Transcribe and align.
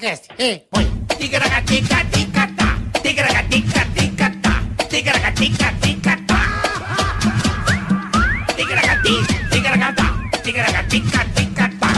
Cast, 0.00 0.28
e 0.38 0.62
põe. 0.70 0.86
Ticaracatica-ticatá, 1.18 2.78
ticaracatica-ticatá, 3.02 4.62
ticaracatica-ticatá. 4.88 6.38
Ticaracati, 8.56 9.14
ticaracatá, 9.50 10.14
ticaracatica-ticatá. 10.42 11.88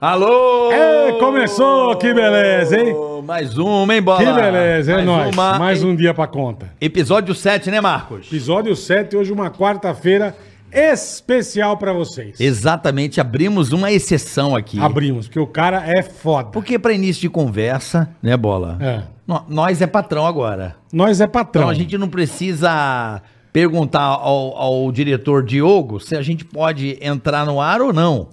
Alô! 0.00 0.70
É, 0.72 1.12
começou, 1.18 1.96
que 1.96 2.12
beleza, 2.12 2.76
hein? 2.78 2.94
Mais 3.24 3.56
uma, 3.56 3.94
hein, 3.94 4.02
Bola? 4.02 4.18
Que 4.18 4.32
beleza, 4.32 4.92
é 4.92 4.94
Mais 4.96 5.06
nóis. 5.06 5.34
uma. 5.34 5.58
Mais 5.58 5.82
um 5.84 5.94
dia 5.96 6.12
pra 6.12 6.26
conta. 6.26 6.70
Episódio 6.80 7.34
7, 7.34 7.70
né, 7.70 7.80
Marcos? 7.80 8.26
Episódio 8.26 8.74
7, 8.76 9.16
hoje 9.16 9.32
uma 9.32 9.50
quarta-feira 9.50 10.36
especial 10.72 11.76
pra 11.76 11.92
vocês. 11.92 12.40
Exatamente, 12.40 13.20
abrimos 13.20 13.72
uma 13.72 13.90
exceção 13.92 14.56
aqui. 14.56 14.80
Abrimos, 14.80 15.26
porque 15.26 15.38
o 15.40 15.46
cara 15.46 15.82
é 15.86 16.02
foda. 16.02 16.50
Porque 16.50 16.78
para 16.78 16.92
início 16.92 17.20
de 17.22 17.28
conversa, 17.28 18.08
né, 18.22 18.36
Bola? 18.36 18.78
É. 18.80 19.02
nó- 19.26 19.44
Nós 19.48 19.80
é 19.82 19.86
patrão 19.86 20.26
agora. 20.26 20.76
Nós 20.92 21.20
é 21.20 21.26
patrão. 21.26 21.62
Então 21.64 21.70
a 21.70 21.74
gente 21.74 21.96
não 21.98 22.08
precisa 22.08 23.20
perguntar 23.52 24.00
ao, 24.02 24.56
ao 24.56 24.90
diretor 24.92 25.44
Diogo 25.44 26.00
se 26.00 26.16
a 26.16 26.22
gente 26.22 26.44
pode 26.44 26.98
entrar 27.02 27.44
no 27.44 27.60
ar 27.60 27.82
ou 27.82 27.92
não, 27.92 28.28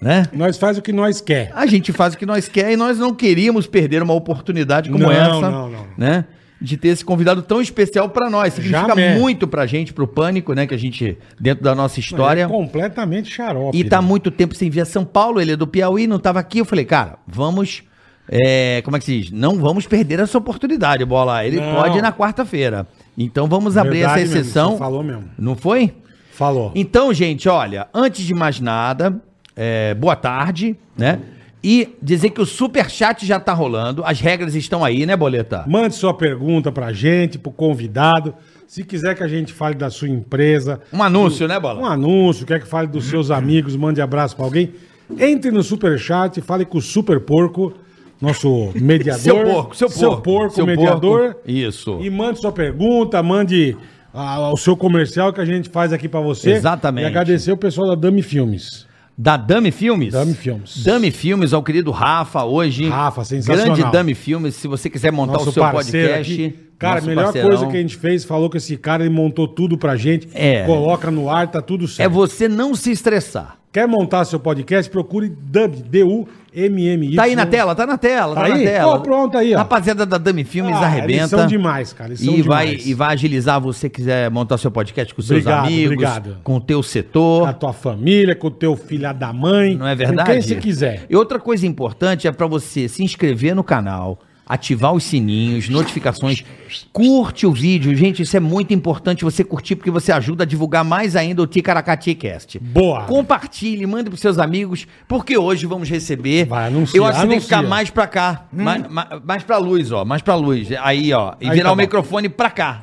né? 0.00 0.24
Nós 0.32 0.58
faz 0.58 0.76
o 0.76 0.82
que 0.82 0.92
nós 0.92 1.20
quer. 1.20 1.50
A 1.54 1.64
gente 1.66 1.92
faz 1.92 2.12
o 2.14 2.18
que 2.18 2.26
nós 2.26 2.48
quer 2.48 2.70
e 2.72 2.76
nós 2.76 2.98
não 2.98 3.14
queríamos 3.14 3.66
perder 3.66 4.02
uma 4.02 4.12
oportunidade 4.14 4.90
como 4.90 5.04
Não, 5.04 5.10
essa, 5.12 5.50
não, 5.50 5.70
não. 5.70 5.86
né? 5.96 6.24
De 6.60 6.76
ter 6.76 6.88
esse 6.88 7.02
convidado 7.04 7.40
tão 7.40 7.60
especial 7.62 8.08
pra 8.10 8.28
nós. 8.28 8.52
Significa 8.52 8.88
Jamais. 8.88 9.18
muito 9.18 9.48
pra 9.48 9.64
gente, 9.66 9.94
pro 9.94 10.06
Pânico, 10.06 10.52
né? 10.52 10.66
Que 10.66 10.74
a 10.74 10.78
gente, 10.78 11.16
dentro 11.40 11.64
da 11.64 11.74
nossa 11.74 11.98
É 11.98 12.00
história. 12.00 12.46
completamente 12.48 13.30
xarope. 13.30 13.76
E 13.78 13.82
tá 13.82 14.02
né? 14.02 14.06
muito 14.06 14.30
tempo 14.30 14.54
sem 14.54 14.68
vir 14.68 14.82
a 14.82 14.84
São 14.84 15.04
Paulo, 15.04 15.40
ele 15.40 15.52
é 15.52 15.56
do 15.56 15.66
Piauí, 15.66 16.06
não 16.06 16.18
tava 16.18 16.38
aqui. 16.38 16.58
Eu 16.58 16.64
falei, 16.66 16.84
cara, 16.84 17.16
vamos. 17.26 17.82
é, 18.30 18.80
como 18.84 18.96
é 18.96 19.00
que 19.00 19.06
se 19.06 19.20
diz? 19.22 19.30
Não 19.32 19.56
vamos 19.56 19.86
perder 19.86 20.20
essa 20.20 20.36
oportunidade, 20.38 21.04
bola. 21.04 21.44
Ele 21.44 21.56
Não. 21.60 21.74
pode 21.74 21.98
ir 21.98 22.02
na 22.02 22.12
quarta-feira. 22.12 22.86
Então 23.18 23.48
vamos 23.48 23.76
abrir 23.76 24.00
Verdade 24.00 24.20
essa 24.22 24.34
mesmo, 24.34 24.40
exceção. 24.40 24.70
você 24.72 24.78
falou 24.78 25.02
mesmo. 25.02 25.24
Não 25.38 25.56
foi? 25.56 25.94
Falou. 26.32 26.70
Então, 26.74 27.12
gente, 27.12 27.48
olha, 27.48 27.88
antes 27.92 28.24
de 28.24 28.34
mais 28.34 28.60
nada, 28.60 29.20
é, 29.56 29.94
boa 29.94 30.14
tarde, 30.14 30.76
né? 30.96 31.18
E 31.62 31.94
dizer 32.00 32.30
que 32.30 32.40
o 32.40 32.46
superchat 32.46 33.26
já 33.26 33.38
tá 33.38 33.52
rolando, 33.52 34.02
as 34.04 34.18
regras 34.20 34.54
estão 34.54 34.82
aí, 34.84 35.04
né, 35.04 35.14
Boleta? 35.14 35.64
Mande 35.68 35.94
sua 35.94 36.14
pergunta 36.14 36.72
pra 36.72 36.90
gente, 36.92 37.38
pro 37.38 37.52
convidado. 37.52 38.34
Se 38.66 38.82
quiser 38.82 39.14
que 39.14 39.22
a 39.22 39.28
gente 39.28 39.52
fale 39.52 39.74
da 39.74 39.90
sua 39.90 40.08
empresa, 40.08 40.80
Um 40.92 41.02
anúncio, 41.02 41.46
né, 41.46 41.58
um 41.58 41.60
Bola? 41.60 41.88
anúncio, 41.92 42.46
quer 42.46 42.60
que 42.60 42.66
fale 42.66 42.86
dos 42.86 43.04
seus 43.04 43.30
amigos, 43.30 43.76
mande 43.76 44.00
abraço 44.00 44.36
pra 44.36 44.44
alguém, 44.44 44.72
entre 45.18 45.50
no 45.50 45.62
Superchat 45.62 46.40
fale 46.40 46.64
com 46.64 46.78
o 46.78 46.80
Super 46.80 47.20
Porco, 47.20 47.74
nosso 48.20 48.70
mediador. 48.80 49.20
Seu 49.20 49.44
porco, 49.44 49.76
seu 49.76 49.88
porco. 49.88 49.98
Seu 49.98 50.16
porco, 50.22 50.54
Seu 50.54 50.66
mediador. 50.66 51.20
porco. 51.34 51.40
Isso. 51.50 51.98
E 52.00 52.08
mande 52.08 52.40
sua 52.40 52.52
pergunta, 52.52 53.22
mande 53.22 53.76
ah, 54.14 54.50
o 54.52 54.56
seu 54.56 54.76
comercial 54.76 55.32
que 55.32 55.40
a 55.40 55.44
gente 55.44 55.68
faz 55.68 55.92
aqui 55.92 56.08
pra 56.08 56.20
você. 56.20 56.52
Exatamente. 56.52 57.04
E 57.04 57.06
agradecer 57.06 57.52
o 57.52 57.56
pessoal 57.56 57.88
da 57.88 57.94
Dami 57.94 58.22
Filmes. 58.22 58.86
Da 59.22 59.36
Dami 59.36 59.70
Filmes? 59.70 60.14
Dami 60.14 60.32
Filmes. 60.32 60.82
Dami 60.82 61.10
Filmes, 61.10 61.52
ao 61.52 61.62
querido 61.62 61.90
Rafa, 61.90 62.42
hoje. 62.42 62.88
Rafa, 62.88 63.22
sensacional. 63.22 63.76
Grande 63.76 63.92
Dami 63.92 64.14
Filmes, 64.14 64.54
se 64.54 64.66
você 64.66 64.88
quiser 64.88 65.12
montar 65.12 65.34
Nosso 65.34 65.50
o 65.50 65.52
seu 65.52 65.62
podcast. 65.62 66.32
aqui. 66.32 66.58
Cara, 66.78 67.00
a 67.00 67.02
melhor 67.02 67.24
parceirão. 67.24 67.50
coisa 67.50 67.66
que 67.66 67.76
a 67.76 67.80
gente 67.82 67.98
fez, 67.98 68.24
falou 68.24 68.48
com 68.48 68.56
esse 68.56 68.78
cara, 68.78 69.04
ele 69.04 69.12
montou 69.12 69.46
tudo 69.46 69.76
pra 69.76 69.94
gente. 69.94 70.26
É. 70.32 70.64
Coloca 70.64 71.10
no 71.10 71.28
ar, 71.28 71.50
tá 71.50 71.60
tudo 71.60 71.84
É 71.84 71.88
certo. 71.88 72.10
você 72.14 72.48
não 72.48 72.74
se 72.74 72.90
estressar. 72.90 73.58
Quer 73.72 73.86
montar 73.86 74.24
seu 74.24 74.40
podcast? 74.40 74.90
Procure 74.90 75.28
Dub, 75.28 75.76
D-U-M-M-Y. 75.88 77.14
Tá 77.14 77.22
aí 77.22 77.36
na 77.36 77.46
tela, 77.46 77.72
tá 77.72 77.86
na 77.86 77.96
tela, 77.96 78.34
tá, 78.34 78.42
Tá 78.42 78.48
na 78.48 78.54
aí? 78.56 78.64
tela. 78.64 78.94
Ó, 78.94 78.98
pronto 78.98 79.38
aí, 79.38 79.54
ó. 79.54 79.58
Rapaziada 79.58 80.04
da 80.04 80.18
Dami 80.18 80.42
Filmes 80.42 80.74
Ah, 80.74 80.86
arrebenta. 80.86 81.12
eles 81.12 81.30
são 81.30 81.46
demais, 81.46 81.92
cara, 81.92 82.10
eles 82.10 82.18
são 82.20 82.34
e 82.34 82.42
vai 82.42 82.66
demais. 82.66 82.86
E 82.88 82.94
vai 82.94 83.12
agilizar 83.14 83.60
você 83.60 83.88
quiser 83.88 84.28
montar 84.28 84.58
seu 84.58 84.72
podcast 84.72 85.14
com 85.14 85.22
seus 85.22 85.38
Obrigado, 85.42 85.66
amigos, 85.66 85.92
obrigado. 85.92 86.36
com 86.42 86.56
o 86.56 86.60
teu 86.60 86.82
setor. 86.82 87.42
Com 87.42 87.46
a 87.48 87.52
tua 87.52 87.72
família, 87.72 88.34
com 88.34 88.48
o 88.48 88.50
teu 88.50 88.74
filho 88.74 89.14
da 89.14 89.32
mãe. 89.32 89.76
Não 89.76 89.86
é 89.86 89.94
verdade? 89.94 90.28
Com 90.28 90.32
quem 90.32 90.42
você 90.42 90.56
quiser. 90.56 91.06
E 91.08 91.14
outra 91.14 91.38
coisa 91.38 91.64
importante 91.64 92.26
é 92.26 92.32
pra 92.32 92.48
você 92.48 92.88
se 92.88 93.04
inscrever 93.04 93.54
no 93.54 93.62
canal, 93.62 94.18
ativar 94.50 94.92
os 94.92 95.04
sininhos, 95.04 95.68
notificações, 95.68 96.44
curte 96.92 97.46
o 97.46 97.52
vídeo. 97.52 97.94
Gente, 97.94 98.22
isso 98.22 98.36
é 98.36 98.40
muito 98.40 98.74
importante 98.74 99.22
você 99.24 99.44
curtir 99.44 99.76
porque 99.76 99.92
você 99.92 100.10
ajuda 100.10 100.42
a 100.42 100.46
divulgar 100.46 100.84
mais 100.84 101.14
ainda 101.14 101.40
o 101.40 101.46
Ticaracati 101.46 102.14
Cast. 102.16 102.58
Boa. 102.58 103.04
Compartilhe, 103.04 103.86
mande 103.86 104.10
pros 104.10 104.20
seus 104.20 104.38
amigos, 104.38 104.88
porque 105.06 105.38
hoje 105.38 105.66
vamos 105.66 105.88
receber. 105.88 106.46
Vai, 106.46 106.66
anuncia, 106.66 106.98
Eu 106.98 107.04
acho 107.04 107.20
que 107.20 107.28
tem 107.28 107.38
que 107.38 107.44
ficar 107.44 107.62
mais 107.62 107.90
pra 107.90 108.08
cá, 108.08 108.46
mais, 108.52 108.88
mais, 108.88 109.08
mais 109.24 109.42
pra 109.44 109.56
luz, 109.58 109.92
ó, 109.92 110.04
mais 110.04 110.20
pra 110.20 110.34
luz. 110.34 110.68
Aí, 110.82 111.12
ó, 111.12 111.34
e 111.40 111.48
Aí 111.48 111.52
virar 111.54 111.68
tá 111.68 111.72
o 111.72 111.76
bom. 111.76 111.82
microfone 111.82 112.28
pra 112.28 112.50
cá. 112.50 112.82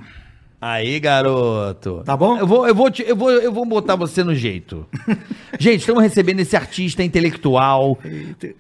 Aí, 0.60 1.00
garoto. 1.00 2.02
Tá 2.04 2.18
bom? 2.18 2.36
Eu 2.40 2.48
vou, 2.48 2.68
eu 2.68 2.74
vou, 2.74 2.90
te- 2.90 3.06
eu 3.08 3.16
vou, 3.16 3.30
eu 3.30 3.52
vou 3.54 3.64
botar 3.64 3.96
você 3.96 4.24
no 4.24 4.34
jeito. 4.34 4.88
Gente, 5.60 5.82
estamos 5.82 6.02
recebendo 6.02 6.40
esse 6.40 6.56
artista 6.56 7.04
intelectual, 7.04 7.96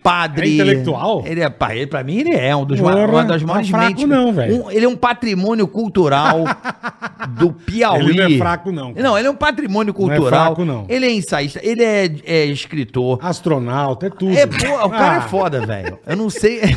padre. 0.03 0.47
É 0.51 0.53
intelectual? 0.53 1.23
Ele 1.25 1.41
é, 1.41 1.49
pá, 1.49 1.75
ele, 1.75 1.87
pra 1.87 2.03
mim, 2.03 2.17
ele 2.19 2.35
é 2.35 2.55
um 2.55 2.65
dos 2.65 2.79
Porra, 2.79 2.97
ma- 3.07 3.13
uma 3.13 3.23
das 3.23 3.41
não 3.41 3.49
é 3.49 3.53
maiores 3.53 3.69
fraco 3.71 3.85
mentes. 3.87 4.07
não, 4.07 4.31
velho. 4.31 4.65
Um- 4.65 4.71
ele 4.71 4.85
é 4.85 4.87
um 4.89 4.95
patrimônio 4.95 5.67
cultural 5.67 6.43
do 7.39 7.51
Piauí. 7.51 7.99
Ele 8.11 8.13
não 8.19 8.25
é 8.25 8.37
fraco, 8.37 8.71
não, 8.71 8.93
cara. 8.93 9.07
Não, 9.07 9.17
ele 9.17 9.27
é 9.27 9.31
um 9.31 9.35
patrimônio 9.35 9.91
Não 9.97 10.05
é 10.05 10.15
cultural. 10.15 10.45
fraco, 10.55 10.65
não. 10.65 10.85
Ele 10.87 11.05
é 11.07 11.11
ensaísta, 11.11 11.59
ele 11.63 11.83
é, 11.83 12.11
é 12.25 12.45
escritor. 12.45 13.17
Astronauta, 13.23 14.05
é 14.05 14.09
tudo. 14.11 14.37
É, 14.37 14.45
pô, 14.45 14.85
o 14.85 14.89
cara 14.91 15.13
Ah, 15.15 15.17
é 15.17 15.21
foda, 15.21 15.65
velho. 15.65 15.97
Eu 16.05 16.15
não 16.15 16.29
sei. 16.29 16.61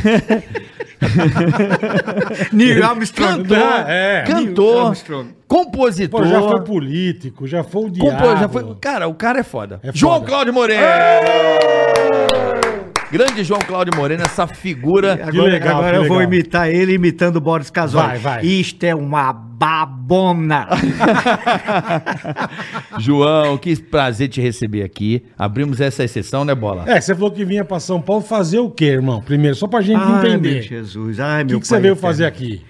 Neil 2.52 2.84
Armstrong. 2.84 3.42
Cantor, 3.48 3.58
É. 3.88 4.24
Neil 4.26 4.46
cantor, 4.48 4.86
Compositor. 5.48 6.20
Pô, 6.22 6.26
já 6.26 6.40
foi 6.42 6.60
político, 6.62 7.46
já 7.46 7.64
foi 7.64 7.84
o 7.86 7.90
diabo. 7.90 8.36
Já 8.38 8.48
foi. 8.48 8.74
Cara, 8.80 9.08
o 9.08 9.14
cara 9.14 9.40
é 9.40 9.42
foda. 9.42 9.80
É 9.82 9.90
João 9.92 10.14
foda. 10.14 10.26
Cláudio 10.26 10.54
Moreno! 10.54 10.80
Grande 13.12 13.42
João 13.42 13.58
Cláudio 13.66 13.92
Moreno, 13.96 14.22
essa 14.22 14.46
figura. 14.46 15.14
Agora, 15.14 15.50
legal, 15.50 15.78
agora 15.78 15.98
que 15.98 16.04
eu 16.04 16.08
vou 16.08 16.18
legal. 16.18 16.32
imitar 16.32 16.70
ele 16.70 16.92
imitando 16.92 17.36
o 17.36 17.40
Boris 17.40 17.68
Casoy. 17.68 18.00
Vai, 18.00 18.18
vai. 18.18 18.44
Isto 18.46 18.84
é 18.84 18.94
uma 18.94 19.32
babona. 19.32 20.68
João, 22.98 23.58
que 23.58 23.74
prazer 23.76 24.28
te 24.28 24.40
receber 24.40 24.84
aqui. 24.84 25.24
Abrimos 25.36 25.80
essa 25.80 26.04
exceção, 26.04 26.44
né, 26.44 26.54
Bola? 26.54 26.84
É, 26.86 27.00
você 27.00 27.12
falou 27.14 27.32
que 27.32 27.44
vinha 27.44 27.64
pra 27.64 27.80
São 27.80 28.00
Paulo 28.00 28.22
fazer 28.22 28.60
o 28.60 28.70
quê, 28.70 28.86
irmão? 28.86 29.20
Primeiro, 29.20 29.56
só 29.56 29.66
pra 29.66 29.80
gente 29.80 30.00
Ai, 30.00 30.22
meu 30.22 30.32
entender. 30.32 30.62
Jesus. 30.62 31.18
Ai, 31.18 31.42
O 31.42 31.46
meu 31.46 31.56
que, 31.56 31.62
que 31.62 31.66
você 31.68 31.80
veio 31.80 31.92
eterno. 31.92 32.00
fazer 32.00 32.26
aqui? 32.26 32.62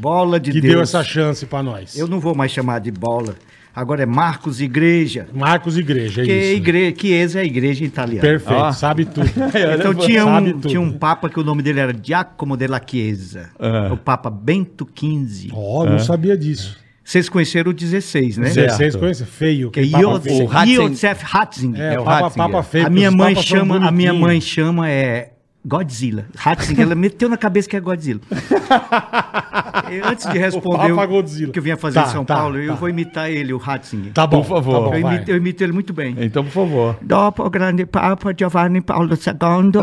Bola 0.00 0.40
de 0.40 0.50
Que 0.52 0.60
Deus. 0.60 0.72
deu 0.74 0.82
essa 0.82 1.04
chance 1.04 1.44
pra 1.46 1.62
nós? 1.62 1.96
Eu 1.96 2.08
não 2.08 2.18
vou 2.20 2.34
mais 2.34 2.50
chamar 2.50 2.78
de 2.80 2.90
bola. 2.90 3.34
Agora 3.74 4.02
é 4.02 4.06
Marcos 4.06 4.60
Igreja. 4.60 5.28
Marcos 5.32 5.78
Igreja, 5.78 6.22
é 6.22 6.24
Que, 6.24 6.30
é 6.32 6.46
isso. 6.48 6.56
igre... 6.56 6.92
que 6.92 7.08
ex 7.12 7.36
é 7.36 7.40
a 7.40 7.44
igreja 7.44 7.84
italiana. 7.84 8.20
Perfeito, 8.20 8.72
sabe 8.72 9.04
tudo. 9.04 9.30
Então 9.78 9.94
tinha 9.94 10.26
um, 10.26 10.52
tudo. 10.52 10.68
tinha 10.68 10.80
um 10.80 10.90
papa 10.92 11.28
que 11.28 11.38
o 11.38 11.44
nome 11.44 11.62
dele 11.62 11.78
era 11.78 11.94
Giacomo 12.02 12.56
della 12.56 12.80
Chiesa. 12.84 13.50
Ah. 13.60 13.90
O 13.92 13.96
papa 13.96 14.28
Bento 14.28 14.88
XV. 14.92 15.50
Ó, 15.52 15.84
não 15.84 15.98
sabia 16.00 16.36
disso. 16.36 16.76
Vocês 17.04 17.28
conheceram 17.28 17.70
o 17.70 17.74
16, 17.74 18.38
né? 18.38 18.50
Certo. 18.50 18.66
16 18.78 18.96
conhece? 18.96 19.24
Feio. 19.24 19.70
Que 19.70 19.80
é. 19.80 19.84
Iosef 19.84 21.24
Ratzinger. 21.24 21.80
É, 21.80 21.94
É, 21.94 22.00
o 22.00 22.04
Papa. 22.04 22.30
Papa 22.30 22.62
feio. 22.62 22.86
a 22.86 22.90
minha 22.90 23.10
mãe 23.10 23.34
chama, 23.36 23.76
a 23.86 23.90
minha 23.90 24.12
mãe 24.12 24.40
chama 24.40 24.88
é 24.88 25.30
Godzilla. 25.64 26.24
Ratzinger, 26.36 26.84
ela 26.86 26.94
meteu 26.94 27.28
na 27.28 27.36
cabeça 27.36 27.68
que 27.68 27.76
é 27.76 27.80
Godzilla. 27.80 28.20
Eu, 29.90 30.06
antes 30.06 30.24
de 30.30 30.38
responder 30.38 30.92
o 30.92 31.06
Godzilla. 31.08 31.52
que 31.52 31.58
eu 31.58 31.62
vinha 31.62 31.76
fazer 31.76 32.00
Tá, 32.00 32.06
em 32.06 32.10
São 32.12 32.24
tá, 32.24 32.36
Paulo, 32.36 32.54
tá. 32.54 32.60
eu 32.62 32.76
vou 32.76 32.88
imitar 32.88 33.28
ele, 33.28 33.52
o 33.52 33.58
Ratzinger. 33.58 34.12
Tá 34.12 34.24
bom, 34.24 34.40
Por 34.40 34.48
favor. 34.48 34.74
tá 34.74 34.80
bom, 34.80 34.94
eu, 34.94 35.00
imito, 35.00 35.30
eu 35.32 35.36
imito 35.36 35.64
ele 35.64 35.72
muito 35.72 35.92
bem. 35.92 36.14
Então, 36.18 36.44
por 36.44 36.52
favor. 36.52 36.96
Dopo 37.02 37.44
o 37.44 37.50
grande 37.50 37.84
Papa 37.86 38.32
Giovanni 38.36 38.80
Paolo 38.80 39.14
II, 39.14 39.80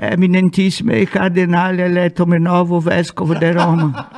eminentissimo 0.12 0.92
e 0.92 1.04
cardinale 1.06 1.82
eletto 1.82 2.24
novo 2.24 2.80
vescovo 2.80 3.34
di 3.34 3.50
Roma. 3.50 4.08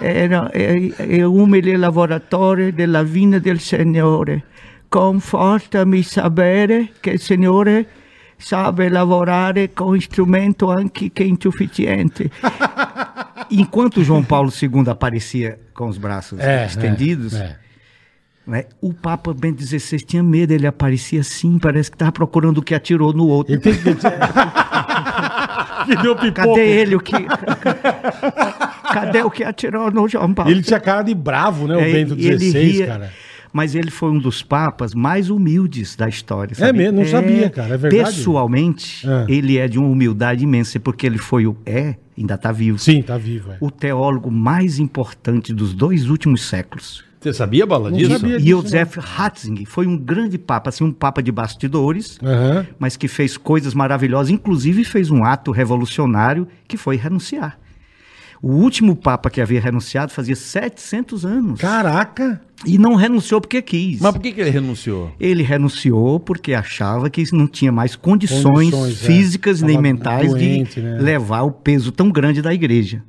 Era 0.00 0.50
e, 0.54 0.94
e 0.98 1.24
umile 1.24 1.76
lavoratore 1.76 2.72
della 2.72 3.02
vina 3.02 3.38
del 3.38 3.60
Signore. 3.60 4.44
Confortami 4.88 6.02
sapere 6.02 6.92
che 7.00 7.10
il 7.10 7.20
Signore 7.20 7.86
sabe 8.38 8.88
lavorare 8.88 9.68
com 9.74 9.94
instrumento 9.96 10.70
anche 10.70 11.10
che 11.12 11.24
insufficiente. 11.24 12.30
Enquanto 13.50 14.02
João 14.02 14.22
Paulo 14.22 14.50
II 14.50 14.88
aparecia 14.88 15.58
com 15.74 15.88
os 15.88 15.96
braços 15.98 16.38
É, 16.38 16.66
estendidos, 16.66 17.34
é, 17.34 17.38
é. 17.44 17.56
né, 18.46 18.64
o 18.80 18.92
Papa 18.92 19.32
Bento 19.32 19.62
XVI 19.62 19.98
tinha 20.04 20.22
medo, 20.22 20.52
ele 20.52 20.66
aparecia 20.66 21.20
assim, 21.20 21.58
parece 21.58 21.90
que 21.90 21.94
estava 21.94 22.12
procurando 22.12 22.58
o 22.58 22.62
que 22.62 22.74
atirou 22.74 23.12
no 23.12 23.26
outro. 23.26 23.54
Ele 23.54 23.60
tem 23.62 23.74
que... 23.74 23.80
que 25.86 25.96
deu. 26.02 26.16
Cadê 26.32 26.60
ele? 26.68 26.94
O 26.96 27.00
que... 27.00 27.14
Cadê 28.92 29.22
o 29.22 29.30
que 29.30 29.44
atirou 29.44 29.90
no 29.90 30.06
João 30.08 30.32
Paulo? 30.34 30.50
Ele 30.50 30.62
tinha 30.62 30.80
cara 30.80 31.02
de 31.02 31.14
bravo, 31.14 31.66
né? 31.66 31.76
O 31.76 31.80
É, 31.80 31.92
Bento 31.92 32.14
ele 32.14 32.38
XVI, 32.38 32.70
ria. 32.70 32.86
cara. 32.86 33.12
Mas 33.52 33.74
ele 33.74 33.90
foi 33.90 34.10
um 34.10 34.18
dos 34.18 34.42
papas 34.42 34.94
mais 34.94 35.30
humildes 35.30 35.96
da 35.96 36.08
história. 36.08 36.54
É 36.58 36.72
mesmo? 36.72 37.00
Não 37.00 37.06
sabia, 37.06 37.48
cara, 37.50 37.74
é 37.74 37.76
verdade? 37.76 38.04
Pessoalmente, 38.04 39.06
É. 39.08 39.26
ele 39.28 39.58
é 39.58 39.66
de 39.66 39.78
uma 39.78 39.88
humildade 39.88 40.44
imensa, 40.44 40.78
porque 40.78 41.06
ele 41.06 41.18
foi 41.18 41.46
o. 41.46 41.56
É, 41.64 41.96
ainda 42.16 42.34
está 42.34 42.52
vivo. 42.52 42.78
Sim, 42.78 43.02
tá 43.02 43.16
vivo. 43.18 43.52
É. 43.52 43.56
O 43.60 43.70
teólogo 43.70 44.30
mais 44.30 44.78
importante 44.78 45.52
dos 45.52 45.72
dois 45.74 46.08
últimos 46.08 46.42
séculos. 46.42 47.04
Você 47.20 47.32
sabia, 47.32 47.66
Não 47.66 47.90
disso? 47.90 48.12
sabia. 48.12 48.38
disso, 48.38 48.48
Joseph 48.48 48.96
Ratzinger 48.96 49.66
foi 49.66 49.88
um 49.88 49.96
grande 49.98 50.38
papa, 50.38 50.68
assim, 50.68 50.84
um 50.84 50.92
papa 50.92 51.20
de 51.20 51.32
bastidores, 51.32 52.16
Aham. 52.22 52.64
mas 52.78 52.96
que 52.96 53.08
fez 53.08 53.36
coisas 53.36 53.74
maravilhosas, 53.74 54.30
inclusive 54.30 54.84
fez 54.84 55.10
um 55.10 55.24
ato 55.24 55.50
revolucionário 55.50 56.46
que 56.68 56.76
foi 56.76 56.96
renunciar. 56.96 57.58
O 58.42 58.52
último 58.52 58.94
papa 58.94 59.30
que 59.30 59.40
havia 59.40 59.60
renunciado 59.60 60.12
fazia 60.12 60.36
700 60.36 61.24
anos. 61.24 61.60
Caraca! 61.60 62.40
E 62.64 62.76
não 62.76 62.94
renunciou 62.94 63.40
porque 63.40 63.62
quis. 63.62 64.00
Mas 64.00 64.12
por 64.12 64.20
que, 64.20 64.32
que 64.32 64.40
ele 64.40 64.50
renunciou? 64.50 65.12
Ele 65.20 65.42
renunciou 65.42 66.18
porque 66.18 66.54
achava 66.54 67.08
que 67.08 67.22
não 67.32 67.46
tinha 67.46 67.70
mais 67.70 67.94
condições, 67.94 68.72
Condições, 68.72 69.02
é. 69.02 69.06
físicas 69.06 69.62
nem 69.62 69.76
Tava 69.76 69.82
mentais 69.82 70.30
doente, 70.30 70.80
de 70.80 70.82
né? 70.82 70.98
levar 70.98 71.42
o 71.42 71.52
peso 71.52 71.92
tão 71.92 72.10
grande 72.10 72.42
da 72.42 72.52
igreja. 72.52 73.02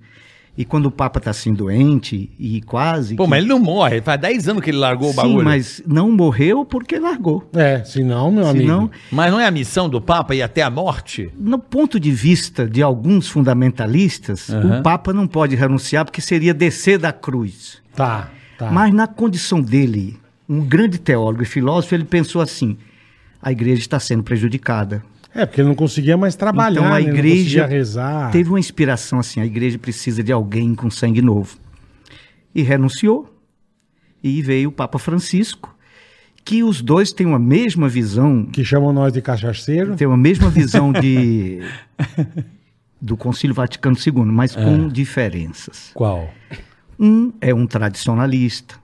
E 0.62 0.66
quando 0.66 0.88
o 0.88 0.92
Papa 0.92 1.20
está 1.20 1.32
assim 1.32 1.54
doente 1.54 2.30
e 2.38 2.60
quase. 2.64 3.16
Pô, 3.16 3.24
que- 3.24 3.30
mas 3.30 3.40
ele 3.40 3.48
não 3.48 3.60
morre. 3.60 4.02
Faz 4.02 4.20
10 4.20 4.50
anos 4.50 4.62
que 4.62 4.70
ele 4.72 4.78
largou 4.78 5.08
o 5.08 5.12
Sim, 5.12 5.16
bagulho. 5.16 5.46
mas 5.46 5.82
não 5.88 6.12
morreu 6.12 6.66
porque 6.66 7.00
largou. 7.00 7.50
É, 7.54 7.82
se 7.86 8.04
não, 8.04 8.30
meu 8.30 8.46
amigo. 8.46 8.66
Senão, 8.66 8.92
Mas 9.10 9.32
não 9.32 9.40
é 9.40 9.46
a 9.48 9.52
missão 9.52 9.88
do 9.88 10.02
Papa 10.02 10.36
ir 10.36 10.42
até 10.42 10.62
a 10.62 10.70
morte? 10.70 11.32
no 11.40 11.58
ponto 11.58 11.98
de 11.98 12.12
vista 12.12 12.68
de 12.68 12.84
alguns 12.84 13.30
fundamentalistas, 13.30 14.50
Aham. 14.50 14.80
o 14.80 14.84
Papa 14.84 15.14
não 15.14 15.28
pode 15.28 15.56
renunciar 15.56 16.04
porque 16.04 16.20
seria 16.22 16.54
descer 16.54 16.98
da 17.00 17.14
cruz. 17.14 17.78
Tá, 17.96 18.30
tá. 18.58 18.70
Mas 18.70 18.94
na 18.94 19.08
condição 19.08 19.62
dele, 19.62 20.18
um 20.48 20.60
grande 20.60 20.98
teólogo 20.98 21.42
e 21.44 21.46
filósofo, 21.46 21.96
ele 21.96 22.04
pensou 22.04 22.42
assim: 22.42 22.78
a 23.42 23.52
igreja 23.52 23.80
está 23.82 24.00
sendo 24.00 24.24
prejudicada. 24.24 25.02
É, 25.34 25.46
porque 25.46 25.62
ele 25.62 25.68
não 25.68 25.76
conseguia 25.76 26.18
mais 26.18 26.36
trabalhar, 26.36 26.82
então 26.82 26.94
a 26.94 27.00
igreja 27.02 27.66
rezar. 27.66 28.32
teve 28.32 28.50
uma 28.50 28.60
inspiração 28.60 29.20
assim: 29.20 29.40
a 29.40 29.46
igreja 29.46 29.78
precisa 29.78 30.24
de 30.24 30.32
alguém 30.32 30.74
com 30.76 30.90
sangue 30.90 31.22
novo. 31.22 31.58
E 32.54 32.62
renunciou. 32.62 33.34
E 34.22 34.42
veio 34.42 34.68
o 34.68 34.72
Papa 34.72 35.00
Francisco, 35.00 35.74
que 36.44 36.62
os 36.62 36.82
dois 36.82 37.14
têm 37.14 37.26
uma 37.26 37.40
mesma 37.40 37.88
visão 37.88 38.46
Que 38.46 38.66
chamam 38.66 38.92
nós 38.92 39.14
de 39.14 39.22
cachaceiro. 39.22 39.96
tem 39.96 40.12
a 40.12 40.18
mesma 40.18 40.50
visão 40.50 40.92
de 40.92 41.62
do 43.02 43.16
Concílio 43.16 43.54
Vaticano 43.56 43.96
II, 43.96 44.26
mas 44.26 44.56
com 44.56 44.90
diferenças. 44.90 45.92
Qual? 45.94 46.30
Um 47.00 47.32
é 47.40 47.54
um 47.54 47.66
tradicionalista, 47.66 48.76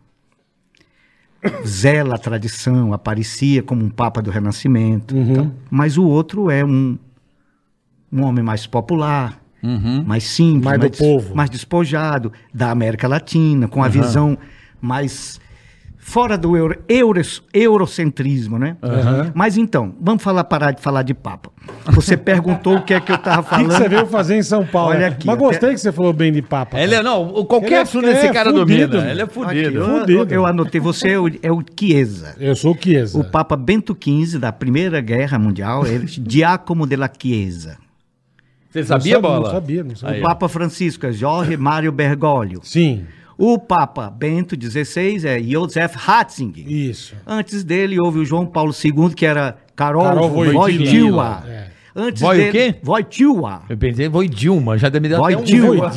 zela 1.65 2.15
a 2.15 2.17
tradição, 2.17 2.93
aparecia 2.93 3.61
como 3.63 3.83
um 3.83 3.89
papa 3.89 4.21
do 4.21 4.31
Renascimento, 4.31 5.15
Uhum. 5.15 5.31
então, 5.31 5.51
mas 5.69 5.97
o 5.97 6.03
outro 6.05 6.49
é 6.49 6.63
um 6.63 6.97
um 8.11 8.23
homem 8.23 8.43
mais 8.43 8.65
popular, 8.65 9.41
mais 10.05 10.23
simples, 10.23 10.63
Mais 10.63 10.79
do 10.79 10.89
povo. 10.91 11.35
mais 11.35 11.49
despojado, 11.49 12.31
da 12.53 12.71
América 12.71 13.07
Latina, 13.07 13.67
com 13.67 13.83
a 13.83 13.87
visão 13.89 14.37
mais 14.79 15.39
fora 16.07 16.37
do 16.37 16.55
euro, 16.55 16.77
euros- 16.87 17.41
eurocentrismo, 17.51 18.59
né? 18.59 18.77
Mas 19.33 19.57
então, 19.57 19.95
vamos 19.99 20.21
falar, 20.21 20.43
parar 20.43 20.71
de 20.71 20.79
falar 20.81 21.01
de 21.01 21.15
Papa. 21.15 21.49
Você 21.93 22.15
perguntou 22.15 22.75
o 22.77 22.81
que 22.83 22.93
é 22.93 22.99
que 23.01 23.11
eu 23.11 23.15
estava 23.15 23.41
O 23.41 23.43
que, 23.43 23.49
falando. 23.49 23.67
que 23.69 23.73
você 23.75 23.89
veio 23.89 24.05
fazer 24.05 24.35
em 24.37 24.43
São 24.43 24.63
Paulo? 24.65 24.91
Olha 24.91 25.07
aqui, 25.07 25.25
Mas 25.25 25.35
até- 25.35 25.45
gostei 25.45 25.69
que 25.73 25.79
você 25.79 25.91
falou 25.91 26.13
bem 26.13 26.31
de 26.31 26.43
Papa. 26.43 26.79
Ele 26.79 26.93
é, 26.93 27.01
não, 27.01 27.23
o- 27.27 27.43
qualquer 27.45 27.67
Ele 27.67 27.75
é- 27.75 27.81
assunto 27.81 28.07
é 28.07 28.31
cara 28.31 28.51
fudido, 28.51 28.87
domina. 28.91 29.11
Ele 29.11 29.21
é 29.21 29.23
Aqui, 29.23 29.33
fudido. 29.33 29.79
eu, 29.79 29.99
Fudido. 29.99 30.33
eu 30.33 30.45
anotei, 30.45 30.79
você 30.79 31.09
é 31.09 31.19
o, 31.19 31.27
é 31.41 31.51
o 31.51 31.63
Chiesa. 31.77 32.35
Eu 32.39 32.55
sou 32.55 32.75
o 32.75 32.77
Chiesa. 32.79 33.19
O 33.19 33.23
Papa 33.23 33.55
Bento 33.57 33.97
XV, 33.99 34.37
da 34.37 34.51
Primeira 34.51 35.01
Guerra 35.01 35.39
Mundial, 35.39 35.87
ele 35.87 36.05
Giacomo 36.29 36.85
della 36.85 37.09
Chiesa. 37.19 37.77
Você 38.69 38.79
Não 38.81 38.87
sabia, 38.87 39.13
sabia, 39.15 39.19
Bola? 39.19 39.45
Não 39.47 39.51
sabia, 39.51 39.83
não 39.83 39.95
sabia. 39.95 40.19
O. 40.19 40.21
Papa 40.21 40.47
Francisco 40.49 41.05
é 41.07 41.11
Jorge 41.11 41.55
Mário 41.57 41.91
Bergoglio. 41.91 42.59
Sim, 42.61 43.05
O 43.37 43.59
Papa 43.59 44.09
Bento 44.09 44.55
XVI 44.59 45.27
é 45.27 45.41
Josef 45.41 45.95
Ratzinger. 45.97 46.65
isso. 46.67 47.15
Antes 47.27 47.63
dele 47.63 47.99
houve 47.99 48.19
o 48.19 48.25
João 48.25 48.45
Paulo 48.45 48.73
II, 48.73 49.13
que 49.13 49.25
era 49.25 49.57
Carol 49.75 50.29
Wojtyła. 50.29 50.53
Wojtyła, 50.53 51.43
é. 51.47 51.75
Antes 51.97 52.21
Voi 52.21 52.35
o 52.35 52.39
dele, 52.39 52.51
quê? 52.51 52.75
Wojtyła. 52.83 53.61
Eu 53.69 53.77
pensei, 53.77 54.09
Dilma, 54.27 54.77
já 54.77 54.89
me 54.89 55.07
deu 55.07 55.23
até 55.23 55.37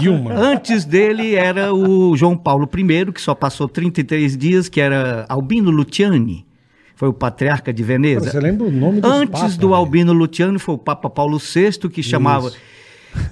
um... 0.09 0.29
Antes 0.31 0.85
dele 0.85 1.35
era 1.35 1.75
o 1.75 2.17
João 2.17 2.37
Paulo 2.37 2.69
I, 2.73 3.13
que 3.13 3.21
só 3.21 3.35
passou 3.35 3.69
33 3.69 4.37
dias, 4.37 4.69
que 4.69 4.81
era 4.81 5.27
Albino 5.29 5.73
Luciani. 5.73 6.47
Foi 6.95 7.09
o 7.09 7.13
patriarca 7.13 7.73
de 7.73 7.83
Veneza. 7.83 8.31
Você 8.31 8.41
lembra 8.41 8.67
o 8.67 8.71
nome 8.71 9.01
dos 9.01 9.11
Antes 9.11 9.41
papas, 9.41 9.57
do? 9.57 9.75
Albino 9.75 10.13
Luciani 10.13 10.59
foi 10.59 10.77
o 10.77 10.79
Papa 10.79 11.11
Paulo 11.11 11.39
VI, 11.39 11.89
que 11.89 12.03
chamava 12.03 12.53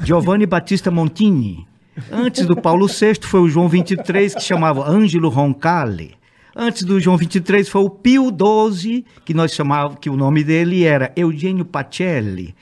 Giovanni 0.03 0.47
Battista 0.47 0.91
Montini. 0.91 1.67
Antes 2.13 2.47
do 2.47 2.57
Paulo 2.57 2.87
VI 2.87 3.15
foi 3.23 3.41
o 3.41 3.49
João 3.49 3.69
XXIII, 3.69 4.35
que 4.37 4.41
chamava 4.43 4.89
Ângelo 4.89 5.29
Roncalli. 5.29 6.15
Antes 6.55 6.85
do 6.85 6.99
João 6.99 7.19
XXIII 7.19 7.65
foi 7.65 7.83
o 7.83 7.91
Pio 7.91 8.31
XII, 8.73 9.05
que 9.25 9.35
nós 9.35 9.53
chamávamos, 9.53 9.99
que 10.01 10.09
o 10.09 10.17
nome 10.17 10.43
dele 10.43 10.85
era 10.85 11.13
Eugênio 11.15 11.65
Pacelli. 11.67 12.55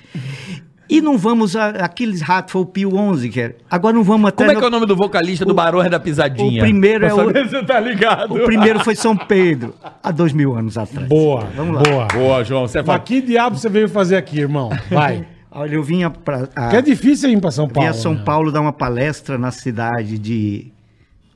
E 0.90 1.00
não 1.00 1.16
vamos, 1.16 1.56
a, 1.56 1.68
aqueles 1.70 2.20
ratos 2.20 2.52
foi 2.52 2.62
o 2.62 2.66
Pio 2.66 2.90
XI, 3.16 3.28
que 3.30 3.40
era. 3.40 3.56
Agora 3.70 3.94
não 3.94 4.02
vamos 4.02 4.28
até... 4.28 4.36
Como 4.44 4.50
é 4.50 4.54
no- 4.54 4.60
que 4.60 4.64
é 4.64 4.68
o 4.68 4.70
nome 4.70 4.86
do 4.86 4.94
vocalista 4.96 5.44
do 5.44 5.54
Barões 5.54 5.90
da 5.90 5.96
o 5.96 6.00
Pisadinha? 6.00 6.60
primeiro 6.60 7.06
é 7.06 7.08
Pra 7.08 7.16
o, 7.16 7.26
saber 7.26 7.44
se 7.48 7.50
você 7.52 7.64
tá 7.64 7.80
ligado. 7.80 8.34
o 8.34 8.44
primeiro 8.44 8.80
foi 8.84 8.94
São 8.94 9.16
Pedro, 9.16 9.74
há 10.02 10.10
dois 10.10 10.32
mil 10.32 10.54
anos 10.56 10.76
atrás. 10.76 11.08
Boa, 11.08 11.44
Vamos 11.56 11.76
lá. 11.76 11.82
boa. 11.82 12.06
Boa, 12.08 12.44
João. 12.44 12.66
Você 12.68 12.78
Mas 12.78 12.86
fala... 12.86 12.98
que 12.98 13.20
diabo 13.22 13.56
você 13.56 13.68
veio 13.68 13.88
fazer 13.88 14.16
aqui, 14.16 14.40
irmão? 14.40 14.70
Vai. 14.90 15.26
Olha, 15.54 15.74
eu 15.74 15.82
vinha 15.82 16.10
para 16.10 16.46
Que 16.70 16.76
é 16.76 16.82
difícil 16.82 17.30
ir 17.30 17.40
pra 17.40 17.50
São 17.50 17.68
Paulo. 17.68 17.88
Vim 17.88 17.96
a 17.96 18.00
São 18.00 18.14
né? 18.14 18.22
Paulo 18.24 18.50
dar 18.50 18.60
uma 18.60 18.72
palestra 18.72 19.38
na 19.38 19.50
cidade 19.50 20.18
de 20.18 20.66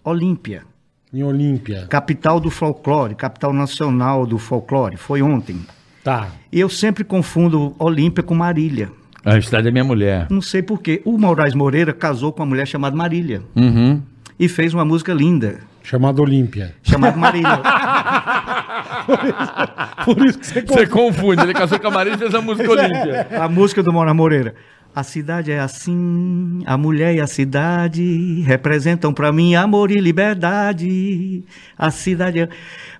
Olímpia, 0.04 0.62
Em 1.12 1.22
Olímpia. 1.22 1.86
capital 1.88 2.40
do 2.40 2.50
folclore, 2.50 3.14
capital 3.14 3.52
nacional 3.52 4.26
do 4.26 4.38
folclore. 4.38 4.96
Foi 4.96 5.22
ontem. 5.22 5.60
Tá. 6.02 6.28
E 6.50 6.58
eu 6.60 6.68
sempre 6.68 7.04
confundo 7.04 7.74
Olímpia 7.78 8.22
com 8.22 8.34
Marília. 8.34 8.90
A 9.24 9.40
cidade 9.40 9.68
é 9.68 9.70
minha 9.70 9.84
mulher. 9.84 10.26
Não 10.30 10.40
sei 10.40 10.62
porquê. 10.62 11.02
O 11.04 11.18
Moraes 11.18 11.54
Moreira 11.54 11.92
casou 11.92 12.32
com 12.32 12.40
uma 12.42 12.46
mulher 12.48 12.66
chamada 12.66 12.96
Marília 12.96 13.42
Uhum. 13.54 14.00
e 14.38 14.48
fez 14.48 14.72
uma 14.72 14.84
música 14.84 15.12
linda, 15.12 15.60
Chamado 15.88 16.20
Olímpia. 16.20 16.74
chamada 16.82 17.16
Marília. 17.16 17.48
Por 20.04 20.18
isso 20.26 20.38
que 20.38 20.46
você 20.46 20.60
Você 20.60 20.86
confunde, 20.86 21.42
ele 21.42 21.54
casou 21.54 21.80
com 21.80 21.88
a 21.88 21.90
Maria 21.90 22.12
e 22.12 22.18
fez 22.18 22.34
a 22.34 22.42
música 22.42 22.70
Olímpia. 22.70 23.26
a 23.40 23.48
música 23.48 23.82
do 23.82 23.90
Moraes 23.90 24.14
Moreira. 24.14 24.54
A 24.94 25.02
cidade 25.02 25.50
é 25.50 25.60
assim, 25.60 26.60
a 26.66 26.76
mulher 26.76 27.14
e 27.14 27.22
a 27.22 27.26
cidade 27.26 28.42
representam 28.42 29.14
pra 29.14 29.32
mim 29.32 29.54
amor 29.54 29.90
e 29.90 29.98
liberdade. 29.98 31.42
A 31.78 31.90
cidade 31.90 32.40
é 32.40 32.48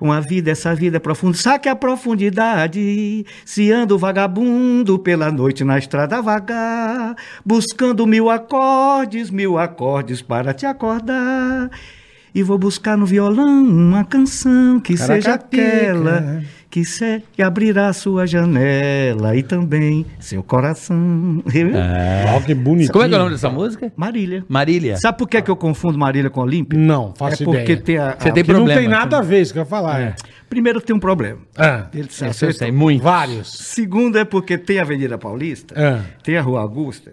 uma 0.01 0.23
vida, 0.23 0.51
essa 0.51 0.75
vida 0.75 0.97
é 0.97 1.01
profunda. 1.01 1.37
Saque 1.37 1.69
a 1.69 1.77
profundidade. 1.77 3.27
Se 3.45 3.71
ando 3.71 3.99
vagabundo 3.99 4.99
pela 4.99 5.31
noite 5.31 5.63
na 5.63 5.77
estrada 5.77 6.23
vagar, 6.23 7.15
buscando 7.45 8.07
mil 8.07 8.31
acordes, 8.31 9.31
mil 9.31 9.59
acordes 9.59 10.23
para 10.23 10.55
te 10.55 10.65
acordar. 10.65 11.69
E 12.39 12.43
vou 12.45 12.57
buscar 12.57 12.97
no 12.97 13.05
violão 13.05 13.65
uma 13.65 14.05
canção 14.05 14.79
que 14.79 14.97
seja 14.97 15.37
Caracateca. 15.37 15.89
aquela 15.89 16.43
que, 16.71 16.85
se, 16.85 17.21
que 17.33 17.43
abrirá 17.43 17.93
sua 17.93 18.27
janela 18.29 19.35
e 19.35 19.43
também 19.43 20.07
seu 20.21 20.41
coração. 20.41 21.43
Ó, 22.37 22.41
que 22.41 22.55
bonitinho. 22.55 22.93
Como 22.93 23.05
é 23.05 23.09
que 23.09 23.15
é 23.15 23.17
o 23.17 23.21
nome 23.21 23.33
dessa 23.33 23.51
música? 23.51 23.93
Marília. 23.97 24.45
Marília. 24.49 24.97
Sabe 24.99 25.19
por 25.19 25.29
que, 25.29 25.43
que 25.43 25.51
eu 25.51 25.57
confundo 25.57 25.99
Marília 25.99 26.31
com 26.31 26.41
Olímpia? 26.41 26.79
Não, 26.79 27.13
faço 27.17 27.43
é 27.43 27.45
porque 27.45 27.61
ideia. 27.73 27.81
tem 27.81 27.99
a, 27.99 28.15
Você 28.17 28.29
a- 28.29 28.33
tem 28.33 28.45
Que 28.45 28.53
não 28.53 28.59
problema, 28.61 28.81
tem 28.83 28.89
nada 28.89 29.19
a 29.19 29.21
ver 29.21 29.41
isso 29.43 29.53
que 29.53 29.59
eu 29.59 29.63
ia 29.63 29.67
falar. 29.67 30.01
É. 30.01 30.15
Primeiro 30.49 30.81
tem 30.81 30.95
um 30.95 31.01
problema. 31.01 31.41
Ah, 31.57 31.89
Ele 31.93 32.05
se 32.05 32.25
Essa 32.25 32.25
eu 32.27 32.31
acertou. 32.31 32.59
sei, 32.59 32.71
muito. 32.71 33.03
vários. 33.03 33.53
Segundo 33.53 34.17
é 34.17 34.25
porque 34.25 34.57
tem 34.57 34.79
a 34.79 34.83
Avenida 34.83 35.19
Paulista, 35.19 35.75
Ah. 35.77 36.03
tem 36.23 36.37
a 36.37 36.41
Rua 36.43 36.61
Augusta 36.61 37.13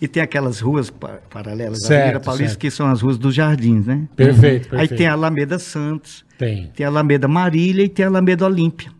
e 0.00 0.06
tem 0.08 0.22
aquelas 0.22 0.60
ruas 0.60 0.90
pa- 0.90 1.20
paralelas 1.30 1.84
à 1.84 1.86
Certo, 1.86 2.00
Avenida 2.02 2.20
Paulista 2.20 2.48
certo. 2.50 2.60
que 2.60 2.70
são 2.70 2.86
as 2.86 3.00
ruas 3.00 3.16
dos 3.18 3.34
Jardins, 3.34 3.86
né? 3.86 4.02
Perfeito, 4.14 4.68
perfeito. 4.68 4.76
Aí 4.76 4.88
tem 4.98 5.06
a 5.06 5.12
Alameda 5.12 5.58
Santos, 5.58 6.24
Tem. 6.38 6.70
tem 6.74 6.84
a 6.84 6.88
Alameda 6.88 7.26
Marília 7.26 7.84
e 7.84 7.88
tem 7.88 8.04
a 8.04 8.08
Alameda 8.08 8.44
Olímpia. 8.44 8.90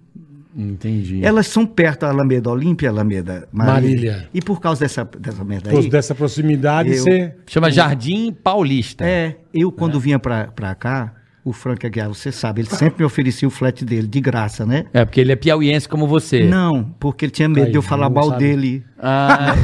Entendi. 0.58 1.22
Elas 1.22 1.46
são 1.48 1.66
perto 1.66 2.00
da 2.00 2.08
Alameda 2.08 2.48
Olímpia 2.48 2.86
e 2.86 2.88
a 2.88 2.90
Alameda 2.90 3.46
Marília. 3.52 4.12
Marília. 4.12 4.28
E 4.32 4.40
por 4.40 4.58
causa 4.58 4.80
dessa, 4.80 5.04
dessa 5.04 5.44
merda 5.44 5.70
aí, 5.70 5.88
dessa 5.90 6.14
proximidade, 6.14 6.92
Eu- 6.92 7.02
você. 7.02 7.34
Chama 7.46 7.70
Jardim 7.70 8.32
Paulista. 8.32 9.04
é, 9.04 9.36
eu 9.52 9.70
quando 9.70 10.00
vinha 10.00 10.18
pra, 10.18 10.46
pra 10.46 10.74
cá, 10.74 11.12
o 11.46 11.52
Frank 11.52 11.86
Aguiar, 11.86 12.08
você 12.08 12.32
sabe, 12.32 12.62
ele 12.62 12.68
sempre 12.68 12.98
me 12.98 13.04
oferecia 13.04 13.46
o 13.46 13.50
flat 13.52 13.84
dele, 13.84 14.08
de 14.08 14.20
graça, 14.20 14.66
né? 14.66 14.86
É, 14.92 15.04
porque 15.04 15.20
ele 15.20 15.30
é 15.30 15.36
piauiense 15.36 15.88
como 15.88 16.04
você. 16.04 16.42
Não, 16.42 16.82
porque 16.98 17.24
ele 17.24 17.30
tinha 17.30 17.48
medo 17.48 17.66
Aí, 17.66 17.70
de 17.70 17.78
eu 17.78 17.82
falar 17.82 18.10
mal 18.10 18.30
sabe. 18.30 18.38
dele. 18.44 18.84
Ah, 18.98 19.54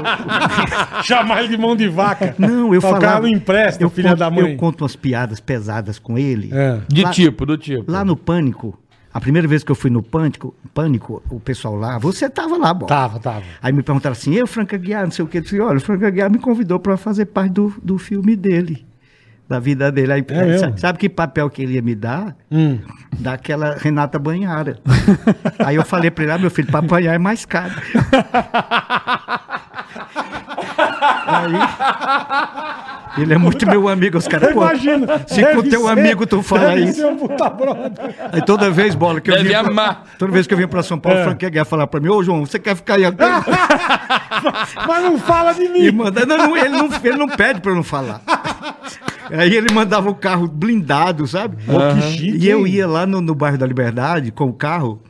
Chamar 1.04 1.40
ele 1.40 1.48
de 1.48 1.58
mão 1.58 1.76
de 1.76 1.88
vaca. 1.88 2.34
Não, 2.38 2.72
eu 2.72 2.80
falava... 2.80 3.20
não 3.20 3.28
empresta, 3.28 3.84
eu 3.84 3.90
filha 3.90 4.10
conto, 4.10 4.18
da 4.18 4.30
mãe. 4.30 4.52
Eu 4.52 4.56
conto 4.56 4.80
umas 4.80 4.96
piadas 4.96 5.40
pesadas 5.40 5.98
com 5.98 6.16
ele. 6.16 6.48
É. 6.54 6.80
de 6.88 7.02
Lá- 7.02 7.10
tipo, 7.10 7.44
do 7.44 7.58
tipo. 7.58 7.84
Lá 7.92 8.02
no 8.02 8.16
Pânico, 8.16 8.78
a 9.12 9.20
primeira 9.20 9.46
vez 9.46 9.62
que 9.62 9.70
eu 9.70 9.76
fui 9.76 9.90
no 9.90 10.02
Pânico, 10.02 10.54
Pânico, 10.72 11.22
o 11.28 11.38
pessoal 11.38 11.74
lá, 11.74 11.98
você 11.98 12.30
tava 12.30 12.56
lá, 12.56 12.72
Bola. 12.72 12.88
Tava, 12.88 13.20
tava. 13.20 13.42
Aí 13.60 13.74
me 13.74 13.82
perguntaram 13.82 14.12
assim, 14.12 14.32
eu, 14.34 14.46
Franca 14.46 14.74
Aguiar, 14.76 15.04
não 15.04 15.10
sei 15.10 15.22
o 15.22 15.28
que. 15.28 15.36
Eu 15.36 15.42
disse, 15.42 15.60
olha, 15.60 15.76
o 15.76 15.80
Franca 15.80 16.06
Aguiar 16.06 16.30
me 16.30 16.38
convidou 16.38 16.80
para 16.80 16.96
fazer 16.96 17.26
parte 17.26 17.52
do, 17.52 17.74
do 17.82 17.98
filme 17.98 18.34
dele, 18.34 18.86
da 19.50 19.58
vida 19.58 19.90
dele. 19.90 20.12
Aí, 20.12 20.24
É 20.28 20.58
sabe, 20.58 20.80
sabe 20.80 20.98
que 20.98 21.08
papel 21.08 21.50
que 21.50 21.60
ele 21.64 21.74
ia 21.74 21.82
me 21.82 21.96
dar? 21.96 22.36
Hum. 22.52 22.78
Daquela 23.18 23.74
Renata 23.76 24.16
Banhara. 24.16 24.78
Aí 25.66 25.74
eu 25.74 25.84
falei 25.84 26.08
para 26.08 26.22
ele, 26.22 26.32
ah, 26.32 26.38
meu 26.38 26.50
filho, 26.52 26.68
para 26.70 26.78
apanhar 26.86 27.14
é 27.14 27.18
mais 27.18 27.44
caro. 27.44 27.72
Aí, 31.26 31.52
ele 33.22 33.34
é 33.34 33.38
muito 33.38 33.66
meu 33.66 33.88
amigo, 33.88 34.18
os 34.18 34.28
caras, 34.28 34.50
Imagina. 34.52 35.06
se 35.26 35.44
com 35.54 35.62
teu 35.62 35.82
ser- 35.82 35.90
amigo 35.90 36.26
tu 36.26 36.42
fala 36.42 36.68
deve 36.68 36.84
isso. 36.84 37.00
ser 37.00 37.06
um. 37.06 37.18
Aí 38.32 38.42
toda 38.42 38.70
vez, 38.70 38.94
bola, 38.94 39.20
que 39.20 39.30
eu 39.30 39.34
Deve 39.34 39.48
vinha 39.48 39.62
pra- 39.64 39.72
amar. 39.72 40.04
toda 40.18 40.30
vez 40.32 40.46
que 40.46 40.54
eu 40.54 40.56
vinha 40.58 40.68
para 40.68 40.82
São 40.82 40.98
Paulo, 40.98 41.18
É. 41.18 41.22
o 41.22 41.24
Frank 41.24 41.44
ia 41.52 41.64
falar 41.64 41.86
para 41.88 41.98
mim, 42.00 42.08
ô 42.08 42.22
João, 42.22 42.46
você 42.46 42.58
quer 42.58 42.76
ficar 42.76 42.94
aí 42.94 43.04
até... 43.04 43.24
Mas 44.86 45.02
não 45.02 45.18
fala 45.18 45.52
de 45.52 45.68
mim. 45.68 45.80
E 45.80 45.90
manda, 45.92 46.24
não, 46.24 46.36
não, 46.38 46.56
ele, 46.56 46.68
não, 46.68 46.88
ele 47.02 47.16
não 47.16 47.28
pede 47.28 47.60
pra 47.60 47.72
eu 47.72 47.76
não 47.76 47.82
falar. 47.82 48.20
Aí 49.30 49.54
ele 49.54 49.72
mandava 49.72 50.10
o 50.10 50.14
carro 50.14 50.48
blindado, 50.48 51.26
sabe? 51.26 51.62
Pô, 51.64 51.72
que 51.94 52.02
chique, 52.16 52.38
E 52.38 52.48
eu 52.48 52.66
ia 52.66 52.86
lá 52.86 53.06
no, 53.06 53.20
no 53.20 53.34
bairro 53.34 53.56
da 53.58 53.66
Liberdade 53.66 54.32
com 54.32 54.44
o 54.48 54.52
carro, 54.52 55.00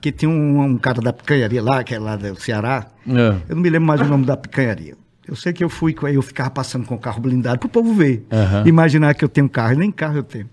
que 0.00 0.10
tinha 0.10 0.30
um, 0.30 0.62
um 0.62 0.78
cara 0.78 1.00
da 1.00 1.12
picanharia 1.12 1.62
lá, 1.62 1.84
que 1.84 1.94
é 1.94 1.98
lá 1.98 2.16
do 2.16 2.40
Ceará. 2.40 2.86
É. 3.08 3.12
Eu 3.48 3.56
não 3.56 3.62
me 3.62 3.68
lembro 3.68 3.86
mais 3.88 4.00
o 4.00 4.04
nome 4.04 4.24
da 4.24 4.36
picanharia. 4.36 4.94
Eu 5.28 5.34
sei 5.34 5.52
que 5.52 5.62
eu 5.62 5.68
fui, 5.68 5.94
eu 6.12 6.22
ficava 6.22 6.50
passando 6.50 6.86
com 6.86 6.94
o 6.94 6.98
carro 6.98 7.20
blindado 7.20 7.58
pro 7.58 7.68
povo 7.68 7.92
ver. 7.92 8.24
Aham. 8.32 8.62
Imaginar 8.66 9.14
que 9.14 9.24
eu 9.24 9.28
tenho 9.28 9.48
carro, 9.48 9.74
nem 9.76 9.90
carro 9.90 10.16
eu 10.16 10.22
tenho. 10.22 10.48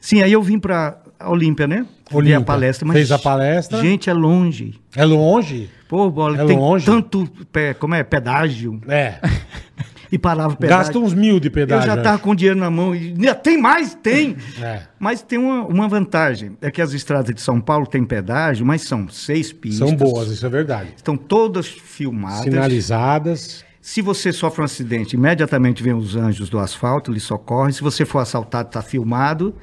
Sim, 0.00 0.22
aí 0.22 0.32
eu 0.32 0.42
vim 0.42 0.58
pra 0.58 0.98
Olímpia, 1.24 1.66
né? 1.66 1.84
Olímpia. 2.12 2.38
a 2.38 2.42
palestra, 2.42 2.86
mas. 2.86 2.96
Fez 2.96 3.12
a 3.12 3.18
palestra. 3.18 3.80
Gente, 3.80 4.08
é 4.08 4.12
longe. 4.12 4.80
É 4.96 5.04
longe? 5.04 5.68
Pô, 5.88 6.10
bola, 6.10 6.42
É 6.42 6.46
tem 6.46 6.56
longe? 6.56 6.86
tanto. 6.86 7.26
pé- 7.52 7.74
Como 7.74 7.94
é? 7.94 8.02
Pedágio. 8.02 8.80
É. 8.88 9.14
E 10.12 10.18
parava 10.18 10.52
o 10.52 10.56
pedágio. 10.58 10.84
Gasta 10.84 10.98
uns 10.98 11.14
mil 11.14 11.40
de 11.40 11.48
Eu 11.48 11.52
pedágio. 11.52 11.86
já 11.86 11.96
né? 11.96 12.02
tava 12.02 12.18
com 12.18 12.34
dinheiro 12.34 12.58
na 12.60 12.70
mão. 12.70 12.94
E, 12.94 13.14
"Né, 13.14 13.32
tem 13.32 13.56
mais? 13.56 13.94
Tem! 13.94 14.36
É. 14.60 14.82
Mas 15.00 15.22
tem 15.22 15.38
uma, 15.38 15.64
uma 15.64 15.88
vantagem. 15.88 16.54
É 16.60 16.70
que 16.70 16.82
as 16.82 16.92
estradas 16.92 17.34
de 17.34 17.40
São 17.40 17.58
Paulo 17.60 17.86
têm 17.86 18.04
pedágio, 18.04 18.66
mas 18.66 18.82
são 18.82 19.08
seis 19.08 19.50
pistas. 19.52 19.88
São 19.88 19.96
boas, 19.96 20.28
isso 20.28 20.44
é 20.44 20.48
verdade. 20.50 20.90
Estão 20.94 21.16
todas 21.16 21.66
filmadas. 21.66 22.40
Sinalizadas. 22.44 23.64
Se 23.80 24.00
você 24.02 24.32
sofre 24.32 24.60
um 24.60 24.64
acidente, 24.64 25.16
imediatamente 25.16 25.82
vem 25.82 25.94
os 25.94 26.14
anjos 26.14 26.48
do 26.48 26.58
asfalto, 26.58 27.10
lhe 27.10 27.18
socorrem. 27.18 27.72
Se 27.72 27.82
você 27.82 28.04
for 28.04 28.18
assaltado, 28.20 28.68
está 28.68 28.82
filmado. 28.82 29.54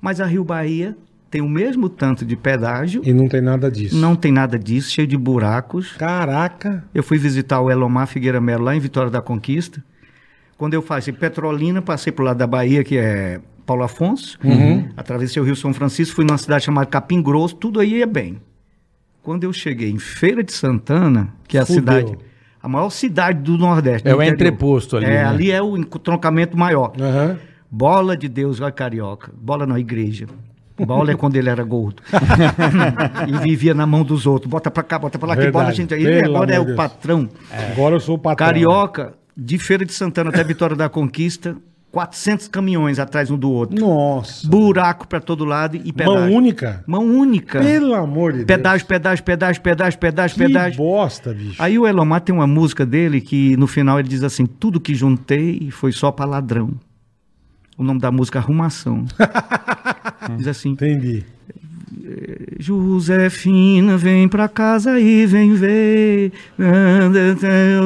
Mas 0.00 0.18
a 0.20 0.24
Rio 0.24 0.42
Bahia 0.42 0.96
tem 1.30 1.40
o 1.40 1.48
mesmo 1.48 1.88
tanto 1.88 2.24
de 2.24 2.36
pedágio. 2.36 3.02
E 3.04 3.12
não 3.12 3.28
tem 3.28 3.40
nada 3.40 3.70
disso. 3.70 3.96
Não 3.96 4.16
tem 4.16 4.32
nada 4.32 4.58
disso, 4.58 4.90
cheio 4.90 5.06
de 5.06 5.16
buracos. 5.16 5.92
Caraca. 5.92 6.84
Eu 6.92 7.02
fui 7.02 7.18
visitar 7.18 7.60
o 7.60 7.70
Elomar 7.70 8.06
Figueira 8.06 8.40
Melo 8.40 8.64
lá 8.64 8.74
em 8.74 8.80
Vitória 8.80 9.10
da 9.10 9.20
Conquista. 9.22 9.82
Quando 10.58 10.74
eu 10.74 10.82
passei 10.82 11.12
Petrolina, 11.12 11.80
passei 11.80 12.12
pro 12.12 12.24
lado 12.24 12.36
da 12.38 12.46
Bahia, 12.46 12.82
que 12.84 12.98
é 12.98 13.40
Paulo 13.64 13.82
Afonso. 13.84 14.38
Atravessei 14.96 15.40
o 15.40 15.44
Rio 15.44 15.56
São 15.56 15.72
Francisco, 15.72 16.16
fui 16.16 16.24
numa 16.24 16.36
cidade 16.36 16.64
chamada 16.64 16.86
Capim 16.86 17.22
Grosso, 17.22 17.54
tudo 17.56 17.80
aí 17.80 17.98
ia 17.98 18.06
bem. 18.06 18.38
Quando 19.22 19.44
eu 19.44 19.52
cheguei 19.52 19.90
em 19.90 19.98
Feira 19.98 20.42
de 20.42 20.52
Santana, 20.52 21.32
que 21.46 21.56
é 21.56 21.60
a 21.60 21.66
Fudeu. 21.66 21.78
cidade, 21.80 22.18
a 22.62 22.68
maior 22.68 22.90
cidade 22.90 23.40
do 23.42 23.56
Nordeste. 23.56 24.08
É 24.08 24.12
o 24.14 24.16
interior. 24.16 24.34
entreposto 24.34 24.96
ali, 24.96 25.06
É, 25.06 25.08
né? 25.10 25.24
ali 25.24 25.50
é 25.50 25.62
o 25.62 25.76
entroncamento 25.76 26.58
maior. 26.58 26.92
Aham. 27.00 27.38
Bola 27.70 28.16
de 28.16 28.28
Deus, 28.28 28.60
olha 28.60 28.72
carioca. 28.72 29.32
Bola 29.40 29.64
não, 29.66 29.78
igreja. 29.78 30.26
Bola 30.86 31.12
é 31.12 31.14
quando 31.14 31.36
ele 31.36 31.48
era 31.48 31.62
gordo. 31.64 32.02
e 33.28 33.38
vivia 33.44 33.74
na 33.74 33.86
mão 33.86 34.02
dos 34.02 34.26
outros. 34.26 34.50
Bota 34.50 34.70
pra 34.70 34.82
cá, 34.82 34.98
bota 34.98 35.18
pra 35.18 35.28
lá, 35.28 35.34
que 35.34 35.42
Verdade. 35.42 35.62
bola 35.62 35.68
a 35.70 35.74
gente. 35.74 35.94
Ele 35.94 36.22
Pelo 36.22 36.36
agora 36.36 36.52
é 36.52 36.56
amor 36.56 36.62
o 36.62 36.66
Deus. 36.66 36.76
patrão. 36.76 37.28
Agora 37.72 37.96
eu 37.96 38.00
sou 38.00 38.16
o 38.16 38.18
patrão. 38.18 38.46
Carioca, 38.46 39.14
de 39.36 39.58
Feira 39.58 39.84
de 39.84 39.92
Santana 39.92 40.30
até 40.30 40.42
Vitória 40.44 40.76
da 40.76 40.88
Conquista, 40.88 41.56
400 41.92 42.46
caminhões 42.48 42.98
atrás 43.00 43.30
um 43.30 43.36
do 43.36 43.50
outro. 43.50 43.78
Nossa. 43.78 44.46
Buraco 44.48 45.08
pra 45.08 45.20
todo 45.20 45.44
lado 45.44 45.76
e 45.76 45.92
pedágio. 45.92 46.20
Mão 46.20 46.32
única? 46.32 46.84
Mão 46.86 47.04
única. 47.04 47.58
Pelo 47.60 47.94
amor 47.94 48.32
de 48.32 48.44
Pedágio, 48.44 48.86
pedágio, 48.86 49.24
pedágio, 49.24 49.60
pedágio, 49.60 49.98
pedágio, 49.98 50.38
Deus. 50.38 50.48
Que 50.48 50.54
pedágio. 50.54 50.78
bosta, 50.78 51.34
bicho. 51.34 51.60
Aí 51.60 51.78
o 51.78 51.86
Elomar 51.86 52.20
tem 52.20 52.34
uma 52.34 52.46
música 52.46 52.86
dele 52.86 53.20
que 53.20 53.56
no 53.56 53.66
final 53.66 53.98
ele 53.98 54.08
diz 54.08 54.22
assim: 54.22 54.46
tudo 54.46 54.80
que 54.80 54.94
juntei 54.94 55.68
foi 55.72 55.90
só 55.90 56.12
pra 56.12 56.24
ladrão. 56.24 56.70
O 57.80 57.82
nome 57.82 57.98
da 57.98 58.12
música 58.12 58.38
é 58.38 58.42
Arrumação. 58.42 59.06
diz 60.36 60.46
assim: 60.46 60.68
Entendi. 60.68 61.24
Josefina, 62.58 63.96
vem 63.96 64.28
pra 64.28 64.48
casa 64.48 65.00
e 65.00 65.24
vem 65.24 65.54
ver. 65.54 66.30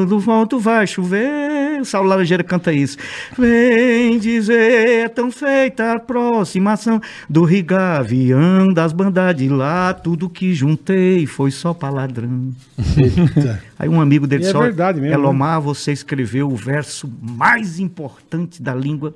Do 0.09 0.19
volto 0.19 0.59
vai 0.59 0.85
chover. 0.85 1.81
O 1.81 1.85
Saulo 1.85 2.09
Laranjeira 2.09 2.43
canta 2.43 2.73
isso. 2.73 2.97
Vem 3.39 4.19
dizer, 4.19 5.05
é 5.05 5.09
tão 5.09 5.31
feita 5.31 5.85
a 5.85 5.93
aproximação 5.93 7.01
do 7.31 7.45
rigavião 7.45 8.73
das 8.73 8.93
bandas 8.93 9.37
de 9.37 9.49
lá. 9.49 9.95
Tudo 9.95 10.29
que 10.29 10.55
juntei 10.55 11.25
foi 11.25 11.53
só 11.53 11.73
pra 11.73 11.89
ladrão. 11.91 12.51
Eita. 12.97 13.63
Aí 13.79 13.89
um 13.89 14.01
amigo 14.01 14.27
dele 14.27 14.43
E 14.43 14.47
é 14.49 14.51
só. 14.51 14.61
verdade 14.61 15.01
mesmo, 15.01 15.15
Elomar, 15.15 15.61
você 15.61 15.93
escreveu 15.93 16.49
o 16.51 16.57
verso 16.57 17.09
mais 17.23 17.79
importante 17.79 18.61
da 18.61 18.75
língua 18.75 19.15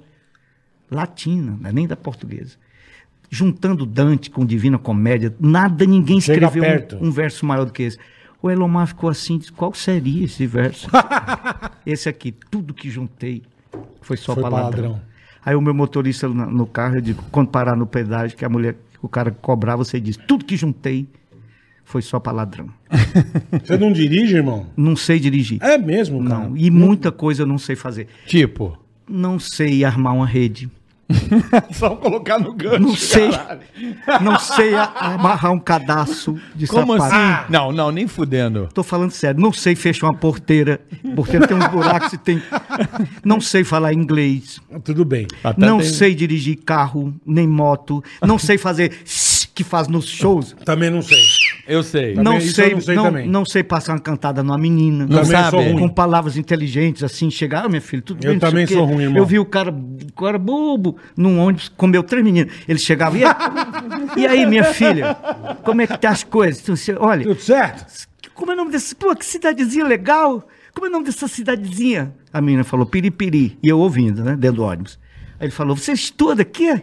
latina, 0.90 1.56
não 1.60 1.68
é 1.68 1.72
nem 1.72 1.86
da 1.86 1.96
portuguesa. 1.96 2.56
Juntando 3.30 3.84
Dante 3.84 4.30
com 4.30 4.44
Divina 4.44 4.78
Comédia, 4.78 5.34
nada, 5.38 5.84
ninguém 5.84 6.20
Chega 6.20 6.46
escreveu 6.46 6.98
um, 7.00 7.08
um 7.08 7.10
verso 7.10 7.44
maior 7.44 7.64
do 7.64 7.72
que 7.72 7.82
esse. 7.82 7.98
O 8.40 8.50
Elomar 8.50 8.86
ficou 8.86 9.10
assim, 9.10 9.38
disse, 9.38 9.52
qual 9.52 9.74
seria 9.74 10.24
esse 10.24 10.46
verso? 10.46 10.88
esse 11.84 12.08
aqui, 12.08 12.32
tudo 12.50 12.72
que 12.72 12.88
juntei 12.88 13.42
foi 14.00 14.16
só 14.16 14.32
Foi 14.32 14.42
para 14.42 14.62
ladrão. 14.62 15.00
Aí 15.44 15.54
o 15.54 15.60
meu 15.60 15.74
motorista 15.74 16.28
no, 16.28 16.46
no 16.46 16.66
carro, 16.66 16.96
eu 16.96 17.00
digo, 17.00 17.22
quando 17.30 17.48
parar 17.48 17.76
no 17.76 17.86
pedágio, 17.86 18.36
que 18.36 18.44
a 18.44 18.48
mulher, 18.48 18.76
o 19.02 19.08
cara 19.08 19.30
cobrar, 19.30 19.76
você 19.76 20.00
diz, 20.00 20.16
tudo 20.16 20.44
que 20.44 20.56
juntei 20.56 21.08
foi 21.88 22.02
só 22.02 22.20
para 22.20 22.32
ladrão. 22.32 22.68
Você 23.64 23.78
não 23.78 23.90
dirige, 23.90 24.36
irmão? 24.36 24.66
Não 24.76 24.94
sei 24.94 25.18
dirigir. 25.18 25.58
É 25.62 25.78
mesmo, 25.78 26.22
cara. 26.22 26.44
Não, 26.44 26.54
e 26.54 26.70
muita 26.70 27.10
coisa 27.10 27.44
eu 27.44 27.46
não 27.46 27.56
sei 27.56 27.74
fazer. 27.74 28.08
Tipo. 28.26 28.78
Não 29.08 29.38
sei 29.38 29.82
armar 29.86 30.14
uma 30.14 30.26
rede. 30.26 30.70
Só 31.72 31.96
colocar 31.96 32.38
no 32.38 32.52
gancho. 32.52 32.78
Não 32.80 32.94
sei. 32.96 33.30
Não 34.20 34.38
sei 34.38 34.74
a- 34.74 34.84
amarrar 35.14 35.52
um 35.52 35.58
cadastro 35.58 36.38
de 36.54 36.66
Como 36.66 36.92
sapato. 36.98 37.14
assim? 37.14 37.52
Não, 37.52 37.72
não, 37.72 37.90
nem 37.90 38.06
fudendo. 38.06 38.68
Tô 38.74 38.82
falando 38.82 39.10
sério. 39.10 39.40
Não 39.40 39.52
sei 39.52 39.74
fechar 39.74 40.06
uma 40.08 40.14
porteira. 40.14 40.80
Porteira 41.16 41.46
tem 41.46 41.56
uns 41.56 41.66
buracos 41.68 42.12
e 42.12 42.18
tem. 42.18 42.42
Não 43.24 43.40
sei 43.40 43.64
falar 43.64 43.92
inglês. 43.94 44.60
Tudo 44.84 45.04
bem. 45.04 45.26
Até 45.42 45.64
não 45.66 45.78
tem- 45.78 45.88
sei 45.88 46.14
dirigir 46.14 46.56
carro, 46.64 47.14
nem 47.24 47.46
moto. 47.46 48.02
Não 48.22 48.38
sei 48.38 48.58
fazer 48.58 48.90
que 49.54 49.64
faz 49.64 49.88
nos 49.88 50.06
shows. 50.06 50.54
Também 50.64 50.90
não 50.90 51.02
sei. 51.02 51.18
Eu 51.68 51.82
sei. 51.82 52.14
Também- 52.14 52.24
Não 52.24 52.40
sei, 52.40 52.66
eu 52.66 52.70
não 52.76 52.80
sei 52.80 52.94
não, 52.96 53.02
também. 53.04 53.28
não 53.28 53.44
sei 53.44 53.62
passar 53.62 53.92
uma 53.92 53.98
cantada 54.00 54.42
numa 54.42 54.56
menina. 54.56 55.06
Não 55.06 55.22
também 55.22 55.30
sabe? 55.30 55.50
sou 55.50 55.60
ruim. 55.62 55.78
com 55.80 55.88
palavras 55.88 56.36
inteligentes, 56.38 57.02
assim, 57.04 57.30
chegar, 57.30 57.66
ah, 57.66 57.68
meu 57.68 57.82
filho, 57.82 58.02
tudo 58.02 58.18
Eu 58.24 58.30
bem, 58.30 58.40
sei 58.40 58.48
também 58.48 58.66
sou 58.66 58.84
ruim, 58.86 59.02
irmão. 59.04 59.18
Eu 59.18 59.26
vi 59.26 59.38
o 59.38 59.44
cara, 59.44 59.70
o 59.70 60.12
cara 60.20 60.38
bobo, 60.38 60.96
num 61.16 61.38
ônibus, 61.38 61.68
comeu 61.68 62.02
três 62.02 62.24
meninas. 62.24 62.52
Ele 62.66 62.78
chegava, 62.78 63.18
e 63.18 63.24
aí, 63.24 63.34
e 64.16 64.26
aí, 64.26 64.46
minha 64.46 64.64
filha, 64.64 65.14
como 65.62 65.82
é 65.82 65.86
que 65.86 65.98
tá 65.98 66.08
as 66.10 66.24
coisas? 66.24 66.62
Você- 66.62 66.96
olha, 66.98 67.22
Tudo 67.24 67.40
certo? 67.40 68.08
como 68.34 68.50
é 68.50 68.54
o 68.54 68.56
nome 68.56 68.70
dessa, 68.72 68.94
pô, 68.94 69.14
que 69.14 69.24
cidadezinha 69.26 69.84
legal, 69.84 70.46
como 70.74 70.86
é 70.86 70.88
o 70.88 70.92
nome 70.92 71.04
dessa 71.04 71.28
cidadezinha? 71.28 72.14
A 72.32 72.40
menina 72.40 72.64
falou, 72.64 72.86
Piripiri, 72.86 73.58
e 73.62 73.68
eu 73.68 73.78
ouvindo, 73.78 74.24
né, 74.24 74.36
dentro 74.36 74.56
do 74.58 74.62
ônibus. 74.64 74.98
Aí 75.40 75.46
ele 75.46 75.52
falou, 75.52 75.76
você 75.76 75.92
estuda 75.92 76.42
aqui? 76.42 76.80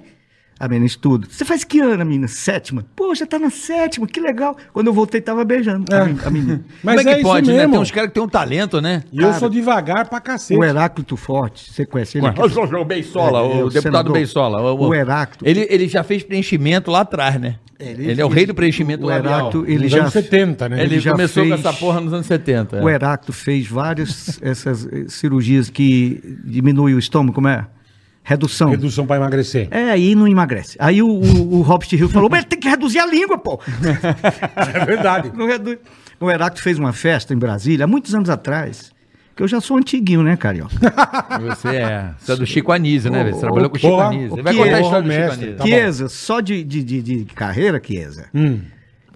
A 0.66 0.68
menina 0.70 0.86
estuda. 0.86 1.28
Você 1.30 1.46
faz 1.46 1.64
que 1.64 1.80
ano, 1.80 2.02
a 2.02 2.06
menina? 2.06 2.28
Sétima. 2.28 2.86
Pô, 2.96 3.14
já 3.14 3.26
tá 3.26 3.38
na 3.38 3.50
sétima, 3.50 4.08
que 4.08 4.20
legal. 4.20 4.58
Quando 4.74 4.88
eu 4.88 4.94
voltei, 4.94 5.22
tava 5.22 5.44
beijando 5.46 5.86
a 5.94 6.06
men- 6.06 6.18
a 6.26 6.30
menina. 6.30 6.66
Mas 6.84 6.98
Como 6.98 7.10
é 7.10 7.14
que 7.14 7.20
isso 7.22 7.30
pode, 7.30 7.52
né? 7.54 7.68
Tem 7.68 7.80
uns 7.80 7.92
caras 7.92 8.10
que 8.10 8.14
tem 8.16 8.24
um 8.24 8.28
talento, 8.30 8.82
né? 8.82 9.04
E 9.12 9.20
eu 9.22 9.34
sou 9.34 9.50
devagar 9.50 10.08
pra 10.10 10.20
cacete. 10.20 10.60
O 10.60 10.64
Heráclito 10.64 11.16
Forte, 11.16 11.72
você 11.72 11.86
conhece 11.86 12.18
ele? 12.18 12.28
O, 12.28 12.82
o 12.82 12.86
Beisola, 12.86 13.40
É, 13.40 13.42
é, 13.42 13.46
o, 13.46 13.68
o 13.68 13.70
deputado 13.70 13.82
senador. 13.82 14.14
Beisola. 14.14 14.74
O 14.74 14.94
Heráclito. 14.94 15.48
Ele, 15.48 15.68
ele 15.70 15.88
já 15.88 16.04
fez 16.04 16.24
preenchimento 16.24 16.90
lá 16.92 17.02
atrás, 17.02 17.40
né? 17.40 17.56
Ele, 17.78 18.22
é 18.22 18.26
o 18.26 18.30
rei 18.30 18.46
do 18.46 18.56
preenchimento 18.56 19.04
o 19.04 19.08
labial. 19.10 19.34
Heráclito, 19.50 19.66
ele 19.70 19.84
Nos 19.84 19.92
já, 19.92 20.00
anos 20.00 20.14
70, 20.14 20.70
né? 20.70 20.82
Ele, 20.82 20.98
já 21.00 21.12
começou 21.12 21.44
fez- 21.44 21.62
com 21.62 21.68
essa 21.68 21.78
porra 21.78 22.00
nos 22.00 22.14
anos 22.14 22.26
70. 22.26 22.82
o 22.82 22.88
é. 22.90 22.94
Heráclito 22.94 23.34
fez 23.34 23.68
várias 23.68 24.40
essas 24.42 24.86
eh, 24.86 25.06
cirurgias 25.10 25.70
que 25.70 26.38
diminuem 26.46 26.96
o 26.96 27.00
estômago, 27.00 27.34
como 27.36 27.50
é? 27.50 27.68
Redução. 28.28 28.72
Redução 28.72 29.06
pra 29.06 29.18
emagrecer. 29.18 29.68
É, 29.70 29.92
aí 29.92 30.16
não 30.16 30.28
emagrece. 30.28 30.76
Aí 30.80 31.00
o, 31.02 31.08
o, 31.08 31.58
o 31.58 31.62
Robert 31.62 31.88
Hill 31.94 32.10
falou, 32.10 32.28
mas 32.30 32.44
tem 32.44 32.60
que 32.60 32.68
reduzir 32.68 32.98
a 33.00 33.06
língua, 33.06 33.38
pô. 33.38 33.60
É 34.74 34.84
verdade. 34.86 35.32
Não 35.34 35.46
reduz. 35.46 35.78
O 36.20 36.30
Heráclito 36.32 36.64
fez 36.64 36.80
uma 36.80 36.92
festa 36.92 37.34
em 37.34 37.38
Brasília, 37.38 37.84
há 37.86 37.88
muitos 37.88 38.16
anos 38.16 38.30
atrás, 38.30 38.92
que 39.36 39.44
eu 39.44 39.48
já 39.48 39.62
sou 39.62 39.78
antiguinho, 39.78 40.24
né, 40.24 40.36
Carioca? 40.38 40.74
Você 41.50 41.68
é. 41.68 42.12
Você 42.18 42.32
é 42.32 42.36
do 42.36 42.46
Chico 42.46 42.72
Anísio, 42.72 43.12
né? 43.12 43.32
Você 43.32 43.40
trabalhou 43.42 43.70
com 43.70 43.76
o 43.76 43.80
Chico 43.80 43.92
porra, 43.94 44.08
Anísio. 44.08 44.32
o 44.32 44.36
Ele 44.38 44.42
vai 44.42 44.54
que 44.54 44.60
contar 44.60 44.76
a 44.76 44.78
é? 44.78 44.82
história 44.82 45.04
do 45.04 45.12
Chico 45.12 45.22
Mestre, 45.22 45.44
Anísio. 45.46 45.58
tá. 45.58 45.64
Chiesa, 45.66 46.10
só 46.10 46.40
de, 46.40 46.64
de, 46.64 46.84
de, 46.84 47.02
de 47.02 47.26
carreira, 47.26 47.82
Chiesa, 47.86 48.26
Hum. 48.34 48.60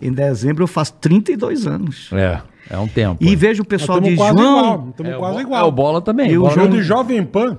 em 0.01 0.11
dezembro 0.11 0.63
eu 0.63 0.67
faço 0.67 0.93
32 0.95 1.65
anos. 1.65 2.09
É, 2.13 2.41
é 2.69 2.77
um 2.77 2.87
tempo. 2.87 3.23
E 3.23 3.35
vejo 3.35 3.63
o 3.63 3.65
pessoal 3.65 3.99
de 4.01 4.15
quase 4.15 4.37
João... 4.37 4.59
igual. 4.59 4.87
Estamos 4.91 5.11
é, 5.11 5.15
o 5.15 5.19
quase 5.19 5.39
igual. 5.39 5.65
É, 5.65 5.67
o 5.67 5.71
Bola 5.71 6.01
também. 6.01 6.29
Eu 6.31 6.41
Bola 6.41 6.53
Eu 6.53 6.55
João- 6.59 6.69
de 6.69 6.83
Jovem 6.83 7.23
Pan. 7.23 7.57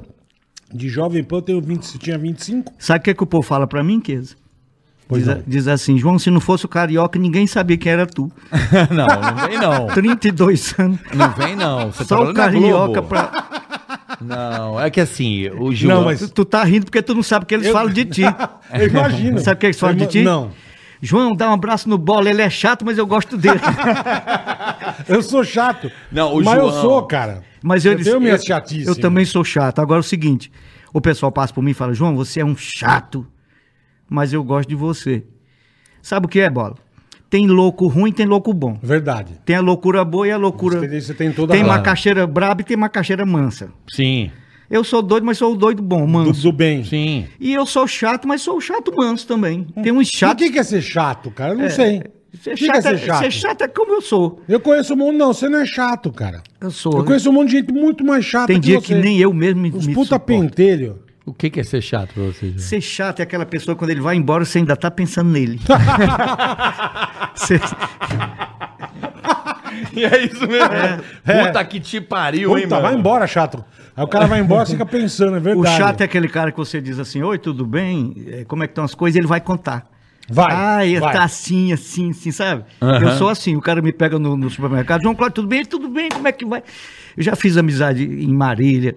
De 0.72 0.88
Jovem 0.88 1.22
Pan 1.24 1.36
eu 1.36 1.42
tenho 1.42 1.60
20, 1.60 1.94
eu 1.94 2.00
tinha 2.00 2.18
25. 2.18 2.72
Sabe 2.78 3.00
o 3.00 3.02
que, 3.02 3.14
que 3.14 3.22
o 3.22 3.26
povo 3.26 3.42
fala 3.42 3.66
pra 3.66 3.82
mim? 3.82 4.00
Pois 5.08 5.24
Diz, 5.24 5.36
diz 5.46 5.68
assim, 5.68 5.98
João, 5.98 6.18
se 6.18 6.30
não 6.30 6.40
fosse 6.40 6.64
o 6.64 6.68
Carioca, 6.68 7.18
ninguém 7.18 7.46
sabia 7.46 7.76
quem 7.76 7.90
era 7.90 8.06
tu. 8.06 8.30
não, 8.90 9.06
não 9.06 9.48
vem 9.48 9.58
não. 9.58 9.86
32 9.92 10.74
anos. 10.78 10.98
Não 11.12 11.30
vem 11.32 11.56
não. 11.56 11.90
Você 11.90 12.04
Só 12.04 12.22
o 12.22 12.32
trabalhou 12.32 12.62
na 12.62 12.78
Carioca 12.94 13.02
pra... 13.02 13.48
Não, 14.20 14.78
é 14.80 14.88
que 14.90 15.00
assim, 15.00 15.48
o 15.50 15.72
João... 15.72 15.96
Não, 16.00 16.04
mas- 16.04 16.20
Tu, 16.20 16.28
tu 16.28 16.44
tá 16.44 16.62
rindo 16.62 16.84
porque 16.84 17.02
tu 17.02 17.14
não 17.14 17.22
sabe 17.22 17.44
o 17.44 17.46
que 17.46 17.54
eles 17.54 17.66
Eu- 17.66 17.72
falam 17.72 17.92
de 17.92 18.04
ti. 18.04 18.22
Eu 18.72 18.86
imagino. 18.86 19.38
Sabe 19.40 19.56
o 19.56 19.58
que 19.58 19.66
eles 19.66 19.80
falam 19.80 19.96
Eu 19.96 20.00
de 20.00 20.06
ti? 20.06 20.22
Não. 20.22 20.50
João, 21.02 21.34
dá 21.34 21.48
um 21.50 21.54
abraço 21.54 21.88
no 21.88 21.96
bola, 21.96 22.28
ele 22.28 22.42
é 22.42 22.50
chato, 22.50 22.84
mas 22.84 22.98
eu 22.98 23.06
gosto 23.06 23.36
dele. 23.38 23.58
Eu 25.08 25.22
sou 25.22 25.42
chato. 25.42 25.90
Não, 26.12 26.34
o 26.34 26.44
Mas 26.44 26.58
eu 26.58 26.68
João- 26.70 26.82
sou, 26.82 27.02
cara. 27.06 27.42
Mas 27.62 27.84
eu, 27.84 27.92
eu 27.92 28.02
tenho 28.02 28.20
minhas 28.20 28.42
chatices. 28.44 28.86
Eu 28.86 28.96
também 28.96 29.24
sou 29.24 29.44
chato. 29.44 29.78
Agora 29.80 29.98
é 29.98 30.00
o 30.00 30.04
seguinte: 30.04 30.50
o 30.92 31.00
pessoal 31.00 31.30
passa 31.30 31.52
por 31.52 31.62
mim 31.62 31.70
e 31.72 31.74
fala, 31.74 31.92
João, 31.94 32.16
você 32.16 32.40
é 32.40 32.44
um 32.44 32.56
chato, 32.56 33.26
mas 34.08 34.32
eu 34.32 34.42
gosto 34.42 34.68
de 34.68 34.74
você. 34.74 35.24
Sabe 36.02 36.26
o 36.26 36.28
que 36.28 36.40
é, 36.40 36.48
bola? 36.48 36.76
Tem 37.28 37.46
louco 37.46 37.86
ruim, 37.86 38.10
tem 38.10 38.26
louco 38.26 38.52
bom. 38.52 38.78
Verdade. 38.82 39.34
Tem 39.44 39.54
a 39.56 39.60
loucura 39.60 40.04
boa 40.04 40.26
e 40.26 40.32
a 40.32 40.36
loucura. 40.36 40.80
Você- 40.80 41.14
tem 41.14 41.30
toda 41.32 41.52
Tem 41.52 41.62
a 41.62 41.66
macaxeira 41.66 42.26
braba 42.26 42.62
e 42.62 42.64
tem 42.64 42.76
macaxeira 42.76 43.24
mansa. 43.24 43.70
Sim, 43.92 44.30
Eu 44.68 44.82
sou 44.82 45.00
doido, 45.02 45.24
mas 45.26 45.36
sou 45.38 45.52
o 45.52 45.56
doido 45.56 45.82
bom, 45.82 46.06
manso. 46.06 46.42
do 46.42 46.52
bem. 46.52 46.82
sim. 46.84 47.26
E 47.38 47.52
eu 47.52 47.66
sou 47.66 47.86
chato, 47.88 48.26
mas 48.26 48.40
sou 48.42 48.56
o 48.56 48.60
chato 48.60 48.92
manso 48.96 49.26
também. 49.26 49.64
Tem 49.82 49.92
uns 49.92 50.08
O 50.08 50.16
chatos. 50.16 50.44
que 50.46 50.52
que 50.52 50.58
é 50.58 50.62
ser 50.62 50.80
chato, 50.82 51.30
cara? 51.30 51.54
Eu 51.54 51.58
não 51.58 51.70
sei. 51.70 52.02
O 52.46 52.56
chato, 52.56 52.76
é 52.76 52.80
ser 52.82 52.94
é, 52.94 52.98
chato? 52.98 53.18
ser 53.18 53.30
chato 53.30 53.62
é 53.62 53.68
como 53.68 53.92
eu 53.92 54.00
sou. 54.02 54.40
Eu 54.48 54.60
conheço 54.60 54.94
um 54.94 54.96
monte. 54.96 55.16
Não, 55.16 55.32
você 55.32 55.48
não 55.48 55.58
é 55.60 55.66
chato, 55.66 56.10
cara. 56.12 56.42
Eu 56.60 56.70
sou. 56.70 56.98
Eu 56.98 57.04
conheço 57.04 57.28
um 57.28 57.32
monte 57.32 57.50
de 57.50 57.56
gente 57.58 57.72
muito 57.72 58.04
mais 58.04 58.24
chata 58.24 58.46
Tem 58.46 58.58
dia 58.60 58.80
você. 58.80 58.86
que 58.86 58.94
nem 58.94 59.18
eu 59.18 59.32
mesmo 59.32 59.60
me, 59.60 59.70
Os 59.70 59.86
me 59.86 59.94
puta 59.94 60.14
suporto. 60.14 60.26
pentelho. 60.26 60.98
O 61.26 61.34
que, 61.34 61.50
que 61.50 61.60
é 61.60 61.62
ser 61.62 61.82
chato 61.82 62.14
pra 62.14 62.24
você, 62.24 62.46
João? 62.48 62.58
Ser 62.58 62.80
chato 62.80 63.20
é 63.20 63.22
aquela 63.22 63.44
pessoa 63.46 63.76
quando 63.76 63.90
ele 63.90 64.00
vai 64.00 64.16
embora 64.16 64.44
você 64.44 64.58
ainda 64.58 64.74
tá 64.76 64.90
pensando 64.90 65.30
nele. 65.30 65.60
E 69.92 70.04
é 70.04 70.24
isso 70.24 70.46
mesmo. 70.46 70.68
Puta 71.46 71.64
que 71.64 71.80
te 71.80 72.00
pariu, 72.00 72.56
hein, 72.56 72.64
Puta, 72.64 72.76
mano? 72.76 72.88
vai 72.88 72.94
embora, 72.98 73.26
chato. 73.26 73.64
Aí 73.96 74.04
o 74.04 74.08
cara 74.08 74.26
vai 74.26 74.40
embora, 74.40 74.64
você 74.66 74.72
fica 74.72 74.86
pensando, 74.86 75.36
é 75.36 75.38
o 75.38 75.42
verdade. 75.42 75.76
chato 75.76 76.00
é 76.00 76.04
aquele 76.04 76.28
cara 76.28 76.50
que 76.52 76.58
você 76.58 76.80
diz 76.80 76.98
assim, 76.98 77.22
oi, 77.22 77.38
tudo 77.38 77.64
bem? 77.66 78.14
É, 78.28 78.44
Como 78.44 78.62
é 78.62 78.66
que 78.66 78.72
estão 78.72 78.84
as 78.84 78.94
coisas? 78.94 79.16
Ele 79.18 79.26
vai 79.26 79.40
contar. 79.40 79.86
Vai, 80.30 80.52
Ah, 80.54 80.86
ele 80.86 81.00
vai. 81.00 81.12
tá 81.12 81.24
assim, 81.24 81.72
assim, 81.72 82.10
assim, 82.10 82.30
sabe? 82.30 82.64
Aham. 82.80 83.00
Eu 83.02 83.10
sou 83.16 83.28
assim, 83.28 83.56
o 83.56 83.60
cara 83.60 83.82
me 83.82 83.92
pega 83.92 84.18
no, 84.18 84.36
no 84.36 84.48
supermercado, 84.48 85.02
João 85.02 85.14
Cláudio, 85.14 85.34
tudo 85.36 85.48
bem? 85.48 85.64
Tudo 85.64 85.88
bem, 85.88 86.08
como 86.08 86.28
é 86.28 86.32
que 86.32 86.44
vai? 86.44 86.62
Eu 87.16 87.22
já 87.22 87.34
fiz 87.34 87.56
amizade 87.56 88.04
em 88.04 88.32
Marília. 88.32 88.96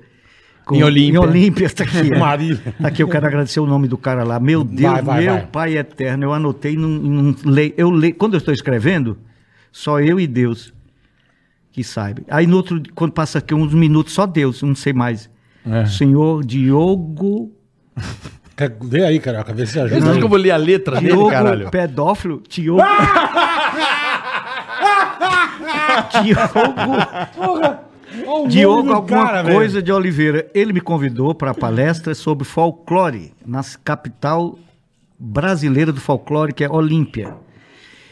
com- 0.65 0.75
Em 0.75 0.83
Olímpia. 0.83 1.13
Em 1.15 1.17
Olímpia, 1.17 1.69
tá 1.69 1.83
aqui. 1.83 1.97
é. 2.13 2.17
Marília. 2.19 2.61
Aqui 2.83 3.01
eu 3.03 3.07
quero 3.07 3.25
agradecer 3.25 3.59
o 3.59 3.65
nome 3.65 3.87
do 3.87 3.97
cara 3.97 4.23
lá. 4.23 4.39
Meu 4.39 4.63
Deus, 4.63 4.91
Vai, 4.93 5.01
vai, 5.01 5.23
meu 5.25 5.47
pai 5.47 5.77
eterno. 5.77 6.23
Eu 6.23 6.33
anotei 6.33 6.77
num, 6.77 6.87
num 6.87 7.35
le- 7.45 7.73
eu 7.77 7.89
leio, 7.89 8.15
quando 8.15 8.33
eu 8.35 8.37
estou 8.37 8.53
escrevendo, 8.53 9.17
só 9.71 9.99
eu 9.99 10.19
e 10.19 10.27
Deus 10.27 10.73
que 11.71 11.83
saiba. 11.83 12.21
Aí 12.29 12.45
no 12.45 12.57
outro, 12.57 12.79
quando 12.93 13.11
passa 13.11 13.39
aqui 13.39 13.53
uns 13.55 13.73
minutos, 13.73 14.13
só 14.13 14.27
Deus, 14.27 14.61
não 14.61 14.75
sei 14.75 14.93
mais. 14.93 15.27
É. 15.65 15.85
Senhor 15.85 16.45
Diogo, 16.45 17.51
Quer- 18.55 18.75
Vê 18.83 19.03
aí, 19.05 19.19
cara, 19.19 19.43
vê 19.53 19.65
se 19.65 19.79
ajuda. 19.79 19.99
Você 19.99 20.09
acha 20.09 20.19
que 20.19 20.23
eu 20.25 20.29
vou 20.29 20.37
ler 20.37 20.51
a 20.51 20.57
letra 20.57 20.95
dele, 20.97 21.07
Diogo 21.13 21.29
caralho? 21.29 21.69
pedófilo, 21.71 22.41
Diogo. 22.47 22.81
Diogo, 26.23 26.63
Olha 27.35 27.79
o 28.15 28.37
nome 28.41 28.47
Diogo 28.49 28.93
alguma 28.93 29.25
cara, 29.25 29.41
velho. 29.43 29.55
coisa 29.55 29.81
de 29.81 29.91
Oliveira. 29.91 30.47
Ele 30.53 30.71
me 30.73 30.81
convidou 30.81 31.33
para 31.33 31.51
a 31.51 31.53
palestra 31.53 32.13
sobre 32.13 32.45
folclore 32.45 33.33
na 33.45 33.61
capital 33.83 34.57
brasileira 35.17 35.91
do 35.91 35.99
folclore, 35.99 36.53
que 36.53 36.63
é 36.63 36.69
Olímpia. 36.69 37.33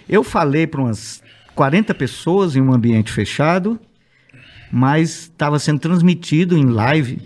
Eu 0.09 0.23
falei 0.23 0.65
para 0.65 0.81
umas 0.81 1.21
40 1.55 1.93
pessoas 1.93 2.55
em 2.55 2.61
um 2.61 2.73
ambiente 2.73 3.11
fechado, 3.11 3.79
mas 4.71 5.23
estava 5.23 5.59
sendo 5.59 5.79
transmitido 5.79 6.57
em 6.57 6.65
live 6.65 7.21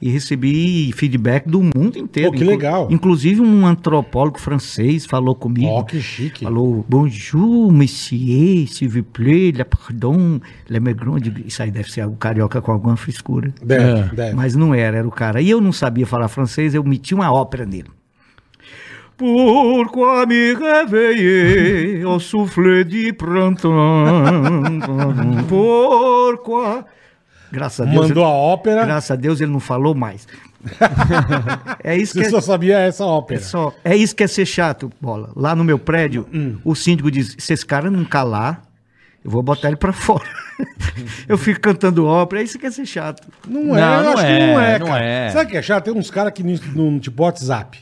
e 0.00 0.08
recebi 0.10 0.92
feedback 0.94 1.48
do 1.48 1.60
mundo 1.60 1.98
inteiro. 1.98 2.30
Pô, 2.30 2.36
que 2.36 2.44
Inclu- 2.44 2.56
legal. 2.56 2.88
Inclusive 2.90 3.40
um 3.40 3.66
antropólogo 3.66 4.38
francês 4.38 5.04
falou 5.06 5.34
comigo. 5.34 5.66
Ó, 5.68 5.82
que 5.82 6.00
chique. 6.00 6.44
Falou, 6.44 6.84
bonjour, 6.88 7.72
monsieur, 7.72 8.66
s'il 8.68 8.88
vous 8.88 9.02
plaît, 9.02 9.50
le 9.50 9.64
pardon, 9.64 10.40
le 10.68 10.78
maigron. 10.80 11.18
de-" 11.18 11.44
Isso 11.46 11.62
aí 11.62 11.70
deve 11.70 11.90
ser 11.90 12.06
o 12.06 12.12
carioca 12.12 12.60
com 12.62 12.70
alguma 12.72 12.96
frescura. 12.96 13.52
Deve, 13.62 14.00
É. 14.00 14.14
deve. 14.14 14.36
Mas 14.36 14.54
não 14.54 14.72
era, 14.74 14.98
era 14.98 15.08
o 15.08 15.10
cara. 15.10 15.40
E 15.42 15.50
eu 15.50 15.60
não 15.60 15.72
sabia 15.72 16.06
falar 16.06 16.28
francês, 16.28 16.74
eu 16.74 16.84
meti 16.84 17.14
uma 17.14 17.32
ópera 17.32 17.66
nele. 17.66 17.88
Pourquoi 19.16 20.26
me 20.26 20.54
réveiller 20.54 22.04
au 22.06 22.20
souffle 22.20 22.84
du 22.84 23.12
printemps? 23.14 23.66
Pourquoi? 25.48 26.84
Graças 27.50 27.86
a 27.86 27.90
Deus. 27.90 28.08
Mandou 28.08 28.24
a 28.24 28.28
ópera, 28.28 28.84
Graças 28.84 29.10
a 29.10 29.16
Deus 29.16 29.40
ele 29.40 29.50
não 29.52 29.60
falou 29.60 29.94
mais. 29.94 30.26
é 31.82 31.96
isso 31.96 32.12
que 32.12 32.20
você 32.20 32.26
é, 32.26 32.30
só 32.30 32.40
sabia 32.40 32.78
essa 32.78 33.04
ópera. 33.06 33.40
é 33.40 33.42
só, 33.42 33.72
é 33.84 33.96
isso 33.96 34.14
que 34.14 34.22
é 34.22 34.26
ser 34.26 34.46
chato, 34.46 34.90
bola. 35.00 35.30
Lá 35.36 35.54
no 35.54 35.64
meu 35.64 35.78
prédio, 35.78 36.26
Hum. 36.32 36.58
o 36.64 36.74
síndico 36.74 37.10
diz: 37.10 37.36
se 37.38 37.52
esse 37.52 37.64
cara 37.64 37.90
não 37.90 38.04
calar, 38.04 38.62
eu 39.24 39.30
vou 39.30 39.42
botar 39.42 39.68
ele 39.68 39.76
pra 39.76 39.92
fora. 39.94 40.24
eu 41.28 41.38
fico 41.38 41.60
cantando 41.60 42.06
ópera, 42.06 42.40
é 42.42 42.44
isso 42.44 42.58
que 42.58 42.66
é 42.66 42.70
ser 42.70 42.86
chato. 42.86 43.26
Não 43.46 43.76
é, 43.76 43.80
Não, 43.80 43.94
eu 43.98 44.02
não 44.04 44.12
acho 44.12 44.24
é, 44.26 44.26
que 44.38 44.46
não 44.46 44.60
é, 44.60 44.78
não 44.78 44.96
é. 44.96 45.30
Sabe 45.30 45.44
o 45.46 45.48
que 45.50 45.56
é 45.56 45.62
chato? 45.62 45.84
Tem 45.84 45.94
uns 45.94 46.10
caras 46.10 46.32
que 46.32 46.42
no, 46.42 46.90
no 46.92 47.00
tipo 47.00 47.22
WhatsApp. 47.22 47.78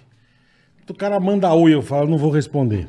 O 0.89 0.95
cara 0.95 1.19
manda 1.19 1.53
oi, 1.53 1.75
eu 1.75 1.83
falo, 1.83 2.09
não 2.09 2.19
vou 2.19 2.31
responder. 2.31 2.87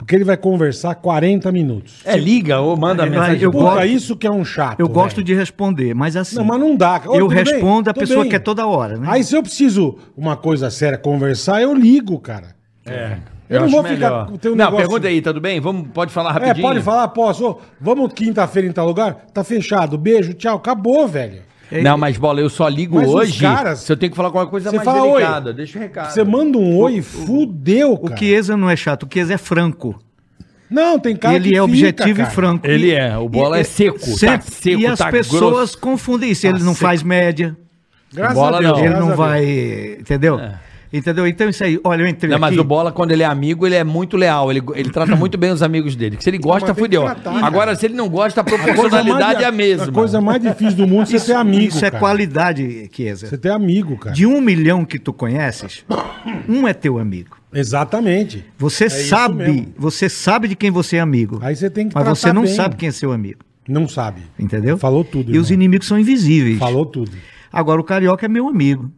Porque 0.00 0.14
ele 0.16 0.24
vai 0.24 0.36
conversar 0.36 0.94
40 0.94 1.52
minutos. 1.52 2.00
É, 2.06 2.16
liga 2.16 2.58
ou 2.58 2.74
manda 2.76 3.04
Eu- 3.06 3.10
mensagem. 3.10 3.42
eu 3.42 3.50
Puta, 3.52 3.64
gosto- 3.64 3.84
isso 3.86 4.16
que 4.16 4.26
é 4.26 4.30
um 4.30 4.44
chato. 4.44 4.80
Eu 4.80 4.88
gosto 4.88 5.16
velho. 5.16 5.26
de 5.26 5.34
responder, 5.34 5.94
mas 5.94 6.16
assim. 6.16 6.36
Não, 6.36 6.44
mas 6.44 6.58
não 6.58 6.74
dá. 6.74 7.02
Ô, 7.06 7.14
eu 7.14 7.28
tudo 7.28 7.34
bem? 7.34 7.44
respondo, 7.44 7.90
a 7.90 7.94
pessoa 7.94 8.22
bem. 8.22 8.30
quer 8.30 8.38
toda 8.38 8.66
hora, 8.66 8.96
né? 8.96 9.06
Aí 9.10 9.22
se 9.22 9.36
eu 9.36 9.42
preciso 9.42 9.98
uma 10.16 10.36
coisa 10.36 10.70
séria 10.70 10.96
conversar, 10.96 11.60
eu 11.60 11.74
ligo, 11.74 12.18
cara. 12.18 12.54
É. 12.86 13.18
Eu, 13.48 13.58
não 13.60 13.66
acho 13.66 13.74
vou 13.74 13.82
melhor. 13.82 14.26
ficar. 14.26 14.38
ter 14.38 14.48
um 14.48 14.52
não, 14.52 14.64
negócio- 14.64 14.76
pergunta 14.86 15.08
aí, 15.08 15.20
tudo 15.20 15.40
bem? 15.40 15.60
Vamos, 15.60 15.88
pode 15.92 16.12
falar 16.12 16.30
É, 16.30 16.32
rapidinho? 16.34 16.66
pode 16.66 16.80
falar, 16.80 17.08
posso. 17.08 17.44
Ô, 17.46 17.58
vamos 17.80 18.12
quinta-feira 18.14 18.66
em 18.68 18.72
tal 18.72 18.86
lugar? 18.86 19.26
Tá 19.34 19.44
fechado. 19.44 19.98
Beijo, 19.98 20.32
tchau. 20.34 20.56
Acabou, 20.56 21.06
velho. 21.06 21.42
Não, 21.82 21.96
mas 21.96 22.16
bola, 22.16 22.40
eu 22.40 22.48
só 22.50 22.66
ligo 22.68 22.96
Mas 22.96 23.08
hoje 23.08 23.40
caras- 23.40 23.80
se 23.80 23.92
eu 23.92 23.96
tenho 23.96 24.10
que 24.10 24.16
falar 24.16 24.28
alguma 24.28 24.46
coisa 24.46 24.70
Você 24.70 24.76
mais 24.76 24.84
fala 24.84 25.02
oi. 25.04 25.20
delicada. 25.20 25.52
Deixa 25.52 25.78
o 25.78 25.82
recado. 25.82 26.10
Você 26.12 26.24
manda 26.24 26.58
um 26.58 26.76
oi, 26.78 27.00
fudeu, 27.00 27.92
O 27.92 27.98
cara. 28.08 28.16
Chiesa 28.16 28.56
não 28.56 28.68
é 28.68 28.76
chato, 28.76 29.04
o 29.04 29.08
Chiesa 29.12 29.34
é 29.34 29.38
franco. 29.38 29.98
Não, 30.70 30.98
tem 30.98 31.16
cara 31.16 31.34
ele 31.36 31.44
que 31.50 31.50
é 31.50 31.60
fica, 31.60 31.64
objetivo 31.64 32.16
cara. 32.18 32.28
e 32.28 32.34
franco. 32.34 32.66
Ele 32.66 32.90
é, 32.92 33.16
o 33.18 33.28
bola 33.28 33.58
e- 33.58 33.60
é 33.60 33.64
seco, 33.64 33.98
tá 33.98 34.06
sempre. 34.06 34.50
seco, 34.52 34.80
E 34.80 34.86
as 34.86 34.98
tá 34.98 35.10
pessoas 35.10 35.40
grosso. 35.52 35.78
confundem 35.78 36.30
isso. 36.30 36.42
Tá 36.42 36.48
ele 36.48 36.58
não 36.62 36.74
seco. 36.74 36.86
faz 36.86 37.02
média, 37.02 37.56
Graças 38.12 38.34
Bola 38.34 38.56
a 38.58 38.60
Deus. 38.60 38.78
não. 38.78 38.84
ele 38.84 38.94
não 38.94 39.14
vai. 39.16 39.96
Entendeu? 40.00 40.40
Entendeu? 40.92 41.24
Então 41.26 41.48
isso 41.48 41.62
aí, 41.62 41.78
olha, 41.84 42.02
eu 42.02 42.08
entrei 42.08 42.30
É. 42.30 42.34
Não, 42.34 42.40
mas 42.40 42.50
aqui. 42.50 42.60
o 42.60 42.64
Bola, 42.64 42.90
quando 42.90 43.12
ele 43.12 43.22
é 43.22 43.26
amigo, 43.26 43.64
ele 43.64 43.76
é 43.76 43.84
muito 43.84 44.16
leal. 44.16 44.50
Ele, 44.50 44.60
ele 44.74 44.90
trata 44.90 45.14
muito 45.14 45.38
bem 45.38 45.52
os 45.52 45.62
amigos 45.62 45.94
dele. 45.94 46.16
Se 46.18 46.28
ele 46.28 46.38
gosta, 46.38 46.66
mas 46.68 46.74
tem 46.74 46.74
que 46.74 46.80
fudeu. 46.80 47.02
tratar. 47.04 47.44
Agora, 47.44 47.76
se 47.76 47.86
ele 47.86 47.94
não 47.94 48.08
gosta, 48.08 48.40
a 48.40 48.42
A 48.42 48.44
proporcionalidade 48.44 49.34
mais- 49.34 49.40
é 49.40 49.44
a 49.44 49.52
mesma. 49.52 49.84
A 49.86 49.92
coisa 49.92 50.20
mais 50.20 50.42
difícil 50.42 50.76
do 50.76 50.86
mundo 50.88 51.02
é 51.02 51.06
você 51.06 51.20
ter 51.20 51.34
amigo, 51.34 51.68
Isso 51.68 51.84
é 51.84 51.90
cara. 51.90 52.00
qualidade, 52.00 52.90
Chiesa. 52.92 53.28
Você 53.28 53.38
ter 53.38 53.50
amigo, 53.50 53.96
cara. 53.98 54.14
De 54.16 54.26
um 54.26 54.40
milhão 54.40 54.84
que 54.84 54.98
tu 54.98 55.12
conheces, 55.12 55.84
um 56.48 56.66
é 56.66 56.72
teu 56.74 56.98
amigo. 56.98 57.36
Exatamente. 57.52 58.44
Você 58.58 58.84
É 58.84 58.88
sabe, 58.88 59.68
você 59.78 60.08
sabe 60.08 60.48
de 60.48 60.56
quem 60.56 60.70
você 60.70 60.96
é 60.96 61.00
amigo. 61.00 61.38
Aí 61.42 61.54
você 61.54 61.70
tem 61.70 61.88
que 61.88 61.94
Mas 61.94 62.06
você 62.08 62.32
não 62.32 62.42
bem. 62.42 62.52
sabe 62.54 62.74
quem 62.76 62.88
é 62.88 62.92
seu 62.92 63.12
amigo. 63.12 63.38
Não 63.68 63.86
sabe. 63.86 64.22
Entendeu? 64.38 64.76
Falou 64.76 65.04
tudo, 65.04 65.34
E 65.34 65.38
os 65.38 65.50
irmão. 65.50 65.62
inimigos 65.62 65.86
são 65.86 65.98
invisíveis. 65.98 66.58
Falou 66.58 66.84
tudo. 66.84 67.12
Agora 67.52 67.80
o 67.80 67.84
carioca 67.84 68.26
é 68.26 68.28
meu 68.28 68.48
amigo. 68.48 68.90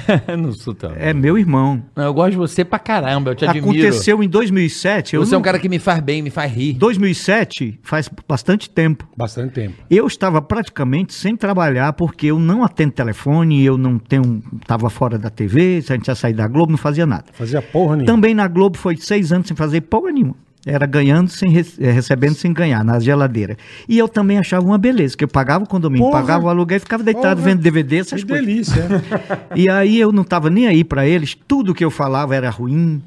não 0.38 0.52
sou 0.52 0.74
também. 0.74 0.98
É 1.00 1.12
meu 1.14 1.38
irmão. 1.38 1.82
Não, 1.94 2.04
eu 2.04 2.14
gosto 2.14 2.32
de 2.32 2.36
você 2.36 2.64
pra 2.64 2.78
caramba, 2.78 3.30
eu 3.30 3.34
te 3.34 3.44
admiro. 3.44 3.68
Aconteceu 3.70 4.22
em 4.22 4.28
2007. 4.28 5.14
Eu 5.16 5.24
Você 5.24 5.34
é 5.34 5.36
um 5.36 5.40
não- 5.40 5.44
cara 5.44 5.58
que 5.58 5.68
me 5.68 5.78
faz 5.78 6.00
bem, 6.00 6.22
me 6.22 6.30
faz 6.30 6.52
rir. 6.52 6.74
2007 6.74 7.78
faz 7.82 8.08
bastante 8.28 8.68
tempo. 8.70 9.06
Bastante 9.16 9.52
tempo. 9.52 9.76
Eu 9.90 10.06
estava 10.06 10.40
praticamente 10.42 11.12
sem 11.14 11.36
trabalhar 11.36 11.92
porque 11.92 12.26
eu 12.26 12.38
não 12.38 12.64
atendo 12.64 12.92
telefone, 12.92 13.64
eu 13.64 13.76
não 13.78 13.98
tenho, 13.98 14.42
estava 14.60 14.88
fora 14.90 15.18
da 15.18 15.30
TV, 15.30 15.82
se 15.82 15.92
a 15.92 15.96
gente 15.96 16.08
ia 16.08 16.14
sair 16.14 16.32
da 16.34 16.46
Globo, 16.48 16.72
não 16.72 16.78
fazia 16.78 17.06
nada. 17.06 17.24
Fazia 17.32 17.60
porra 17.62 17.96
nenhuma. 17.96 18.06
Também 18.14 18.34
na 18.34 18.48
Globo 18.48 18.76
foi 18.78 18.96
seis 18.96 19.32
anos 19.32 19.46
sem 19.48 19.56
fazer 19.56 19.82
porra 19.82 20.10
nenhuma. 20.12 20.36
Era 20.64 20.86
ganhando 20.86 21.28
sem 21.28 21.50
re- 21.50 21.66
eh, 21.80 21.90
recebendo 21.90 22.34
sem 22.36 22.52
ganhar, 22.52 22.84
na 22.84 23.00
geladeira. 23.00 23.56
E 23.88 23.98
eu 23.98 24.06
também 24.06 24.38
achava 24.38 24.64
uma 24.64 24.78
beleza, 24.78 25.16
que 25.16 25.24
eu 25.24 25.28
pagava 25.28 25.64
o 25.64 25.66
condomínio, 25.66 26.06
Porra. 26.06 26.20
pagava 26.20 26.44
o 26.46 26.48
aluguel 26.48 26.76
e 26.76 26.80
ficava 26.80 27.02
deitado 27.02 27.40
Porra. 27.40 27.50
vendo 27.50 27.60
DVD, 27.60 27.96
essas 27.98 28.22
que 28.22 28.28
coisas. 28.28 28.46
delícia. 28.46 28.86
E 29.56 29.68
aí 29.68 29.98
eu 29.98 30.12
não 30.12 30.22
estava 30.22 30.48
nem 30.48 30.68
aí 30.68 30.84
para 30.84 31.04
eles, 31.06 31.36
tudo 31.48 31.74
que 31.74 31.84
eu 31.84 31.90
falava 31.90 32.36
era 32.36 32.48
ruim. 32.48 33.02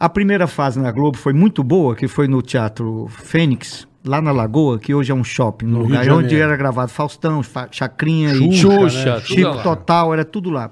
A 0.00 0.08
primeira 0.08 0.46
fase 0.46 0.80
na 0.80 0.90
Globo 0.90 1.16
foi 1.18 1.32
muito 1.34 1.62
boa, 1.62 1.94
que 1.94 2.08
foi 2.08 2.26
no 2.26 2.40
Teatro 2.40 3.06
Fênix, 3.10 3.86
lá 4.04 4.20
na 4.22 4.32
Lagoa, 4.32 4.78
que 4.78 4.94
hoje 4.94 5.12
é 5.12 5.14
um 5.14 5.22
shopping, 5.22 5.66
no 5.66 5.78
No 5.80 5.84
lugar 5.84 6.02
de 6.04 6.10
onde 6.10 6.36
era 6.40 6.56
gravado 6.56 6.90
Faustão, 6.90 7.42
Fa- 7.42 7.68
Chacrinha 7.70 8.32
e 8.32 8.50
Xuxa, 8.56 8.88
Xuxa, 8.88 9.14
né? 9.16 9.20
Chico. 9.20 9.62
Total, 9.62 10.12
era 10.14 10.24
tudo 10.24 10.48
lá. 10.50 10.70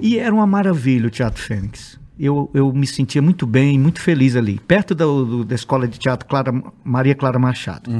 E 0.00 0.18
era 0.18 0.32
uma 0.34 0.46
maravilha 0.46 1.08
o 1.08 1.10
Teatro 1.10 1.42
Fênix. 1.42 2.00
Eu, 2.24 2.48
eu 2.54 2.72
me 2.72 2.86
sentia 2.86 3.20
muito 3.20 3.44
bem, 3.46 3.76
muito 3.78 4.00
feliz 4.00 4.36
ali, 4.36 4.60
perto 4.60 4.94
do- 4.94 5.24
do- 5.24 5.44
da 5.44 5.56
escola 5.56 5.88
de 5.88 5.98
teatro 5.98 6.28
Clara, 6.28 6.52
Maria 6.84 7.16
Clara 7.16 7.36
Machado. 7.38 7.90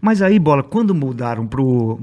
Mas 0.00 0.20
aí, 0.20 0.38
Bola, 0.38 0.62
quando 0.62 0.94
mudaram 0.94 1.46
pro 1.46 1.98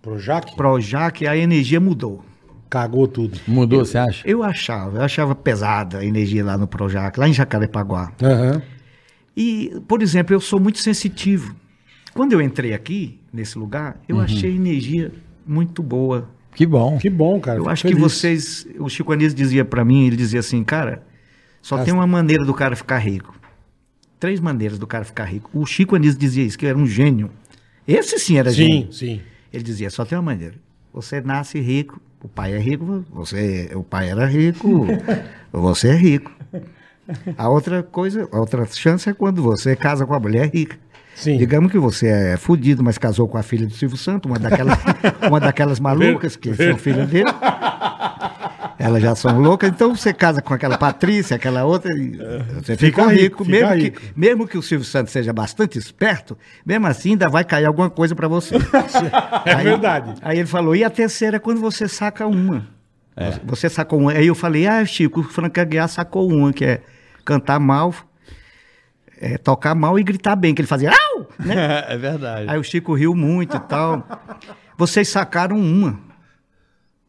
Pro 0.00 0.18
Jaque, 0.18 0.56
Projac, 0.56 1.26
a 1.26 1.36
energia 1.36 1.78
mudou. 1.78 2.24
cagou 2.70 3.06
tudo. 3.08 3.38
Mudou, 3.46 3.84
você 3.84 3.98
acha? 3.98 4.26
Eu 4.28 4.42
achava, 4.42 4.98
eu 4.98 5.02
achava 5.02 5.34
pesada 5.34 5.98
a 5.98 6.04
energia 6.04 6.44
lá 6.44 6.56
no 6.58 6.66
Projac, 6.66 7.18
lá 7.18 7.28
em 7.28 7.32
Jacarepaguá. 7.32 8.12
Aham. 8.22 8.62
E, 9.36 9.72
por 9.88 10.02
exemplo, 10.02 10.34
eu 10.34 10.40
sou 10.40 10.58
muito 10.60 10.78
sensitivo. 10.78 11.54
Quando 12.14 12.32
eu 12.32 12.40
entrei 12.42 12.72
aqui, 12.74 13.20
nesse 13.32 13.58
lugar, 13.58 14.00
eu 14.08 14.16
achei 14.20 14.50
a 14.52 14.54
energia 14.54 15.12
muito 15.46 15.82
boa. 15.82 16.28
Que 16.54 16.66
bom. 16.66 16.98
Que 16.98 17.08
bom, 17.10 17.38
cara. 17.40 17.58
Eu 17.58 17.62
fico 17.62 17.70
acho 17.72 17.82
que 17.82 17.88
feliz. 17.94 18.02
vocês. 18.02 18.66
O 18.78 18.88
Chico 18.88 19.12
Anísio 19.12 19.36
dizia 19.36 19.64
pra 19.64 19.84
mim, 19.84 20.06
ele 20.06 20.16
dizia 20.16 20.40
assim, 20.40 20.64
cara, 20.64 21.02
só 21.62 21.76
As- 21.76 21.84
tem 21.84 21.94
uma 21.94 22.06
maneira 22.06 22.44
do 22.44 22.52
cara 22.54 22.74
ficar 22.74 22.98
rico. 22.98 23.34
Três 24.18 24.40
maneiras 24.40 24.78
do 24.78 24.86
cara 24.86 25.04
ficar 25.04 25.24
rico. 25.24 25.48
O 25.54 25.64
Chico 25.64 25.94
Anísio 25.94 26.18
dizia 26.18 26.42
isso, 26.44 26.58
que 26.58 26.66
era 26.66 26.76
um 26.76 26.86
gênio. 26.86 27.30
Esse 27.86 28.18
sim 28.18 28.36
era 28.36 28.50
Sim, 28.50 28.56
gênio. 28.56 28.92
sim. 28.92 29.20
Ele 29.52 29.62
dizia, 29.62 29.88
só 29.90 30.04
tem 30.04 30.18
uma 30.18 30.22
maneira. 30.24 30.54
Você 30.92 31.20
nasce 31.20 31.60
rico, 31.60 32.00
o 32.22 32.28
pai 32.28 32.52
é 32.54 32.58
rico, 32.58 33.04
você, 33.12 33.70
o 33.74 33.84
pai 33.84 34.10
era 34.10 34.26
rico, 34.26 34.86
você 35.52 35.88
é 35.90 35.94
rico. 35.94 36.32
A 37.36 37.48
outra 37.48 37.82
coisa, 37.82 38.28
a 38.32 38.38
outra 38.40 38.66
chance 38.66 39.08
é 39.08 39.14
quando 39.14 39.42
você 39.42 39.74
casa 39.76 40.04
com 40.04 40.12
a 40.14 40.20
mulher 40.20 40.50
rica. 40.52 40.76
Sim. 41.18 41.36
Digamos 41.36 41.72
que 41.72 41.78
você 41.80 42.06
é 42.06 42.36
fudido, 42.36 42.80
mas 42.80 42.96
casou 42.96 43.26
com 43.26 43.36
a 43.36 43.42
filha 43.42 43.66
do 43.66 43.74
Silvio 43.74 43.98
Santos, 43.98 44.30
uma 44.30 44.38
daquelas, 44.38 44.78
uma 45.28 45.40
daquelas 45.40 45.80
malucas 45.80 46.36
que 46.36 46.54
são 46.54 46.78
filha 46.78 47.04
dele. 47.04 47.28
Elas 48.78 49.02
já 49.02 49.16
são 49.16 49.40
loucas, 49.40 49.68
então 49.68 49.96
você 49.96 50.12
casa 50.14 50.40
com 50.40 50.54
aquela 50.54 50.78
Patrícia, 50.78 51.34
aquela 51.34 51.64
outra, 51.64 51.92
e 51.92 52.16
você 52.54 52.76
Fica 52.76 53.02
fica, 53.02 53.02
rico, 53.08 53.42
rico, 53.42 53.44
fica 53.44 53.66
mesmo, 53.66 53.74
rico. 53.74 54.00
Que, 54.00 54.12
mesmo 54.14 54.46
que 54.46 54.56
o 54.56 54.62
Silvio 54.62 54.86
Santos 54.86 55.12
seja 55.12 55.32
bastante 55.32 55.76
esperto, 55.76 56.38
mesmo 56.64 56.86
assim 56.86 57.10
ainda 57.10 57.28
vai 57.28 57.42
cair 57.42 57.64
alguma 57.64 57.90
coisa 57.90 58.14
pra 58.14 58.28
você. 58.28 58.54
É 59.44 59.56
verdade. 59.56 60.14
Aí 60.22 60.38
ele 60.38 60.46
falou, 60.46 60.76
e 60.76 60.84
a 60.84 60.90
terceira 60.90 61.38
é 61.38 61.40
quando 61.40 61.60
você 61.60 61.88
saca 61.88 62.28
uma. 62.28 62.64
Você 63.44 63.68
sacou 63.68 63.98
uma. 63.98 64.12
Aí 64.12 64.28
eu 64.28 64.36
falei, 64.36 64.68
ah, 64.68 64.84
Chico, 64.84 65.20
o 65.20 65.24
Franca 65.24 65.62
Aguiar 65.62 65.88
sacou 65.88 66.30
uma, 66.30 66.52
que 66.52 66.64
é 66.64 66.80
cantar 67.24 67.58
mal, 67.58 67.92
é, 69.20 69.38
tocar 69.38 69.74
mal 69.74 69.98
e 69.98 70.02
gritar 70.02 70.36
bem, 70.36 70.54
que 70.54 70.60
ele 70.60 70.68
fazia, 70.68 70.90
au! 70.90 71.26
Né? 71.38 71.54
É 71.88 71.96
verdade. 71.96 72.48
Aí 72.48 72.58
o 72.58 72.62
Chico 72.62 72.94
riu 72.94 73.14
muito 73.14 73.56
e 73.56 73.60
tal. 73.60 74.06
Vocês 74.76 75.08
sacaram 75.08 75.58
uma. 75.58 75.98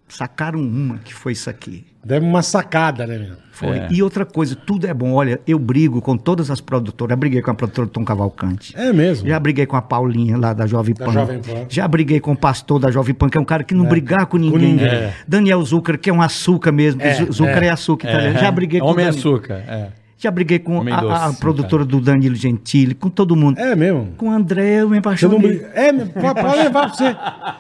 Sacaram 0.07 0.59
uma, 0.59 0.97
que 0.97 1.13
foi 1.13 1.33
isso 1.33 1.49
aqui. 1.49 1.85
Deve 2.03 2.25
uma 2.25 2.41
sacada, 2.41 3.05
né, 3.05 3.17
meu? 3.19 3.35
Foi. 3.51 3.77
É. 3.77 3.87
E 3.91 4.01
outra 4.01 4.25
coisa, 4.25 4.55
tudo 4.55 4.87
é 4.87 4.93
bom. 4.93 5.11
Olha, 5.13 5.39
eu 5.45 5.59
brigo 5.59 6.01
com 6.01 6.17
todas 6.17 6.49
as 6.49 6.59
produtoras. 6.61 7.11
Já 7.11 7.15
briguei 7.15 7.41
com 7.41 7.51
a 7.51 7.53
produtora 7.53 7.87
Tom 7.87 8.03
Cavalcante. 8.05 8.73
É 8.75 8.91
mesmo. 8.91 9.27
Já 9.27 9.37
briguei 9.39 9.65
com 9.67 9.75
a 9.75 9.81
Paulinha 9.81 10.35
lá 10.37 10.53
da 10.53 10.65
Jovem 10.65 10.95
Da 10.95 11.05
Pan. 11.05 11.11
Jovem 11.11 11.39
Pan. 11.41 11.65
Já 11.69 11.87
briguei 11.87 12.19
com 12.19 12.31
o 12.31 12.37
pastor 12.37 12.79
da 12.79 12.89
Jovem 12.89 13.13
Pan, 13.13 13.29
que 13.29 13.37
é 13.37 13.41
um 13.41 13.45
cara 13.45 13.63
que 13.63 13.75
não 13.75 13.85
brigar 13.85 14.25
com 14.25 14.37
ninguém. 14.37 14.71
ninguém. 14.71 14.87
É. 14.87 15.13
Daniel 15.27 15.61
Zucker, 15.63 15.99
que 15.99 16.09
é 16.09 16.13
um 16.13 16.21
açúcar 16.21 16.71
mesmo. 16.71 17.01
É, 17.01 17.13
Zu- 17.13 17.31
Zucker 17.31 17.63
é, 17.63 17.67
é. 17.67 17.69
açúcar 17.69 18.07
italiano. 18.09 18.39
Já 18.39 18.49
briguei 18.49 18.79
com 18.79 18.87
o 18.87 18.89
Homem 18.89 19.05
Dani- 19.05 19.17
açúcar. 19.19 19.53
É. 19.67 19.89
Já 20.21 20.29
briguei 20.29 20.59
com 20.59 20.81
a, 20.81 20.99
doce, 20.99 21.13
a 21.23 21.29
sim, 21.29 21.39
produtora 21.39 21.85
do 21.85 22.01
Danilo 22.01 22.35
Gentili, 22.35 22.93
com 22.93 23.09
todo 23.09 23.37
mundo. 23.37 23.57
É 23.57 23.73
mesmo. 23.73 24.09
Com 24.17 24.27
o 24.27 24.31
André, 24.31 24.81
eu 24.81 24.89
me 24.89 24.95
Você 24.95 24.99
apaixonei. 24.99 25.37
não 25.39 25.47
briga. 25.47 25.71
É, 25.73 25.93
pode 25.93 26.41
pode 26.41 26.57
levar 26.57 26.87
pra 26.87 26.93
você. 26.93 27.15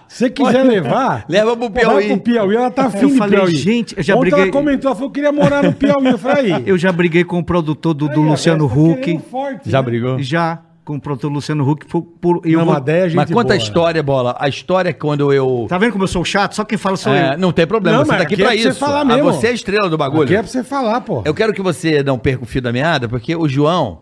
Se 0.09 0.17
você 0.17 0.29
quiser 0.29 0.63
levar. 0.63 1.23
Leva 1.29 1.55
pro 1.55 1.71
Piauí. 1.71 2.07
pro 2.07 2.19
Piauí, 2.19 2.55
ela 2.57 2.69
tá 2.69 2.87
afim 2.87 3.03
Eu 3.03 3.09
de 3.11 3.17
falei, 3.17 3.39
Piauí. 3.39 3.55
gente, 3.55 3.95
eu 3.97 4.03
já 4.03 4.13
Ontem 4.13 4.21
briguei- 4.31 4.41
ela 4.43 4.51
comentou, 4.51 4.89
ela 4.89 4.95
falou 4.95 5.09
que 5.09 5.21
queria 5.21 5.31
morar 5.31 5.63
no 5.63 5.71
Piauí. 5.71 6.07
Eu 6.07 6.17
falei, 6.17 6.51
aí. 6.51 6.63
Eu 6.65 6.77
já 6.77 6.91
briguei 6.91 7.23
com 7.23 7.39
o 7.39 7.43
produtor 7.45 7.93
do, 7.93 8.09
do 8.09 8.21
Aí, 8.23 8.27
Luciano 8.29 8.67
tá 8.67 8.75
Huck. 8.75 9.19
Forte, 9.31 9.69
Já 9.69 9.77
né? 9.79 9.85
brigou? 9.85 10.19
Já, 10.21 10.59
com 10.89 10.95
o 10.95 10.99
produtor 11.01 11.31
Luciano 11.31 11.69
Huck. 11.69 11.85
Por, 11.85 12.01
por, 12.01 12.41
eu 12.43 12.57
Não, 12.59 12.65
vou- 12.65 12.73
Madeira 12.73 13.05
é 13.05 13.09
gente 13.09 13.15
Mas 13.17 13.29
conta 13.29 13.53
a 13.53 13.55
boa. 13.55 13.57
história, 13.57 14.01
Bola. 14.03 14.35
A 14.39 14.49
história 14.49 14.89
é 14.89 14.93
quando 14.93 15.31
eu... 15.31 15.67
Tá 15.69 15.77
vendo 15.77 15.91
como 15.91 16.03
eu 16.03 16.07
sou 16.07 16.25
chato? 16.25 16.55
Só 16.55 16.63
quem 16.65 16.77
fala 16.77 16.97
sou 16.97 17.13
É, 17.13 17.35
eu. 17.35 17.37
não 17.37 17.51
tem 17.51 17.67
problema, 17.67 17.97
Não, 17.99 18.05
você 18.05 18.09
mas 18.11 18.17
tá 18.17 18.23
aqui 18.23 18.33
aqui 18.33 18.41
é 18.43 18.45
pra 18.47 18.57
você 18.57 18.69
isso. 18.69 18.79
falar 18.79 19.01
Ah, 19.01 19.05
mesmo. 19.05 19.23
você 19.31 19.47
é 19.47 19.49
a 19.51 19.53
estrela 19.53 19.87
do 19.89 19.97
bagulho. 19.97 20.23
Aqui 20.23 20.35
é 20.35 20.39
pra 20.41 20.47
você 20.51 20.63
falar, 20.63 21.01
pô. 21.01 21.21
Eu 21.25 21.33
quero 21.35 21.53
que 21.53 21.61
você 21.61 22.01
não 22.01 22.17
perca 22.17 22.43
o 22.43 22.47
fio 22.47 22.61
da 22.61 22.71
meada, 22.73 23.07
porque 23.07 23.35
o 23.35 23.47
João, 23.47 23.99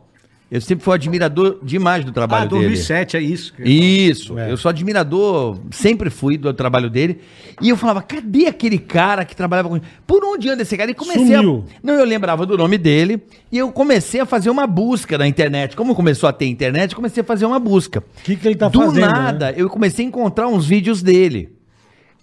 eu 0.50 0.62
sempre 0.62 0.84
fui 0.86 0.94
admirador 0.94 1.60
demais 1.62 2.04
do 2.06 2.12
Ah, 2.12 2.14
trabalho 2.14 2.50
dele. 2.50 2.62
2007, 2.64 3.18
é 3.18 3.22
isso. 3.22 3.54
Isso, 3.60 4.38
É. 4.40 4.52
eu 4.52 4.58
sou 4.58 4.70
admirador, 4.70 5.60
sempre 5.72 6.10
fui 6.10 6.38
do 6.38 6.54
trabalho 6.54 6.90
dele. 6.90 7.20
E 7.62 7.70
eu 7.70 7.76
falava, 7.78 8.02
cadê 8.02 8.48
aquele 8.48 8.78
cara 8.78 9.26
que 9.26 9.36
trabalhava 9.36 9.68
com. 9.70 9.80
Por 10.06 10.24
onde 10.24 10.50
anda 10.50 10.62
esse 10.62 10.78
cara? 10.78 10.90
E 10.92 10.94
comecei 10.94 11.24
Sumiu. 11.36 11.66
a. 11.68 11.80
Não, 11.86 11.94
eu 11.96 12.06
lembrava 12.06 12.46
do 12.46 12.58
nome 12.58 12.78
dele. 12.78 13.22
E 13.52 13.58
eu 13.58 13.72
comecei 13.72 14.20
a 14.22 14.26
fazer 14.26 14.50
uma 14.50 14.66
busca 14.68 15.18
na 15.18 15.28
internet. 15.28 15.76
Como 15.76 15.94
começou 15.96 16.30
a 16.30 16.34
ter 16.34 16.46
internet, 16.46 16.96
comecei 16.96 17.22
a 17.22 17.26
fazer 17.26 17.46
uma 17.46 17.60
busca. 17.60 18.00
O 18.00 18.24
que, 18.24 18.36
que 18.36 18.48
ele 18.48 18.56
tá 18.56 18.70
do 18.70 18.80
fazendo? 18.80 19.00
nada, 19.06 19.48
né? 19.52 19.54
eu 19.58 19.70
comecei 19.70 20.06
a 20.06 20.08
encontrar 20.08 20.48
uns 20.48 20.66
vídeos 20.68 21.02
dele. 21.02 21.57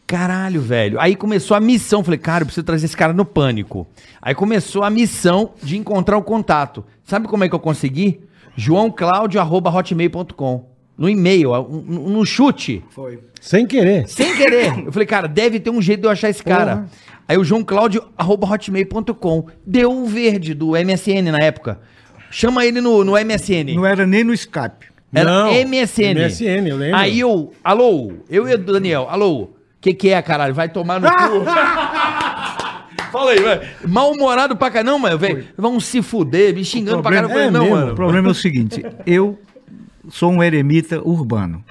Caralho, 0.06 0.60
velho. 0.60 1.00
Aí 1.00 1.16
começou 1.16 1.56
a 1.56 1.60
missão. 1.60 2.04
Falei, 2.04 2.18
cara, 2.18 2.42
eu 2.42 2.46
preciso 2.46 2.64
trazer 2.64 2.84
esse 2.86 2.96
cara 2.96 3.12
no 3.12 3.24
pânico. 3.24 3.86
Aí 4.20 4.34
começou 4.34 4.82
a 4.84 4.90
missão 4.90 5.52
de 5.62 5.76
encontrar 5.78 6.16
o 6.18 6.22
contato. 6.22 6.84
Sabe 7.04 7.26
como 7.26 7.42
é 7.44 7.48
que 7.48 7.54
eu 7.54 7.60
consegui? 7.60 8.20
joãoclaudio.hotmail.com 8.56 10.66
No 10.96 11.08
e-mail, 11.08 11.52
um- 11.54 11.84
um- 11.88 12.08
no 12.10 12.24
chute. 12.24 12.84
Foi. 12.90 13.18
Sem 13.40 13.66
querer. 13.66 14.06
Sem 14.08 14.36
querer. 14.36 14.84
Eu 14.86 14.92
falei, 14.92 15.06
cara, 15.06 15.26
deve 15.26 15.58
ter 15.58 15.70
um 15.70 15.82
jeito 15.82 16.00
de 16.02 16.06
eu 16.06 16.10
achar 16.10 16.28
esse 16.30 16.40
cara. 16.42 16.86
Aí 17.26 17.36
o 17.36 17.42
joãoclaudio.hotmail.com 17.42 19.46
deu 19.66 19.90
o 19.90 20.06
verde 20.06 20.54
do 20.54 20.76
MSN 20.76 21.32
na 21.32 21.40
época. 21.40 21.80
Chama 22.30 22.64
ele 22.64 22.80
no, 22.80 23.02
no 23.02 23.12
MSN. 23.18 23.74
Não 23.74 23.84
era 23.84 24.06
nem 24.06 24.22
no 24.22 24.32
Skype. 24.32 24.86
Era 25.12 25.30
Não, 25.30 25.52
MSN. 25.52 26.14
MSN, 26.14 26.68
eu 26.68 26.76
lembro. 26.76 26.96
Aí 26.96 27.18
eu, 27.20 27.52
alô, 27.62 28.12
eu 28.28 28.48
e 28.48 28.54
o 28.54 28.58
Daniel, 28.58 29.06
alô, 29.08 29.50
que 29.84 29.92
que 29.92 30.08
é, 30.08 30.22
caralho? 30.22 30.54
Vai 30.54 30.68
tomar 30.70 30.98
no 30.98 31.06
cu. 31.10 31.44
Fala 33.12 33.30
aí, 33.32 33.40
vai. 33.40 33.60
Mal-humorado 33.86 34.56
pra 34.56 34.70
caramba, 34.70 34.98
mano, 34.98 35.18
velho. 35.18 35.44
Vão 35.56 35.78
se 35.78 36.00
fuder, 36.02 36.54
me 36.54 36.64
xingando 36.64 37.02
pra 37.02 37.22
falei, 37.22 37.42
é 37.44 37.50
não, 37.50 37.60
mesmo. 37.60 37.76
mano. 37.76 37.92
O 37.92 37.94
problema 37.94 38.28
é 38.28 38.30
o 38.30 38.34
seguinte, 38.34 38.84
eu 39.06 39.38
sou 40.08 40.32
um 40.32 40.42
eremita 40.42 41.00
urbano. 41.06 41.62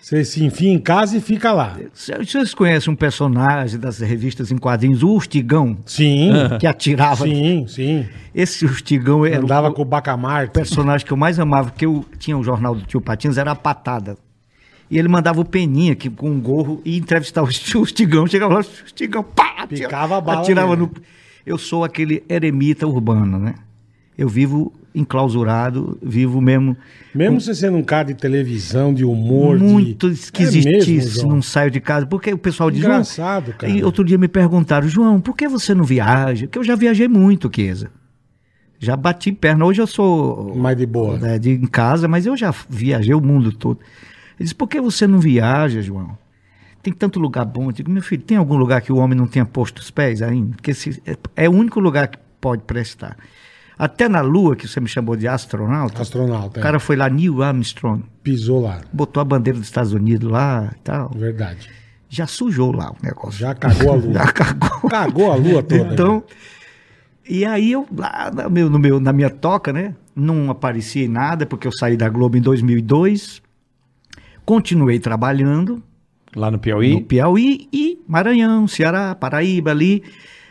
Você 0.00 0.24
se 0.24 0.44
enfia 0.44 0.70
em 0.70 0.78
casa 0.78 1.16
e 1.16 1.20
fica 1.20 1.52
lá. 1.52 1.76
Vocês 1.92 2.54
conhecem 2.54 2.92
um 2.92 2.96
personagem 2.96 3.80
das 3.80 3.98
revistas 3.98 4.52
em 4.52 4.58
quadrinhos, 4.58 5.02
o 5.02 5.16
Ustigão, 5.16 5.78
Sim. 5.84 6.30
que 6.60 6.66
atirava. 6.66 7.24
Sim, 7.24 7.66
sim. 7.66 8.06
Esse 8.32 8.64
Ustigão 8.64 9.26
era 9.26 9.38
Andava 9.42 9.70
o, 9.70 9.72
com 9.72 9.82
o 9.82 9.84
Bacamarte. 9.84 10.50
o 10.50 10.52
personagem 10.52 11.04
que 11.04 11.12
eu 11.12 11.16
mais 11.16 11.40
amava, 11.40 11.70
porque 11.70 11.86
eu 11.86 12.04
tinha 12.20 12.38
o 12.38 12.44
jornal 12.44 12.74
do 12.76 12.82
Tio 12.82 13.00
Patinhos, 13.00 13.36
era 13.36 13.50
a 13.50 13.56
patada. 13.56 14.16
E 14.90 14.98
ele 14.98 15.08
mandava 15.08 15.40
o 15.40 15.44
Peninha 15.44 15.94
que, 15.94 16.08
com 16.08 16.30
um 16.30 16.40
gorro 16.40 16.80
e 16.84 16.96
entrevistava 16.96 17.46
o 17.46 17.50
Ustigão. 17.80 18.26
Chegava 18.26 18.54
lá, 18.54 18.60
o 18.60 18.84
Ustigão, 18.84 19.22
pá! 19.22 19.66
Picava 19.66 20.18
a 20.18 20.20
bala 20.20 20.40
Atirava 20.40 20.76
no... 20.76 20.90
Eu 21.44 21.58
sou 21.58 21.84
aquele 21.84 22.24
eremita 22.28 22.86
urbano, 22.86 23.38
né? 23.38 23.54
Eu 24.16 24.28
vivo 24.28 24.72
enclausurado, 24.94 25.98
vivo 26.02 26.40
mesmo 26.40 26.74
Mesmo 27.14 27.38
você 27.38 27.54
sendo 27.54 27.76
um 27.76 27.82
cara 27.82 28.04
de 28.04 28.14
televisão, 28.14 28.94
de 28.94 29.04
humor, 29.04 29.58
muito 29.58 30.08
de... 30.08 30.14
esquisitice, 30.14 30.90
É 30.90 30.92
mesmo, 30.94 31.28
não 31.28 31.42
saio 31.42 31.70
de 31.70 31.80
casa, 31.80 32.06
porque 32.06 32.32
o 32.32 32.38
pessoal 32.38 32.70
diz... 32.70 32.82
Engraçado, 32.82 33.52
cara. 33.52 33.70
E 33.70 33.84
outro 33.84 34.02
dia 34.02 34.16
me 34.16 34.26
perguntaram, 34.26 34.88
João, 34.88 35.20
por 35.20 35.36
que 35.36 35.46
você 35.46 35.74
não 35.74 35.84
viaja? 35.84 36.46
Porque 36.46 36.58
eu 36.58 36.64
já 36.64 36.74
viajei 36.74 37.08
muito, 37.08 37.50
Keza. 37.50 37.90
Já 38.78 38.96
bati 38.96 39.32
perna. 39.32 39.64
Hoje 39.64 39.80
eu 39.80 39.86
sou 39.86 40.54
Mais 40.56 40.76
de 40.76 40.86
boa. 40.86 41.18
né, 41.18 41.38
de, 41.38 41.50
em 41.50 41.66
casa, 41.66 42.08
mas 42.08 42.26
eu 42.26 42.36
já 42.36 42.54
viajei 42.68 43.14
o 43.14 43.20
mundo 43.20 43.52
todo. 43.52 43.80
Ele 44.38 44.44
disse, 44.44 44.54
por 44.54 44.68
que 44.68 44.80
você 44.80 45.06
não 45.06 45.18
viaja, 45.18 45.80
João? 45.80 46.16
tem 46.86 46.92
tanto 46.92 47.18
lugar 47.18 47.44
bom. 47.44 47.66
Eu 47.66 47.72
digo, 47.72 47.90
meu 47.90 48.02
filho, 48.02 48.22
tem 48.22 48.36
algum 48.36 48.56
lugar 48.56 48.80
que 48.80 48.92
o 48.92 48.96
homem 48.98 49.18
não 49.18 49.26
tenha 49.26 49.44
posto 49.44 49.78
os 49.80 49.90
pés 49.90 50.22
ainda? 50.22 50.54
Porque 50.54 50.70
esse 50.70 51.02
é, 51.04 51.16
é 51.34 51.48
o 51.48 51.52
único 51.52 51.80
lugar 51.80 52.06
que 52.06 52.18
pode 52.40 52.62
prestar. 52.62 53.16
Até 53.76 54.08
na 54.08 54.20
Lua, 54.20 54.54
que 54.54 54.68
você 54.68 54.80
me 54.80 54.86
chamou 54.86 55.16
de 55.16 55.26
astronauta, 55.26 56.00
Astronauta. 56.00 56.58
o 56.58 56.60
é. 56.60 56.62
cara 56.62 56.78
foi 56.78 56.94
lá, 56.94 57.10
Neil 57.10 57.42
Armstrong, 57.42 58.04
Pisou 58.22 58.62
lá. 58.62 58.80
botou 58.92 59.20
a 59.20 59.24
bandeira 59.24 59.58
dos 59.58 59.66
Estados 59.66 59.92
Unidos 59.92 60.30
lá 60.30 60.70
e 60.74 60.78
tal. 60.78 61.10
Verdade. 61.10 61.68
Já 62.08 62.26
sujou 62.26 62.70
lá 62.70 62.92
o 62.92 62.96
negócio. 63.04 63.40
Já 63.40 63.52
cagou 63.52 63.92
a 63.92 63.96
lua. 63.96 64.12
Já 64.24 64.32
cagou. 64.32 64.88
Cagou 64.88 65.32
a 65.32 65.34
lua 65.34 65.62
toda. 65.64 65.92
Então, 65.92 66.24
e 67.28 67.44
aí 67.44 67.72
eu, 67.72 67.84
lá 67.94 68.30
no 68.30 68.48
meu, 68.48 68.70
no 68.70 68.78
meu, 68.78 69.00
na 69.00 69.12
minha 69.12 69.28
toca, 69.28 69.72
né? 69.72 69.94
Não 70.14 70.50
aparecia 70.50 71.04
em 71.04 71.08
nada, 71.08 71.44
porque 71.44 71.66
eu 71.66 71.72
saí 71.72 71.96
da 71.96 72.08
Globo 72.08 72.36
em 72.36 72.40
2002. 72.40 73.42
Continuei 74.46 75.00
trabalhando 75.00 75.82
Lá 76.36 76.50
no 76.50 76.56
no 76.56 76.58
Piauí? 76.58 77.00
Piauí 77.02 77.66
e 77.72 77.98
Maranhão, 78.06 78.68
Ceará, 78.68 79.14
Paraíba 79.14 79.70
ali. 79.70 80.02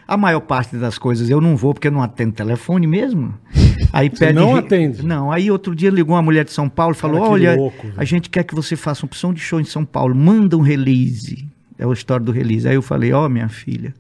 A 0.07 0.17
maior 0.17 0.41
parte 0.41 0.75
das 0.77 0.97
coisas 0.97 1.29
eu 1.29 1.39
não 1.39 1.55
vou 1.55 1.73
porque 1.73 1.87
eu 1.87 1.91
não 1.91 2.01
atendo 2.01 2.33
telefone 2.33 2.87
mesmo. 2.87 3.33
Aí 3.93 4.09
Você 4.09 4.27
pede 4.27 4.33
não 4.39 4.55
atende? 4.55 5.05
Não, 5.05 5.31
aí 5.31 5.49
outro 5.49 5.73
dia 5.73 5.89
ligou 5.89 6.15
uma 6.15 6.21
mulher 6.21 6.43
de 6.43 6.51
São 6.51 6.67
Paulo 6.67 6.93
e 6.93 6.97
falou: 6.97 7.21
Cara, 7.21 7.31
"Olha, 7.31 7.55
louco, 7.55 7.87
a 7.95 8.03
gente 8.03 8.29
quer 8.29 8.43
que 8.43 8.53
você 8.53 8.75
faça 8.75 9.03
uma 9.03 9.07
opção 9.07 9.33
de 9.33 9.39
show 9.39 9.59
em 9.59 9.63
São 9.63 9.85
Paulo, 9.85 10.13
manda 10.13 10.57
um 10.57 10.61
release". 10.61 11.47
É 11.77 11.85
a 11.85 11.93
história 11.93 12.25
do 12.25 12.31
release. 12.31 12.67
Aí 12.67 12.75
eu 12.75 12.81
falei: 12.81 13.13
"Ó, 13.13 13.29
minha 13.29 13.47
filha, 13.47 13.93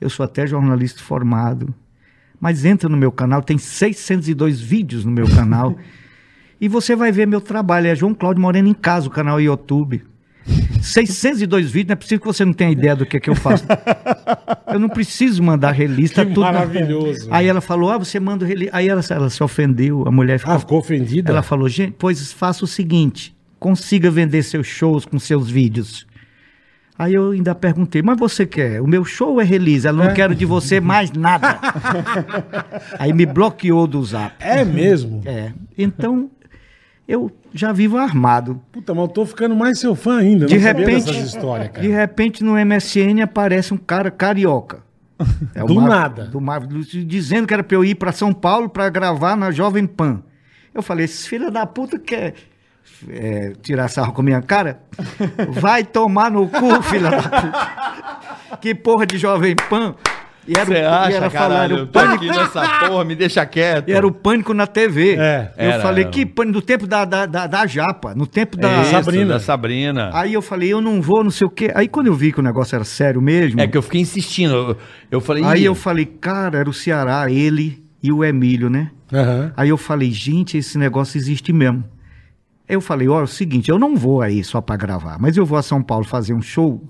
eu 0.00 0.08
sou 0.08 0.24
até 0.24 0.46
jornalista 0.46 1.02
formado, 1.02 1.74
mas 2.40 2.64
entra 2.64 2.88
no 2.88 2.96
meu 2.96 3.12
canal, 3.12 3.42
tem 3.42 3.58
602 3.58 4.60
vídeos 4.60 5.04
no 5.04 5.10
meu 5.10 5.28
canal. 5.28 5.76
e 6.60 6.68
você 6.68 6.94
vai 6.96 7.12
ver 7.12 7.26
meu 7.26 7.40
trabalho, 7.40 7.86
é 7.86 7.94
João 7.94 8.14
Cláudio 8.14 8.42
Moreno 8.42 8.68
em 8.68 8.74
casa, 8.74 9.06
o 9.06 9.10
canal 9.10 9.40
YouTube. 9.40 10.02
602 10.80 11.70
vídeos, 11.70 11.88
não 11.88 11.92
é 11.92 11.96
possível 11.96 12.20
que 12.20 12.26
você 12.26 12.44
não 12.44 12.52
tenha 12.52 12.70
ideia 12.70 12.96
do 12.96 13.04
que, 13.04 13.20
que 13.20 13.28
eu 13.28 13.34
faço. 13.34 13.64
Eu 14.72 14.78
não 14.78 14.88
preciso 14.88 15.42
mandar 15.42 15.72
release, 15.72 16.12
tá 16.12 16.24
Que 16.24 16.32
tudo. 16.34 16.42
maravilhoso. 16.42 17.26
Aí 17.30 17.46
ela 17.46 17.60
falou: 17.60 17.90
Ah, 17.90 17.96
você 17.96 18.20
manda 18.20 18.44
release. 18.44 18.70
Aí 18.72 18.86
ela, 18.86 19.00
ela 19.10 19.30
se 19.30 19.42
ofendeu, 19.42 20.06
a 20.06 20.10
mulher 20.10 20.38
ficou. 20.38 20.54
Ah, 20.54 20.58
ficou 20.58 20.78
ofendida? 20.78 21.30
Ela 21.32 21.42
falou: 21.42 21.68
Gente, 21.70 21.94
pois 21.98 22.32
faça 22.32 22.64
o 22.64 22.68
seguinte: 22.68 23.34
consiga 23.58 24.10
vender 24.10 24.42
seus 24.42 24.66
shows 24.66 25.06
com 25.06 25.18
seus 25.18 25.50
vídeos. 25.50 26.06
Aí 26.98 27.14
eu 27.14 27.30
ainda 27.30 27.54
perguntei, 27.54 28.02
mas 28.02 28.18
você 28.18 28.44
quer? 28.44 28.82
O 28.82 28.86
meu 28.86 29.04
show 29.04 29.40
é 29.40 29.44
release, 29.44 29.86
eu 29.86 29.92
não 29.92 30.12
quero 30.12 30.34
de 30.34 30.44
você 30.44 30.80
mais 30.80 31.12
nada. 31.12 31.58
Aí 32.98 33.12
me 33.12 33.24
bloqueou 33.24 33.86
do 33.86 34.04
zap. 34.04 34.34
É 34.40 34.64
mesmo? 34.64 35.22
É. 35.24 35.52
Então, 35.78 36.28
eu 37.08 37.30
já 37.54 37.72
vivo 37.72 37.96
armado. 37.96 38.60
Puta, 38.70 38.94
mas 38.94 39.02
eu 39.02 39.08
tô 39.08 39.24
ficando 39.26 39.56
mais 39.56 39.78
seu 39.80 39.94
fã 39.94 40.18
ainda. 40.18 40.44
De 40.46 40.56
repente, 40.58 41.10
de 41.80 41.88
repente 41.88 42.44
no 42.44 42.52
MSN 42.54 43.22
aparece 43.22 43.72
um 43.74 43.78
cara 43.78 44.10
carioca. 44.10 44.86
É 45.54 45.64
Do 45.64 45.74
Mar- 45.74 45.88
nada. 45.88 46.24
Do 46.26 46.40
Mar- 46.40 46.64
dizendo 46.66 47.46
que 47.48 47.54
era 47.54 47.64
pra 47.64 47.76
eu 47.76 47.84
ir 47.84 47.94
pra 47.96 48.12
São 48.12 48.32
Paulo 48.32 48.68
pra 48.68 48.88
gravar 48.88 49.34
na 49.36 49.50
Jovem 49.50 49.86
Pan. 49.86 50.22
Eu 50.72 50.82
falei, 50.82 51.06
esses 51.06 51.26
filha 51.26 51.50
da 51.50 51.66
puta 51.66 51.98
quer 51.98 52.34
é, 53.08 53.52
tirar 53.62 53.88
sarro 53.88 54.12
com 54.12 54.20
a 54.20 54.24
minha 54.24 54.40
cara? 54.42 54.80
Vai 55.50 55.82
tomar 55.82 56.30
no 56.30 56.46
cu, 56.48 56.82
filha 56.82 57.10
da 57.10 57.22
puta. 57.22 58.56
Que 58.60 58.74
porra 58.74 59.04
de 59.06 59.18
Jovem 59.18 59.56
Pan. 59.68 59.94
E 60.48 60.52
era, 60.58 60.62
o- 60.62 60.66
Você 60.72 60.72
e 60.80 60.84
acha, 60.84 61.16
era 61.16 61.30
falar, 61.30 61.48
caralho? 61.48 61.72
era 61.74 61.80
Eu 61.80 61.84
o 61.84 61.86
tô 61.86 61.92
pânico, 62.00 62.14
aqui 62.24 62.26
nessa 62.28 62.88
porra, 62.88 63.04
me 63.04 63.14
deixa 63.14 63.44
quieto. 63.44 63.88
e 63.88 63.92
era 63.92 64.06
o 64.06 64.10
pânico 64.10 64.54
na 64.54 64.66
TV. 64.66 65.16
É. 65.18 65.52
Eu 65.58 65.70
Era, 65.72 65.82
falei, 65.82 66.04
era. 66.04 66.10
que 66.10 66.24
pânico? 66.24 66.54
No 66.56 66.62
tempo 66.62 66.86
da, 66.86 67.04
da, 67.04 67.26
da, 67.26 67.46
da 67.46 67.66
Japa, 67.66 68.14
no 68.14 68.26
tempo 68.26 68.56
da... 68.56 68.80
Isso, 68.80 68.90
Sabrina. 68.92 69.34
da 69.34 69.40
Sabrina. 69.40 70.10
Aí 70.14 70.32
eu 70.32 70.40
falei, 70.40 70.72
eu 70.72 70.80
não 70.80 71.02
vou, 71.02 71.22
não 71.22 71.30
sei 71.30 71.46
o 71.46 71.50
quê. 71.50 71.70
Aí 71.74 71.86
quando 71.86 72.06
eu 72.06 72.14
vi 72.14 72.32
que 72.32 72.40
o 72.40 72.42
negócio 72.42 72.74
era 72.74 72.84
sério 72.84 73.20
mesmo, 73.20 73.60
É 73.60 73.66
que 73.68 73.76
eu 73.76 73.82
fiquei 73.82 74.00
insistindo. 74.00 74.54
Eu, 74.54 74.76
eu 75.10 75.20
falei. 75.20 75.44
aí 75.44 75.60
"Ih, 75.60 75.64
eu 75.66 75.74
falei, 75.74 76.06
cara, 76.06 76.58
era 76.58 76.70
o 76.70 76.72
Ceará, 76.72 77.30
ele 77.30 77.84
e 78.02 78.10
o 78.10 78.24
Emílio, 78.24 78.70
né? 78.70 78.90
Aham. 79.12 79.52
Aí 79.56 79.68
eu 79.68 79.76
falei, 79.76 80.10
gente, 80.10 80.56
esse 80.56 80.78
negócio 80.78 81.18
existe 81.18 81.52
mesmo. 81.52 81.84
Aí 82.66 82.74
eu 82.74 82.80
falei, 82.80 83.06
olha, 83.08 83.20
é 83.20 83.24
o 83.24 83.26
seguinte, 83.26 83.70
eu 83.70 83.78
não 83.78 83.96
vou 83.96 84.22
aí 84.22 84.42
só 84.42 84.60
pra 84.62 84.76
gravar, 84.76 85.18
mas 85.20 85.36
eu 85.36 85.44
vou 85.44 85.58
a 85.58 85.62
São 85.62 85.82
Paulo 85.82 86.04
fazer 86.06 86.32
um 86.32 86.40
show. 86.42 86.82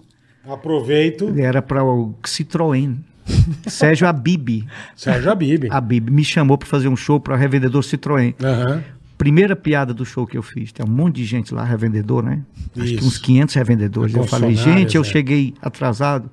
Aproveito. 0.48 1.34
Era 1.38 1.60
pra 1.60 1.84
o 1.84 2.14
Citroën. 2.24 2.96
Sérgio 3.66 4.06
Abib. 4.06 4.64
Sérgio 4.96 5.30
Abib. 5.30 5.66
Abib 5.70 6.10
me 6.10 6.24
chamou 6.24 6.56
pra 6.58 6.68
fazer 6.68 6.88
um 6.88 6.96
show 6.96 7.20
pra 7.20 7.36
revendedor 7.36 7.82
Citroën. 7.82 8.34
Aham. 8.42 8.82
Primeira 9.16 9.56
piada 9.56 9.92
do 9.92 10.04
show 10.04 10.26
que 10.26 10.38
eu 10.38 10.42
fiz. 10.42 10.70
Tem 10.70 10.86
um 10.86 10.88
monte 10.88 11.16
de 11.16 11.24
gente 11.24 11.52
lá, 11.52 11.64
revendedor, 11.64 12.22
né? 12.22 12.40
Acho 12.76 12.86
que 12.86 12.94
Isso. 12.94 13.06
uns 13.06 13.18
500 13.18 13.54
revendedores. 13.56 14.14
Eu 14.14 14.24
falei, 14.24 14.54
gente, 14.54 14.96
eu 14.96 15.02
é. 15.02 15.04
cheguei 15.04 15.54
atrasado. 15.60 16.30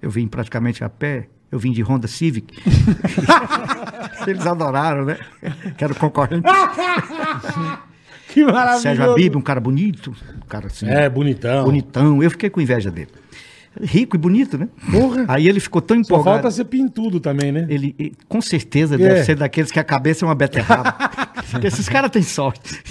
Eu 0.00 0.10
vim 0.10 0.28
praticamente 0.28 0.84
a 0.84 0.88
pé. 0.88 1.28
Eu 1.50 1.58
vim 1.58 1.72
de 1.72 1.82
Honda 1.82 2.06
Civic. 2.06 2.56
Eles 4.26 4.46
adoraram, 4.46 5.04
né? 5.04 5.18
Que 5.76 5.84
era 5.84 5.92
o 5.92 5.96
concorrente. 5.96 6.44
Que 8.28 8.42
maravilhoso. 8.44 8.82
Sérgio 8.82 9.12
Abib, 9.12 9.36
um 9.36 9.40
cara 9.40 9.60
bonito. 9.60 10.10
Um 10.36 10.48
cara 10.48 10.66
assim, 10.66 10.88
É, 10.88 11.08
bonitão. 11.08 11.64
bonitão. 11.64 12.20
Eu 12.20 12.28
fiquei 12.32 12.50
com 12.50 12.60
inveja 12.60 12.90
dele. 12.90 13.10
Rico 13.82 14.14
e 14.16 14.18
bonito, 14.18 14.56
né? 14.56 14.68
Porra. 14.90 15.24
Aí 15.28 15.48
ele 15.48 15.58
ficou 15.60 15.82
tão 15.82 15.96
Só 15.96 16.00
empolgado. 16.14 16.36
falta 16.42 16.50
ser 16.50 16.64
pintudo 16.66 17.18
também, 17.18 17.50
né? 17.50 17.66
Ele, 17.68 17.94
ele- 17.98 18.12
com 18.28 18.40
certeza, 18.40 18.94
É. 18.94 18.98
deve 18.98 19.24
ser 19.24 19.34
daqueles 19.36 19.70
que 19.72 19.80
a 19.80 19.84
cabeça 19.84 20.24
é 20.24 20.28
uma 20.28 20.34
beterraba. 20.34 20.94
Esses 21.62 21.88
caras 21.88 22.10
têm 22.10 22.22
sorte. 22.22 22.82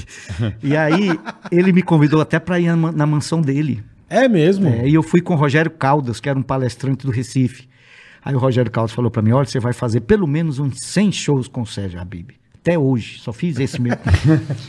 E 0.62 0.76
aí, 0.76 1.10
ele 1.52 1.72
me 1.72 1.82
convidou 1.82 2.20
até 2.22 2.40
para 2.40 2.60
ir 2.60 2.76
na, 2.76 2.92
na 2.92 3.06
mansão 3.06 3.42
dele. 3.42 3.84
É 4.10 4.28
mesmo. 4.28 4.68
É, 4.68 4.88
e 4.88 4.94
eu 4.94 5.02
fui 5.04 5.22
com 5.22 5.34
o 5.34 5.38
Rogério 5.38 5.72
Caldas, 5.72 6.20
que 6.20 6.30
era 6.30 6.38
um 6.38 6.44
palestrante 6.44 7.06
do 7.06 7.12
Recife. 7.12 7.68
Aí 8.24 8.36
o 8.36 8.38
Rogério 8.40 8.72
Caldas 8.72 8.92
falou 8.94 9.10
para 9.10 9.22
mim: 9.22 9.32
olha, 9.32 9.46
você 9.46 9.60
vai 9.60 9.74
fazer 9.74 10.02
pelo 10.02 10.28
menos 10.28 10.60
uns 10.60 10.76
100 10.84 11.12
shows 11.12 11.48
com 11.48 11.62
o 11.62 11.66
Sérgio 11.66 12.00
Habib. 12.00 12.32
Até 12.64 12.80
hoje, 12.80 13.20
só 13.20 13.34
fiz 13.34 13.60
esse 13.60 13.82
mesmo. 13.82 14.00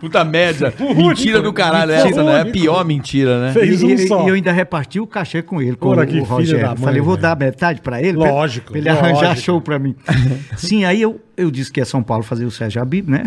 Puta 0.00 0.24
média. 0.24 0.72
mentira 0.96 1.42
do 1.42 1.52
caralho 1.52 1.90
essa, 1.92 2.04
Mentira. 2.06 2.24
né? 2.24 2.38
É 2.38 2.40
a 2.42 2.46
pior 2.46 2.84
mentira, 2.84 3.40
né? 3.46 3.52
Fez 3.52 3.82
e, 3.82 3.84
um 3.84 3.90
e- 3.90 4.06
só. 4.08 4.24
e 4.24 4.28
eu 4.28 4.34
ainda 4.34 4.52
reparti 4.52 5.00
o 5.00 5.06
cachê 5.06 5.42
com 5.42 5.60
ele, 5.60 5.76
com 5.76 5.88
Ora, 5.88 6.04
o, 6.04 6.06
que 6.06 6.20
o 6.20 6.22
Rogério. 6.22 6.66
mãe, 6.68 6.76
Falei, 6.76 7.00
vou 7.02 7.14
velho. 7.16 7.22
dar 7.22 7.36
metade 7.36 7.80
para 7.80 8.00
ele, 8.00 8.16
pra- 8.16 8.30
Lógico, 8.30 8.68
pra 8.70 8.78
ele 8.78 8.88
arranjar 8.88 9.28
lógico. 9.30 9.44
show 9.44 9.60
para 9.60 9.78
mim. 9.78 9.94
Sim, 10.56 10.84
aí 10.84 11.02
eu, 11.02 11.20
eu 11.36 11.50
disse 11.50 11.72
que 11.72 11.80
ia 11.80 11.84
São 11.84 12.02
Paulo 12.02 12.22
fazer 12.22 12.44
o 12.44 12.50
Sérgio 12.50 12.80
Habib, 12.80 13.08
né? 13.10 13.24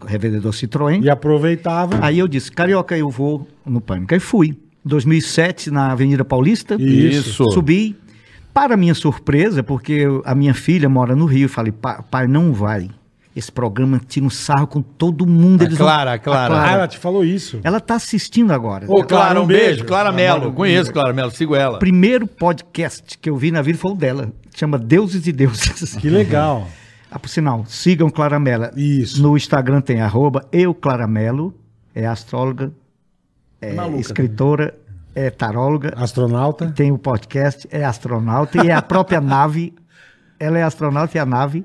O 0.00 0.04
Revendedor 0.06 0.52
Citroën. 0.52 1.02
E 1.02 1.08
aproveitava. 1.10 1.98
Aí 2.02 2.18
eu 2.18 2.28
disse, 2.28 2.52
Carioca, 2.52 2.96
eu 2.96 3.08
vou 3.10 3.48
no 3.64 3.80
Pânico. 3.80 4.12
Aí 4.14 4.20
fui. 4.20 4.56
2007, 4.84 5.68
na 5.70 5.90
Avenida 5.90 6.24
Paulista. 6.24 6.76
Isso. 6.78 7.44
Subi. 7.50 7.96
Para 8.56 8.74
minha 8.74 8.94
surpresa, 8.94 9.62
porque 9.62 10.06
a 10.24 10.34
minha 10.34 10.54
filha 10.54 10.88
mora 10.88 11.14
no 11.14 11.26
Rio, 11.26 11.44
eu 11.44 11.48
falei, 11.50 11.70
"Pa- 11.72 12.02
pai, 12.02 12.26
não 12.26 12.54
vai. 12.54 12.88
Esse 13.36 13.52
programa 13.52 14.00
tira 14.08 14.24
um 14.24 14.30
sarro 14.30 14.66
com 14.66 14.80
todo 14.80 15.26
mundo. 15.26 15.60
A 15.60 15.64
eles 15.66 15.76
vão- 15.76 15.86
Clara, 15.86 16.14
a 16.14 16.18
Clara. 16.18 16.62
Ah, 16.62 16.70
ela 16.72 16.88
te 16.88 16.96
falou 16.96 17.22
isso. 17.22 17.60
Ela 17.62 17.78
tá 17.80 17.96
assistindo 17.96 18.50
agora. 18.54 18.86
Ô, 18.88 19.04
Clara, 19.04 19.42
um 19.42 19.46
beijo. 19.46 19.84
Clara 19.84 20.10
Mello. 20.10 20.54
Conheço 20.54 20.90
Clara 20.90 21.12
Mello, 21.12 21.30
sigo 21.30 21.54
ela. 21.54 21.76
O 21.76 21.78
primeiro 21.78 22.26
podcast 22.26 23.18
que 23.18 23.28
eu 23.28 23.36
vi 23.36 23.50
na 23.50 23.60
vida 23.60 23.76
foi 23.78 23.90
o 23.92 23.94
dela. 23.94 24.32
Chama 24.54 24.78
Deuses 24.78 25.26
e 25.26 25.32
Deuses. 25.32 25.94
Que 25.96 26.08
legal. 26.08 26.66
Ah, 27.08 27.18
por 27.20 27.28
sinal, 27.28 27.64
sigam 27.68 28.10
Claramela. 28.10 28.72
Isso. 28.76 29.22
No 29.22 29.36
Instagram 29.36 29.80
tem 29.82 30.00
arroba 30.00 30.44
eu 30.50 30.74
Claramelo, 30.74 31.54
é 31.94 32.04
astróloga, 32.04 32.72
é 33.62 33.74
escritora, 33.98 34.74
é 35.16 35.30
taróloga, 35.30 35.94
Astronauta. 35.96 36.70
tem 36.76 36.92
o 36.92 36.98
podcast, 36.98 37.66
é 37.72 37.84
astronauta 37.84 38.64
e 38.64 38.68
é 38.68 38.72
a 38.74 38.82
própria 38.82 39.18
nave. 39.22 39.74
Ela 40.38 40.58
é 40.58 40.62
astronauta 40.62 41.16
e 41.16 41.20
a 41.20 41.24
nave 41.26 41.64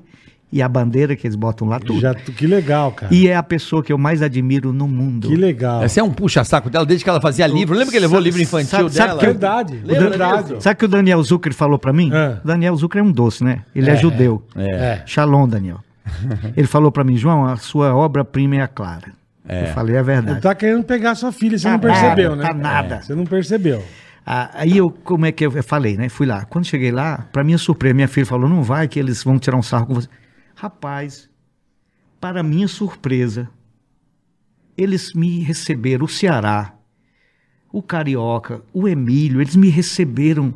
e 0.50 0.60
a 0.62 0.68
bandeira 0.68 1.14
que 1.16 1.26
eles 1.26 1.36
botam 1.36 1.68
lá, 1.68 1.78
tudo. 1.78 2.00
Já, 2.00 2.14
que 2.14 2.46
legal, 2.46 2.92
cara. 2.92 3.14
E 3.14 3.28
é 3.28 3.36
a 3.36 3.42
pessoa 3.42 3.82
que 3.82 3.92
eu 3.92 3.96
mais 3.98 4.20
admiro 4.22 4.72
no 4.72 4.88
mundo. 4.88 5.28
Que 5.28 5.36
legal. 5.36 5.84
Esse 5.84 6.00
é 6.00 6.02
um 6.02 6.10
puxa-saco 6.10 6.68
dela 6.70 6.84
desde 6.86 7.04
que 7.04 7.10
ela 7.10 7.20
fazia 7.20 7.46
livro. 7.46 7.74
Lembra 7.74 7.90
que 7.90 7.96
ele 7.98 8.06
levou 8.06 8.18
o 8.18 8.22
livro 8.22 8.40
infantil 8.40 8.88
sabe- 8.88 8.90
sabe 8.90 9.08
dela? 9.08 9.18
que 9.20 9.26
eu- 9.26 9.30
Verdade. 9.30 9.80
Lembra 9.84 10.08
verdade. 10.10 10.62
Sabe 10.62 10.74
o 10.74 10.78
que 10.78 10.84
o 10.86 10.88
Daniel 10.88 11.22
Zucker 11.22 11.54
falou 11.54 11.78
pra 11.78 11.92
mim? 11.92 12.10
É. 12.12 12.38
O 12.42 12.46
Daniel 12.46 12.76
Zucker 12.76 13.00
é 13.00 13.04
um 13.04 13.12
doce, 13.12 13.44
né? 13.44 13.62
Ele 13.74 13.88
é, 13.90 13.92
É, 13.92 13.96
judeu. 13.96 14.42
É. 14.56 15.02
Shalom, 15.06 15.46
Daniel. 15.48 15.78
Ele 16.56 16.66
falou 16.66 16.90
pra 16.90 17.04
mim, 17.04 17.16
João, 17.16 17.44
a 17.46 17.56
sua 17.56 17.94
obra-prima 17.94 18.56
é 18.56 18.60
a 18.62 18.68
Clara. 18.68 19.12
Eu 19.48 19.66
falei, 19.74 19.96
é 19.96 20.02
verdade. 20.02 20.32
Ele 20.34 20.40
tá 20.40 20.54
querendo 20.54 20.84
pegar 20.84 21.14
sua 21.14 21.32
filha, 21.32 21.58
você 21.58 21.64
Tá 21.64 21.72
não 21.72 21.78
percebeu, 21.80 22.36
nada, 22.36 22.42
né? 22.42 22.48
tá 22.48 22.54
nada. 22.54 22.94
É, 22.96 23.00
Você 23.02 23.14
não 23.14 23.24
percebeu. 23.24 23.84
Ah, 24.24 24.50
aí 24.54 24.76
eu, 24.76 24.88
como 24.88 25.26
é 25.26 25.32
que 25.32 25.44
eu, 25.44 25.52
eu 25.52 25.64
falei, 25.64 25.96
né? 25.96 26.08
Fui 26.08 26.26
lá. 26.26 26.44
Quando 26.44 26.64
cheguei 26.64 26.92
lá, 26.92 27.26
pra 27.32 27.42
minha 27.42 27.58
surpresa, 27.58 27.92
minha 27.94 28.06
filha 28.06 28.24
falou, 28.24 28.48
não 28.48 28.62
vai 28.62 28.86
que 28.86 28.98
eles 29.00 29.24
vão 29.24 29.38
tirar 29.38 29.56
um 29.56 29.62
sarro 29.62 29.86
com 29.86 29.94
você. 29.94 30.08
Rapaz, 30.54 31.28
para 32.20 32.40
minha 32.42 32.68
surpresa, 32.68 33.48
eles 34.78 35.12
me 35.12 35.40
receberam, 35.40 36.04
o 36.04 36.08
Ceará, 36.08 36.72
o 37.72 37.82
Carioca, 37.82 38.62
o 38.72 38.86
Emílio, 38.88 39.40
eles 39.40 39.56
me 39.56 39.68
receberam 39.68 40.54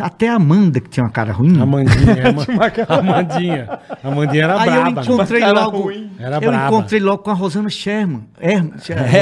Até 0.00 0.28
a 0.28 0.34
Amanda, 0.34 0.80
que 0.80 0.88
tinha 0.88 1.04
uma 1.04 1.10
cara 1.10 1.32
ruim. 1.32 1.60
A 1.60 1.66
Mandinha, 1.66 2.28
a 2.28 2.32
Ma- 2.32 2.96
a 2.98 3.02
Mandinha. 3.02 3.78
A 4.02 4.10
Mandinha 4.10 4.44
era 4.44 4.60
Aí 4.60 4.68
eu 4.68 4.74
braba. 4.74 4.90
né? 4.90 5.02
encontrei 5.02 5.44
logo. 5.52 5.78
ruim. 5.80 6.10
Era 6.18 6.36
eu 6.36 6.40
braba. 6.50 6.66
encontrei 6.66 7.00
logo 7.00 7.18
com 7.22 7.30
a 7.30 7.34
Rosana 7.34 7.68
Sherman. 7.70 8.24
Herman, 8.40 8.72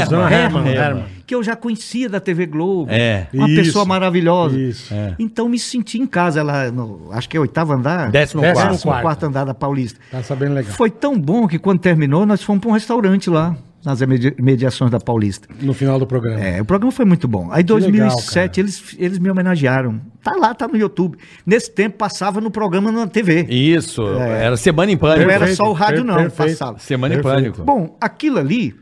Rosana 0.00 0.30
Herman, 0.32 0.68
Herman. 0.68 1.04
Que 1.26 1.34
eu 1.34 1.42
já 1.42 1.54
conhecia 1.54 2.08
da 2.08 2.20
TV 2.20 2.46
Globo. 2.46 2.90
É. 2.90 3.26
Uma 3.34 3.48
Isso, 3.50 3.62
pessoa 3.62 3.84
maravilhosa. 3.84 4.58
isso. 4.58 4.94
É. 4.94 5.14
Então 5.18 5.46
me 5.48 5.58
senti 5.58 5.98
em 5.98 6.06
casa, 6.06 6.40
ela, 6.40 6.70
no, 6.70 7.08
acho 7.12 7.28
que 7.28 7.36
é 7.36 7.40
oitavo 7.40 7.72
andar. 7.74 8.10
Décimo 8.10 8.40
Décimo 8.40 8.54
quarto. 8.60 8.70
décimo 8.72 8.92
quarto. 8.92 9.02
quarto 9.02 9.26
andar 9.26 9.44
da 9.44 9.52
Paulista. 9.54 10.00
Tá 10.10 10.22
sabendo 10.22 10.54
legal. 10.54 10.72
Foi 10.72 10.90
tão 10.90 11.18
bom 11.20 11.46
que 11.46 11.58
quando 11.58 11.80
terminou, 11.80 12.24
nós 12.24 12.42
fomos 12.42 12.60
para 12.62 12.70
um 12.70 12.72
restaurante 12.72 13.28
lá, 13.28 13.54
nas 13.84 14.00
imediações 14.00 14.90
da 14.90 14.98
Paulista. 14.98 15.48
No 15.60 15.72
final 15.72 15.98
do 15.98 16.06
programa. 16.06 16.40
É, 16.40 16.60
o 16.60 16.64
programa 16.64 16.90
foi 16.92 17.04
muito 17.04 17.26
bom. 17.28 17.48
Aí, 17.52 17.62
em 17.62 17.66
Que 17.66 17.72
legal, 17.74 18.08
2007, 18.08 18.48
cara. 18.56 18.60
eles, 18.60 18.96
eles 18.98 19.18
me 19.18 19.30
homenagearam. 19.30 20.00
Tá 20.22 20.32
lá, 20.36 20.54
tá 20.54 20.66
no 20.68 20.76
YouTube. 20.76 21.16
Nesse 21.46 21.70
tempo, 21.70 21.96
passava 21.96 22.40
no 22.40 22.50
programa 22.50 22.90
na 22.92 23.06
TV. 23.06 23.46
Isso, 23.48 24.02
era 24.18 24.56
Semana 24.56 24.90
em 24.92 24.96
Pânico. 24.96 25.24
Não 25.26 25.30
era 25.34 25.54
só 25.54 25.64
o 25.70 25.72
rádio, 25.72 26.04
per- 26.04 26.06
não, 26.06 26.16
perfeito. 26.16 26.50
passava. 26.58 26.78
Semana 26.78 27.14
em. 27.14 27.22
Pânico. 27.22 27.62
Bom, 27.62 27.96
aquilo 28.00 28.38
ali, 28.38 28.74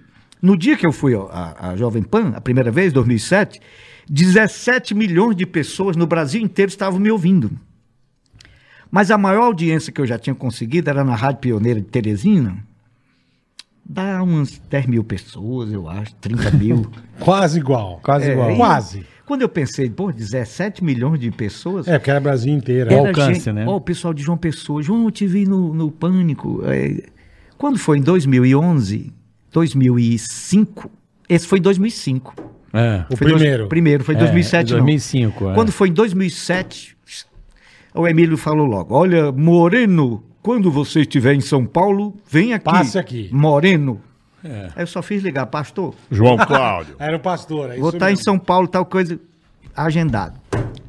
no 0.42 0.56
dia 0.56 0.76
que 0.76 0.86
eu 0.86 0.92
fui 0.92 1.14
à, 1.14 1.70
à 1.70 1.76
Jovem 1.76 2.02
Pan, 2.02 2.32
a 2.34 2.40
primeira 2.40 2.70
vez, 2.70 2.92
2007, 2.92 3.60
17 4.08 4.94
milhões 4.94 5.36
de 5.36 5.44
pessoas 5.46 5.94
no 5.96 6.06
Brasil 6.06 6.40
inteiro 6.42 6.70
estavam 6.70 6.98
me 6.98 7.10
ouvindo. 7.10 7.50
Mas 8.90 9.10
a 9.10 9.18
maior 9.18 9.42
audiência 9.42 9.92
que 9.92 10.00
eu 10.00 10.06
já 10.06 10.18
tinha 10.18 10.34
conseguido 10.34 10.88
era 10.88 11.04
na 11.04 11.14
Rádio 11.14 11.40
Pioneira 11.40 11.80
de 11.80 11.86
Teresina. 11.86 12.56
Dá 13.88 14.20
umas 14.22 14.58
10 14.68 14.86
mil 14.86 15.04
pessoas, 15.04 15.72
eu 15.72 15.88
acho, 15.88 16.14
30 16.16 16.50
mil. 16.52 16.90
Quase 17.20 17.58
igual. 17.60 18.00
Quase 18.02 18.28
É, 18.30 18.32
igual. 18.32 18.50
e 18.50 18.56
Quase. 18.56 19.06
Quando 19.24 19.42
eu 19.42 19.48
pensei, 19.48 19.88
pô, 19.90 20.10
17 20.12 20.82
milhões 20.84 21.18
de 21.20 21.30
pessoas. 21.30 21.86
É, 21.88 21.98
porque 21.98 22.10
era 22.10 22.20
Brasil 22.20 22.52
inteiro. 22.52 22.90
Era 22.92 22.98
É. 23.00 23.02
o 23.02 23.06
alcance, 23.08 23.34
gente- 23.40 23.52
né? 23.52 23.64
Ó, 23.66 23.76
o 23.76 23.80
pessoal 23.80 24.12
de 24.14 24.22
João 24.22 24.36
Pessoa. 24.38 24.82
João, 24.82 25.04
eu 25.04 25.10
te 25.10 25.26
vi 25.26 25.44
no, 25.46 25.72
no 25.74 25.90
Pânico. 25.90 26.62
é, 26.64 27.04
quando 27.56 27.78
foi? 27.78 27.98
Em 27.98 28.02
2011? 28.02 29.12
2005? 29.52 30.90
Esse 31.28 31.46
foi 31.46 31.58
em 31.58 31.62
2005. 31.62 32.34
É. 32.72 33.04
O 33.10 33.16
Foi 33.16 33.28
dois- 33.28 33.40
primeiro. 33.40 33.68
primeiro, 33.68 34.04
foi 34.04 34.14
em 34.14 34.18
É, 34.18 34.20
2007, 34.20 34.72
não. 34.72 34.78
2005, 34.80 35.50
é. 35.50 35.54
Quando 35.54 35.72
foi 35.72 35.88
em 35.88 35.92
2007, 35.92 36.96
o 37.94 38.06
Emílio 38.06 38.36
falou 38.36 38.66
logo: 38.66 38.94
Olha, 38.94 39.32
Moreno, 39.32 40.22
quando 40.46 40.70
você 40.70 41.00
estiver 41.00 41.34
em 41.34 41.40
São 41.40 41.66
Paulo, 41.66 42.14
vem 42.30 42.52
aqui. 42.52 42.64
Passe 42.66 42.96
aqui. 42.96 43.28
Moreno. 43.32 44.00
É. 44.44 44.70
Aí 44.76 44.82
eu 44.84 44.86
só 44.86 45.02
fiz 45.02 45.20
ligar, 45.20 45.44
pastor. 45.46 45.92
João 46.08 46.36
Cláudio. 46.36 46.94
Era 47.00 47.16
o 47.16 47.18
pastor. 47.18 47.72
É 47.72 47.78
Vou 47.78 47.90
estar 47.90 48.12
em. 48.12 48.16
São 48.16 48.38
Paulo, 48.38 48.68
tal 48.68 48.86
coisa. 48.86 49.18
Agendado. 49.74 50.38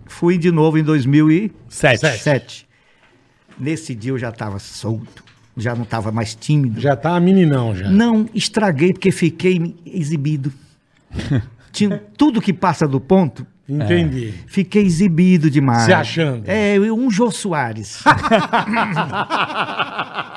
Fui 0.06 0.38
de 0.38 0.52
novo 0.52 0.78
em 0.78 0.84
2007. 0.84 2.20
Sete. 2.20 2.68
Nesse 3.58 3.96
dia 3.96 4.12
eu 4.12 4.20
já 4.20 4.30
estava 4.30 4.60
solto, 4.60 5.24
já 5.58 5.74
não 5.74 5.82
estava 5.82 6.12
mais 6.12 6.36
tímido. 6.36 6.80
Já 6.80 6.96
tá 6.96 7.20
meninão 7.20 7.76
já. 7.76 7.90
Não 7.90 8.30
estraguei 8.36 8.94
porque 8.94 9.12
fiquei 9.12 9.76
exibido. 9.84 10.54
Tinha 11.74 11.98
tudo 12.16 12.40
que 12.40 12.54
passa 12.54 12.88
do 12.88 13.02
ponto, 13.02 13.44
Entendi. 13.70 14.34
fiquei 14.48 14.86
exibido 14.86 15.50
demais. 15.50 15.84
Se 15.84 15.94
achando. 15.94 16.44
É, 16.48 16.80
um 16.80 17.12
Jô 17.12 17.30
Soares. 17.30 18.02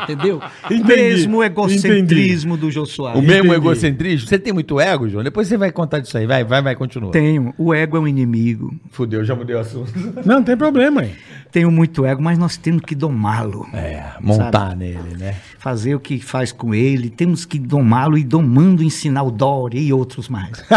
Entendeu? 0.03 0.41
Entendi, 0.65 0.85
Mesmo 0.85 1.39
o 1.39 1.45
egocentrismo 1.45 2.57
do 2.57 2.71
Jô 2.71 2.85
Soares. 2.87 3.19
O 3.19 3.23
mesmo 3.23 3.53
Entendi. 3.53 3.57
egocentrismo? 3.57 4.29
Você 4.29 4.39
tem 4.39 4.53
muito 4.53 4.81
ego, 4.81 5.09
João? 5.09 5.23
Depois 5.23 5.47
você 5.47 5.57
vai 5.57 5.71
contar 5.71 6.01
disso 6.01 6.19
aí. 6.19 6.27
Vai, 6.27 6.43
vai, 6.43 6.61
vai, 6.63 6.75
continua. 6.75 7.13
Tenho. 7.13 7.55
O 7.57 7.73
ego 7.73 7.97
é 7.97 8.01
um 8.01 8.09
inimigo. 8.09 8.75
Fudeu, 8.91 9.25
já 9.25 9.37
mudei 9.37 9.55
o 9.55 9.61
assunto. 9.61 9.93
Não, 10.25 10.37
não 10.37 10.43
tem 10.45 10.57
problema 10.57 11.03
aí. 11.03 11.13
Tenho 11.53 11.71
muito 11.71 12.07
ego, 12.07 12.23
mas 12.23 12.39
nós 12.39 12.57
temos 12.57 12.83
que 12.83 12.95
domá-lo. 12.95 13.67
É, 13.73 14.05
montar 14.21 14.77
nele, 14.77 15.17
né? 15.19 15.35
Fazer 15.59 15.95
o 15.95 16.01
que 16.01 16.21
faz 16.21 16.53
com 16.53 16.75
ele. 16.75 17.11
Temos 17.11 17.45
que 17.45 17.59
domá-lo 17.59 18.17
e 18.17 18.25
domando 18.25 18.83
ensinar 18.83 19.25
o 19.25 19.31
Dória 19.31 19.79
e 19.79 19.93
outros 19.93 20.29
mais. 20.29 20.63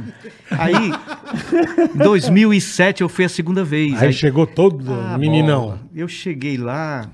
Aí, 0.50 0.92
em 1.94 1.98
2007 1.98 3.02
eu 3.02 3.08
fui 3.08 3.24
a 3.24 3.28
segunda 3.28 3.64
vez. 3.64 4.00
Aí 4.02 4.12
chegou 4.12 4.46
todo 4.46 4.92
Ah, 4.92 5.16
meninão. 5.18 5.60
bola. 5.62 5.80
Eu 5.94 6.08
cheguei 6.08 6.56
lá, 6.56 7.08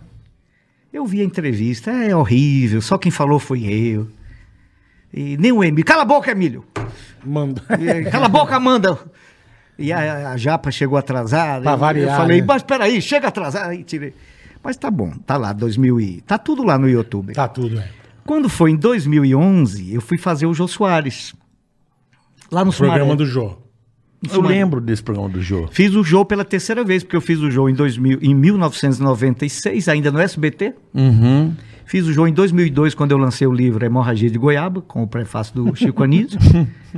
eu 0.93 1.05
vi 1.07 1.21
a 1.21 1.25
entrevista, 1.25 1.91
é 1.91 2.15
horrível, 2.15 2.81
só 2.81 2.97
quem 2.99 3.11
falou 3.11 3.39
foi 3.39 3.65
eu. 3.65 4.09
E 5.13 5.37
nem 5.39 5.53
o 5.53 5.65
Emílio. 5.65 5.85
Cala 5.85 6.03
a 6.03 6.05
boca, 6.05 6.31
Emílio! 6.31 6.65
Manda. 7.25 7.63
Cala 8.11 8.27
a 8.27 8.29
boca, 8.29 8.57
Amanda! 8.57 8.99
E 9.79 9.93
a, 9.93 10.31
a 10.33 10.37
Japa 10.37 10.71
chegou 10.71 10.99
atrasada. 10.99 11.63
Pra 11.63 11.73
eu- 11.73 11.79
variar, 11.79 12.11
Eu 12.11 12.17
falei, 12.17 12.41
né? 12.41 12.47
mas 12.47 12.63
peraí, 12.63 13.01
chega 13.01 13.29
atrasada. 13.29 13.69
Aí 13.71 13.83
tirei. 13.85 14.13
Mas 14.63 14.77
tá 14.77 14.91
bom, 14.91 15.11
tá 15.25 15.37
lá, 15.37 15.53
2000 15.53 16.01
e... 16.01 16.21
Tá 16.23 16.37
tudo 16.37 16.65
lá 16.65 16.77
no 16.77 16.89
YouTube. 16.89 17.33
Tá 17.33 17.47
tudo, 17.49 17.79
é. 17.79 17.89
Quando 18.27 18.49
foi 18.49 18.73
em 18.73 18.77
2011, 18.77 19.95
eu 19.95 20.01
fui 20.03 20.19
fazer 20.19 20.47
o 20.47 20.53
Jô 20.53 20.67
Soares. 20.69 21.33
Lá 22.51 22.65
no 22.65 22.73
Programa 22.73 23.01
Sumaré. 23.01 23.17
do 23.17 23.27
Jô. 23.27 23.57
Eu 24.33 24.41
lembro 24.41 24.81
desse 24.81 25.03
programa 25.03 25.29
do 25.29 25.41
Jô. 25.41 25.69
Fiz 25.71 25.95
o 25.95 26.03
Jô 26.03 26.25
pela 26.25 26.45
terceira 26.45 26.83
vez, 26.83 27.05
porque 27.05 27.17
eu 27.17 27.21
fiz 27.21 27.39
o 27.39 27.51
Jô 27.51 27.69
em, 27.69 27.75
2000, 27.75 28.19
em 28.21 28.35
1996, 28.35 29.89
ainda 29.89 30.11
no 30.11 30.19
SBT. 30.19 30.75
Uhum. 30.93 31.53
Fiz 31.85 32.05
o 32.07 32.13
Jô 32.13 32.27
em 32.27 32.33
2002, 32.33 32.95
quando 32.95 33.13
eu 33.13 33.19
lancei 33.19 33.47
o 33.47 33.53
livro 33.53 33.83
Hemorragia 33.85 34.29
de 34.29 34.37
Goiaba, 34.37 34.83
com 34.83 35.03
o 35.05 35.07
prefácio 35.07 35.55
do 35.55 35.75
Chico 35.75 36.03
Anísio. 36.03 36.39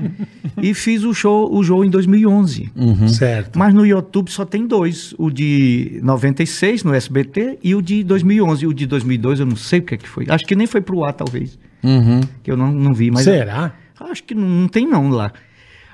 e 0.61 0.73
fiz 0.75 1.05
o, 1.05 1.13
show, 1.13 1.55
o 1.55 1.63
Jô 1.63 1.85
em 1.85 1.91
2011. 1.91 2.73
Certo. 3.09 3.59
Mas 3.59 3.73
no 3.75 3.87
YouTube 3.87 4.31
só 4.31 4.45
tem 4.45 4.67
dois. 4.67 5.15
O 5.19 5.31
de 5.31 6.01
96, 6.03 6.83
no 6.83 6.95
SBT, 6.95 7.59
e 7.63 7.75
o 7.75 7.83
de 7.83 8.03
2011. 8.03 8.67
O 8.67 8.75
de 8.75 8.87
2002 8.87 9.41
eu 9.41 9.47
não 9.47 9.57
sei 9.57 9.79
o 9.79 9.83
que, 9.83 9.95
é 9.95 9.99
que 9.99 10.09
foi. 10.09 10.27
Acho 10.29 10.45
que 10.45 10.57
nem 10.57 10.67
foi 10.67 10.81
pro 10.81 11.05
ar, 11.05 11.13
talvez. 11.13 11.57
Uhum. 11.85 12.21
Que 12.43 12.51
eu 12.51 12.57
não, 12.57 12.73
não 12.73 12.93
vi. 12.93 13.11
Mas 13.11 13.25
Será? 13.25 13.75
Acho 14.01 14.23
que 14.25 14.35
não, 14.35 14.47
não 14.49 14.69
tem 14.69 14.87
não 14.87 15.09
lá. 15.11 15.33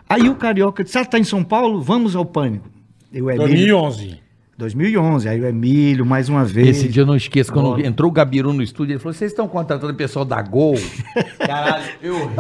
Aí 0.08 0.28
o 0.28 0.34
Carioca 0.36 0.84
disse, 0.84 0.96
ah, 0.98 1.04
tá 1.04 1.18
em 1.18 1.24
São 1.24 1.42
Paulo? 1.42 1.82
Vamos 1.82 2.14
ao 2.14 2.24
Pânico. 2.24 2.68
E 3.12 3.20
o 3.20 3.30
Emílio, 3.30 3.48
2011. 3.76 4.20
2011. 4.58 5.28
Aí 5.28 5.40
o 5.40 5.46
Emílio, 5.46 6.06
mais 6.06 6.28
uma 6.28 6.44
vez. 6.44 6.68
Esse 6.78 6.88
dia 6.88 7.02
eu 7.02 7.06
não 7.06 7.16
esqueço, 7.16 7.52
quando 7.52 7.70
Bora. 7.70 7.86
entrou 7.86 8.08
o 8.10 8.12
Gabiru 8.12 8.52
no 8.52 8.62
estúdio, 8.62 8.92
ele 8.92 8.98
falou: 8.98 9.12
vocês 9.12 9.30
estão 9.32 9.46
contratando 9.48 9.92
o 9.92 9.96
pessoal 9.96 10.24
da 10.24 10.40
Gol? 10.40 10.76
Caralho, 11.38 11.84
eu 12.00 12.14
ri. 12.28 12.34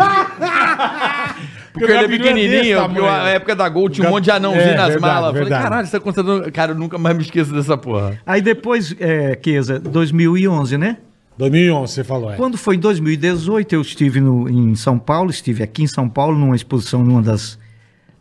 Porque 1.72 1.84
ele 1.84 1.92
é 1.92 2.02
Gabiru 2.02 2.26
é 2.26 2.32
desse 2.32 2.34
pequenininho, 2.46 2.76
tamanho. 2.78 2.94
porque 3.00 3.10
a 3.10 3.28
época 3.28 3.56
da 3.56 3.68
Gol 3.68 3.88
tinha 3.90 4.06
um 4.06 4.10
monte 4.10 4.24
de 4.24 4.30
anãozinho 4.30 4.62
É, 4.62 4.76
nas 4.76 4.88
verdade, 4.88 5.00
malas. 5.00 5.26
Eu 5.28 5.32
Falei, 5.32 5.42
verdade. 5.44 5.62
caralho, 5.62 5.86
você 5.86 5.92
tá 5.98 6.00
contratando. 6.00 6.52
Cara, 6.52 6.72
eu 6.72 6.78
nunca 6.78 6.96
mais 6.98 7.16
me 7.16 7.22
esqueço 7.22 7.52
dessa 7.52 7.76
porra. 7.76 8.18
Aí 8.24 8.40
depois, 8.40 8.94
é, 8.98 9.36
Keza, 9.36 9.78
2011, 9.78 10.78
né? 10.78 10.96
2011, 11.38 11.92
você 11.92 12.04
falou, 12.04 12.32
é. 12.32 12.36
Quando 12.36 12.56
foi 12.56 12.76
em 12.76 12.78
2018, 12.78 13.74
eu 13.74 13.80
estive 13.82 14.20
no- 14.20 14.48
em 14.48 14.74
São 14.74 14.98
Paulo, 14.98 15.30
estive 15.30 15.62
aqui 15.62 15.82
em 15.82 15.86
São 15.86 16.08
Paulo, 16.08 16.38
numa 16.38 16.56
exposição 16.56 17.04
numa 17.04 17.20
das 17.22 17.58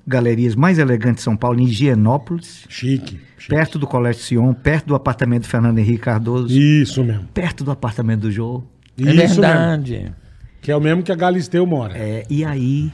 galerias 0.07 0.55
mais 0.55 0.77
elegantes 0.77 1.17
de 1.17 1.21
São 1.23 1.35
Paulo, 1.37 1.59
em 1.59 1.63
Higienópolis, 1.63 2.65
Chique. 2.69 3.19
chique. 3.37 3.49
perto 3.49 3.79
do 3.79 3.87
Colégio 3.87 4.21
Sion, 4.21 4.53
perto 4.53 4.87
do 4.87 4.95
apartamento 4.95 5.43
do 5.43 5.47
Fernando 5.47 5.79
Henrique 5.79 5.99
Cardoso, 6.03 6.53
Isso 6.53 7.03
mesmo. 7.03 7.25
perto 7.33 7.63
do 7.63 7.71
apartamento 7.71 8.21
do 8.21 8.31
Jô. 8.31 8.63
Isso 8.97 9.09
é 9.09 9.13
mesmo. 9.13 9.41
verdade. 9.41 10.13
Que 10.61 10.71
é 10.71 10.75
o 10.75 10.81
mesmo 10.81 11.01
que 11.03 11.11
a 11.11 11.15
Galisteu 11.15 11.65
mora. 11.65 11.97
É, 11.97 12.25
e 12.29 12.43
aí 12.45 12.91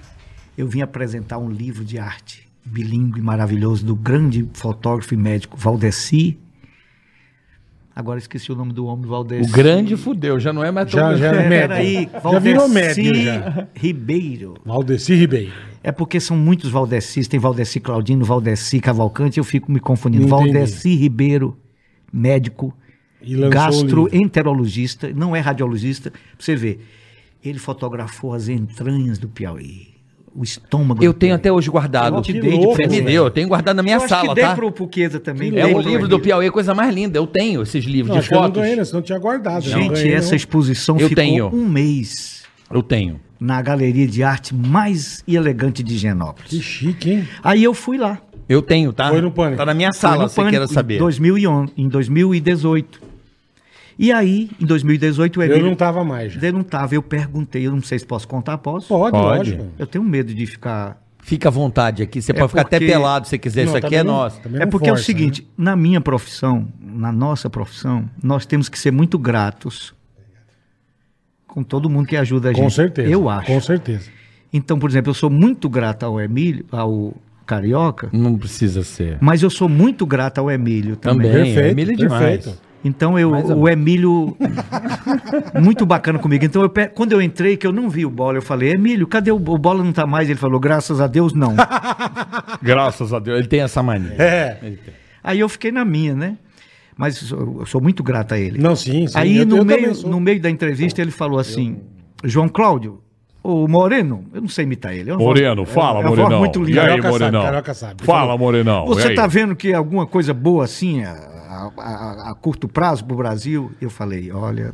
eu 0.58 0.68
vim 0.68 0.82
apresentar 0.82 1.38
um 1.38 1.50
livro 1.50 1.84
de 1.84 1.98
arte 1.98 2.48
bilíngue 2.64 3.22
maravilhoso 3.22 3.84
do 3.86 3.96
grande 3.96 4.48
fotógrafo 4.54 5.14
e 5.14 5.18
médico 5.18 5.58
Valdeci. 5.58 6.38
Agora 7.94 8.18
esqueci 8.20 8.52
o 8.52 8.56
nome 8.56 8.72
do 8.72 8.86
homem, 8.86 9.06
Valdeci. 9.06 9.50
O 9.50 9.54
grande 9.54 9.98
fudeu, 9.98 10.40
já 10.40 10.54
não 10.54 10.64
é 10.64 10.72
mais 10.72 10.90
tão 10.90 11.00
Já- 11.00 11.16
já- 11.18 11.36
É, 11.36 11.50
médio. 11.50 12.10
Já 12.32 12.40
virou 12.40 12.68
médio, 12.70 13.16
já. 13.16 13.68
Ribeiro. 13.76 14.54
Valdeci 14.66 15.14
Ribeiro. 15.14 15.52
É 15.84 15.92
porque 15.92 16.20
são 16.20 16.38
muitos 16.38 16.70
Valdecis, 16.72 17.28
tem 17.28 17.40
Valdeci 17.40 17.80
Claudino, 17.80 18.24
Valdeci 18.24 18.80
Cavalcante, 18.80 19.40
eu 19.40 19.44
fico 19.44 19.70
me 19.72 19.80
confundindo. 19.80 20.24
Entendi. 20.26 20.54
Valdeci 20.54 20.96
Ribeiro, 20.96 21.58
médico, 22.14 22.74
gastroenterologista, 23.50 25.12
não 25.14 25.36
é 25.36 25.40
radiologista. 25.40 26.12
Pra 26.12 26.20
você 26.40 26.56
ver, 26.56 26.86
ele 27.44 27.60
fotografou 27.60 28.34
as 28.34 28.48
entranhas 28.48 29.18
do 29.18 29.28
Piauí, 29.28 29.91
o 30.36 30.44
estômago. 30.44 31.04
Eu 31.04 31.14
tenho 31.14 31.36
até 31.36 31.52
hoje 31.52 31.70
guardado. 31.70 32.16
Eu 32.18 32.22
te 32.22 32.32
Que 32.34 32.40
dei 32.40 32.52
de 32.52 32.58
louco, 32.58 32.76
Você 32.76 32.88
me 32.88 33.02
deu, 33.02 33.26
eu 33.26 33.30
tenho 33.32 33.48
guardado 33.48 33.76
na 33.76 33.84
minha 33.84 33.96
Eu 33.96 34.00
acho 34.00 34.10
sala, 34.10 34.30
que 34.30 34.36
dei 34.36 34.44
tá? 34.44 34.56
pro 34.56 34.72
Puqueza 34.72 35.20
também. 35.20 35.52
Que 35.52 35.60
É 35.60 35.64
dei 35.66 35.74
o 35.74 35.82
pro 35.82 35.90
livro 35.90 36.08
do. 36.08 36.20
Piauí, 36.20 36.48
a 36.48 36.52
coisa 36.52 36.74
mais 36.74 36.94
linda. 36.94 37.18
Eu 37.18 37.28
tenho 37.28 37.62
esses 37.62 37.84
livros 37.86 38.08
Não, 38.10 38.14
de 38.16 38.20
acho 38.20 38.30
que 38.30 38.36
eu 38.36 38.38
não 38.40 38.48
fotos. 38.48 38.62
ganhei, 38.62 38.76
né? 38.78 38.84
Senão 38.86 39.00
eu 39.00 39.04
tinha 39.04 39.20
guardado. 39.20 39.64
Não 39.70 39.82
Gente, 39.82 39.94
ganhei, 39.94 40.14
essa 40.14 40.30
não. 40.30 40.36
exposição 40.36 40.96
Eu 40.98 41.10
ficou 41.10 41.24
tenho. 41.24 41.48
um 41.54 41.68
mês 41.68 42.44
Eu 42.72 42.82
tenho. 42.82 43.20
na 43.40 43.62
galeria 43.62 44.08
de 44.08 44.24
arte 44.24 44.56
mais 44.56 45.24
elegante 45.28 45.84
de 45.84 45.94
Que 45.94 46.00
Genópolis. 46.00 46.64
chique, 46.64 47.12
hein? 47.12 47.28
Aí 47.44 47.64
eu 47.64 47.74
fui 47.74 47.98
lá. 47.98 48.20
Eu 48.48 48.62
tenho, 48.62 48.92
tá? 48.92 49.10
Foi 49.10 49.22
no 49.22 49.32
Pânico. 49.32 49.58
Tá 49.58 49.66
na 49.66 49.74
minha 49.74 49.92
sala, 49.94 50.28
se 50.28 50.44
quer 50.50 50.68
saber. 50.68 50.96
Em 50.96 51.00
2011, 51.00 51.72
em 51.78 51.88
2018. 51.88 53.02
E 54.00 54.12
aí, 54.12 54.50
em 54.60 54.66
2018, 54.66 55.40
o 55.40 55.44
Eu 55.44 55.52
Emílio... 55.52 55.66
não 55.68 55.76
tava 55.76 56.04
mais 56.04 56.34
já. 56.34 56.42
Eu 56.42 56.54
não 56.54 56.64
tava. 56.64 56.96
Eu 56.96 57.04
perguntei, 57.04 57.68
eu 57.68 57.72
não 57.72 57.82
sei 57.82 58.00
se 58.00 58.06
posso 58.06 58.28
contar, 58.28 58.58
posso? 58.58 58.88
Pode, 58.88 59.12
Pode. 59.12 59.52
lógico. 59.52 59.68
Eu 59.78 59.86
tenho 59.88 60.04
medo 60.04 60.34
de 60.34 60.46
ficar 60.46 61.00
Fica 61.24 61.50
à 61.50 61.52
vontade 61.52 62.02
aqui. 62.02 62.20
Você 62.20 62.32
É 62.32 62.36
pode 62.36 62.48
ficar 62.50 62.62
até 62.62 62.80
porque- 62.80 62.92
pelado 62.92 63.28
se 63.28 63.38
quiser. 63.38 63.62
Isso 63.62 63.70
Não, 63.72 63.78
aqui 63.78 63.86
também 63.86 64.00
é 64.00 64.04
não- 64.04 64.14
nosso. 64.14 64.42
É 64.60 64.66
porque 64.66 64.90
é 64.90 64.92
o 64.92 64.96
força, 64.96 65.06
seguinte, 65.06 65.48
na 65.56 65.76
minha 65.76 66.02
profissão, 66.02 66.68
na 66.82 67.12
nossa 67.12 67.48
profissão, 67.48 68.10
nós 68.24 68.44
temos 68.48 68.68
que 68.68 68.80
ser 68.80 68.90
muito 68.92 69.20
gratos 69.20 69.94
com 71.48 71.64
todo 71.64 71.90
mundo 71.90 72.08
que 72.08 72.16
ajuda 72.18 72.50
a 72.50 72.52
né? 72.52 72.56
gente. 72.56 72.64
Com 72.64 72.70
certeza. 72.72 73.10
Eu 73.10 73.30
acho. 73.30 73.48
Com 73.48 73.62
certeza. 73.62 74.10
Então, 74.52 74.80
por 74.80 74.90
exemplo, 74.90 75.12
eu 75.12 75.14
sou 75.14 75.30
muito 75.30 75.70
grato 75.70 76.04
ao 76.04 76.20
Emílio, 76.20 76.66
ao 76.72 77.14
Carioca, 77.46 78.10
Não 78.12 78.38
precisa 78.38 78.84
ser. 78.84 79.18
mas 79.22 79.44
eu 79.44 79.50
sou 79.50 79.70
muito 79.70 80.06
grato 80.06 80.40
ao 80.40 80.50
Emílio 80.50 80.96
também. 80.96 81.32
Também. 81.32 81.56
Emílio 81.70 81.94
é 81.94 81.96
demais. 81.98 82.60
Então 82.84 83.18
eu, 83.20 83.30
Mais 83.32 83.50
o 83.50 83.70
Emílio 83.70 84.36
muito 85.62 85.86
bacana 85.86 86.18
comigo. 86.20 86.44
Então 86.44 86.64
eu 86.64 86.72
quando 86.96 87.12
eu 87.12 87.22
entrei 87.22 87.56
que 87.58 87.66
eu 87.68 87.72
não 87.72 87.90
vi 87.90 88.06
o 88.06 88.10
bola, 88.10 88.38
eu 88.38 88.42
falei: 88.42 88.72
"Emílio, 88.72 89.06
cadê 89.08 89.32
o, 89.32 89.36
o 89.36 89.58
bola 89.58 89.84
não 89.84 89.92
tá 89.94 90.06
mais?" 90.08 90.30
Ele 90.30 90.40
falou: 90.40 90.60
"Graças 90.60 91.00
a 91.00 91.08
Deus 91.08 91.34
não". 91.34 91.56
Graças 92.62 93.14
a 93.14 93.20
Deus. 93.20 93.40
Ele 93.40 93.48
tem 93.48 93.62
essa 93.62 93.82
mania. 93.84 94.16
É. 94.18 94.58
Aí 95.24 95.40
eu 95.40 95.48
fiquei 95.50 95.72
na 95.72 95.86
minha, 95.86 96.16
né? 96.16 96.38
Mas 96.98 97.30
eu, 97.32 97.58
eu 97.60 97.66
sou 97.66 97.82
muito 97.82 98.04
grato 98.04 98.34
a 98.34 98.40
ele. 98.40 98.60
Não, 98.60 98.76
sim, 98.76 99.08
sim. 99.08 99.18
Aí 99.18 99.38
eu- 99.38 99.46
no, 99.46 99.58
eu 99.58 99.66
meio, 99.66 99.94
no 100.08 100.20
meio 100.20 100.42
da 100.42 100.50
entrevista 100.50 101.02
ele 101.02 101.12
falou 101.12 101.40
assim: 101.40 101.78
João 102.24 102.50
Cláudio, 102.50 103.02
o 103.44 103.68
Moreno, 103.68 104.26
eu 104.34 104.42
não 104.42 104.48
sei 104.50 104.66
imitar 104.66 104.94
ele. 104.96 105.10
é 105.12 105.16
Moreno, 105.16 105.64
voz- 105.64 105.74
fala, 105.74 106.00
é 106.00 106.04
Morenão. 106.04 106.40
muito 106.40 106.62
E 106.62 106.66
linda. 106.66 106.82
aí, 106.82 107.02
Carioca 107.02 107.74
sabe, 107.74 107.76
sabe. 107.76 108.04
Fala. 108.06 108.38
Morenão. 108.38 108.86
e 108.86 108.88
Você 108.90 109.14
tá 109.14 109.28
vendo 109.28 109.56
que 109.56 109.74
alguma 109.74 110.06
coisa 110.06 110.34
boa 110.34 110.64
assim 110.66 111.04
a, 111.04 111.12
a- 111.52 111.72
a- 111.78 112.32
a 112.32 112.36
curto 112.36 112.68
prazo 112.68 113.04
pro 113.06 113.16
Brasil? 113.18 113.72
Eu 113.82 113.90
falei, 113.90 114.32
olha, 114.32 114.74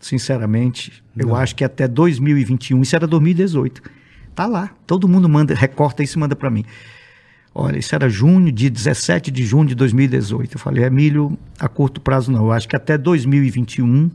sinceramente, 0.00 1.02
eu 1.16 1.34
acho 1.34 1.54
que 1.54 1.64
até 1.64 1.86
2021, 1.86 2.82
isso 2.82 2.96
era 2.96 3.06
2018, 3.06 3.82
tá 4.34 4.46
lá. 4.46 4.70
Todo 4.86 5.08
mundo 5.08 5.28
manda, 5.28 5.54
recorta 5.54 6.02
isso 6.02 6.18
e 6.18 6.20
manda 6.20 6.34
para 6.36 6.50
mim. 6.50 6.64
Olha, 7.54 7.78
isso 7.78 7.94
era 7.94 8.08
junho, 8.08 8.50
dia 8.50 8.70
17 8.70 9.30
de 9.30 9.44
junho 9.44 9.68
de 9.68 9.74
2018. 9.74 10.54
Eu 10.54 10.58
falei, 10.58 10.84
Emílio, 10.84 11.38
a 11.58 11.68
curto 11.68 12.00
prazo 12.00 12.32
não. 12.32 12.46
Eu 12.46 12.52
acho 12.52 12.66
que 12.66 12.74
até 12.74 12.96
2021 12.96 14.10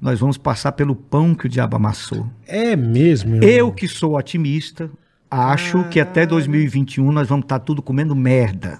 nós 0.00 0.20
vamos 0.20 0.38
passar 0.38 0.72
pelo 0.72 0.94
pão 0.94 1.34
que 1.34 1.46
o 1.46 1.48
diabo 1.48 1.74
amassou. 1.76 2.30
É 2.46 2.76
mesmo, 2.76 3.34
irmão. 3.36 3.48
Eu 3.48 3.72
que 3.72 3.88
sou 3.88 4.16
otimista, 4.16 4.88
acho 5.30 5.84
que 5.84 5.98
até 5.98 6.24
2021 6.24 7.10
nós 7.10 7.28
vamos 7.28 7.44
estar 7.44 7.58
tudo 7.58 7.82
comendo 7.82 8.14
merda. 8.14 8.78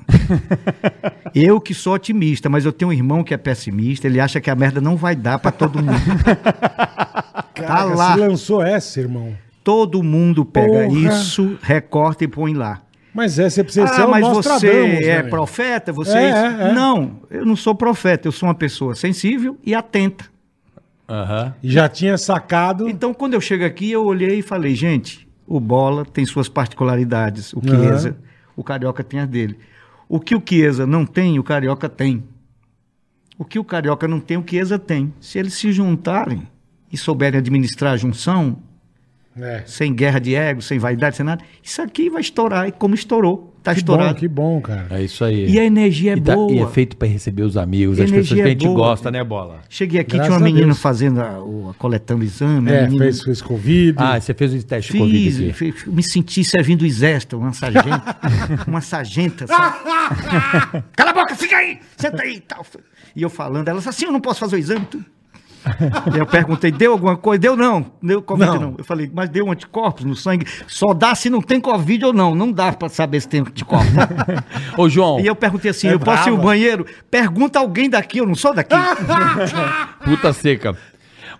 eu 1.34 1.61
que 1.61 1.74
sou 1.74 1.95
otimista, 1.95 2.49
mas 2.49 2.64
eu 2.64 2.72
tenho 2.72 2.90
um 2.90 2.95
irmão 2.95 3.24
que 3.24 3.34
é 3.34 3.36
pessimista, 3.36 4.07
ele 4.07 4.20
acha 4.20 4.40
que 4.40 4.51
a 4.51 4.55
merda 4.55 4.80
não 4.80 4.97
vai 4.97 5.16
dar 5.16 5.38
para 5.38 5.51
todo 5.51 5.82
mundo. 5.82 5.99
tá 6.34 7.45
Caraca, 7.55 7.84
lá. 7.95 8.14
Você 8.14 8.20
lançou 8.20 8.62
essa, 8.62 9.01
irmão. 9.01 9.36
Todo 9.62 10.03
mundo 10.03 10.45
pega 10.45 10.86
Porra. 10.86 10.99
isso, 10.99 11.59
recorta 11.62 12.24
e 12.24 12.28
põe 12.28 12.53
lá. 12.55 12.82
Mas 13.14 13.38
é, 13.38 13.49
você 13.49 13.62
precisa 13.62 13.86
ser 13.86 14.03
Ah, 14.03 14.07
o 14.07 14.11
mas 14.11 14.26
você 14.26 14.88
né, 14.88 15.05
é 15.05 15.22
profeta? 15.22 15.92
Você 15.92 16.18
É, 16.18 16.28
isso? 16.28 16.36
é, 16.62 16.70
é. 16.70 16.72
Não, 16.72 17.20
eu 17.30 17.47
não 17.47 17.55
sou 17.55 17.74
profeta, 17.74 18.26
eu 18.26 18.32
sou 18.32 18.49
uma 18.49 18.55
pessoa 18.55 18.95
sensível 18.95 19.57
e 19.64 19.74
atenta. 19.74 20.26
E 21.62 21.70
já 21.70 21.88
tinha 21.88 22.18
sacado. 22.18 22.88
Então, 22.88 23.14
quando 23.14 23.34
eu 23.34 23.40
chego 23.40 23.64
aqui, 23.64 23.90
eu 23.90 24.05
olhei 24.05 24.38
e 24.38 24.42
falei, 24.42 24.74
gente, 24.74 25.24
o 25.47 25.61
Bola 25.61 26.05
tem 26.05 26.24
suas 26.24 26.49
particularidades, 26.49 27.53
o. 27.53 27.61
Chiesa, 27.61 28.16
o 28.57 28.62
Carioca 28.62 29.03
tem 29.03 29.20
as 29.20 29.28
dele. 29.28 29.59
O 30.09 30.20
que 30.20 30.34
o 30.34 30.42
Chiesa 30.45 30.86
não 30.86 31.05
tem, 31.05 31.38
o 31.38 31.42
Carioca 31.42 31.88
tem. 31.88 32.24
O 33.38 33.45
que 33.45 33.59
o 33.59 33.64
Carioca 33.64 34.07
não 34.07 34.20
tem, 34.20 34.36
o 34.36 34.45
Chiesa 34.47 34.78
tem. 34.78 35.12
Se 35.20 35.38
eles 35.38 35.55
se 35.55 35.72
juntarem 35.72 36.47
e 36.92 36.97
souberem 36.97 37.38
administrar 37.38 37.95
a 37.95 37.97
junção, 37.97 38.59
É. 39.41 39.62
sem 39.66 39.93
guerra 39.95 40.18
de 40.20 40.35
ego, 40.35 40.62
sem 40.62 40.78
vaidade, 40.78 41.16
sem 41.16 41.26
nada, 41.26 41.43
isso 41.62 41.82
aqui 41.82 42.09
vai 42.09 42.20
estourar, 42.20 42.68
e 42.68 42.72
como 42.72 42.95
estourou, 42.95 43.53
tá 43.64 43.72
Que 43.72 43.80
estourado. 43.80 44.14
bom, 44.14 44.20
que 44.20 44.28
bom, 44.28 44.61
cara. 44.61 44.87
É 44.91 45.03
isso 45.03 45.24
aí. 45.24 45.51
E 45.51 45.59
a 45.59 45.64
energia 45.64 46.12
é 46.12 46.16
E 46.16 46.20
tá- 46.20 46.35
boa. 46.37 46.53
e 46.53 46.59
é 46.61 46.66
feito 46.68 46.97
pra 46.97 47.09
receber 47.09 47.43
os 47.43 47.57
amigos, 47.57 47.99
as 47.99 48.09
pessoas 48.11 48.28
que 48.32 48.43
a 48.43 48.47
gente 48.47 48.64
é 48.64 48.68
boa. 48.68 48.78
gosta, 48.91 49.11
né, 49.11 49.24
Bola? 49.24 49.61
Cheguei 49.68 50.01
aqui, 50.01 50.12
Graças 50.12 50.26
tinha 50.28 50.39
uma 50.39 50.45
menina 50.45 50.66
Deus. 50.66 50.78
fazendo, 50.78 51.20
a, 51.20 51.43
o- 51.43 51.70
a- 51.70 51.74
coletando 51.74 52.20
o 52.22 52.24
exame. 52.24 52.70
É, 52.70 52.82
menina- 52.82 53.05
fez, 53.05 53.22
fez 53.22 53.43
Covid. 53.43 53.95
Ah, 53.99 54.20
você 54.20 54.32
fez 54.35 54.55
o 54.55 54.62
teste 54.64 54.93
de 54.93 54.99
Covid 54.99 55.18
Fiz, 55.32 55.37
aqui. 55.41 55.53
fiz- 55.53 55.87
me 55.87 56.03
senti 56.05 56.45
servindo 56.45 56.82
o 56.82 56.87
exército, 56.87 57.37
uma 57.37 57.53
sargenta. 57.53 58.16
uma 58.68 58.80
sargenta. 58.80 59.47
Cala 60.97 61.11
a 61.11 61.12
boca, 61.12 61.35
fica 61.35 61.57
aí! 61.57 61.78
Senta 61.97 62.22
aí 62.22 62.37
e 62.37 62.41
tal. 62.41 62.64
E 63.16 63.22
eu 63.22 63.30
falando, 63.30 63.66
ela 63.68 63.78
disse 63.78 63.89
assim: 63.89 64.07
eu 64.07 64.12
não 64.12 64.20
posso 64.20 64.41
fazer 64.41 64.57
o 64.57 64.59
exame. 64.59 64.87
Tu. 64.91 65.05
E 66.15 66.19
eu 66.19 66.27
perguntei, 66.27 66.71
deu 66.71 66.93
alguma 66.93 67.17
coisa? 67.17 67.41
Deu 67.41 67.57
não, 67.57 67.87
deu 68.03 68.21
Covid 68.21 68.51
Não. 68.51 68.61
não. 68.61 68.75
Eu 68.77 68.85
falei, 68.85 69.11
mas 69.12 69.29
deu 69.31 69.51
anticorpos 69.51 70.05
no 70.05 70.15
sangue? 70.15 70.47
Só 70.67 70.93
dá 70.93 71.15
se 71.15 71.31
não 71.31 71.41
tem 71.41 71.61
Covid 71.61 72.05
ou 72.07 72.12
não. 72.12 72.35
Não 72.35 72.53
dá 72.53 72.73
pra 72.73 72.89
saber 72.89 73.21
se 73.21 73.29
tem 73.29 73.41
anticorpos. 73.41 73.89
Ô, 74.77 74.89
João, 74.89 75.21
e 75.21 75.27
eu 75.27 75.35
perguntei 75.35 75.71
assim: 75.71 75.89
É 75.89 75.95
eu 75.95 76.01
posso 76.01 76.29
ir 76.29 76.31
ao 76.31 76.37
brava. 76.37 76.43
banheiro? 76.51 76.87
Pergunta 77.11 77.59
alguém 77.59 77.89
daqui, 77.89 78.19
eu 78.19 78.27
não 78.27 78.35
sou 78.35 78.53
daqui. 78.55 78.75
puta 80.05 80.33
seca. 80.33 80.77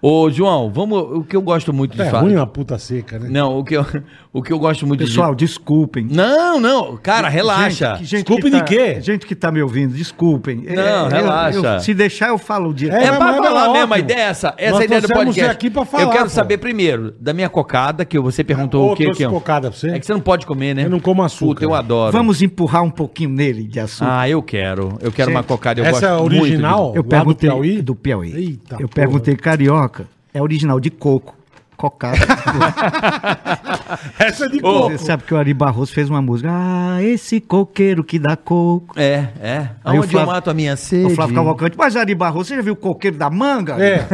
Ô, 0.01 0.29
João, 0.31 0.71
vamos. 0.71 0.99
O 1.19 1.25
que 1.25 1.35
eu 1.37 1.41
gosto 1.43 1.73
muito 1.73 1.95
de 1.97 2.03
É 2.03 2.11
falar. 2.11 2.23
ruim 2.23 2.37
uma 2.37 2.47
puta 2.47 2.79
seca, 2.79 3.19
né? 3.19 3.29
Não, 3.31 3.59
o 3.59 3.65
que, 3.65 3.75
eu, 3.75 3.87
o 4.35 4.43
que 4.43 4.53
eu 4.53 4.59
gosto 4.59 4.85
muito 4.87 5.05
Pessoal, 5.05 5.33
desculpem. 5.35 6.09
de. 6.09 6.15
Não, 6.17 6.59
não, 6.61 6.97
cara, 6.97 7.29
relaxa. 7.29 7.95
Gente, 7.99 8.05
gente 8.05 8.25
Desculpe 8.25 8.43
que 8.43 8.51
de 8.51 8.59
tá- 8.59 8.65
quê? 8.65 9.01
Gente 9.01 9.27
que 9.27 9.35
tá 9.35 9.51
me 9.53 9.63
ouvindo, 9.63 9.95
desculpem. 9.95 10.57
Não, 10.69 11.05
eu- 11.05 11.09
relaxa. 11.09 11.59
eu- 11.77 11.81
se 11.81 11.95
deixar, 11.95 12.29
eu 12.31 12.37
falo 12.39 12.71
o 12.71 12.75
dia. 12.75 12.93
É, 12.93 13.05
É, 13.05 13.13
pra 13.13 13.33
falar 13.35 13.69
é 13.69 13.73
mesmo, 13.73 13.95
a 13.95 13.99
ideia 14.01 14.19
é 14.19 14.23
essa. 14.23 14.53
Essa 14.59 14.73
Nós 14.73 14.81
é 14.83 14.85
ideia 14.87 15.01
do 15.01 15.09
podcast. 15.09 15.51
aqui 15.53 15.71
pra 15.71 15.85
falar, 15.85 16.03
eu 16.03 16.11
quero 16.11 16.25
pô. 16.25 16.31
saber 16.31 16.59
primeiro 16.59 17.15
da 17.21 17.33
minha 17.33 17.49
cocada, 17.49 18.05
que 18.05 18.19
você 18.19 18.43
perguntou 18.43 18.89
Ô, 18.89 18.93
o 18.93 18.97
que 18.97 19.09
que 19.13 19.23
é. 19.25 19.29
cocada 19.29 19.71
pra 19.71 19.79
você? 19.79 19.91
É 19.91 20.01
que 20.01 20.05
você 20.05 20.13
não 20.13 20.21
pode 20.21 20.45
comer, 20.47 20.75
né? 20.75 20.85
Eu 20.85 20.91
não 20.91 20.99
como 20.99 21.23
açúcar. 21.23 21.55
Puta, 21.61 21.65
eu 21.65 21.73
adoro. 21.75 22.13
Vamos 22.13 22.43
empurrar 22.43 22.83
um 22.83 22.91
pouquinho 22.91 23.31
nele 23.31 23.63
de 23.69 23.79
açúcar. 23.79 24.21
Ah, 24.21 24.29
eu 24.29 24.43
quero. 24.43 24.99
Eu 25.01 25.13
quero 25.13 25.31
Gente, 25.31 25.37
uma 25.37 25.45
cocada. 25.45 25.81
Eu 25.81 25.85
essa 25.85 26.07
é 26.07 26.13
original? 26.15 26.91
de- 26.91 26.99
eu 26.99 27.03
lá 27.03 27.03
do 27.03 27.09
perguntei 27.09 27.49
Piauí? 27.51 27.81
do 27.83 27.95
Piauí. 27.95 28.33
Eita, 28.35 28.75
eu 28.75 28.89
porra. 28.89 28.89
perguntei 28.89 29.37
carioca. 29.37 30.07
É 30.33 30.43
original 30.43 30.81
de 30.81 30.91
coco. 30.91 31.37
Cocada. 31.77 32.17
Essa 34.19 34.47
é 34.47 34.49
de 34.49 34.61
coco. 34.61 34.91
Você 34.93 34.99
sabe 34.99 35.23
que 35.25 35.35
o 35.35 35.37
Ari 35.37 35.53
Barroso 35.53 35.93
fez 35.93 36.09
uma 36.09 36.23
música. 36.23 36.49
Ah, 36.53 37.03
esse 37.03 37.41
coqueiro 37.41 38.03
que 38.05 38.19
dá 38.19 38.37
coco. 38.37 38.95
É, 38.99 39.29
é. 39.41 39.69
Aí 39.85 39.97
Aonde 39.97 40.09
Flávio- 40.09 40.29
eu 40.29 40.35
mato 40.35 40.51
a 40.51 40.55
minha 40.55 40.77
sede? 40.77 41.07
O 41.13 41.15
Flávio 41.15 41.35
Cavalcante. 41.35 41.77
Mas 41.77 41.97
Ari 41.97 42.15
Barroso, 42.15 42.49
você 42.49 42.57
já 42.57 42.63
viu 42.63 42.75
o 42.75 42.77
coqueiro 42.77 43.17
da 43.17 43.29
manga? 43.29 43.77
É, 43.83 44.07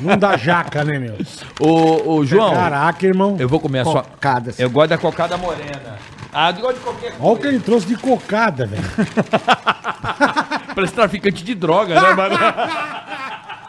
não 0.00 0.16
dá 0.16 0.36
jaca, 0.36 0.84
né, 0.84 0.98
meu? 0.98 1.16
Ô, 1.60 2.14
ô, 2.18 2.24
João, 2.24 2.52
Caraca, 2.54 3.06
irmão. 3.06 3.36
eu 3.38 3.48
vou 3.48 3.60
comer 3.60 3.80
a 3.80 3.84
sua... 3.84 4.02
Cocada. 4.02 4.54
Eu 4.58 4.70
gosto 4.70 4.90
da 4.90 4.98
cocada 4.98 5.36
morena. 5.36 5.96
Ah, 6.32 6.50
eu 6.50 6.60
gosto 6.62 6.74
de 6.76 6.80
qualquer 6.84 7.14
Olha 7.20 7.32
o 7.32 7.36
que 7.38 7.46
ele 7.46 7.58
trouxe 7.60 7.86
de 7.86 7.96
cocada, 7.96 8.66
velho. 8.66 8.82
Parece 10.74 10.92
traficante 10.92 11.42
de 11.42 11.54
droga, 11.54 11.94
né, 12.00 12.12
mano? 12.14 12.36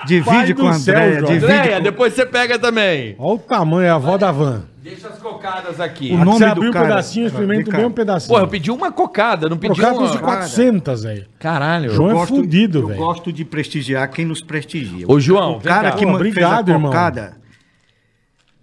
Divide 0.05 0.53
com 0.53 0.67
a 0.67 0.71
do 0.71 0.79
céu, 0.79 0.95
Andréia. 0.95 1.19
João. 1.19 1.31
divide 1.33 1.45
Andréia, 1.53 1.77
com- 1.77 1.83
depois 1.83 2.13
você 2.13 2.25
pega 2.25 2.57
também. 2.59 3.15
Olha 3.19 3.35
o 3.35 3.39
tamanho, 3.39 3.85
é 3.85 3.89
a 3.89 3.95
avó 3.95 4.17
da 4.17 4.31
van. 4.31 4.63
Deixa 4.81 5.09
as 5.09 5.19
cocadas 5.19 5.79
aqui. 5.79 6.11
O 6.13 6.17
nome 6.23 6.39
você 6.39 6.45
do 6.45 6.51
abriu 6.51 6.69
um 6.69 6.73
cara- 6.73 6.87
pedacinho, 6.87 7.23
eu 7.25 7.27
experimento 7.27 7.63
Vem 7.65 7.71
cá. 7.71 7.77
bem 7.77 7.85
um 7.85 7.91
pedacinho. 7.91 8.29
Porra, 8.29 8.43
eu 8.43 8.47
pedi 8.47 8.71
uma 8.71 8.91
cocada, 8.91 9.49
não 9.49 9.57
pedi 9.57 9.79
cara 9.79 9.93
uma... 9.93 10.03
trouxe 10.03 10.17
400, 10.19 11.03
velho. 11.03 11.25
Caralho. 11.37 11.91
João 11.93 12.11
é 12.11 12.13
gosto- 12.13 12.35
fudido, 12.37 12.79
Eu 12.79 12.87
velho. 12.87 12.99
gosto 12.99 13.31
de 13.33 13.43
prestigiar 13.43 14.09
quem 14.09 14.25
nos 14.25 14.41
prestigia. 14.41 15.05
Ô, 15.07 15.19
João, 15.19 15.57
o 15.57 15.61
cara 15.61 15.91
cá. 15.91 15.97
que 15.97 16.05
Pô, 16.05 16.13
obrigado, 16.15 16.69
a 16.69 16.73
irmão. 16.73 16.89
cocada, 16.91 17.33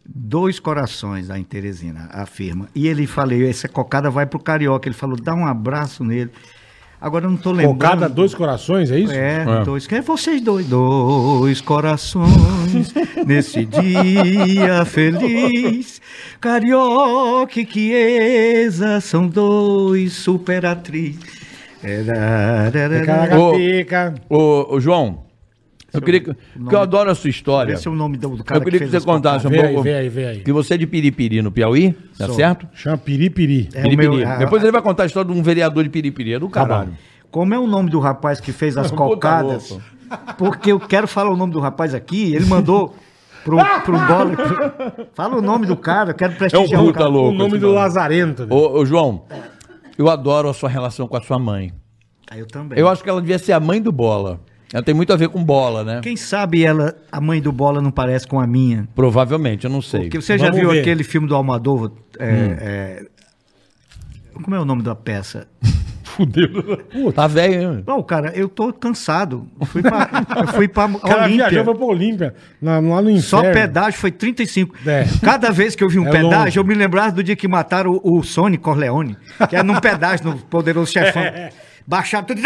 dois 0.08 0.58
corações, 0.58 1.30
a 1.30 1.38
Teresina 1.42 2.08
afirma. 2.12 2.68
E 2.74 2.88
ele 2.88 3.06
falei, 3.06 3.48
essa 3.48 3.68
cocada 3.68 4.08
vai 4.10 4.24
pro 4.26 4.38
Carioca. 4.38 4.88
Ele 4.88 4.94
falou, 4.94 5.16
dá 5.20 5.34
um 5.34 5.46
abraço 5.46 6.02
nele. 6.02 6.30
Agora 7.00 7.26
eu 7.26 7.30
não 7.30 7.36
tô 7.36 7.50
lembrando. 7.52 7.74
Cocada, 7.74 8.08
dois 8.08 8.34
corações, 8.34 8.90
é 8.90 8.98
isso? 8.98 9.12
É, 9.12 9.44
É. 9.60 9.64
dois. 9.64 9.86
Quem 9.86 9.98
é 9.98 10.02
vocês 10.02 10.40
dois? 10.40 10.66
Dois 10.66 11.60
corações 11.60 12.92
nesse 13.26 13.64
dia 13.66 14.84
feliz. 14.86 16.00
Carioca 16.40 17.60
e 17.60 17.66
Chiesa 17.66 19.00
são 19.00 19.26
dois 19.28 20.14
superatrizes. 20.14 21.20
É, 21.84 22.70
Caracateca. 23.04 24.14
Ô, 24.30 24.74
ô, 24.74 24.80
João, 24.80 25.25
eu 25.98 26.02
queria 26.02 26.20
que... 26.20 26.34
Porque 26.58 26.74
eu 26.74 26.80
adoro 26.80 27.10
a 27.10 27.14
sua 27.14 27.30
história. 27.30 27.72
Esse 27.74 27.86
é 27.88 27.90
o 27.90 27.94
nome 27.94 28.16
do, 28.16 28.36
do 28.36 28.44
cara 28.44 28.58
Eu 28.60 28.64
queria 28.64 28.78
que, 28.78 28.84
fez 28.84 28.90
você 28.90 28.96
as 28.98 29.04
contasse 29.04 29.46
um 29.46 29.50
Vê 29.50 29.60
aí, 29.60 29.66
pouco... 29.68 29.82
vê 29.82 29.94
aí, 29.94 30.08
vê 30.08 30.26
aí. 30.26 30.40
Que 30.40 30.52
você 30.52 30.74
é 30.74 30.76
de 30.76 30.86
Piripiri, 30.86 31.42
no 31.42 31.50
Piauí, 31.50 31.92
tá 32.18 32.26
Sou. 32.26 32.34
certo? 32.34 32.66
Chama 32.74 32.98
piripiri. 32.98 33.68
É 33.74 33.80
o 33.80 33.82
Piripiri. 33.84 34.16
meu- 34.16 34.28
a- 34.28 34.36
Depois 34.36 34.62
ele 34.62 34.72
vai 34.72 34.82
contar 34.82 35.02
a 35.04 35.06
história 35.06 35.30
de 35.32 35.38
um 35.38 35.42
vereador 35.42 35.82
de 35.84 35.90
Piripiri. 35.90 36.34
É 36.34 36.38
do 36.38 36.48
caralho. 36.48 36.92
Como 37.30 37.52
é 37.52 37.58
o 37.58 37.66
nome 37.66 37.90
do 37.90 37.98
rapaz 38.00 38.40
que 38.40 38.52
fez 38.52 38.76
as 38.76 38.90
cocadas? 38.92 39.78
Porque 40.38 40.70
eu 40.72 40.78
quero 40.80 41.08
falar 41.08 41.30
o 41.30 41.36
nome 41.36 41.52
do 41.52 41.60
rapaz 41.60 41.94
aqui. 41.94 42.34
Ele 42.34 42.46
mandou 42.46 42.94
pro, 43.44 43.56
pro 43.84 43.98
bola. 43.98 44.30
pro- 44.36 45.06
Fala 45.14 45.36
o 45.36 45.42
nome 45.42 45.66
do 45.66 45.76
cara, 45.76 46.10
eu 46.10 46.14
quero 46.14 46.34
prestigiar 46.34 46.80
É 46.80 46.82
um 46.82 46.82
o 46.84 46.86
puta 46.86 46.98
cara. 47.00 47.10
louco. 47.10 47.30
o 47.30 47.34
nome 47.34 47.58
do 47.58 47.66
nome. 47.66 47.78
Lazarento. 47.78 48.46
velho. 48.46 48.54
Ô, 48.60 48.78
ô, 48.80 48.86
João, 48.86 49.24
eu 49.98 50.08
adoro 50.08 50.48
a 50.48 50.54
sua 50.54 50.68
relação 50.68 51.06
com 51.08 51.16
a 51.16 51.20
sua 51.20 51.38
mãe. 51.38 51.72
Ah, 52.30 52.36
eu 52.38 52.46
também. 52.46 52.78
Eu 52.78 52.88
acho 52.88 53.02
que 53.04 53.08
ela 53.10 53.20
devia 53.20 53.38
ser 53.38 53.52
a 53.52 53.60
mãe 53.60 53.80
do 53.80 53.90
Bola. 53.92 54.40
Ela 54.72 54.82
tem 54.82 54.94
muito 54.94 55.12
a 55.12 55.16
ver 55.16 55.28
com 55.28 55.42
bola, 55.44 55.84
né? 55.84 56.00
Quem 56.02 56.16
sabe 56.16 56.64
ela, 56.64 56.96
a 57.10 57.20
mãe 57.20 57.40
do 57.40 57.52
Bola 57.52 57.80
não 57.80 57.90
parece 57.90 58.26
com 58.26 58.40
a 58.40 58.46
minha? 58.46 58.88
Provavelmente, 58.94 59.64
eu 59.64 59.70
não 59.70 59.80
sei. 59.80 60.02
Porque 60.02 60.20
você 60.20 60.36
já 60.36 60.46
Vamos 60.46 60.60
viu 60.60 60.70
ver. 60.70 60.80
aquele 60.80 61.04
filme 61.04 61.28
do 61.28 61.34
Almodóvar? 61.36 61.90
é, 62.18 62.26
é, 62.60 63.06
como 64.42 64.54
é 64.56 64.60
o 64.60 64.64
nome 64.64 64.82
da 64.82 64.94
peça? 64.94 65.46
Fudeu. 66.04 66.48
Tá 67.14 67.26
velho, 67.26 67.74
hein? 67.74 67.84
Não, 67.86 68.02
cara, 68.02 68.32
eu 68.34 68.48
tô 68.48 68.72
cansado. 68.72 69.46
Eu 69.60 69.66
fui 69.66 69.82
pra, 69.82 70.08
eu 70.40 70.46
fui 70.48 70.66
pra 70.68 70.86
O 70.96 70.98
cara 70.98 71.24
Olímpia. 71.24 71.62
pra 71.64 71.72
Olímpia, 71.84 72.34
na- 72.60 72.78
lá 72.80 73.02
no 73.02 73.10
inferno. 73.10 73.22
Só 73.22 73.42
pedágio 73.42 74.00
foi 74.00 74.10
35. 74.10 74.74
É. 74.86 75.04
Cada 75.22 75.50
vez 75.50 75.76
que 75.76 75.84
eu 75.84 75.88
vi 75.90 75.98
um 75.98 76.08
É 76.08 76.10
pedágio, 76.10 76.38
longe. 76.38 76.58
eu 76.58 76.64
me 76.64 76.74
lembrava 76.74 77.12
do 77.12 77.22
dia 77.22 77.36
que 77.36 77.46
mataram 77.46 78.00
o, 78.02 78.18
o 78.18 78.22
Sony 78.22 78.56
Corleone, 78.56 79.16
que 79.48 79.54
era 79.56 79.62
num 79.64 79.78
pedágio 79.78 80.26
no 80.26 80.36
Poderoso 80.38 80.90
Chefão. 80.90 81.22
Baixaram 81.86 82.26
tudo. 82.26 82.40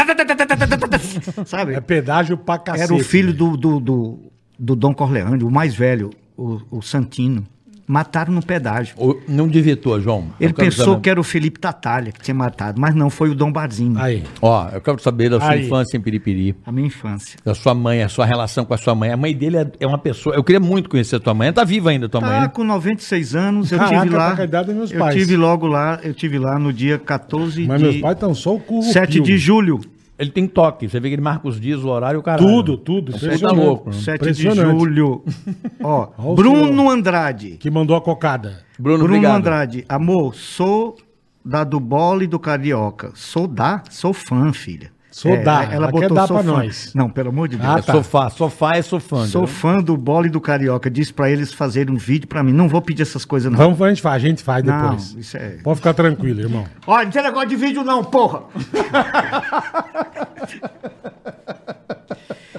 Sabe? 1.47 1.74
É 1.74 1.80
pedágio 1.80 2.36
pra 2.36 2.59
cacete. 2.59 2.93
Era 2.93 2.95
o 2.95 3.05
filho 3.05 3.32
do, 3.32 3.57
do, 3.57 3.80
do, 3.80 4.18
do 4.59 4.76
Dom 4.76 4.95
Corleone, 4.95 5.43
o 5.43 5.51
mais 5.51 5.74
velho, 5.74 6.11
o, 6.36 6.61
o 6.70 6.82
Santino. 6.82 7.47
Mataram 7.91 8.32
no 8.32 8.41
pedágio. 8.41 8.95
O- 8.97 9.18
Não 9.26 9.49
divitou, 9.49 10.01
João. 10.01 10.26
Ele 10.41 10.53
pensou 10.53 10.84
saber. 10.84 11.01
que 11.01 11.11
era 11.11 11.20
o 11.20 11.24
Felipe 11.24 11.59
Tatalha 11.59 12.12
que 12.12 12.20
tinha 12.20 12.34
matado, 12.34 12.80
mas 12.80 12.95
não, 12.95 13.11
foi 13.11 13.30
o 13.30 13.34
Dom 13.34 13.51
Barzinho. 13.51 13.99
Aí. 13.99 14.22
Ó, 14.41 14.68
eu 14.72 14.80
quero 14.80 15.03
saber 15.03 15.28
da 15.28 15.41
sua 15.41 15.51
Aí. 15.51 15.66
infância 15.66 15.97
em 15.97 16.01
Piripiri. 16.01 16.55
A 16.64 16.70
minha 16.70 16.86
infância. 16.86 17.36
Da 17.45 17.53
sua 17.53 17.74
mãe, 17.74 18.01
a 18.03 18.09
sua 18.09 18.24
relação 18.24 18.64
com 18.64 18.72
a 18.74 18.78
sua 18.78 18.95
mãe. 18.95 19.11
A 19.11 19.16
mãe 19.16 19.34
dele 19.36 19.57
é, 19.57 19.66
é 19.80 19.86
uma 19.88 19.99
pessoa. 19.99 20.36
Eu 20.36 20.45
queria 20.45 20.61
muito 20.61 20.88
conhecer 20.88 21.16
a 21.16 21.20
tua 21.20 21.34
mãe. 21.34 21.49
Ela 21.49 21.55
tá 21.55 21.64
viva 21.64 21.91
ainda, 21.91 22.09
tua 22.09 22.20
mãe. 22.20 22.30
Ah, 22.30 22.41
né? 22.43 22.49
com 22.49 22.62
96 22.62 23.34
anos, 23.34 23.72
eu 23.72 23.78
Caraca, 23.78 24.03
tive 24.03 24.14
tá 24.16 24.34
lá. 24.36 24.45
idade 24.45 24.66
dos 24.68 24.76
meus 24.76 24.93
eu 24.93 24.99
pais. 25.01 25.16
tive 25.16 25.36
logo 25.36 25.66
lá, 25.66 25.99
eu 26.05 26.14
tive 26.14 26.38
lá 26.38 26.61
no 26.61 26.72
dia 26.72 26.97
14 26.97 27.66
Mas 27.66 27.78
de 27.80 27.84
meus 27.88 28.01
pais 28.01 28.14
estão 28.14 28.32
só 28.34 28.55
o 28.55 28.61
cu. 28.61 28.82
7 28.84 29.18
de 29.20 29.36
julho. 29.36 29.80
Ele 30.20 30.30
tem 30.30 30.46
toque. 30.46 30.86
Você 30.86 31.00
vê 31.00 31.08
que 31.08 31.14
ele 31.14 31.22
marca 31.22 31.48
os 31.48 31.58
dias, 31.58 31.82
o 31.82 31.88
horário, 31.88 32.20
o 32.20 32.22
caralho. 32.22 32.46
Tudo, 32.46 32.76
tudo. 32.76 33.12
Você 33.12 33.38
tá 33.38 33.50
louco. 33.50 33.90
7 33.90 34.32
de 34.32 34.50
julho. 34.50 35.24
Ó, 35.82 36.34
Bruno. 36.34 36.90
Andrade. 36.90 37.52
Que 37.52 37.70
mandou 37.70 37.96
a 37.96 38.02
cocada. 38.02 38.62
Bruno, 38.78 38.98
Bruno 38.98 39.14
obrigado. 39.14 39.38
Andrade. 39.38 39.82
Amor, 39.88 40.34
sou 40.34 40.98
da 41.42 41.64
do 41.64 41.80
Bola 41.80 42.22
e 42.24 42.26
do 42.26 42.38
Carioca. 42.38 43.12
Sou 43.14 43.48
da, 43.48 43.82
sou 43.88 44.12
fã, 44.12 44.52
filha. 44.52 44.92
Sou 45.11 45.36
da, 45.42 45.64
Ela 45.64 45.74
ela 45.74 45.86
quer 45.86 45.92
botou 46.02 46.14
dar 46.16 46.28
pra 46.28 46.36
fã. 46.38 46.42
nós. 46.44 46.92
Não, 46.94 47.11
pelo 47.11 47.30
amor 47.30 47.48
de 47.48 47.56
Deus. 47.56 47.68
Ah, 47.68 47.78
É 47.78 47.82
tá. 47.82 47.92
sofá. 47.92 48.30
Sofá 48.30 48.76
é 48.76 48.82
sofã. 48.82 49.26
Sou 49.26 49.44
fã 49.46 49.82
do 49.82 49.96
Bola 49.96 50.28
e 50.28 50.30
do 50.30 50.40
Carioca. 50.40 50.88
Disse 50.88 51.12
pra 51.12 51.28
eles 51.28 51.52
fazerem 51.52 51.92
um 51.92 51.96
vídeo 51.98 52.28
pra 52.28 52.44
mim. 52.44 52.52
Não 52.52 52.68
vou 52.68 52.80
pedir 52.80 53.02
essas 53.02 53.24
coisas, 53.24 53.50
não. 53.50 53.58
Vamos, 53.58 53.82
a 53.82 53.88
gente 53.88 54.00
faz, 54.02 54.22
a 54.22 54.26
gente 54.26 54.42
faz 54.42 54.64
Não, 54.64 54.82
depois. 54.82 55.16
isso 55.18 55.36
é- 55.36 55.56
Pode 55.64 55.78
ficar 55.78 55.94
tranquilo, 55.94 56.40
irmão. 56.40 56.64
Olha, 56.86 57.04
não 57.06 57.11
tem 57.12 57.22
negócio 57.24 57.48
de 57.48 57.56
vídeo 57.56 57.82
não, 57.82 58.04
porra! 58.04 58.42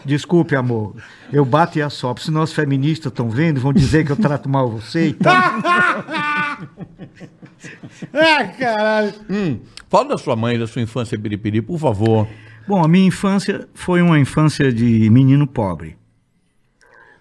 Desculpe, 0.04 0.56
amor. 0.56 0.96
Eu 1.32 1.46
bato 1.46 1.78
e 1.78 1.82
assopro. 1.82 2.22
Senão 2.24 2.42
os 2.42 2.52
feministas 2.52 3.12
estão 3.12 3.30
vendo, 3.30 3.62
vão 3.62 3.72
dizer 3.72 4.04
que 4.06 4.12
eu 4.12 4.16
trato 4.18 4.50
mal 4.50 4.70
você 4.70 5.08
e 5.10 5.14
tal. 5.14 5.36
Ah, 8.14 8.46
caralho. 8.46 9.14
Hum, 9.30 9.60
fala 9.90 10.10
da 10.10 10.18
sua 10.18 10.36
mãe, 10.36 10.58
da 10.58 10.68
sua 10.68 10.82
infância 10.82 11.18
Piripiri, 11.20 11.62
por 11.62 11.78
favor. 11.80 12.28
Bom, 12.68 12.84
a 12.84 12.88
minha 12.88 13.08
infância 13.08 13.68
foi 13.74 14.02
uma 14.02 14.20
infância 14.20 14.72
de 14.72 15.10
menino 15.10 15.46
pobre. 15.48 15.96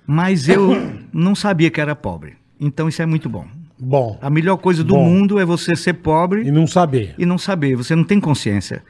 Mas 0.07 0.49
eu 0.49 0.71
não 1.13 1.35
sabia 1.35 1.71
que 1.71 1.81
era 1.81 1.95
pobre. 1.95 2.37
Então 2.59 2.89
isso 2.89 3.01
é 3.03 3.07
muito 3.07 3.29
bom. 3.29 3.47
Bom. 3.79 4.19
A 4.21 4.29
melhor 4.29 4.59
coisa 4.59 4.85
do 4.85 4.93
Bom. 4.95 5.05
mundo 5.09 5.39
é 5.41 5.45
você 5.45 5.75
ser 5.75 5.95
pobre 5.95 6.43
E 6.47 6.51
não 6.51 6.67
saber. 6.67 7.15
e 7.17 7.25
não 7.25 7.39
saber, 7.39 7.77
você 7.77 7.97
não 7.97 8.05
tem 8.05 8.21
consciência. 8.21 8.83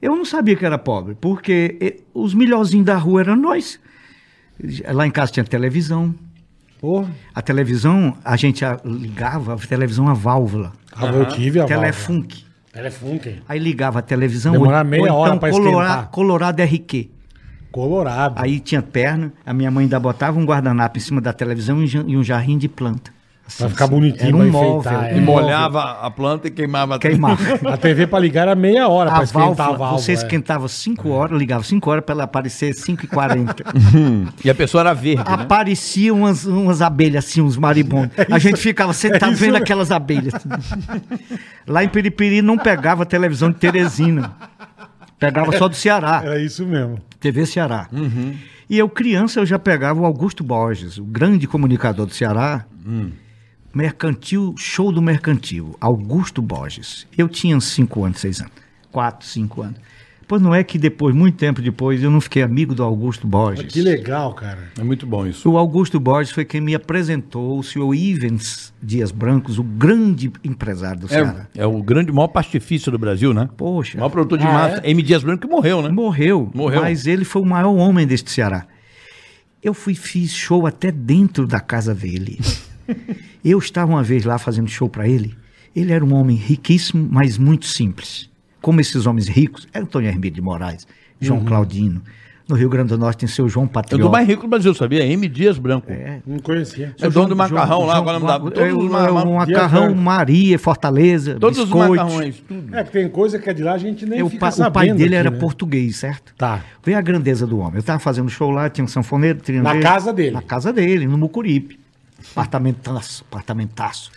Eu 0.00 0.14
não 0.16 0.24
sabia 0.24 0.54
que 0.54 0.64
era 0.64 0.78
pobre, 0.78 1.16
porque 1.20 1.76
eh, 1.80 1.96
os 2.14 2.32
melhorzinhos 2.34 2.86
da 2.86 2.96
rua 2.96 3.20
eram 3.20 3.36
nós. 3.36 3.80
Lá 4.92 5.06
em 5.06 5.10
casa 5.10 5.32
tinha 5.32 5.44
televisão. 5.44 6.14
Porra. 6.82 7.08
A 7.32 7.40
televisão, 7.40 8.16
a 8.24 8.36
gente 8.36 8.64
a- 8.64 8.76
ligava 8.84 9.54
a 9.54 9.56
televisão 9.56 10.08
a 10.08 10.14
válvula. 10.14 10.72
Ah, 10.94 11.06
eu 11.06 11.26
tive 11.28 11.60
a 11.60 11.64
Telefunk. 11.64 12.44
Telefunk. 12.72 13.40
Aí 13.48 13.58
ligava 13.60 14.00
a 14.00 14.02
televisão. 14.02 14.50
Demorava 14.52 14.82
ou- 14.82 14.90
meia 14.90 15.02
ou 15.02 15.06
então 15.06 15.16
hora 15.20 15.36
pra 15.38 15.50
Colora- 15.52 15.86
esquentar. 15.86 16.10
Colorado 16.10 16.60
RQ. 16.60 17.08
Colorado. 17.70 18.34
Aí 18.36 18.58
tinha 18.58 18.82
perna, 18.82 19.32
a 19.46 19.54
minha 19.54 19.70
mãe 19.70 19.84
ainda 19.84 20.00
botava 20.00 20.38
um 20.40 20.44
guardanapo 20.44 20.98
em 20.98 21.00
cima 21.00 21.20
da 21.20 21.32
televisão 21.32 21.82
e 21.84 21.98
um 21.98 22.08
e 22.08 22.16
um 22.16 22.24
jarrinho 22.24 22.58
de 22.58 22.68
planta. 22.68 23.12
Pra 23.58 23.68
ficar 23.68 23.86
bonitinho, 23.86 24.22
Era 24.28 24.36
pra 24.36 24.44
um 24.44 24.48
enfeitar, 24.48 24.92
móvel. 24.94 25.00
é. 25.02 25.16
E 25.16 25.20
molhava 25.20 25.82
a 26.00 26.10
planta 26.10 26.48
e 26.48 26.50
queimava 26.50 26.96
a 26.96 26.98
Queimava. 26.98 27.42
A 27.72 27.76
TV 27.76 28.06
pra 28.06 28.18
ligar 28.18 28.42
era 28.42 28.54
meia 28.54 28.88
hora 28.88 29.10
pra 29.10 29.20
A 29.20 29.24
esquentar 29.24 29.46
válvula, 29.54 29.74
a 29.74 29.78
válvula. 29.78 29.98
você 30.00 30.12
é. 30.12 30.14
esquentava 30.14 30.68
5 30.68 31.08
horas, 31.10 31.38
ligava 31.38 31.62
5 31.62 31.90
horas 31.90 32.04
para 32.04 32.14
ela 32.14 32.24
aparecer 32.24 32.72
5 32.74 33.04
e 33.04 33.08
40 33.08 33.54
E 34.44 34.50
a 34.50 34.54
pessoa 34.54 34.80
era 34.82 34.94
verde, 34.94 35.22
né? 35.22 35.42
Apareciam 35.42 36.18
umas, 36.18 36.44
umas 36.44 36.80
abelhas 36.82 37.24
assim, 37.26 37.40
uns 37.40 37.56
maribondos. 37.56 38.10
A 38.30 38.38
gente 38.38 38.58
ficava 38.60 38.92
sentado 38.92 39.30
é 39.30 39.32
isso 39.32 39.40
vendo 39.40 39.52
mesmo. 39.52 39.64
aquelas 39.64 39.90
abelhas. 39.90 40.34
Lá 41.66 41.84
em 41.84 41.88
Piripiri 41.88 42.42
não 42.42 42.56
pegava 42.58 43.04
televisão 43.06 43.50
de 43.50 43.56
Teresina. 43.58 44.32
Pegava 45.18 45.56
só 45.56 45.68
do 45.68 45.74
Ceará, 45.76 46.22
Era 46.24 46.38
isso 46.40 46.66
mesmo. 46.66 46.98
TV 47.20 47.46
Ceará. 47.46 47.88
E 48.68 48.78
eu, 48.78 48.88
criança, 48.88 49.38
eu 49.40 49.46
já 49.46 49.58
pegava 49.58 50.00
o 50.00 50.06
Augusto 50.06 50.42
Borges, 50.42 50.96
o 50.98 51.04
grande 51.04 51.46
comunicador 51.46 52.06
do 52.06 52.12
Ceará. 52.14 52.64
Mercantil, 53.74 54.54
show 54.56 54.92
do 54.92 55.00
Mercantil, 55.00 55.76
Augusto 55.80 56.42
Borges. 56.42 57.06
Eu 57.16 57.28
tinha 57.28 57.56
uns 57.56 57.64
5 57.66 58.04
anos, 58.04 58.20
6 58.20 58.40
anos. 58.40 58.52
4, 58.90 59.26
5 59.26 59.62
anos. 59.62 59.76
Pois 60.28 60.40
não 60.40 60.54
é 60.54 60.62
que 60.62 60.78
depois, 60.78 61.14
muito 61.14 61.36
tempo 61.36 61.60
depois, 61.60 62.02
eu 62.02 62.10
não 62.10 62.20
fiquei 62.20 62.42
amigo 62.42 62.74
do 62.74 62.82
Augusto 62.82 63.26
Borges. 63.26 63.70
Que 63.70 63.82
legal, 63.82 64.32
cara. 64.34 64.70
É 64.78 64.82
muito 64.82 65.06
bom 65.06 65.26
isso. 65.26 65.50
O 65.50 65.58
Augusto 65.58 65.98
Borges 66.00 66.32
foi 66.32 66.44
quem 66.44 66.60
me 66.60 66.74
apresentou 66.74 67.58
o 67.58 67.62
senhor 67.62 67.92
Ivens 67.94 68.72
Dias 68.82 69.10
Brancos, 69.10 69.58
o 69.58 69.62
grande 69.62 70.30
empresário 70.44 71.00
do 71.00 71.08
Ceará. 71.08 71.48
É, 71.54 71.62
é 71.62 71.66
o 71.66 71.82
grande, 71.82 72.10
maior 72.12 72.28
pastifício 72.28 72.90
do 72.90 72.98
Brasil, 72.98 73.34
né? 73.34 73.48
Poxa, 73.56 73.96
O 73.98 74.00
maior 74.00 74.10
produtor 74.10 74.38
de 74.38 74.46
Ah, 74.46 74.52
massa. 74.52 74.86
M. 74.86 75.02
Dias 75.02 75.22
Branco 75.22 75.42
que 75.46 75.52
morreu, 75.52 75.82
né? 75.82 75.88
morreu, 75.90 76.50
Morreu. 76.54 76.80
mas 76.82 77.06
ele 77.06 77.24
foi 77.24 77.42
o 77.42 77.46
maior 77.46 77.72
homem 77.74 78.06
deste 78.06 78.30
Ceará. 78.30 78.66
Eu 79.62 79.74
fui, 79.74 79.94
fiz 79.94 80.32
show 80.32 80.66
até 80.66 80.90
dentro 80.90 81.46
da 81.46 81.60
casa 81.60 81.94
dele. 81.94 82.38
Eu 83.44 83.58
estava 83.58 83.90
uma 83.92 84.02
vez 84.02 84.24
lá 84.24 84.38
fazendo 84.38 84.68
show 84.68 84.88
para 84.88 85.08
ele. 85.08 85.34
Ele 85.74 85.92
era 85.92 86.04
um 86.04 86.14
homem 86.14 86.36
riquíssimo, 86.36 87.08
mas 87.10 87.38
muito 87.38 87.66
simples. 87.66 88.28
Como 88.60 88.80
esses 88.80 89.06
homens 89.06 89.26
ricos, 89.28 89.66
é 89.72 89.78
Antônio 89.80 90.08
Hermílio 90.08 90.34
de 90.36 90.40
Moraes, 90.42 90.86
João 91.20 91.40
Uhum. 91.40 91.44
Claudino. 91.44 92.02
No 92.48 92.56
Rio 92.56 92.68
Grande 92.68 92.88
do 92.88 92.98
Norte 92.98 93.18
tem 93.20 93.28
seu 93.28 93.48
João 93.48 93.64
É 93.64 93.68
o 93.68 93.70
Patriota. 93.70 94.04
do 94.04 94.10
mais 94.10 94.26
rico 94.28 94.42
do 94.42 94.48
Brasil, 94.48 94.74
sabia? 94.74 95.06
M. 95.06 95.26
Dias 95.28 95.56
Branco. 95.58 95.90
É. 95.90 96.20
Não 96.26 96.38
conhecia. 96.40 96.94
É 97.00 97.08
dono 97.08 97.28
do 97.30 97.36
macarrão 97.36 97.86
lá, 97.86 97.96
agora 97.96 98.18
não 98.18 98.26
dá. 98.26 98.38
Todos 98.38 98.58
é, 98.58 98.72
os 98.72 98.84
o- 98.84 98.90
ma- 98.90 99.10
ma- 99.12 99.22
o 99.22 99.34
macarrão 99.36 99.86
Dias 99.88 100.00
Maria, 100.00 100.58
Fortaleza, 100.58 101.36
Todos 101.40 101.58
os 101.60 101.64
biscoitos. 101.64 101.96
macarrões, 101.96 102.42
tudo. 102.46 102.76
É 102.76 102.84
que 102.84 102.90
tem 102.92 103.08
coisa 103.08 103.38
que 103.38 103.48
é 103.48 103.54
de 103.54 103.62
lá, 103.62 103.72
a 103.72 103.78
gente 103.78 104.04
nem 104.04 104.18
É, 104.18 104.24
o, 104.24 104.28
fica 104.28 104.50
sabendo. 104.50 104.68
o 104.70 104.72
pai 104.72 104.88
dele 104.92 105.04
aqui, 105.04 105.14
era 105.14 105.30
né? 105.30 105.38
português, 105.38 105.96
certo? 105.96 106.34
Tá. 106.36 106.62
Vê 106.84 106.94
a 106.94 107.00
grandeza 107.00 107.46
do 107.46 107.58
homem. 107.58 107.74
Eu 107.76 107.80
estava 107.80 108.00
fazendo 108.00 108.28
show 108.28 108.50
lá, 108.50 108.68
tinha 108.68 108.84
um 108.84 108.88
sanfoneiro, 108.88 109.38
triangueiro. 109.40 109.78
Na 109.78 109.82
casa 109.82 110.12
dele. 110.12 110.32
Na 110.32 110.42
casa 110.42 110.72
dele, 110.72 111.06
no 111.06 111.16
Mucuripe. 111.16 111.78
Apartamentaço, 112.30 113.24
apartamentaço. 113.30 114.10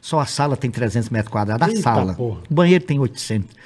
Só 0.00 0.20
a 0.20 0.26
sala 0.26 0.56
tem 0.56 0.70
300 0.70 1.10
metros 1.10 1.32
quadrados. 1.32 1.66
A 1.66 1.70
Eita, 1.70 1.82
sala. 1.82 2.14
porra. 2.14 2.40
O 2.48 2.54
banheiro 2.54 2.84
tem 2.84 2.98
800. 2.98 3.56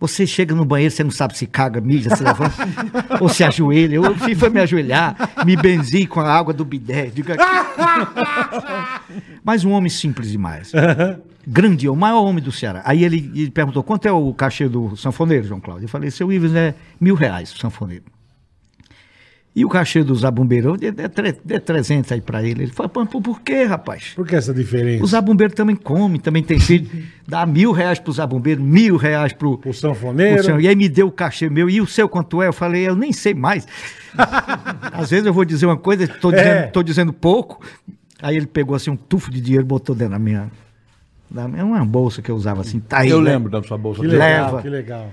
Você 0.00 0.26
chega 0.26 0.54
no 0.54 0.64
banheiro, 0.64 0.94
você 0.94 1.04
não 1.04 1.10
sabe 1.10 1.36
se 1.36 1.46
caga, 1.46 1.80
mija, 1.80 2.14
se 2.14 2.22
levanta, 2.22 2.54
ou 3.20 3.28
se 3.28 3.44
ajoelha. 3.44 3.94
Eu 3.96 4.14
fui 4.16 4.34
foi 4.34 4.50
me 4.50 4.60
ajoelhar, 4.60 5.16
me 5.46 5.56
benzi 5.56 6.06
com 6.06 6.20
a 6.20 6.30
água 6.30 6.52
do 6.52 6.64
bidé. 6.64 7.06
Digo 7.06 7.32
aqui. 7.32 7.42
Mas 9.42 9.64
um 9.64 9.70
homem 9.72 9.88
simples 9.88 10.30
demais. 10.30 10.72
Grande, 11.46 11.88
o 11.88 11.96
maior 11.96 12.22
homem 12.22 12.42
do 12.42 12.50
Ceará. 12.52 12.82
Aí 12.84 13.04
ele, 13.04 13.30
ele 13.34 13.50
perguntou, 13.50 13.82
quanto 13.82 14.06
é 14.06 14.12
o 14.12 14.32
cachê 14.34 14.68
do 14.68 14.96
sanfoneiro, 14.96 15.46
João 15.46 15.60
Cláudio? 15.60 15.84
Eu 15.84 15.88
falei, 15.88 16.10
seu 16.10 16.32
Ives, 16.32 16.54
é 16.54 16.74
mil 17.00 17.14
reais 17.14 17.52
o 17.52 17.58
sanfoneiro. 17.58 18.04
E 19.56 19.64
o 19.64 19.68
cachê 19.68 20.02
do 20.02 20.12
zabumbeiro, 20.16 20.70
eu 20.70 20.76
dei, 20.76 20.90
dei 20.90 21.08
tre- 21.08 21.36
dei 21.44 21.60
300 21.60 22.10
aí 22.10 22.20
pra 22.20 22.42
ele. 22.42 22.64
Ele 22.64 22.72
falou, 22.72 22.90
"Pô, 22.90 23.06
por, 23.06 23.22
por 23.22 23.40
quê, 23.40 23.62
rapaz? 23.62 24.12
Por 24.16 24.26
que 24.26 24.34
essa 24.34 24.52
diferença? 24.52 25.04
O 25.04 25.06
zabumbeiro 25.06 25.54
também 25.54 25.76
come, 25.76 26.18
também 26.18 26.42
tem 26.42 26.58
filho. 26.58 26.90
Dá 27.26 27.46
mil 27.46 27.70
reais 27.70 28.00
pro 28.00 28.12
zabumbeiro, 28.12 28.60
mil 28.60 28.96
reais 28.96 29.32
pro, 29.32 29.60
O 29.64 29.72
sanfoneiro. 29.72 30.40
o 30.40 30.44
senhor. 30.44 30.60
E 30.60 30.66
aí 30.66 30.74
me 30.74 30.88
deu 30.88 31.06
o 31.06 31.12
cachê 31.12 31.48
meu. 31.48 31.70
E 31.70 31.80
o 31.80 31.86
seu 31.86 32.08
quanto 32.08 32.42
é? 32.42 32.48
Eu 32.48 32.52
falei, 32.52 32.88
eu 32.88 32.96
nem 32.96 33.12
sei 33.12 33.32
mais. 33.32 33.64
Às 34.92 35.10
vezes 35.10 35.24
eu 35.26 35.32
vou 35.32 35.44
dizer 35.44 35.66
uma 35.66 35.76
coisa, 35.76 36.02
estou 36.04 36.32
dizendo, 36.32 36.48
É. 36.48 36.62
tô 36.66 36.82
dizendo 36.82 37.12
pouco. 37.12 37.64
Aí 38.20 38.36
ele 38.36 38.46
pegou 38.46 38.74
assim 38.74 38.90
um 38.90 38.96
tufo 38.96 39.30
de 39.30 39.40
dinheiro 39.40 39.64
e 39.64 39.68
botou 39.68 39.94
dentro 39.94 40.12
da 40.14 40.18
minha. 40.18 40.50
Da 41.30 41.46
minha 41.48 41.64
uma 41.64 41.84
bolsa 41.84 42.20
que 42.22 42.30
eu 42.30 42.34
usava 42.36 42.60
assim. 42.62 42.80
Tá 42.80 42.98
aí, 42.98 43.10
Eu 43.10 43.20
né? 43.20 43.32
lembro 43.32 43.50
da 43.50 43.62
sua 43.62 43.78
bolsa. 43.78 44.00
Que 44.00 44.06
dele. 44.08 44.18
legal, 44.18 44.46
Leva. 44.46 44.62
que 44.62 44.68
legal. 44.68 45.10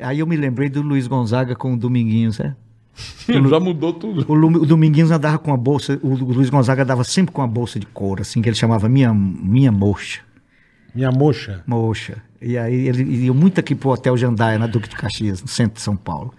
Aí 0.00 0.18
eu 0.20 0.26
me 0.26 0.36
lembrei 0.36 0.68
do 0.68 0.82
Luiz 0.82 1.06
Gonzaga 1.06 1.54
com 1.54 1.74
o 1.74 1.76
Dominguinhos, 1.76 2.38
né? 2.38 2.54
Já 3.28 3.60
mudou 3.60 3.92
tudo. 3.92 4.24
O, 4.28 4.34
Lu- 4.34 4.62
o 4.62 4.66
Dominguinhos 4.66 5.10
andava 5.10 5.38
com 5.38 5.52
a 5.52 5.56
bolsa, 5.56 5.98
o 6.02 6.14
Lu- 6.14 6.32
Luiz 6.32 6.50
Gonzaga 6.50 6.84
dava 6.84 7.04
sempre 7.04 7.32
com 7.32 7.42
a 7.42 7.46
bolsa 7.46 7.78
de 7.78 7.86
couro, 7.86 8.22
assim, 8.22 8.40
que 8.42 8.48
ele 8.48 8.56
chamava 8.56 8.88
minha, 8.88 9.12
minha 9.14 9.70
mocha. 9.70 10.20
Minha 10.94 11.10
mocha. 11.12 11.62
Mocha. 11.66 12.16
E 12.40 12.56
aí 12.56 12.88
ele 12.88 13.02
ia 13.26 13.32
muito 13.34 13.60
aqui 13.60 13.74
pro 13.74 13.90
Hotel 13.90 14.16
Jandaia, 14.16 14.58
na 14.58 14.66
Duque 14.66 14.88
de 14.88 14.96
Caxias, 14.96 15.42
no 15.42 15.48
centro 15.48 15.74
de 15.74 15.80
São 15.82 15.96
Paulo. 15.96 16.32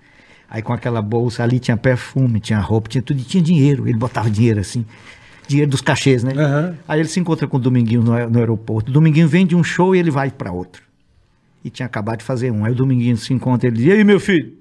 Aí 0.49 0.62
com 0.62 0.74
aquela 0.74 1.01
bolsa 1.01 1.43
ali 1.43 1.60
tinha 1.60 1.78
perfume, 1.78 2.39
tinha 2.39 2.60
roupa, 2.60 2.89
tinha 2.89 3.01
tudo, 3.01 3.20
e 3.20 3.24
tinha 3.24 3.43
dinheiro. 3.43 3.88
Ele 3.88 3.97
botava 3.97 4.30
dinheiro 4.30 4.60
assim, 4.60 4.84
dinheiro 5.47 5.70
dos 5.70 5.82
cachês, 5.82 6.24
né? 6.24 6.34
Aham. 6.36 6.76
Aí 6.88 6.99
ele 6.99 7.07
se 7.10 7.20
encontra 7.20 7.47
com 7.47 7.57
o 7.57 7.60
Dominguinho 7.60 8.01
no, 8.01 8.30
no 8.30 8.39
aeroporto. 8.39 8.89
O 8.89 8.93
Dominguinho 8.93 9.28
vem 9.28 9.45
de 9.45 9.55
um 9.55 9.64
show 9.64 9.95
e 9.95 9.99
ele 9.99 10.10
vai 10.10 10.32
para 10.32 10.51
outro. 10.51 10.82
E 11.64 11.70
tinha 11.70 11.86
acabado 11.86 12.20
de 12.20 12.26
fazer 12.26 12.51
um. 12.51 12.66
Aí 12.66 12.72
o 12.72 12.76
Dominguinho 12.76 13.16
se 13.18 13.32
encontra 13.34 13.68
e 13.68 13.70
ele 13.70 13.78
diz: 13.78 13.86
E 13.88 13.91
aí, 13.91 14.03
meu 14.03 14.20
filho? 14.20 14.53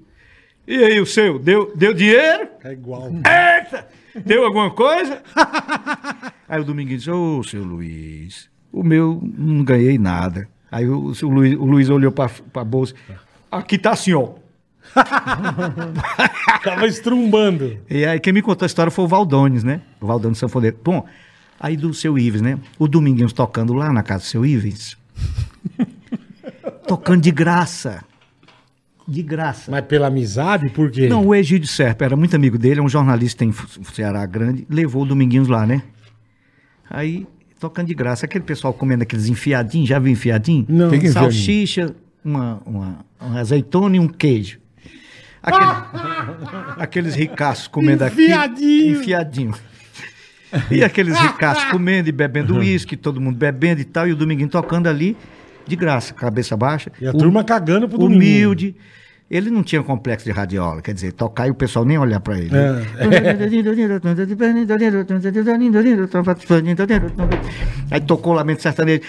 E 0.69 0.83
aí, 0.83 0.99
o 0.99 1.05
seu? 1.05 1.39
Deu, 1.39 1.73
deu 1.75 1.95
dinheiro? 1.95 2.47
É 2.63 2.73
igual. 2.73 3.09
Eita! 3.09 3.87
Deu 4.23 4.45
alguma 4.45 4.69
coisa? 4.69 5.23
Aí 6.47 6.61
o 6.61 6.63
Dominguinho 6.63 6.99
disse, 6.99 7.09
ô, 7.09 7.41
seu 7.43 7.63
Luiz, 7.63 8.51
o 8.71 8.83
meu 8.83 9.19
não 9.35 9.63
ganhei 9.63 9.97
nada. 9.97 10.47
Aí 10.71 10.87
o, 10.87 11.11
o 11.11 11.27
Luiz, 11.27 11.57
o 11.57 11.65
Luiz 11.65 11.89
olhou 11.89 12.11
pra, 12.11 12.29
pra 12.53 12.63
bolsa. 12.63 12.93
Aqui 13.51 13.79
tá 13.79 13.93
assim, 13.93 14.13
ó. 14.13 14.33
Tava 16.63 16.85
estrumbando. 16.85 17.79
E 17.89 18.05
aí 18.05 18.19
quem 18.19 18.31
me 18.31 18.43
contou 18.43 18.63
a 18.63 18.67
história 18.67 18.91
foi 18.91 19.05
o 19.05 19.07
Valdones, 19.07 19.63
né? 19.63 19.81
O 19.99 20.05
Valdones 20.05 20.37
Sanfoneiro. 20.37 20.77
Bom, 20.83 21.03
aí 21.59 21.75
do 21.75 21.95
seu 21.95 22.15
Ives, 22.15 22.41
né? 22.41 22.59
O 22.77 22.87
Dominguinhos 22.87 23.33
tocando 23.33 23.73
lá 23.73 23.91
na 23.91 24.03
casa 24.03 24.23
do 24.23 24.27
seu 24.27 24.45
Ives. 24.45 24.95
tocando 26.87 27.21
de 27.21 27.31
graça. 27.31 28.03
De 29.09 29.23
graça. 29.23 29.71
Mas 29.71 29.81
pela 29.85 30.07
amizade, 30.07 30.69
por 30.69 30.91
quê? 30.91 31.07
Não, 31.07 31.25
o 31.25 31.33
Egídio 31.33 31.67
Serpa 31.67 32.05
era 32.05 32.15
muito 32.15 32.35
amigo 32.35 32.57
dele, 32.57 32.79
é 32.79 32.83
um 32.83 32.89
jornalista 32.89 33.43
em 33.43 33.51
Ceará 33.93 34.25
grande, 34.25 34.67
levou 34.69 35.01
o 35.03 35.05
Dominguinhos 35.05 35.47
lá, 35.47 35.65
né? 35.65 35.81
Aí, 36.89 37.25
tocando 37.59 37.87
de 37.87 37.93
graça, 37.93 38.25
aquele 38.25 38.43
pessoal 38.43 38.73
comendo 38.73 39.03
aqueles 39.03 39.27
enfiadinhos, 39.27 39.89
já 39.89 39.97
viu 39.99 40.11
enfiadinho? 40.11 40.65
Não. 40.69 40.89
Que 40.89 40.99
que 40.99 41.07
é? 41.07 41.11
Salsicha, 41.11 41.95
uma, 42.23 42.61
uma, 42.65 42.99
uma 43.19 43.39
azeitona 43.39 43.95
e 43.95 43.99
um 43.99 44.07
queijo. 44.07 44.59
Aquele- 45.41 45.71
aqueles 46.77 47.15
ricaços 47.15 47.67
comendo 47.67 48.05
Enfiadinho. 48.05 48.39
aqui. 48.41 48.87
Enfiadinho. 49.01 49.53
E 50.71 50.83
aqueles 50.83 51.17
ricaços 51.19 51.63
comendo 51.65 52.09
e 52.09 52.11
bebendo 52.11 52.57
uísque, 52.57 52.97
todo 52.97 53.21
mundo 53.21 53.37
bebendo 53.37 53.81
e 53.81 53.85
tal, 53.85 54.07
e 54.07 54.11
o 54.11 54.15
Dominguinho 54.15 54.49
tocando 54.49 54.87
ali, 54.87 55.15
de 55.67 55.75
graça, 55.75 56.11
cabeça 56.13 56.57
baixa. 56.57 56.91
E 56.99 57.05
a 57.07 57.11
O- 57.11 57.17
turma 57.17 57.43
cagando 57.43 57.87
pro 57.87 57.97
Dominguinho. 57.99 58.47
humilde. 58.47 58.75
Ele 59.29 59.51
não 59.51 59.61
tinha 59.61 59.83
complexo 59.83 60.25
de 60.25 60.31
radiola, 60.31 60.81
quer 60.81 60.93
dizer, 60.93 61.13
tocar 61.13 61.47
e 61.47 61.51
o 61.51 61.55
pessoal 61.55 61.85
nem 61.85 61.99
olhar 61.99 62.19
pra 62.19 62.37
ele. 62.37 62.49
É. 62.55 63.05
Aí 67.91 68.01
tocou 68.01 68.33
o 68.33 68.35
Lamento 68.35 68.61
Sertanejo. 68.63 69.01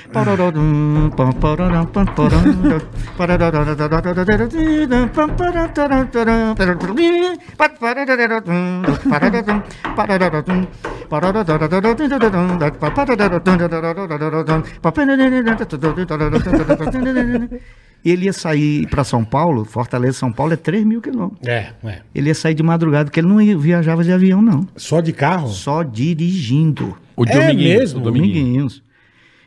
Ele 18.05 18.25
ia 18.27 18.33
sair 18.33 18.87
para 18.89 19.05
São 19.05 19.23
Paulo, 19.25 19.65
Fortaleza, 19.65 20.15
São 20.19 20.33
Paulo 20.33 20.53
é 20.55 20.57
3 20.57 20.85
mil 20.87 21.03
quilômetros. 21.03 21.47
É, 21.47 21.73
é. 21.85 22.01
Ele 22.15 22.29
ia 22.29 22.35
sair 22.35 22.55
de 22.55 22.63
madrugada, 22.63 23.05
porque 23.05 23.21
ele 23.21 23.29
não 23.29 23.41
ia- 23.41 23.59
viajava 23.59 24.03
de 24.03 24.11
avião, 24.11 24.41
não. 24.41 24.67
Só 24.77 25.01
de 25.01 25.13
carro? 25.13 25.49
Só 25.49 25.83
dirigindo. 25.83 26.97
O 27.17 27.25
É 27.25 27.33
Dominguinhos, 27.33 27.79
mesmo? 27.81 28.01
o 28.01 28.03
Dominguinhos. 28.03 28.83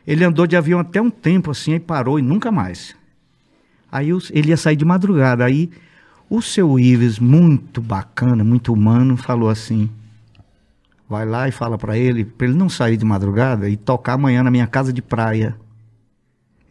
Ele 0.06 0.22
andou 0.24 0.46
de 0.46 0.56
avião 0.56 0.78
até 0.78 1.00
um 1.02 1.10
tempo 1.10 1.50
assim, 1.50 1.72
aí 1.72 1.80
parou 1.80 2.18
e 2.18 2.22
nunca 2.22 2.52
mais. 2.52 2.94
Aí 3.90 4.10
ele 4.30 4.50
ia 4.50 4.56
sair 4.56 4.76
de 4.76 4.84
madrugada. 4.84 5.44
Aí 5.44 5.70
o 6.30 6.40
seu 6.42 6.78
Ives, 6.78 7.18
muito 7.18 7.80
bacana, 7.80 8.44
muito 8.44 8.72
humano, 8.72 9.16
falou 9.16 9.48
assim: 9.48 9.88
vai 11.08 11.24
lá 11.26 11.48
e 11.48 11.52
fala 11.52 11.76
pra 11.78 11.96
ele, 11.96 12.24
pra 12.24 12.46
ele 12.46 12.56
não 12.56 12.68
sair 12.68 12.96
de 12.96 13.04
madrugada 13.04 13.68
e 13.68 13.76
tocar 13.76 14.12
amanhã 14.14 14.42
na 14.42 14.50
minha 14.50 14.66
casa 14.66 14.92
de 14.92 15.02
praia. 15.02 15.56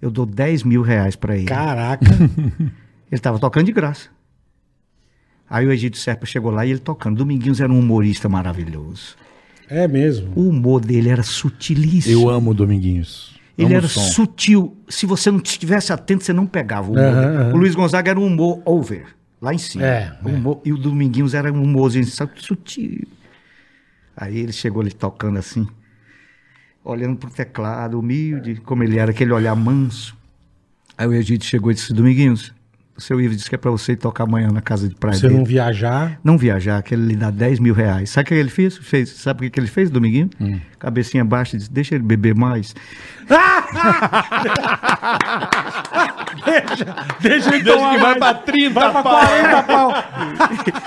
Eu 0.03 0.11
dou 0.11 0.25
10 0.25 0.63
mil 0.63 0.81
reais 0.81 1.15
pra 1.15 1.37
ele. 1.37 1.45
Caraca. 1.45 2.05
Ele 2.11 3.19
estava 3.19 3.39
tocando 3.39 3.67
de 3.67 3.71
graça. 3.71 4.09
Aí 5.49 5.65
o 5.65 5.71
Egídio 5.71 5.97
Serpa 5.99 6.25
chegou 6.25 6.51
lá 6.51 6.65
e 6.65 6.71
ele 6.71 6.79
tocando. 6.79 7.15
Dominguinhos 7.17 7.61
era 7.61 7.71
um 7.71 7.79
humorista 7.79 8.27
maravilhoso. 8.27 9.15
É 9.69 9.87
mesmo. 9.87 10.33
O 10.35 10.49
humor 10.49 10.81
dele 10.81 11.07
era 11.09 11.23
sutilíssimo. 11.23 12.21
Eu 12.21 12.29
amo 12.29 12.51
o 12.51 12.53
Dominguinhos. 12.53 13.39
Ele 13.57 13.67
Amo 13.67 13.75
era 13.75 13.87
sutil. 13.87 14.75
Se 14.89 15.05
você 15.05 15.29
não 15.31 15.37
estivesse 15.37 15.93
atento, 15.93 16.23
você 16.25 16.33
não 16.33 16.45
pegava 16.47 16.89
o 16.89 16.93
humor. 16.93 17.53
O 17.53 17.57
Luiz 17.57 17.75
Gonzaga 17.75 18.11
era 18.11 18.19
um 18.19 18.25
humor 18.25 18.61
over, 18.65 19.05
lá 19.39 19.53
em 19.53 19.57
cima. 19.59 19.85
É, 19.85 20.17
O 20.25 20.29
humor- 20.29 20.59
E 20.65 20.73
o 20.73 20.77
Dominguinhos 20.77 21.33
era 21.33 21.53
um 21.53 21.61
humorzinho 21.63 22.05
sutil. 22.35 23.07
Aí 24.17 24.37
ele 24.39 24.51
chegou 24.51 24.81
ali 24.81 24.91
tocando 24.91 25.37
assim, 25.39 25.65
olhando 26.83 27.17
pro 27.17 27.29
teclado, 27.29 27.99
humilde, 27.99 28.55
como 28.65 28.83
ele 28.83 28.97
era, 28.97 29.11
aquele 29.11 29.31
olhar 29.31 29.55
manso. 29.55 30.15
Aí 30.97 31.07
o 31.07 31.13
Egito 31.13 31.45
chegou 31.45 31.71
e 31.71 31.75
disse, 31.75 31.93
Dominguinhos, 31.93 32.49
o 32.49 32.53
seu 32.97 33.19
Ivo 33.19 33.35
disse 33.35 33.49
que 33.49 33.55
é 33.55 33.57
pra 33.57 33.71
você 33.71 33.95
tocar 33.95 34.23
amanhã 34.25 34.49
na 34.51 34.61
casa 34.61 34.87
de 34.87 34.95
praia 34.95 35.15
Você 35.17 35.27
dele. 35.27 35.39
não 35.39 35.45
viajar. 35.45 36.19
Não 36.23 36.37
viajar, 36.37 36.81
que 36.83 36.93
ele 36.93 37.07
lhe 37.07 37.15
dá 37.15 37.29
10 37.31 37.59
mil 37.59 37.73
reais. 37.73 38.09
Sabe 38.11 38.25
o 38.25 38.27
que 38.27 38.33
ele 38.35 38.49
fez? 38.49 38.77
fez 38.77 39.09
sabe 39.09 39.47
o 39.47 39.51
que 39.51 39.59
ele 39.59 39.67
fez, 39.67 39.89
Dominguinho? 39.89 40.29
Hum. 40.39 40.59
Cabecinha 40.79 41.25
baixa, 41.25 41.57
disse, 41.57 41.71
deixa 41.71 41.95
ele 41.95 42.03
beber 42.03 42.35
mais. 42.35 42.75
Deixa 47.21 47.55
ele 47.55 47.63
Deixa 47.63 47.77
tomar 47.77 47.91
que 47.95 48.01
vai 48.01 48.05
mais. 48.05 48.17
pra 48.17 48.33
30, 48.33 48.73
Vai 48.79 48.91
pra 48.91 49.03
pau. 49.03 49.19
40 49.27 49.63
pau. 49.63 49.93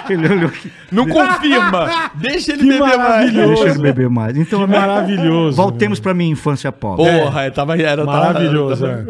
ele 0.10 0.28
olhou, 0.32 0.50
Não 0.92 1.06
confirma. 1.08 2.10
Deixa 2.14 2.52
ele 2.52 2.62
Que 2.62 2.68
beber 2.68 2.80
mais. 2.80 2.98
maravilhoso. 2.98 3.54
deixa 3.54 3.68
ele 3.70 3.78
beber 3.82 4.10
mais. 4.10 4.36
Então, 4.36 4.66
Que 4.66 4.72
maravilhoso. 4.72 5.56
voltemos 5.56 6.00
para 6.00 6.14
minha 6.14 6.30
infância 6.30 6.70
pobre. 6.72 7.04
Porra, 7.04 7.50
tava, 7.50 7.76
era, 7.80 8.04
tava- 8.04 8.18
Maravilhoso. 8.18 8.86
é. 8.86 9.04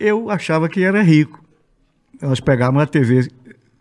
Eu 0.00 0.30
achava 0.30 0.68
que 0.68 0.82
era 0.82 1.02
rico. 1.02 1.44
Nós 2.20 2.40
pegávamos 2.40 2.82
a 2.82 2.86
TV 2.86 3.28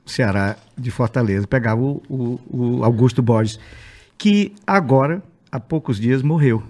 Ceará 0.06 0.56
de 0.78 0.92
Fortaleza, 0.92 1.48
pegava 1.48 1.82
o, 1.82 2.02
o- 2.10 2.40
o 2.50 2.84
Augusto 2.84 3.22
Borges, 3.22 3.60
que 4.18 4.54
agora, 4.68 5.24
há 5.52 5.60
poucos 5.60 6.00
dias, 6.00 6.22
morreu. 6.22 6.62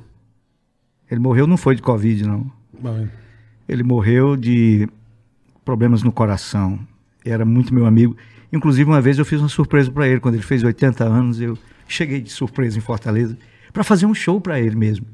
Ele 1.10 1.20
morreu, 1.20 1.46
não 1.48 1.58
foi 1.58 1.76
de 1.76 1.82
Covid, 1.82 2.26
não. 2.26 2.52
Bom, 2.80 3.08
Ele 3.68 3.84
morreu 3.84 4.36
de 4.36 4.88
problemas 5.64 6.04
no 6.04 6.12
coração. 6.12 6.80
Era 7.24 7.44
muito 7.46 7.74
meu 7.74 7.86
amigo. 7.86 8.16
Inclusive, 8.54 8.90
uma 8.90 9.02
vez 9.02 9.18
eu 9.18 9.26
fiz 9.26 9.40
uma 9.40 9.50
surpresa 9.50 9.92
para 9.92 10.08
ele. 10.08 10.20
Quando 10.20 10.36
ele 10.36 10.44
fez 10.44 10.64
80 10.64 11.04
anos, 11.04 11.42
eu 11.42 11.58
cheguei 11.88 12.22
de 12.22 12.30
surpresa 12.32 12.78
em 12.78 12.82
Fortaleza 12.82 13.38
para 13.74 13.84
fazer 13.84 14.06
um 14.06 14.14
show 14.14 14.40
para 14.40 14.60
ele 14.60 14.76
mesmo. 14.76 15.06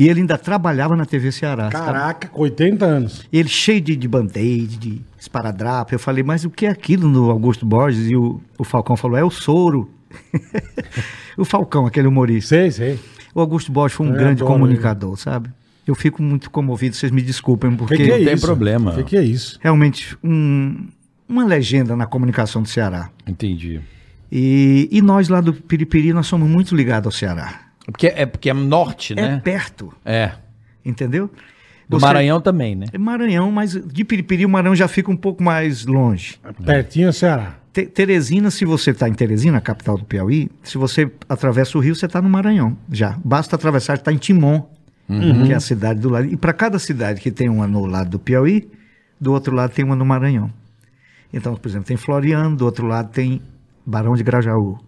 E 0.00 0.08
ele 0.08 0.20
ainda 0.20 0.38
trabalhava 0.38 0.96
na 0.96 1.04
TV 1.04 1.30
Ceará. 1.30 1.68
Caraca, 1.68 2.28
com 2.28 2.40
80 2.40 2.84
anos. 2.86 3.26
Ele 3.30 3.48
cheio 3.50 3.80
de, 3.82 3.94
de 3.94 4.08
band-aid, 4.08 4.78
de 4.78 5.02
esparadrapo. 5.18 5.94
Eu 5.94 5.98
falei, 5.98 6.24
mas 6.24 6.44
o 6.44 6.50
que 6.50 6.64
é 6.64 6.70
aquilo 6.70 7.06
no 7.06 7.30
Augusto 7.30 7.66
Borges? 7.66 8.08
E 8.08 8.16
o, 8.16 8.40
o 8.56 8.64
Falcão 8.64 8.96
falou, 8.96 9.18
é 9.18 9.22
o 9.24 9.30
soro. 9.30 9.90
o 11.36 11.44
Falcão, 11.44 11.86
aquele 11.86 12.08
humorista. 12.08 12.48
Sei, 12.56 12.70
sei. 12.70 12.98
O 13.34 13.40
Augusto 13.40 13.70
Borges 13.70 13.96
foi 13.96 14.06
um 14.06 14.10
Eu 14.10 14.16
grande 14.16 14.42
adoro 14.42 14.52
comunicador, 14.58 15.16
sabe? 15.18 15.50
Eu 15.86 15.94
fico 15.94 16.22
muito 16.22 16.50
comovido, 16.50 16.96
vocês 16.96 17.12
me 17.12 17.20
desculpem, 17.20 17.74
porque 17.76 17.96
que, 17.96 18.04
que 18.04 18.10
é 18.10 18.24
tem 18.24 18.34
isso? 18.34 18.46
problema. 18.46 18.92
O 18.92 18.94
que, 18.96 19.04
que 19.04 19.16
é 19.16 19.22
isso? 19.22 19.58
realmente 19.60 20.16
um- 20.24 20.86
uma 21.28 21.44
legenda 21.44 21.94
na 21.94 22.06
comunicação 22.06 22.62
do 22.62 22.68
Ceará. 22.68 23.10
Entendi. 23.26 23.80
E, 24.32 24.88
e 24.90 25.02
nós 25.02 25.28
lá 25.28 25.40
do 25.40 25.52
Piripiri, 25.52 26.12
nós 26.12 26.26
somos 26.26 26.48
muito 26.48 26.74
ligados 26.74 27.06
ao 27.06 27.12
Ceará. 27.12 27.69
Porque 27.90 28.06
é, 28.08 28.26
porque 28.26 28.50
é 28.50 28.54
norte, 28.54 29.12
É 29.12 29.16
né? 29.16 29.40
perto, 29.42 29.92
É. 30.04 30.32
entendeu? 30.84 31.30
Do 31.88 31.98
Você- 31.98 32.06
Maranhão 32.06 32.40
também, 32.40 32.76
né? 32.76 32.86
É 32.92 32.98
Maranhão, 32.98 33.50
mas 33.50 33.72
de 33.72 34.04
Piripiri 34.04 34.46
o 34.46 34.48
Maranhão 34.48 34.76
já 34.76 34.86
fica 34.86 35.10
um 35.10 35.16
pouco 35.16 35.42
mais 35.42 35.84
longe. 35.86 36.38
Pertinho 36.64 37.08
é 37.08 37.12
Ceará. 37.12 37.56
Te- 37.72 37.86
Teresina, 37.86 38.50
se 38.50 38.64
você 38.64 38.90
está 38.92 39.08
em 39.08 39.12
Teresina, 39.12 39.58
a 39.58 39.60
capital 39.60 39.96
do 39.98 40.04
Piauí, 40.04 40.48
se 40.62 40.78
você 40.78 41.10
atravessa 41.28 41.76
o 41.78 41.80
rio, 41.80 41.94
você 41.94 42.06
está 42.06 42.20
no 42.22 42.28
Maranhão 42.28 42.76
já. 42.90 43.16
Basta 43.24 43.56
atravessar, 43.56 43.94
está 43.94 44.12
em 44.12 44.16
Timon, 44.18 44.62
que 45.46 45.52
é 45.52 45.56
a 45.56 45.60
cidade 45.60 45.98
do 46.00 46.08
lado. 46.08 46.26
E 46.26 46.36
para 46.36 46.52
cada 46.52 46.78
cidade 46.78 47.20
que 47.20 47.30
tem 47.32 47.48
uma 47.48 47.66
no 47.66 47.84
lado 47.86 48.10
do 48.10 48.18
Piauí, 48.20 48.68
do 49.20 49.32
outro 49.32 49.54
lado 49.54 49.72
tem 49.72 49.84
uma 49.84 49.96
no 49.96 50.04
Maranhão. 50.04 50.50
Então, 51.32 51.54
por 51.56 51.68
exemplo, 51.68 51.86
tem 51.88 51.96
Floriano, 51.96 52.56
do 52.56 52.64
outro 52.64 52.86
lado 52.86 53.10
tem 53.10 53.40
Barão 53.84 54.14
de 54.14 54.22
Grajaú. 54.22 54.78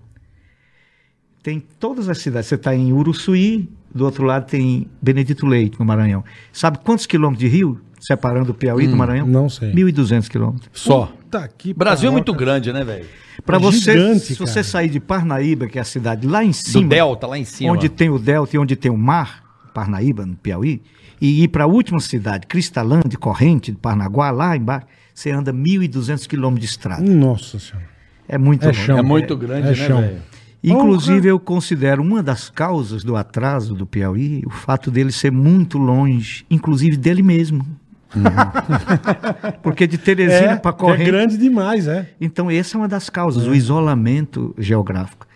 Tem 1.42 1.60
todas 1.80 2.08
as 2.08 2.18
cidades. 2.18 2.48
Você 2.48 2.54
está 2.54 2.74
em 2.74 2.92
Uruçuí, 2.92 3.68
do 3.94 4.04
outro 4.04 4.24
lado 4.24 4.46
tem 4.46 4.86
Benedito 5.00 5.46
Leite, 5.46 5.78
no 5.78 5.84
Maranhão. 5.84 6.22
Sabe 6.52 6.78
quantos 6.84 7.04
quilômetros 7.06 7.40
de 7.40 7.54
rio 7.54 7.80
separando 8.00 8.52
o 8.52 8.54
Piauí 8.54 8.86
do 8.86 8.96
Maranhão? 8.96 9.26
não 9.26 9.48
sei. 9.48 9.72
1.200 9.72 10.28
quilômetros. 10.28 10.68
Só. 10.72 11.06
Puta 11.06 11.48
que 11.48 11.70
O 11.70 11.74
Brasil 11.74 12.08
é 12.08 12.12
muito 12.12 12.32
grande, 12.34 12.72
né, 12.72 12.84
velho? 12.84 13.06
Para 13.44 13.56
É 13.56 13.60
você, 13.60 13.92
gigante, 13.92 14.20
se 14.20 14.36
cara. 14.36 14.50
você 14.50 14.62
sair 14.62 14.88
de 14.90 15.00
Parnaíba, 15.00 15.66
que 15.66 15.78
é 15.78 15.80
a 15.82 15.84
cidade 15.84 16.26
lá 16.26 16.44
em 16.44 16.50
Do 16.50 16.54
cima, 16.54 16.88
Delta, 16.88 17.26
lá 17.26 17.38
em 17.38 17.44
cima. 17.44 17.72
onde 17.72 17.88
tem 17.88 18.10
o 18.10 18.18
delta 18.18 18.54
e 18.54 18.58
onde 18.58 18.76
tem 18.76 18.90
o 18.92 18.96
mar, 18.96 19.42
Parnaíba, 19.74 20.24
no 20.26 20.36
Piauí, 20.36 20.82
e 21.20 21.42
ir 21.42 21.48
para 21.48 21.64
a 21.64 21.66
última 21.66 21.98
cidade, 22.00 22.46
Cristalândia, 22.46 23.18
Corrente, 23.18 23.72
de 23.72 23.78
Parnaguá, 23.78 24.30
lá 24.30 24.56
embaixo, 24.56 24.86
você 25.14 25.30
anda 25.30 25.52
1.200 25.52 26.26
quilômetros 26.28 26.60
de 26.68 26.70
estrada. 26.70 27.02
Nossa 27.02 27.58
senhora. 27.58 27.88
É 28.28 28.36
muito 28.38 28.68
É 28.68 28.72
chão. 28.72 28.98
É 28.98 29.02
muito 29.02 29.36
grande, 29.36 29.68
É 29.68 29.70
né, 29.70 29.74
velho? 30.00 30.22
Inclusive, 30.62 31.28
eu 31.28 31.40
considero 31.40 32.02
uma 32.02 32.22
das 32.22 32.48
causas 32.48 33.02
do 33.02 33.16
atraso 33.16 33.74
do 33.74 33.84
Piauí 33.84 34.42
o 34.46 34.50
fato 34.50 34.90
dele 34.90 35.10
ser 35.10 35.32
muito 35.32 35.76
longe, 35.76 36.46
inclusive 36.48 36.96
dele 36.96 37.22
mesmo. 37.22 37.66
Porque 39.62 39.86
de 39.86 39.98
Teresina 39.98 40.52
É, 40.52 40.56
para 40.56 40.72
que 40.72 40.86
é 40.86 40.96
grande 40.98 41.36
demais, 41.36 41.88
é. 41.88 42.10
Então, 42.20 42.50
essa 42.50 42.76
é 42.76 42.78
uma 42.78 42.88
das 42.88 43.10
causas, 43.10 43.46
o 43.46 43.54
isolamento 43.54 44.54
geográfico. 44.58 45.26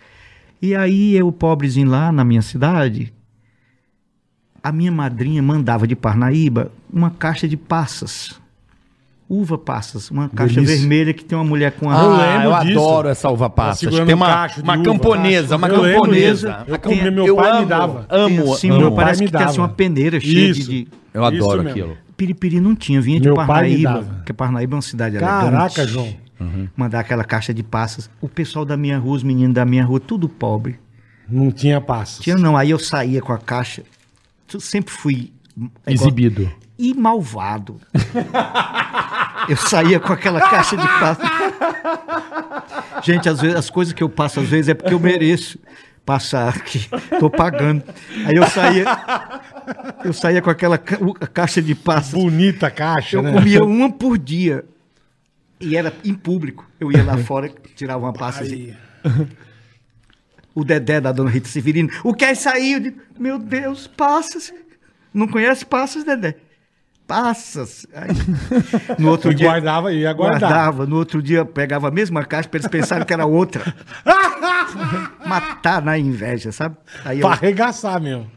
E 0.61 0.75
aí, 0.75 1.15
eu, 1.15 1.31
pobrezinho 1.31 1.89
lá 1.89 2.11
na 2.11 2.23
minha 2.23 2.41
cidade, 2.41 3.13
a 4.63 4.71
minha 4.71 4.91
madrinha 4.91 5.41
mandava 5.41 5.87
de 5.87 5.95
Parnaíba 5.95 6.71
uma 6.91 7.09
caixa 7.09 7.47
de 7.47 7.57
passas. 7.57 8.39
Uva 9.29 9.57
passas, 9.57 10.09
uma 10.09 10.29
caixa 10.29 10.55
Delícia. 10.55 10.77
vermelha 10.77 11.13
que 11.13 11.25
tem 11.25 11.37
uma 11.37 11.43
mulher 11.43 11.73
com 11.73 11.89
a. 11.89 11.93
Eu 12.01 12.11
Ah, 12.13 12.43
eu 12.45 12.65
disso. 12.65 12.79
adoro 12.79 13.09
essa 13.09 13.29
uva 13.29 13.49
Tá 13.49 13.55
passas. 13.55 13.89
Tem 13.93 14.01
um 14.13 14.15
uma, 14.17 14.47
uma 14.63 14.77
camponesa, 14.81 15.57
uma 15.57 15.67
Eu 15.67 15.81
camponesa. 15.93 16.65
Eu 16.65 17.11
meu 17.11 17.25
eu 17.27 17.35
pai 17.35 17.51
me 17.51 17.57
amo, 17.57 17.65
dava. 17.67 18.05
Amo, 18.09 18.55
Sim, 18.55 18.69
amo. 18.69 18.79
meu 18.79 18.91
pai 18.93 19.03
parece 19.05 19.19
me 19.21 19.25
que 19.29 19.33
tem 19.37 19.45
assim, 19.45 19.59
uma 19.59 19.67
peneira 19.67 20.17
cheia 20.19 20.53
de, 20.53 20.59
Isso. 20.61 20.69
de- 20.71 20.87
Eu 21.13 21.25
adoro 21.25 21.43
Isso 21.45 21.57
mesmo. 21.57 21.69
aquilo. 21.69 21.97
Piripiri 22.15 22.61
não 22.61 22.73
tinha, 22.73 23.01
vinha 23.01 23.19
de 23.19 23.25
Meu 23.27 23.35
me 23.35 23.45
Parnaíba, 23.45 24.03
porque 24.17 24.31
Parnaíba 24.33 24.75
é 24.75 24.77
uma 24.77 24.81
cidade 24.81 25.17
Caraca, 25.19 25.81
elegante. 25.81 25.87
João. 25.87 26.13
Mandar 26.75 27.01
aquela 27.01 27.23
caixa 27.25 27.53
de 27.53 27.63
passas. 27.63 28.09
O 28.21 28.29
pessoal 28.29 28.63
da 28.63 28.77
minha 28.77 28.97
rua, 28.97 29.17
os 29.17 29.23
meninos 29.23 29.53
da 29.53 29.65
minha 29.65 29.83
rua, 29.83 29.99
tudo 29.99 30.29
pobre. 30.29 30.79
Não 31.29 31.51
tinha 31.51 31.81
passas. 31.81 32.19
Tinha 32.23 32.37
não, 32.37 32.55
aí 32.55 32.69
eu 32.69 32.79
saía 32.79 33.21
com 33.21 33.33
a 33.33 33.37
caixa. 33.37 33.83
Eu 34.53 34.59
sempre 34.61 34.93
fui 34.93 35.33
é 35.85 35.91
igual- 35.91 36.07
Exibido. 36.07 36.49
E 36.77 36.93
malvado. 36.93 37.79
eu 39.49 39.57
saía 39.57 39.99
com 39.99 40.13
aquela 40.13 40.39
caixa 40.41 40.75
de 40.77 40.87
passas. 40.87 41.27
Gente, 43.03 43.29
às 43.29 43.39
vezes 43.41 43.55
as 43.57 43.69
coisas 43.69 43.93
que 43.93 44.03
eu 44.03 44.09
passo 44.09 44.39
às 44.39 44.47
vezes 44.47 44.69
é 44.69 44.73
porque 44.73 44.93
eu 44.93 44.99
mereço 44.99 45.59
passar 46.05 46.49
aqui. 46.49 46.87
Tô 47.19 47.29
pagando. 47.29 47.83
Aí 48.25 48.35
eu 48.35 48.47
saía 48.47 48.85
eu 50.03 50.13
saía 50.13 50.41
com 50.41 50.49
aquela 50.49 50.77
ca- 50.77 50.97
caixa 51.33 51.61
de 51.61 51.75
passas. 51.75 52.11
Bonita 52.13 52.69
caixa, 52.71 53.17
Eu 53.17 53.21
né? 53.23 53.31
comia 53.33 53.63
uma 53.63 53.91
por 53.91 54.17
dia. 54.17 54.63
E 55.59 55.75
era 55.75 55.93
em 56.05 56.13
público. 56.13 56.65
Eu 56.79 56.91
ia 56.91 57.03
lá 57.03 57.17
fora, 57.17 57.51
tirava 57.75 57.99
uma 58.05 58.13
pasta 58.13 58.43
assim. 58.43 58.73
O 60.53 60.63
Dedé 60.63 61.01
da 61.01 61.11
Dona 61.11 61.29
Rita 61.29 61.47
Severino. 61.47 61.89
O 62.03 62.13
que 62.13 62.25
é 62.25 62.31
isso 62.31 62.47
aí? 62.49 62.73
Eu 62.73 62.79
digo, 62.79 62.99
meu 63.19 63.37
Deus, 63.39 63.87
passas. 63.87 64.53
Não 65.13 65.27
conhece 65.27 65.65
passas, 65.65 66.03
Dedé? 66.03 66.35
Passas. 67.07 67.87
Aí, 67.95 68.09
no 68.99 69.09
outro 69.09 69.31
E 69.31 69.35
dia. 69.35 69.47
guardava, 69.47 69.93
ia 69.93 70.11
guardar. 70.11 70.39
Guardava. 70.41 70.85
No 70.85 70.97
outro 70.97 71.21
dia 71.23 71.45
pegava 71.45 71.87
a 71.87 71.91
mesma 71.91 72.23
caixa 72.25 72.49
para 72.49 72.59
eles 72.59 72.67
pensarem 72.69 73.05
que 73.05 73.13
era 73.13 73.25
outra. 73.25 73.73
Matar 75.25 75.81
na 75.81 75.97
inveja, 75.97 76.51
sabe? 76.51 76.75
Aí 77.05 77.19
eu, 77.19 77.27
Pra 77.27 77.35
arregaçar 77.37 78.01
mesmo. 78.01 78.29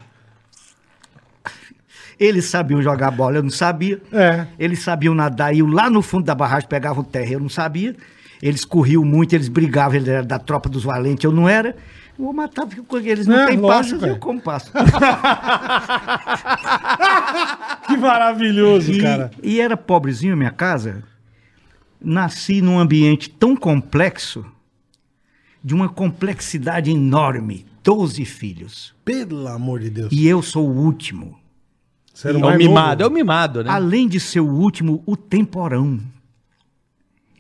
eles 2.19 2.45
sabiam 2.45 2.81
jogar 2.83 3.11
bola, 3.11 3.37
eu 3.39 3.43
não 3.43 3.51
sabia. 3.51 4.01
É. 4.13 4.47
Eles 4.59 4.81
sabiam 4.81 5.15
nadar, 5.15 5.55
iam 5.55 5.67
lá 5.69 5.89
no 5.91 6.01
fundo 6.03 6.25
da 6.25 6.35
barragem, 6.35 6.69
pegavam 6.69 7.03
terra, 7.03 7.33
eu 7.33 7.41
não 7.41 7.49
sabia. 7.49 7.97
Eles 8.43 8.65
corriam 8.65 9.05
muito, 9.05 9.35
eles 9.35 9.49
brigavam, 9.49 9.97
eles 9.97 10.09
eram 10.09 10.27
da 10.27 10.39
tropa 10.39 10.69
dos 10.69 10.85
valentes, 10.85 11.25
eu 11.25 11.33
não 11.33 11.49
era. 11.49 11.75
Eu 12.21 12.25
vou 12.27 12.35
matar, 12.35 12.67
porque 12.67 12.83
com 12.83 12.99
eles 12.99 13.27
não 13.27 13.35
É, 13.35 13.47
têm 13.47 13.57
lógico, 13.59 14.01
passas, 14.01 14.03
é. 14.03 14.11
eu 14.13 14.19
como 14.19 14.41
passo. 14.43 14.71
Que 17.87 17.97
maravilhoso, 17.97 18.93
E, 18.93 19.01
cara. 19.01 19.31
e 19.43 19.59
era 19.61 19.75
pobrezinho 19.77 20.35
a 20.35 20.37
minha 20.37 20.51
casa. 20.51 21.03
Nasci 22.01 22.61
num 22.61 22.79
ambiente 22.79 23.29
tão 23.31 23.57
complexo, 23.57 24.45
de 25.65 25.75
uma 25.75 25.89
complexidade 25.89 26.91
enorme. 26.91 27.65
Doze 27.83 28.25
filhos. 28.27 28.95
Pelo 29.05 29.49
amor 29.49 29.81
de 29.81 29.89
Deus. 29.91 30.13
E 30.13 30.27
eu 30.27 30.43
sou 30.43 30.69
o 30.69 30.77
último. 30.85 31.39
Você 32.13 32.29
era 32.29 32.39
É 32.39 32.45
o 32.45 32.57
mimado, 32.59 33.03
é 33.03 33.05
novo. 33.05 33.15
o 33.15 33.19
mimado, 33.19 33.65
né? 33.65 33.71
Além 33.71 34.07
de 34.07 34.21
ser 34.21 34.41
o 34.41 34.47
último, 34.49 35.03
o 35.07 35.17
temporão. 35.17 35.99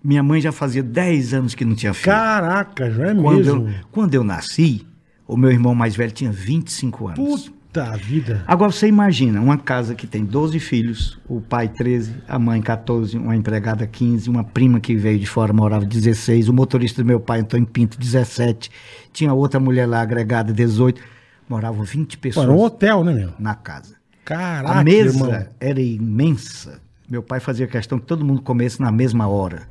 Minha 0.02 0.22
mãe 0.22 0.40
já 0.40 0.50
fazia 0.50 0.82
10 0.82 1.34
anos 1.34 1.54
que 1.54 1.64
não 1.64 1.74
tinha 1.74 1.92
filho. 1.92 2.14
Caraca, 2.14 2.90
já 2.90 3.08
é 3.08 3.14
quando, 3.14 3.36
mesmo. 3.36 3.68
eu, 3.68 3.74
quando 3.90 4.14
eu 4.14 4.24
nasci, 4.24 4.86
o 5.26 5.36
meu 5.36 5.50
irmão 5.50 5.74
mais 5.74 5.94
velho 5.94 6.10
tinha 6.10 6.32
25 6.32 7.08
anos. 7.08 7.18
Puta 7.18 7.96
vida. 7.96 8.42
Agora 8.46 8.72
você 8.72 8.88
imagina, 8.88 9.40
uma 9.40 9.56
casa 9.58 9.94
que 9.94 10.06
tem 10.06 10.24
12 10.24 10.58
filhos, 10.58 11.18
o 11.28 11.40
pai 11.40 11.68
13, 11.68 12.14
a 12.26 12.38
mãe 12.38 12.60
14, 12.60 13.16
uma 13.16 13.36
empregada 13.36 13.86
15, 13.86 14.28
uma 14.28 14.42
prima 14.42 14.80
que 14.80 14.96
veio 14.96 15.18
de 15.18 15.26
fora 15.26 15.52
morava 15.52 15.84
16, 15.84 16.48
o 16.48 16.52
motorista 16.52 17.02
do 17.02 17.06
meu 17.06 17.20
pai, 17.20 17.40
Antônio 17.40 17.66
Pinto, 17.66 17.98
17, 17.98 18.70
tinha 19.12 19.32
outra 19.32 19.60
mulher 19.60 19.86
lá 19.86 20.00
agregada, 20.00 20.52
18, 20.52 21.00
moravam 21.48 21.84
20 21.84 22.16
Pô, 22.16 22.22
pessoas 22.22 22.46
era 22.46 22.52
um 22.56 22.60
hotel, 22.60 23.04
né, 23.04 23.12
meu? 23.12 23.32
na 23.38 23.54
casa. 23.54 23.94
Caraca, 24.24 24.80
a 24.80 24.84
mesa 24.84 25.24
irmão. 25.24 25.46
era 25.60 25.80
imensa. 25.80 26.80
Meu 27.08 27.22
pai 27.22 27.38
fazia 27.40 27.66
questão 27.66 27.98
que 27.98 28.06
todo 28.06 28.24
mundo 28.24 28.40
comesse 28.42 28.80
na 28.80 28.90
mesma 28.90 29.28
hora. 29.28 29.62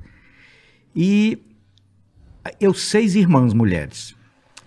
E 0.95 1.37
eu, 2.59 2.73
seis 2.73 3.15
irmãs 3.15 3.53
mulheres: 3.53 4.15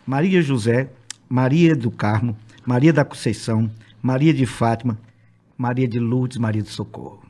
Maria 0.07 0.43
José, 0.43 0.91
Maria 1.29 1.75
do 1.75 1.91
Carmo, 1.91 2.37
Maria 2.65 2.93
da 2.93 3.05
Conceição, 3.05 3.71
Maria 4.01 4.33
de 4.33 4.47
Fátima, 4.47 4.99
Maria 5.57 5.89
de 5.89 5.99
Lourdes, 5.99 6.39
Maria 6.39 6.63
do 6.63 6.69
Socorro. 6.69 7.23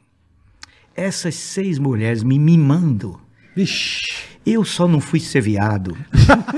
Essas 0.95 1.34
seis 1.34 1.78
mulheres 1.78 2.22
me 2.22 2.38
mimando. 2.38 3.20
Vixe. 3.55 4.12
Eu 4.45 4.64
só 4.64 4.88
não 4.88 5.01
fui 5.01 5.20
ser 5.20 5.40
viado 5.40 5.97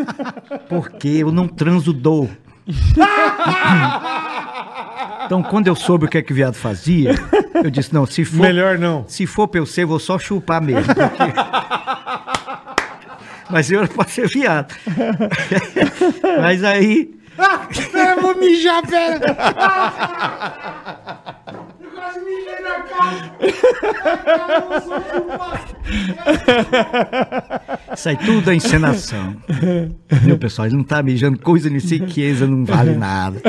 porque 0.68 1.08
eu 1.08 1.30
não 1.30 1.46
transo 1.46 1.92
dor. 1.92 2.30
Então, 5.24 5.42
quando 5.42 5.66
eu 5.68 5.74
soube 5.76 6.04
o 6.06 6.08
que 6.08 6.18
é 6.18 6.22
que 6.22 6.32
o 6.32 6.34
viado 6.34 6.54
fazia, 6.54 7.14
eu 7.62 7.70
disse: 7.70 7.92
não, 7.94 8.04
se 8.06 8.24
for, 8.24 8.40
Melhor 8.42 8.78
não. 8.78 9.04
se 9.08 9.26
for 9.26 9.46
pra 9.48 9.60
eu 9.60 9.66
ser, 9.66 9.82
eu 9.84 9.88
vou 9.88 9.98
só 9.98 10.18
chupar 10.18 10.60
mesmo. 10.62 10.92
porque- 10.94 11.34
Mas 13.50 13.70
eu 13.70 13.80
era 13.80 13.88
pra 13.88 14.06
ser 14.06 14.26
viado. 14.28 14.74
Mas 16.40 16.64
aí, 16.64 17.10
eu 17.94 18.20
vou 18.22 18.34
mijar, 18.36 18.82
pera. 18.86 19.20
isso 27.94 28.08
aí 28.08 28.16
tudo 28.16 28.50
é 28.50 28.54
encenação. 28.54 29.36
Meu 30.24 30.38
pessoal, 30.38 30.66
ele 30.66 30.76
não 30.76 30.84
tá 30.84 31.02
mijando 31.02 31.38
coisa 31.38 31.68
nem 31.70 31.80
sequeza, 31.80 32.46
não 32.46 32.64
vale 32.64 32.94
nada. 32.96 33.40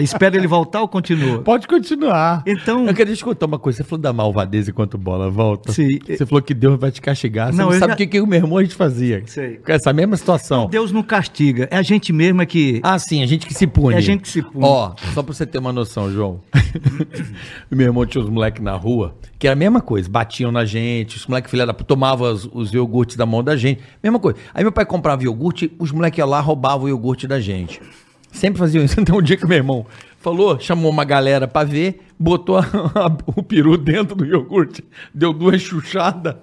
Espera 0.00 0.36
ele 0.36 0.46
voltar 0.46 0.80
ou 0.80 0.88
continua? 0.88 1.40
Pode 1.42 1.66
continuar. 1.66 2.42
Então- 2.46 2.86
Eu 2.86 2.94
queria 2.94 3.12
escutar 3.12 3.46
uma 3.46 3.58
coisa. 3.58 3.78
Você 3.78 3.84
falou 3.84 4.02
da 4.02 4.12
malvadeza 4.12 4.70
enquanto 4.70 4.96
bola 4.98 5.30
volta. 5.30 5.72
Sim. 5.72 5.98
Você 6.06 6.26
falou 6.26 6.42
que 6.42 6.54
Deus 6.54 6.78
vai 6.78 6.90
te 6.90 7.00
castigar. 7.00 7.52
Você 7.52 7.58
Não, 7.58 7.70
não, 7.70 7.78
sabe 7.78 7.88
já- 7.90 7.94
o 7.94 7.96
que, 7.96 8.06
que 8.06 8.20
o 8.20 8.26
meu 8.26 8.38
irmão 8.38 8.58
a 8.58 8.62
gente 8.62 8.74
fazia. 8.74 9.22
Sei. 9.26 9.56
Com 9.56 9.72
essa 9.72 9.92
mesma 9.92 10.16
situação. 10.16 10.68
Deus 10.68 10.92
não 10.92 11.02
castiga, 11.02 11.68
é 11.70 11.76
a 11.76 11.82
gente 11.82 12.12
mesmo 12.12 12.42
é 12.42 12.46
que. 12.46 12.80
Ah, 12.82 12.98
sim, 12.98 13.22
a 13.22 13.26
gente 13.26 13.46
que 13.46 13.54
se 13.54 13.66
pune. 13.66 13.94
É 13.94 13.98
a 13.98 14.00
gente 14.00 14.22
que 14.22 14.28
se 14.28 14.42
pune. 14.42 14.64
Ó, 14.64 14.92
só 15.14 15.22
pra 15.22 15.34
você 15.34 15.46
ter 15.46 15.58
uma 15.58 15.72
noção, 15.72 16.10
João. 16.10 16.40
meu 17.70 17.86
irmão 17.86 18.04
tinha 18.06 18.22
os 18.22 18.28
moleques 18.30 18.62
na 18.62 18.72
rua, 18.74 19.14
que 19.38 19.46
era 19.46 19.54
a 19.54 19.56
mesma 19.58 19.80
coisa, 19.80 20.08
batiam 20.08 20.50
na 20.52 20.64
gente, 20.64 21.16
os 21.16 21.26
moleques 21.26 21.50
filha 21.50 21.66
da 21.66 21.72
tomavam 21.74 22.32
os, 22.32 22.48
os 22.52 22.72
iogurtes 22.72 23.16
da 23.16 23.24
mão 23.26 23.42
da 23.42 23.56
gente, 23.56 23.80
mesma 24.02 24.18
coisa. 24.18 24.38
Aí 24.54 24.62
meu 24.62 24.72
pai 24.72 24.84
comprava 24.86 25.22
iogurte, 25.24 25.72
os 25.78 25.90
moleques 25.92 26.24
lá 26.24 26.40
roubavam 26.40 26.86
o 26.86 26.88
iogurte 26.88 27.26
da 27.26 27.40
gente. 27.40 27.80
Sempre 28.32 28.58
faziam 28.58 28.84
isso. 28.84 28.98
Então 29.00 29.18
um 29.18 29.22
dia 29.22 29.36
que 29.36 29.46
meu 29.46 29.56
irmão 29.56 29.86
falou, 30.20 30.58
chamou 30.60 30.90
uma 30.90 31.04
galera 31.04 31.46
pra 31.48 31.64
ver, 31.64 32.00
botou 32.18 32.58
a- 32.58 32.62
a- 32.94 33.16
o 33.36 33.42
peru 33.42 33.76
dentro 33.78 34.14
do 34.16 34.24
iogurte, 34.26 34.84
deu 35.14 35.32
duas 35.32 35.62
chuchadas, 35.62 36.34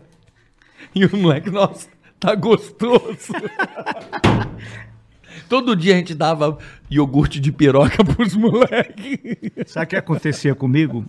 e 0.95 1.05
o 1.05 1.17
moleque, 1.17 1.49
nossa, 1.49 1.87
tá 2.19 2.33
gostoso. 2.35 3.33
Todo 5.49 5.75
dia 5.75 5.93
a 5.93 5.97
gente 5.97 6.13
dava 6.15 6.57
iogurte 6.89 7.39
de 7.39 7.51
piroca 7.51 8.03
pros 8.05 8.35
moleques. 8.35 9.19
Sabe 9.67 9.85
o 9.85 9.89
que 9.89 9.95
acontecia 9.95 10.53
comigo? 10.55 11.05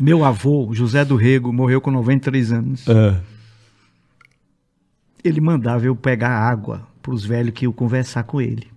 Meu 0.00 0.24
avô, 0.24 0.70
José 0.72 1.04
do 1.04 1.16
Rego, 1.16 1.52
morreu 1.52 1.80
com 1.80 1.90
93 1.90 2.52
anos. 2.52 2.84
Ele 5.24 5.40
mandava 5.40 5.84
eu 5.86 5.96
pegar 5.96 6.30
água 6.30 6.86
para 7.02 7.12
os 7.12 7.24
velhos 7.24 7.52
que 7.52 7.64
iam 7.64 7.72
conversar 7.72 8.22
com 8.22 8.40
ele. 8.40 8.68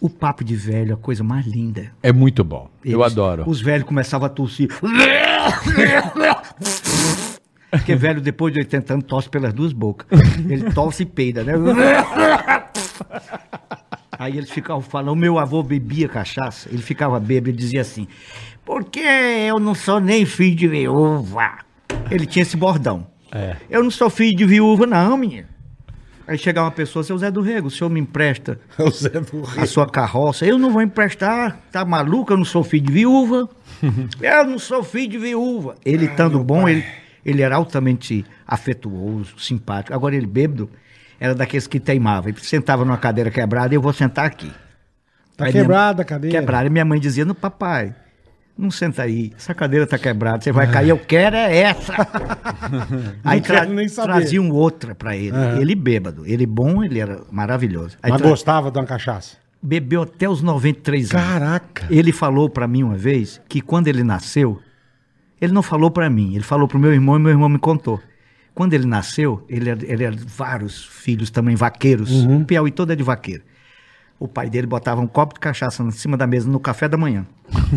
O 0.00 0.08
papo 0.10 0.42
de 0.44 0.56
velho 0.56 0.90
é 0.90 0.94
a 0.94 0.96
coisa 0.96 1.22
mais 1.22 1.46
linda. 1.46 1.92
É 2.02 2.12
muito 2.12 2.42
bom. 2.42 2.68
Eu 2.84 3.00
Eles- 3.00 3.12
adoro. 3.12 3.44
Os 3.48 3.60
velhos 3.60 3.86
começavam 3.86 4.26
a 4.26 4.28
tossir. 4.28 4.68
Porque 7.70 7.94
velho, 7.94 8.20
depois 8.20 8.52
de 8.52 8.60
80 8.60 8.94
anos, 8.94 9.06
tosse 9.06 9.28
pelas 9.30 9.52
duas 9.54 9.72
bocas. 9.72 10.06
Ele 10.48 10.70
tosse 10.72 11.04
e 11.04 11.06
peida, 11.06 11.42
né? 11.42 11.54
Aí 14.18 14.36
eles 14.36 14.50
ficavam 14.50 14.82
falando, 14.82 15.12
o 15.12 15.16
meu 15.16 15.38
avô 15.38 15.62
bebia 15.62 16.08
cachaça, 16.08 16.68
ele 16.70 16.82
ficava 16.82 17.18
bêbado 17.18 17.50
e 17.50 17.52
dizia 17.52 17.80
assim, 17.80 18.06
porque 18.64 19.00
eu 19.00 19.58
não 19.58 19.74
sou 19.74 19.98
nem 19.98 20.24
filho 20.24 20.54
de 20.54 20.68
viúva. 20.68 21.58
Ele 22.10 22.26
tinha 22.26 22.42
esse 22.42 22.56
bordão. 22.56 23.06
Eu 23.68 23.82
não 23.82 23.90
sou 23.90 24.10
filho 24.10 24.36
de 24.36 24.44
viúva, 24.44 24.86
não, 24.86 25.16
menino. 25.16 25.48
Aí 26.26 26.38
chegar 26.38 26.62
uma 26.62 26.70
pessoa, 26.70 27.02
seu 27.02 27.18
Zé 27.18 27.30
do 27.30 27.40
Rego, 27.40 27.66
o 27.66 27.70
senhor 27.70 27.90
me 27.90 27.98
empresta 27.98 28.60
a 29.58 29.66
sua 29.66 29.88
carroça? 29.88 30.46
Eu 30.46 30.56
não 30.56 30.70
vou 30.70 30.80
emprestar, 30.80 31.58
tá 31.72 31.84
maluco? 31.84 32.32
Eu 32.32 32.36
não 32.36 32.44
sou 32.44 32.62
filho 32.62 32.86
de 32.86 32.92
viúva. 32.92 33.48
eu 34.20 34.46
não 34.46 34.58
sou 34.58 34.84
filho 34.84 35.08
de 35.08 35.18
viúva. 35.18 35.74
Ele 35.84 36.06
estando 36.06 36.42
bom, 36.44 36.68
ele, 36.68 36.84
ele 37.24 37.42
era 37.42 37.56
altamente 37.56 38.24
afetuoso, 38.46 39.38
simpático. 39.38 39.94
Agora 39.94 40.14
ele 40.14 40.26
bêbado, 40.26 40.70
era 41.22 41.34
daqueles 41.36 41.66
que 41.68 41.78
teimava. 41.78 42.28
Ele 42.30 42.38
sentava 42.40 42.84
numa 42.84 42.98
cadeira 42.98 43.30
quebrada 43.30 43.72
e 43.72 43.76
eu 43.76 43.80
vou 43.80 43.92
sentar 43.92 44.24
aqui. 44.26 44.50
Tá 45.36 45.44
Aí 45.46 45.52
minha- 45.52 45.62
quebrada 45.62 46.02
a 46.02 46.04
cadeira. 46.04 46.38
Quebrada. 46.40 46.66
E 46.66 46.70
minha 46.70 46.84
mãe 46.84 46.98
dizia, 46.98 47.24
no 47.24 47.34
papai, 47.34 47.94
não 48.58 48.70
senta 48.70 49.02
aí, 49.04 49.32
essa 49.36 49.54
cadeira 49.54 49.86
tá 49.86 49.96
quebrada, 49.98 50.42
você 50.42 50.50
vai 50.52 50.70
cair, 50.70 50.88
eu 50.90 50.98
quero 50.98 51.36
é 51.36 51.56
essa. 51.58 51.94
aí 53.24 53.40
saber. 53.88 54.12
traziam 54.12 54.50
outra 54.50 54.94
pra 54.94 55.16
ele. 55.16 55.30
Aham. 55.36 55.60
Ele 55.60 55.74
bêbado, 55.74 56.26
ele 56.26 56.44
bom, 56.46 56.82
ele 56.82 56.98
era 56.98 57.20
maravilhoso. 57.30 57.96
Aí 58.02 58.10
Mas 58.10 58.20
tra- 58.20 58.28
gostava 58.30 58.70
de 58.70 58.78
uma 58.78 58.84
cachaça. 58.86 59.36
bebeu 59.62 60.02
até 60.02 60.28
os 60.28 60.42
93 60.42 61.14
anos. 61.14 61.26
Caraca. 61.26 61.86
Ele 61.88 62.12
falou 62.12 62.50
pra 62.50 62.66
mim 62.66 62.82
uma 62.82 62.96
vez 62.96 63.40
que 63.48 63.60
quando 63.60 63.88
ele 63.88 64.02
nasceu, 64.02 64.60
ele 65.40 65.52
não 65.52 65.62
falou 65.62 65.90
pra 65.90 66.10
mim, 66.10 66.34
ele 66.34 66.44
falou 66.44 66.68
pro 66.68 66.78
meu 66.78 66.92
irmão 66.92 67.16
e 67.16 67.20
meu 67.20 67.30
irmão 67.30 67.48
me 67.48 67.58
contou. 67.58 68.00
Quando 68.54 68.74
ele 68.74 68.86
nasceu, 68.86 69.44
ele 69.48 69.70
era, 69.70 69.80
ele 69.84 70.04
era 70.04 70.16
vários 70.26 70.84
filhos 70.84 71.30
também 71.30 71.54
vaqueiros. 71.56 72.10
Uhum. 72.10 72.42
O 72.42 72.44
Piauí 72.44 72.70
todo 72.70 72.92
é 72.92 72.96
de 72.96 73.02
vaqueiro. 73.02 73.42
O 74.18 74.28
pai 74.28 74.48
dele 74.48 74.66
botava 74.66 75.00
um 75.00 75.06
copo 75.06 75.34
de 75.34 75.40
cachaça 75.40 75.82
em 75.82 75.90
cima 75.90 76.16
da 76.16 76.26
mesa 76.26 76.48
no 76.48 76.60
café 76.60 76.86
da 76.88 76.96
manhã. 76.96 77.26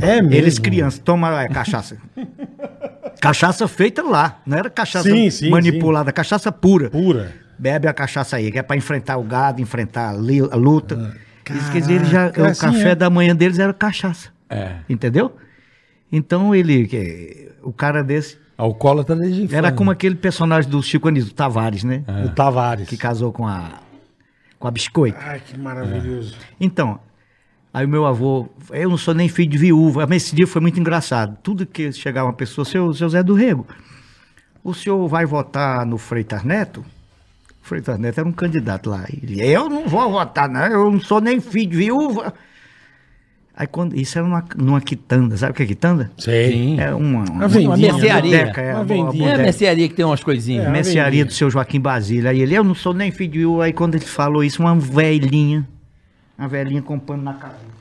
É 0.02 0.22
mesmo? 0.22 0.34
Eles 0.36 0.60
crianças, 0.60 1.00
toma 1.00 1.42
é, 1.42 1.48
cachaça. 1.48 1.98
cachaça 3.22 3.68
feita 3.68 4.04
lá, 4.04 4.42
não 4.46 4.58
era 4.58 4.70
cachaça 4.70 5.10
Sim, 5.10 5.30
sim, 5.30 5.50
manipulada, 5.50 6.12
cachaça 6.12 6.52
pura. 6.52 6.90
Pura. 6.90 7.34
Bebe 7.58 7.88
a 7.88 7.94
cachaça 7.94 8.36
aí, 8.36 8.52
que 8.52 8.60
é 8.60 8.64
pra 8.64 8.76
enfrentar 8.76 9.18
o 9.18 9.24
gado, 9.24 9.62
enfrentar 9.62 10.10
a, 10.10 10.14
li- 10.14 10.42
a 10.52 10.56
luta. 10.56 11.16
Isso 11.50 11.72
quer 11.72 11.80
dizer, 11.80 11.94
ele 11.94 12.06
já, 12.06 12.30
Caraca, 12.30 12.42
o 12.42 12.46
assim 12.46 12.62
café 12.62 12.90
é. 12.92 12.96
da 12.96 13.10
manhã 13.10 13.36
deles 13.36 13.58
era 13.60 13.74
cachaça. 13.74 14.30
É. 14.50 14.74
Entendeu? 14.90 15.36
Então 16.12 16.54
ele, 16.54 16.86
que- 16.88 17.50
o 17.64 17.72
cara 17.72 18.04
desse, 18.04 18.38
Alcoólatra 18.58 19.16
desde 19.16 19.42
infância. 19.42 19.58
era 19.58 19.72
como 19.72 19.92
aquele 19.92 20.16
personagem 20.16 20.70
do 20.70 20.82
Chico 20.82 21.08
Anísio, 21.08 21.32
o 21.32 21.34
Tavares, 21.34 21.84
né? 21.84 22.04
O 22.26 22.30
Tavares. 22.30 22.88
Que 22.88 22.96
casou 22.96 23.32
com 23.32 23.46
a, 23.46 23.80
com 24.58 24.68
a 24.68 24.72
Biscoito. 24.72 25.18
Ai, 25.22 25.42
que 25.46 25.58
maravilhoso. 25.58 26.36
Então, 26.60 27.00
aí 27.74 27.86
o 27.86 27.90
meu 27.90 28.06
avô, 28.06 28.48
eu 28.72 28.90
não 28.90 28.98
sou 28.98 29.14
nem 29.14 29.28
filho 29.28 29.50
de 29.50 29.58
viúva, 29.58 30.08
mas 30.08 30.24
esse 30.24 30.36
dia 30.36 30.48
foi 30.48 30.62
muito 30.62 30.80
engraçado. 30.80 31.38
Tudo 31.44 31.66
que 31.66 31.92
chegava 31.92 32.28
uma 32.28 32.34
pessoa, 32.34 32.64
seu, 32.64 32.94
seu 32.94 33.10
Zé 33.10 33.22
do 33.22 33.34
Rego, 33.34 33.68
o 34.64 34.74
senhor 34.74 35.06
vai 35.08 35.26
votar 35.26 35.86
no 35.86 35.98
Freitas 35.98 36.44
Neto? 36.44 36.80
O 37.62 37.68
Freitas 37.68 38.00
Neto 38.00 38.20
era 38.20 38.28
um 38.28 38.32
candidato 38.32 38.90
lá. 38.90 39.06
Ele, 39.12 39.42
eu 39.42 39.70
não 39.70 39.88
vou 39.88 40.10
votar, 40.10 40.48
não, 40.48 40.66
eu 40.66 40.92
não 40.92 41.00
sou 41.02 41.20
nem 41.20 41.42
filho 41.42 41.72
de 41.72 41.78
viúva. 41.78 42.34
Aí 43.58 43.68
quando, 43.68 43.96
isso 43.96 44.18
era 44.18 44.28
numa, 44.28 44.44
numa 44.58 44.82
quitanda, 44.82 45.38
sabe 45.38 45.54
o 45.54 45.56
que 45.56 45.64
é 45.64 45.66
quitanda? 45.66 46.12
Sei. 46.18 46.78
É 46.78 46.94
uma, 46.94 47.24
uma, 47.24 47.48
vendinha, 47.48 47.70
uma 47.70 47.78
mercearia. 47.78 48.40
boteca, 48.40 48.62
é, 48.62 48.74
Uma 48.74 48.80
uma 48.80 48.86
vendinha. 48.86 49.30
É 49.30 49.36
a 49.36 49.38
mercearia 49.38 49.88
que 49.88 49.94
tem 49.96 50.04
umas 50.04 50.22
coisinhas. 50.22 50.66
É. 50.66 50.70
Mercearia 50.70 51.24
do 51.24 51.32
seu 51.32 51.50
Joaquim 51.50 51.80
Basílio. 51.80 52.30
Aí 52.30 52.42
ele, 52.42 52.54
eu 52.54 52.66
não 52.66 52.76
sou 52.76 52.94
nem 52.94 53.12
filho 53.12 53.32
de 53.32 53.40
viúva. 53.40 53.64
Aí 53.64 53.72
quando 53.72 53.96
ele 53.96 54.04
falou 54.04 54.44
isso, 54.44 54.62
uma 54.62 54.76
velhinha, 54.76 55.66
uma 56.38 56.50
velhinha 56.50 56.82
com 56.82 57.00
pano 57.00 57.24
na 57.24 57.34
cabeça. 57.34 57.76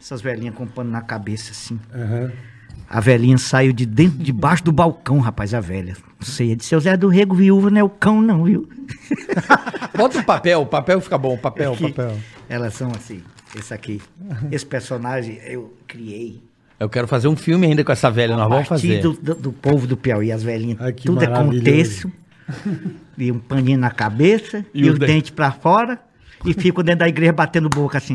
Essas 0.00 0.22
velhinhas 0.22 0.54
com 0.54 0.66
pano 0.66 0.90
na 0.90 1.00
cabeça, 1.00 1.50
assim. 1.50 1.78
Aham. 1.92 2.30
A 2.88 3.00
velhinha 3.00 3.38
saiu 3.38 3.72
de 3.72 3.86
dentro, 3.86 4.18
debaixo 4.18 4.64
do 4.64 4.72
balcão, 4.72 5.18
rapaz, 5.18 5.52
a 5.52 5.60
velha. 5.60 5.96
Não 6.18 6.26
sei, 6.26 6.56
disse, 6.56 6.70
seu 6.70 6.80
Zé 6.80 6.96
do 6.96 7.08
Rego, 7.08 7.34
viúva, 7.34 7.70
não 7.70 7.78
é 7.78 7.84
o 7.84 7.88
cão 7.88 8.20
não, 8.20 8.44
viu? 8.44 8.68
Bota 9.96 10.18
o 10.18 10.24
papel, 10.24 10.62
o 10.62 10.66
papel 10.66 11.00
fica 11.00 11.16
bom, 11.16 11.34
o 11.34 11.38
papel, 11.38 11.72
o 11.72 11.76
Que 11.76 11.92
papel. 11.92 12.16
Elas 12.48 12.74
são 12.74 12.90
assim, 12.90 13.22
esse 13.56 13.72
aqui. 13.74 14.00
Esse 14.50 14.66
personagem 14.66 15.38
eu 15.46 15.74
criei. 15.86 16.42
Eu 16.78 16.88
quero 16.88 17.06
fazer 17.06 17.28
um 17.28 17.36
filme 17.36 17.66
ainda 17.66 17.84
com 17.84 17.92
essa 17.92 18.10
velha, 18.10 18.34
nós 18.36 18.46
a 18.46 18.48
vamos 18.48 18.68
partir 18.68 18.88
fazer. 18.88 19.02
do, 19.02 19.12
do, 19.12 19.34
do 19.34 19.52
povo 19.52 19.86
do 19.86 19.96
Piauí, 19.96 20.32
as 20.32 20.42
velhinhas, 20.42 20.80
Ai, 20.80 20.92
tudo 20.92 21.22
é 21.22 21.26
com 21.26 21.50
terço, 21.60 22.10
e 23.18 23.30
um 23.30 23.38
paninho 23.38 23.78
na 23.78 23.90
cabeça, 23.90 24.64
E 24.72 24.84
e, 24.84 24.88
o 24.88 24.94
os 24.94 24.98
dente? 24.98 25.12
dentes 25.12 25.30
pra 25.30 25.52
fora, 25.52 26.00
e 26.44 26.54
ficam 26.54 26.82
dentro 26.82 27.00
da 27.00 27.08
igreja 27.08 27.32
batendo 27.34 27.68
boca 27.68 27.98
assim. 27.98 28.14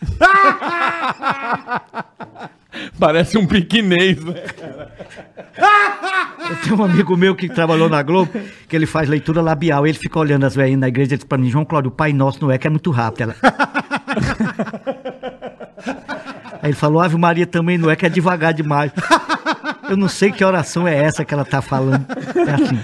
Parece 2.98 3.36
um 3.36 3.46
piquinês, 3.46 4.22
né? 4.24 4.34
Eu 6.48 6.56
tenho 6.62 6.76
um 6.76 6.84
amigo 6.84 7.16
meu 7.16 7.34
que 7.34 7.48
trabalhou 7.48 7.88
na 7.88 8.02
Globo, 8.02 8.30
que 8.68 8.76
ele 8.76 8.86
faz 8.86 9.08
leitura 9.08 9.42
labial, 9.42 9.86
ele 9.86 9.98
fica 9.98 10.18
olhando 10.18 10.44
as 10.44 10.54
velhinhas 10.54 10.80
na 10.80 10.88
igreja 10.88 11.14
e 11.14 11.18
diz 11.18 11.24
pra 11.24 11.36
mim, 11.36 11.50
João 11.50 11.64
Cláudio, 11.64 11.90
o 11.90 11.94
Pai 11.94 12.12
Nosso 12.12 12.38
não 12.40 12.50
é, 12.50 12.58
que 12.58 12.66
é 12.66 12.70
muito 12.70 12.90
rápido. 12.90 13.22
Ela... 13.24 13.36
Aí 16.62 16.70
ele 16.70 16.74
falou, 16.74 17.00
Ave 17.00 17.16
Maria 17.16 17.46
também 17.46 17.78
não 17.78 17.90
é, 17.90 17.96
que 17.96 18.04
é 18.04 18.08
devagar 18.08 18.52
demais. 18.52 18.92
Eu 19.88 19.96
não 19.96 20.08
sei 20.08 20.30
que 20.30 20.44
oração 20.44 20.86
é 20.86 20.94
essa 20.94 21.24
que 21.24 21.32
ela 21.34 21.44
tá 21.44 21.60
falando. 21.62 22.06
É 22.36 22.54
assim. 22.54 22.78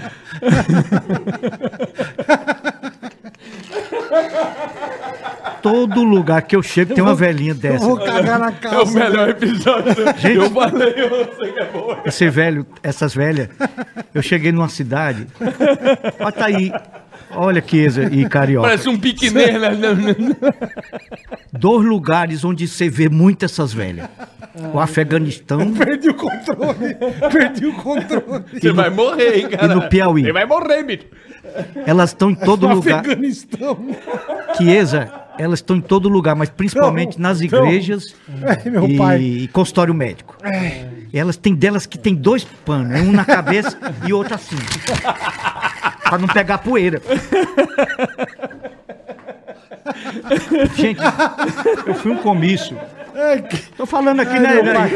Todo 5.61 6.03
lugar 6.03 6.41
que 6.43 6.55
eu 6.55 6.63
chego 6.63 6.93
tem 6.93 7.03
uma 7.03 7.15
velhinha 7.15 7.51
Eu 7.51 7.55
dessa. 7.55 7.85
vou 7.85 7.97
cagar 7.97 8.39
na 8.39 8.53
É 8.61 8.79
o 8.79 8.87
melhor 8.87 9.29
episódio. 9.29 9.93
Eu 10.23 10.49
falei, 10.51 10.93
eu 10.97 11.35
sei 11.37 11.51
que 11.51 11.59
é 11.59 11.65
bom. 11.65 12.01
Esse 12.05 12.29
velho, 12.29 12.65
essas 12.83 13.13
velhas. 13.13 13.49
Eu 14.13 14.21
cheguei 14.21 14.51
numa 14.51 14.69
cidade. 14.69 15.27
Olha 16.19 16.31
tá 16.31 16.45
aí. 16.45 16.71
Olha 17.31 17.61
que 17.61 17.85
e 18.11 18.27
carioca. 18.29 18.67
Parece 18.67 18.89
um 18.89 18.97
piquinês, 18.97 19.59
né? 19.59 19.69
Dois 21.51 21.85
lugares 21.85 22.43
onde 22.43 22.67
você 22.67 22.89
vê 22.89 23.09
muito 23.09 23.45
essas 23.45 23.73
velhas. 23.73 24.07
O 24.73 24.79
Afeganistão 24.79 25.71
Perdi 25.73 26.09
o 26.09 26.13
controle. 26.15 26.95
Perdi 27.31 27.65
o 27.67 27.73
controle. 27.73 28.43
Você 28.53 28.71
vai 28.71 28.89
morrer, 28.89 29.39
hein, 29.39 29.47
e 29.51 29.57
cara? 29.57 29.75
no 29.75 29.87
Piauí. 29.89 30.23
Você 30.23 30.31
vai 30.31 30.45
morrer, 30.45 30.83
bicho. 30.83 31.05
Elas 31.85 32.09
estão 32.11 32.31
em 32.31 32.35
todo 32.35 32.67
lugar. 32.67 33.01
Afeganistão. 33.01 33.77
Chiesa, 34.55 35.11
elas 35.37 35.59
estão 35.59 35.75
em 35.77 35.81
todo 35.81 36.07
lugar, 36.09 36.35
mas 36.35 36.49
principalmente 36.49 37.17
Não, 37.19 37.29
nas 37.29 37.41
igrejas 37.41 38.15
É, 38.63 38.67
meu 38.69 38.87
e, 38.87 38.97
pai. 38.97 39.21
e 39.21 39.47
consultório 39.49 39.93
médico. 39.93 40.35
Elas 41.13 41.37
têm 41.37 41.55
delas 41.55 41.85
que 41.85 41.97
tem 41.97 42.13
dois 42.15 42.43
panos, 42.65 42.95
é 42.95 43.01
um 43.01 43.11
na 43.11 43.23
cabeça 43.25 43.77
e 44.07 44.13
outro 44.13 44.35
assim. 44.35 44.55
Pra 46.07 46.17
não 46.17 46.27
pegar 46.27 46.59
poeira. 46.59 47.01
Gente, 50.75 50.99
eu 51.85 51.93
fui 51.95 52.11
um 52.11 52.17
comício. 52.17 52.77
Que- 53.49 53.57
Tô 53.75 53.87
falando 53.87 54.19
aqui, 54.19 54.33
Ai, 54.37 54.61
né? 54.61 54.61
né? 54.61 54.89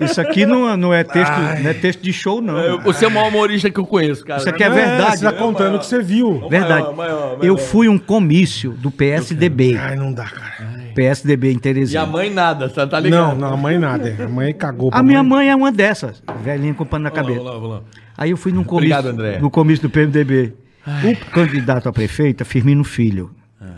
Isso 0.00 0.20
aqui 0.20 0.46
não, 0.46 0.76
não, 0.76 0.94
é 0.94 1.02
texto, 1.02 1.32
não 1.60 1.70
é 1.70 1.74
texto 1.74 2.00
de 2.02 2.12
show, 2.12 2.40
não. 2.40 2.80
Você 2.82 3.04
é 3.04 3.08
o 3.08 3.10
maior 3.10 3.28
humorista 3.28 3.68
que 3.68 3.80
eu 3.80 3.84
conheço, 3.86 4.24
cara. 4.24 4.38
Isso 4.38 4.48
aqui 4.48 4.62
é 4.62 4.66
É, 4.66 4.70
verdade. 4.70 5.18
Você 5.18 5.24
tá 5.24 5.32
contando 5.32 5.74
o 5.74 5.78
que 5.80 5.86
você 5.86 6.00
viu. 6.00 6.48
Verdade. 6.48 6.82
Maior, 6.82 6.94
maior, 6.96 7.20
maior. 7.20 7.38
Eu 7.44 7.56
fui 7.58 7.88
um 7.88 7.98
comício 7.98 8.70
do 8.74 8.92
PSDB. 8.92 9.76
Ai, 9.76 9.96
não 9.96 10.12
dá, 10.12 10.24
cara. 10.24 10.54
PSDB 10.94 11.48
em 11.50 11.54
E 11.54 11.56
a 11.56 11.60
Teresina. 11.60 12.06
mãe 12.06 12.30
nada, 12.30 12.68
tá, 12.68 12.86
tá 12.86 12.98
Não, 13.00 13.04
ligado? 13.04 13.36
não, 13.38 13.52
a 13.54 13.56
mãe 13.56 13.76
nada. 13.76 14.16
A 14.24 14.28
mãe 14.28 14.54
cagou. 14.54 14.90
A 14.92 15.02
minha 15.02 15.24
mãe 15.24 15.50
é 15.50 15.56
uma 15.56 15.72
dessas, 15.72 16.22
velhinha 16.44 16.74
com 16.74 16.84
pano 16.86 17.02
na 17.02 17.10
Vamos 17.10 17.26
lá, 17.28 17.34
cabeça. 17.34 17.44
vamos 17.50 17.68
lá, 17.70 17.78
vamos 17.80 17.84
lá. 17.84 18.00
Aí 18.16 18.30
eu 18.30 18.36
fui 18.36 18.52
num 18.52 18.62
comício, 18.62 18.96
Obrigado, 18.96 19.08
André. 19.08 19.38
no 19.40 19.50
comício 19.50 19.88
do 19.88 19.90
PMDB. 19.90 20.52
O 20.86 21.30
candidato 21.32 21.88
a 21.88 21.92
prefeito 21.92 22.42
é 22.42 22.44
Firmino 22.44 22.84
Filho. 22.84 23.32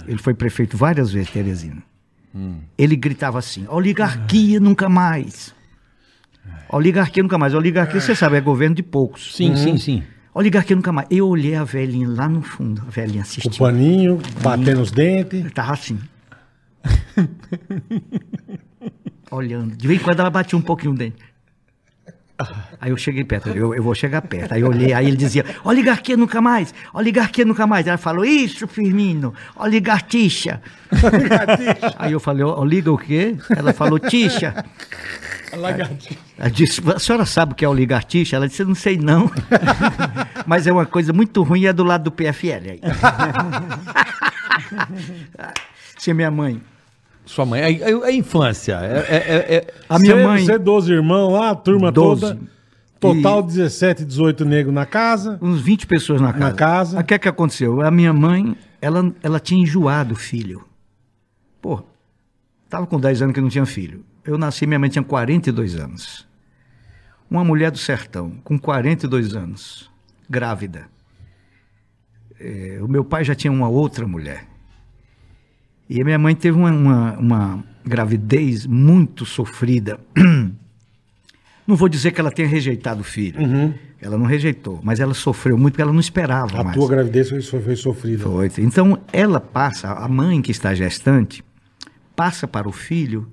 Ele 0.07 0.19
foi 0.19 0.35
prefeito 0.35 0.77
várias 0.77 1.11
vezes, 1.13 1.31
Teresina. 1.31 1.83
Ele 2.77 2.97
gritava 2.97 3.39
assim: 3.39 3.67
oligarquia 3.69 4.61
nunca 4.61 4.89
mais. 4.89 5.55
Oligarquia 6.69 7.23
nunca 7.23 7.39
mais. 7.39 7.55
Oligarquia, 7.55 8.01
você 8.01 8.15
sabe, 8.15 8.37
é 8.37 8.41
governo 8.41 8.75
de 8.77 8.83
poucos. 8.83 9.35
Sim, 9.35 9.57
sim, 9.57 9.79
sim. 9.79 10.03
Oligarquia 10.35 10.77
nunca 10.77 10.93
mais. 10.93 11.07
Eu 11.11 11.29
olhei 11.29 11.55
a 11.55 11.65
velhinha 11.65 12.09
lá 12.09 12.29
no 12.29 12.43
fundo, 12.43 12.83
a 12.87 12.91
velhinha 12.91 13.21
O 13.21 13.23
assistindo. 13.23 13.59
paninho, 13.59 14.21
batendo 14.43 14.83
os 14.83 14.91
dentes. 14.91 15.45
Eu 15.45 15.51
tava 15.51 15.73
assim. 15.73 15.99
Olhando. 19.31 19.75
De 19.77 19.89
vez 19.89 20.01
em 20.01 20.05
quando 20.05 20.21
ela 20.21 20.31
batia 20.31 20.59
um 20.59 20.63
pouquinho 20.63 20.93
o 20.93 20.97
dente. 20.97 21.17
Aí 22.81 22.91
eu 22.91 22.97
cheguei 22.97 23.25
perto, 23.25 23.49
eu, 23.49 23.75
eu 23.75 23.83
vou 23.83 23.95
chegar 23.95 24.23
perto. 24.23 24.53
Aí 24.53 24.61
eu 24.61 24.69
olhei, 24.69 24.93
aí 24.93 25.07
ele 25.07 25.17
dizia, 25.17 25.45
oligarquia 25.65 26.17
nunca 26.17 26.41
mais, 26.41 26.75
oligarquia 26.93 27.45
nunca 27.45 27.67
mais. 27.67 27.87
Ela 27.87 27.99
falou, 27.99 28.25
isso, 28.25 28.67
Firmino, 28.67 29.35
oligartixa. 29.57 30.61
aí 31.99 32.13
eu 32.13 32.21
falei, 32.21 32.45
oliga 32.45 32.93
o 32.93 32.99
quê? 32.99 33.37
Ela 33.57 33.73
falou, 33.73 33.99
tixa. 33.99 34.65
Ela 36.39 36.51
disse, 36.51 36.83
a 36.91 36.99
senhora 36.99 37.25
sabe 37.25 37.53
o 37.53 37.55
que 37.55 37.65
é 37.65 37.69
oligartixa? 37.69 38.37
Ela 38.37 38.49
disse, 38.49 38.65
não 38.65 38.75
sei 38.75 38.99
não. 38.99 39.31
Mas 40.47 40.67
é 40.67 40.73
uma 40.73 40.87
coisa 40.87 41.13
muito 41.13 41.43
ruim 41.43 41.63
e 41.63 41.67
é 41.67 41.73
do 41.73 41.85
lado 41.85 42.05
do 42.05 42.13
PFL. 42.13 42.71
Aí. 42.71 42.81
Se 45.97 46.13
minha 46.13 46.31
mãe. 46.31 46.61
Sua 47.27 47.45
mãe, 47.45 47.61
a, 47.63 47.67
a- 47.67 48.07
a 48.07 48.13
infância. 48.13 48.75
É, 48.81 48.99
é- 48.99 49.17
é- 49.17 49.55
é- 49.57 49.75
A 49.89 49.99
minha 49.99 50.15
Cê- 50.17 50.23
mãe. 50.25 50.45
Você, 50.45 50.59
12 50.59 50.93
irmãos 50.93 51.33
lá, 51.33 51.51
a 51.51 51.55
turma 51.55 51.91
Doze. 51.93 52.21
toda. 52.23 52.39
Total 52.99 53.43
17, 53.43 54.05
18 54.07 54.45
negros 54.47 54.75
na 54.75 54.87
casa. 54.87 55.39
Uns 55.43 55.61
20 55.61 55.87
pessoas 55.87 56.21
na 56.21 56.33
casa. 56.33 56.45
Na 56.47 56.53
casa. 56.55 57.01
O 57.01 57.05
que 57.05 57.13
é 57.15 57.19
que 57.19 57.29
aconteceu? 57.29 57.83
A 57.83 57.91
minha 57.91 58.13
mãe, 58.13 58.57
ela, 58.81 59.13
ela 59.23 59.39
tinha 59.39 59.61
enjoado 59.63 60.15
o 60.15 60.17
filho. 60.17 60.65
Pô, 61.61 61.83
tava 62.71 62.87
com 62.87 62.99
10 62.99 63.21
anos 63.21 63.35
que 63.35 63.41
não 63.41 63.49
tinha 63.51 63.67
filho. 63.67 64.03
Eu 64.25 64.39
nasci, 64.39 64.67
minha 64.67 64.79
mãe 64.79 64.89
tinha 64.89 65.03
42 65.05 65.77
anos. 65.77 66.27
Uma 67.31 67.45
mulher 67.45 67.71
do 67.71 67.79
sertão, 67.79 68.33
com 68.43 68.59
42 68.59 69.35
anos, 69.37 69.91
grávida. 70.31 70.87
É, 72.41 72.79
o 72.81 72.89
meu 72.89 73.05
pai 73.05 73.25
já 73.25 73.35
tinha 73.35 73.53
uma 73.53 73.69
outra 73.69 74.07
mulher. 74.07 74.47
E 75.89 76.01
a 76.01 76.05
minha 76.05 76.19
mãe 76.19 76.35
teve 76.35 76.57
uma, 76.59 76.71
uma, 76.71 77.13
uma 77.19 77.65
gravidez 77.85 78.67
muito 78.67 79.25
sofrida. 79.25 79.99
Não 81.67 81.75
vou 81.75 81.89
dizer 81.89 82.13
que 82.13 82.21
ela 82.21 82.31
tenha 82.31 82.47
rejeitado 82.47 83.01
o 83.01 83.05
filho. 83.05 83.41
Ela 84.01 84.17
não 84.17 84.27
rejeitou, 84.27 84.79
mas 84.85 85.01
ela 85.01 85.15
sofreu 85.15 85.59
muito 85.59 85.73
porque 85.73 85.83
ela 85.83 85.93
não 85.93 85.99
esperava 85.99 86.61
A 86.61 86.65
mais. 86.65 86.77
tua 86.77 86.87
gravidez 86.89 87.29
foi 87.29 87.41
sofrida. 87.75 88.23
Foi. 88.23 88.49
Então, 88.59 88.99
ela 89.13 89.41
passa, 89.41 89.91
a 89.91 90.07
mãe 90.07 90.41
que 90.41 90.53
está 90.53 90.75
gestante, 90.75 91.43
passa 92.15 92.47
para 92.47 92.69
o 92.69 92.73
filho 92.73 93.27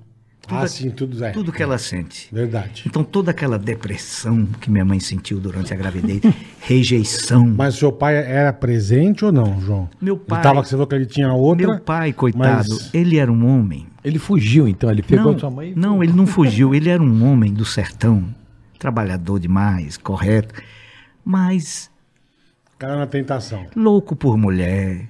tudo, 0.46 0.58
Ah, 0.58 0.68
sim, 0.68 0.90
tudo 0.90 1.24
é. 1.24 1.30
tudo 1.30 1.52
que 1.52 1.62
ela 1.62 1.78
sente. 1.78 2.28
Verdade. 2.32 2.84
Então, 2.86 3.02
toda 3.04 3.30
aquela 3.30 3.58
depressão 3.58 4.46
que 4.60 4.70
minha 4.70 4.84
mãe 4.84 5.00
sentiu 5.00 5.40
durante 5.40 5.72
a 5.72 5.76
gravidez, 5.76 6.20
rejeição. 6.60 7.46
Mas 7.46 7.76
seu 7.76 7.90
pai 7.92 8.16
era 8.16 8.52
presente 8.52 9.24
ou 9.24 9.32
não, 9.32 9.60
João? 9.60 9.88
Meu 10.00 10.16
pai- 10.16 10.38
Ele 10.38 10.42
tava, 10.42 10.62
você 10.64 10.70
falou 10.70 10.86
que 10.86 10.94
ele 10.94 11.06
tinha 11.06 11.32
outra. 11.32 11.66
Meu 11.66 11.80
pai, 11.80 12.12
coitado, 12.12 12.68
mas- 12.70 12.94
ele 12.94 13.16
era 13.18 13.30
um 13.32 13.46
homem. 13.46 13.86
Ele 14.04 14.18
fugiu, 14.18 14.68
então. 14.68 14.90
Ele 14.90 15.02
pegou 15.02 15.32
não, 15.32 15.38
sua 15.38 15.50
mãe 15.50 15.70
e 15.70 15.74
Não, 15.74 16.02
ele 16.02 16.12
não 16.12 16.26
fugiu. 16.26 16.74
Ele 16.74 16.90
era 16.90 17.02
um 17.02 17.24
homem 17.24 17.52
do 17.54 17.64
sertão, 17.64 18.22
trabalhador 18.78 19.38
demais, 19.40 19.96
correto, 19.96 20.54
mas 21.24 21.90
Cara 22.78 22.96
na 22.96 23.06
tentação. 23.06 23.66
louco 23.74 24.14
por 24.14 24.36
mulher. 24.36 25.08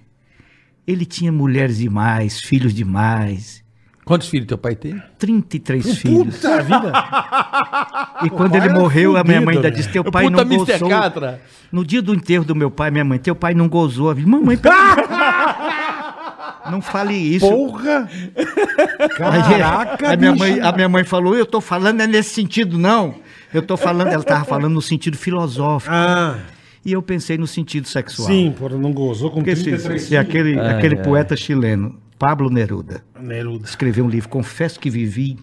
Ele 0.87 1.05
tinha 1.05 1.32
mulheres 1.32 1.78
demais, 1.78 2.39
filhos 2.39 2.72
demais. 2.74 3.63
Quantos 4.05 4.28
filhos 4.28 4.46
teu 4.46 4.59
pai 4.59 4.74
tem? 4.74 5.00
33 5.18 5.98
filhos. 5.98 6.36
Puta 6.36 6.62
vida! 6.62 6.92
E 8.24 8.30
quando 8.30 8.55
ele 8.55 8.68
morreu, 8.70 9.16
a 9.16 9.24
minha 9.24 9.40
mãe 9.40 9.57
fudido, 9.57 9.66
ainda 9.66 9.70
né? 9.70 9.76
disse: 9.76 9.88
Teu 9.90 10.02
O 10.02 10.11
pai 10.11 10.24
puta 10.24 10.44
não 10.44 10.52
Mr. 10.52 10.72
gozou. 10.72 10.88
Catra. 10.88 11.40
No 11.72 11.84
dia 11.84 12.00
do 12.00 12.14
enterro 12.14 12.44
do 12.44 12.55
meu 12.55 12.70
pai, 12.70 12.90
minha 12.90 13.05
mãe, 13.05 13.18
teu 13.18 13.34
pai 13.34 13.55
não 13.55 13.68
gozou. 13.68 14.09
Eu 14.11 14.14
disse, 14.14 14.28
Mamãe, 14.28 14.57
não 16.70 16.80
fale 16.80 17.14
isso. 17.14 17.48
Porra! 17.48 18.09
Aí, 18.36 19.59
Caraca, 19.59 20.12
a, 20.12 20.16
minha 20.16 20.34
mãe, 20.34 20.61
a 20.61 20.72
minha 20.72 20.88
mãe 20.88 21.05
falou: 21.05 21.36
Eu 21.36 21.46
tô 21.46 21.61
falando 21.61 22.00
é 22.00 22.07
nesse 22.07 22.30
sentido, 22.30 22.78
não. 22.78 23.16
Eu 23.52 23.62
tô 23.62 23.76
falando, 23.76 24.09
ela 24.09 24.22
tava 24.22 24.44
falando 24.44 24.72
no 24.72 24.82
sentido 24.82 25.16
filosófico. 25.16 25.94
Ah, 25.94 26.38
E 26.84 26.92
eu 26.92 27.02
pensei 27.02 27.38
no 27.38 27.46
sentido 27.46 27.86
sexual. 27.88 28.28
sim, 28.28 28.52
porra, 28.57 28.76
não 28.76 28.92
gozou 28.92 29.30
com 29.30 29.36
Porque 29.36 29.55
se, 29.57 29.64
33 29.64 30.02
se 30.02 30.16
aquele, 30.16 30.59
É, 30.59 30.70
aquele 30.70 30.96
poeta 30.96 31.36
chileno, 31.36 31.96
Pablo 32.24 32.48
Neruda, 32.50 33.02
Neruda. 33.20 33.64
escreveu 33.66 34.04
um 34.04 34.08
livro, 34.08 34.28
Confesso 34.28 34.78
que 34.80 34.88
Vivi. 34.88 35.36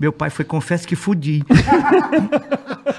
Meu 0.00 0.12
pai 0.12 0.30
foi 0.30 0.44
Confesso 0.44 0.86
que 0.86 0.94
Fudi. 0.96 1.42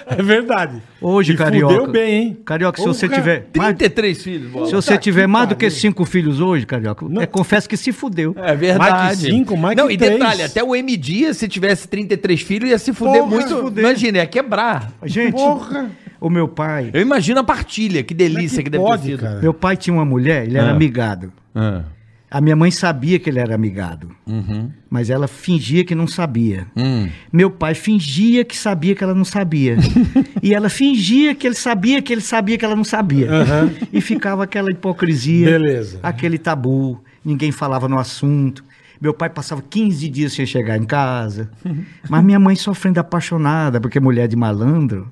É 0.06 0.22
verdade. 0.22 0.82
Hoje, 1.02 1.34
E 1.34 1.36
carioca. 1.38 1.74
fudeu 1.74 1.92
bem, 1.92 2.14
hein? 2.24 2.38
Carioca, 2.46 2.78
se 2.78 2.84
Porra. 2.84 2.94
você 2.94 3.08
tiver. 3.10 3.48
mais- 3.56 3.76
33 3.78 4.22
filhos, 4.24 4.52
bola. 4.52 4.66
Se 4.66 4.74
você 4.74 4.92
Puta 4.92 5.02
tiver 5.02 5.22
que 5.22 5.28
mais 5.28 5.50
do 5.50 5.56
que 5.56 5.70
cinco 5.70 6.04
filhos 6.06 6.40
hoje, 6.42 6.66
Carioca, 6.66 7.06
é, 7.22 7.26
confesso 7.26 7.70
que 7.70 7.78
se 7.78 7.92
fudeu. 7.92 8.36
É 8.38 8.56
verdade. 8.56 8.92
Mais 8.92 9.20
que 9.20 9.26
cinco, 9.32 9.56
mais 9.56 9.78
Não, 9.78 9.88
que 9.88 9.94
e 9.94 9.98
três. 9.98 10.14
detalhe, 10.14 10.44
até 10.44 10.64
o 10.64 10.76
M 10.76 10.98
Dia, 10.98 11.34
se 11.34 11.48
tivesse 11.48 11.88
33 11.88 12.42
filhos, 12.42 12.70
ia 12.70 12.78
se 12.78 12.92
fuder 12.94 13.22
Porra, 13.24 13.28
muito. 13.36 13.58
fuder. 13.62 13.84
Imagina, 13.84 14.18
ia 14.18 14.26
quebrar. 14.28 14.92
Gente, 15.06 15.32
Porra! 15.34 15.90
o 16.20 16.30
meu 16.30 16.48
pai. 16.48 16.90
Eu 16.94 17.02
imagino 17.02 17.40
a 17.40 17.44
partilha, 17.44 18.04
que 18.04 18.14
delícia 18.14 18.60
é 18.62 18.64
que, 18.64 18.70
deve 18.70 18.84
pode, 18.84 19.04
ter 19.04 19.10
sido. 19.12 19.20
cara? 19.22 19.40
Meu 19.42 19.54
pai 19.54 19.78
tinha 19.78 19.94
uma 19.94 20.06
mulher, 20.06 20.46
ele 20.46 20.58
era 20.58 20.68
Ah. 20.68 20.72
amigado. 20.72 21.32
Ah. 21.56 21.84
A 22.32 22.40
minha 22.40 22.56
mãe 22.56 22.70
sabia 22.70 23.18
que 23.18 23.28
ele 23.30 23.40
era 23.40 23.56
amigado, 23.56 24.12
Uhum. 24.28 24.70
mas 24.88 25.10
ela 25.10 25.28
fingia 25.28 25.84
que 25.84 25.96
não 25.96 26.06
sabia. 26.06 26.68
Hum. 26.78 27.10
Meu 27.34 27.50
pai 27.50 27.74
fingia 27.74 28.46
que 28.46 28.56
sabia 28.56 28.94
que 28.94 29.04
ela 29.04 29.16
não 29.16 29.26
sabia. 29.26 29.78
e 30.44 30.54
ela 30.54 30.70
fingia 30.70 31.34
que 31.34 31.48
ele 31.48 31.56
sabia 31.56 32.02
que 32.04 32.14
ele 32.14 32.22
sabia 32.22 32.56
que 32.58 32.64
ela 32.64 32.76
não 32.76 32.84
sabia. 32.84 33.32
Aham. 33.32 33.72
E 33.92 34.00
ficava 34.00 34.44
aquela 34.44 34.70
hipocrisia, 34.72 35.48
Beleza. 35.48 36.00
aquele 36.04 36.38
tabu, 36.38 37.04
ninguém 37.26 37.52
falava 37.52 37.88
no 37.88 37.98
assunto. 37.98 38.64
Meu 39.02 39.14
pai 39.14 39.30
passava 39.30 39.64
15 39.68 40.08
dias 40.10 40.34
sem 40.34 40.46
chegar 40.46 40.78
em 40.78 40.86
casa. 40.86 41.50
Mas 42.08 42.24
minha 42.24 42.40
mãe 42.40 42.56
sofrendo 42.56 43.00
apaixonada, 43.00 43.82
porque 43.82 44.00
mulher 44.00 44.28
de 44.28 44.36
malandro 44.36 45.12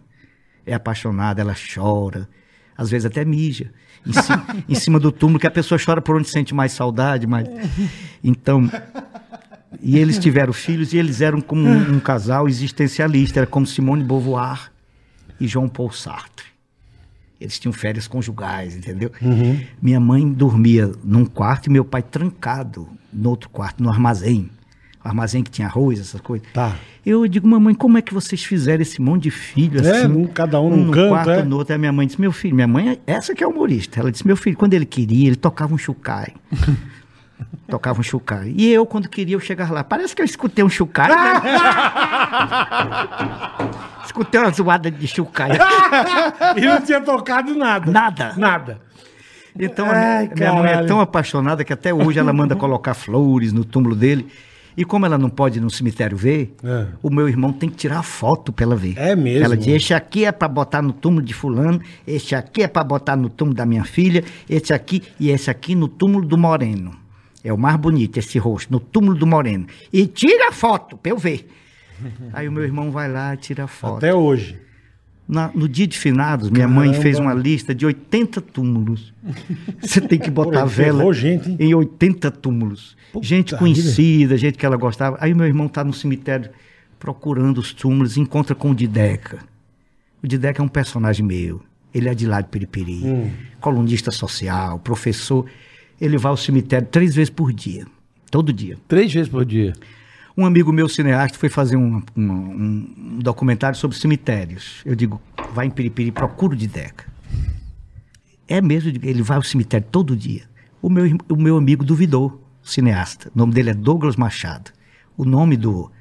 é 0.68 0.74
apaixonada, 0.76 1.42
ela 1.42 1.56
chora, 1.74 2.28
às 2.78 2.92
vezes 2.92 3.06
até 3.08 3.26
mija. 3.26 3.72
Em, 4.06 4.14
ci- 4.14 4.64
em 4.70 4.76
cima 4.76 5.00
do 5.00 5.12
túmulo, 5.12 5.40
que 5.40 5.48
a 5.48 5.52
pessoa 5.52 5.80
chora 5.84 6.02
por 6.02 6.16
onde 6.16 6.30
sente 6.30 6.54
mais 6.54 6.72
saudade, 6.72 7.26
mas. 7.28 7.48
Então. 8.24 8.70
E 9.82 9.98
eles 9.98 10.18
tiveram 10.18 10.54
filhos 10.54 10.94
e 10.94 10.98
eles 10.98 11.22
eram 11.22 11.42
como 11.42 11.62
um, 11.68 11.96
um 11.96 12.00
casal 12.00 12.48
existencialista, 12.48 13.42
era 13.42 13.48
como 13.48 13.66
Simone 13.66 14.04
Beauvoir 14.04 14.72
e 15.40 15.48
João 15.48 15.68
Paul 15.68 15.92
Sartre. 15.92 16.46
Eles 17.40 17.60
tinham 17.60 17.74
férias 17.74 18.08
conjugais, 18.08 18.76
entendeu? 18.76 19.12
Minha 19.82 20.00
mãe 20.00 20.28
dormia 20.32 20.92
num 21.04 21.26
quarto 21.26 21.68
e 21.68 21.70
meu 21.70 21.86
pai 21.86 22.02
trancado 22.02 22.88
no 23.14 23.30
outro 23.30 23.50
quarto, 23.50 23.84
no 23.84 23.90
armazém. 23.90 24.50
Armazém 25.08 25.44
que 25.44 25.52
tinha 25.52 25.68
arroz, 25.68 26.00
essas 26.00 26.22
coisas. 26.22 26.48
Tá. 26.54 26.74
Eu 27.06 27.26
digo, 27.28 27.48
mamãe, 27.48 27.74
como 27.74 27.98
é 27.98 28.02
que 28.02 28.14
vocês 28.14 28.44
fizeram 28.44 28.82
esse 28.82 29.02
monte 29.02 29.24
de 29.24 29.32
filho 29.32 29.86
É, 29.86 30.00
assim? 30.00 30.08
num- 30.08 30.28
cada 30.28 30.60
um 30.60 30.70
num 30.70 30.86
no 30.86 30.92
canto, 30.92 31.10
quarto, 31.10 31.30
é. 31.32 31.44
no 31.44 31.58
outro. 31.58 31.74
Aí 31.74 31.80
minha 31.80 31.92
mãe 31.94 32.06
disse, 32.06 32.20
meu 32.20 32.32
filho, 32.32 32.54
minha 32.56 32.68
mãe, 32.68 33.00
essa 33.08 33.34
que 33.34 33.44
é 33.44 33.48
humorista. 33.48 34.00
Ela 34.00 34.12
disse, 34.12 34.28
meu 34.28 34.36
filho, 34.36 34.58
quando 34.58 34.74
ele 34.74 34.86
queria, 34.86 35.28
ele 35.28 35.36
tocava 35.38 35.74
um 35.74 35.78
chucai. 35.78 36.34
tocava 37.70 38.00
um 38.00 38.04
chucai. 38.04 38.54
E 38.58 38.70
eu, 38.72 38.86
quando 38.86 39.08
queria, 39.08 39.36
eu 39.36 39.40
chegava 39.40 39.74
lá. 39.74 39.84
Parece 39.84 40.16
que 40.16 40.22
eu 40.22 40.26
escutei 40.26 40.64
um 40.66 40.70
chucai. 40.70 41.10
né? 41.10 41.16
escutei 44.06 44.40
uma 44.42 44.52
zoada 44.52 44.90
de 44.92 45.08
chucai. 45.08 45.52
E 46.58 46.62
não 46.62 46.82
tinha 46.82 47.00
tocado 47.02 47.56
nada. 47.56 47.92
Nada. 47.92 48.34
Nada. 48.38 48.82
Então, 49.60 49.88
Ai, 49.90 50.30
minha, 50.36 50.52
minha 50.52 50.54
mãe 50.54 50.72
é 50.72 50.84
tão 50.84 51.02
apaixonada 51.02 51.64
que 51.64 51.74
até 51.74 51.92
hoje 51.94 52.20
ela 52.20 52.32
manda 52.32 52.56
colocar 52.56 52.94
flores 52.94 53.52
no 53.52 53.66
túmulo 53.66 53.96
dele. 53.96 54.28
E 54.78 54.86
como 54.86 55.08
ela 55.08 55.18
não 55.18 55.28
pode 55.30 55.58
ir 55.58 55.62
no 55.62 55.72
cemitério 55.72 56.16
ver, 56.16 56.56
É. 56.64 56.86
o 57.02 57.10
meu 57.10 57.28
irmão 57.28 57.52
tem 57.52 57.68
que 57.68 57.76
tirar 57.76 57.98
a 57.98 58.04
foto 58.04 58.54
pra 58.54 58.64
ela 58.64 58.76
ver. 58.76 58.94
É 58.96 59.16
mesmo? 59.16 59.44
Ela 59.44 59.58
diz: 59.58 59.68
Este 59.70 59.94
aqui 59.96 60.24
é 60.24 60.32
pra 60.32 60.48
botar 60.48 60.84
no 60.84 60.94
túmulo 60.94 61.26
de 61.26 61.34
Fulano, 61.34 61.82
este 62.06 62.36
aqui 62.36 62.62
é 62.62 62.68
pra 62.68 62.84
botar 62.84 63.16
no 63.16 63.28
túmulo 63.28 63.56
da 63.58 63.66
minha 63.66 63.84
filha, 63.84 64.24
este 64.48 64.74
aqui 64.74 65.02
e 65.20 65.32
esse 65.32 65.50
aqui 65.50 65.74
no 65.74 65.88
túmulo 65.88 66.24
do 66.28 66.38
Moreno. 66.38 66.96
É 67.44 67.52
o 67.52 67.58
mais 67.58 67.76
bonito 67.78 68.18
esse 68.18 68.38
rosto, 68.38 68.72
no 68.72 68.80
túmulo 68.80 69.18
do 69.18 69.26
Moreno. 69.26 69.66
E 69.92 70.06
tira 70.06 70.50
a 70.50 70.52
foto 70.52 70.96
pra 70.96 71.12
eu 71.12 71.18
ver. 71.18 71.50
Aí 72.34 72.48
o 72.48 72.52
meu 72.52 72.64
irmão 72.64 72.92
vai 72.92 73.12
lá 73.12 73.34
e 73.34 73.38
tira 73.38 73.64
a 73.64 73.68
foto. 73.68 73.98
Até 73.98 74.14
hoje. 74.14 74.60
Na- 75.28 75.52
no 75.54 75.68
dia 75.68 75.86
de 75.86 75.98
finados, 75.98 76.50
minha 76.50 76.68
mãe 76.70 76.88
Caramba. 76.88 77.04
fez 77.04 77.20
uma 77.20 77.34
lista 77.34 77.76
de 77.76 77.86
80 77.86 78.40
túmulos. 78.40 79.14
Você 79.82 80.00
tem 80.00 80.18
que 80.18 80.32
botar 80.32 80.62
Pô, 80.62 80.68
vela 80.68 81.14
gente, 81.14 81.56
em 81.60 81.74
80 81.74 82.32
túmulos. 82.32 82.96
gente 83.22 83.56
conhecida, 83.58 84.38
gente 84.38 84.58
que 84.58 84.66
ela 84.66 84.78
gostava. 84.78 85.18
Aí 85.20 85.34
meu 85.34 85.46
irmão 85.46 85.66
está 85.68 85.84
no 85.84 85.92
cemitério 85.94 86.50
procurando 86.98 87.58
os 87.58 87.74
túmulos 87.74 88.16
e 88.16 88.22
encontra 88.22 88.56
com 88.56 88.72
o 88.72 88.76
Dideca. 88.76 89.40
O 90.24 90.28
Dideca 90.28 90.62
é 90.62 90.66
um 90.66 90.68
personagem 90.70 91.26
meu. 91.26 91.62
Ele 91.94 92.08
é 92.10 92.14
de 92.16 92.26
lá 92.26 92.40
de 92.42 92.48
Piripiri. 92.48 93.02
Hum. 93.04 93.30
Colunista 93.60 94.12
social, 94.12 94.80
professor. 94.80 95.46
Ele 96.00 96.18
vai 96.18 96.30
ao 96.30 96.38
cemitério 96.38 96.88
três 96.90 97.14
vezes 97.16 97.30
por 97.30 97.52
dia. 97.52 97.86
Todo 98.32 98.54
dia. 98.54 98.78
Três 98.88 99.12
vezes 99.14 99.30
por 99.30 99.44
dia. 99.46 99.74
Um 100.38 100.46
amigo 100.46 100.72
meu, 100.72 100.88
cineasta, 100.88 101.38
foi 101.38 101.50
fazer 101.50 101.78
um, 101.78 102.02
um- 102.16 102.22
um 102.22 103.20
documentário 103.20 103.78
sobre 103.78 103.98
cemitérios. 103.98 104.82
Eu 104.86 104.96
digo, 104.96 105.20
vai 105.54 105.66
em 105.66 105.70
Piripiri, 105.72 106.12
procura 106.12 106.54
o 106.54 106.56
Dideca. 106.58 107.06
É 108.48 108.62
mesmo, 108.62 108.92
ele 109.02 109.24
vai 109.24 109.38
ao 109.38 109.44
cemitério 109.44 109.88
todo 109.92 110.16
dia. 110.16 110.44
O 110.82 110.90
meu, 110.90 111.18
o 111.30 111.36
meu 111.36 111.58
amigo 111.58 111.84
duvidou, 111.84 112.42
cineasta. 112.62 113.30
O 113.36 113.38
nome 113.40 113.54
dele 113.54 113.72
é 113.72 113.74
Douglas 113.74 114.16
Machado. 114.16 114.72
O 115.18 115.26
nome 115.26 115.58
do... 115.58 115.92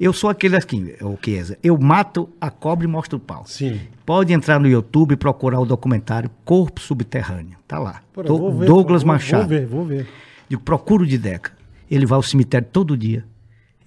Eu 0.00 0.12
sou 0.12 0.30
aquele 0.30 0.54
aqui, 0.56 0.94
o 1.02 1.18
Chiesa. 1.22 1.58
Eu 1.60 1.76
mato 1.76 2.30
a 2.40 2.50
cobra 2.52 2.84
e 2.84 2.88
mostro 2.88 3.16
o 3.18 3.20
pau. 3.20 3.42
Sim. 3.44 3.80
Pode 4.06 4.32
entrar 4.32 4.60
no 4.60 4.68
YouTube 4.68 5.12
e 5.12 5.16
procurar 5.16 5.58
o 5.58 5.66
documentário 5.66 6.30
Corpo 6.44 6.80
Subterrâneo. 6.80 7.58
Tá 7.66 7.80
lá. 7.80 8.00
Eu 8.16 8.22
Do- 8.22 8.52
ver, 8.58 8.66
Douglas 8.66 9.02
vou- 9.02 9.08
Machado. 9.12 9.40
Vou 9.40 9.48
ver, 9.48 9.66
vou 9.66 9.84
ver. 9.84 10.06
Digo, 10.48 10.62
procura 10.62 11.02
o 11.02 11.06
Dideca. 11.06 11.50
Ele 11.90 12.06
vai 12.06 12.14
ao 12.16 12.22
cemitério 12.22 12.68
todo 12.72 12.96
dia. 12.96 13.24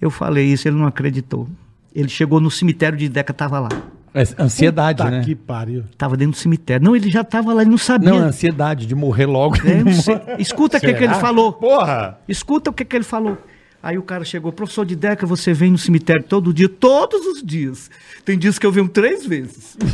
Eu 0.02 0.10
falei 0.10 0.46
isso, 0.46 0.66
ele 0.66 0.76
não 0.76 0.86
acreditou. 0.86 1.48
Ele 1.94 2.08
chegou 2.08 2.40
no 2.40 2.50
cemitério, 2.50 2.96
o 2.96 2.98
Dideca 2.98 3.30
estava 3.30 3.60
lá. 3.60 3.68
É 4.12 4.22
ansiedade, 4.36 5.00
Puta 5.00 5.10
né? 5.10 5.22
que 5.24 5.36
pariu. 5.36 5.84
Estava 5.92 6.16
dentro 6.16 6.32
do 6.32 6.36
cemitério. 6.36 6.84
Não, 6.84 6.96
ele 6.96 7.08
já 7.08 7.20
estava 7.20 7.54
lá, 7.54 7.62
ele 7.62 7.70
não 7.70 7.78
sabia. 7.78 8.10
Não, 8.10 8.18
é 8.18 8.22
ansiedade 8.22 8.84
de 8.84 8.96
morrer 8.96 9.26
logo. 9.26 9.56
É, 9.64 9.82
não 9.84 9.92
sei. 9.92 10.20
Escuta 10.40 10.78
o 10.78 10.80
que, 10.80 10.92
que 10.92 11.04
ele 11.04 11.14
falou. 11.14 11.52
Porra! 11.52 12.18
Escuta 12.28 12.70
o 12.70 12.72
que, 12.72 12.84
que 12.84 12.96
ele 12.96 13.04
falou. 13.04 13.38
Aí 13.80 13.96
o 13.96 14.02
cara 14.02 14.24
chegou, 14.24 14.52
professor 14.52 14.84
de 14.84 14.96
Deca, 14.96 15.24
você 15.24 15.52
vem 15.52 15.70
no 15.70 15.78
cemitério 15.78 16.22
todo 16.22 16.52
dia, 16.52 16.68
todos 16.68 17.24
os 17.26 17.42
dias. 17.42 17.88
Tem 18.24 18.36
dias 18.36 18.58
que 18.58 18.66
eu 18.66 18.72
venho 18.72 18.88
três 18.88 19.24
vezes. 19.24 19.76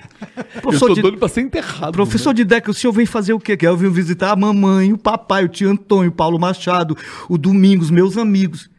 Eu 0.56 0.62
professor 0.62 0.88
tô 0.88 0.94
de, 0.94 1.02
doido 1.02 1.18
pra 1.18 1.28
ser 1.28 1.42
enterrado. 1.42 1.92
professor 1.92 2.32
de 2.34 2.44
Deca, 2.44 2.70
o 2.70 2.74
senhor 2.74 2.92
vem 2.92 3.06
fazer 3.06 3.32
o 3.32 3.40
quê? 3.40 3.56
Que 3.56 3.66
eu 3.66 3.76
vim 3.76 3.90
visitar 3.90 4.32
a 4.32 4.36
mamãe, 4.36 4.92
o 4.92 4.98
papai, 4.98 5.44
o 5.44 5.48
tio 5.48 5.70
Antônio, 5.70 6.10
o 6.10 6.14
Paulo 6.14 6.38
Machado, 6.38 6.96
o 7.28 7.36
Domingos, 7.38 7.90
meus 7.90 8.16
amigos. 8.16 8.70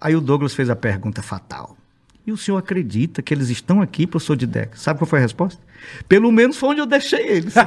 Aí 0.00 0.14
o 0.16 0.20
Douglas 0.20 0.54
fez 0.54 0.68
a 0.70 0.76
pergunta 0.76 1.22
fatal. 1.22 1.76
E 2.26 2.32
o 2.32 2.36
senhor 2.36 2.58
acredita 2.58 3.22
que 3.22 3.32
eles 3.32 3.50
estão 3.50 3.80
aqui, 3.80 4.06
professor 4.06 4.36
de 4.36 4.46
Deca? 4.46 4.76
Sabe 4.76 4.98
qual 4.98 5.06
foi 5.08 5.20
a 5.20 5.22
resposta? 5.22 5.60
Pelo 6.08 6.32
menos 6.32 6.56
foi 6.56 6.70
onde 6.70 6.80
eu 6.80 6.86
deixei 6.86 7.24
eles. 7.26 7.54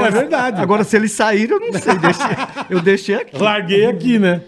É 0.00 0.10
verdade. 0.10 0.60
Agora, 0.60 0.84
se 0.84 0.96
eles 0.96 1.12
saíram, 1.12 1.58
eu 1.60 1.72
não 1.72 1.80
sei. 1.80 1.98
Deixei- 1.98 2.36
eu 2.70 2.80
deixei 2.80 3.14
aqui. 3.16 3.38
Larguei 3.38 3.86
aqui, 3.86 4.18
né? 4.18 4.42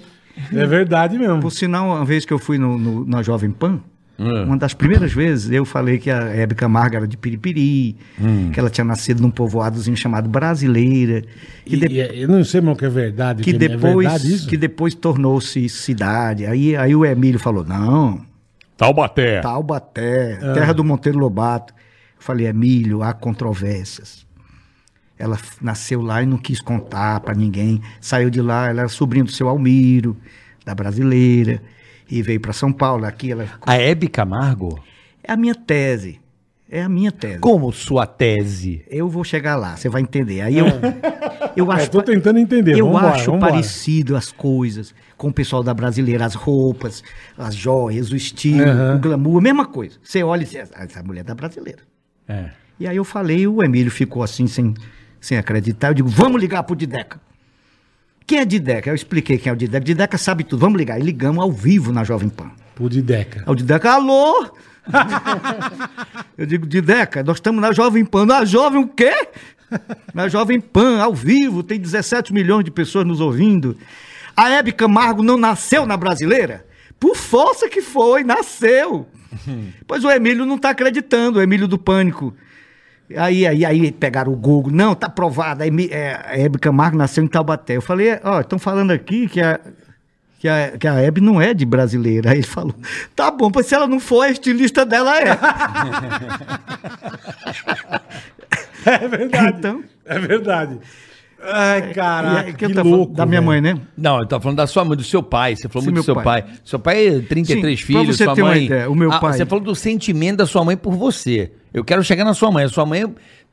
É 0.52 0.66
verdade 0.66 1.18
mesmo. 1.18 1.40
Por 1.40 1.50
sinal, 1.50 1.86
uma 1.88 2.04
vez 2.04 2.24
que 2.24 2.32
eu 2.32 2.38
fui 2.38 2.58
no, 2.58 2.78
no- 2.78 3.04
na 3.06 3.22
Jovem 3.22 3.50
Pan, 3.50 3.80
uma 4.16 4.56
das 4.56 4.72
primeiras 4.74 5.12
vezes, 5.12 5.50
eu 5.50 5.64
falei 5.64 5.98
que 5.98 6.10
a 6.10 6.34
Hebe 6.34 6.54
Camargo 6.54 6.96
era 6.96 7.06
de 7.08 7.16
Piripiri, 7.16 7.96
que 8.52 8.60
ela 8.60 8.70
tinha 8.70 8.84
nascido 8.84 9.20
num 9.20 9.30
povoadozinho 9.30 9.96
chamado 9.96 10.28
Brasileira, 10.28 11.22
que, 11.64 11.74
E, 11.76 11.80
de- 11.80 11.86
e- 11.94 12.22
eu 12.22 12.28
não 12.28 12.44
sei 12.44 12.60
mais 12.60 12.76
o 12.76 12.78
que 12.78 12.84
é 12.84 12.88
verdade. 12.90 13.42
que 13.42 13.50
é 13.50 13.52
depois, 13.58 14.06
verdade 14.08 14.32
isso? 14.34 14.48
que 14.48 14.56
depois 14.56 14.94
tornou-se 14.94 15.68
cidade. 15.68 16.46
Aí, 16.46 16.76
aí 16.76 16.94
o 16.94 17.04
Emílio 17.04 17.40
falou, 17.40 17.64
não, 17.64 18.20
Taubaté. 18.76 19.40
Taubaté, 19.40 20.36
terra 20.54 20.72
do 20.72 20.82
Monteiro 20.84 21.18
Lobato. 21.18 21.72
Eu 22.16 22.22
falei, 22.22 22.46
Emílio, 22.46 23.02
há 23.02 23.12
controvérsias. 23.12 24.24
Ela 25.18 25.38
nasceu 25.62 26.02
lá 26.02 26.22
e 26.22 26.26
não 26.26 26.36
quis 26.38 26.60
contar 26.60 27.20
para 27.20 27.34
ninguém. 27.34 27.80
Saiu 28.00 28.28
de 28.30 28.40
lá, 28.42 28.68
ela 28.68 28.80
era 28.80 28.88
sobrinha 28.88 29.24
do 29.24 29.30
seu 29.30 29.48
Almiro, 29.48 30.16
da 30.64 30.74
brasileira, 30.74 31.62
e 32.18 32.22
veio 32.22 32.40
para 32.40 32.52
São 32.52 32.72
Paulo. 32.72 33.04
Aqui 33.04 33.32
ela. 33.32 33.46
A 33.62 33.76
Hebe 33.76 34.08
Camargo? 34.08 34.82
É 35.22 35.32
a 35.32 35.36
minha 35.36 35.54
tese. 35.54 36.20
É 36.70 36.82
a 36.82 36.88
minha 36.88 37.12
tese. 37.12 37.38
Como 37.38 37.70
sua 37.72 38.06
tese? 38.06 38.84
Eu 38.88 39.08
vou 39.08 39.22
chegar 39.22 39.54
lá, 39.56 39.76
você 39.76 39.88
vai 39.88 40.02
entender. 40.02 40.40
Aí 40.40 40.58
eu, 40.58 40.66
eu 41.56 41.70
acho. 41.70 41.84
É, 41.84 41.86
tô 41.88 42.02
tentando 42.02 42.38
entender. 42.38 42.76
Eu 42.78 42.86
Vambora, 42.86 43.08
acho 43.10 43.30
vambora. 43.30 43.52
parecido 43.52 44.16
as 44.16 44.32
coisas 44.32 44.94
com 45.16 45.28
o 45.28 45.32
pessoal 45.32 45.62
da 45.62 45.72
brasileira, 45.72 46.24
as 46.24 46.34
roupas, 46.34 47.02
as 47.38 47.54
joias, 47.54 48.10
o 48.10 48.16
estilo, 48.16 48.62
Aham. 48.68 48.96
o 48.96 48.98
glamour, 48.98 49.38
a 49.38 49.42
mesma 49.42 49.66
coisa. 49.66 49.96
Você 50.02 50.22
olha 50.22 50.42
e 50.42 50.46
diz, 50.46 50.70
"Ah, 50.74 50.84
essa 50.84 51.02
mulher 51.02 51.20
é 51.20 51.24
da 51.24 51.34
brasileira. 51.34 51.80
É. 52.26 52.50
E 52.80 52.88
aí 52.88 52.96
eu 52.96 53.04
falei, 53.04 53.46
o 53.46 53.62
Emílio 53.62 53.90
ficou 53.90 54.22
assim, 54.22 54.46
sem, 54.48 54.74
sem 55.20 55.38
acreditar. 55.38 55.88
Eu 55.88 55.94
digo, 55.94 56.08
vamos 56.08 56.40
ligar 56.40 56.62
pro 56.64 56.74
Dideca. 56.74 57.20
Quem 58.26 58.38
é 58.38 58.44
Dideca? 58.44 58.90
Eu 58.90 58.94
expliquei 58.94 59.38
quem 59.38 59.50
é 59.50 59.52
o 59.52 59.56
Dideca. 59.56 59.84
Dideca 59.84 60.18
sabe 60.18 60.44
tudo, 60.44 60.60
vamos 60.60 60.78
ligar. 60.78 60.98
E 60.98 61.02
ligamos 61.02 61.42
ao 61.42 61.52
vivo 61.52 61.92
na 61.92 62.04
Jovem 62.04 62.28
Pan. 62.28 62.50
Pro 62.74 62.88
Dideca. 62.88 63.40
Aí 63.46 63.52
o 63.52 63.54
Dideca, 63.54 63.92
alô? 63.92 64.50
eu 66.36 66.46
digo, 66.46 66.66
Dideca, 66.66 67.22
nós 67.22 67.36
estamos 67.36 67.60
na 67.60 67.72
Jovem 67.72 68.04
Pan. 68.04 68.26
Na 68.26 68.44
Jovem 68.44 68.82
o 68.82 68.88
quê? 68.88 69.28
Na 70.12 70.28
Jovem 70.28 70.60
Pan, 70.60 71.02
ao 71.02 71.14
vivo, 71.14 71.62
tem 71.62 71.78
17 71.78 72.32
milhões 72.32 72.64
de 72.64 72.70
pessoas 72.70 73.06
nos 73.06 73.20
ouvindo. 73.20 73.76
A 74.36 74.50
Hebe 74.50 74.72
Camargo 74.72 75.22
não 75.22 75.36
nasceu 75.36 75.84
na 75.84 75.96
brasileira? 75.96 76.66
Por 76.98 77.16
força 77.16 77.68
que 77.68 77.82
foi, 77.82 78.24
nasceu. 78.24 79.06
pois 79.86 80.04
o 80.04 80.10
Emílio 80.10 80.46
não 80.46 80.56
está 80.56 80.70
acreditando, 80.70 81.38
o 81.38 81.42
Emílio 81.42 81.68
do 81.68 81.78
Pânico. 81.78 82.34
Aí, 83.16 83.46
aí, 83.46 83.64
aí 83.64 83.92
pegaram 83.92 84.32
o 84.32 84.36
Google. 84.36 84.72
Não, 84.72 84.94
tá 84.94 85.08
provado. 85.08 85.62
A 85.62 85.66
Emi- 85.66 85.88
é, 85.90 86.20
a 86.26 86.38
Hebe 86.38 86.58
Camargo 86.58 86.96
nasceu 86.96 87.22
em 87.22 87.28
Taubaté. 87.28 87.76
Eu 87.76 87.82
falei, 87.82 88.18
ó, 88.24 88.40
estão 88.40 88.58
falando 88.58 88.90
aqui 88.92 89.28
que 89.28 89.40
a, 89.40 89.60
que, 90.38 90.48
a, 90.48 90.72
que 90.78 90.88
a 90.88 90.94
Hebe 91.00 91.20
não 91.20 91.40
é 91.40 91.52
de 91.52 91.66
brasileira. 91.66 92.30
Aí 92.30 92.38
ele 92.38 92.46
falou, 92.46 92.74
tá 93.14 93.30
bom, 93.30 93.50
pois 93.50 93.66
se 93.66 93.74
ela 93.74 93.86
não 93.86 94.00
for, 94.00 94.22
a 94.22 94.30
estilista 94.30 94.86
dela 94.86 95.18
é. 95.20 95.24
É 98.86 99.08
verdade. 99.08 99.58
Então- 99.58 99.84
É 100.04 100.18
verdade. 100.18 100.78
Ai, 101.46 101.90
E 101.90 101.94
caraca, 101.94 102.40
aí, 102.48 102.54
que, 102.54 102.64
eu 102.64 102.68
tava 102.70 102.82
falando 102.82 102.96
louco. 102.98 103.12
Da 103.14 103.26
minha 103.26 103.42
mãe, 103.42 103.60
né? 103.60 103.78
Não, 103.96 104.18
eu 104.20 104.26
tô 104.26 104.40
falando 104.40 104.56
da 104.56 104.66
sua 104.66 104.84
mãe, 104.84 104.96
do 104.96 105.04
seu 105.04 105.22
pai. 105.22 105.54
Você 105.56 105.68
falou 105.68 105.82
Sim, 105.84 105.90
muito 105.90 106.02
do 106.02 106.04
seu 106.04 106.14
pai. 106.14 106.42
pai. 106.42 106.52
Seu 106.64 106.78
pai 106.78 107.06
é 107.06 107.20
33 107.20 107.78
Sim, 107.80 107.86
filhos, 107.86 108.04
pra 108.04 108.12
você 108.14 108.24
sua 108.24 108.34
ter 108.34 108.42
uma 108.42 108.50
mãe. 108.50 108.64
ideia, 108.64 108.90
o 108.90 108.94
meu 108.94 109.12
Ah, 109.12 109.18
pai- 109.18 109.32
Você 109.34 109.44
falou 109.46 109.64
do 109.64 109.74
sentimento 109.74 110.38
da 110.38 110.46
sua 110.46 110.64
mãe 110.64 110.76
por 110.76 110.94
você. 110.94 111.52
Eu 111.72 111.84
quero 111.84 112.02
chegar 112.02 112.24
na 112.24 112.34
sua 112.34 112.50
mãe. 112.50 112.64
A 112.64 112.68
sua 112.68 112.86
mãe, 112.86 113.04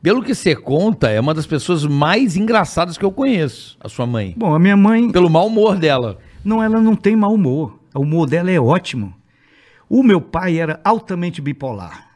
pelo 0.02 0.24
que 0.24 0.34
você 0.34 0.56
conta, 0.56 1.10
é 1.10 1.20
uma 1.20 1.34
das 1.34 1.46
pessoas 1.46 1.86
mais 1.86 2.36
engraçadas 2.38 2.98
que 2.98 3.04
eu 3.06 3.12
conheço. 3.12 3.78
A 3.80 3.90
sua 3.90 4.06
mãe. 4.06 4.34
Bom, 4.38 4.54
a 4.54 4.60
minha 4.60 4.78
mãe, 4.78 5.12
Pelo 5.12 5.30
mau 5.30 5.48
humor 5.48 5.78
dela. 5.78 6.18
não, 6.46 6.62
ela 6.64 6.80
não 6.82 6.96
tem 6.96 7.16
mau 7.16 7.34
humor. 7.34 7.80
O 7.94 8.02
humor 8.02 8.28
dela 8.28 8.50
é 8.50 8.60
ótimo. 8.60 9.14
O 9.90 10.02
meu 10.04 10.22
pai 10.22 10.58
era 10.58 10.80
altamente 10.86 11.42
bipolar. 11.42 12.08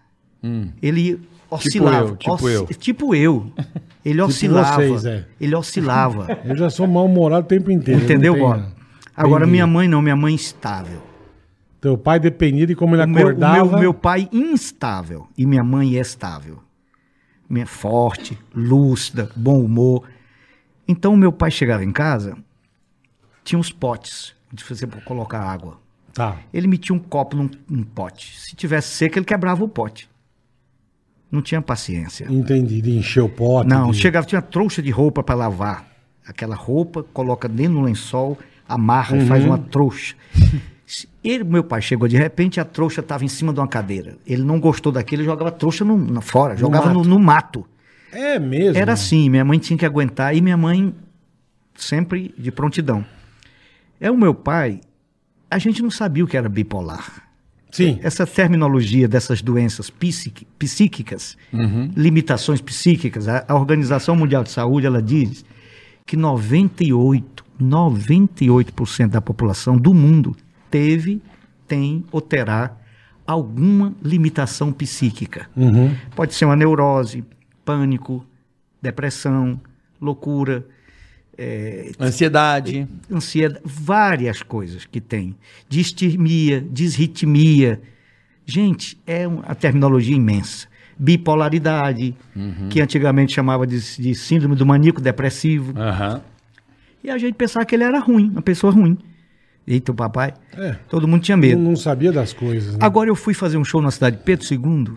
Ele 0.82 1.20
oscilava. 1.56 2.10
eu, 2.10 2.16
tipo 2.16 2.50
eu. 2.50 2.66
Tipo 2.68 3.16
eu. 3.16 3.52
Ele 4.04 4.22
oscilava. 4.22 4.76
vocês, 4.76 5.06
é. 5.06 5.26
Ele 5.42 5.56
oscilava. 5.56 6.40
Eu 6.46 6.56
já 6.56 6.70
sou 6.70 6.86
mal-humorado 6.86 7.46
o 7.46 7.50
tempo 7.50 7.72
inteiro. 7.72 8.04
Entendeu, 8.04 8.38
Bola? 8.38 8.72
Agora, 9.18 9.44
Entendi. 9.46 9.52
minha 9.54 9.66
mãe 9.68 9.88
não, 9.88 10.00
minha 10.02 10.16
mãe 10.16 10.34
instável. 10.34 11.02
Teu 11.82 11.98
pai 11.98 12.20
dependia 12.20 12.68
de 12.68 12.76
como 12.76 12.96
ele 12.96 13.04
O 13.04 13.08
meu, 13.08 13.26
o 13.26 13.30
acordava. 13.30 13.70
meu, 13.72 13.80
meu 13.80 13.94
pai 13.94 14.30
instável 14.32 15.28
e 15.38 15.46
minha 15.46 15.64
mãe 15.64 15.96
estável. 15.96 16.60
Minha 17.50 17.66
forte, 17.66 18.38
lúcida, 18.54 19.30
bom 19.36 19.60
humor. 19.60 20.04
Então 20.88 21.14
o 21.14 21.18
meu 21.18 21.32
pai 21.32 21.50
chegava 21.50 21.84
em 21.84 21.92
casa, 21.92 22.38
tinha 23.44 23.58
uns 23.58 23.72
potes 23.72 24.34
de 24.52 24.64
fazer 24.64 24.88
para 24.88 25.02
colocar 25.02 25.40
água. 25.42 25.80
Tá. 26.14 26.38
Ele 26.54 26.68
metia 26.68 26.96
um 26.96 27.00
copo 27.00 27.36
num, 27.36 27.50
num 27.70 27.84
pote. 27.84 28.40
Se 28.40 28.56
tivesse 28.56 28.90
seco, 28.90 29.18
ele 29.20 29.26
quebrava 29.26 29.64
o 29.64 29.68
pote. 29.68 30.10
Não 31.36 31.42
tinha 31.42 31.62
paciência. 31.62 32.26
Entendi. 32.30 32.82
De 32.82 32.98
encher 32.98 33.22
o 33.22 33.30
pote. 33.30 33.70
Não, 33.70 33.92
de... 33.92 33.98
chegava, 33.98 34.26
tinha 34.26 34.42
trouxa 34.42 34.82
de 34.82 34.90
roupa 34.90 35.22
para 35.22 35.36
lavar. 35.36 35.86
Aquela 36.28 36.56
roupa, 36.56 37.04
coloca 37.14 37.48
dentro 37.48 37.74
do 37.76 37.82
lençol, 37.82 38.38
amarra 38.68 39.18
e 39.18 39.26
faz 39.28 39.44
Uhum. 39.44 39.50
uma 39.52 39.58
trouxa. 39.60 40.16
Ele, 41.24 41.44
meu 41.44 41.64
pai 41.64 41.82
chegou 41.82 42.08
de 42.08 42.16
repente, 42.18 42.60
a 42.60 42.66
trouxa 42.66 43.02
estava 43.02 43.26
em 43.26 43.28
cima 43.28 43.52
de 43.52 43.60
uma 43.60 43.68
cadeira. 43.68 44.18
Ele 44.26 44.44
não 44.44 44.60
gostou 44.60 44.92
daquilo, 44.92 45.22
ele 45.24 45.30
jogava 45.30 45.50
a 45.50 45.52
trouxa 45.52 45.84
no, 45.84 45.98
na- 45.98 46.22
fora, 46.22 46.56
jogava 46.56 46.90
no, 46.90 47.00
mato. 47.00 47.10
no 47.10 47.20
mato. 47.20 47.66
É 48.12 48.40
mesmo. 48.40 48.78
Era 48.80 48.94
assim, 48.94 49.30
minha 49.30 49.44
mãe 49.44 49.58
tinha 49.60 49.78
que 49.78 49.86
aguentar 49.86 50.36
e 50.36 50.42
minha 50.42 50.56
mãe 50.56 50.94
sempre 51.76 52.34
de 52.38 52.52
prontidão. 52.52 53.04
É 54.00 54.10
o 54.12 54.18
meu 54.18 54.34
pai, 54.36 54.80
a 55.50 55.58
gente 55.58 55.82
não 55.82 55.90
sabia 55.90 56.24
o 56.24 56.28
que 56.28 56.38
era 56.38 56.48
bipolar. 56.48 57.25
Sim. 57.76 58.00
Essa 58.02 58.26
terminologia 58.26 59.06
dessas 59.06 59.42
doenças 59.42 59.90
psíquicas, 59.90 61.38
limitações 61.94 62.62
psíquicas, 62.62 63.28
a, 63.28 63.44
a 63.46 63.54
Organização 63.54 64.16
Mundial 64.16 64.46
de 64.46 64.52
Saúde, 64.52 64.88
ela 64.88 65.02
diz 65.02 65.44
que 66.06 66.16
98, 66.16 67.44
98% 67.62 69.10
da 69.10 69.20
população 69.20 69.78
do 69.78 69.94
mundo 69.94 70.38
teve, 70.72 71.22
tem 71.68 72.06
ou 72.14 72.22
terá 72.22 72.78
alguma 73.28 73.94
limitação 74.02 74.72
psíquica. 74.72 75.50
Uhum. 75.54 75.94
Pode 76.16 76.34
ser 76.34 76.46
uma 76.46 76.56
neurose, 76.56 77.26
pânico, 77.66 78.26
depressão, 78.82 79.60
loucura, 80.00 80.66
é, 81.38 81.92
Ansiedade. 82.00 82.88
ansiedade, 83.12 83.62
várias 83.66 84.42
coisas 84.44 84.86
que 84.86 85.02
tem. 85.02 85.36
Distimia, 85.70 86.62
disritmia. 86.62 87.82
Gente, 88.46 88.98
é 89.06 89.28
uma 89.28 89.56
terminologia 89.56 90.16
imensa. 90.16 90.68
Bipolaridade, 90.98 92.16
que 92.70 92.80
antigamente 92.82 93.34
chamava 93.34 93.66
de, 93.68 93.80
de 94.02 94.16
síndrome 94.16 94.56
do 94.56 94.66
maníaco 94.66 95.02
depressivo. 95.02 95.74
Aham. 95.78 96.22
E 97.04 97.10
a 97.10 97.18
gente 97.18 97.34
pensava 97.36 97.66
que 97.66 97.76
ele 97.76 97.84
era 97.84 98.00
ruim, 98.00 98.30
uma 98.30 98.42
pessoa 98.42 98.72
ruim. 98.72 98.98
Eita, 99.68 99.92
o 99.92 99.96
papai. 99.96 100.34
É. 100.56 100.76
Todo 100.90 101.08
mundo 101.08 101.22
tinha 101.24 101.36
Não, 101.36 101.42
medo. 101.42 101.62
não 101.62 101.76
sabia 101.76 102.12
das 102.12 102.34
coisas. 102.34 102.74
Né? 102.74 102.80
Agora 102.82 103.10
eu 103.10 103.16
fui 103.16 103.34
fazer 103.34 103.58
um 103.58 103.64
show 103.64 103.82
na 103.82 103.90
cidade 103.92 104.18
de 104.18 104.24
Pedro 104.24 104.46
II. 104.50 104.94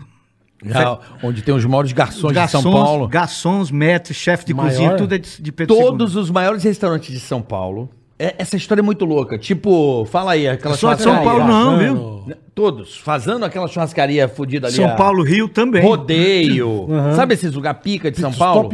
Já, 0.65 0.99
onde 1.23 1.41
tem 1.41 1.53
os 1.55 1.63
maiores 1.65 1.91
garçons, 1.93 2.33
de 2.33 2.47
São 2.49 2.61
Garçons, 2.61 2.63
Paulo. 2.73 3.07
garçons, 3.07 3.71
maîtres, 3.71 4.17
chefe 4.17 4.45
de 4.45 4.53
Maior? 4.53 4.69
cozinha, 4.69 4.95
tudo 4.97 5.15
é 5.15 5.17
de, 5.17 5.41
de 5.41 5.51
Pedro 5.51 5.75
Todos 5.75 6.15
II. 6.15 6.19
os 6.21 6.29
maiores 6.31 6.63
restaurantes 6.63 7.13
de 7.13 7.19
São 7.19 7.41
Paulo. 7.41 7.89
É- 8.21 8.35
essa 8.37 8.57
história 8.57 8.81
é 8.81 8.83
muito 8.83 9.05
louca. 9.05 9.37
Tipo, 9.37 10.05
fala 10.11 10.33
aí, 10.33 10.45
aquela 10.49 10.75
Só 10.75 10.93
de 10.93 11.01
São 11.01 11.13
churrascaria. 11.13 11.45
Paulo 11.47 11.53
não, 11.53 11.77
viu? 12.25 12.35
Todos. 12.53 12.97
Fazendo 12.97 13.45
aquela 13.45 13.67
churrascaria 13.69 14.27
fodida 14.27 14.67
ali. 14.67 14.75
São 14.75 14.85
a- 14.87 14.95
Paulo, 14.95 15.23
Rio 15.23 15.47
também. 15.47 15.81
Rodeio. 15.81 16.67
Uhum. 16.69 17.15
Sabe 17.15 17.35
esses 17.35 17.53
lugar 17.53 17.75
pica 17.75 18.11
de 18.11 18.19
São 18.19 18.33
Paulo? 18.33 18.69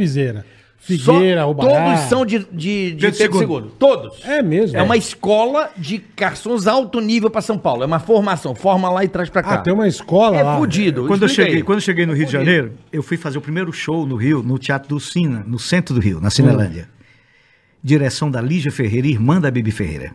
Só- 0.78 1.14
Figueira, 1.14 1.42
Rubará. 1.44 1.84
Todos 1.96 2.08
são 2.08 2.24
de, 2.24 2.46
de, 2.52 2.92
de 2.92 3.10
Pedro 3.12 3.38
Pedro. 3.40 3.62
Todos. 3.78 4.24
É 4.24 4.40
mesmo. 4.40 4.76
É 4.76 4.82
uma 4.82 4.96
escola 4.96 5.70
de 5.76 6.04
garçons 6.16 6.68
alto 6.68 7.00
nível 7.00 7.28
pra 7.28 7.40
São 7.40 7.58
Paulo. 7.58 7.82
É 7.82 7.86
uma 7.86 7.98
formação. 7.98 8.54
Forma 8.54 8.88
lá 8.88 9.04
e 9.04 9.08
traz 9.08 9.28
pra 9.28 9.42
cá. 9.42 9.54
Ah, 9.54 9.58
tem 9.58 9.72
uma 9.72 9.88
escola 9.88 10.36
É 10.36 10.42
lá. 10.44 10.56
fudido. 10.58 11.06
Quando 11.08 11.22
eu, 11.24 11.28
cheguei, 11.28 11.56
aí. 11.56 11.62
quando 11.64 11.78
eu 11.78 11.82
cheguei 11.82 12.06
no 12.06 12.12
Rio 12.12 12.26
de. 12.26 12.32
Janeiro, 12.32 12.72
eu 12.92 13.02
fui 13.02 13.16
fazer 13.16 13.36
o 13.36 13.40
primeiro 13.40 13.72
show 13.72 14.06
no 14.06 14.14
Rio, 14.14 14.42
no 14.44 14.58
Teatro 14.58 14.88
do 14.90 15.00
Sina, 15.00 15.42
no 15.44 15.58
centro 15.58 15.92
do 15.94 16.00
Rio, 16.00 16.20
na 16.20 16.30
Cinelândia. 16.30 16.88
direção 17.82 18.30
da 18.30 18.40
Lígia 18.40 18.70
Ferreira, 18.70 19.06
irmã 19.08 19.40
da 19.40 19.50
Bibi 19.50 19.70
Ferreira. 19.72 20.12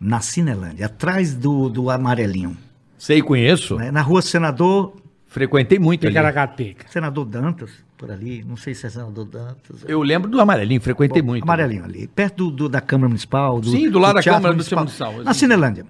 Na 0.00 0.20
Cinelândia, 0.20 0.86
atrás 0.86 1.34
do, 1.34 1.68
do 1.68 1.88
Amarelinho. 1.90 2.56
Sei, 2.98 3.22
conheço. 3.22 3.76
né? 3.76 3.90
Na 3.90 4.02
rua 4.02 4.22
Senador, 4.22 4.94
Frequentei 5.26 5.78
muito 5.80 6.04
ali. 6.06 6.12
Ticaracateca. 6.14 6.86
Senador 6.90 7.24
Dantas, 7.24 7.70
por 8.06 8.12
ali. 8.12 8.44
Não 8.46 8.56
sei 8.56 8.74
se 8.74 8.86
é 8.86 8.90
Senador 8.90 9.24
Dantas. 9.24 9.84
Eu 9.86 10.02
lembro 10.02 10.30
do 10.30 10.40
amarelinho, 10.40 10.80
frequentei 10.80 11.22
muito. 11.22 11.42
Amarelinho 11.42 11.84
ali, 11.84 12.06
perto 12.08 12.44
do, 12.46 12.50
do- 12.50 12.68
da 12.68 12.80
Câmara 12.80 13.08
Municipal. 13.08 13.60
Do, 13.60 13.70
Sim, 13.70 13.90
do 13.90 13.98
lado 13.98 14.14
da 14.16 14.22
Teatro 14.22 14.38
Câmara 14.42 14.54
Municipal. 14.54 15.22
Na 15.24 15.34
Cinelândia. 15.34 15.86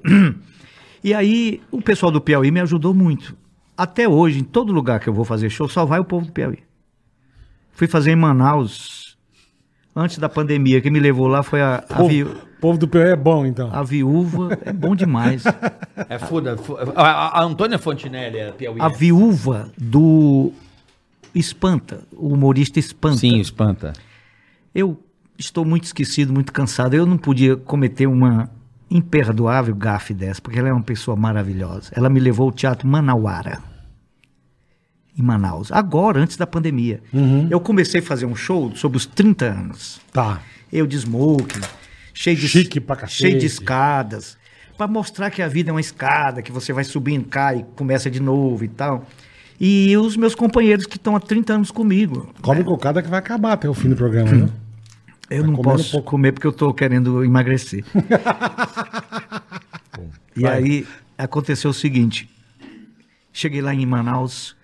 E 1.02 1.12
aí, 1.12 1.60
o 1.70 1.82
pessoal 1.82 2.10
do 2.10 2.20
Piauí 2.20 2.50
me 2.50 2.60
ajudou 2.60 2.94
muito. 2.94 3.36
Até 3.76 4.08
hoje, 4.08 4.38
em 4.40 4.44
todo 4.44 4.72
lugar 4.72 5.00
que 5.00 5.08
eu 5.08 5.12
vou 5.12 5.24
fazer 5.24 5.50
show, 5.50 5.68
só 5.68 5.84
vai 5.84 5.98
o 6.00 6.04
povo 6.04 6.26
do 6.26 6.32
Piauí. 6.32 6.58
Fui 7.72 7.86
fazer 7.88 8.12
em 8.12 8.16
Manaus, 8.16 9.16
antes 9.94 10.18
da 10.18 10.28
pandemia. 10.28 10.80
Quem 10.80 10.90
me 10.92 11.00
levou 11.00 11.26
lá 11.26 11.42
foi 11.42 11.60
a, 11.60 11.76
a, 11.76 11.82
Povo, 11.96 12.08
vi- 12.08 12.26
povo 12.60 12.78
do 12.78 12.86
Piauí 12.88 13.10
é 13.10 13.16
bom, 13.16 13.44
então. 13.44 13.68
a 13.74 13.82
viúva. 13.82 14.56
É 14.64 14.72
bom 14.72 14.94
demais. 14.96 15.44
É 16.08 16.18
foda. 16.18 16.56
fo- 16.56 16.76
A, 16.96 17.02
a- 17.02 17.40
a 17.40 17.44
Antônia 17.44 17.78
Fontinelli 17.78 18.36
é 18.38 18.50
Piauí. 18.50 18.80
A 18.80 18.88
viúva 18.88 19.70
do 19.78 20.52
Espanta, 21.34 22.04
o 22.12 22.28
humorista 22.28 22.78
Espanta. 22.78 23.16
Sim, 23.18 23.40
espanta. 23.40 23.92
Eu 24.74 25.02
estou 25.38 25.64
muito 25.64 25.84
esquecido, 25.84 26.32
muito 26.32 26.52
cansado. 26.52 26.94
Eu 26.94 27.06
não 27.06 27.18
podia 27.18 27.56
cometer 27.56 28.06
uma 28.06 28.50
imperdoável 28.90 29.74
gafe 29.74 30.14
dessa, 30.14 30.40
porque 30.40 30.58
ela 30.58 30.68
é 30.68 30.72
uma 30.72 30.82
pessoa 30.82 31.16
maravilhosa. 31.16 31.90
Ela 31.94 32.08
me 32.08 32.20
levou 32.20 32.46
ao 32.46 32.52
Teatro 32.52 32.86
Manauara, 32.86 33.58
em 35.16 35.22
Manaus, 35.22 35.70
agora, 35.70 36.20
antes 36.20 36.36
da 36.36 36.46
pandemia. 36.46 37.02
Eu 37.50 37.60
comecei 37.60 38.00
a 38.00 38.02
fazer 38.02 38.26
um 38.26 38.34
show 38.34 38.74
sobre 38.74 38.96
os 38.96 39.06
30 39.06 39.44
anos. 39.44 40.00
Tá. 40.12 40.40
Eu 40.72 40.86
de 40.86 40.96
smoking, 40.96 41.60
cheio 42.12 42.36
de, 42.36 42.48
Chique 42.48 42.80
pra 42.80 42.96
cacete. 42.96 43.18
cheio 43.18 43.38
de 43.38 43.46
escadas, 43.46 44.36
para 44.76 44.88
mostrar 44.88 45.30
que 45.30 45.40
a 45.40 45.48
vida 45.48 45.70
é 45.70 45.72
uma 45.72 45.80
escada, 45.80 46.42
que 46.42 46.50
você 46.50 46.72
vai 46.72 46.82
subindo, 46.84 47.26
cai, 47.26 47.64
começa 47.76 48.10
de 48.10 48.20
novo 48.20 48.64
e 48.64 48.68
tal. 48.68 49.06
E 49.60 49.96
os 49.96 50.16
meus 50.16 50.34
companheiros 50.34 50.84
que 50.86 50.96
estão 50.96 51.14
há 51.14 51.20
30 51.20 51.52
anos 51.54 51.70
comigo. 51.70 52.32
Come 52.42 52.64
cocada 52.64 53.02
que 53.02 53.08
vai 53.08 53.18
acabar 53.20 53.52
até 53.52 53.68
o 53.68 53.74
fim 53.74 53.88
do 53.88 53.96
programa, 53.96 54.30
né? 54.32 54.48
Eu 55.30 55.42
Tá 55.42 55.46
não 55.50 55.56
posso 55.56 55.92
pouco. 55.92 56.10
comer 56.10 56.32
porque 56.32 56.46
eu 56.46 56.52
tô 56.52 56.72
querendo 56.74 57.24
emagrecer. 57.24 57.84
e 60.36 60.40
Vai. 60.42 60.52
aí 60.62 60.86
aconteceu 61.16 61.70
o 61.70 61.74
seguinte: 61.74 62.28
cheguei 63.32 63.62
lá 63.62 63.72
em 63.74 63.86
Manaus, 63.86 64.56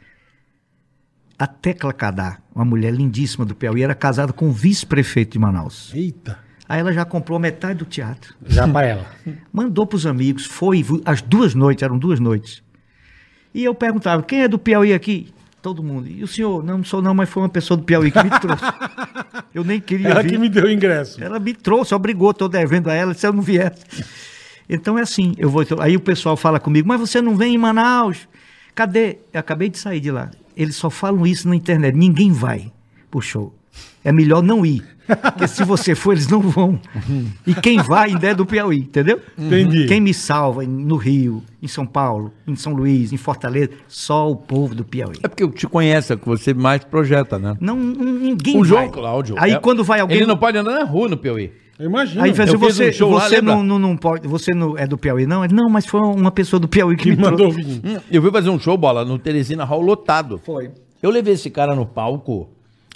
a 1.38 1.46
Tecla 1.46 1.92
Cadá, 1.92 2.38
uma 2.54 2.64
mulher 2.64 2.92
lindíssima 2.92 3.44
do 3.44 3.54
Piauí, 3.54 3.82
era 3.82 3.94
casada 3.94 4.32
com 4.32 4.48
o 4.48 4.52
vice-prefeito 4.52 5.32
de 5.32 5.38
Manaus. 5.38 5.92
Eita. 5.94 6.38
Aí 6.68 6.78
ela 6.80 6.92
já 6.92 7.04
comprou 7.04 7.38
metade 7.38 7.80
do 7.80 7.84
teatro, 7.84 8.34
Já 8.46 8.68
pra 8.68 8.84
ela. 8.86 9.06
mandou 9.52 9.86
pros 9.86 10.06
amigos, 10.06 10.44
foi 10.46 10.84
as 11.04 11.20
duas 11.20 11.54
noites, 11.54 11.82
eram 11.82 11.98
duas 11.98 12.20
noites. 12.20 12.62
E 13.54 13.64
eu 13.64 13.74
perguntava: 13.74 14.22
quem 14.22 14.42
é 14.42 14.48
do 14.48 14.58
Piauí 14.58 14.92
aqui? 14.92 15.32
Todo 15.62 15.82
mundo. 15.82 16.08
E 16.08 16.22
o 16.22 16.26
senhor? 16.26 16.64
Não, 16.64 16.78
não 16.78 16.84
sou 16.84 17.02
não, 17.02 17.12
mas 17.12 17.28
foi 17.28 17.42
uma 17.42 17.48
pessoa 17.48 17.76
do 17.76 17.82
Piauí 17.82 18.10
que 18.10 18.22
me 18.22 18.30
trouxe. 18.40 18.64
Eu 19.54 19.62
nem 19.64 19.80
queria 19.80 20.08
Ela 20.08 20.22
vir. 20.22 20.30
que 20.32 20.38
me 20.38 20.48
deu 20.48 20.64
o 20.64 20.70
ingresso. 20.70 21.22
Ela 21.22 21.38
me 21.38 21.52
trouxe, 21.52 21.94
obrigou, 21.94 22.30
estou 22.30 22.48
devendo 22.48 22.88
a 22.88 22.94
ela, 22.94 23.12
se 23.14 23.26
eu 23.26 23.32
não 23.32 23.42
viesse. 23.42 23.84
Então 24.68 24.96
é 24.96 25.02
assim, 25.02 25.34
eu 25.36 25.50
vou. 25.50 25.64
Aí 25.80 25.96
o 25.96 26.00
pessoal 26.00 26.36
fala 26.36 26.60
comigo, 26.60 26.86
mas 26.86 27.00
você 27.00 27.20
não 27.20 27.36
vem 27.36 27.54
em 27.54 27.58
Manaus? 27.58 28.28
Cadê? 28.76 29.18
Eu 29.32 29.40
acabei 29.40 29.68
de 29.68 29.76
sair 29.78 29.98
de 29.98 30.10
lá. 30.10 30.30
Eles 30.56 30.76
só 30.76 30.88
falam 30.88 31.26
isso 31.26 31.48
na 31.48 31.56
internet. 31.56 31.94
Ninguém 31.96 32.30
vai 32.32 32.72
pro 33.10 33.20
show. 33.20 33.52
É 34.04 34.12
melhor 34.12 34.42
não 34.42 34.64
ir. 34.64 34.84
Porque 35.16 35.48
se 35.48 35.64
você 35.64 35.94
for, 35.94 36.12
eles 36.12 36.28
não 36.28 36.40
vão. 36.40 36.78
E 37.46 37.54
quem 37.54 37.78
vai 37.82 38.10
ainda 38.10 38.28
é 38.28 38.34
do 38.34 38.44
Piauí, 38.46 38.78
entendeu? 38.78 39.20
Entendi. 39.38 39.86
Quem 39.86 40.00
me 40.00 40.12
salva 40.14 40.62
no 40.64 40.96
Rio, 40.96 41.42
em 41.62 41.68
São 41.68 41.86
Paulo, 41.86 42.32
em 42.46 42.54
São 42.56 42.72
Luís, 42.74 43.12
em 43.12 43.16
Fortaleza, 43.16 43.70
só 43.88 44.30
o 44.30 44.36
povo 44.36 44.74
do 44.74 44.84
Piauí. 44.84 45.16
É 45.22 45.28
porque 45.28 45.42
eu 45.42 45.50
te 45.50 45.66
conheço, 45.66 46.12
é 46.12 46.16
que 46.16 46.26
você 46.26 46.54
mais 46.54 46.84
projeta, 46.84 47.38
né? 47.38 47.56
Não, 47.60 47.76
ninguém 47.76 48.56
O 48.56 48.60
vai. 48.60 48.68
João 48.68 48.88
Cláudio. 48.90 49.34
Aí 49.38 49.52
é- 49.52 49.58
quando 49.58 49.82
vai 49.84 50.00
alguém. 50.00 50.18
Ele 50.18 50.26
não 50.26 50.36
pode 50.36 50.56
andar 50.58 50.72
na 50.78 50.84
rua 50.84 51.08
no 51.08 51.16
Piauí. 51.16 51.52
Eu 51.78 51.86
imagino. 51.86 52.22
Aí 52.22 52.34
faz 52.34 52.50
Eu 52.50 52.56
assim, 52.56 52.66
fiz 52.66 52.76
você, 52.76 52.88
um 52.90 52.92
show 52.92 53.10
lá, 53.12 53.20
você 53.22 53.36
lembra? 53.36 53.54
não, 53.56 53.62
não, 53.62 53.78
não 53.78 53.96
pode, 53.96 54.28
você 54.28 54.52
não 54.54 54.76
é 54.76 54.86
do 54.86 54.98
Piauí, 54.98 55.26
não? 55.26 55.42
Ele, 55.42 55.54
Não, 55.54 55.68
mas 55.70 55.86
foi 55.86 56.00
uma 56.02 56.30
pessoa 56.30 56.60
do 56.60 56.68
Piauí 56.68 56.94
que, 56.94 57.04
que 57.04 57.10
me 57.12 57.16
mandou 57.16 57.48
trouxe. 57.50 57.62
vir. 57.62 57.80
Hum, 57.82 57.98
Eu 58.10 58.20
fui 58.20 58.30
fazer 58.30 58.50
um 58.50 58.58
show, 58.60 58.76
bola, 58.76 59.02
no 59.02 59.18
Teresina 59.18 59.64
Hall 59.64 59.80
lotado. 59.80 60.38
Foi. 60.44 60.70
Eu 61.02 61.08
levei 61.10 61.32
esse 61.32 61.48
cara 61.48 61.74
no 61.74 61.86
palco. 61.86 62.50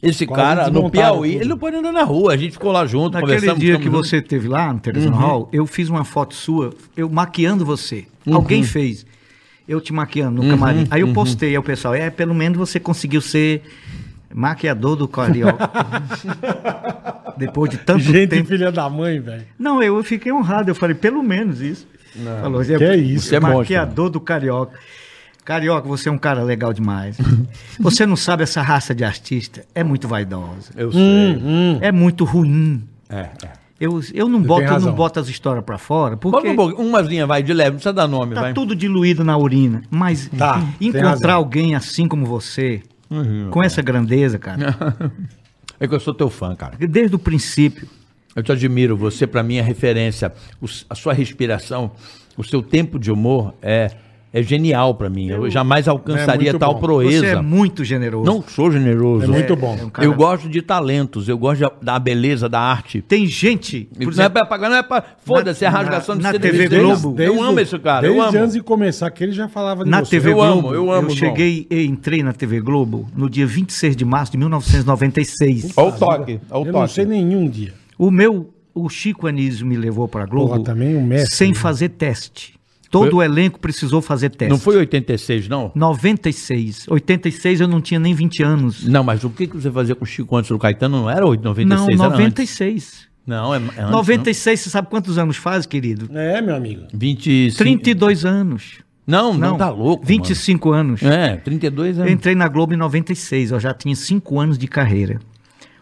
Esse 0.09 0.27
Quase 0.27 0.43
cara, 0.43 0.71
no 0.71 0.91
Piauí, 0.91 1.33
tudo. 1.33 1.41
ele 1.43 1.49
não 1.51 1.59
pode 1.59 1.77
andar 1.77 1.93
na 1.93 2.03
rua. 2.03 2.33
A 2.35 2.37
gente 2.37 2.53
ficou 2.53 2.71
lá 2.73 2.85
junto, 2.87 3.15
Naquele 3.15 3.33
conversamos. 3.35 3.61
dia 3.61 3.79
que 3.79 3.85
juntos. 3.85 4.09
você 4.09 4.21
teve 4.23 4.49
lá 4.49 4.73
no 4.73 4.81
Teresina 4.81 5.13
Uhum. 5.15 5.21
Hall, 5.21 5.49
eu 5.53 5.67
fiz 5.67 5.89
uma 5.89 6.05
foto 6.05 6.35
sua, 6.35 6.73
eu 6.97 7.09
maquiando 7.09 7.65
você. 7.65 8.05
Alguém 8.31 8.63
fez. 8.63 9.05
Eu 9.67 9.81
te 9.81 9.93
maquiando 9.93 10.41
Uhum, 10.43 10.49
no 10.49 10.55
camarim. 10.55 10.87
Aí 10.91 11.01
eu 11.01 11.13
postei, 11.13 11.51
aí 11.51 11.59
o 11.59 11.63
pessoal, 11.63 11.95
é, 11.95 12.11
pelo 12.11 12.35
menos 12.35 12.59
você 12.59 12.79
conseguiu 12.79 13.21
ser 13.23 13.63
maquiador 14.35 14.95
do 14.97 15.09
Carioca. 15.09 15.71
Depois 17.37 17.71
de 17.71 17.79
tanto 17.79 18.01
Gente, 18.01 18.29
tempo. 18.31 18.49
filha 18.49 18.71
da 18.71 18.89
mãe, 18.89 19.19
velho. 19.21 19.45
Não, 19.59 19.83
eu 19.83 20.03
fiquei 20.05 20.33
honrado, 20.33 20.71
eu 20.71 20.75
falei, 20.75 20.95
pelo 20.95 21.23
menos 21.23 21.61
isso. 21.61 21.87
Falou, 22.41 22.63
que 22.65 22.73
é 22.75 22.97
isso, 22.97 23.27
você 23.29 23.37
é 23.37 23.41
maquiador 23.41 24.09
do 24.09 24.21
Carioca. 24.21 24.79
Carioca, 25.45 25.87
você 25.87 26.09
é 26.09 26.13
um 26.13 26.19
cara 26.19 26.43
legal 26.43 26.73
demais. 26.73 27.17
você 27.79 28.07
não 28.07 28.17
sabe 28.17 28.43
essa 28.43 28.63
raça 28.63 28.95
de 28.95 29.05
artista 29.05 29.65
é 29.75 29.85
muito 29.85 30.09
vaidosa. 30.09 30.71
Eu 30.77 30.91
sei. 30.93 31.01
Hum. 31.01 31.79
É 31.81 31.93
muito 31.93 32.25
ruim. 32.25 32.83
É, 33.09 33.29
é. 33.45 33.65
Eu, 33.79 34.01
eu 34.15 34.29
não 34.29 34.41
boto, 34.41 34.63
eu 34.63 34.81
não 34.81 34.93
boto 34.95 35.19
as 35.21 35.29
histórias 35.29 35.65
pra 35.65 35.77
fora, 35.77 36.17
porque 36.17 36.49
um 36.49 36.57
pouquinho, 36.57 36.89
umazinha, 36.89 37.27
vai, 37.27 37.43
de 37.43 37.53
leve, 37.53 37.71
não 37.71 37.77
precisa 37.77 37.93
dar 37.93 38.07
nome, 38.07 38.35
tá 38.35 38.41
vai. 38.43 38.55
tudo 38.55 38.75
diluído 38.75 39.25
na 39.25 39.37
urina. 39.37 39.83
Mas 39.91 40.29
Tá, 40.29 40.63
encontrar 40.81 41.35
alguém 41.35 41.75
assim 41.75 42.07
como 42.09 42.25
você, 42.25 42.83
Uhum. 43.11 43.49
com 43.51 43.63
essa 43.63 43.83
grandeza, 43.83 44.39
cara, 44.39 45.13
É 45.79 45.89
que 45.89 45.95
eu 45.95 46.01
sou 46.01 46.15
teu 46.15 46.31
fã, 46.31 46.55
cara. 46.55 46.77
desde 46.79 47.15
o 47.17 47.19
princípio, 47.19 47.87
Eu 48.35 48.43
te 48.43 48.53
admiro, 48.53 48.97
você 48.97 49.27
pra 49.27 49.43
mim 49.43 49.57
é 49.57 49.63
referência. 49.63 50.33
O 50.63 50.67
a 50.89 50.95
sua 50.95 51.13
respiração, 51.13 51.91
o 52.37 52.43
seu 52.45 52.63
tempo 52.63 52.99
de 52.99 53.11
humor 53.13 53.55
é, 53.61 53.91
é 54.35 54.43
genial 54.43 54.95
pra 54.97 55.09
mim. 55.09 55.29
Eu, 55.29 55.49
jamais 55.49 55.87
alcançaria 55.87 56.51
É 56.51 56.59
tal 56.59 56.75
bom. 56.75 56.81
proeza. 56.81 57.21
você 57.21 57.27
é 57.37 57.41
muito 57.41 57.85
generoso. 57.85 58.25
Não 58.25 58.43
sou 58.43 58.71
generoso. 58.71 59.25
É 59.25 59.29
muito 59.29 59.55
bom. 59.55 59.79
é 59.81 59.85
um 59.85 59.89
cara- 59.89 60.07
Eu 60.07 60.13
gosto 60.15 60.49
de 60.49 60.61
talentos, 60.61 61.29
eu 61.29 61.39
gosto 61.39 61.61
de- 61.65 61.71
da 61.87 61.99
beleza, 61.99 62.49
da 62.49 62.61
arte. 62.61 63.01
Tem 63.01 63.27
gente, 63.27 63.89
por 63.93 64.01
não 64.01 64.07
é 64.09 64.11
exemplo, 64.13 64.33
pra 64.33 64.45
pagar, 64.47 64.69
não 64.69 64.77
é 64.77 64.83
pra. 64.83 65.03
Foda-se, 65.25 65.65
é 65.65 65.71
na- 65.71 65.79
rasgação 65.79 66.17
de 66.17 66.23
na. 66.25 66.33
TV 66.33 66.69
Desde- 66.69 66.79
Globo. 66.81 67.15
Eu 67.23 67.41
amo 67.43 67.61
esse 67.61 67.79
cara, 67.79 68.01
Desde 68.03 68.19
eu 68.19 68.25
amo. 68.25 68.39
antes 68.39 68.55
de 68.55 68.61
começar 68.61 69.09
que 69.13 69.23
ele 69.23 69.33
já 69.33 69.49
falava 69.49 69.85
de 69.85 69.91
Na 69.91 70.01
você. 70.01 70.11
TV 70.11 70.31
Eu 70.33 70.35
Globo, 70.35 70.51
amo, 70.69 70.75
eu 70.75 70.91
amo, 70.93 71.11
João. 71.11 71.17
cheguei 71.31 71.67
e 71.71 71.85
entrei 71.87 72.23
na 72.25 72.33
TV 72.33 72.61
Globo 72.61 73.07
no 73.15 73.31
dia 73.31 73.47
26 73.47 73.95
de 73.95 74.05
março 74.05 74.33
de 74.33 74.39
1996. 74.39 75.73
Olha 75.77 75.89
o 75.89 75.93
toque, 75.93 76.41
olha 76.51 76.65
o 76.65 76.67
Eu 76.67 76.73
não 76.73 76.89
sei 76.89 77.05
toque. 77.05 77.17
nenhum 77.17 77.49
dia. 77.49 77.73
O 77.97 78.11
meu, 78.11 78.51
o 78.75 78.89
Chico 78.89 79.27
Anísio 79.27 79.65
me 79.67 79.77
levou 79.77 80.09
para 80.09 80.27
Globo 80.27 80.49
Porra, 80.55 80.65
também 80.65 80.97
um 80.97 81.07
mestre, 81.07 81.37
sem 81.37 81.49
né? 81.51 81.55
fazer 81.55 81.91
teste. 81.91 82.55
Todo 82.95 83.11
Foi- 83.11 83.15
o 83.19 83.23
elenco 83.25 83.59
precisou 83.59 84.01
fazer 84.01 84.31
teste. 84.31 84.53
Não 84.53 84.57
foi 84.57 84.77
86, 84.77 85.49
não? 85.49 85.73
96. 85.75 86.87
86 86.89 87.61
eu 87.61 87.67
não 87.67 87.81
tinha 87.81 87.99
nem 87.99 88.15
20 88.15 88.41
anos. 88.45 88.87
Não, 88.87 89.03
mas 89.03 89.25
o 89.25 89.31
que, 89.31 89.49
que 89.49 89.57
você 89.57 89.69
fazia 89.69 89.97
com 89.97 90.05
o 90.05 90.07
Chico 90.07 90.37
antes 90.37 90.49
do 90.49 90.59
Caetano? 90.61 90.99
Não 90.99 91.11
era 91.11 91.27
8, 91.27 91.43
96, 91.43 91.99
não, 91.99 92.05
era 92.05 92.15
antes. 92.15 92.21
96. 92.21 93.09
Não, 93.27 93.53
é, 93.53 93.57
é 93.59 93.61
antes, 93.81 93.91
96, 93.91 94.61
você 94.61 94.71
sabe 94.71 94.89
quantos 94.89 95.19
anos 95.19 95.37
faz, 95.37 95.67
querido? 95.67 96.09
É, 96.17 96.41
meu 96.41 96.55
amigo. 96.55 96.83
não. 96.83 96.89
25. 96.93 97.59
32 97.59 98.25
anos. 98.25 98.79
Não, 99.05 99.35
não, 99.35 99.57
tá 99.57 99.71
louco. 99.71 100.07
25 100.07 100.71
anos. 100.71 101.03
Mano. 101.03 101.15
É, 101.17 101.37
32 101.39 101.97
Eu 101.97 102.03
anos. 102.05 102.15
entrei 102.15 102.37
na 102.37 102.47
Globo 102.47 102.75
em 102.75 102.77
96, 102.77 103.51
eu 103.51 103.59
já 103.59 103.75
tinha 103.75 103.97
5 103.97 104.39
anos 104.39 104.57
de 104.57 104.69
carreira. 104.69 105.19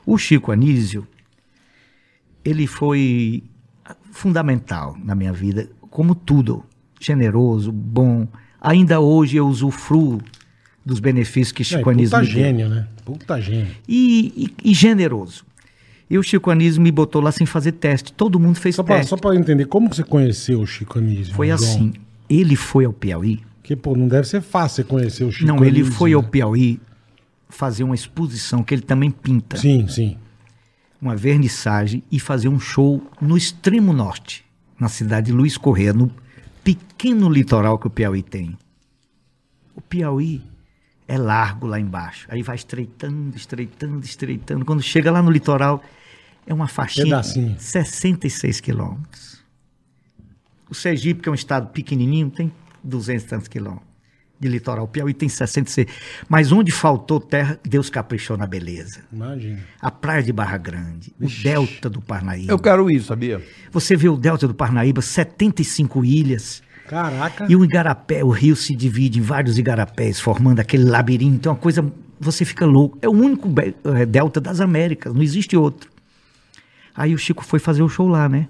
O 0.06 0.16
Chico 0.16 0.50
Anísio, 0.50 1.06
ele 2.42 2.66
foi 2.66 3.42
fundamental 4.10 4.96
na 5.04 5.14
minha 5.14 5.32
vida, 5.32 5.68
como 5.90 6.14
tudo. 6.14 6.64
Generoso, 7.04 7.72
bom. 7.72 8.26
Ainda 8.60 9.00
hoje 9.00 9.36
eu 9.36 9.46
usufruo 9.48 10.20
dos 10.86 11.00
benefícios 11.00 11.52
que 11.52 11.62
É, 11.62 11.64
Chico 11.64 11.90
Anísio 11.90 12.10
puta 12.18 12.22
me 12.22 12.32
deu. 12.32 12.42
gênio, 12.44 12.68
né? 12.68 12.86
Puta 13.04 13.40
gênio. 13.40 13.68
E, 13.88 14.52
e- 14.64 14.70
e 14.70 14.74
generoso. 14.74 15.44
E 16.08 16.18
o 16.18 16.22
Chico 16.22 16.50
Anísio 16.50 16.80
me 16.80 16.90
botou 16.92 17.20
lá 17.22 17.32
sem 17.32 17.46
fazer 17.46 17.72
teste. 17.72 18.12
Todo 18.12 18.38
mundo 18.38 18.56
fez 18.56 18.76
Só 18.76 18.82
pra, 18.82 18.96
teste. 18.96 19.10
só 19.10 19.16
eu 19.24 19.34
entender, 19.34 19.64
como 19.66 19.88
que 19.90 19.96
você 19.96 20.04
conheceu 20.04 20.60
o 20.60 20.66
Chico 20.66 20.98
Anísio? 20.98 21.34
Foi 21.34 21.50
assim. 21.50 21.92
Ele 22.28 22.54
foi 22.54 22.84
ao 22.84 22.92
Piauí. 22.92 23.40
Porque, 23.60 23.74
pô, 23.76 23.96
não 23.96 24.06
deve 24.08 24.26
ser 24.28 24.40
fácil 24.42 24.76
você 24.76 24.84
conhecer 24.84 25.24
o 25.24 25.32
Chico 25.32 25.46
Não, 25.46 25.56
ele 25.64 25.80
Anísio, 25.80 25.92
foi 25.94 26.10
né? 26.10 26.16
ao 26.16 26.22
Piauí 26.22 26.78
fazer 27.48 27.82
uma 27.84 27.94
exposição 27.94 28.62
que 28.62 28.74
ele 28.74 28.82
também 28.82 29.10
pinta. 29.10 29.56
Sim, 29.56 29.86
sim. 29.88 30.16
uma 31.00 31.16
vernissagem 31.16 32.02
e 32.12 32.20
fazer 32.20 32.48
um 32.48 32.60
show 32.60 33.02
no 33.20 33.36
extremo 33.36 33.92
norte, 33.92 34.44
na 34.78 34.88
cidade 34.88 35.26
de 35.26 35.32
Luiz 35.32 35.56
Correia, 35.56 35.92
no 35.92 36.10
pequeno 36.62 37.28
litoral 37.28 37.78
que 37.78 37.86
o 37.86 37.90
Piauí 37.90 38.22
tem. 38.22 38.56
O 39.74 39.80
Piauí 39.80 40.42
é 41.08 41.18
largo 41.18 41.66
lá 41.66 41.78
embaixo, 41.78 42.26
aí 42.30 42.42
vai 42.42 42.56
estreitando, 42.56 43.36
estreitando, 43.36 44.04
estreitando. 44.04 44.64
Quando 44.64 44.82
chega 44.82 45.10
lá 45.10 45.22
no 45.22 45.30
litoral, 45.30 45.82
É 46.46 46.52
uma 46.52 46.66
faixinha. 46.66 47.06
Pedacinho. 47.06 47.56
66 47.58 48.60
quilômetros. 48.60 49.42
O 50.68 50.74
Sergipe, 50.74 51.20
que 51.22 51.28
é 51.28 51.32
um 51.32 51.36
estado 51.36 51.68
pequenininho, 51.68 52.30
tem 52.30 52.52
200 52.82 53.24
e 53.24 53.28
tantos 53.28 53.48
quilômetros. 53.48 53.91
De 54.42 54.48
litoral, 54.48 54.86
o 54.86 54.88
Piauí 54.88 55.14
tem 55.14 55.28
66. 55.28 55.86
Mas 56.28 56.50
onde 56.50 56.72
faltou 56.72 57.20
terra, 57.20 57.60
Deus 57.62 57.88
caprichou 57.88 58.36
na 58.36 58.44
beleza. 58.44 59.04
Imagina. 59.12 59.60
A 59.80 59.88
praia 59.88 60.20
de 60.20 60.32
Barra 60.32 60.58
Grande, 60.58 61.14
o 61.20 61.28
delta 61.28 61.88
do 61.88 62.00
Parnaíba. 62.00 62.52
Eu 62.52 62.58
quero 62.58 62.90
isso, 62.90 63.06
sabia? 63.06 63.40
Você 63.70 63.94
vê 63.94 64.08
o 64.08 64.16
delta 64.16 64.48
do 64.48 64.54
Parnaíba, 64.54 65.00
75 65.00 66.04
ilhas. 66.04 66.60
Caraca. 66.88 67.46
E 67.48 67.54
o 67.54 67.64
igarapé, 67.64 68.24
o 68.24 68.30
rio 68.30 68.56
se 68.56 68.74
divide 68.74 69.20
em 69.20 69.22
vários 69.22 69.60
igarapés, 69.60 70.18
formando 70.18 70.58
aquele 70.58 70.82
labirinto. 70.82 71.48
É 71.48 71.52
uma 71.52 71.56
coisa, 71.56 71.88
você 72.18 72.44
fica 72.44 72.66
louco. 72.66 72.98
É 73.00 73.08
o 73.08 73.12
único 73.12 73.48
eh, 73.56 74.04
delta 74.06 74.40
das 74.40 74.60
Américas, 74.60 75.14
não 75.14 75.22
existe 75.22 75.56
outro. 75.56 75.88
Aí 76.96 77.14
o 77.14 77.18
Chico 77.18 77.44
foi 77.44 77.60
fazer 77.60 77.84
o 77.84 77.88
show 77.88 78.08
lá, 78.08 78.28
né? 78.28 78.48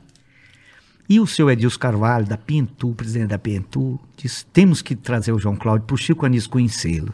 E 1.13 1.21
o 1.21 1.27
seu 1.27 1.51
Edilson 1.51 1.79
Carvalho, 1.79 2.25
da 2.27 2.39
Pintu, 2.39 2.95
presidente 2.95 3.29
da 3.29 3.39
Pintu, 3.39 4.01
disse: 4.17 4.47
temos 4.47 4.81
que 4.81 4.97
trazer 4.97 5.33
o 5.33 5.39
João 5.39 5.55
Cláudio 5.57 5.87
para 5.87 5.95
o 5.95 5.99
Chico 5.99 6.25
Anísio 6.25 6.49
conhecê-lo. 6.49 7.13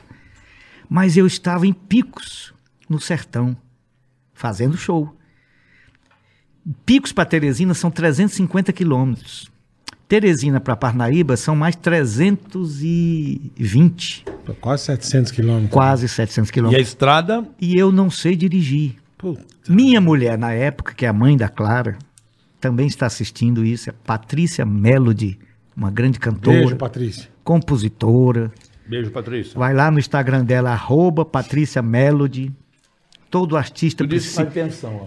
Mas 0.88 1.16
eu 1.16 1.26
estava 1.26 1.66
em 1.66 1.72
Picos, 1.72 2.54
no 2.88 3.00
sertão, 3.00 3.56
fazendo 4.32 4.76
show. 4.76 5.12
Picos 6.86 7.10
para 7.12 7.24
Teresina 7.24 7.74
são 7.74 7.90
350 7.90 8.72
quilômetros. 8.72 9.50
Teresina 10.06 10.60
para 10.60 10.76
Parnaíba 10.76 11.36
são 11.36 11.56
mais 11.56 11.74
320, 11.74 14.24
Quase 14.60 14.84
700 14.84 15.32
quilômetros. 15.32 15.72
quase 15.72 16.08
700 16.08 16.48
E 16.48 16.50
a 16.50 16.52
quilômetros. 16.54 16.86
estrada? 16.88 17.44
E 17.60 17.76
eu 17.76 17.90
não 17.90 18.08
sei 18.10 18.36
dirigir. 18.36 18.94
Puta. 19.18 19.44
Minha 19.68 20.00
mulher, 20.00 20.38
na 20.38 20.52
época, 20.52 20.94
que 20.94 21.04
é 21.04 21.08
a 21.08 21.12
mãe 21.12 21.36
da 21.36 21.48
Clara, 21.48 21.98
também 22.60 22.86
está 22.86 23.06
assistindo 23.06 23.64
isso, 23.64 23.90
é 23.90 23.94
Patrícia 24.04 24.64
Melody, 24.64 25.38
uma 25.76 25.90
grande 25.90 26.18
cantora, 26.18 26.58
Beijo, 26.58 26.76
Patrícia. 26.76 27.28
compositora. 27.44 28.52
Beijo, 28.86 29.10
Patrícia. 29.10 29.58
Vai 29.58 29.74
lá 29.74 29.90
no 29.90 29.98
Instagram 29.98 30.44
dela, 30.44 30.70
arroba 30.70 31.24
Patrícia 31.24 31.82
Melody. 31.82 32.52
Todo 33.30 33.56
artista, 33.56 34.08
precisa, 34.08 34.50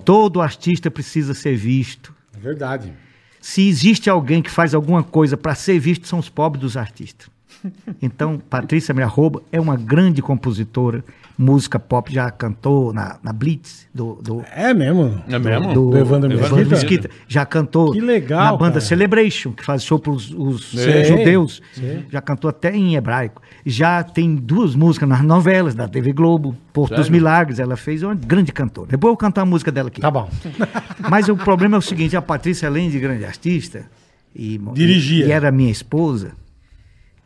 todo 0.06 0.42
artista 0.42 0.92
precisa 0.92 1.34
ser 1.34 1.56
visto. 1.56 2.14
É 2.36 2.40
verdade. 2.40 2.94
Se 3.42 3.68
existe 3.68 4.10
alguém 4.10 4.44
que 4.44 4.52
faz 4.52 4.76
alguma 4.76 5.04
coisa 5.04 5.36
para 5.36 5.56
ser 5.56 5.80
visto, 5.80 6.08
são 6.08 6.20
os 6.20 6.30
pobres 6.30 6.62
dos 6.62 6.78
artistas. 6.78 7.30
Então, 8.02 8.40
Patrícia 8.40 8.94
me 8.94 9.04
arroba 9.04 9.42
é 9.52 9.60
uma 9.60 9.76
grande 9.76 10.22
compositora, 10.22 11.04
música 11.42 11.80
pop, 11.80 12.14
já 12.14 12.30
cantou 12.30 12.94
na, 12.94 13.18
na 13.24 13.34
Blitz, 13.34 13.88
do, 13.94 14.16
do, 14.22 14.44
É 14.56 14.74
mesmo. 14.74 15.22
É 15.28 15.40
mesmo? 15.40 15.74
do, 15.74 15.90
Do 15.92 15.98
Evandro 15.98 16.32
Evandro 16.32 16.58
Mesquita? 16.58 16.70
Mesquita. 16.76 17.10
Já 17.28 17.46
cantou 17.46 17.92
Que 17.92 18.00
legal, 18.00 18.46
na 18.46 18.52
banda 18.58 18.74
cara. 18.74 18.82
Celebration, 18.86 19.52
que 19.52 19.66
faz 19.66 19.84
show 19.84 19.98
para 20.00 20.12
os 20.12 20.70
Sei, 20.70 21.04
judeus. 21.06 21.62
sei. 21.74 22.06
Já 22.10 22.22
cantou 22.22 22.50
até 22.50 22.76
em 22.76 22.96
hebraico. 22.96 23.42
Já 23.66 24.04
tem 24.04 24.36
duas 24.36 24.76
músicas 24.76 25.10
nas 25.10 25.22
novelas 25.22 25.76
da 25.76 25.88
TV 25.88 26.14
Globo. 26.14 26.56
Porto 26.72 26.96
dos? 26.96 27.10
Milagres, 27.10 27.60
ela 27.60 27.76
fez 27.76 28.02
é 28.04 28.08
uma 28.08 28.16
grande 28.16 28.52
cantora. 28.52 28.88
Depois 28.92 29.10
eu 29.10 29.14
vou 29.14 29.18
cantar 29.18 29.42
a 29.42 29.46
música 29.46 29.72
dela 29.72 29.90
aqui. 29.90 30.00
Tá 30.00 30.10
bom. 30.10 30.30
Mas 31.10 31.28
o 31.28 31.36
problema 31.36 31.76
é 31.76 31.80
o 31.80 31.82
seguinte: 31.82 32.16
a 32.16 32.22
Patrícia, 32.22 32.68
além 32.68 32.90
de 32.90 33.00
grande 33.00 33.26
artista, 33.26 33.86
e, 34.34 34.58
Dirigia. 34.74 35.26
e, 35.26 35.30
e 35.30 35.32
era 35.32 35.52
minha 35.52 35.72
esposa, 35.72 36.32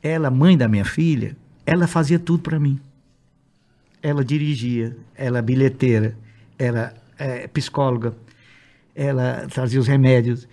ela, 0.01 0.31
mãe 0.31 0.57
da 0.57 0.67
minha 0.67 0.85
filha, 0.85 1.35
ela 1.65 1.85
fazia 1.87 2.17
tudo 2.17 2.39
para 2.41 2.59
mim. 2.59 2.79
Ela 4.05 4.23
dirigia, 4.23 4.95
ela 5.15 5.41
bilheteira, 5.41 6.15
era 6.59 6.93
eh, 7.17 7.47
psicóloga, 7.47 8.13
ela 8.93 9.47
trazia 9.49 9.79
os 9.79 9.87
remédios, 9.87 10.47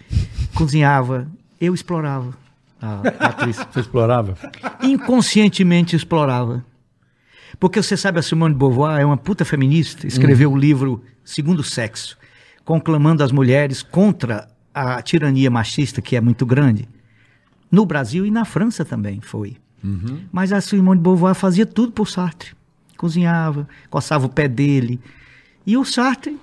cozinhava, 0.54 1.28
eu 1.60 1.74
explorava 1.74 2.34
a 2.80 3.10
Patrícia. 3.10 3.68
Você 3.70 3.80
explorava? 3.80 4.38
Inconscientemente 4.82 5.94
explorava. 5.94 6.64
Porque 7.60 7.82
você 7.82 7.94
sabe, 7.94 8.20
a 8.20 8.22
Simone 8.22 8.54
de 8.54 8.58
Beauvoir 8.58 8.98
é 8.98 9.04
uma 9.04 9.18
puta 9.18 9.44
feminista, 9.44 10.06
escreveu 10.06 10.50
o 10.50 10.56
livro 10.56 11.04
Segundo 11.22 11.62
Sexo, 11.62 12.16
conclamando 12.64 13.22
as 13.22 13.30
mulheres 13.30 13.82
contra 13.82 14.48
a 14.74 15.02
tirania 15.02 15.50
machista 15.50 16.00
que 16.00 16.16
é 16.16 16.22
muito 16.22 16.46
grande. 16.46 16.88
No 17.70 17.84
Brasil 17.84 18.24
e 18.24 18.30
na 18.30 18.46
França 18.46 18.82
também 18.82 19.20
foi. 19.20 19.58
Mas 20.32 20.54
a 20.54 20.60
Simone 20.62 20.98
de 20.98 21.02
Beauvoir 21.02 21.34
fazia 21.34 21.66
tudo 21.66 21.92
por 21.92 22.08
Sartre. 22.08 22.61
Cozinhava, 23.02 23.68
coçava 23.90 24.26
o 24.26 24.28
pé 24.28 24.46
dele. 24.46 25.00
E 25.66 25.76
o 25.76 25.84
Sartre, 25.84 26.38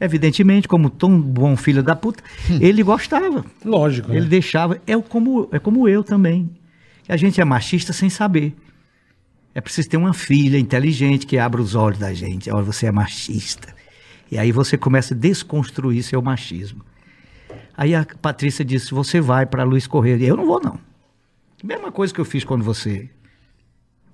evidentemente, 0.00 0.68
como 0.68 0.88
tão 0.88 1.20
bom 1.20 1.56
filho 1.56 1.82
da 1.82 1.96
puta, 1.96 2.22
ele 2.60 2.80
gostava. 2.84 3.44
Lógico. 3.64 4.10
né? 4.10 4.18
Ele 4.18 4.26
deixava. 4.26 4.80
É 4.86 4.96
como, 4.96 5.48
é 5.50 5.58
como 5.58 5.88
eu 5.88 6.04
também. 6.04 6.48
A 7.08 7.16
gente 7.16 7.40
é 7.40 7.44
machista 7.44 7.92
sem 7.92 8.08
saber. 8.08 8.54
É 9.52 9.60
preciso 9.60 9.88
ter 9.88 9.96
uma 9.96 10.12
filha 10.14 10.58
inteligente 10.60 11.26
que 11.26 11.38
abra 11.38 11.60
os 11.60 11.74
olhos 11.74 11.98
da 11.98 12.14
gente. 12.14 12.48
Olha, 12.52 12.62
você 12.62 12.86
é 12.86 12.92
machista. 12.92 13.74
E 14.30 14.38
aí 14.38 14.52
você 14.52 14.78
começa 14.78 15.12
a 15.12 15.16
desconstruir 15.16 16.04
seu 16.04 16.22
machismo. 16.22 16.84
Aí 17.76 17.96
a 17.96 18.06
Patrícia 18.22 18.64
disse: 18.64 18.94
Você 18.94 19.20
vai 19.20 19.44
para 19.44 19.64
Luiz 19.64 19.88
Correia. 19.88 20.24
Eu 20.24 20.36
não 20.36 20.46
vou, 20.46 20.60
não. 20.62 20.78
Mesma 21.64 21.90
coisa 21.90 22.14
que 22.14 22.20
eu 22.20 22.24
fiz 22.24 22.44
quando 22.44 22.62
você. 22.62 23.10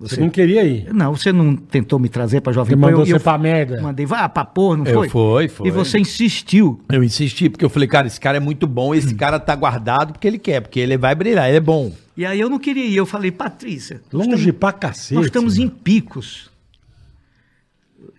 Você 0.09 0.19
não 0.21 0.29
queria 0.29 0.63
ir. 0.63 0.93
Não, 0.93 1.15
você 1.15 1.31
não 1.31 1.55
tentou 1.55 1.97
me 1.99 2.09
trazer 2.09 2.41
para 2.41 2.51
Jovem 2.53 2.71
Você 2.75 2.75
Pan. 2.81 2.87
mandou 2.87 3.01
eu, 3.01 3.05
você 3.07 3.13
eu 3.15 3.19
pra 3.19 3.37
merda. 3.37 3.81
Mandei, 3.81 4.05
vá 4.05 4.27
pra 4.29 4.43
porra, 4.45 4.77
não 4.77 4.85
Eu 4.85 4.93
foi? 4.93 5.09
fui, 5.09 5.47
foi. 5.47 5.67
E 5.67 5.71
você 5.71 5.97
insistiu. 5.99 6.81
Eu 6.91 7.03
insisti, 7.03 7.49
porque 7.49 7.63
eu 7.63 7.69
falei, 7.69 7.87
cara, 7.87 8.07
esse 8.07 8.19
cara 8.19 8.37
é 8.37 8.39
muito 8.39 8.67
bom, 8.67 8.93
esse 8.93 9.15
cara 9.15 9.39
tá 9.39 9.55
guardado 9.55 10.13
porque 10.13 10.27
ele 10.27 10.37
quer, 10.37 10.61
porque 10.61 10.79
ele 10.79 10.97
vai 10.97 11.15
brilhar, 11.15 11.47
ele 11.47 11.57
é 11.57 11.61
bom. 11.61 11.91
E 12.15 12.25
aí 12.25 12.39
eu 12.39 12.49
não 12.49 12.59
queria 12.59 12.85
ir. 12.85 12.95
Eu 12.95 13.05
falei, 13.05 13.31
Patrícia. 13.31 14.01
Longe 14.11 14.29
estamos- 14.35 14.51
pra 14.59 14.71
cacete. 14.71 15.15
Nós 15.15 15.25
estamos 15.25 15.57
em 15.57 15.67
picos. 15.67 16.51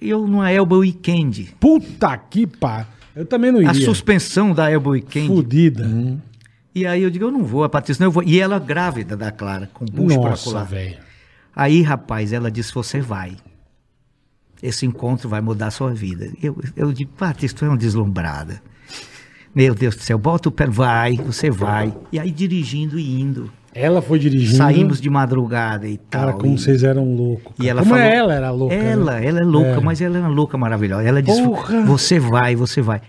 Eu 0.00 0.26
numa 0.26 0.50
Elba 0.50 0.76
Weekend. 0.76 1.54
Puta 1.60 2.16
que 2.16 2.46
pá. 2.46 2.86
Eu 3.14 3.24
também 3.24 3.52
não 3.52 3.58
iria. 3.60 3.70
A 3.70 3.74
suspensão 3.74 4.52
da 4.52 4.70
Elba 4.70 4.90
Weekend. 4.90 5.28
Fudida. 5.28 5.88
E 6.74 6.84
aí 6.84 7.02
eu 7.04 7.10
digo, 7.10 7.26
eu 7.26 7.30
não 7.30 7.44
vou, 7.44 7.62
a 7.62 7.68
Patrícia, 7.68 8.02
não, 8.02 8.08
eu 8.08 8.12
vou. 8.12 8.22
E 8.24 8.40
ela 8.40 8.58
grávida 8.58 9.16
da 9.16 9.30
Clara, 9.30 9.70
com 9.72 9.84
bucho 9.84 10.20
para 10.20 10.30
Nossa, 10.30 10.64
velho. 10.64 10.96
Aí, 11.54 11.82
rapaz, 11.82 12.32
ela 12.32 12.50
disse, 12.50 12.72
você 12.74 13.00
vai. 13.00 13.36
Esse 14.62 14.86
encontro 14.86 15.28
vai 15.28 15.40
mudar 15.40 15.66
a 15.68 15.70
sua 15.70 15.92
vida. 15.92 16.30
Eu, 16.42 16.56
eu 16.74 16.92
digo, 16.92 17.12
Patrícia, 17.12 17.56
tu 17.56 17.64
é 17.64 17.68
uma 17.68 17.76
deslumbrada. 17.76 18.62
Meu 19.54 19.74
Deus 19.74 19.94
do 19.94 20.02
céu, 20.02 20.18
bota 20.18 20.48
o 20.48 20.52
pé, 20.52 20.66
vai, 20.66 21.16
você 21.16 21.50
vai. 21.50 21.94
E 22.10 22.18
aí 22.18 22.30
dirigindo 22.30 22.98
e 22.98 23.20
indo. 23.20 23.52
Ela 23.72 24.00
foi 24.00 24.18
dirigindo. 24.18 24.56
Saímos 24.56 25.00
de 25.00 25.10
madrugada 25.10 25.86
e 25.88 25.98
tal. 25.98 26.26
Cara, 26.28 26.32
como 26.32 26.54
e- 26.54 26.58
vocês 26.58 26.82
eram 26.82 27.14
loucos. 27.14 27.52
E 27.58 27.68
ela 27.68 27.82
como 27.82 27.94
falou, 27.94 28.08
ela 28.10 28.34
era 28.34 28.50
louca. 28.50 28.76
né? 28.76 28.90
Ela, 28.92 29.20
ela 29.20 29.40
é 29.40 29.44
louca, 29.44 29.68
É. 29.68 29.80
mas 29.80 30.00
ela 30.00 30.16
é 30.16 30.20
uma 30.20 30.28
louca 30.28 30.56
maravilhosa. 30.56 31.02
Ela 31.06 31.22
disse: 31.22 31.42
Porra! 31.42 31.82
Você 31.82 32.18
vai, 32.18 32.56
você 32.56 32.80
vai. 32.80 33.00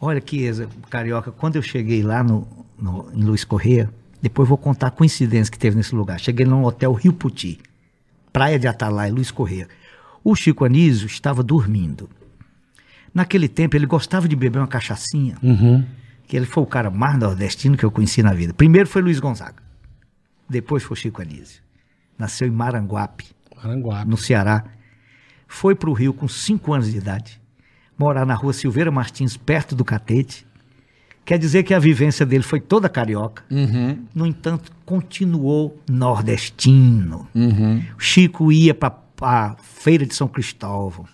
Olha 0.00 0.20
que 0.20 0.50
carioca, 0.90 1.30
quando 1.30 1.56
eu 1.56 1.62
cheguei 1.62 2.02
lá 2.02 2.22
no, 2.22 2.46
no- 2.78 3.08
em 3.14 3.22
Luiz 3.22 3.44
Correia, 3.44 3.88
depois 4.20 4.48
vou 4.48 4.58
contar 4.58 4.88
a 4.88 4.90
coincidência 4.90 5.50
que 5.50 5.58
teve 5.58 5.76
nesse 5.76 5.94
lugar. 5.94 6.18
Cheguei 6.20 6.44
num 6.46 6.64
hotel 6.64 6.92
Rio 6.94 7.12
Puti, 7.12 7.58
Praia 8.32 8.58
de 8.58 8.66
Atalaia, 8.68 9.12
Luiz 9.12 9.30
Correia. 9.30 9.68
O 10.22 10.34
Chico 10.34 10.64
Anísio 10.64 11.06
estava 11.06 11.42
dormindo. 11.42 12.08
Naquele 13.14 13.48
tempo 13.48 13.76
ele 13.76 13.86
gostava 13.86 14.28
de 14.28 14.36
beber 14.36 14.58
uma 14.58 14.68
cachaçinha, 14.68 15.36
Uhum. 15.42 15.84
que 16.26 16.36
ele 16.36 16.46
foi 16.46 16.62
o 16.62 16.66
cara 16.66 16.90
mais 16.90 17.18
nordestino 17.18 17.76
que 17.76 17.84
eu 17.84 17.90
conheci 17.90 18.22
na 18.22 18.32
vida. 18.34 18.52
Primeiro 18.52 18.88
foi 18.88 19.00
Luiz 19.02 19.18
Gonzaga, 19.18 19.62
depois 20.48 20.82
foi 20.82 20.96
Chico 20.96 21.22
Anísio. 21.22 21.62
Nasceu 22.18 22.46
em 22.48 22.50
Maranguape 22.50 23.26
Maranguape. 23.56 24.08
no 24.08 24.16
Ceará, 24.16 24.64
foi 25.46 25.74
para 25.74 25.88
o 25.88 25.92
Rio 25.94 26.12
com 26.12 26.28
5 26.28 26.72
anos 26.74 26.90
de 26.92 26.98
idade, 26.98 27.40
morar 27.98 28.26
na 28.26 28.34
rua 28.34 28.52
Silveira 28.52 28.90
Martins, 28.90 29.36
perto 29.36 29.74
do 29.74 29.84
Catete. 29.84 30.46
Quer 31.28 31.38
dizer 31.38 31.62
que 31.62 31.74
a 31.74 31.78
vivência 31.78 32.24
dele 32.24 32.42
foi 32.42 32.58
toda 32.58 32.88
carioca. 32.88 33.44
No 34.14 34.26
entanto, 34.26 34.72
continuou 34.86 35.78
nordestino. 35.86 37.28
O 37.94 38.00
Chico 38.00 38.50
ia 38.50 38.74
para 38.74 38.94
a 39.20 39.54
Feira 39.62 40.06
de 40.06 40.14
São 40.14 40.26
Cristóvão, 40.26 41.04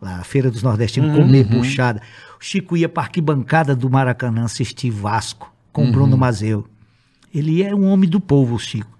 lá, 0.00 0.18
a 0.18 0.22
Feira 0.22 0.48
dos 0.48 0.62
Nordestinos, 0.62 1.10
comer 1.16 1.42
buchada. 1.58 2.00
O 2.40 2.44
Chico 2.44 2.76
ia 2.76 2.88
para 2.88 3.02
a 3.02 3.06
arquibancada 3.06 3.74
do 3.74 3.90
Maracanã 3.90 4.44
assistir 4.44 4.90
Vasco 4.90 5.52
com 5.72 5.88
o 5.88 5.90
Bruno 5.90 6.16
Mazeu. 6.16 6.64
Ele 7.34 7.64
é 7.64 7.74
um 7.74 7.86
homem 7.86 8.08
do 8.08 8.20
povo, 8.20 8.54
o 8.54 8.58
Chico. 8.60 8.96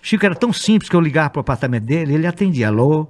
Chico 0.00 0.24
era 0.24 0.36
tão 0.36 0.52
simples 0.52 0.88
que 0.88 0.94
eu 0.94 1.00
ligava 1.00 1.30
pro 1.30 1.40
apartamento 1.40 1.82
dele, 1.82 2.14
ele 2.14 2.28
atendia, 2.28 2.68
alô. 2.68 3.08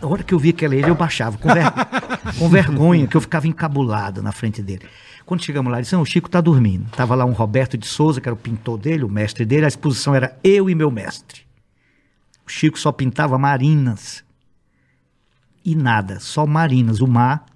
Na 0.00 0.08
hora 0.08 0.22
que 0.24 0.34
eu 0.34 0.38
via 0.38 0.52
que 0.52 0.64
era 0.64 0.74
ele, 0.74 0.90
eu 0.90 0.94
baixava, 0.94 1.38
com, 1.38 1.48
ver- 1.48 1.72
com 2.38 2.48
vergonha, 2.48 3.06
que 3.06 3.16
eu 3.16 3.20
ficava 3.20 3.46
encabulado 3.46 4.20
na 4.22 4.32
frente 4.32 4.60
dele. 4.62 4.86
Quando 5.24 5.44
chegamos 5.44 5.70
lá, 5.70 5.78
ele 5.78 5.82
disse, 5.84 5.94
não, 5.94 6.02
o 6.02 6.06
Chico 6.06 6.28
tá 6.28 6.40
dormindo. 6.40 6.90
Tava 6.90 7.14
lá 7.14 7.24
um 7.24 7.30
Roberto 7.32 7.78
de 7.78 7.86
Souza, 7.86 8.20
que 8.20 8.28
era 8.28 8.34
o 8.34 8.38
pintor 8.38 8.76
dele, 8.76 9.04
o 9.04 9.08
mestre 9.08 9.44
dele, 9.44 9.64
a 9.64 9.68
exposição 9.68 10.14
era 10.14 10.36
eu 10.42 10.68
e 10.68 10.74
meu 10.74 10.90
mestre. 10.90 11.42
O 12.44 12.50
Chico 12.50 12.76
só 12.78 12.90
pintava 12.90 13.38
marinas. 13.38 14.24
E 15.64 15.76
nada, 15.76 16.18
só 16.18 16.44
marinas, 16.44 17.00
o 17.00 17.06
mar 17.06 17.46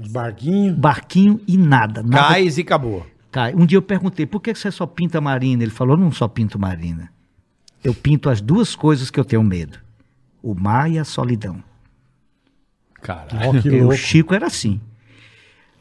Os 0.00 0.06
barquinhos. 0.06 0.76
barquinho 0.78 1.40
e 1.48 1.56
nada. 1.58 2.02
nada 2.04 2.28
Cais 2.28 2.56
e 2.56 2.60
acabou. 2.60 3.04
cai. 3.32 3.52
Um 3.52 3.66
dia 3.66 3.78
eu 3.78 3.82
perguntei, 3.82 4.24
por 4.26 4.40
que 4.40 4.54
você 4.54 4.70
só 4.70 4.86
pinta 4.86 5.20
marina? 5.20 5.64
Ele 5.64 5.72
falou, 5.72 5.96
não 5.96 6.12
só 6.12 6.28
pinto 6.28 6.56
marina. 6.56 7.10
Eu 7.82 7.92
pinto 7.92 8.30
as 8.30 8.40
duas 8.40 8.76
coisas 8.76 9.10
que 9.10 9.18
eu 9.18 9.24
tenho 9.24 9.42
medo. 9.42 9.78
O 10.48 10.54
mar 10.54 10.88
e 10.88 10.96
a 10.96 11.04
solidão. 11.04 11.60
Caralho. 13.02 13.50
Que 13.50 13.62
Porque 13.62 13.70
o 13.70 13.80
louco. 13.80 13.96
Chico 13.96 14.32
era 14.32 14.46
assim. 14.46 14.80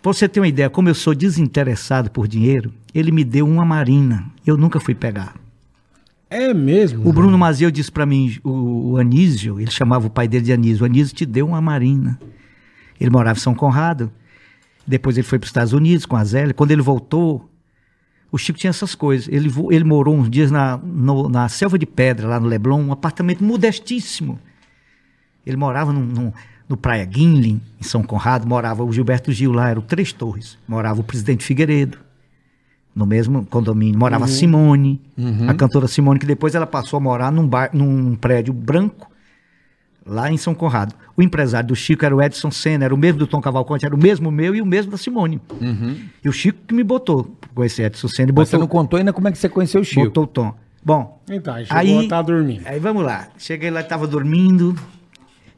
Pra 0.01 0.11
você 0.11 0.27
ter 0.27 0.39
uma 0.39 0.47
ideia, 0.47 0.69
como 0.71 0.89
eu 0.89 0.95
sou 0.95 1.13
desinteressado 1.13 2.09
por 2.09 2.27
dinheiro, 2.27 2.73
ele 2.93 3.11
me 3.11 3.23
deu 3.23 3.47
uma 3.47 3.63
marina. 3.63 4.25
Eu 4.45 4.57
nunca 4.57 4.79
fui 4.79 4.95
pegar. 4.95 5.35
É 6.29 6.51
mesmo. 6.53 7.07
O 7.07 7.13
Bruno 7.13 7.37
Mazeu 7.37 7.69
disse 7.69 7.91
pra 7.91 8.07
mim, 8.07 8.37
o, 8.43 8.93
o 8.93 8.97
Anísio, 8.97 9.59
ele 9.59 9.69
chamava 9.69 10.07
o 10.07 10.09
pai 10.09 10.27
dele 10.27 10.45
de 10.45 10.51
Anísio, 10.53 10.81
o 10.83 10.85
Anísio 10.87 11.15
te 11.15 11.25
deu 11.27 11.47
uma 11.47 11.61
marina. 11.61 12.19
Ele 12.99 13.09
morava 13.11 13.37
em 13.37 13.41
São 13.41 13.53
Conrado. 13.53 14.11
Depois 14.87 15.15
ele 15.15 15.27
foi 15.27 15.37
para 15.37 15.45
os 15.45 15.49
Estados 15.49 15.73
Unidos 15.73 16.05
com 16.07 16.15
a 16.15 16.23
Zélia. 16.23 16.53
Quando 16.55 16.71
ele 16.71 16.81
voltou, 16.81 17.49
o 18.31 18.37
Chico 18.37 18.57
tinha 18.57 18.69
essas 18.69 18.95
coisas. 18.95 19.27
Ele, 19.27 19.51
ele 19.71 19.83
morou 19.83 20.15
uns 20.15 20.29
dias 20.29 20.49
na, 20.51 20.77
no- 20.77 21.29
na 21.29 21.47
Selva 21.49 21.77
de 21.79 21.85
Pedra, 21.85 22.27
lá 22.27 22.39
no 22.39 22.47
Leblon, 22.47 22.81
um 22.81 22.91
apartamento 22.91 23.43
modestíssimo. 23.43 24.39
Ele 25.45 25.57
morava 25.57 25.91
num- 25.93 26.05
num- 26.05 26.33
no 26.67 26.75
Praia 26.75 27.05
Guinlin, 27.05 27.61
em 27.79 27.83
São 27.83 28.01
Conrado, 28.01 28.47
morava 28.47 28.83
o 28.83 28.91
Gilberto 28.91 29.31
Gil 29.31 29.51
lá, 29.51 29.69
eram 29.69 29.81
três 29.81 30.11
torres. 30.11 30.57
Morava 30.67 30.99
o 31.01 31.03
presidente 31.03 31.43
Figueiredo, 31.43 31.97
no 32.95 33.05
mesmo 33.05 33.45
condomínio. 33.45 33.99
Morava 33.99 34.25
a 34.25 34.27
Simone, 34.27 35.01
a 35.47 35.53
cantora 35.53 35.87
Simone, 35.87 36.19
que 36.19 36.25
depois 36.25 36.55
ela 36.55 36.65
passou 36.65 36.97
a 36.97 36.99
morar 36.99 37.31
num, 37.31 37.47
bar- 37.47 37.69
num 37.73 38.15
prédio 38.15 38.51
branco, 38.53 39.11
lá 40.05 40.31
em 40.31 40.37
São 40.37 40.53
Conrado. 40.55 40.95
O 41.17 41.21
empresário 41.21 41.67
do 41.69 41.75
Chico 41.75 42.03
era 42.05 42.15
o 42.15 42.21
Edson 42.21 42.49
Senna, 42.51 42.85
era 42.85 42.93
o 42.93 42.97
mesmo 42.97 43.19
do 43.19 43.27
Tom 43.27 43.39
Cavalcante, 43.41 43.85
era 43.85 43.95
o 43.95 43.97
mesmo 43.97 44.31
meu 44.31 44.55
e 44.55 44.61
o 44.61 44.65
mesmo 44.65 44.91
da 44.91 44.97
Simone. 44.97 45.39
E 46.23 46.27
o 46.29 46.31
Chico 46.31 46.59
que 46.67 46.73
me 46.73 46.83
botou 46.83 47.35
com 47.53 47.63
esse 47.63 47.81
Edson 47.83 48.07
Senna 48.07 48.29
e 48.31 48.33
Mas 48.33 48.49
você 48.49 48.57
botou, 48.57 48.59
não 48.59 48.67
contou 48.67 48.97
ainda 48.97 49.13
como 49.13 49.27
é 49.27 49.31
que 49.31 49.37
você 49.37 49.49
conheceu 49.49 49.81
o 49.81 49.83
Chico. 49.85 50.05
botou 50.05 50.23
o 50.23 50.27
Tom. 50.27 50.53
Bom, 50.83 51.21
Então, 51.29 51.53
aí 51.55 51.65
chegou, 51.65 52.07
tá 52.07 52.21
dormindo. 52.21 52.61
Aí 52.65 52.79
vamos 52.79 53.03
lá. 53.03 53.27
Cheguei 53.37 53.71
lá, 53.71 53.81
estava 53.81 54.05
dormindo. 54.07 54.75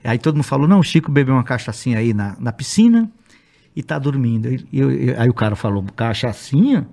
Aí 0.08 0.18
todo 0.18 0.36
mundo 0.36 0.44
falou: 0.46 0.68
não, 0.68 0.80
o 0.80 0.84
Chico 0.84 1.12
bebeu 1.12 1.34
uma 1.36 1.44
cachaçinha 1.44 2.00
aí 2.00 2.14
na, 2.14 2.36
na 2.40 2.52
piscina 2.52 3.10
e 3.76 3.84
tá 3.84 4.00
dormindo. 4.00 4.48
Eu- 4.72 4.92
eu- 4.92 5.20
aí 5.22 5.30
o 5.30 5.34
cara 5.34 5.56
falou: 5.56 5.84
cachaçinha? 5.96 6.88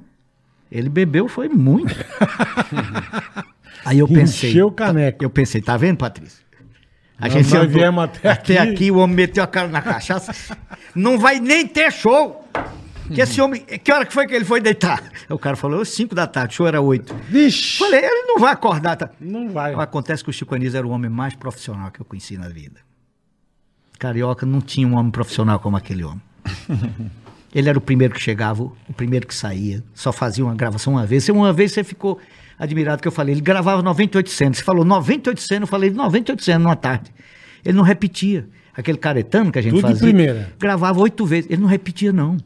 Ele 0.70 0.88
bebeu, 0.88 1.28
foi 1.28 1.48
muito. 1.48 1.94
aí 3.84 3.98
eu 3.98 4.08
pensei. 4.08 4.50
Encheu 4.50 4.66
o 4.66 4.72
caneco. 4.72 5.22
Eu 5.24 5.30
pensei, 5.30 5.60
tá 5.60 5.76
vendo, 5.76 5.98
Patrícia? 5.98 6.42
A 7.18 7.28
nós 7.28 7.70
viemos 7.70 8.02
até 8.04 8.28
até 8.28 8.58
aqui. 8.58 8.72
aqui, 8.72 8.90
o 8.90 8.96
homem 8.96 9.14
meteu 9.14 9.44
a 9.44 9.46
cara 9.46 9.68
na 9.68 9.80
cachaça. 9.80 10.56
Não 10.94 11.18
vai 11.18 11.38
nem 11.38 11.66
ter 11.66 11.92
show. 11.92 12.44
Que 13.12 13.20
esse 13.20 13.40
homem, 13.40 13.60
que 13.60 13.92
hora 13.92 14.04
que 14.06 14.12
foi 14.12 14.26
que 14.26 14.34
ele 14.34 14.44
foi 14.46 14.60
deitar? 14.60 15.00
O 15.28 15.38
cara 15.38 15.54
falou, 15.56 15.84
5 15.84 16.14
da 16.14 16.26
tarde, 16.26 16.54
o 16.54 16.56
show 16.56 16.66
era 16.66 16.80
8. 16.80 17.14
Vixe. 17.28 17.78
Falei, 17.78 18.00
ele 18.02 18.22
não 18.26 18.38
vai 18.38 18.52
acordar. 18.54 18.96
Tá? 18.96 19.10
Não 19.20 19.50
vai. 19.50 19.74
Acontece 19.74 20.24
que 20.24 20.30
o 20.30 20.32
Chico 20.32 20.54
Anísio 20.54 20.78
era 20.78 20.86
o 20.86 20.90
homem 20.90 21.10
mais 21.10 21.34
profissional 21.34 21.90
que 21.90 22.00
eu 22.00 22.04
conheci 22.04 22.36
na 22.38 22.48
vida. 22.48 22.80
Carioca 23.98 24.44
não 24.44 24.60
tinha 24.60 24.86
um 24.86 24.96
homem 24.96 25.10
profissional 25.10 25.58
como 25.58 25.76
aquele 25.76 26.04
homem. 26.04 26.20
Ele 27.54 27.68
era 27.68 27.78
o 27.78 27.80
primeiro 27.80 28.12
que 28.14 28.20
chegava, 28.20 28.64
o 28.64 28.92
primeiro 28.96 29.26
que 29.28 29.34
saía, 29.34 29.82
só 29.94 30.12
fazia 30.12 30.44
uma 30.44 30.54
gravação 30.56 30.94
uma 30.94 31.06
vez. 31.06 31.28
Uma 31.28 31.52
vez 31.52 31.70
você 31.72 31.84
ficou 31.84 32.18
admirado 32.58 33.00
que 33.00 33.06
eu 33.06 33.12
falei, 33.12 33.32
ele 33.32 33.40
gravava 33.40 33.80
98 33.80 34.28
cenas. 34.28 34.58
Você 34.58 34.64
falou 34.64 34.84
98 34.84 35.40
cenas, 35.40 35.60
eu 35.62 35.66
falei 35.68 35.90
98 35.90 36.42
cenas 36.42 36.62
numa 36.62 36.74
tarde. 36.74 37.12
Ele 37.64 37.76
não 37.76 37.84
repetia. 37.84 38.48
Aquele 38.76 38.98
caretano 38.98 39.52
que 39.52 39.58
a 39.60 39.62
gente 39.62 39.74
Tudo 39.74 39.82
fazia. 39.82 40.02
primeira. 40.02 40.52
Gravava 40.58 40.98
oito 41.00 41.24
vezes. 41.24 41.48
Ele 41.48 41.62
não 41.62 41.68
repetia, 41.68 42.12
não. 42.12 42.36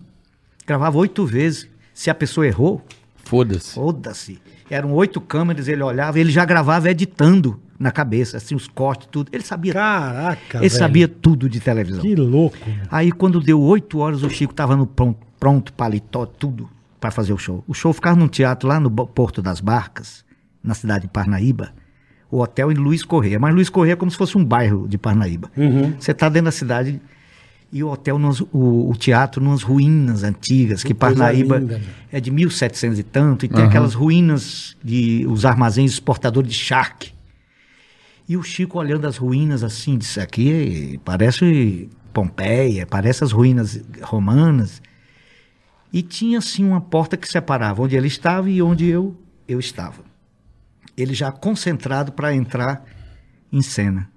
Gravava 0.66 0.98
oito 0.98 1.24
vezes. 1.24 1.66
Se 1.94 2.10
a 2.10 2.14
pessoa 2.14 2.46
errou, 2.46 2.84
Foda-se. 3.28 3.74
Foda-se. 3.74 4.38
Eram 4.70 4.92
oito 4.92 5.20
câmeras, 5.20 5.68
ele 5.68 5.82
olhava, 5.82 6.18
ele 6.18 6.30
já 6.30 6.44
gravava 6.44 6.90
editando 6.90 7.60
na 7.78 7.90
cabeça, 7.90 8.36
assim, 8.36 8.54
os 8.54 8.66
cortes, 8.66 9.08
tudo. 9.10 9.30
Ele 9.32 9.42
sabia. 9.42 9.72
Caraca, 9.72 10.58
ele 10.58 10.68
velho. 10.68 10.78
sabia 10.78 11.08
tudo 11.08 11.48
de 11.48 11.60
televisão. 11.60 12.00
Que 12.00 12.14
louco. 12.14 12.56
Aí, 12.90 13.12
quando 13.12 13.40
deu 13.40 13.60
oito 13.60 13.98
horas, 13.98 14.22
o 14.22 14.30
Chico 14.30 14.52
tava 14.52 14.76
no 14.76 14.86
pronto, 14.86 15.18
pronto 15.38 15.72
paletó, 15.72 16.26
tudo, 16.26 16.68
para 17.00 17.10
fazer 17.10 17.32
o 17.32 17.38
show. 17.38 17.62
O 17.66 17.74
show 17.74 17.92
ficava 17.92 18.16
num 18.16 18.28
teatro 18.28 18.68
lá 18.68 18.80
no 18.80 18.90
Porto 18.90 19.40
das 19.40 19.60
Barcas, 19.60 20.24
na 20.62 20.74
cidade 20.74 21.02
de 21.02 21.08
Parnaíba. 21.08 21.70
O 22.30 22.40
hotel 22.40 22.70
em 22.70 22.74
Luiz 22.74 23.04
Correia. 23.04 23.38
Mas 23.38 23.54
Luiz 23.54 23.70
Correia 23.70 23.94
é 23.94 23.96
como 23.96 24.10
se 24.10 24.16
fosse 24.16 24.36
um 24.36 24.44
bairro 24.44 24.86
de 24.86 24.98
Parnaíba. 24.98 25.50
Você 25.98 26.12
tá 26.12 26.28
dentro 26.28 26.46
da 26.46 26.52
cidade 26.52 27.00
e 27.72 27.82
o 27.84 27.88
hotel, 27.90 28.18
nos- 28.18 28.40
o, 28.52 28.90
o 28.90 28.96
teatro, 28.96 29.42
nas 29.44 29.62
ruínas 29.62 30.22
antigas, 30.24 30.82
que 30.82 30.94
Parnaíba 30.94 31.58
linda, 31.58 31.78
meu. 31.78 31.88
é 32.10 32.18
de 32.20 32.30
1700 32.30 32.98
e 32.98 33.02
tanto, 33.02 33.44
e 33.44 33.48
tem 33.48 33.62
aquelas 33.68 33.92
ruínas 33.94 34.76
de 34.82 35.26
os 35.28 35.44
armazéns 35.44 35.92
exportadores 35.92 36.50
de 36.50 36.56
charque. 36.56 37.12
E 38.28 38.36
o 38.36 38.42
Chico 38.42 38.78
olhando 38.78 39.06
as 39.06 39.16
ruínas 39.16 39.62
assim, 39.64 39.96
disse 39.98 40.20
aqui 40.20 41.00
parece 41.04 41.88
Pompeia, 42.12 42.86
parece 42.86 43.22
as 43.24 43.32
ruínas 43.32 43.80
romanas. 44.02 44.82
E 45.92 46.02
tinha 46.02 46.38
assim 46.38 46.64
uma 46.64 46.80
porta 46.80 47.16
que 47.16 47.28
separava 47.28 47.82
onde 47.82 47.96
ele 47.96 48.06
estava 48.08 48.50
e 48.50 48.60
onde 48.60 48.86
eu 48.86 49.16
eu 49.46 49.58
estava. 49.58 50.02
Ele 50.96 51.14
já 51.14 51.30
concentrado 51.32 52.12
para 52.12 52.34
entrar 52.34 52.84
em 53.52 53.62
cena. 53.62 54.10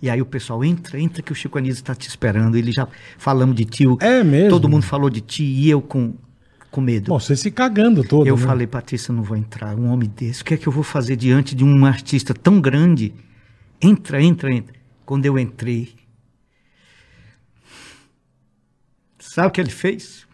E 0.00 0.10
aí 0.10 0.20
o 0.20 0.26
pessoal 0.26 0.62
entra, 0.64 1.00
entra 1.00 1.22
que 1.22 1.32
o 1.32 1.34
Chico 1.34 1.56
Anísio 1.58 1.80
está 1.80 1.94
te 1.94 2.06
esperando. 2.08 2.56
Ele 2.56 2.70
já 2.70 2.86
falamos 3.18 3.56
de 3.56 3.64
ti. 3.64 3.86
o- 3.86 3.96
É 4.00 4.22
mesmo? 4.22 4.50
Todo 4.50 4.68
mundo 4.68 4.82
falou 4.84 5.08
de 5.08 5.20
ti 5.22 5.42
e 5.44 5.70
eu 5.70 5.80
com, 5.80 6.14
com 6.70 6.80
medo. 6.80 7.08
Bom, 7.08 7.18
você 7.18 7.34
se 7.34 7.50
cagando 7.50 8.04
todo. 8.04 8.26
Eu 8.26 8.36
né? 8.36 8.42
falei, 8.44 8.66
Patrícia, 8.66 9.10
eu 9.10 9.16
não 9.16 9.22
vou 9.22 9.36
entrar. 9.36 9.74
Um 9.74 9.86
homem 9.90 10.08
desse, 10.14 10.42
o 10.42 10.44
que 10.44 10.54
é 10.54 10.56
que 10.56 10.66
eu 10.66 10.72
vou 10.72 10.82
fazer 10.82 11.16
diante 11.16 11.54
de 11.54 11.64
um 11.64 11.86
artista 11.86 12.34
tão 12.34 12.60
grande? 12.60 13.14
Entra, 13.80 14.22
entra, 14.22 14.52
entra. 14.52 14.74
Quando 15.06 15.24
eu 15.24 15.38
entrei, 15.38 15.94
sabe 19.18 19.48
o 19.48 19.50
que 19.50 19.60
ele 19.60 19.70
fez? 19.70 20.26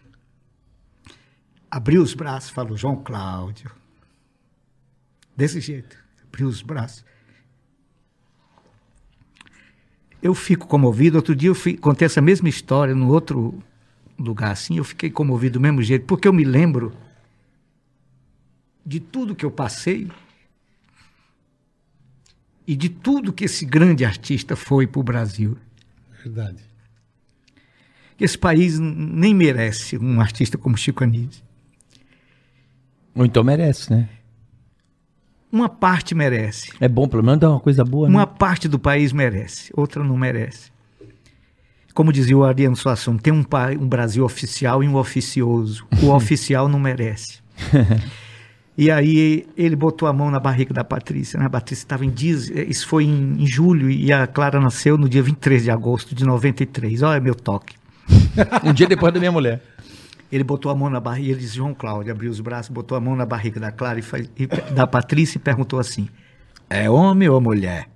Abriu 1.69 2.01
os 2.01 2.13
braços, 2.13 2.49
falou, 2.49 2.77
João 2.77 2.95
Cláudio. 2.97 3.71
Desse 5.35 5.59
jeito, 5.59 5.97
abriu 6.27 6.47
os 6.47 6.61
braços. 6.61 7.03
Eu 10.23 10.33
fico 10.33 10.65
comovido. 10.65 11.17
Outro 11.17 11.35
dia 11.35 11.49
eu 11.49 11.55
fi- 11.55 11.75
contei 11.77 12.05
essa 12.05 12.21
mesma 12.21 12.47
história 12.47 12.95
no 12.95 13.09
outro 13.09 13.61
lugar 14.17 14.51
assim. 14.53 14.77
Eu 14.77 14.83
fiquei 14.85 15.09
comovido 15.11 15.59
do 15.59 15.61
mesmo 15.61 15.83
jeito, 15.83 16.05
porque 16.05 16.25
eu 16.27 16.31
me 16.33 16.45
lembro 16.45 16.93
de 18.85 19.01
tudo 19.01 19.35
que 19.35 19.43
eu 19.45 19.51
passei 19.51 20.09
e 22.65 22.73
de 22.75 22.87
tudo 22.87 23.33
que 23.33 23.43
esse 23.43 23.65
grande 23.65 24.05
artista 24.05 24.55
foi 24.55 24.87
para 24.87 24.99
o 25.01 25.03
Brasil. 25.03 25.57
Verdade. 26.23 26.63
Esse 28.17 28.37
país 28.37 28.79
nem 28.79 29.33
merece 29.33 29.97
um 29.97 30.21
artista 30.21 30.57
como 30.57 30.77
Chico 30.77 31.03
Anísio. 31.03 31.43
Ou 33.13 33.25
então 33.25 33.43
merece, 33.43 33.91
né? 33.91 34.07
Uma 35.53 35.69
parte 35.69 36.15
merece. 36.15 36.71
É 36.79 36.87
bom, 36.87 37.07
pelo 37.07 37.21
menos 37.21 37.39
dá 37.39 37.51
uma 37.51 37.59
coisa 37.59 37.85
boa, 37.85 38.07
Uma 38.07 38.21
né? 38.21 38.31
parte 38.39 38.67
do 38.67 38.79
país 38.79 39.13
merece, 39.13 39.71
outra 39.75 40.03
não 40.03 40.17
merece. 40.17 40.71
Como 41.93 42.11
dizia 42.11 42.35
o 42.35 42.43
Ariano 42.43 42.75
Suassuna, 42.75 43.19
tem 43.19 43.31
um, 43.31 43.45
um 43.79 43.87
Brasil 43.87 44.25
oficial 44.25 44.83
e 44.83 44.87
um 44.87 44.95
oficioso. 44.95 45.85
O 46.01 46.09
oficial 46.11 46.67
não 46.67 46.79
merece. 46.79 47.37
E 48.75 48.89
aí 48.89 49.45
ele 49.55 49.75
botou 49.75 50.07
a 50.07 50.13
mão 50.13 50.31
na 50.31 50.39
barriga 50.39 50.73
da 50.73 50.83
Patrícia. 50.83 51.39
Né? 51.39 51.45
A 51.45 51.49
Patrícia 51.51 51.83
estava 51.83 52.03
em 52.03 52.09
dias. 52.09 52.49
Isso 52.49 52.87
foi 52.87 53.03
em, 53.03 53.43
em 53.43 53.45
julho 53.45 53.91
e 53.91 54.11
a 54.11 54.25
Clara 54.25 54.59
nasceu 54.59 54.97
no 54.97 55.07
dia 55.07 55.21
23 55.21 55.65
de 55.65 55.69
agosto 55.69 56.15
de 56.15 56.25
93. 56.25 57.03
Olha 57.03 57.19
meu 57.21 57.35
toque. 57.35 57.75
Um 58.65 58.73
dia 58.73 58.87
depois 58.87 59.13
da 59.13 59.19
minha 59.19 59.31
mulher. 59.31 59.61
Ele 60.33 60.43
botou 60.43 60.71
a 60.71 60.75
mão 60.75 60.89
na 60.89 60.99
barriga, 60.99 61.31
ele 61.31 61.39
disse, 61.41 61.55
João 61.57 61.73
Cláudio, 61.73 62.11
abriu 62.11 62.31
os 62.31 62.39
braços, 62.39 62.71
botou 62.71 62.97
a 62.97 63.01
mão 63.01 63.15
na 63.15 63.25
barriga 63.25 63.59
da 63.59 63.71
Clara 63.71 63.99
e, 63.99 64.01
faz- 64.01 64.29
e 64.35 64.47
da 64.47 64.87
Patrícia 64.87 65.37
e 65.37 65.41
perguntou 65.41 65.79
assim: 65.79 66.09
é 66.69 66.89
homem 66.89 67.29
ou 67.29 67.39
mulher? 67.39 67.87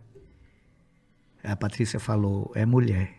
A 1.43 1.55
Patrícia 1.55 1.99
falou: 1.99 2.51
é 2.55 2.65
mulher. 2.65 3.11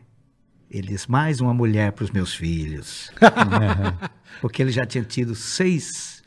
Ele 0.70 0.88
disse: 0.88 1.10
mais 1.10 1.40
uma 1.40 1.52
mulher 1.54 1.92
para 1.92 2.04
os 2.04 2.10
meus 2.10 2.34
filhos. 2.34 3.10
Porque 4.40 4.62
ele 4.62 4.70
já 4.70 4.84
tinha 4.86 5.02
tido 5.04 5.34
seis 5.34 6.22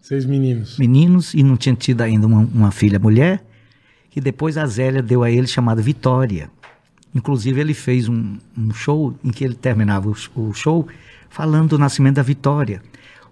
Seis 0.00 0.24
meninos. 0.24 0.78
meninos 0.78 1.32
e 1.34 1.42
não 1.44 1.56
tinha 1.56 1.76
tido 1.76 2.00
ainda 2.00 2.26
uma, 2.26 2.40
uma 2.40 2.70
filha 2.72 2.98
mulher. 2.98 3.44
E 4.14 4.20
depois 4.20 4.58
a 4.58 4.66
Zélia 4.66 5.00
deu 5.00 5.22
a 5.22 5.30
ele 5.30 5.46
chamada 5.46 5.80
Vitória. 5.80 6.50
Inclusive 7.14 7.60
ele 7.60 7.72
fez 7.74 8.08
um, 8.08 8.36
um 8.58 8.72
show 8.72 9.14
em 9.22 9.30
que 9.30 9.44
ele 9.44 9.54
terminava 9.54 10.08
o, 10.10 10.16
o 10.34 10.52
show 10.52 10.88
falando 11.32 11.70
do 11.70 11.78
nascimento 11.78 12.16
da 12.16 12.22
Vitória. 12.22 12.82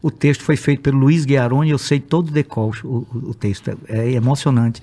O 0.03 0.11
texto 0.11 0.43
foi 0.43 0.57
feito 0.57 0.81
pelo 0.81 0.99
Luiz 0.99 1.25
Guiaroni, 1.27 1.71
eu 1.71 1.79
sei 1.79 2.01
todo 2.01 2.29
o 2.29 2.33
decol, 2.33 2.73
o, 2.83 3.07
o- 3.13 3.35
texto, 3.35 3.69
é, 3.87 3.99
é 4.09 4.13
emocionante. 4.13 4.83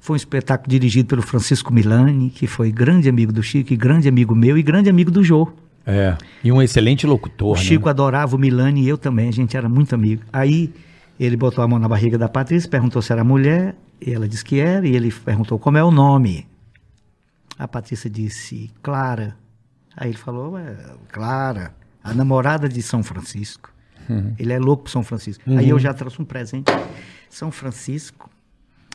Foi 0.00 0.14
um 0.14 0.16
espetáculo 0.16 0.70
dirigido 0.70 1.08
pelo 1.08 1.22
Francisco 1.22 1.72
Milani, 1.72 2.30
que 2.30 2.46
foi 2.46 2.72
grande 2.72 3.08
amigo 3.08 3.30
do 3.32 3.42
Chico, 3.42 3.72
e 3.72 3.76
grande 3.76 4.08
amigo 4.08 4.34
meu 4.34 4.56
e 4.56 4.62
grande 4.62 4.88
amigo 4.88 5.10
do 5.10 5.22
Jô. 5.22 5.50
É. 5.86 6.16
E 6.42 6.50
um 6.50 6.62
excelente 6.62 7.06
locutor. 7.06 7.52
O 7.52 7.54
né? 7.56 7.60
Chico 7.62 7.88
adorava 7.90 8.34
o 8.34 8.38
Milani 8.38 8.82
e 8.82 8.88
eu 8.88 8.96
também, 8.96 9.28
a 9.28 9.32
gente 9.32 9.54
era 9.54 9.68
muito 9.68 9.94
amigo. 9.94 10.22
Aí 10.32 10.72
ele 11.20 11.36
botou 11.36 11.62
a 11.62 11.68
mão 11.68 11.78
na 11.78 11.86
barriga 11.88 12.16
da 12.16 12.28
Patrícia, 12.28 12.68
perguntou 12.68 13.02
se 13.02 13.12
era 13.12 13.22
mulher, 13.22 13.76
e 14.00 14.12
ela 14.12 14.26
disse 14.26 14.44
que 14.44 14.58
era, 14.58 14.86
e 14.88 14.96
ele 14.96 15.12
perguntou 15.12 15.58
como 15.58 15.76
é 15.76 15.84
o 15.84 15.90
nome. 15.90 16.46
A 17.58 17.68
Patrícia 17.68 18.08
disse, 18.08 18.70
Clara. 18.82 19.36
Aí 19.96 20.08
ele 20.10 20.18
falou, 20.18 20.52
"Ué, 20.52 20.74
Clara, 21.12 21.74
a 22.04 22.12
namorada 22.14 22.68
de 22.68 22.82
São 22.82 23.02
Francisco. 23.02 23.72
Ele 24.38 24.52
é 24.52 24.58
louco 24.58 24.84
por 24.84 24.90
São 24.90 25.02
Francisco. 25.02 25.42
Aí 25.56 25.70
eu 25.70 25.78
já 25.78 25.94
trouxe 25.94 26.20
um 26.20 26.24
presente. 26.26 26.70
São 27.30 27.50
Francisco, 27.50 28.28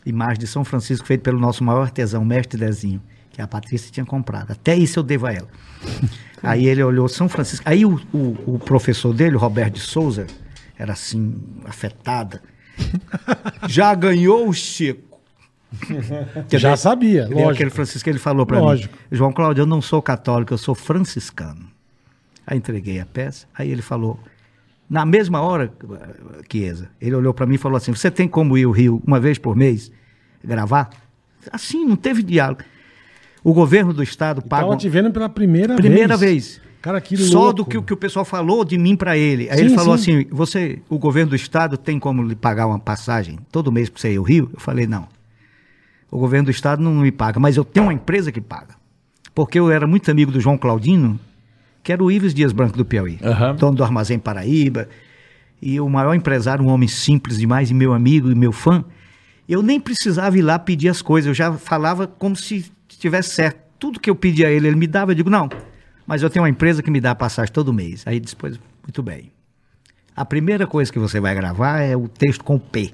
imagem 0.06 0.38
de 0.38 0.45
São 0.48 0.64
Francisco 0.64 1.06
feito 1.07 1.22
pelo 1.22 1.40
nosso 1.40 1.64
maior 1.64 1.81
artesão, 1.81 2.23
mestre 2.23 2.60
Dezinho, 2.60 3.02
que 3.31 3.41
a 3.41 3.48
Patrícia 3.48 3.91
tinha 3.91 4.06
comprado. 4.06 4.52
Até 4.52 4.76
isso 4.76 4.99
eu 4.99 5.03
devo 5.03 5.26
a 5.26 5.34
ela. 5.34 5.48
Aí 6.44 6.68
ele 6.68 6.84
olhou 6.84 7.10
São 7.10 7.27
Francisco. 7.27 7.68
Aí 7.68 7.84
o, 7.86 7.99
o- 8.14 8.38
o 8.56 8.60
professor 8.60 9.11
dele, 9.14 9.36
o 9.36 9.40
Roberto 9.40 9.73
de 9.73 9.81
Souza, 9.81 10.27
era 10.77 10.94
assim, 10.94 11.36
afetada. 11.65 12.41
Já 13.68 13.94
ganhou 13.95 14.48
o 14.48 14.53
Chico. 14.53 15.19
Já 16.49 16.77
sabia, 16.77 17.23
é 17.23 17.26
lógico. 17.27 17.49
aquele 17.52 17.69
Francisco 17.72 18.03
que 18.03 18.10
ele 18.10 18.19
falou 18.19 18.45
para 18.45 18.57
mim. 18.60 18.65
João 19.11 19.31
Cláudio, 19.34 19.64
eu 19.64 19.65
não 19.68 19.81
sou 19.81 20.02
católico, 20.02 20.53
eu 20.53 20.57
sou 20.57 20.73
franciscano. 20.76 21.68
Aí 22.50 22.58
entreguei 22.58 23.00
a 23.00 23.06
peça, 23.06 23.46
aí 23.54 23.70
ele 23.70 23.84
falou, 23.84 24.20
na 24.90 25.06
mesma 25.06 25.40
hora, 25.40 25.72
Chiesa, 26.52 26.90
ele 27.00 27.14
olhou 27.14 27.32
para 27.32 27.46
mim 27.46 27.54
e 27.54 27.58
falou 27.60 27.78
assim, 27.78 27.94
você 27.94 28.10
tem 28.10 28.28
como 28.28 28.58
ir 28.58 28.64
ao 28.64 28.72
Rio 28.72 29.00
uma 29.06 29.20
vez 29.20 29.38
por 29.38 29.56
mês 29.56 29.92
gravar? 30.44 30.90
Assim, 31.52 31.86
não 31.86 31.96
teve 31.96 32.24
diálogo. 32.24 32.64
O 33.44 33.54
governo 33.54 33.94
do 33.94 34.02
estado 34.02 34.42
paga... 34.42 34.64
Tava 34.64 34.78
te 34.78 34.90
vendo 34.90 35.12
pela 35.12 35.30
primeira, 35.30 35.76
Primeira 35.76 36.18
vez. 36.18 36.58
vez. 36.58 36.70
Cara, 36.82 37.00
que 37.00 37.16
Só 37.18 37.40
louco. 37.40 37.54
do 37.54 37.66
que, 37.66 37.78
o 37.78 37.84
que 37.84 37.94
o 37.94 37.98
pessoal 37.98 38.26
falou 38.26 38.66
de 38.66 38.80
mim 38.80 38.96
para 38.96 39.16
ele. 39.16 39.48
Aí 39.52 39.58
Sim, 39.58 39.66
ele 39.66 39.76
falou 39.76 39.96
sim. 39.96 40.22
assim: 40.22 40.28
você, 40.32 40.82
o 40.90 40.98
governo 40.98 41.30
do 41.30 41.36
estado 41.36 41.78
tem 41.78 42.00
como 42.00 42.24
lhe 42.24 42.36
pagar 42.36 42.66
uma 42.66 42.80
passagem 42.80 43.38
todo 43.52 43.72
mês 43.72 43.90
para 43.90 44.02
você 44.02 44.14
ir 44.14 44.18
ao 44.18 44.24
Rio? 44.24 44.50
Eu 44.52 44.60
falei, 44.60 44.88
não. 44.88 45.08
O 46.10 46.18
governo 46.18 46.46
do 46.46 46.52
estado 46.52 46.82
não 46.82 46.94
me 46.96 47.12
paga, 47.12 47.40
mas 47.40 47.58
eu 47.58 47.64
tenho 47.64 47.86
uma 47.86 47.94
empresa 47.94 48.32
que 48.32 48.42
paga. 48.42 48.76
Porque 49.36 49.60
eu 49.60 49.70
era 49.70 49.86
muito 49.86 50.10
amigo 50.10 50.32
do 50.32 50.40
João 50.40 50.58
Claudino, 50.58 51.20
que 51.84 51.91
era 51.91 52.03
o 52.03 52.11
Ives 52.11 52.34
Dias 52.34 52.51
Branco 52.51 52.77
do 52.77 52.85
Piauí, 52.85 53.18
Aham. 53.23 53.56
dono 53.56 53.77
do 53.77 53.84
Armazém 53.84 54.19
Paraíba, 54.19 54.88
e 55.61 55.80
o 55.80 55.89
maior 55.89 56.14
empresário, 56.14 56.64
um 56.64 56.69
homem 56.69 56.88
simples 56.88 57.38
demais, 57.38 57.69
e 57.69 57.73
meu 57.73 57.93
amigo 57.93 58.31
e 58.31 58.35
meu 58.35 58.51
fã. 58.51 58.84
Eu 59.47 59.61
nem 59.61 59.80
precisava 59.80 60.38
ir 60.38 60.41
lá 60.41 60.57
pedir 60.60 60.89
as 60.89 61.01
coisas, 61.01 61.27
eu 61.27 61.34
já 61.34 61.51
falava 61.53 62.07
como 62.07 62.35
se 62.35 62.72
estivesse 62.88 63.30
certo. 63.31 63.60
Tudo 63.80 63.99
que 63.99 64.10
eu 64.10 64.15
pedia 64.15 64.47
a 64.47 64.51
ele, 64.51 64.68
ele 64.68 64.76
me 64.76 64.88
dava, 64.88 65.11
eu 65.11 65.15
digo, 65.15 65.30
não, 65.30 65.49
mas 66.06 66.22
eu 66.22 66.30
tenho 66.30 66.43
uma 66.43 66.49
empresa 66.49 66.84
que 66.84 66.91
me 66.91 67.01
dá 67.01 67.15
passagem 67.15 67.51
todo 67.53 67.73
mês. 67.73 68.03
Aí 68.06 68.19
depois, 68.19 68.60
muito 68.84 69.01
bem. 69.01 69.31
A 70.15 70.26
primeira 70.26 70.68
coisa 70.68 70.91
que 70.91 70.99
você 70.99 71.19
vai 71.19 71.34
gravar 71.34 71.80
é 71.80 71.95
o 71.95 72.07
texto 72.07 72.43
com 72.43 72.60
P. 72.60 72.93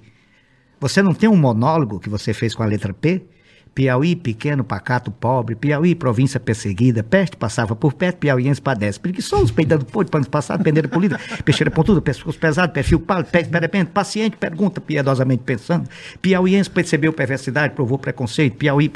Você 0.79 1.01
não 1.01 1.13
tem 1.13 1.27
um 1.27 1.35
monólogo 1.35 1.99
que 1.99 2.09
você 2.09 2.33
fez 2.33 2.53
com 2.53 2.61
a 2.61 2.65
letra 2.65 2.93
P? 2.93 3.23
Piauí, 3.75 4.15
pequeno, 4.15 4.63
pacato, 4.63 5.11
pobre. 5.11 5.53
Piauí, 5.53 5.93
província 5.93 6.39
perseguida. 6.39 7.03
Peste 7.03 7.35
passava 7.35 7.75
por 7.75 7.91
perto, 7.91 8.19
piauiense 8.19 8.61
padece. 8.61 8.97
Preguiçoso, 8.97 9.53
peidando 9.53 9.83
podre, 9.83 10.09
panos 10.09 10.29
passado, 10.29 10.63
pendeira 10.63 10.87
polida, 10.87 11.19
peixeira 11.43 11.69
pontuda, 11.69 12.01
pescoço 12.01 12.39
pesado, 12.39 12.71
perfil 12.71 13.01
pálido, 13.01 13.29
pé 13.31 13.43
perepente, 13.43 13.91
paciente, 13.91 14.37
pergunta, 14.37 14.79
piedosamente 14.79 15.43
pensando. 15.43 15.89
Piauiense 16.21 16.69
percebeu 16.69 17.11
perversidade, 17.11 17.73
provou 17.73 17.99
preconceito. 17.99 18.55
Piauí... 18.55 18.93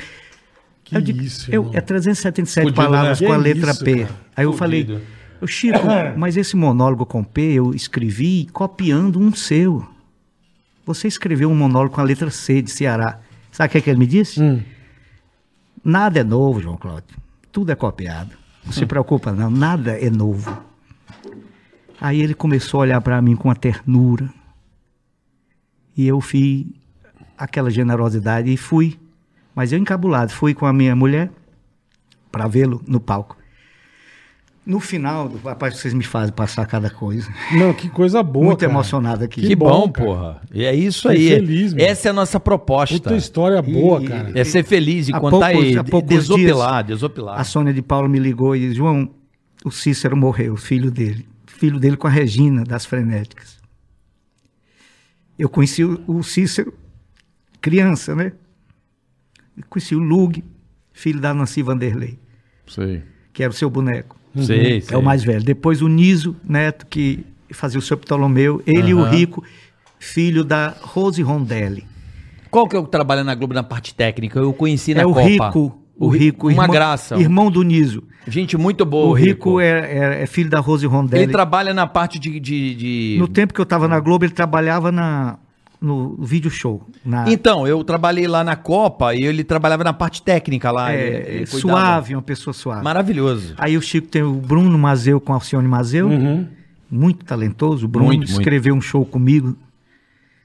Que 0.82 0.96
Eu 0.96 1.02
digo, 1.02 1.22
isso, 1.22 1.52
eu, 1.52 1.70
é 1.74 1.82
377 1.82 2.64
Fudido, 2.64 2.82
palavras 2.82 3.20
né? 3.20 3.28
com 3.28 3.34
a 3.34 3.38
letra 3.38 3.72
isso, 3.72 3.84
P. 3.84 4.04
cara. 4.06 4.16
Aí 4.36 4.46
eu 4.46 4.54
Fudido. 4.54 4.94
falei, 4.94 5.04
"Ô, 5.42 5.46
Chico, 5.46 5.80
mas 6.18 6.38
esse 6.38 6.56
monólogo 6.56 7.06
com 7.06 7.22
P 7.22 7.42
eu 7.42 7.76
escrevi 7.76 8.48
copiando 8.54 9.20
um 9.20 9.34
seu. 9.36 9.86
Você 10.86 11.08
escreveu 11.08 11.52
um 11.52 11.56
monólogo 11.56 11.94
com 11.96 12.02
a 12.02 12.04
letra 12.04 12.32
C 12.32 12.62
de 12.62 12.72
Ceará. 12.72 13.20
Sabe 13.60 13.68
o 13.68 13.72
que, 13.74 13.78
é 13.80 13.82
que 13.82 13.90
ele 13.90 14.00
me 14.00 14.08
disse? 14.08 14.42
Hum. 14.42 14.64
Nada 15.84 16.22
é 16.22 16.24
novo, 16.24 16.62
João 16.62 16.78
Cláudio. 16.78 17.18
Tudo 17.52 17.74
é 17.74 17.76
copiado. 17.76 18.32
Não 18.64 18.72
se 18.72 18.86
preocupa, 18.86 19.34
não. 19.34 19.50
Nada 19.50 20.00
é 20.00 20.10
novo. 20.10 20.64
Aí 22.00 22.22
ele 22.22 22.34
começou 22.34 22.80
a 22.80 22.84
olhar 22.84 23.02
para 23.02 23.22
mim 23.22 23.36
com 23.36 23.50
uma 23.50 23.56
ternura. 23.58 24.30
E 25.98 26.08
eu 26.08 26.22
fiz 26.22 26.68
aquela 27.38 27.70
generosidade 27.70 28.50
e 28.50 28.56
fui. 28.56 28.98
Mas 29.54 29.74
eu 29.74 29.78
encabulado. 29.78 30.32
Fui 30.32 30.54
com 30.54 30.66
a 30.66 30.72
minha 30.72 30.96
mulher 30.96 31.30
para 32.32 32.48
vê-lo 32.48 32.82
no 32.88 33.02
palco. 33.02 33.36
No 34.70 34.80
final, 34.80 35.28
do 35.28 35.38
rapaz, 35.40 35.78
vocês 35.78 35.96
me 35.96 36.04
fazem 36.04 36.32
passar 36.32 36.64
cada 36.68 36.92
coisa. 36.92 37.28
Não, 37.58 37.74
que 37.74 37.90
coisa 37.90 38.22
boa, 38.22 38.46
Muito 38.46 38.60
cara. 38.60 38.72
emocionado 38.72 39.24
aqui. 39.24 39.42
Que, 39.42 39.56
bom, 39.56 39.68
bom, 39.68 39.92
cara. 39.92 40.06
porra. 40.08 40.42
E 40.54 40.64
é 40.64 40.76
isso 40.76 41.10
Fiquei 41.10 41.34
aí. 41.34 41.40
feliz, 41.40 41.74
meu. 41.74 41.84
Essa 41.84 42.10
é 42.10 42.12
a 42.12 42.14
nossa 42.14 42.40
proposta. 42.40 42.94
Puta 42.96 43.16
história 43.16 43.60
boa, 43.64 44.00
E- 44.04 44.08
cara. 44.08 44.32
É 44.40 44.44
ser 44.44 44.64
feliz 44.64 45.10
e 45.10 45.14
Há 45.16 45.20
contar 45.20 45.54
poucos- 45.54 45.70
e 45.72 45.78
há 45.78 45.84
poucos 45.84 46.10
desopilar, 46.10 46.84
dias, 46.84 47.00
desopilar. 47.00 47.40
A 47.40 47.44
Sônia 47.44 47.74
de 47.74 47.82
Paula 47.82 48.08
me 48.08 48.20
ligou 48.20 48.56
e 48.56 48.60
disse, 48.60 48.76
João, 48.76 49.10
o 49.66 49.72
Cícero 49.72 50.16
morreu, 50.16 50.56
filho 50.56 50.92
dele. 50.92 51.28
Filho 51.48 51.80
dele 51.80 51.98
com 51.98 52.06
a 52.06 52.12
Regina, 52.12 52.64
das 52.64 52.86
frenéticas. 52.86 53.58
Eu 55.38 55.50
conheci 55.50 55.84
o, 55.84 56.00
o 56.06 56.22
Cícero, 56.24 56.74
criança, 57.60 58.14
né? 58.14 58.34
Eu 59.58 59.64
conheci 59.68 59.96
o 59.96 60.00
Lug, 60.00 60.44
filho 60.94 61.20
da 61.20 61.34
Nancy 61.34 61.64
Vanderlei, 61.64 62.20
Sei. 62.68 63.02
que 63.34 63.42
era 63.42 63.52
o 63.52 63.56
seu 63.56 63.70
boneco. 63.70 64.19
Sei, 64.36 64.82
sei. 64.82 64.96
É 64.96 64.98
o 64.98 65.02
mais 65.04 65.24
velho. 65.24 65.44
Depois 65.44 65.82
o 65.82 65.88
Niso 65.88 66.36
Neto, 66.44 66.86
que 66.88 67.26
fazia 67.52 67.80
o 67.80 67.82
seu 67.82 67.98
Ptolomeu. 67.98 68.62
Ele 68.66 68.90
e 68.90 68.94
o. 68.94 69.04
Rico, 69.04 69.44
filho 70.00 70.44
da 70.44 70.74
Rose 70.82 71.22
Rondelli. 71.22 71.86
Qual 72.52 72.68
que 72.68 72.76
é 72.76 72.80
o 72.80 72.84
que 72.86 72.92
trabalha 72.92 73.24
na 73.24 73.36
Globo 73.36 73.54
na 73.54 73.64
parte 73.64 73.94
técnica? 73.94 74.40
Eu 74.40 74.54
conheci 74.54 74.94
na 74.94 75.02
é 75.02 75.06
o 75.06 75.14
Copa. 75.14 75.28
Rico. 75.28 75.80
O 75.98 76.08
Rico. 76.08 76.48
Uma 76.48 76.54
irmão- 76.54 76.70
graça. 76.70 77.18
Irmão 77.18 77.52
do 77.52 77.62
Niso. 77.62 78.04
Gente 78.28 78.56
muito 78.58 78.86
boa. 78.86 79.08
o 79.10 79.14
Rico, 79.14 79.60
É, 79.60 79.70
é- 80.20 80.24
é 80.24 80.26
filho 80.26 80.50
da 80.50 80.60
Rose 80.60 80.86
Rondelli. 80.86 81.24
Ele 81.24 81.32
trabalha 81.32 81.74
na 81.74 81.86
parte 81.88 82.18
de... 82.20 82.40
de, 82.40 82.76
de- 82.76 83.16
No 83.20 83.28
tempo 83.28 83.54
que 83.54 83.60
eu 83.60 83.64
estava 83.64 83.88
na 83.88 84.00
Globo, 84.00 84.24
ele 84.24 84.32
trabalhava 84.34 84.92
na, 84.92 85.38
no 85.82 86.16
vídeo 86.18 86.52
show. 86.52 86.86
Na, 87.06 87.32
Então, 87.32 87.66
eu 87.68 87.84
trabalhei 87.84 88.28
lá 88.28 88.44
na 88.44 88.56
Copa 88.56 89.16
e 89.16 89.24
ele 89.24 89.44
trabalhava 89.44 89.84
na 89.84 89.94
parte 89.94 90.22
técnica 90.22 90.72
lá. 90.72 90.92
é, 90.94 91.36
ele- 91.38 91.46
suave, 91.46 92.14
uma 92.16 92.22
pessoa 92.22 92.54
suave. 92.54 92.84
Maravilhoso. 92.84 93.54
Aí 93.58 93.78
o 93.78 93.82
Chico 93.82 94.08
tem 94.08 94.22
o 94.22 94.34
Bruno 94.34 94.78
Mazeu 94.78 95.22
com 95.22 95.34
Alcione 95.34 95.68
Mazeu, 95.68 96.08
Uhum. 96.10 96.48
muito 96.92 97.24
talentoso. 97.26 97.86
O 97.86 97.90
Bruno 97.90 98.08
Muito, 98.08 98.20
muito. 98.28 98.32
escreveu 98.40 98.76
um 98.76 98.82
show 98.82 99.06
comigo. 99.06 99.56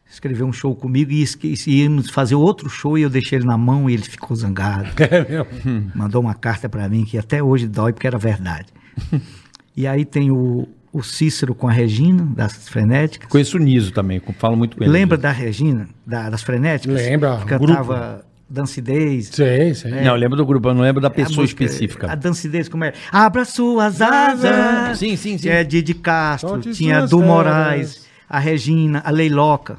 Escreveu 0.08 0.46
um 0.46 0.52
show 0.52 0.74
comigo 0.76 1.10
e 1.10 1.22
esque- 1.22 1.54
íamos 1.66 2.08
fazer 2.10 2.36
outro 2.36 2.68
show 2.68 2.96
e 2.96 3.02
eu 3.02 3.10
deixei 3.10 3.38
ele 3.38 3.46
na 3.46 3.58
mão 3.58 3.90
e 3.90 3.94
ele 3.94 4.02
ficou 4.02 4.36
zangado. 4.36 4.88
É 5.00 5.28
mesmo. 5.28 5.90
Mandou 5.94 6.20
uma 6.22 6.34
carta 6.34 6.68
para 6.68 6.88
mim 6.88 7.04
que 7.04 7.18
até 7.18 7.42
hoje 7.42 7.66
dói 7.66 7.92
porque 7.92 8.06
era 8.06 8.18
verdade. 8.18 8.68
e 9.76 9.86
aí 9.86 10.04
tem 10.04 10.30
o, 10.30 10.68
o 10.94 11.02
Cícero 11.02 11.54
com 11.54 11.68
a 11.68 11.72
Regina, 11.72 12.22
das 12.36 12.68
Frenéticas. 12.68 13.28
Conheço 13.28 13.56
o 13.56 13.60
Niso 13.60 13.90
também, 13.92 14.22
falo 14.38 14.56
muito 14.56 14.76
com 14.76 14.84
ele. 14.84 14.92
Lembra 14.92 15.18
da 15.18 15.30
Regina, 15.32 15.88
da- 16.06 16.30
das 16.30 16.42
Frenéticas? 16.42 16.94
Lembra, 16.96 17.38
Que 17.38 17.46
cantava 17.46 18.24
Dancidez. 18.48 19.26
Sei, 19.32 19.74
sei. 19.74 19.90
Não, 19.90 20.12
eu 20.12 20.14
lembro 20.14 20.36
do 20.36 20.46
grupo, 20.46 20.68
eu 20.68 20.74
não 20.74 20.82
lembro 20.82 21.00
da 21.02 21.08
A 21.08 21.10
pessoa 21.10 21.42
música- 21.42 21.64
específica. 21.64 22.10
A 22.12 22.14
Dancidez, 22.14 22.68
como 22.68 22.84
é? 22.84 22.92
Abra 23.10 23.44
suas 23.44 24.00
asas. 24.00 24.98
Sim, 24.98 25.16
sim, 25.16 25.36
sim. 25.36 25.42
Que 25.42 25.48
é 25.48 25.64
Didi 25.64 25.94
Castro, 25.94 26.50
Solte 26.50 26.72
tinha 26.72 27.06
Du. 27.06 27.20
Moraes, 27.20 28.06
a 28.28 28.38
Regina, 28.38 29.02
a 29.04 29.10
Leiloca. 29.10 29.78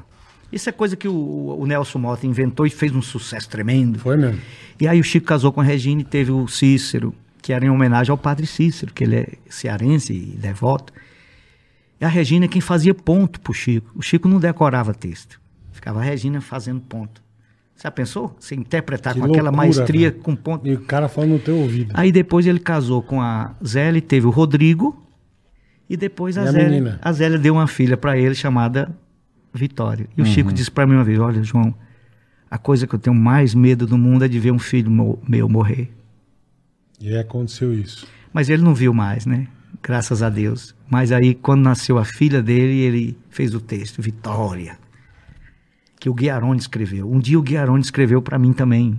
Isso 0.52 0.68
é 0.68 0.72
coisa 0.72 0.96
que 0.96 1.08
o, 1.08 1.56
o 1.58 1.66
Nelson 1.66 1.98
Mota 1.98 2.26
inventou 2.26 2.66
e 2.66 2.70
fez 2.70 2.94
um 2.94 3.02
sucesso 3.02 3.48
tremendo. 3.48 3.98
Foi 3.98 4.16
mesmo. 4.16 4.38
E 4.78 4.86
aí 4.86 5.00
o 5.00 5.04
Chico 5.04 5.26
casou 5.26 5.50
com 5.52 5.60
a 5.60 5.64
Regina 5.64 6.02
e 6.02 6.04
teve 6.04 6.30
o 6.30 6.46
Cícero, 6.46 7.14
que 7.42 7.52
era 7.52 7.64
em 7.64 7.70
homenagem 7.70 8.10
ao 8.10 8.18
padre 8.18 8.46
Cícero, 8.46 8.92
que 8.92 9.02
ele 9.04 9.16
é 9.16 9.28
cearense 9.48 10.12
e 10.12 10.36
devoto. 10.38 10.92
E 12.00 12.04
a 12.04 12.08
Regina 12.08 12.44
é 12.44 12.48
quem 12.48 12.60
fazia 12.60 12.94
ponto 12.94 13.40
pro 13.40 13.52
Chico. 13.54 13.90
O 13.94 14.02
Chico 14.02 14.28
não 14.28 14.38
decorava 14.38 14.92
texto. 14.92 15.40
Ficava 15.72 16.00
a 16.00 16.02
Regina 16.02 16.40
fazendo 16.40 16.80
ponto. 16.80 17.22
Você 17.74 17.82
já 17.84 17.90
pensou? 17.90 18.34
Você 18.38 18.54
interpretar 18.54 19.14
Que 19.14 19.20
com 19.20 19.26
aquela 19.26 19.50
loucura, 19.50 19.56
maestria, 19.66 20.10
velho. 20.10 20.22
com 20.22 20.34
ponto. 20.36 20.66
E 20.66 20.74
o 20.74 20.80
cara 20.80 21.08
falando 21.08 21.32
no 21.32 21.38
teu 21.38 21.56
ouvido. 21.58 21.92
Aí 21.94 22.10
depois 22.10 22.46
ele 22.46 22.58
casou 22.58 23.02
com 23.02 23.20
a 23.20 23.54
Zélia, 23.64 23.98
e 23.98 24.02
teve 24.02 24.26
o 24.26 24.30
Rodrigo. 24.30 25.02
E 25.88 25.96
depois 25.96 26.36
a, 26.38 26.44
E 26.44 26.48
a 26.48 26.52
Zélia, 26.52 26.68
menina? 26.68 26.98
a 27.02 27.12
Zélia 27.12 27.38
deu 27.38 27.54
uma 27.54 27.66
filha 27.66 27.96
para 27.96 28.16
ele 28.18 28.34
chamada 28.34 28.94
Vitória. 29.54 30.06
E 30.16 30.20
o 30.22 30.24
Uhum. 30.24 30.30
Chico 30.30 30.52
disse 30.52 30.70
para 30.70 30.86
mim 30.86 30.94
uma 30.94 31.04
vez: 31.04 31.18
Olha, 31.18 31.42
João, 31.42 31.74
a 32.50 32.58
coisa 32.58 32.86
que 32.86 32.94
eu 32.94 32.98
tenho 32.98 33.14
mais 33.16 33.54
medo 33.54 33.86
do 33.86 33.96
mundo 33.96 34.24
é 34.24 34.28
de 34.28 34.38
ver 34.40 34.50
um 34.52 34.58
filho 34.58 34.90
meu 35.28 35.48
morrer. 35.48 35.92
E 37.00 37.08
aí 37.08 37.18
aconteceu 37.18 37.72
isso. 37.74 38.06
Mas 38.32 38.48
ele 38.50 38.62
não 38.62 38.74
viu 38.74 38.92
mais, 38.94 39.24
né? 39.26 39.46
Graças 39.82 40.22
a 40.22 40.28
Deus. 40.28 40.74
Mas 40.90 41.12
aí, 41.12 41.34
quando 41.34 41.62
nasceu 41.62 41.98
a 41.98 42.04
filha 42.04 42.42
dele, 42.42 42.80
ele 42.80 43.18
fez 43.30 43.54
o 43.54 43.60
texto, 43.60 44.00
Vitória. 44.02 44.78
Que 45.98 46.08
o 46.10 46.14
Guiarone 46.14 46.58
escreveu. 46.60 47.10
Um 47.10 47.18
dia 47.18 47.38
o 47.38 47.42
Guiarone 47.42 47.82
escreveu 47.82 48.20
para 48.22 48.38
mim 48.38 48.52
também. 48.52 48.98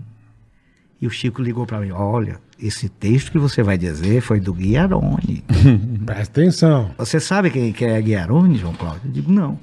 E 0.99 1.05
o 1.07 1.09
Chico 1.09 1.41
ligou 1.41 1.65
para 1.65 1.79
mim: 1.79 1.91
Olha, 1.91 2.39
esse 2.59 2.89
texto 2.89 3.31
que 3.31 3.37
você 3.37 3.61
vai 3.61 3.77
dizer 3.77 4.21
foi 4.21 4.39
do 4.39 4.53
Guiarone. 4.53 5.43
Presta 6.05 6.41
atenção. 6.41 6.91
Você 6.97 7.19
sabe 7.19 7.51
quem 7.51 7.71
que 7.71 7.85
é 7.85 8.01
Guiarone, 8.01 8.57
João 8.57 8.73
Cláudio? 8.73 9.01
Eu 9.05 9.11
digo, 9.11 9.31
não. 9.31 9.59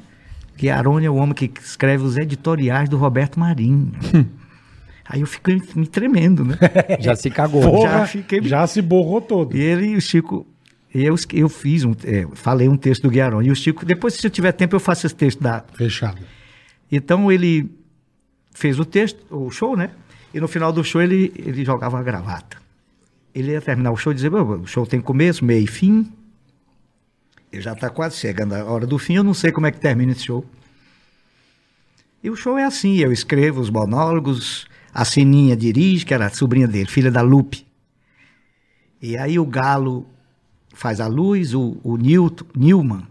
Guiarone 0.56 1.06
é 1.06 1.10
o 1.10 1.16
homem 1.16 1.34
que 1.34 1.50
escreve 1.60 2.04
os 2.04 2.16
editoriais 2.16 2.88
do 2.88 2.96
Roberto 2.96 3.40
Marinho. 3.40 3.92
Aí 5.06 5.20
eu 5.20 5.26
fiquei 5.26 5.60
me 5.74 5.86
tremendo, 5.86 6.44
né? 6.44 6.56
Já 7.00 7.14
se 7.14 7.28
cagou. 7.28 7.60
Porra, 7.60 7.90
já, 7.90 8.06
fiquei- 8.06 8.40
se 8.66 8.80
borrou 8.80 9.20
todo. 9.20 9.54
E 9.54 9.60
ele 9.60 9.88
e 9.88 9.96
o 9.96 10.00
Chico. 10.00 10.46
Eu, 10.94 11.16
eu 11.32 11.48
fiz 11.48 11.84
um. 11.84 11.92
é, 12.04 12.24
falei 12.34 12.68
um 12.68 12.76
texto 12.76 13.02
do 13.02 13.10
Guiarone. 13.10 13.48
E 13.48 13.50
o 13.50 13.56
Chico, 13.56 13.84
depois, 13.84 14.14
se 14.14 14.24
eu 14.24 14.30
tiver 14.30 14.52
tempo, 14.52 14.76
eu 14.76 14.80
faço 14.80 15.06
esse 15.06 15.14
texto 15.14 15.42
da, 15.42 15.64
Fechado. 15.74 16.22
Então 16.90 17.32
ele 17.32 17.68
fez 18.52 18.78
o 18.78 18.84
texto, 18.84 19.18
o 19.28 19.50
show, 19.50 19.76
né? 19.76 19.90
E 20.32 20.38
no 20.38 20.46
final 20.46 20.72
do 20.72 20.84
show 20.84 21.02
ele, 21.02 21.32
ele 21.34 21.64
jogava 21.64 21.98
a 21.98 22.02
gravata. 22.02 22.58
Ele 23.34 23.50
ia 23.50 23.60
terminar 23.60 23.90
o 23.90 23.96
show 23.96 24.12
e 24.12 24.14
dizer, 24.14 24.30
"Bom, 24.30 24.60
o 24.60 24.66
show 24.66 24.86
tem 24.86 25.00
começo, 25.00 25.44
meio 25.44 25.64
e 25.64 25.66
fim. 25.66 26.12
E 27.52 27.60
já 27.60 27.72
está 27.72 27.90
quase 27.90 28.16
chegando 28.16 28.52
a 28.54 28.64
hora 28.64 28.86
do 28.86 28.98
fim, 28.98 29.14
eu 29.14 29.24
não 29.24 29.34
sei 29.34 29.50
como 29.50 29.66
é 29.66 29.72
que 29.72 29.80
termina 29.80 30.12
esse 30.12 30.24
show. 30.24 30.44
E 32.22 32.30
o 32.30 32.36
show 32.36 32.56
é 32.56 32.64
assim, 32.64 32.96
eu 32.98 33.12
escrevo 33.12 33.60
os 33.60 33.70
monólogos, 33.70 34.66
a 34.92 35.04
Sininha 35.04 35.56
dirige, 35.56 36.06
que 36.06 36.14
era 36.14 36.26
a 36.26 36.30
sobrinha 36.30 36.68
dele, 36.68 36.88
filha 36.88 37.10
da 37.10 37.20
Lupe. 37.20 37.66
E 39.02 39.16
aí 39.16 39.38
o 39.38 39.44
Galo 39.44 40.06
faz 40.74 41.00
a 41.00 41.06
luz, 41.06 41.54
o, 41.54 41.76
o 41.82 41.96
Newton, 41.96 42.44
Newman 42.54 43.02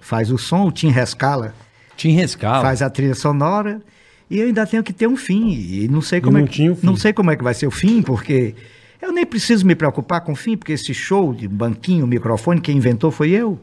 faz 0.00 0.30
o 0.30 0.36
som, 0.36 0.66
o 0.66 0.72
Tim 0.72 0.88
Rescala 0.88 1.54
Tim 1.96 2.10
Rescala. 2.10 2.62
faz 2.62 2.82
a 2.82 2.90
trilha 2.90 3.14
sonora 3.14 3.80
e 4.28 4.38
eu 4.38 4.46
ainda 4.46 4.66
tenho 4.66 4.82
que 4.82 4.92
ter 4.92 5.06
um 5.06 5.16
fim 5.16 5.52
e 5.52 5.88
não 5.88 6.02
sei 6.02 6.20
como 6.20 6.36
não 6.38 6.44
é 6.44 6.48
que, 6.48 6.76
não 6.82 6.96
sei 6.96 7.12
como 7.12 7.30
é 7.30 7.36
que 7.36 7.44
vai 7.44 7.54
ser 7.54 7.66
o 7.66 7.70
fim 7.70 8.02
porque 8.02 8.54
eu 9.00 9.12
nem 9.12 9.24
preciso 9.24 9.64
me 9.66 9.74
preocupar 9.74 10.20
com 10.20 10.32
o 10.32 10.36
fim 10.36 10.56
porque 10.56 10.72
esse 10.72 10.92
show 10.92 11.32
de 11.32 11.46
banquinho 11.46 12.06
microfone 12.06 12.60
quem 12.60 12.76
inventou 12.76 13.10
foi 13.10 13.30
eu 13.30 13.58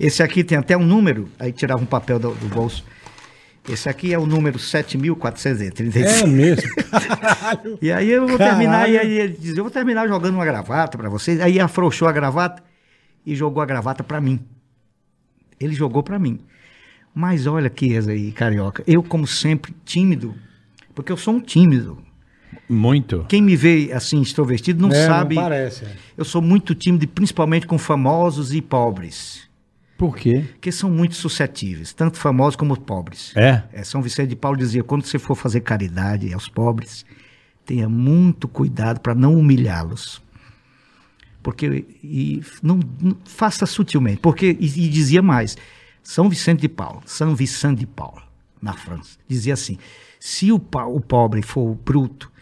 esse 0.00 0.22
aqui 0.22 0.42
tem 0.42 0.58
até 0.58 0.76
um 0.76 0.84
número 0.84 1.28
aí 1.38 1.52
tirava 1.52 1.82
um 1.82 1.86
papel 1.86 2.18
do, 2.18 2.30
do 2.30 2.48
bolso 2.48 2.84
esse 3.68 3.88
aqui 3.88 4.12
é 4.12 4.18
o 4.18 4.26
número 4.26 4.58
7436 4.58 6.22
É 6.22 6.26
mesmo. 6.26 6.70
Caralho. 6.90 7.78
e 7.80 7.90
aí 7.90 8.10
eu 8.10 8.28
vou 8.28 8.36
terminar, 8.36 8.90
e 8.90 8.98
aí 8.98 9.18
ele 9.18 9.38
diz, 9.40 9.56
eu 9.56 9.64
vou 9.64 9.70
terminar 9.70 10.06
jogando 10.06 10.34
uma 10.34 10.44
gravata 10.44 10.98
pra 10.98 11.08
vocês. 11.08 11.40
Aí 11.40 11.58
afrouxou 11.58 12.06
a 12.06 12.12
gravata 12.12 12.62
e 13.24 13.34
jogou 13.34 13.62
a 13.62 13.66
gravata 13.66 14.02
pra 14.04 14.20
mim. 14.20 14.40
Ele 15.58 15.74
jogou 15.74 16.02
pra 16.02 16.18
mim. 16.18 16.40
Mas 17.14 17.46
olha 17.46 17.70
que 17.70 17.96
aí, 17.96 18.32
carioca. 18.32 18.82
Eu, 18.86 19.02
como 19.02 19.26
sempre, 19.26 19.74
tímido, 19.84 20.34
porque 20.94 21.12
eu 21.12 21.16
sou 21.16 21.34
um 21.34 21.40
tímido. 21.40 21.98
Muito. 22.68 23.24
Quem 23.28 23.42
me 23.42 23.56
vê 23.56 23.90
assim, 23.92 24.20
extrovertido, 24.20 24.82
não 24.86 24.94
É, 24.94 25.06
sabe. 25.06 25.34
Não 25.36 25.42
parece. 25.42 25.84
é. 25.84 25.96
Eu 26.16 26.24
sou 26.24 26.40
muito 26.42 26.74
tímido, 26.74 27.06
principalmente 27.08 27.66
com 27.66 27.78
famosos 27.78 28.52
e 28.54 28.60
pobres. 28.60 29.44
Por 29.96 30.16
quê? 30.16 30.44
Porque 30.52 30.72
são 30.72 30.90
muito 30.90 31.14
suscetíveis, 31.14 31.92
tanto 31.92 32.18
famosos 32.18 32.56
como 32.56 32.76
pobres. 32.78 33.32
É? 33.36 33.62
É, 33.72 33.84
São 33.84 34.02
Vicente 34.02 34.30
de 34.30 34.36
Paulo 34.36 34.56
dizia: 34.58 34.82
quando 34.82 35.04
você 35.04 35.18
for 35.20 35.36
fazer 35.36 35.60
caridade 35.60 36.32
aos 36.32 36.48
pobres, 36.48 37.04
tenha 37.64 37.88
muito 37.88 38.48
cuidado 38.48 38.98
para 39.00 39.14
não 39.14 39.36
humilhá-los. 39.36 40.20
Porque 41.44 41.84
e 42.02 42.42
não, 42.62 42.80
não- 43.00 43.16
faça 43.26 43.66
sutilmente. 43.66 44.18
Porque 44.20 44.56
e, 44.58 44.64
e 44.64 44.88
dizia 44.88 45.22
mais: 45.22 45.56
São 46.02 46.28
Vicente 46.28 46.62
de 46.62 46.68
Paulo, 46.70 47.02
São 47.04 47.36
Vicente 47.36 47.80
de 47.80 47.86
Paulo, 47.86 48.22
na 48.62 48.72
França, 48.72 49.18
dizia 49.28 49.52
assim: 49.54 49.78
se 50.18 50.50
o, 50.50 50.56
o 50.56 51.00
pobre 51.00 51.42
for 51.42 51.74
bruto, 51.84 52.32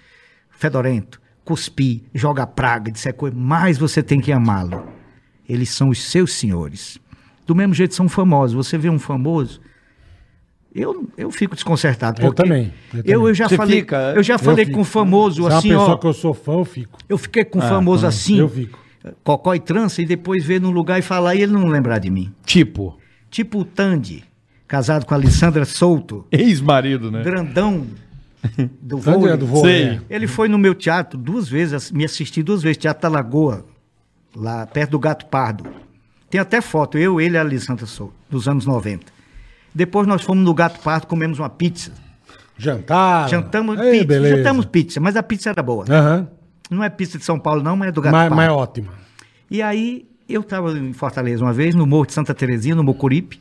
fedorento, 0.50 1.20
cuspir, 1.44 2.02
joga 2.14 2.46
praga, 2.46 2.92
disser 2.92 3.12
coisa, 3.12 3.36
mais 3.36 3.76
você 3.76 4.02
tem 4.04 4.20
que 4.20 4.30
amá-lo. 4.30 4.86
Eles 5.48 5.70
são 5.70 5.88
os 5.88 6.00
seus 6.00 6.32
senhores. 6.34 6.96
Do 7.44 7.56
mesmo 7.56 7.74
jeito 7.74 7.96
são 7.96 8.08
famosos. 8.08 8.54
Você 8.54 8.78
vê 8.78 8.88
um 8.88 9.00
famoso, 9.00 9.60
eu, 10.72 11.08
eu 11.18 11.30
fico 11.32 11.56
desconcertado. 11.56 12.22
Eu 12.22 12.32
também, 12.32 12.72
eu 12.94 12.98
Eu, 13.00 13.02
também. 13.04 13.28
eu 13.28 13.34
já 13.34 13.48
Você 13.48 13.56
falei, 13.56 13.80
fica, 13.80 13.96
é? 14.12 14.16
eu 14.16 14.22
já 14.22 14.38
falei 14.38 14.64
fico. 14.64 14.78
com 14.78 14.84
famoso 14.84 15.34
Se 15.36 15.40
é 15.42 15.44
uma 15.50 15.58
assim, 15.58 15.68
pessoa 15.70 15.88
ó. 15.90 15.96
que 15.98 16.06
eu 16.06 16.12
sou 16.12 16.32
fã, 16.32 16.52
eu 16.52 16.64
fico. 16.64 16.98
Eu 17.08 17.18
fiquei 17.18 17.44
com 17.44 17.60
famoso 17.60 18.06
assim, 18.06 18.38
eu 18.38 18.48
fico. 18.48 18.78
Cocó 19.24 19.54
e 19.54 19.60
trança, 19.60 20.00
e 20.02 20.06
depois 20.06 20.44
ver 20.44 20.60
num 20.60 20.70
lugar 20.70 20.98
e 20.98 21.02
falar 21.02 21.34
e 21.34 21.42
ele 21.42 21.52
não 21.52 21.66
lembrar 21.66 21.98
de 21.98 22.10
mim. 22.10 22.32
Tipo, 22.44 22.98
Tipo 23.30 23.60
o 23.60 23.64
Tandy, 23.64 24.24
casado 24.68 25.06
com 25.06 25.14
a 25.14 25.16
Alessandra 25.16 25.64
Souto, 25.64 26.26
ex-marido, 26.30 27.10
né? 27.10 27.22
grandão 27.22 27.86
do 28.82 28.98
Tandy 28.98 29.18
vôlei. 29.18 29.32
é 29.32 29.36
do 29.36 29.46
vôlei, 29.46 29.72
Sei. 29.74 29.84
é. 29.86 30.00
Ele 30.10 30.26
foi 30.26 30.48
no 30.48 30.58
meu 30.58 30.74
teatro 30.74 31.18
duas 31.18 31.48
vezes, 31.48 31.90
me 31.90 32.04
assistiu 32.04 32.44
duas 32.44 32.62
vezes, 32.62 32.76
Teatro 32.78 33.02
da 33.02 33.08
Lagoa, 33.08 33.64
lá 34.36 34.66
perto 34.66 34.90
do 34.90 34.98
Gato 34.98 35.26
Pardo. 35.26 35.64
Tem 36.28 36.40
até 36.40 36.60
foto, 36.60 36.96
eu, 36.98 37.20
ele 37.20 37.36
e 37.36 37.38
a 37.38 37.40
Alessandra 37.40 37.86
Souto, 37.86 38.14
dos 38.30 38.46
anos 38.48 38.66
90. 38.66 39.06
Depois 39.74 40.06
nós 40.06 40.22
fomos 40.22 40.44
no 40.44 40.52
Gato 40.52 40.80
Pardo, 40.80 41.06
comemos 41.06 41.38
uma 41.38 41.48
pizza. 41.48 41.92
Jantar. 42.58 43.28
Jantamos 43.30 43.78
Ei, 43.80 43.92
pizza, 43.92 44.04
beleza. 44.06 44.36
jantamos 44.36 44.64
pizza, 44.66 45.00
mas 45.00 45.16
a 45.16 45.22
pizza 45.22 45.50
era 45.50 45.62
boa. 45.62 45.84
Aham. 45.88 46.28
Não 46.72 46.82
é 46.82 46.88
pizza 46.88 47.18
de 47.18 47.24
São 47.24 47.38
Paulo 47.38 47.62
não, 47.62 47.76
mas 47.76 47.88
é 47.88 47.92
do 47.92 48.00
Gato 48.00 48.12
Mas, 48.12 48.22
Pardo. 48.22 48.36
mas 48.36 48.48
é 48.48 48.50
ótima. 48.50 48.92
E 49.50 49.62
aí, 49.62 50.06
eu 50.28 50.40
estava 50.40 50.76
em 50.78 50.92
Fortaleza 50.92 51.44
uma 51.44 51.52
vez, 51.52 51.74
no 51.74 51.86
Morro 51.86 52.06
de 52.06 52.14
Santa 52.14 52.34
Terezinha, 52.34 52.74
no 52.74 52.82
Mocuripe, 52.82 53.40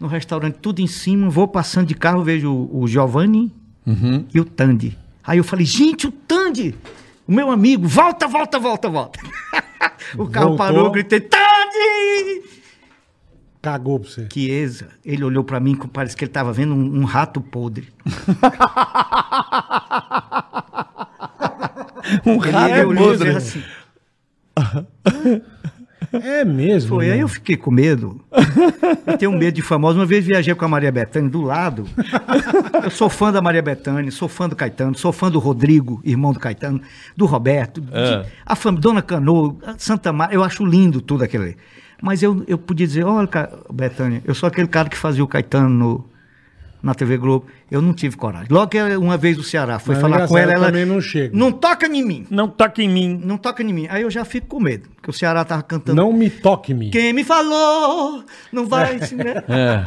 no 0.00 0.08
restaurante 0.08 0.56
tudo 0.60 0.80
em 0.80 0.86
cima, 0.86 1.28
vou 1.28 1.46
passando 1.46 1.86
de 1.86 1.94
carro, 1.94 2.22
vejo 2.22 2.50
o, 2.50 2.82
o 2.82 2.88
Giovanni 2.88 3.52
e 4.34 4.40
o 4.40 4.44
Tandy. 4.44 4.98
Aí 5.24 5.38
eu 5.38 5.44
falei, 5.44 5.66
gente, 5.66 6.06
o 6.06 6.12
Tandy, 6.12 6.74
o 7.26 7.32
meu 7.32 7.50
amigo, 7.50 7.86
volta, 7.86 8.26
volta, 8.26 8.58
volta, 8.58 8.88
volta. 8.88 9.20
o 10.16 10.26
carro 10.26 10.48
Voltou. 10.48 10.56
parou, 10.56 10.86
eu 10.86 10.90
gritei, 10.90 11.20
Tandy! 11.20 12.42
Cagou 13.60 14.00
pra 14.00 14.08
você. 14.08 14.28
Chiesa, 14.32 14.88
ele 15.04 15.24
olhou 15.24 15.44
pra 15.44 15.60
mim, 15.60 15.74
como 15.74 15.92
parece 15.92 16.16
que 16.16 16.24
ele 16.24 16.30
estava 16.30 16.52
vendo 16.52 16.74
um, 16.74 17.00
um 17.00 17.04
rato 17.04 17.40
podre. 17.40 17.88
Um 22.26 22.36
rato 22.38 22.92
e 22.92 22.96
podre. 22.96 23.32
fez 23.32 23.36
assim. 23.36 23.62
É 26.12 26.44
mesmo. 26.44 26.90
Foi, 26.90 27.06
aí 27.10 27.16
né? 27.16 27.22
eu 27.22 27.28
fiquei 27.28 27.56
com 27.56 27.70
medo. 27.70 28.20
Eu 29.06 29.18
tenho 29.18 29.32
medo 29.32 29.54
de 29.54 29.62
famosos. 29.62 29.98
Uma 29.98 30.06
vez 30.06 30.24
viajei 30.24 30.54
com 30.54 30.64
a 30.64 30.68
Maria 30.68 30.92
Bethânia 30.92 31.28
do 31.28 31.42
lado. 31.42 31.84
Eu 32.84 32.90
sou 32.90 33.08
fã 33.10 33.32
da 33.32 33.42
Maria 33.42 33.60
Bethânia, 33.62 34.10
sou 34.12 34.28
fã 34.28 34.48
do 34.48 34.54
Caetano, 34.54 34.96
sou 34.96 35.12
fã 35.12 35.30
do 35.30 35.38
Rodrigo, 35.38 36.00
irmão 36.04 36.32
do 36.32 36.38
Caetano, 36.38 36.80
do 37.16 37.26
Roberto, 37.26 37.80
de- 37.80 37.90
É. 37.92 38.24
a 38.44 38.54
família, 38.54 38.82
Dona 38.82 39.02
Cano, 39.02 39.58
a 39.66 39.74
Santa 39.78 40.12
Maria. 40.12 40.36
Eu 40.36 40.44
acho 40.44 40.64
lindo 40.64 41.00
tudo 41.00 41.24
aquilo 41.24 41.44
ali. 41.44 41.56
Mas 42.00 42.22
eu, 42.22 42.44
eu 42.46 42.56
podia 42.58 42.86
dizer, 42.86 43.04
olha, 43.04 43.28
Bethânia, 43.72 44.22
eu 44.24 44.34
sou 44.34 44.46
aquele 44.46 44.68
cara 44.68 44.88
que 44.88 44.96
fazia 44.96 45.24
o 45.24 45.28
Caetano 45.28 45.68
no- 45.68 46.04
na 46.82 46.94
TV 46.94 47.16
Globo. 47.16 47.46
Eu 47.70 47.82
não 47.82 47.92
tive 47.92 48.16
coragem. 48.16 48.46
Logo 48.50 48.68
que 48.68 48.80
uma 48.96 49.16
vez 49.16 49.36
o 49.38 49.42
Ceará 49.42 49.78
foi 49.78 49.94
Mas 49.96 50.02
falar 50.02 50.28
com 50.28 50.38
ela, 50.38 50.52
ela 50.52 50.66
também 50.66 50.84
não 50.86 51.00
chego. 51.00 51.36
não 51.36 51.50
toca 51.50 51.86
em 51.86 52.04
mim. 52.04 52.26
Não 52.30 52.48
toca 52.48 52.80
em 52.82 52.88
mim. 52.88 53.20
Não 53.24 53.36
toca 53.36 53.62
em 53.62 53.72
mim. 53.72 53.86
Aí 53.90 54.02
eu 54.02 54.10
já 54.10 54.24
fico 54.24 54.46
com 54.46 54.60
medo, 54.60 54.88
porque 54.94 55.10
o 55.10 55.12
Ceará 55.12 55.44
tava 55.44 55.62
cantando 55.62 55.96
Não 56.00 56.12
me 56.12 56.30
toque-me. 56.30 56.90
quem 56.90 57.12
me 57.12 57.24
falou, 57.24 58.22
não 58.52 58.66
vai. 58.66 58.96
né? 58.98 59.42
É. 59.48 59.84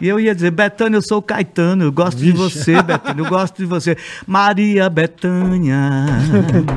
E 0.00 0.08
eu 0.08 0.18
ia 0.18 0.34
dizer, 0.34 0.50
Betânia, 0.50 0.96
eu 0.96 1.02
sou 1.02 1.18
o 1.18 1.22
Caetano, 1.22 1.84
eu 1.84 1.92
gosto 1.92 2.18
de 2.18 2.32
você, 2.32 2.82
Betânia, 2.82 3.20
eu 3.22 3.28
gosto 3.28 3.56
de 3.58 3.66
você. 3.66 3.96
Maria 4.26 4.88
Betânia, 4.90 5.76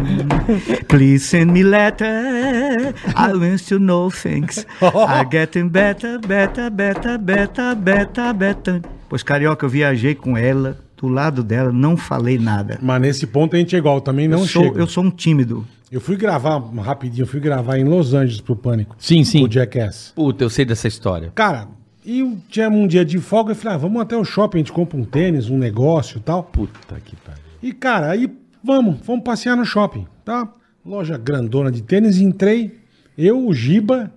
please 0.87 1.25
send 1.25 1.51
me 1.51 1.63
letter. 1.63 2.93
I 3.15 3.33
want 3.33 3.67
to 3.69 3.79
know 3.79 4.09
things. 4.11 4.65
I'm 4.81 5.27
getting 5.29 5.69
better, 5.69 6.19
better, 6.19 6.69
better, 6.69 7.17
better, 7.17 7.75
better, 7.75 8.33
Betânia. 8.33 8.94
Pois, 9.07 9.23
Carioca, 9.23 9.65
eu 9.65 9.69
viajei 9.69 10.15
com 10.15 10.37
ela, 10.37 10.77
do 10.97 11.07
lado 11.07 11.43
dela, 11.43 11.71
não 11.71 11.95
falei 11.95 12.37
nada. 12.37 12.79
Mas 12.81 13.01
nesse 13.01 13.27
ponto 13.27 13.55
a 13.55 13.59
gente 13.59 13.75
é 13.75 13.79
igual. 13.79 14.01
Também 14.01 14.27
não 14.27 14.39
eu, 14.39 14.45
sou, 14.45 14.63
chego. 14.63 14.79
eu 14.79 14.87
sou 14.87 15.03
um 15.03 15.11
tímido. 15.11 15.65
Eu 15.91 16.01
fui 16.01 16.15
gravar, 16.17 16.57
rapidinho, 16.81 17.23
eu 17.23 17.27
fui 17.27 17.39
gravar 17.39 17.77
em 17.77 17.83
Los 17.83 18.13
Angeles 18.13 18.41
pro 18.41 18.55
Pânico. 18.55 18.95
Sim, 18.99 19.23
sim. 19.23 19.45
O 19.45 19.51
Jackass. 19.51 20.11
Puta, 20.15 20.43
eu 20.43 20.49
sei 20.49 20.65
dessa 20.65 20.87
história. 20.87 21.31
Cara, 21.35 21.67
e 22.03 22.19
eu 22.19 22.37
tinha 22.49 22.69
um 22.69 22.87
dia 22.87 23.05
de 23.05 23.19
folga, 23.19 23.51
eu 23.51 23.55
falei, 23.55 23.75
ah, 23.75 23.79
vamos 23.79 24.01
até 24.01 24.17
o 24.17 24.25
shopping, 24.25 24.57
a 24.57 24.59
gente 24.59 24.71
compra 24.71 24.97
um 24.97 25.03
tênis, 25.03 25.49
um 25.49 25.57
negócio 25.57 26.17
e 26.17 26.21
tal. 26.21 26.43
Puta 26.43 26.99
que 27.03 27.15
pariu. 27.15 27.41
E, 27.61 27.71
cara, 27.71 28.11
aí 28.11 28.29
vamos, 28.63 28.99
vamos 29.05 29.23
passear 29.23 29.55
no 29.55 29.65
shopping, 29.65 30.05
tá? 30.23 30.51
Loja 30.85 31.17
grandona 31.17 31.71
de 31.71 31.81
tênis, 31.81 32.19
entrei, 32.19 32.75
eu, 33.17 33.47
o 33.47 33.53
Giba, 33.53 34.11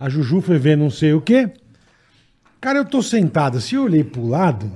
a 0.00 0.08
Juju 0.08 0.40
foi 0.40 0.58
ver 0.58 0.76
não 0.76 0.90
sei 0.90 1.12
o 1.12 1.20
quê. 1.20 1.50
Cara, 2.60 2.78
eu 2.78 2.84
tô 2.84 3.00
sentado, 3.02 3.58
assim, 3.58 3.76
eu 3.76 3.84
olhei 3.84 4.02
pro 4.02 4.26
lado, 4.26 4.70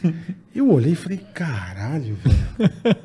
eu 0.54 0.70
olhei 0.70 0.92
e 0.92 0.96
falei, 0.96 1.18
caralho, 1.32 2.16
velho. 2.16 2.96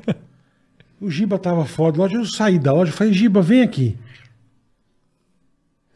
O 1.00 1.10
Giba 1.10 1.38
tava 1.38 1.64
fora 1.64 1.92
da 1.92 1.98
loja, 1.98 2.16
eu 2.16 2.24
saí 2.26 2.58
da 2.58 2.72
loja 2.72 2.90
e 2.90 2.94
falei, 2.94 3.12
Giba, 3.12 3.40
vem 3.40 3.62
aqui. 3.62 3.96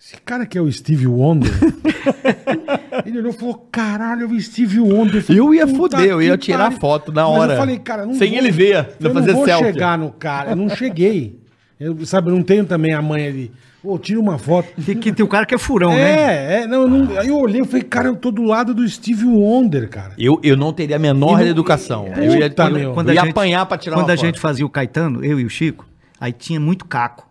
Esse 0.00 0.16
cara 0.22 0.46
que 0.46 0.56
é 0.56 0.60
o 0.60 0.70
Steve 0.72 1.06
Wonder. 1.06 1.50
Ele 3.06 3.18
olhou 3.18 3.30
e 3.30 3.36
falou: 3.36 3.68
caralho, 3.70 4.22
é 4.24 4.26
o 4.26 4.40
Steve 4.40 4.80
Wonder. 4.80 5.22
falei, 5.22 5.40
Eu 5.40 5.54
ia 5.54 5.66
"Puta 5.66 5.96
foder, 5.96 6.10
eu 6.10 6.20
ia 6.20 6.36
tirar 6.36 6.64
pariu." 6.64 6.78
foto 6.80 7.12
na 7.12 7.22
Mas 7.22 7.30
hora. 7.38 7.52
eu 7.54 7.58
falei, 7.58 7.78
cara, 7.78 8.04
não 8.04 8.14
Sem 8.14 8.30
vou- 8.30 8.38
ele 8.38 8.50
ver, 8.50 8.96
Eu 9.00 9.12
fazer 9.14 9.28
não 9.28 9.36
vou 9.36 9.44
selfie. 9.44 9.64
chegar 9.66 9.96
no 9.98 10.10
cara. 10.10 10.50
Eu 10.50 10.56
não 10.56 10.68
cheguei. 10.68 11.40
Eu, 11.78 12.04
sabe, 12.04 12.30
eu 12.30 12.34
não 12.34 12.42
tenho 12.42 12.64
também 12.64 12.92
a 12.94 13.00
manha 13.00 13.32
de. 13.32 13.50
Pô, 13.82 13.98
tira 13.98 14.20
uma 14.20 14.38
foto. 14.38 14.68
Tem, 14.84 14.96
que, 14.96 15.12
tem 15.12 15.24
um 15.24 15.28
cara 15.28 15.44
que 15.44 15.54
é 15.54 15.58
furão, 15.58 15.90
né? 15.90 16.00
É, 16.00 16.62
é, 16.62 16.66
não, 16.68 16.82
eu 16.82 16.88
não- 16.88 17.18
aí 17.18 17.28
eu 17.28 17.36
olhei 17.36 17.62
e 17.62 17.64
falei, 17.64 17.82
cara, 17.82 18.06
eu 18.08 18.14
tô 18.14 18.30
do 18.30 18.42
lado 18.44 18.72
do 18.72 18.88
Steve 18.88 19.24
Wonder, 19.24 19.88
cara. 19.88 20.12
Eu, 20.16 20.38
eu 20.44 20.56
não 20.56 20.72
teria 20.72 20.94
a 20.96 20.98
menor 21.00 21.38
não- 21.40 21.46
educação. 21.46 22.04
Puta, 22.04 22.20
eu 22.22 22.32
ia, 22.38 22.70
meu. 22.70 22.92
quando 22.92 23.08
eu 23.08 23.14
ia 23.14 23.22
apanhar 23.22 23.66
pra 23.66 23.76
tirar 23.76 23.96
Quando 23.96 24.04
uma 24.06 24.12
a 24.14 24.16
foto. 24.16 24.26
gente 24.26 24.38
fazia 24.38 24.64
o 24.64 24.70
Caetano, 24.70 25.24
eu 25.24 25.40
e 25.40 25.44
o 25.44 25.50
Chico, 25.50 25.84
aí 26.20 26.32
tinha 26.32 26.60
muito 26.60 26.84
caco. 26.84 27.26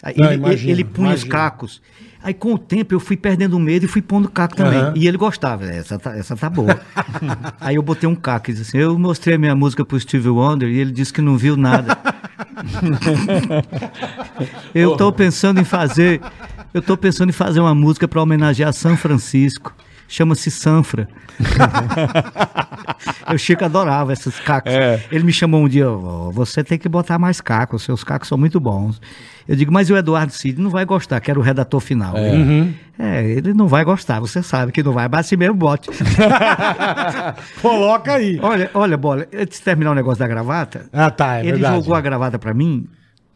Aí 0.00 0.14
Não, 0.16 0.26
ele, 0.26 0.34
imagino, 0.36 0.70
ele 0.70 0.84
punha 0.84 1.08
os 1.14 1.22
imagino. 1.22 1.30
cacos. 1.32 1.82
Aí 2.22 2.32
com 2.32 2.54
o 2.54 2.58
tempo 2.58 2.94
eu 2.94 3.00
fui 3.00 3.16
perdendo 3.16 3.54
o 3.56 3.60
medo 3.60 3.84
e 3.84 3.88
fui 3.88 4.00
pondo 4.00 4.28
caco 4.30 4.54
também. 4.54 4.78
Aham. 4.78 4.92
E 4.96 5.08
ele 5.08 5.16
gostava, 5.16 5.64
essa 5.66 5.98
tá, 5.98 6.16
essa 6.16 6.36
tá 6.36 6.48
boa. 6.48 6.78
aí 7.60 7.74
eu 7.74 7.82
botei 7.82 8.08
um 8.08 8.14
caco 8.14 8.50
e 8.50 8.54
disse 8.54 8.68
assim, 8.76 8.78
eu 8.78 8.98
mostrei 8.98 9.34
a 9.34 9.38
minha 9.38 9.54
música 9.56 9.84
pro 9.84 9.98
Steve 9.98 10.28
Wonder 10.28 10.68
e 10.68 10.78
ele 10.78 10.92
disse 10.92 11.12
que 11.12 11.20
não 11.20 11.36
viu 11.36 11.56
nada. 11.56 11.98
eu 14.74 14.96
tô 14.96 15.12
pensando 15.12 15.60
em 15.60 15.64
fazer, 15.64 16.20
eu 16.72 16.82
tô 16.82 16.96
pensando 16.96 17.30
em 17.30 17.32
fazer 17.32 17.60
uma 17.60 17.74
música 17.74 18.08
para 18.08 18.22
homenagear 18.22 18.72
São 18.72 18.96
Francisco. 18.96 19.74
Chama-se 20.06 20.50
Sanfra. 20.50 21.08
o 23.32 23.38
Chico 23.38 23.64
adorava 23.64 24.12
esses 24.12 24.38
cacos. 24.40 24.72
Ele 25.10 25.24
me 25.24 25.32
chamou 25.32 25.62
um 25.62 25.68
dia, 25.68 25.90
"Ó, 25.90 26.30
você 26.30 26.62
tem 26.62 26.78
que 26.78 26.88
botar 26.88 27.18
mais 27.18 27.40
cacos, 27.40 27.82
seus 27.82 28.04
cacos 28.04 28.28
são 28.28 28.38
muito 28.38 28.60
bons. 28.60 29.00
Eu 29.48 29.56
digo, 29.56 29.72
mas 29.72 29.90
o 29.90 29.96
Eduardo 29.96 30.32
Cid 30.32 30.60
não 30.60 30.70
vai 30.70 30.84
gostar, 30.84 31.20
que 31.20 31.30
era 31.30 31.38
o 31.38 31.42
redator 31.42 31.80
final. 31.80 32.14
É. 32.16 33.24
ele 33.28 33.52
não 33.52 33.66
vai 33.66 33.84
gostar, 33.84 34.20
você 34.20 34.42
sabe 34.42 34.72
que 34.72 34.82
não 34.82 34.92
vai, 34.92 35.08
mas 35.08 35.26
assim 35.26 35.36
mesmo 35.36 35.54
bote. 35.54 35.90
Coloca 37.60 38.14
aí. 38.14 38.38
olha, 38.42 38.70
olha, 38.74 38.96
bola, 38.96 39.26
antes 39.34 39.58
de 39.58 39.64
terminar 39.64 39.90
o 39.90 39.94
negócio 39.94 40.18
da 40.20 40.28
gravata, 40.28 40.86
Ah, 40.92 41.10
tá, 41.10 41.36
é 41.38 41.40
ele 41.40 41.52
verdade. 41.52 41.76
jogou 41.76 41.94
a 41.94 42.00
gravata 42.00 42.38
pra 42.38 42.54
mim, 42.54 42.86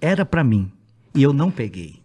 era 0.00 0.24
pra 0.24 0.42
mim, 0.44 0.70
e 1.14 1.22
eu 1.22 1.32
não 1.32 1.50
peguei. 1.50 2.00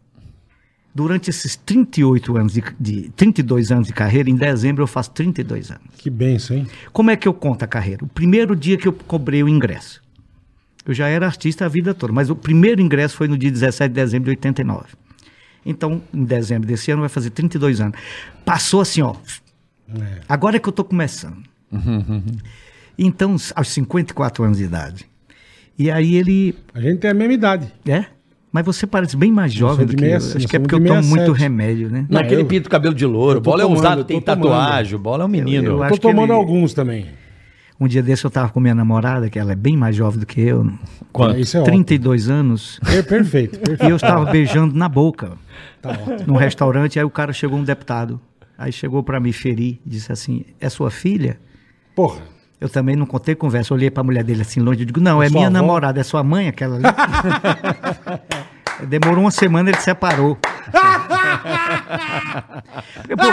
Durante 0.95 1.29
esses 1.29 1.55
38 1.55 2.37
anos 2.37 2.53
de, 2.53 2.63
de 2.79 3.09
32 3.15 3.71
anos 3.71 3.87
de 3.87 3.93
carreira, 3.93 4.29
em 4.29 4.35
dezembro 4.35 4.83
eu 4.83 4.87
faço 4.87 5.09
32 5.11 5.71
anos. 5.71 5.83
Que 5.97 6.09
benção, 6.09 6.57
hein? 6.57 6.67
Como 6.91 7.09
é 7.09 7.15
que 7.15 7.27
eu 7.27 7.33
conto 7.33 7.63
a 7.63 7.67
carreira? 7.67 8.05
O 8.05 8.07
primeiro 8.07 8.55
dia 8.55 8.77
que 8.77 8.87
eu 8.87 8.93
cobrei 8.93 9.41
o 9.43 9.49
ingresso. 9.49 10.03
Eu 10.85 10.93
já 10.93 11.07
era 11.07 11.25
artista 11.25 11.65
a 11.65 11.67
vida 11.67 11.93
toda, 11.93 12.13
mas 12.13 12.29
o 12.29 12.35
primeiro 12.35 12.79
ingresso 12.81 13.15
foi 13.15 13.27
no 13.27 13.37
dia 13.37 13.49
17 13.49 13.89
de 13.89 13.95
dezembro 13.95 14.25
de 14.25 14.31
89. 14.31 14.85
Então, 15.65 16.01
em 16.13 16.25
dezembro 16.25 16.67
desse 16.67 16.91
ano 16.91 16.99
vai 17.01 17.09
fazer 17.09 17.29
32 17.31 17.79
anos. 17.81 17.97
Passou 18.45 18.81
assim, 18.81 19.01
ó. 19.01 19.15
Agora 20.27 20.57
é 20.57 20.59
que 20.59 20.67
eu 20.67 20.73
tô 20.73 20.83
começando. 20.83 21.41
Então, 22.97 23.35
aos 23.55 23.67
54 23.69 24.43
anos 24.43 24.57
de 24.57 24.65
idade. 24.65 25.05
E 25.79 25.89
aí 25.89 26.15
ele 26.15 26.55
A 26.73 26.79
gente 26.79 26.99
tem 26.99 27.09
a 27.09 27.13
mesma 27.13 27.33
idade. 27.33 27.71
é? 27.87 28.05
Mas 28.53 28.63
você 28.65 28.85
parece 28.85 29.17
bem 29.17 29.31
mais 29.31 29.51
jovem 29.51 29.85
do 29.87 29.95
que 29.95 30.05
eu. 30.05 30.21
65, 30.21 30.37
Acho 30.37 30.47
que 30.47 30.55
é 30.55 30.59
porque 30.59 30.75
eu 30.75 30.79
tomo 30.79 31.01
muito 31.01 31.09
67. 31.35 31.41
remédio, 31.41 31.89
né? 31.89 32.05
Não, 32.07 32.21
aquele 32.21 32.43
eu- 32.43 32.45
pinto 32.45 32.69
cabelo 32.69 32.93
de 32.93 33.03
louro. 33.05 33.41
Bola 33.41 33.63
é 33.63 33.65
tomando, 33.67 33.97
eu 33.97 34.03
tem 34.03 34.21
tomando. 34.21 34.41
tatuagem. 34.43 34.97
Bola 34.99 35.23
é 35.23 35.25
um 35.25 35.29
menino. 35.29 35.83
eu 35.83 35.89
tô 35.89 35.97
tomando 35.97 36.25
ele- 36.31 36.39
alguns 36.39 36.71
também. 36.73 37.07
Um 37.79 37.87
dia 37.87 38.03
desse 38.03 38.23
eu 38.23 38.29
tava 38.29 38.49
com 38.49 38.59
minha 38.59 38.75
namorada, 38.75 39.27
que 39.27 39.39
ela 39.39 39.51
é 39.51 39.55
bem 39.55 39.75
mais 39.75 39.95
jovem 39.95 40.19
do 40.19 40.25
que 40.27 40.39
eu, 40.39 40.71
Quanto? 41.11 41.39
Isso 41.39 41.57
é 41.57 41.61
ótimo. 41.61 41.73
32 41.83 42.29
anos, 42.29 42.79
É 42.85 43.01
perfeito, 43.01 43.55
e 43.55 43.59
perfeito. 43.59 43.89
eu 43.89 43.95
estava 43.95 44.23
beijando 44.31 44.75
na 44.75 44.87
boca, 44.87 45.31
Tá 45.81 45.89
ótimo. 45.89 46.19
num 46.27 46.35
restaurante, 46.35 46.99
aí 46.99 47.03
o 47.03 47.09
cara 47.09 47.33
chegou, 47.33 47.57
um 47.57 47.63
deputado, 47.63 48.21
aí 48.55 48.71
chegou 48.71 49.01
para 49.03 49.19
me 49.19 49.33
ferir, 49.33 49.79
disse 49.83 50.11
assim, 50.11 50.45
é 50.61 50.69
sua 50.69 50.91
filha? 50.91 51.39
Porra. 51.95 52.21
Eu 52.63 52.69
também 52.69 52.95
não 52.95 53.05
contei 53.05 53.35
conversa, 53.35 53.73
olhei 53.73 53.91
para 53.91 53.99
a 53.99 54.03
mulher 54.05 54.23
dele 54.23 54.41
assim 54.41 54.61
longe, 54.61 54.83
eu 54.83 54.85
digo, 54.85 55.01
não, 55.01 55.21
é 55.21 55.27
Sua 55.27 55.33
minha 55.35 55.47
avó? 55.47 55.53
namorada, 55.53 55.99
é 55.99 56.03
sua 56.03 56.23
mãe 56.23 56.47
aquela 56.47 56.77
ali? 56.77 56.85
Demorou 58.87 59.25
uma 59.25 59.31
semana, 59.31 59.69
ele 59.69 59.77
separou. 59.79 60.37
Eu, 63.07 63.17
pô, 63.17 63.23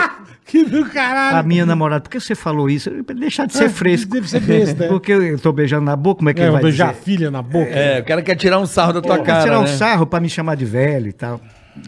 Que 0.44 0.64
do 0.64 0.84
caralho. 0.86 1.36
a 1.38 1.42
minha 1.42 1.64
namorada, 1.64 2.02
por 2.02 2.10
que 2.10 2.20
você 2.20 2.34
falou 2.34 2.68
isso? 2.68 2.90
Deixar 3.04 3.46
de 3.46 3.54
ser 3.54 3.64
É, 3.64 3.68
fresco. 3.68 4.10
Deve 4.10 4.28
ser 4.28 4.40
besta, 4.40 4.84
é. 4.84 4.88
Porque 4.88 5.12
eu 5.12 5.38
tô 5.38 5.52
beijando 5.52 5.84
na 5.84 5.96
boca, 5.96 6.18
como 6.18 6.30
é 6.30 6.34
que 6.34 6.40
É, 6.40 6.44
ele 6.44 6.48
eu 6.48 6.52
vai 6.54 6.62
beijar 6.62 6.88
a 6.88 6.92
dizer? 6.92 7.04
filha 7.04 7.30
na 7.30 7.40
boca. 7.40 7.70
É, 7.70 8.00
o 8.00 8.04
cara 8.04 8.22
quer 8.22 8.34
tirar 8.36 8.58
um 8.58 8.66
sarro 8.66 8.92
da 8.94 9.00
tua 9.00 9.18
Quer 9.18 9.24
cara, 9.26 9.42
tirar 9.44 9.58
um 9.60 9.62
né? 9.62 9.68
sarro 9.68 10.06
pra 10.06 10.20
me 10.20 10.28
chamar 10.28 10.56
de 10.56 10.64
velho 10.64 11.08
e 11.08 11.12
tal. 11.12 11.40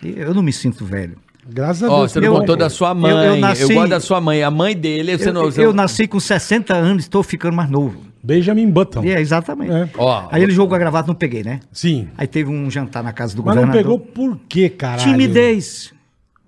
E 0.02 0.14
Eu 0.16 0.32
não 0.32 0.42
me 0.42 0.52
sinto 0.52 0.84
velho. 0.84 1.16
Graças 1.46 1.82
a 1.82 1.90
Ó, 1.90 1.98
Deus. 2.00 2.12
você 2.12 2.20
que 2.20 2.26
não 2.28 2.36
contou 2.38 2.56
da 2.56 2.70
sua 2.70 2.90
Eu- 2.90 2.94
mãe. 2.94 3.10
eu 3.10 3.18
Eu, 3.34 3.36
nasci- 3.36 3.74
gosto 3.74 3.88
da 3.90 4.00
sua 4.00 4.20
mãe. 4.20 4.42
A 4.42 4.50
mãe 4.50 4.76
dele, 4.76 5.18
você 5.18 5.28
Eu, 5.28 5.32
não... 5.34 5.42
você 5.44 5.60
eu 5.60 5.66
não- 5.68 5.72
nasci 5.74 6.06
com 6.06 6.20
60 6.20 6.74
anos 6.74 7.04
e 7.04 7.06
estou 7.06 7.22
ficando 7.22 7.56
mais 7.56 7.68
novo. 7.68 8.00
Benjamin 8.22 8.70
Button. 8.70 9.02
É, 9.04 9.20
exatamente. 9.20 9.72
É. 9.72 9.88
Ó, 9.98 10.28
Aí 10.30 10.42
ele 10.42 10.52
jogou 10.52 10.76
a 10.76 10.78
gravata, 10.78 11.08
não 11.08 11.14
peguei, 11.16 11.42
né? 11.42 11.58
Sim. 11.72 12.08
Aí 12.16 12.28
teve 12.28 12.48
um 12.48 12.70
jantar 12.70 13.02
na 13.02 13.12
casa 13.12 13.34
do 13.34 13.42
Mas 13.44 13.56
não 13.56 13.62
governador. 13.66 13.98
pegou 13.98 13.98
por 13.98 14.38
quê, 14.48 14.68
caralho? 14.68 15.02
Timidez. 15.10 15.92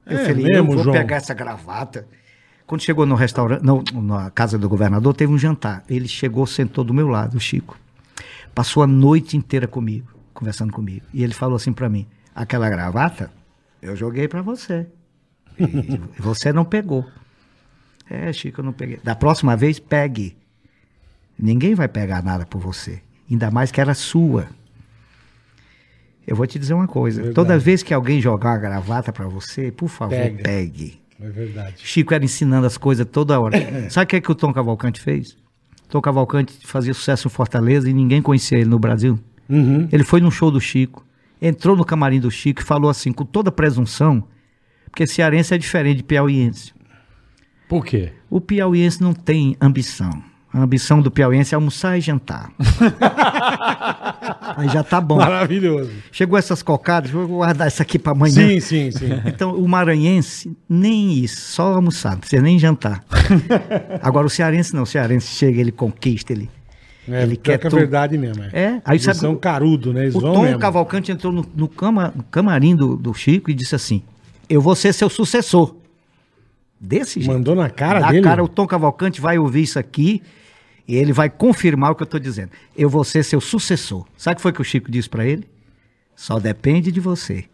Eu 0.07 0.19
É 0.19 0.25
falei, 0.27 0.45
mesmo, 0.45 0.57
eu 0.59 0.65
vou 0.77 0.85
João? 0.85 0.95
pegar 0.97 1.17
essa 1.17 1.35
gravata. 1.35 2.07
Quando 2.67 2.83
chegou 2.83 3.05
no 3.05 3.17
restaurante, 3.17 3.63
não, 3.65 3.83
na 3.95 4.31
casa 4.31 4.57
do 4.57 4.69
governador, 4.69 5.13
teve 5.15 5.33
um 5.33 5.39
jantar. 5.39 5.83
Ele 5.91 6.07
chegou, 6.07 6.47
sentou 6.47 6.85
do 6.85 6.95
meu 6.95 7.09
lado, 7.09 7.37
o 7.37 7.41
Chico. 7.41 7.77
Passou 8.55 8.83
a 8.83 8.87
noite 8.87 9.37
inteira 9.37 9.67
comigo, 9.67 10.07
conversando 10.33 10.73
comigo. 10.73 11.05
E 11.13 11.25
ele 11.25 11.35
falou 11.35 11.57
assim 11.57 11.73
pra 11.73 11.89
mim: 11.89 12.07
aquela 12.35 12.71
gravata, 12.71 13.31
eu 13.85 13.95
joguei 13.95 14.27
pra 14.27 14.43
você. 14.43 14.87
E 15.59 16.01
você 16.19 16.53
não 16.53 16.65
pegou. 16.65 17.07
É, 18.09 18.33
Chico, 18.33 18.61
eu 18.61 18.65
não 18.65 18.73
peguei. 18.73 18.99
Da 19.03 19.15
próxima 19.15 19.57
vez, 19.57 19.79
pegue. 19.79 20.37
Ninguém 21.39 21.75
vai 21.75 21.89
pegar 21.89 22.23
nada 22.23 22.45
por 22.45 22.61
você. 22.61 23.01
Ainda 23.31 23.51
mais 23.51 23.71
que 23.71 23.81
era 23.81 23.95
sua. 23.95 24.49
Eu 26.27 26.37
vou 26.37 26.47
te 26.47 26.59
dizer 26.59 26.75
uma 26.75 26.87
coisa. 26.89 27.17
Verdade. 27.17 27.35
Toda 27.35 27.59
vez 27.59 27.83
que 27.83 27.93
alguém 27.93 28.21
jogar 28.21 28.51
uma 28.51 28.59
gravata 28.59 29.13
pra 29.13 29.27
você, 29.27 29.71
por 29.71 29.89
favor, 29.89 30.11
Pega. 30.17 30.43
pegue. 30.43 31.01
É 31.21 31.29
verdade. 31.29 31.75
Chico 31.79 32.13
era 32.15 32.25
ensinando 32.25 32.67
as 32.67 32.77
coisas 32.77 33.07
toda 33.07 33.39
hora. 33.39 33.57
Sabe 33.91 34.05
o 34.05 34.09
que, 34.09 34.17
é 34.17 34.21
que 34.21 34.33
o 34.33 34.35
Tom 34.35 34.53
Cavalcante 34.53 35.01
fez? 35.01 35.37
Tom 35.89 36.01
Cavalcante 36.01 36.67
fazia 36.67 36.95
sucesso 36.95 37.29
em 37.29 37.31
Fortaleza 37.31 37.89
e 37.89 37.93
ninguém 37.93 38.21
conhecia 38.23 38.59
ele 38.59 38.69
no 38.69 38.79
Brasil. 38.79 39.19
Uhum. 39.49 39.89
Ele 39.93 40.03
foi 40.03 40.21
num 40.21 40.31
show 40.31 40.51
do 40.51 40.61
Chico, 40.61 41.05
entrou 41.41 41.77
no 41.77 41.85
camarim 41.85 42.21
do 42.21 42.31
Chico 42.31 42.63
e 42.63 42.65
falou 42.65 42.91
assim, 42.91 43.13
com 43.13 43.25
toda 43.25 43.53
presunção, 43.53 44.25
porque 44.91 45.07
cearense 45.07 45.55
é 45.55 45.59
diferente 45.59 45.99
de 45.99 46.05
piauiense. 46.05 46.73
Por 47.69 47.85
quê? 47.85 48.13
O 48.31 48.41
piauiense 48.41 49.03
não 49.03 49.13
tem 49.13 49.57
ambição. 49.61 50.23
A 50.53 50.61
ambição 50.61 51.03
do 51.03 51.11
piauiense 51.11 51.53
é 51.53 51.57
almoçar 51.57 51.99
e 51.99 52.01
jantar. 52.01 52.49
Aí 54.57 54.69
já 54.69 54.85
tá 54.85 55.01
bom. 55.01 55.17
Maravilhoso. 55.17 55.91
Chegou 56.13 56.39
essas 56.39 56.63
cocadas, 56.63 57.11
vou 57.11 57.27
guardar 57.27 57.67
isso 57.67 57.83
aqui 57.83 57.99
pra 57.99 58.13
amanhã. 58.13 58.35
Sim, 58.35 58.61
sim, 58.61 58.91
sim. 58.93 59.21
Então, 59.27 59.57
o 59.57 59.69
maranhense, 59.69 60.57
nem 60.69 61.13
isso, 61.19 61.41
só 61.41 61.75
almoçar, 61.75 62.13
não 62.13 62.21
precisa 62.21 62.41
nem 62.41 62.57
jantar. 62.57 63.05
Agora, 64.01 64.27
o 64.27 64.31
cearense 64.31 64.75
não, 64.75 64.85
o 64.85 64.87
cearense 64.87 65.27
chega, 65.27 65.61
ele 65.61 65.73
conquista, 65.73 66.33
ele, 66.33 66.49
É, 67.09 67.23
ele 67.23 67.37
quer 67.37 67.59
que 67.59 67.67
é 67.67 67.71
verdade 67.71 68.17
mesmo. 68.17 68.43
É. 68.45 68.49
É, 68.53 68.83
aí 68.85 68.95
Eles 68.97 69.03
sabe 69.05 69.19
são 69.19 69.37
carudo, 69.37 69.93
né? 69.93 70.03
Eles 70.05 70.15
O 70.15 70.21
Tom 70.21 70.43
mesmo. 70.43 70.59
Cavalcante 70.59 71.13
entrou 71.13 71.33
no, 71.33 71.45
no 71.55 71.69
cama- 71.69 72.13
no 72.17 72.23
camarim 72.25 72.75
do, 72.75 72.97
do 72.97 73.13
Chico 73.13 73.51
e 73.51 73.55
disse 73.55 73.75
assim, 73.75 74.03
eu 74.49 74.61
vou 74.61 74.75
ser 74.75 74.93
seu 74.93 75.09
sucessor. 75.11 75.75
Desse 76.81 77.21
jeito. 77.21 77.33
Mandou 77.33 77.55
na 77.55 77.71
cara 77.71 78.01
Na 78.01 78.11
dele? 78.11 78.23
cara, 78.25 78.43
o 78.45 78.49
Tom 78.49 78.67
Cavalcante 78.67 79.21
vai 79.21 79.39
ouvir 79.39 79.63
isso 79.63 79.79
aqui 79.79 80.23
e 80.87 80.97
ele 80.97 81.13
vai 81.13 81.31
confirmar 81.31 81.93
o 81.93 81.95
que 81.95 82.03
eu 82.03 82.07
estou 82.07 82.21
dizendo. 82.21 82.51
Eu 82.77 82.91
vou 82.91 83.05
ser 83.05 83.23
seu 83.23 83.41
sucessor. 83.41 84.05
Sabe 84.17 84.35
o 84.35 84.37
que 84.37 84.43
foi 84.43 84.53
que 84.53 84.61
o 84.61 84.65
Chico 84.65 84.91
disse 84.91 85.09
para 85.09 85.25
ele? 85.27 85.47
Só 86.17 86.39
depende 86.39 86.93
de 86.93 87.01
você. 87.01 87.45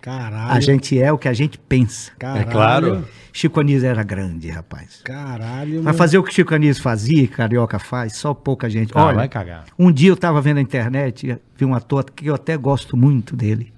Caralho. 0.00 0.52
A 0.52 0.60
gente 0.60 0.98
é 0.98 1.12
o 1.12 1.18
que 1.18 1.28
a 1.28 1.32
gente 1.32 1.58
pensa. 1.58 2.10
Caralho. 2.18 2.40
É 2.40 2.44
claro. 2.44 3.08
Chico 3.32 3.60
Anísio 3.60 3.86
era 3.88 4.02
grande, 4.02 4.48
rapaz. 4.50 5.00
Caralho. 5.04 5.82
Vai 5.82 5.92
meu. 5.92 5.94
fazer 5.94 6.18
o 6.18 6.22
que 6.22 6.32
Chico 6.32 6.54
Anísio 6.54 6.82
fazia, 6.82 7.26
que 7.26 7.34
Carioca 7.34 7.78
faz, 7.78 8.16
só 8.16 8.34
pouca 8.34 8.68
gente. 8.68 8.92
Ah, 8.94 9.04
Olha, 9.06 9.16
vai 9.16 9.28
cagar. 9.28 9.64
um 9.78 9.92
dia 9.92 10.10
eu 10.10 10.14
estava 10.14 10.40
vendo 10.40 10.56
na 10.56 10.62
internet, 10.62 11.38
vi 11.56 11.64
um 11.64 11.74
ator 11.74 12.04
que 12.04 12.26
eu 12.26 12.34
até 12.34 12.56
gosto 12.56 12.96
muito 12.96 13.36
dele. 13.36 13.72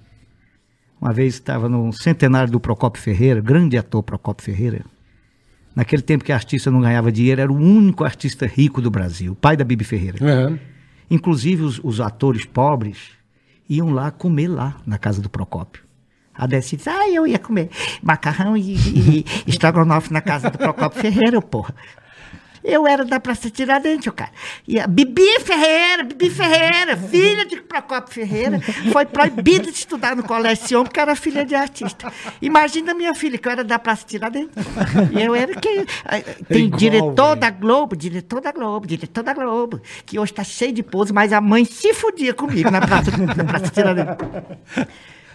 Uma 0.99 1.11
vez 1.11 1.33
estava 1.33 1.67
no 1.67 1.91
centenário 1.91 2.51
do 2.51 2.59
Procopio 2.59 3.01
Ferreira, 3.01 3.41
grande 3.41 3.77
ator 3.77 4.01
Procopio 4.01 4.45
Ferreira. 4.45 4.85
Naquele 5.75 6.01
tempo 6.01 6.23
que 6.23 6.31
artista 6.31 6.71
não 6.71 6.81
ganhava 6.81 7.11
dinheiro, 7.11 7.41
era 7.41 7.51
o 7.51 7.55
único 7.55 8.03
artista 8.03 8.45
rico 8.45 8.81
do 8.81 8.89
Brasil, 8.89 9.33
o 9.33 9.35
pai 9.35 9.57
da 9.57 9.63
Bibi 9.63 9.83
Ferreira. 9.83 10.17
Aham. 10.21 10.59
Inclusive 11.11 11.63
os, 11.63 11.79
os 11.83 11.99
atores 11.99 12.45
pobres 12.45 13.11
iam 13.69 13.91
lá 13.91 14.11
comer 14.11 14.47
lá 14.47 14.77
na 14.85 14.97
casa 14.97 15.21
do 15.21 15.29
Procópio. 15.29 15.83
A 16.35 16.47
Desi 16.47 16.77
disse, 16.77 16.89
ah, 16.89 17.07
eu 17.09 17.27
ia 17.27 17.37
comer 17.37 17.69
macarrão 18.01 18.57
e, 18.57 18.75
e, 18.75 19.19
e 19.19 19.25
estrogonofe 19.47 20.11
na 20.11 20.21
casa 20.21 20.49
do 20.49 20.57
Procópio 20.57 21.01
Ferreira, 21.01 21.41
porra. 21.41 21.75
Eu 22.63 22.87
era 22.87 23.03
da 23.03 23.19
Praça 23.19 23.49
Tiradentes, 23.49 24.07
o 24.07 24.11
cara. 24.13 24.31
E 24.65 24.79
a 24.79 24.87
Bibi 24.87 25.39
Ferreira, 25.41 26.03
Bibi 26.03 26.29
Ferreira, 26.29 26.95
filha 26.95 27.45
de 27.45 27.57
Procópio 27.57 28.13
Ferreira, 28.13 28.59
foi 28.91 29.05
proibida 29.05 29.69
de 29.69 29.77
estudar 29.77 30.15
no 30.15 30.23
colégio 30.23 30.65
Sion 30.65 30.83
porque 30.83 30.99
era 30.99 31.13
filha 31.13 31.43
de 31.43 31.53
artista. 31.53 32.11
Imagina 32.41 32.93
minha 32.93 33.13
filha, 33.13 33.37
que 33.37 33.47
eu 33.47 33.51
era 33.51 33.63
da 33.65 33.77
Praça 33.77 34.05
Tiradentes. 34.07 34.55
E 35.11 35.21
eu 35.21 35.35
era 35.35 35.53
quem? 35.55 35.85
Tem 36.47 36.65
igual, 36.65 36.79
diretor 36.79 37.27
velho. 37.29 37.41
da 37.41 37.49
Globo, 37.49 37.95
diretor 37.97 38.39
da 38.39 38.51
Globo, 38.53 38.87
diretor 38.87 39.23
da 39.23 39.33
Globo, 39.33 39.81
que 40.05 40.17
hoje 40.17 40.33
tá 40.33 40.43
cheio 40.43 40.71
de 40.71 40.83
pose, 40.83 41.11
mas 41.11 41.33
a 41.33 41.41
mãe 41.41 41.65
se 41.65 41.93
fudia 41.93 42.33
comigo 42.33 42.71
na 42.71 42.79
Praça, 42.79 43.11
na 43.17 43.43
praça 43.43 43.69
Tiradentes. 43.69 44.25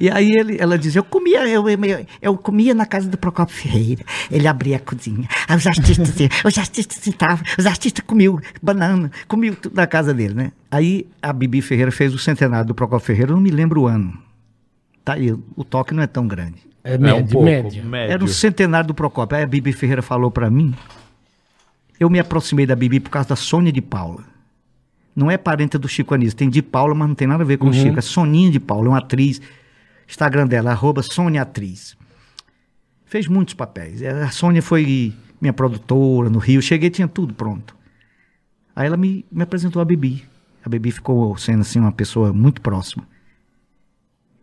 E 0.01 0.11
aí 0.11 0.31
ele, 0.33 0.57
ela 0.61 0.79
dizia, 0.79 1.01
eu 1.01 1.05
comia, 1.05 1.47
eu, 1.49 1.69
eu, 1.69 2.07
eu 2.23 2.37
comia 2.37 2.75
na 2.75 2.87
casa 2.87 3.09
do 3.09 3.19
Procopio 3.19 3.55
Ferreira. 3.55 4.05
Ele 4.31 4.47
abria 4.47 4.77
a 4.77 4.81
cozinha. 4.81 5.29
Aí 5.49 5.57
os 5.57 5.67
artistas, 5.67 6.15
os 6.45 6.59
artistas 6.59 6.99
sentavam, 6.99 7.45
os 7.59 7.67
artistas 7.67 8.05
comiam 8.07 8.39
banana, 8.63 9.11
comiam 9.27 9.55
tudo 9.55 9.75
na 9.75 9.87
casa 9.87 10.15
dele, 10.15 10.35
né? 10.35 10.53
Aí 10.71 11.07
a 11.21 11.33
Bibi 11.33 11.61
Ferreira 11.63 11.91
fez 11.91 12.15
o 12.15 12.19
centenário 12.19 12.67
do 12.67 12.75
Procopio 12.75 13.07
Ferreira, 13.07 13.33
eu 13.33 13.37
não 13.37 13.43
me 13.43 13.51
lembro 13.51 13.83
o 13.83 13.87
ano. 13.87 14.17
Tá 15.05 15.15
aí, 15.15 15.33
o 15.33 15.65
toque 15.65 15.95
não 15.95 16.03
é 16.03 16.07
tão 16.07 16.27
grande. 16.29 16.69
É 16.85 16.95
É 16.95 16.99
médio, 16.99 17.25
um 17.25 17.27
pouco. 17.27 17.45
médio. 17.45 17.85
médio. 17.85 18.13
Era 18.13 18.25
o 18.25 18.29
centenário 18.29 18.87
do 18.89 18.95
Procopio. 18.95 19.37
Aí 19.37 19.43
a 19.43 19.47
Bibi 19.47 19.73
Ferreira 19.73 20.03
falou 20.03 20.31
pra 20.31 20.49
mim. 20.51 20.75
Eu 21.99 22.09
me 22.09 22.19
aproximei 22.21 22.65
da 22.67 22.77
Bibi 22.77 23.01
por 23.01 23.11
causa 23.11 23.31
da 23.31 23.37
Sônia 23.37 23.73
de 23.73 23.81
Paula. 23.83 24.23
Não 25.17 25.29
é 25.29 25.37
parente 25.37 25.77
do 25.77 25.89
Chico 25.89 26.15
Anísio. 26.15 26.37
Tem 26.37 26.49
de 26.49 26.63
Paula, 26.63 26.95
mas 26.95 27.09
não 27.09 27.15
tem 27.15 27.27
nada 27.27 27.43
a 27.43 27.47
ver 27.47 27.57
com 27.59 27.69
o 27.69 27.73
Chico. 27.73 27.99
É 27.99 28.03
Soninha 28.03 28.53
de 28.53 28.61
Paula, 28.61 28.87
é 28.87 28.89
uma 28.91 28.99
atriz. 28.99 29.41
Instagram 30.09 30.47
dela, 30.47 30.71
arroba 30.71 31.03
Sônia 31.03 31.43
Atriz. 31.43 31.97
Fez 33.05 33.27
muitos 33.27 33.55
papéis. 33.55 34.03
É, 34.03 34.23
A 34.23 34.31
Sônia 34.31 34.63
foi 34.63 35.15
minha 35.41 35.53
produtora 35.53 36.31
no 36.31 36.39
Rio. 36.39 36.63
Cheguei, 36.63 36.91
tinha 36.91 37.07
tudo 37.07 37.35
pronto. 37.35 37.77
Aí 38.75 38.87
ela 38.87 38.97
me, 38.97 39.25
me 39.31 39.43
apresentou 39.43 39.81
a 39.83 39.85
Bibi. 39.85 40.25
A 40.65 40.69
Bibi 40.69 40.91
ficou 40.91 41.37
sendo 41.37 41.61
assim 41.61 41.79
uma 41.79 41.93
pessoa 41.93 42.33
muito 42.33 42.61
próxima. 42.61 43.07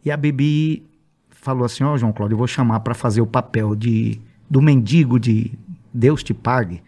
E 0.04 0.12
a 0.12 0.18
Bibi 0.18 0.86
falou 1.30 1.66
assim: 1.66 1.84
Ó, 1.84 1.98
João 1.98 2.14
Cláudio, 2.14 2.36
eu 2.36 2.40
vou 2.40 2.48
chamar 2.48 2.80
para 2.82 2.94
fazer 2.94 3.22
o 3.22 3.28
papel 3.28 3.76
de 3.76 4.20
do 4.50 4.62
mendigo 4.62 5.20
de 5.20 5.52
Deus 5.94 6.24
te 6.24 6.34
pague. 6.34 6.82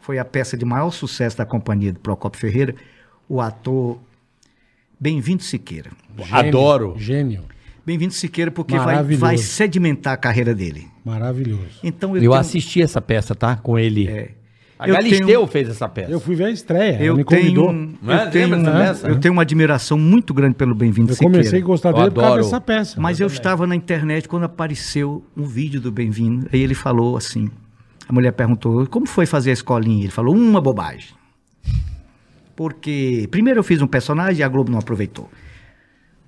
Foi 0.00 0.18
a 0.18 0.24
peça 0.24 0.56
de 0.56 0.64
maior 0.64 0.90
sucesso 0.90 1.36
da 1.36 1.44
companhia 1.44 1.92
do 1.92 2.00
Procopio 2.00 2.40
Ferreira, 2.40 2.74
o 3.28 3.40
ator 3.40 3.98
Bem-vindo 4.98 5.42
Siqueira. 5.42 5.90
Gênio, 6.16 6.36
Adoro. 6.36 6.94
Gênio. 6.98 7.44
Bem-vindo 7.88 8.12
Siqueira 8.12 8.50
porque 8.50 8.78
vai, 8.78 9.02
vai 9.16 9.38
sedimentar 9.38 10.12
a 10.12 10.16
carreira 10.18 10.54
dele. 10.54 10.86
Maravilhoso. 11.02 11.80
Então 11.82 12.14
Eu 12.14 12.20
tenho- 12.20 12.34
assisti 12.34 12.82
essa 12.82 13.00
peça, 13.00 13.34
tá? 13.34 13.56
Com 13.56 13.78
ele. 13.78 14.06
É. 14.06 14.32
A 14.78 14.86
Eu 14.86 14.94
Galisteu 14.94 15.26
tenho- 15.26 15.46
fez 15.46 15.70
essa 15.70 15.88
peça. 15.88 16.12
Eu 16.12 16.20
fui 16.20 16.36
ver 16.36 16.44
a 16.44 16.50
estreia, 16.50 17.02
eu 17.02 17.16
me 17.16 17.24
tenho, 17.24 17.40
convidou. 17.42 17.72
Não 17.72 18.12
é? 18.12 18.26
eu 18.26 18.30
tenho, 18.30 18.48
Lembra 18.50 18.72
dessa 18.72 18.78
peça? 18.94 19.08
eu 19.08 19.18
tenho 19.18 19.32
uma 19.32 19.40
admiração 19.42 19.98
muito 19.98 20.34
grande 20.34 20.54
pelo 20.54 20.74
Bem-vindo 20.74 21.12
Eu 21.12 21.14
Siqueira. 21.14 21.32
comecei 21.38 21.60
a 21.60 21.64
gostar 21.64 21.92
dele 21.92 22.08
Eu 22.08 22.12
por 22.12 22.20
causa 22.20 22.34
adoro. 22.34 22.44
dessa 22.44 22.60
peça. 22.60 23.00
Mas 23.00 23.18
eu 23.20 23.26
estava 23.26 23.66
na 23.66 23.74
internet 23.74 24.28
quando 24.28 24.44
apareceu 24.44 25.24
um 25.34 25.44
vídeo 25.44 25.80
do 25.80 25.90
Bem-vindo. 25.90 26.46
Aí 26.52 26.60
ele 26.60 26.74
falou 26.74 27.16
assim: 27.16 27.48
a 28.06 28.12
mulher 28.12 28.32
perguntou, 28.32 28.86
como 28.86 29.06
foi 29.06 29.24
fazer 29.24 29.48
a 29.48 29.54
escolinha? 29.54 30.02
Ele 30.04 30.12
falou, 30.12 30.34
uma 30.36 30.60
bobagem. 30.60 31.08
Porque, 32.54 33.26
primeiro 33.30 33.60
eu 33.60 33.64
fiz 33.64 33.80
um 33.80 33.86
personagem 33.86 34.40
e 34.40 34.42
a 34.42 34.48
Globo 34.48 34.70
não 34.70 34.78
aproveitou. 34.78 35.28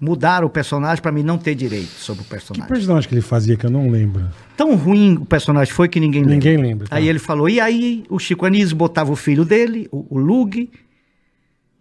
Mudaram 0.01 0.47
o 0.47 0.51
personagem 0.51 1.02
para 1.02 1.12
mim 1.12 1.22
não 1.22 1.36
ter 1.36 1.55
direito 1.55 1.90
sobre 1.90 2.22
o 2.22 2.24
Que 2.24 2.31
personagem. 2.31 2.68
personagem 2.68 3.09
que 3.09 3.14
ele 3.14 3.20
fazia 3.20 3.55
que 3.56 3.66
eu 3.66 3.70
não 3.70 3.90
lembro? 3.90 4.24
Tão 4.56 4.74
ruim 4.74 5.16
o 5.20 5.27
personagem 5.27 5.72
foi 5.74 5.89
que 5.89 6.01
ninguém 6.01 6.22
lembra. 6.22 6.35
Ninguém 6.36 6.56
lembra, 6.56 6.89
tá. 6.89 6.97
Aí 6.97 7.06
ele 7.06 7.18
falou, 7.18 7.48
e 7.51 7.60
aí 7.60 8.05
o 8.09 8.18
Chico 8.18 8.47
Anísio 8.47 8.74
botava 8.74 9.12
o 9.12 9.16
filho 9.16 9.44
dele, 9.44 9.89
o, 9.93 10.06
o 10.09 10.18
Lug, 10.18 10.70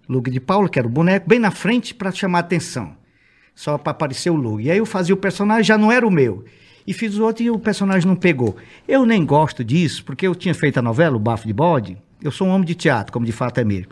Lug 0.08 0.30
de 0.30 0.40
Paulo, 0.40 0.68
que 0.68 0.78
era 0.78 0.88
o 0.88 0.92
boneco, 0.92 1.30
bem 1.30 1.40
na 1.40 1.52
frente 1.52 1.94
para 1.94 2.12
chamar 2.12 2.40
atenção. 2.40 2.94
Só 3.56 3.78
para 3.78 3.92
aparecer 3.92 4.30
o 4.30 4.36
Lug. 4.36 4.64
E 4.64 4.72
aí 4.72 4.78
eu 4.78 4.86
fazia 4.86 5.14
o 5.14 5.18
personagem, 5.18 5.64
já 5.64 5.78
não 5.78 5.92
era 5.92 6.06
o 6.06 6.12
meu. 6.12 6.44
E 6.86 6.94
fiz 6.94 7.18
o 7.18 7.24
outro 7.24 7.44
e 7.44 7.50
o 7.52 7.60
personagem 7.60 8.08
não 8.08 8.16
pegou. 8.16 8.58
Eu 8.88 9.06
nem 9.06 9.26
gosto 9.26 9.64
disso, 9.64 10.04
porque 10.04 10.26
eu 10.28 10.34
tinha 10.36 10.54
feito 10.56 10.78
a 10.78 10.82
novela, 10.82 11.16
o 11.16 11.20
Bafo 11.20 11.46
de 11.48 11.54
Bode. 11.54 11.98
Eu 12.22 12.32
sou 12.32 12.48
um 12.48 12.50
homem 12.52 12.66
de 12.66 12.76
teatro, 12.76 13.14
como 13.14 13.26
de 13.26 13.32
fato 13.32 13.60
é 13.60 13.64
mesmo. 13.64 13.92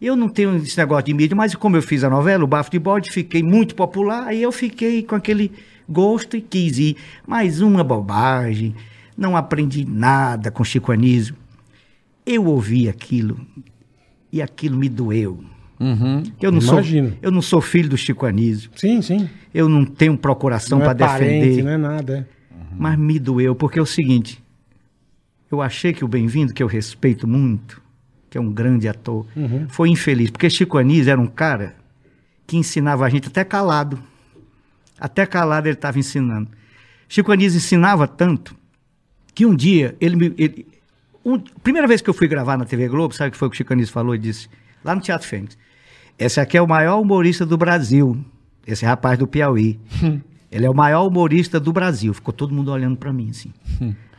Eu 0.00 0.14
não 0.14 0.28
tenho 0.28 0.56
esse 0.56 0.76
negócio 0.76 1.06
de 1.06 1.14
mídia, 1.14 1.34
mas 1.36 1.54
como 1.54 1.76
eu 1.76 1.82
fiz 1.82 2.04
a 2.04 2.10
novela, 2.10 2.44
o 2.44 2.46
Bafo 2.46 2.70
de 2.70 2.78
Bode, 2.78 3.10
fiquei 3.10 3.42
muito 3.42 3.74
popular, 3.74 4.26
aí 4.28 4.42
eu 4.42 4.52
fiquei 4.52 5.02
com 5.02 5.14
aquele 5.14 5.50
gosto 5.88 6.36
e 6.36 6.40
quis 6.40 6.78
ir. 6.78 6.96
Mais 7.26 7.60
uma 7.60 7.82
bobagem, 7.82 8.74
não 9.16 9.36
aprendi 9.36 9.86
nada 9.86 10.50
com 10.50 10.62
Chico 10.62 10.92
Anísio. 10.92 11.34
Eu 12.26 12.44
ouvi 12.46 12.88
aquilo 12.88 13.40
e 14.32 14.42
aquilo 14.42 14.76
me 14.76 14.88
doeu. 14.88 15.42
Eu 16.40 16.50
não, 16.50 16.60
sou, 16.60 16.80
eu 17.20 17.30
não 17.30 17.42
sou 17.42 17.60
filho 17.60 17.88
do 17.90 17.96
Chico 17.98 18.24
Anísio, 18.24 18.70
Sim, 18.74 19.02
sim. 19.02 19.28
eu 19.52 19.68
não 19.68 19.84
tenho 19.84 20.16
procuração 20.16 20.78
para 20.78 20.92
é 20.92 20.94
parente, 20.94 21.46
defender. 21.48 21.62
não 21.64 21.70
é 21.70 21.76
nada. 21.76 22.28
é. 22.50 22.54
Mas 22.78 22.98
me 22.98 23.18
doeu, 23.18 23.54
porque 23.54 23.78
é 23.78 23.82
o 23.82 23.86
seguinte: 23.86 24.42
eu 25.50 25.60
achei 25.60 25.92
que 25.92 26.04
o 26.04 26.08
Bem-vindo, 26.08 26.52
que 26.54 26.62
eu 26.62 26.66
respeito 26.66 27.28
muito, 27.28 27.80
que 28.36 28.38
é 28.38 28.40
um 28.40 28.52
grande 28.52 28.86
ator, 28.86 29.24
foi 29.68 29.88
infeliz, 29.88 30.30
porque 30.30 30.50
Chico 30.50 30.76
Anísio 30.76 31.10
era 31.10 31.18
um 31.20 31.26
cara 31.26 31.74
que 32.46 32.56
ensinava 32.58 33.06
a 33.06 33.08
gente 33.08 33.28
até 33.28 33.42
calado. 33.44 33.98
Até 35.00 35.24
calado 35.24 35.66
ele 35.68 35.74
estava 35.74 35.98
ensinando. 35.98 36.48
Chico 37.08 37.32
Anísio 37.32 37.56
ensinava 37.56 38.06
tanto 38.06 38.54
que 39.34 39.46
um 39.46 39.54
dia 39.54 39.96
ele 40.00 40.16
me. 40.16 40.34
Ele, 40.36 40.66
um- 41.24 41.38
primeira 41.62 41.88
vez 41.88 42.00
que 42.02 42.10
eu 42.10 42.14
fui 42.14 42.28
gravar 42.28 42.56
na 42.58 42.64
TV 42.66 42.88
Globo, 42.88 43.14
sabe 43.14 43.28
o 43.28 43.32
que 43.32 43.38
foi 43.38 43.48
que 43.48 43.54
o 43.54 43.56
Chico 43.56 43.72
Anísio 43.72 43.92
falou 43.92 44.14
e 44.14 44.18
disse? 44.18 44.48
Lá 44.84 44.94
no 44.94 45.00
Teatro 45.00 45.26
Fênix. 45.26 45.56
Esse 46.18 46.40
aqui 46.40 46.56
é 46.58 46.62
o 46.62 46.68
maior 46.68 47.00
humorista 47.00 47.44
do 47.46 47.56
Brasil. 47.56 48.22
Esse 48.66 48.84
rapaz 48.84 49.18
do 49.18 49.26
Piauí. 49.26 49.78
ele 50.52 50.66
é 50.66 50.70
o 50.70 50.74
maior 50.74 51.06
humorista 51.06 51.58
do 51.58 51.72
Brasil. 51.72 52.12
Ficou 52.14 52.32
todo 52.34 52.54
mundo 52.54 52.70
olhando 52.70 52.96
pra 52.96 53.12
mim, 53.12 53.30
assim. 53.30 53.52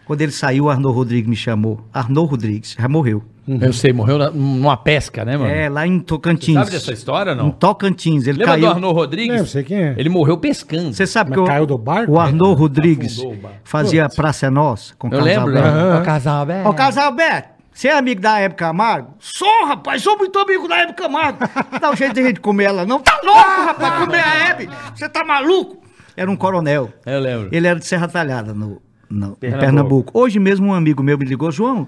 Quando 0.07 0.21
ele 0.21 0.31
saiu, 0.31 0.63
o 0.65 0.69
Arnaud 0.69 0.95
Rodrigues 0.95 1.29
me 1.29 1.35
chamou. 1.35 1.81
Arnaud 1.93 2.29
Rodrigues, 2.31 2.75
já 2.79 2.87
morreu. 2.87 3.21
Eu 3.61 3.71
sei, 3.71 3.93
morreu 3.93 4.17
na- 4.17 4.29
numa 4.31 4.75
pesca, 4.75 5.23
né, 5.23 5.37
mano? 5.37 5.49
É, 5.49 5.69
lá 5.69 5.85
em 5.87 5.99
Tocantins. 5.99 6.53
Sabe 6.55 6.71
dessa 6.71 6.91
história, 6.91 7.33
não? 7.35 7.47
Em 7.47 7.51
Tocantins. 7.51 8.27
Ele 8.27 8.39
Lembra 8.39 8.53
caiu. 8.55 8.65
do 8.65 8.71
Arnaud 8.71 8.93
Rodrigues? 8.95 9.29
Não, 9.35 9.37
eu 9.37 9.45
sei 9.45 9.63
quem 9.63 9.77
é. 9.77 9.95
Ele 9.97 10.09
morreu 10.09 10.37
pescando. 10.37 10.93
Você 10.93 11.05
sabe 11.07 11.29
Mas 11.31 11.37
que 11.39 11.43
o, 11.43 11.45
caiu 11.45 11.65
do 11.65 11.77
barco? 11.77 12.11
o 12.13 12.19
Arnaud 12.19 12.59
Rodrigues 12.59 13.17
o 13.19 13.33
barco. 13.35 13.57
fazia 13.63 14.09
Praça 14.09 14.47
é 14.47 14.49
Nossa 14.49 14.93
com 14.97 15.07
Eu 15.07 15.11
Carlos 15.11 15.27
lembro, 15.27 15.51
né? 15.51 15.59
Alberto. 15.61 16.01
O 16.01 16.05
casal 16.05 16.41
aberto. 16.41 16.67
Ô, 16.67 16.73
Carlos 16.73 16.97
Alberto, 16.97 17.49
você 17.73 17.87
é 17.89 17.97
amigo 17.97 18.19
da 18.21 18.37
Hebe 18.39 18.55
Camargo? 18.55 19.13
Sou, 19.19 19.65
rapaz, 19.65 20.01
sou 20.01 20.17
muito 20.17 20.37
amigo 20.39 20.67
da 20.67 20.79
Hebe 20.79 20.93
Camargo. 20.93 21.39
Dá 21.79 21.89
um 21.91 21.95
jeito 21.95 22.13
de 22.15 22.19
a 22.21 22.27
gente 22.27 22.39
comer 22.41 22.65
ela, 22.65 22.85
não. 22.85 22.99
Tá 22.99 23.17
louco, 23.23 23.39
rapaz, 23.65 23.99
comer 24.05 24.23
a 24.23 24.49
Hebe? 24.49 24.69
Você 24.93 25.07
tá 25.07 25.23
maluco? 25.23 25.77
Era 26.17 26.29
um 26.29 26.35
coronel. 26.35 26.89
Eu 27.05 27.19
lembro. 27.19 27.49
Ele 27.51 27.65
era 27.67 27.79
de 27.79 27.85
Serra 27.85 28.07
Talhada, 28.09 28.53
no, 28.53 28.81
no- 29.09 29.31
em 29.33 29.35
Pernambuco. 29.35 29.59
Pernambuco. 29.65 30.19
Hoje 30.19 30.39
mesmo 30.39 30.67
um 30.67 30.73
amigo 30.73 31.01
meu 31.03 31.17
me 31.17 31.25
ligou, 31.25 31.51
João, 31.51 31.87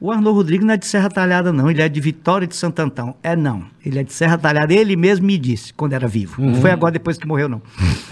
o 0.00 0.10
Arnaud 0.10 0.34
Rodrigues 0.36 0.66
não 0.66 0.74
é 0.74 0.76
de 0.76 0.84
Serra 0.86 1.08
Talhada, 1.08 1.52
não. 1.52 1.70
Ele 1.70 1.80
é 1.80 1.88
de 1.88 2.00
Vitória 2.00 2.44
de 2.46 2.56
Santo 2.56 2.80
Antão. 2.80 3.14
É, 3.22 3.36
não. 3.36 3.64
Ele 3.86 4.00
é 4.00 4.02
de 4.02 4.12
Serra 4.12 4.36
Talhada. 4.36 4.74
Ele 4.74 4.96
mesmo 4.96 5.24
me 5.26 5.38
disse, 5.38 5.72
quando 5.72 5.92
era 5.92 6.08
vivo. 6.08 6.42
Não 6.42 6.56
foi 6.60 6.72
agora, 6.72 6.90
depois 6.92 7.16
que 7.16 7.24
morreu, 7.26 7.48
não. 7.48 7.62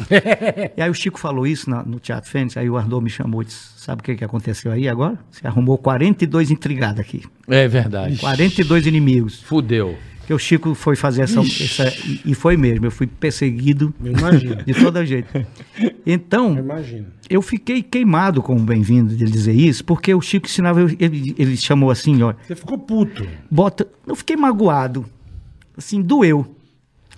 e 0.77 0.81
aí 0.81 0.89
o 0.89 0.95
Chico 0.95 1.19
falou 1.19 1.47
isso 1.47 1.69
na- 1.69 1.83
no 1.83 1.99
Teatro 1.99 2.31
Fênix, 2.31 2.57
aí 2.57 2.71
o 2.71 2.77
Arnaud 2.77 3.03
me 3.03 3.11
chamou 3.11 3.43
e 3.43 3.47
disse, 3.47 3.71
sabe 3.77 4.01
o 4.01 4.05
que, 4.05 4.15
que 4.15 4.25
aconteceu 4.25 4.71
aí 4.71 4.89
agora? 4.89 5.19
Você 5.31 5.45
arrumou 5.47 5.77
42 5.79 6.51
intrigados 6.53 7.01
aqui. 7.01 7.25
É 7.49 7.67
verdade. 7.67 8.19
42 8.19 8.87
inimigos. 8.87 9.41
Fudeu. 9.43 9.97
Que 10.31 10.35
o 10.35 10.39
Chico 10.39 10.77
foi 10.77 10.95
fazer 10.95 11.23
essa... 11.23 11.41
essa- 11.41 11.93
e, 12.25 12.37
foi 12.37 12.57
mesmo. 12.57 12.87
Eu 12.87 12.93
fui 12.93 13.09
perseguido 13.09 13.93
imagino. 14.01 14.63
de 14.63 14.73
todo 14.75 15.05
jeito. 15.05 15.45
Então... 16.07 16.55
Eu 17.29 17.43
fiquei 17.43 17.83
queimado 17.83 18.41
com 18.41 18.55
o 18.55 18.61
bem-vindo 18.61 19.17
de 19.17 19.25
ele 19.25 19.33
dizer 19.33 19.53
isso, 19.55 19.85
porque 19.85 20.15
o 20.15 20.21
Chico 20.21 20.47
ensinava, 20.47 20.83
ele, 20.83 21.35
ele 21.37 21.57
chamou 21.57 21.91
assim, 21.91 22.23
ó, 22.23 22.33
Você 22.47 22.55
ficou 22.55 22.79
puto. 22.79 23.27
bota, 23.51 23.89
eu 24.07 24.15
fiquei 24.15 24.37
magoado, 24.37 25.05
assim, 25.77 26.01
doeu. 26.01 26.47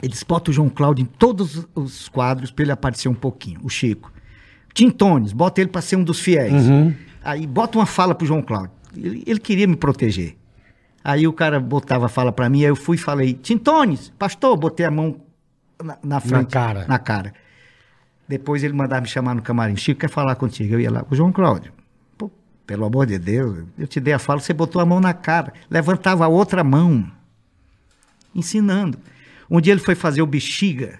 Ele 0.03 0.11
disse, 0.13 0.25
bota 0.25 0.51
o 0.51 0.55
João 0.55 0.71
Cláudio 0.71 1.03
em 1.03 1.07
todos 1.07 1.67
os 1.75 2.09
quadros 2.09 2.51
para 2.51 2.63
ele 2.65 2.73
aparecer 2.73 3.11
um 3.11 3.15
pouquinho, 3.15 3.61
o 3.63 3.69
Chico. 3.69 4.11
Tintones, 4.73 5.35
bota 5.35 5.61
ele 5.61 5.69
para 5.69 5.83
ser 5.83 5.97
um 5.97 6.03
dos 6.03 6.19
fiéis. 6.19 6.65
Aí 7.23 7.47
bota 7.47 7.77
uma 7.77 7.85
fala 7.85 8.15
pro 8.15 8.27
João 8.27 8.41
Cláudio. 8.41 8.71
Ele, 8.97 9.23
ele 9.27 9.39
queria 9.39 9.67
me 9.67 9.77
proteger. 9.77 10.35
Aí 11.05 11.27
o 11.27 11.33
cara 11.33 11.59
botava 11.59 12.07
a 12.07 12.09
fala 12.09 12.31
para 12.33 12.49
mim, 12.49 12.61
aí 12.61 12.71
eu 12.71 12.77
fui 12.77 12.97
e 12.97 13.01
falei, 13.01 13.35
Tintones, 13.35 14.13
pastor, 14.19 14.57
botei 14.57 14.87
a 14.87 14.91
mão 14.91 15.21
na, 15.83 15.99
na 16.03 16.21
frente. 16.21 16.51
cara. 16.51 16.87
Na 16.87 16.99
cara. 16.99 17.33
Depois 18.29 18.63
ele 18.63 18.73
mandava 18.73 19.03
me 19.03 19.09
chamar 19.09 19.35
no 19.35 19.43
camarim. 19.43 19.77
Chico 19.77 20.01
quer 20.01 20.09
falar 20.09 20.37
contigo. 20.37 20.75
Eu 20.75 20.81
ia 20.81 20.91
lá, 20.91 21.05
o 21.11 21.15
João 21.15 21.33
Cláudio. 21.33 21.73
Pô, 22.17 22.31
pelo 22.67 22.85
amor 22.85 23.07
de 23.07 23.19
Deus, 23.19 23.65
eu 23.79 23.87
te 23.87 24.01
dei 24.01 24.15
a 24.15 24.19
fala, 24.19 24.41
você 24.41 24.53
botou 24.53 24.81
a 24.81 24.87
mão 24.87 25.01
na 25.01 25.13
cara. 25.13 25.53
Levantava 25.69 26.25
a 26.25 26.29
outra 26.29 26.65
mão. 26.65 27.05
Ensinando. 28.35 28.99
Um 29.51 29.61
dia 29.61 29.73
ele 29.75 29.81
foi 29.81 29.95
fazer 29.95 30.23
o 30.23 30.27
Bexiga. 30.27 30.99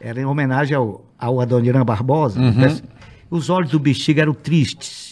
Era 0.00 0.20
em 0.20 0.24
homenagem 0.24 0.76
ao, 0.76 1.04
ao 1.16 1.40
Adoniran 1.40 1.84
Barbosa. 1.84 2.40
Os 3.30 3.50
olhos 3.50 3.70
do 3.70 3.78
Bexiga 3.78 4.22
eram 4.22 4.34
tristes. 4.34 5.07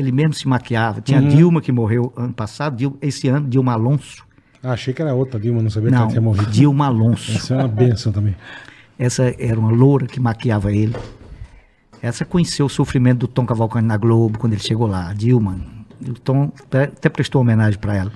Ele 0.00 0.10
mesmo 0.12 0.32
se 0.32 0.48
maquiava. 0.48 1.00
Tinha 1.02 1.20
Dilma, 1.20 1.60
que 1.60 1.70
morreu 1.70 2.10
ano 2.16 2.32
passado. 2.32 2.74
Dil- 2.76 2.96
esse 3.02 3.28
ano, 3.28 3.46
Dilma 3.48 3.72
Alonso. 3.74 4.24
Ah, 4.62 4.72
achei 4.72 4.94
que 4.94 5.02
era 5.02 5.12
outra 5.14 5.38
Dilma, 5.38 5.62
não 5.62 5.68
sabia 5.70 5.88
que 5.90 5.94
Não, 5.94 6.02
ela 6.02 6.10
tinha 6.10 6.20
morrido. 6.22 6.50
Dilma 6.50 6.86
Alonso. 6.86 7.30
Essa 7.32 7.54
é 7.54 7.56
uma 7.58 7.68
benção 7.68 8.10
também. 8.12 8.34
Essa 8.98 9.34
era 9.38 9.58
uma 9.60 9.70
loura 9.70 10.06
que 10.06 10.18
maquiava 10.18 10.72
ele. 10.72 10.96
Essa 12.02 12.24
conheceu 12.24 12.64
o 12.66 12.68
sofrimento 12.68 13.20
do 13.20 13.28
Tom 13.28 13.44
Cavalcante 13.44 13.86
na 13.86 13.96
Globo 13.98 14.38
quando 14.38 14.54
ele 14.54 14.62
chegou 14.62 14.86
lá, 14.86 15.10
a 15.10 15.12
Dilma. 15.12 15.58
O 16.06 16.14
Tom 16.14 16.50
até 16.72 17.08
prestou 17.10 17.42
homenagem 17.42 17.78
para 17.78 17.94
ela. 17.96 18.12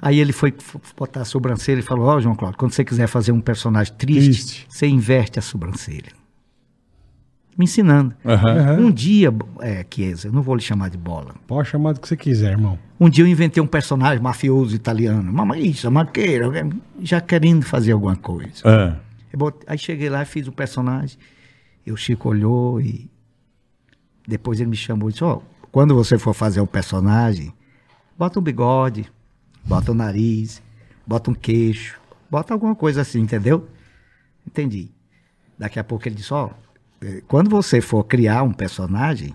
Aí 0.00 0.18
ele 0.18 0.32
foi 0.32 0.52
botar 0.96 1.20
a 1.20 1.24
sobrancelha 1.24 1.78
e 1.78 1.82
falou: 1.82 2.06
Ó, 2.06 2.20
João 2.20 2.34
Cláudio, 2.34 2.58
quando 2.58 2.72
você 2.72 2.84
quiser 2.84 3.06
fazer 3.06 3.30
um 3.30 3.40
personagem 3.40 3.94
triste, 3.94 4.28
Triste. 4.30 4.66
você 4.68 4.86
inverte 4.88 5.38
a 5.38 5.42
sobrancelha. 5.42 6.10
Me 7.56 7.64
ensinando. 7.64 8.14
Aham. 8.24 8.78
Um 8.80 8.90
dia, 8.90 9.30
é, 9.60 9.84
Chiesa, 9.88 10.28
eu 10.28 10.32
não 10.32 10.40
vou 10.42 10.54
lhe 10.54 10.62
chamar 10.62 10.88
de 10.88 10.96
bola. 10.96 11.34
Pode 11.46 11.68
chamar 11.68 11.92
do 11.92 12.00
que 12.00 12.08
você 12.08 12.16
quiser, 12.16 12.52
irmão. 12.52 12.78
Um 12.98 13.10
dia 13.10 13.24
eu 13.24 13.28
inventei 13.28 13.62
um 13.62 13.66
personagem 13.66 14.22
mafioso 14.22 14.74
italiano, 14.74 15.30
mamãe, 15.32 15.74
maqueira, 15.90 16.46
já 17.00 17.20
querendo 17.20 17.64
fazer 17.64 17.92
alguma 17.92 18.16
coisa. 18.16 18.62
É. 18.64 18.96
Eu 19.32 19.38
botei- 19.38 19.64
aí 19.66 19.78
cheguei 19.78 20.08
lá, 20.08 20.24
fiz 20.24 20.46
o 20.48 20.52
personagem. 20.52 21.18
E 21.84 21.92
o 21.92 21.96
Chico 21.96 22.28
olhou 22.30 22.80
e 22.80 23.10
depois 24.26 24.60
ele 24.60 24.70
me 24.70 24.76
chamou 24.76 25.08
e 25.08 25.12
disse: 25.12 25.24
Ó, 25.24 25.40
quando 25.70 25.94
você 25.94 26.16
for 26.18 26.32
fazer 26.32 26.60
um 26.60 26.66
personagem, 26.66 27.52
bota 28.16 28.38
um 28.38 28.42
bigode, 28.42 29.10
bota 29.64 29.90
um 29.92 29.94
nariz, 29.94 30.62
bota 31.06 31.30
um 31.30 31.34
queixo, 31.34 32.00
bota 32.30 32.54
alguma 32.54 32.74
coisa 32.74 33.00
assim, 33.02 33.20
entendeu? 33.20 33.68
Entendi. 34.46 34.90
Daqui 35.58 35.78
a 35.78 35.84
pouco 35.84 36.06
ele 36.08 36.14
disse: 36.14 36.32
Ó, 36.32 36.46
eh, 36.46 36.50
quando 37.26 37.50
você 37.50 37.80
for 37.80 38.04
criar 38.04 38.42
um 38.42 38.52
personagem, 38.52 39.34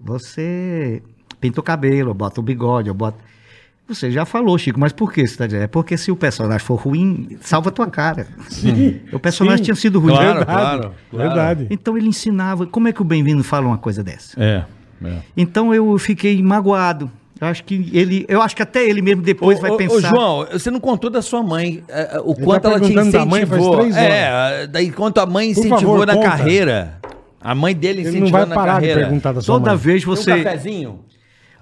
você 0.00 1.02
pinta 1.40 1.60
o 1.60 1.62
cabelo, 1.62 2.14
bota 2.14 2.40
o 2.40 2.42
bigode, 2.42 2.88
ou 2.88 2.94
bota. 2.94 3.18
Você 3.88 4.10
já 4.10 4.24
falou, 4.24 4.56
Chico, 4.56 4.78
mas 4.78 4.92
por 4.92 5.12
que 5.12 5.20
você 5.20 5.32
está 5.32 5.46
dizendo? 5.46 5.64
É 5.64 5.66
porque 5.66 5.96
se 5.96 6.10
o 6.10 6.16
personagem 6.16 6.64
for 6.64 6.76
ruim, 6.76 7.36
salva 7.40 7.68
a 7.68 7.72
tua 7.72 7.88
cara. 7.88 8.26
O 9.12 9.18
personagem 9.18 9.58
Sim. 9.58 9.64
tinha 9.64 9.74
sido 9.74 9.98
ruim. 10.00 10.14
Claro, 10.14 10.38
Verdade. 10.38 10.46
claro, 10.46 10.94
claro. 11.10 11.28
Verdade. 11.28 11.66
Então 11.70 11.98
ele 11.98 12.08
ensinava. 12.08 12.66
Como 12.66 12.88
é 12.88 12.92
que 12.92 13.02
o 13.02 13.04
bem-vindo 13.04 13.42
fala 13.44 13.66
uma 13.66 13.78
coisa 13.78 14.02
dessa? 14.02 14.42
É. 14.42 14.64
é. 15.04 15.18
Então 15.36 15.74
eu 15.74 15.98
fiquei 15.98 16.40
magoado. 16.42 17.10
Eu 17.42 17.48
acho 17.48 17.64
que 17.64 17.90
ele, 17.92 18.24
eu 18.28 18.40
acho 18.40 18.54
que 18.54 18.62
até 18.62 18.84
ele 18.88 19.02
mesmo 19.02 19.20
depois 19.20 19.58
vai 19.60 19.72
ô, 19.72 19.76
pensar. 19.76 19.96
Ô, 19.96 20.00
João, 20.00 20.46
você 20.52 20.70
não 20.70 20.78
contou 20.78 21.10
da 21.10 21.20
sua 21.20 21.42
mãe, 21.42 21.82
é, 21.88 22.20
o 22.24 22.36
quanto 22.36 22.62
tá 22.62 22.68
ela 22.70 22.78
te 22.78 22.82
perguntando 22.86 23.10
da 23.10 23.18
incentivou. 23.18 23.26
mãe 23.26 23.46
faz 23.46 23.62
três 23.68 23.96
horas. 23.96 24.12
É, 24.12 24.66
daí 24.68 24.90
quanto 24.92 25.18
a 25.18 25.26
mãe 25.26 25.50
incentivou 25.50 25.80
favor, 25.80 26.06
na 26.06 26.14
conta. 26.14 26.28
carreira. 26.28 27.00
A 27.40 27.52
mãe 27.52 27.74
dele 27.74 28.02
Ele 28.02 28.10
incentivou 28.10 28.30
não 28.30 28.38
vai 28.38 28.46
na 28.46 28.54
parar 28.54 28.74
de 28.74 28.78
carreira. 28.86 29.00
perguntar 29.00 29.32
da 29.32 29.40
sua 29.40 29.54
Toda 29.56 29.70
mãe. 29.70 29.76
vez 29.78 30.04
Tem 30.04 30.06
você, 30.14 30.32
um 30.34 30.44
cafezinho? 30.44 31.00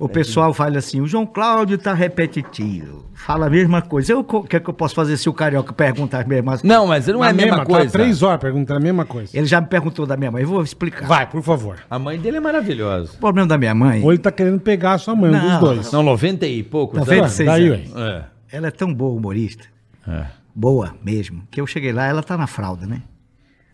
O 0.01 0.09
pessoal 0.09 0.53
fala 0.55 0.79
assim, 0.79 1.01
o 1.01 1.07
João 1.07 1.25
Cláudio 1.27 1.77
tá 1.79 1.93
repetitivo, 1.95 3.05
fala 3.15 3.47
a 3.47 3.51
mesma 3.51 3.83
coisa. 3.83 4.13
Eu, 4.13 4.21
o 4.21 4.43
que 4.43 4.57
é 4.57 4.61
que 4.61 4.69
eu 4.69 4.75
posso 4.75 4.95
fazer 4.95 5.17
se 5.17 5.29
o 5.29 5.33
carioca 5.33 5.73
pergunta 5.73 6.19
as 6.19 6.27
mesmas 6.27 6.61
coisas? 6.63 6.77
Não, 6.77 6.87
mas 6.87 7.07
não 7.07 7.25
é 7.25 7.29
a 7.31 7.33
mesma, 7.33 7.59
tá 7.59 7.67
coisa. 7.67 7.91
três 7.93 8.23
horas 8.23 8.41
perguntando 8.41 8.79
a 8.81 8.83
mesma 8.83 9.05
coisa. 9.05 9.37
Ele 9.37 9.47
já 9.47 9.61
me 9.61 9.67
perguntou 9.67 10.07
da 10.07 10.17
minha 10.17 10.31
mãe, 10.31 10.43
eu 10.43 10.49
vou 10.49 10.63
explicar. 10.63 11.07
Vai, 11.07 11.27
por 11.29 11.43
favor. 11.43 11.77
A 11.89 11.99
mãe 11.99 12.19
dele 12.19 12.39
é 12.39 12.41
maravilhosa. 12.41 13.13
O 13.15 13.19
problema 13.19 13.47
da 13.47 13.59
minha 13.59 13.75
mãe, 13.75 14.03
Ou 14.03 14.11
ele 14.13 14.19
tá 14.21 14.33
querendo 14.33 14.59
pegar 14.61 14.95
a 14.95 14.99
sua 14.99 15.15
mãe, 15.15 15.31
um 15.31 15.39
dos 15.39 15.43
Não. 15.51 15.61
dois. 15.61 15.93
Não, 15.93 16.03
90 16.03 16.47
e 16.47 16.63
poucos. 16.63 16.99
Noventa 16.99 17.15
e 17.17 17.19
anos. 17.21 17.33
seis 17.33 17.47
Daí, 17.49 17.69
anos. 17.69 17.93
ué. 17.95 18.25
É. 18.53 18.57
ela 18.57 18.67
é 18.69 18.71
tão 18.71 18.93
boa 18.93 19.15
humorista, 19.17 19.65
É. 20.09 20.25
boa 20.55 20.95
mesmo, 21.05 21.43
que 21.51 21.61
eu 21.61 21.67
cheguei 21.67 21.93
lá, 21.93 22.07
ela 22.07 22.23
tá 22.23 22.37
na 22.37 22.47
fralda, 22.47 22.87
né? 22.87 23.03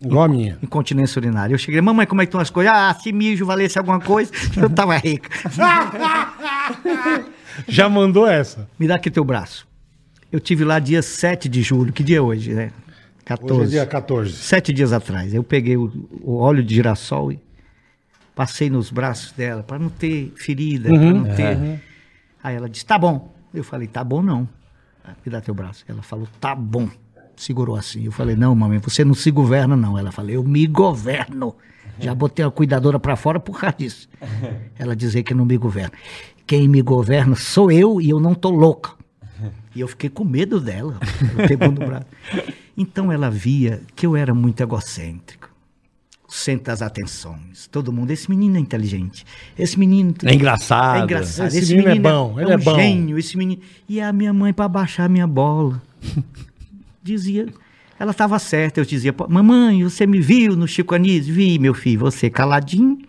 Igual 0.01 0.25
a 0.25 0.27
minha. 0.27 0.57
Incontinência 0.61 1.19
urinária. 1.19 1.53
Eu 1.53 1.57
cheguei, 1.57 1.81
mamãe, 1.81 2.05
como 2.05 2.21
é 2.21 2.25
que 2.25 2.29
estão 2.29 2.39
as 2.39 2.49
coisas? 2.49 2.71
Ah, 2.71 2.93
se 2.93 3.11
mijo 3.11 3.45
valesse 3.45 3.79
alguma 3.79 3.99
coisa, 3.99 4.31
eu 4.55 4.69
tava 4.69 4.95
rica. 4.97 5.29
Já 7.67 7.89
mandou 7.89 8.27
essa. 8.27 8.69
Me 8.77 8.87
dá 8.87 8.95
aqui 8.95 9.09
teu 9.09 9.23
braço. 9.23 9.67
Eu 10.31 10.39
tive 10.39 10.63
lá 10.63 10.79
dia 10.79 11.01
7 11.01 11.49
de 11.49 11.61
julho, 11.61 11.91
que 11.91 12.03
dia 12.03 12.17
é 12.17 12.21
hoje, 12.21 12.53
né? 12.53 12.71
14. 13.25 13.61
Hoje 13.61 13.77
é 13.77 13.81
dia 13.81 13.85
14. 13.85 14.33
Sete 14.33 14.71
dias 14.71 14.93
atrás. 14.93 15.33
Eu 15.33 15.43
peguei 15.43 15.75
o, 15.75 15.91
o 16.21 16.37
óleo 16.37 16.63
de 16.63 16.75
girassol 16.75 17.31
e 17.31 17.39
passei 18.33 18.69
nos 18.69 18.89
braços 18.89 19.33
dela, 19.33 19.63
para 19.63 19.77
não 19.77 19.89
ter 19.89 20.31
ferida, 20.37 20.89
para 20.89 20.97
não 20.97 21.35
ter. 21.35 21.81
Aí 22.41 22.55
ela 22.55 22.69
disse: 22.69 22.85
tá 22.85 22.97
bom. 22.97 23.35
Eu 23.53 23.63
falei: 23.63 23.87
tá 23.87 24.03
bom 24.03 24.21
não. 24.21 24.47
Ah, 25.03 25.13
Me 25.25 25.31
dá 25.31 25.41
teu 25.41 25.53
braço. 25.53 25.83
Ela 25.87 26.01
falou: 26.01 26.27
tá 26.39 26.55
bom. 26.55 26.89
Segurou 27.37 27.75
assim. 27.77 28.03
Eu 28.03 28.11
falei: 28.11 28.35
não, 28.35 28.53
mamãe, 28.53 28.79
você 28.79 29.05
não 29.05 29.13
se 29.13 29.31
governa, 29.31 29.77
não. 29.77 29.97
Ela 29.97 30.11
falou: 30.11 30.31
eu 30.31 30.43
me 30.43 30.67
governo. 30.67 31.55
Já 31.99 32.13
botei 32.13 32.43
a 32.45 32.51
cuidadora 32.51 32.99
para 32.99 33.15
fora 33.15 33.39
por 33.39 33.59
causa 33.59 33.75
disso. 33.77 34.09
Ela 34.77 34.95
dizia 34.95 35.23
que 35.23 35.33
não 35.33 35.45
me 35.45 35.57
governa. 35.57 35.93
Quem 36.45 36.67
me 36.67 36.81
governa 36.81 37.35
sou 37.35 37.71
eu 37.71 37.99
e 37.99 38.09
eu 38.09 38.19
não 38.19 38.35
tô 38.35 38.49
louca. 38.51 38.91
E 39.75 39.79
eu 39.81 39.87
fiquei 39.87 40.09
com 40.09 40.23
medo 40.23 40.59
dela. 40.59 40.99
No 41.71 41.85
braço. 41.85 42.05
Então 42.79 43.11
ela 43.11 43.27
via 43.31 43.81
que 43.95 44.05
eu 44.05 44.15
era 44.15 44.35
muito 44.35 44.61
egocêntrico. 44.61 45.49
O 46.29 46.31
centro 46.31 46.65
das 46.65 46.83
atenções. 46.83 47.65
Todo 47.71 47.91
mundo, 47.91 48.11
esse 48.11 48.29
menino 48.29 48.55
é 48.55 48.59
inteligente. 48.59 49.25
Esse 49.57 49.79
menino 49.79 50.13
É 50.23 50.35
engraçado. 50.35 50.99
é 50.99 51.03
engraçado. 51.03 51.47
Esse 51.55 51.73
menino 51.75 51.89
é 51.89 51.99
bom, 51.99 52.39
ele 52.39 52.51
é 52.51 52.55
um 52.55 52.59
bom. 52.59 52.75
gênio, 52.75 53.17
esse 53.17 53.35
menino. 53.35 53.59
E 53.89 53.99
a 53.99 54.13
minha 54.13 54.31
mãe 54.31 54.53
para 54.53 54.67
baixar 54.69 55.05
a 55.05 55.09
minha 55.09 55.25
bola. 55.25 55.81
Dizia, 57.07 57.47
ela 57.97 58.11
estava 58.11 58.37
certa. 58.39 58.81
Eu 58.81 58.85
dizia, 58.85 59.13
"Pô, 59.13 59.27
mamãe, 59.27 59.83
você 59.83 60.05
me 60.05 60.19
viu 60.19 60.55
no 60.55 60.67
Chico 60.67 60.93
Anísio? 60.93 61.33
Vi, 61.33 61.57
meu 61.57 61.73
filho, 61.73 61.99
você 62.01 62.29
caladinho, 62.29 62.99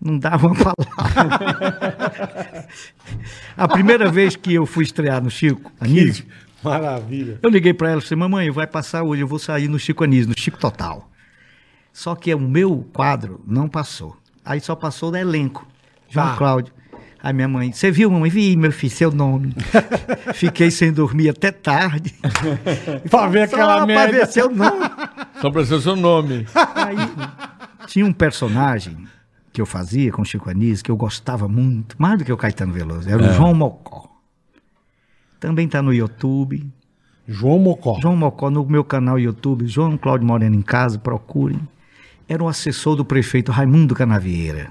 não 0.00 0.18
dava 0.18 0.46
uma 0.46 0.54
palavra. 0.54 2.68
a 3.56 3.68
primeira 3.68 4.10
vez 4.10 4.36
que 4.36 4.54
eu 4.54 4.66
fui 4.66 4.84
estrear 4.84 5.22
no 5.22 5.30
Chico 5.30 5.70
Anísio, 5.80 6.24
Maravilha. 6.62 7.38
eu 7.42 7.50
liguei 7.50 7.74
para 7.74 7.90
ela 7.90 8.00
e 8.00 8.04
falei, 8.04 8.18
mamãe, 8.20 8.50
vai 8.50 8.66
passar 8.66 9.02
hoje, 9.02 9.22
eu 9.22 9.28
vou 9.28 9.38
sair 9.38 9.68
no 9.68 9.78
Chico 9.78 10.04
Anísio, 10.04 10.28
no 10.28 10.38
Chico 10.38 10.58
Total. 10.58 11.10
Só 11.92 12.14
que 12.14 12.34
o 12.34 12.40
meu 12.40 12.88
quadro 12.92 13.40
não 13.46 13.68
passou. 13.68 14.16
Aí 14.44 14.60
só 14.60 14.74
passou 14.74 15.10
do 15.10 15.16
elenco. 15.16 15.66
João 16.08 16.26
Tá. 16.30 16.36
Cláudio. 16.36 16.72
Aí 17.24 17.32
minha 17.32 17.48
mãe, 17.48 17.72
você 17.72 17.90
viu, 17.90 18.10
mamãe? 18.10 18.28
Vi, 18.28 18.54
meu 18.54 18.70
filho, 18.70 18.92
seu 18.92 19.10
nome. 19.10 19.54
Fiquei 20.34 20.70
sem 20.70 20.92
dormir 20.92 21.30
até 21.30 21.50
tarde. 21.50 22.14
Pra 23.08 23.26
ver 23.28 23.44
aquela 23.44 23.64
Só 23.64 23.76
pra 23.78 23.86
merda. 23.86 24.12
ver 24.12 24.26
seu 24.26 24.50
nome. 24.50 24.84
Só 25.40 25.50
pra 25.50 25.64
ser 25.64 25.74
o 25.74 25.80
seu 25.80 25.96
nome. 25.96 26.46
Aí 26.74 26.96
tinha 27.86 28.04
um 28.04 28.12
personagem 28.12 29.06
que 29.54 29.58
eu 29.58 29.64
fazia 29.64 30.12
com 30.12 30.20
o 30.20 30.24
Chico 30.26 30.50
Anísio, 30.50 30.84
que 30.84 30.90
eu 30.90 30.98
gostava 30.98 31.48
muito, 31.48 31.96
mais 31.98 32.18
do 32.18 32.26
que 32.26 32.32
o 32.32 32.36
Caetano 32.36 32.74
Veloso. 32.74 33.08
Era 33.08 33.22
o 33.22 33.32
João 33.32 33.54
Mocó. 33.54 34.06
Também 35.40 35.64
está 35.64 35.80
no 35.80 35.94
YouTube. 35.94 36.70
João 37.26 37.58
Mocó. 37.58 37.98
João 38.02 38.16
Mocó, 38.16 38.50
no 38.50 38.66
meu 38.66 38.84
canal 38.84 39.18
YouTube, 39.18 39.66
João 39.66 39.96
Cláudio 39.96 40.26
Moreno 40.26 40.56
em 40.56 40.60
Casa, 40.62 40.98
procurem. 40.98 41.58
Era 42.28 42.44
o 42.44 42.48
assessor 42.48 42.96
do 42.96 43.04
prefeito 43.04 43.50
Raimundo 43.50 43.94
Canavieira. 43.94 44.68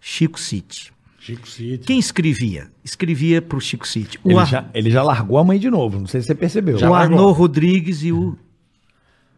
Chico 0.00 0.40
City. 0.40 0.90
Chico 1.22 1.46
City. 1.46 1.84
Quem 1.86 1.98
escrevia? 1.98 2.68
Escrevia 2.82 3.42
para 3.42 3.58
o 3.58 3.60
Chico 3.60 3.86
City. 3.86 4.18
O, 4.24 4.30
Ele 4.30 4.38
Ar- 4.40 4.46
já, 4.46 4.64
ele 4.72 4.90
já 4.90 5.02
largou 5.02 5.36
a 5.38 5.44
mãe 5.44 5.58
de 5.58 5.68
novo, 5.70 6.00
não 6.00 6.06
sei 6.06 6.22
se 6.22 6.26
você 6.28 6.34
percebeu. 6.34 6.78
o 6.78 6.94
Arnô 6.94 7.30
Rodrigues 7.30 8.02
e 8.02 8.10
o, 8.10 8.36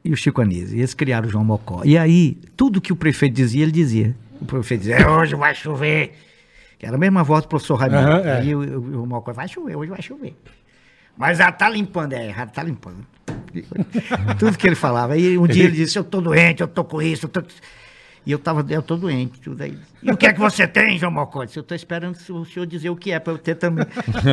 e 0.04 0.12
o 0.12 0.16
Chico 0.16 0.40
Anísio. 0.40 0.76
E 0.76 0.78
eles 0.80 0.94
criaram 0.94 1.26
o 1.26 1.30
João 1.30 1.44
Mocó. 1.44 1.82
E 1.84 1.98
aí, 1.98 2.38
tudo 2.56 2.80
que 2.80 2.92
o 2.92 2.96
prefeito 2.96 3.34
dizia, 3.34 3.64
ele 3.64 3.72
dizia. 3.72 4.16
O 4.40 4.44
prefeito 4.44 4.82
dizia, 4.82 4.96
"É, 4.96 5.08
hoje 5.08 5.34
vai 5.34 5.54
chover. 5.54 6.12
Que 6.78 6.86
era 6.86 6.94
a 6.96 6.98
mesma 6.98 7.22
voz 7.24 7.42
do 7.44 7.48
professor 7.48 7.74
Raimundo. 7.76 8.08
Aham, 8.08 8.20
é. 8.28 8.38
Aí 8.38 8.54
o, 8.54 8.60
o, 8.80 9.02
o 9.02 9.06
Mocó, 9.06 9.32
vai 9.32 9.48
chover, 9.48 9.76
hoje 9.76 9.90
vai 9.90 10.00
chover. 10.02 10.36
Mas 11.16 11.38
já 11.38 11.50
tá 11.52 11.68
limpando, 11.68 12.12
é, 12.14 12.32
já 12.32 12.46
tá 12.46 12.62
limpando. 12.62 13.04
Tudo 14.38 14.56
que 14.56 14.66
ele 14.66 14.74
falava. 14.76 15.14
Aí 15.14 15.36
um 15.36 15.46
dia 15.46 15.64
ele 15.64 15.76
disse, 15.76 15.98
eu 15.98 16.04
tô 16.04 16.20
doente, 16.20 16.60
eu 16.62 16.68
tô 16.68 16.84
com 16.84 17.00
isso, 17.02 17.26
eu 17.26 17.28
tô... 17.30 17.42
E 18.24 18.30
eu 18.30 18.38
tava, 18.38 18.64
eu 18.72 18.80
tô 18.82 18.96
doente, 18.96 19.40
tudo 19.40 19.62
aí. 19.64 19.76
E 20.00 20.08
o 20.10 20.16
que 20.16 20.26
é 20.26 20.32
que 20.32 20.38
você 20.38 20.64
tem, 20.64 20.96
João 20.96 21.10
Mocó? 21.10 21.42
Eu 21.56 21.62
tô 21.64 21.74
esperando 21.74 22.14
o 22.14 22.44
senhor 22.44 22.64
dizer 22.66 22.88
o 22.88 22.94
que 22.94 23.10
é, 23.10 23.18
para 23.18 23.32
eu 23.32 23.38
ter 23.38 23.56
também. 23.56 23.84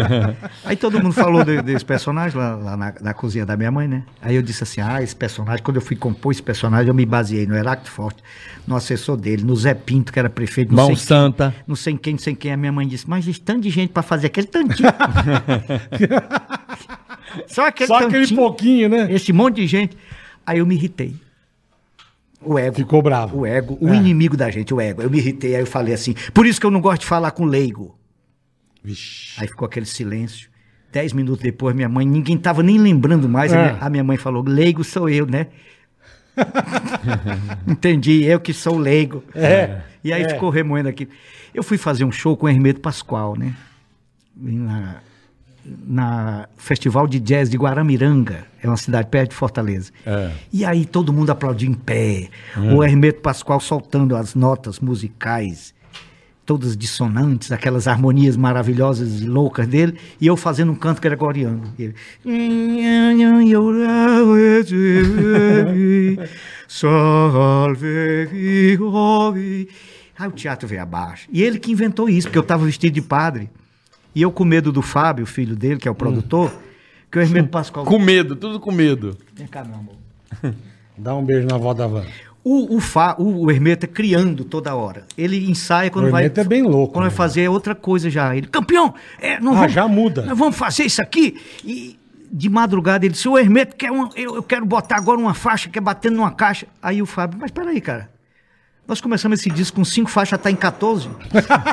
aí 0.64 0.76
todo 0.76 1.02
mundo 1.02 1.14
falou 1.14 1.44
de- 1.44 1.60
desse 1.64 1.84
personagem 1.84 2.38
lá, 2.38 2.56
lá 2.56 2.78
na, 2.78 2.94
na 3.02 3.14
cozinha 3.16 3.48
da 3.48 3.58
minha 3.58 3.72
mãe, 3.72 3.88
né? 3.88 4.04
Aí 4.22 4.36
eu 4.36 4.44
disse 4.44 4.62
assim, 4.64 4.80
ah, 4.80 5.02
esse 5.02 5.16
personagem, 5.16 5.64
quando 5.64 5.78
eu 5.78 5.82
fui 5.82 5.96
compor 5.96 6.32
esse 6.32 6.44
personagem, 6.44 6.88
eu 6.88 6.94
me 6.94 7.04
baseei 7.04 7.48
no 7.48 7.56
Heracto 7.56 7.90
Forte, 7.90 8.22
no 8.68 8.76
assessor 8.76 9.18
dele, 9.18 9.44
no 9.44 9.56
Zé 9.56 9.74
Pinto, 9.74 10.14
que 10.14 10.20
era 10.20 10.30
prefeito, 10.30 10.72
Mão 10.72 10.96
Santa. 10.96 11.56
não 11.66 11.76
sei 11.76 11.98
quem, 11.98 12.14
não 12.14 12.20
sei 12.20 12.36
quem. 12.36 12.52
A 12.54 12.58
minha 12.58 12.72
mãe 12.72 12.88
disse, 12.88 13.10
mas 13.10 13.24
existe 13.26 13.42
tanto 13.42 13.62
de 13.62 13.72
gente 13.72 13.90
para 13.92 14.04
fazer 14.04 14.28
aquele 14.28 14.46
tantinho. 14.48 14.88
Só 17.48 17.68
aquele 17.68 17.88
Só 17.88 17.96
aquele 17.98 18.12
tantinho, 18.22 18.40
pouquinho, 18.40 18.90
né? 18.90 19.08
esse 19.12 19.34
monte 19.34 19.56
de 19.58 19.68
gente. 19.68 19.98
Aí 20.46 20.60
eu 20.60 20.66
me 20.66 20.76
irritei. 20.76 21.16
O 22.42 22.58
ego. 22.58 22.76
Ficou 22.76 23.02
bravo. 23.02 23.40
O 23.40 23.46
ego, 23.46 23.78
o 23.82 23.90
É. 23.90 23.96
inimigo 23.98 24.38
da 24.38 24.50
gente, 24.50 24.74
o 24.74 24.80
ego. 24.80 25.02
Eu 25.02 25.10
me 25.10 25.18
irritei, 25.18 25.56
aí 25.56 25.62
eu 25.62 25.68
falei 25.68 25.94
assim, 25.94 26.16
por 26.34 26.46
isso 26.46 26.60
que 26.60 26.66
eu 26.66 26.72
não 26.72 26.80
gosto 26.82 27.02
de 27.02 27.08
falar 27.08 27.32
com 27.32 27.46
leigo. 27.46 27.98
Vixe. 28.84 29.34
Aí 29.42 29.48
ficou 29.48 29.66
aquele 29.66 29.86
silêncio. 29.86 30.50
Dez 30.92 31.14
minutos 31.14 31.44
depois, 31.44 31.76
minha 31.76 31.90
mãe, 31.90 32.06
ninguém 32.08 32.38
tava 32.38 32.64
nem 32.64 32.78
lembrando 32.78 33.28
mais. 33.30 33.54
A, 33.54 33.58
É. 33.58 33.62
minha, 33.74 33.78
a 33.86 33.90
minha 33.90 34.04
mãe 34.04 34.18
falou, 34.18 34.44
leigo 34.44 34.84
sou 34.84 35.10
eu, 35.10 35.26
né? 35.26 35.48
Entendi, 37.68 38.24
eu 38.24 38.40
que 38.40 38.54
sou 38.54 38.78
leigo. 38.78 39.24
É. 39.36 39.82
E 40.04 40.14
aí 40.14 40.24
É. 40.24 40.30
ficou 40.30 40.50
remoendo 40.50 40.90
aqui. 40.90 41.08
Eu 41.54 41.64
fui 41.64 41.78
fazer 41.78 42.06
um 42.06 42.12
show 42.12 42.36
com 42.38 42.46
o 42.46 42.50
Hermeto 42.50 42.80
Pascoal, 42.80 43.36
né? 43.38 43.54
Na, 44.36 45.02
na 45.88 46.48
Festival 46.58 47.08
de 47.08 47.20
Jazz 47.20 47.50
de 47.50 47.58
Guaramiranga, 47.58 48.46
é 48.62 48.68
uma 48.68 48.78
cidade 48.78 49.10
perto 49.10 49.32
de 49.32 49.36
Fortaleza. 49.36 49.92
É. 50.06 50.32
E 50.52 50.66
aí 50.66 50.86
todo 50.86 51.14
mundo 51.14 51.30
aplaudiu 51.30 51.70
em 51.70 51.74
pé, 51.74 52.30
o 52.74 52.84
Hermeto 52.84 53.22
Pascoal 53.22 53.60
soltando 53.60 54.16
as 54.16 54.36
notas 54.36 54.80
musicais. 54.80 55.74
todas 56.50 56.76
dissonantes, 56.76 57.52
aquelas 57.52 57.88
harmonias 57.88 58.36
maravilhosas 58.36 59.22
e 59.22 59.28
loucas 59.28 59.68
dele, 59.68 59.94
e 60.20 60.26
eu 60.26 60.36
fazendo 60.36 60.72
um 60.72 60.76
canto 60.76 61.00
gregoriano. 61.00 61.62
Ele... 61.78 61.94
Aí 70.18 70.28
o 70.28 70.32
teatro 70.32 70.68
veio 70.68 70.82
abaixo. 70.82 71.28
E 71.32 71.44
ele 71.44 71.60
que 71.60 71.72
inventou 71.72 72.10
isso, 72.10 72.28
porque 72.28 72.40
eu 72.40 72.42
estava 72.42 72.66
vestido 72.66 72.96
de 72.96 73.02
padre. 73.04 73.48
E 74.16 74.22
eu 74.22 74.32
com 74.32 74.44
medo 74.44 74.72
do 74.72 74.82
Fábio, 74.82 75.26
filho 75.26 75.56
dele, 75.56 75.78
que 75.78 75.88
é 75.88 75.92
o 75.92 75.96
produtor, 75.96 76.52
que 77.12 77.18
o 77.18 77.22
Hermeto 77.22 77.50
Pascoal... 77.50 77.86
Com 77.86 78.00
medo, 78.00 78.36
tudo 78.36 78.60
com 78.60 78.72
medo. 78.72 79.18
Vem 79.34 79.48
cá, 79.48 79.64
meu 79.64 79.76
amor. 79.76 79.96
Dá 80.98 81.16
um 81.16 81.24
beijo 81.24 81.48
na 81.48 81.56
avó 81.56 81.74
da 81.74 81.88
van. 81.88 82.04
O, 82.44 82.78
o, 82.78 82.80
Fá, 82.80 83.16
o, 83.20 83.46
o 83.46 83.52
Hermeto 83.52 83.86
é 83.86 83.90
criando 83.90 84.44
toda 84.44 84.74
hora. 84.74 85.06
Ele 85.18 85.50
ensaia 85.50 85.90
quando 85.90 86.08
O 86.08 86.12
vai. 86.12 86.24
Hermeto 86.24 86.40
é 86.40 86.44
bem 86.44 86.62
louco, 86.64 86.94
Quando 86.94 87.04
vai 87.04 87.12
né? 87.12 87.16
fazer 87.16 87.48
outra 87.50 87.76
coisa 87.76 88.10
já. 88.10 88.36
Ele, 88.36 88.48
campeão, 88.48 88.94
é, 89.20 89.40
não 89.40 89.54
Ah, 89.54 89.56
vamos- 89.58 89.74
já 89.74 89.88
muda. 89.88 90.24
Nós 90.26 90.38
vamos 90.38 90.56
fazer 90.58 90.84
isso 90.86 91.02
aqui. 91.02 91.40
E 91.64 91.98
de 92.32 92.50
madrugada 92.50 93.06
ele 93.06 93.14
disse: 93.14 93.28
O 93.28 93.38
Hermeto 93.38 93.76
quer 93.76 93.92
uma, 93.92 94.10
eu, 94.16 94.36
eu 94.36 94.44
quero 94.44 94.66
botar 94.66 94.96
agora 94.98 95.20
uma 95.20 95.34
faixa 95.34 95.70
que 95.70 95.78
é 95.78 95.82
batendo 95.82 96.16
numa 96.18 96.32
caixa. 96.32 96.66
Aí 96.82 97.02
o 97.02 97.06
Fábio, 97.06 97.38
mas 97.42 97.52
peraí, 97.52 97.80
cara. 97.82 98.10
Nós 98.90 99.00
começamos 99.00 99.40
esse 99.40 99.50
disco 99.52 99.76
com 99.78 99.86
cinco 99.86 100.10
faixas, 100.10 100.42
tá 100.42 100.50
em 100.50 100.56
14. 100.56 101.08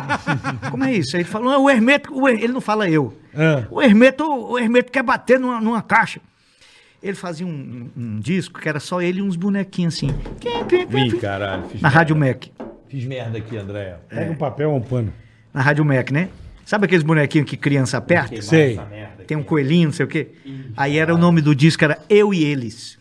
Como 0.70 0.84
é 0.84 0.92
isso? 0.92 1.16
Aí 1.16 1.22
ele 1.22 1.28
falou: 1.28 1.50
"Não, 1.50 1.64
o 1.64 1.70
Hermeto, 1.70 2.14
o 2.14 2.28
Her-" 2.28 2.38
ele 2.44 2.52
não 2.52 2.60
fala 2.60 2.88
eu. 2.90 3.16
Ah. 3.34 3.64
O 3.70 3.80
Hermeto, 3.82 4.22
o 4.24 4.58
Hermeto 4.58 4.92
quer 4.92 5.02
bater 5.02 5.40
numa, 5.40 5.58
numa 5.60 5.80
caixa. 5.82 6.20
Ele 7.02 7.14
fazia 7.16 7.46
um, 7.46 7.50
um- 7.96 8.02
um 8.02 8.20
disco 8.20 8.60
que 8.60 8.68
era 8.68 8.78
só 8.78 9.00
ele 9.00 9.20
e 9.20 9.22
uns 9.22 9.34
bonequinhos 9.36 9.94
assim. 9.94 10.08
Ih, 11.06 11.18
caralho. 11.18 11.64
Fiz, 11.68 11.80
Na 11.80 11.88
Rádio 11.88 12.14
Mac. 12.16 12.44
fiz 12.88 13.04
merda 13.06 13.38
aqui, 13.38 13.56
André. 13.56 13.96
Pega 14.08 14.30
um 14.32 14.36
papel 14.36 14.70
ou 14.70 14.76
um 14.76 14.80
pano. 14.82 15.12
Na 15.54 15.62
Rádio 15.62 15.84
Mac, 15.84 16.10
né? 16.10 16.28
Sabe 16.66 16.84
aqueles 16.84 17.02
bonequinhos 17.04 17.48
que 17.48 17.56
criança 17.56 17.96
aperta? 17.96 18.42
Sei. 18.42 18.78
Tem 19.26 19.36
um 19.36 19.42
coelhinho, 19.42 19.86
não 19.88 19.92
sei 19.94 20.04
o 20.04 20.08
quê. 20.08 20.28
Aí 20.76 20.98
era 20.98 21.14
o 21.14 21.18
nome 21.18 21.40
do 21.40 21.54
disco, 21.54 21.82
era 21.84 21.98
Eu 22.10 22.34
e 22.34 22.44
Eles. 22.44 22.98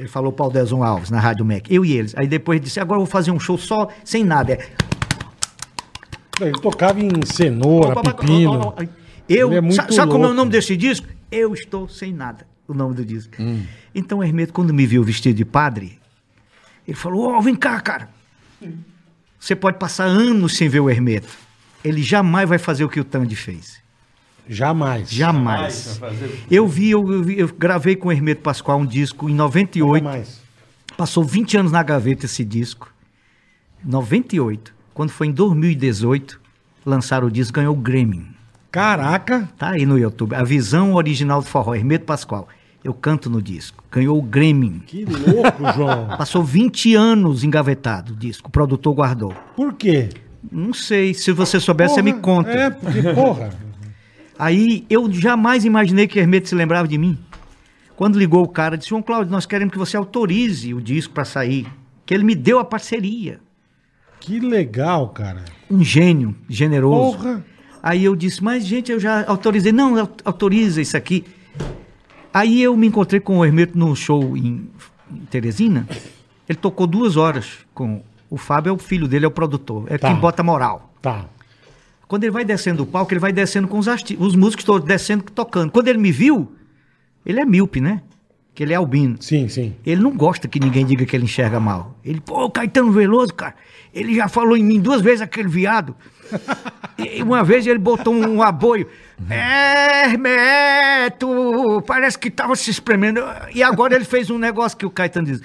Ele 0.00 0.08
falou 0.08 0.32
para 0.32 0.46
o 0.46 0.50
Delson 0.50 0.82
Alves, 0.82 1.10
na 1.10 1.20
Rádio 1.20 1.44
Mac. 1.44 1.66
Eu 1.70 1.84
e 1.84 1.92
Eles. 1.92 2.14
Aí 2.16 2.26
depois 2.26 2.58
disse, 2.60 2.80
agora 2.80 2.96
eu 3.00 3.04
vou 3.04 3.10
fazer 3.10 3.30
um 3.30 3.38
show 3.38 3.58
só, 3.58 3.88
sem 4.04 4.24
nada. 4.24 4.54
É... 4.54 4.68
Ele 6.40 6.52
tocava 6.52 6.98
em 7.00 7.10
cenoura, 7.26 8.00
pepino. 8.00 8.74
Eu, 9.28 9.48
Ele 9.48 9.56
é 9.56 9.60
muito 9.60 9.76
sa- 9.76 9.88
sabe 9.92 10.10
como 10.10 10.24
é 10.24 10.26
o 10.26 10.30
louco. 10.30 10.34
nome 10.36 10.50
desse 10.50 10.76
disco? 10.76 11.06
Eu 11.30 11.52
estou 11.52 11.86
sem 11.88 12.12
nada, 12.12 12.46
o 12.66 12.72
nome 12.74 12.94
do 12.94 13.04
disco. 13.04 13.34
Então 13.94 14.18
o 14.18 14.24
Hermeto, 14.24 14.52
quando 14.52 14.72
me 14.72 14.86
viu 14.86 15.04
vestido 15.04 15.36
de 15.36 15.44
padre, 15.44 15.98
ele 16.88 16.96
falou, 16.96 17.28
ó, 17.34 17.40
vem 17.40 17.54
cá, 17.54 17.78
cara. 17.80 18.08
Você 19.38 19.54
pode 19.54 19.78
passar 19.78 20.04
anos 20.04 20.56
sem 20.56 20.68
ver 20.68 20.80
o 20.80 20.88
Hermeto. 20.90 21.28
Ele 21.84 22.02
jamais 22.02 22.48
vai 22.48 22.58
fazer 22.58 22.84
o 22.84 22.88
que 22.88 22.98
o 23.00 23.04
Tandy 23.04 23.36
fez. 23.36 23.78
Jamais. 24.52 25.08
Jamais. 25.10 26.00
Eu 26.50 26.66
vi, 26.66 26.90
eu, 26.90 27.22
vi- 27.22 27.38
eu 27.38 27.48
gravei 27.56 27.94
com 27.94 28.08
o 28.08 28.12
Hermeto 28.12 28.42
Pascoal 28.42 28.80
um 28.80 28.84
disco 28.86 29.28
em 29.30 29.34
98. 29.34 30.02
Jamais. 30.04 30.40
Passou 30.96 31.22
20 31.24 31.56
anos 31.56 31.70
na 31.72 31.82
gaveta 31.84 32.26
esse 32.26 32.44
disco. 32.44 32.92
98. 33.84 34.74
Quando 34.92 35.10
foi 35.10 35.28
em 35.28 35.32
2018, 35.32 36.40
lançaram 36.84 37.28
o 37.28 37.30
disco, 37.30 37.54
ganhou 37.54 37.74
o 37.74 37.78
Grammy. 37.78 38.26
Caraca. 38.70 39.48
Tá 39.56 39.70
aí 39.70 39.86
no 39.86 39.98
YouTube. 39.98 40.34
A 40.34 40.42
visão 40.44 40.94
original 40.94 41.40
do 41.40 41.46
forró, 41.46 41.74
Hermeto 41.74 42.04
Pascoal. 42.04 42.48
Eu 42.82 42.94
canto 42.94 43.28
no 43.30 43.40
disco. 43.42 43.84
Ganhou 43.90 44.18
o 44.18 44.22
Grammy. 44.22 44.80
Que 44.86 45.04
louco, 45.04 45.72
João. 45.74 46.08
Passou 46.18 46.42
20 46.42 46.94
anos 46.94 47.44
engavetado 47.44 48.12
o 48.14 48.16
disco. 48.16 48.48
O 48.48 48.50
produtor 48.50 48.94
guardou. 48.94 49.34
Por 49.54 49.74
quê? 49.74 50.08
Não 50.50 50.72
sei. 50.72 51.12
Se 51.14 51.30
você 51.32 51.60
souber, 51.60 51.88
você 51.88 52.00
me 52.02 52.12
Porra, 52.12 52.22
conta. 52.22 52.50
É, 52.50 52.70
porque, 52.70 53.02
porra. 53.14 53.50
Aí 54.42 54.86
eu 54.88 55.10
jamais 55.12 55.66
imaginei 55.66 56.06
que 56.06 56.18
Hermeto 56.18 56.48
se 56.48 56.54
lembrava 56.54 56.88
de 56.88 56.96
mim. 56.96 57.18
Quando 57.94 58.18
ligou 58.18 58.42
o 58.42 58.48
cara, 58.48 58.78
disse: 58.78 58.88
João 58.88 59.02
Cláudio, 59.02 59.30
nós 59.30 59.44
queremos 59.44 59.70
que 59.72 59.78
você 59.78 59.96
autorize 59.96 60.72
o 60.72 60.80
disco 60.80 61.12
para 61.12 61.24
sair. 61.26 61.66
Que 62.06 62.14
ele 62.14 62.24
me 62.24 62.34
deu 62.34 62.58
a 62.58 62.64
parceria. 62.64 63.38
Que 64.18 64.40
legal, 64.40 65.10
cara. 65.10 65.44
Um 65.70 65.84
gênio, 65.84 66.34
generoso. 66.48 67.18
Porra. 67.18 67.44
Aí 67.82 68.02
eu 68.04 68.16
disse: 68.16 68.42
Mas, 68.42 68.64
gente, 68.64 68.90
eu 68.90 68.98
já 68.98 69.24
autorizei. 69.26 69.72
Não, 69.72 69.98
au- 69.98 70.10
autoriza 70.24 70.80
isso 70.80 70.96
aqui. 70.96 71.24
Aí 72.32 72.62
eu 72.62 72.74
me 72.76 72.86
encontrei 72.86 73.20
com 73.20 73.38
o 73.38 73.44
Hermeto 73.44 73.76
no 73.76 73.94
show 73.94 74.36
em, 74.36 74.68
em 75.10 75.16
Teresina. 75.30 75.86
Ele 76.48 76.58
tocou 76.58 76.86
duas 76.86 77.16
horas 77.16 77.58
com. 77.74 78.02
O 78.30 78.36
Fábio 78.36 78.70
é 78.70 78.72
o 78.72 78.78
filho 78.78 79.08
dele, 79.08 79.24
é 79.24 79.28
o 79.28 79.30
produtor. 79.30 79.84
É 79.88 79.98
Tá. 79.98 80.08
quem 80.08 80.16
bota 80.20 80.42
moral. 80.42 80.92
Tá. 81.02 81.26
Quando 82.10 82.24
ele 82.24 82.32
vai 82.32 82.44
descendo 82.44 82.82
o 82.82 82.86
palco, 82.86 83.12
ele 83.12 83.20
vai 83.20 83.32
descendo 83.32 83.68
com 83.68 83.78
os, 83.78 83.86
os 84.18 84.34
músicos 84.34 84.64
todos 84.64 84.84
descendo, 84.84 85.22
tocando. 85.22 85.70
Quando 85.70 85.86
ele 85.86 85.98
me 85.98 86.10
viu, 86.10 86.50
ele 87.24 87.38
é 87.38 87.44
míope, 87.44 87.80
né? 87.80 88.02
Que 88.52 88.64
ele 88.64 88.72
é 88.72 88.76
albino. 88.76 89.16
Sim, 89.20 89.48
sim. 89.48 89.76
Ele 89.86 90.02
não 90.02 90.10
gosta 90.16 90.48
que 90.48 90.58
ninguém 90.58 90.84
diga 90.84 91.06
que 91.06 91.14
ele 91.14 91.22
enxerga 91.22 91.60
mal. 91.60 91.96
Ele, 92.04 92.20
pô, 92.20 92.46
o 92.46 92.50
Caetano 92.50 92.90
Veloso, 92.90 93.32
cara, 93.32 93.54
ele 93.94 94.12
já 94.16 94.26
falou 94.26 94.56
em 94.56 94.64
mim 94.64 94.80
duas 94.80 95.00
vezes 95.00 95.20
aquele 95.20 95.46
viado. 95.48 95.94
E 96.98 97.22
uma 97.22 97.44
vez 97.44 97.64
ele 97.64 97.78
botou 97.78 98.12
um 98.12 98.42
aboio. 98.42 98.88
Hermeto, 100.10 101.28
parece 101.86 102.18
que 102.18 102.28
tava 102.28 102.56
se 102.56 102.72
espremendo. 102.72 103.20
E 103.54 103.62
agora 103.62 103.94
ele 103.94 104.04
fez 104.04 104.30
um 104.30 104.38
negócio 104.38 104.76
que 104.76 104.84
o 104.84 104.90
Caetano 104.90 105.28
diz. 105.28 105.40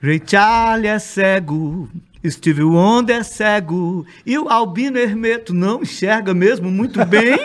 Ray 0.00 0.22
Charlie 0.24 0.86
é 0.86 1.00
cego, 1.00 1.88
Steve 2.26 2.62
Wonder 2.62 3.16
é 3.16 3.22
cego, 3.22 4.04
e 4.26 4.38
o 4.38 4.48
Albino 4.48 4.98
Hermeto 4.98 5.54
não 5.54 5.82
enxerga 5.82 6.34
mesmo 6.34 6.70
muito 6.70 7.04
bem. 7.06 7.38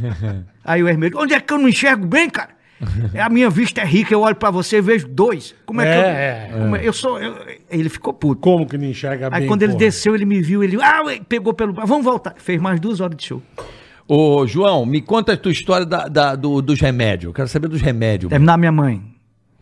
Aí 0.64 0.82
o 0.82 0.88
Hermeto, 0.88 1.18
onde 1.18 1.32
é 1.34 1.40
que 1.40 1.52
eu 1.52 1.58
não 1.58 1.68
enxergo 1.68 2.06
bem, 2.06 2.28
cara? 2.28 2.50
É, 3.12 3.20
A 3.20 3.28
minha 3.28 3.50
vista 3.50 3.80
é 3.80 3.84
rica, 3.84 4.12
eu 4.14 4.20
olho 4.20 4.36
pra 4.36 4.50
você 4.50 4.76
e 4.76 4.80
vejo 4.80 5.08
dois. 5.08 5.54
Como 5.66 5.80
é, 5.80 5.84
que 5.84 5.98
eu. 5.98 6.02
É, 6.04 6.48
como 6.62 6.76
é- 6.76 6.86
eu 6.86 6.92
sou. 6.92 7.18
eu- 7.18 7.34
ele 7.68 7.88
ficou 7.88 8.12
puto. 8.12 8.40
Como 8.40 8.66
que 8.66 8.78
não 8.78 8.84
enxerga 8.84 9.28
Aí 9.32 9.40
bem? 9.40 9.48
quando 9.48 9.62
ele 9.62 9.72
porra? 9.72 9.84
desceu, 9.84 10.14
ele 10.14 10.24
me 10.24 10.40
viu, 10.40 10.62
ele 10.62 10.78
ah, 10.80 11.00
pegou 11.28 11.52
pelo. 11.52 11.72
braço, 11.72 11.88
Vamos 11.88 12.04
voltar. 12.04 12.34
Fez 12.36 12.60
mais 12.60 12.78
duas 12.78 13.00
horas 13.00 13.16
de 13.16 13.24
show. 13.24 13.42
Ô, 14.06 14.46
João, 14.46 14.86
me 14.86 15.00
conta 15.02 15.32
a 15.32 15.36
tua 15.36 15.50
história 15.50 15.84
da, 15.84 16.06
da- 16.06 16.34
do- 16.36 16.62
dos 16.62 16.80
remédios. 16.80 17.30
Eu 17.30 17.34
quero 17.34 17.48
saber 17.48 17.66
dos 17.68 17.80
remédios. 17.82 18.30
Terminar 18.30 18.56
minha 18.56 18.70
mãe. 18.72 19.02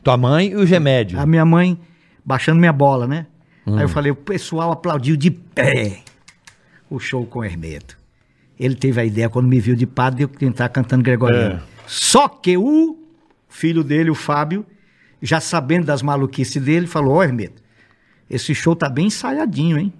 Tua 0.04 0.16
mãe 0.18 0.48
e 0.50 0.54
os 0.54 0.68
remédios. 0.68 1.18
A 1.20 1.24
minha 1.24 1.44
mãe 1.44 1.78
baixando 2.24 2.58
minha 2.60 2.72
bola, 2.72 3.06
né? 3.06 3.26
Aí 3.66 3.82
eu 3.82 3.88
falei, 3.88 4.12
o 4.12 4.16
pessoal 4.16 4.70
aplaudiu 4.70 5.16
de 5.16 5.30
pé 5.30 5.98
o 6.88 6.98
show 7.00 7.26
com 7.26 7.40
o 7.40 7.44
Hermeto. 7.44 7.98
Ele 8.58 8.74
teve 8.76 9.00
a 9.00 9.04
ideia, 9.04 9.28
quando 9.28 9.48
me 9.48 9.58
viu 9.60 9.74
de 9.74 9.86
padre, 9.86 10.18
de 10.18 10.22
eu 10.22 10.28
tentar 10.28 10.68
cantando 10.68 11.02
gregoriano. 11.02 11.60
Só 11.86 12.28
que 12.28 12.56
o 12.56 12.96
filho 13.48 13.82
dele, 13.82 14.10
o 14.10 14.14
Fábio, 14.14 14.64
já 15.20 15.40
sabendo 15.40 15.84
das 15.86 16.00
maluquices 16.00 16.62
dele, 16.62 16.86
falou, 16.86 17.16
ó 17.16 17.24
Hermeto, 17.24 17.60
esse 18.30 18.54
show 18.54 18.74
tá 18.76 18.88
bem 18.88 19.06
ensaiadinho, 19.06 19.78
hein? 19.78 19.92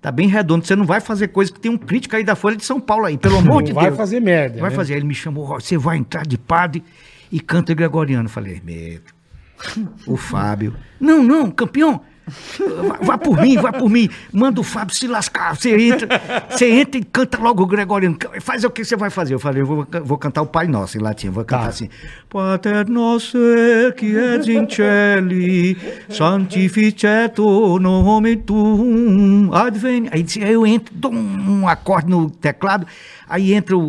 Tá 0.00 0.10
bem 0.10 0.28
redondo, 0.28 0.66
você 0.66 0.74
não 0.76 0.84
vai 0.86 1.00
fazer 1.00 1.28
coisa 1.28 1.52
que 1.52 1.60
tem 1.60 1.70
um 1.70 1.76
crítico 1.76 2.16
aí 2.16 2.24
da 2.24 2.34
Folha 2.34 2.56
de 2.56 2.64
São 2.64 2.80
Paulo 2.80 3.04
aí, 3.06 3.18
pelo 3.18 3.36
amor 3.38 3.56
Não 3.56 3.62
de 3.62 3.72
vai 3.72 3.86
Deus. 3.86 3.96
fazer 3.96 4.20
merda, 4.20 4.60
Vai 4.60 4.70
né? 4.70 4.76
fazer. 4.76 4.94
Aí 4.94 5.00
ele 5.00 5.06
me 5.06 5.14
chamou, 5.14 5.46
você 5.46 5.76
vai 5.76 5.96
entrar 5.98 6.24
de 6.26 6.38
padre 6.38 6.82
e 7.30 7.40
canta 7.40 7.74
gregoriano. 7.74 8.24
Eu 8.26 8.30
falei, 8.30 8.54
Hermeto, 8.54 9.14
o 10.06 10.16
Fábio. 10.16 10.74
Não, 10.98 11.22
não, 11.22 11.50
campeão. 11.50 12.00
Vá, 12.88 12.98
vá 13.02 13.18
por 13.18 13.40
mim, 13.40 13.56
vá 13.56 13.72
por 13.72 13.88
mim. 13.90 14.08
Manda 14.32 14.60
o 14.60 14.64
Fábio 14.64 14.94
se 14.94 15.06
lascar. 15.06 15.56
Você 15.56 15.74
entra, 15.76 16.08
você 16.50 16.70
entra 16.70 17.00
e 17.00 17.04
canta 17.04 17.38
logo 17.38 17.62
o 17.62 17.66
Gregoriano. 17.66 18.16
Faz 18.40 18.64
o 18.64 18.70
que 18.70 18.84
você 18.84 18.96
vai 18.96 19.10
fazer. 19.10 19.34
Eu 19.34 19.38
falei, 19.38 19.62
eu 19.62 19.66
vou, 19.66 19.86
vou 20.04 20.18
cantar 20.18 20.42
o 20.42 20.46
Pai 20.46 20.66
Nosso 20.66 20.96
em 20.98 21.00
latim. 21.00 21.30
Vou 21.30 21.44
cantar 21.44 21.62
Tá. 21.64 21.68
assim. 21.68 21.88
Pater 22.28 22.88
noster 22.88 23.92
que 23.96 24.16
és 24.16 24.46
in 24.46 24.66
celi, 24.70 25.76
sanctificetur 26.08 27.80
nome 27.80 28.36
tuum, 28.36 29.50
adveni. 29.52 30.08
Aí 30.12 30.24
eu 30.52 30.66
entro, 30.66 30.94
dou 30.94 31.12
um, 31.12 31.60
um 31.62 31.68
acorde 31.68 32.08
no 32.08 32.30
teclado, 32.30 32.86
aí 33.28 33.52
entra 33.52 33.76
o, 33.76 33.88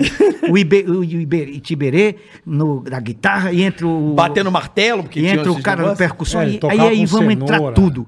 o, 0.50 0.58
Ibe, 0.58 0.86
o 0.90 1.04
Ibe- 1.04 1.52
Itiberê 1.56 2.16
no, 2.46 2.84
na 2.90 3.00
guitarra, 3.00 3.52
e 3.52 3.62
entra 3.62 3.86
o... 3.88 4.14
Batendo 4.16 4.52
martelo, 4.52 5.04
porque 5.04 5.20
E 5.20 5.24
tinha 5.24 5.36
entra 5.36 5.52
o 5.52 5.62
cara 5.62 5.78
negócios. 5.82 5.98
percussão, 6.00 6.42
É, 6.42 6.50
e, 6.50 6.60
aí, 6.70 6.80
aí 6.82 7.06
vamos 7.06 7.34
entrar 7.34 7.56
cenoura. 7.58 7.76
tudo. 7.76 8.08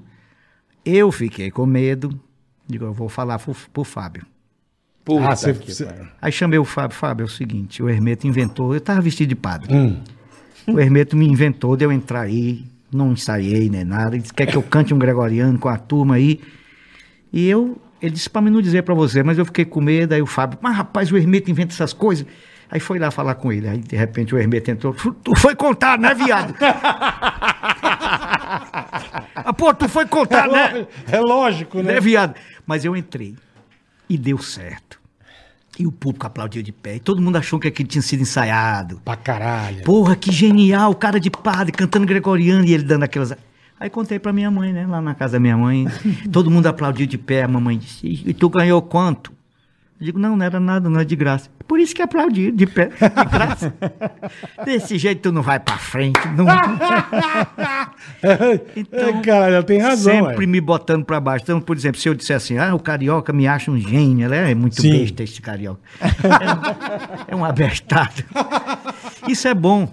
Eu 0.84 1.10
fiquei 1.10 1.50
com 1.50 1.64
medo, 1.66 2.18
digo, 2.66 2.84
eu 2.84 2.92
vou 2.92 3.08
falar 3.08 3.38
pro, 3.38 3.54
pro 3.72 3.84
Fábio. 3.84 4.24
Puta 5.04 5.28
Ah, 5.28 5.36
você. 5.36 5.88
Aí 6.20 6.32
chamei 6.32 6.58
o 6.58 6.64
Fábio, 6.64 6.96
Fábio, 6.96 7.24
é 7.24 7.26
o 7.26 7.30
seguinte, 7.30 7.82
o 7.82 7.88
Hermeto 7.88 8.26
inventou, 8.26 8.74
eu 8.74 8.80
tava 8.80 9.00
vestido 9.00 9.28
de 9.28 9.36
padre. 9.36 9.74
Hum. 9.74 10.00
O 10.66 10.80
Hermeto 10.80 11.14
me 11.16 11.26
inventou 11.26 11.76
de 11.76 11.84
eu 11.84 11.92
entrar 11.92 12.22
aí, 12.22 12.64
não 12.90 13.12
ensaiei 13.12 13.68
nem 13.68 13.84
nada. 13.84 14.14
Ele 14.16 14.22
disse, 14.22 14.32
quer 14.32 14.46
que 14.46 14.56
eu 14.56 14.62
cante 14.62 14.94
um 14.94 14.98
gregoriano 14.98 15.58
com 15.58 15.68
a 15.68 15.76
turma 15.76 16.14
aí. 16.14 16.40
E 17.30 17.46
eu, 17.46 17.76
ele 18.00 18.12
disse 18.12 18.30
pra 18.30 18.40
mim 18.40 18.48
não 18.50 18.62
dizer 18.62 18.82
pra 18.82 18.94
você, 18.94 19.22
mas 19.22 19.36
eu 19.36 19.44
fiquei 19.44 19.66
com 19.66 19.80
medo. 19.82 20.14
Aí 20.14 20.22
o 20.22 20.26
Fábio, 20.26 20.58
mas 20.62 20.74
rapaz, 20.74 21.12
o 21.12 21.16
Hermeto 21.18 21.50
inventa 21.50 21.74
essas 21.74 21.92
coisas. 21.92 22.24
Aí 22.70 22.80
foi 22.80 22.98
lá 22.98 23.10
falar 23.10 23.34
com 23.34 23.52
ele. 23.52 23.68
Aí 23.68 23.78
de 23.78 23.94
repente 23.94 24.34
o 24.34 24.38
Hermeto 24.38 24.70
entrou, 24.70 24.94
tu 25.22 25.36
foi 25.36 25.54
contar, 25.54 25.98
né, 25.98 26.14
viado? 26.14 26.54
ah, 29.34 29.52
pô, 29.52 29.72
tu 29.72 29.88
foi 29.88 30.06
contar, 30.06 30.48
né? 30.48 30.86
É 31.10 31.20
lógico, 31.20 31.78
né? 31.78 31.94
Né, 31.94 32.00
viado? 32.00 32.34
Mas 32.66 32.84
eu 32.84 32.96
entrei. 32.96 33.36
E 34.08 34.18
deu 34.18 34.38
certo. 34.38 35.00
E 35.78 35.86
o 35.86 35.92
público 35.92 36.26
aplaudiu 36.26 36.62
de 36.62 36.72
pé. 36.72 36.96
E 36.96 37.00
todo 37.00 37.20
mundo 37.20 37.36
achou 37.36 37.58
que 37.58 37.68
aquilo 37.68 37.88
tinha 37.88 38.02
sido 38.02 38.20
ensaiado. 38.22 39.00
Pra 39.04 39.16
caralho. 39.16 39.82
Porra, 39.84 40.14
que 40.14 40.30
genial, 40.30 40.92
o 40.92 40.94
cara 40.94 41.18
de 41.18 41.30
padre 41.30 41.72
cantando 41.72 42.06
gregoriano 42.06 42.64
e 42.64 42.72
ele 42.72 42.84
dando 42.84 43.02
aquelas. 43.02 43.34
Aí 43.78 43.90
contei 43.90 44.18
pra 44.18 44.32
minha 44.32 44.50
mãe, 44.50 44.72
né? 44.72 44.86
Lá 44.86 45.00
na 45.00 45.14
casa 45.14 45.34
da 45.34 45.40
minha 45.40 45.56
mãe. 45.56 45.86
todo 46.30 46.50
mundo 46.50 46.66
aplaudiu 46.66 47.06
de 47.06 47.18
pé. 47.18 47.42
A 47.42 47.48
mamãe 47.48 47.76
disse: 47.76 48.22
E 48.24 48.32
tu 48.32 48.48
ganhou 48.48 48.80
quanto? 48.82 49.33
Eu 50.04 50.06
digo: 50.06 50.18
Não, 50.18 50.36
não 50.36 50.44
era 50.44 50.60
nada, 50.60 50.90
não 50.90 51.00
é 51.00 51.04
de 51.04 51.16
graça. 51.16 51.48
Por 51.66 51.80
isso 51.80 51.94
que 51.94 52.02
aplaudi 52.02 52.52
de 52.52 52.66
pé, 52.66 52.88
de 52.88 53.24
graça. 53.32 53.74
Desse 54.66 54.98
jeito 54.98 55.22
tu 55.22 55.32
não 55.32 55.40
vai 55.40 55.58
pra 55.58 55.78
frente. 55.78 56.20
Não... 56.36 56.44
Então, 58.76 59.08
É, 59.08 59.22
caralho, 59.22 59.54
ela 59.56 59.62
tem 59.62 59.80
razão. 59.80 60.12
sempre 60.24 60.44
ué. 60.44 60.46
me 60.46 60.60
botando 60.60 61.04
pra 61.04 61.20
baixo. 61.20 61.44
Então, 61.44 61.60
por 61.60 61.76
exemplo, 61.76 62.00
se 62.00 62.08
eu 62.08 62.14
disser 62.14 62.36
assim, 62.36 62.58
ah, 62.58 62.74
o 62.74 62.78
carioca 62.78 63.32
me 63.32 63.46
acha 63.46 63.70
um 63.70 63.78
gênio, 63.78 64.24
ela 64.26 64.36
é 64.36 64.54
muito 64.54 64.80
Sim. 64.80 64.90
besta 64.90 65.22
esse 65.22 65.40
carioca. 65.40 65.80
É, 66.02 67.32
um- 67.32 67.34
é 67.34 67.36
um 67.36 67.44
abestado. 67.44 68.22
Isso 69.28 69.46
é 69.48 69.54
bom. 69.54 69.90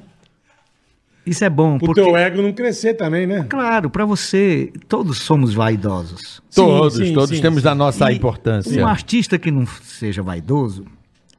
Isso 1.25 1.43
é 1.45 1.49
bom, 1.49 1.75
O 1.75 1.79
porque, 1.79 2.01
teu 2.01 2.17
ego 2.17 2.41
não 2.41 2.51
crescer 2.51 2.95
também, 2.95 3.27
né? 3.27 3.45
claro, 3.47 3.89
pra 3.89 4.05
você, 4.05 4.71
todos 4.87 5.19
somos 5.19 5.53
vaidosos. 5.53 6.41
Todos, 6.53 6.95
sim, 6.97 7.13
todos 7.13 7.29
sim, 7.35 7.41
temos 7.41 7.61
sim. 7.61 7.67
a 7.67 7.75
nossa 7.75 8.11
E 8.11 8.15
importância. 8.15 8.83
Um 8.83 8.87
artista 8.87 9.37
que 9.37 9.51
não 9.51 9.65
seja 9.67 10.23
vaidoso 10.23 10.85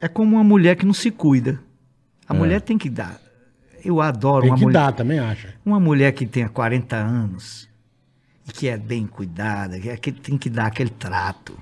é 0.00 0.06
como 0.09 0.36
uma 0.36 0.44
mulher 0.44 0.76
que 0.76 0.86
não 0.86 0.92
se 0.94 1.10
cuida. 1.10 1.60
A 2.28 2.32
mulher 2.34 2.60
tem 2.60 2.78
que 2.78 2.88
dar. 2.88 3.20
Eu 3.84 4.00
adoro 4.00 4.42
Tem 4.42 4.50
uma 4.50 4.56
que 4.56 4.62
mulher. 4.64 4.72
dar, 4.80 4.92
também 4.92 5.18
acha. 5.18 5.54
Uma 5.66 5.80
mulher 5.80 6.12
que 6.12 6.24
tenha 6.24 6.48
40 6.48 6.94
anos 6.96 7.68
e 8.48 8.52
que 8.52 8.68
é 8.68 8.76
bem 8.76 9.06
cuidada, 9.06 9.78
que, 9.80 9.88
é 9.90 9.96
que 9.96 10.12
tem 10.12 10.38
que 10.38 10.48
dar 10.48 10.66
aquele 10.66 10.90
trato. 10.90 11.59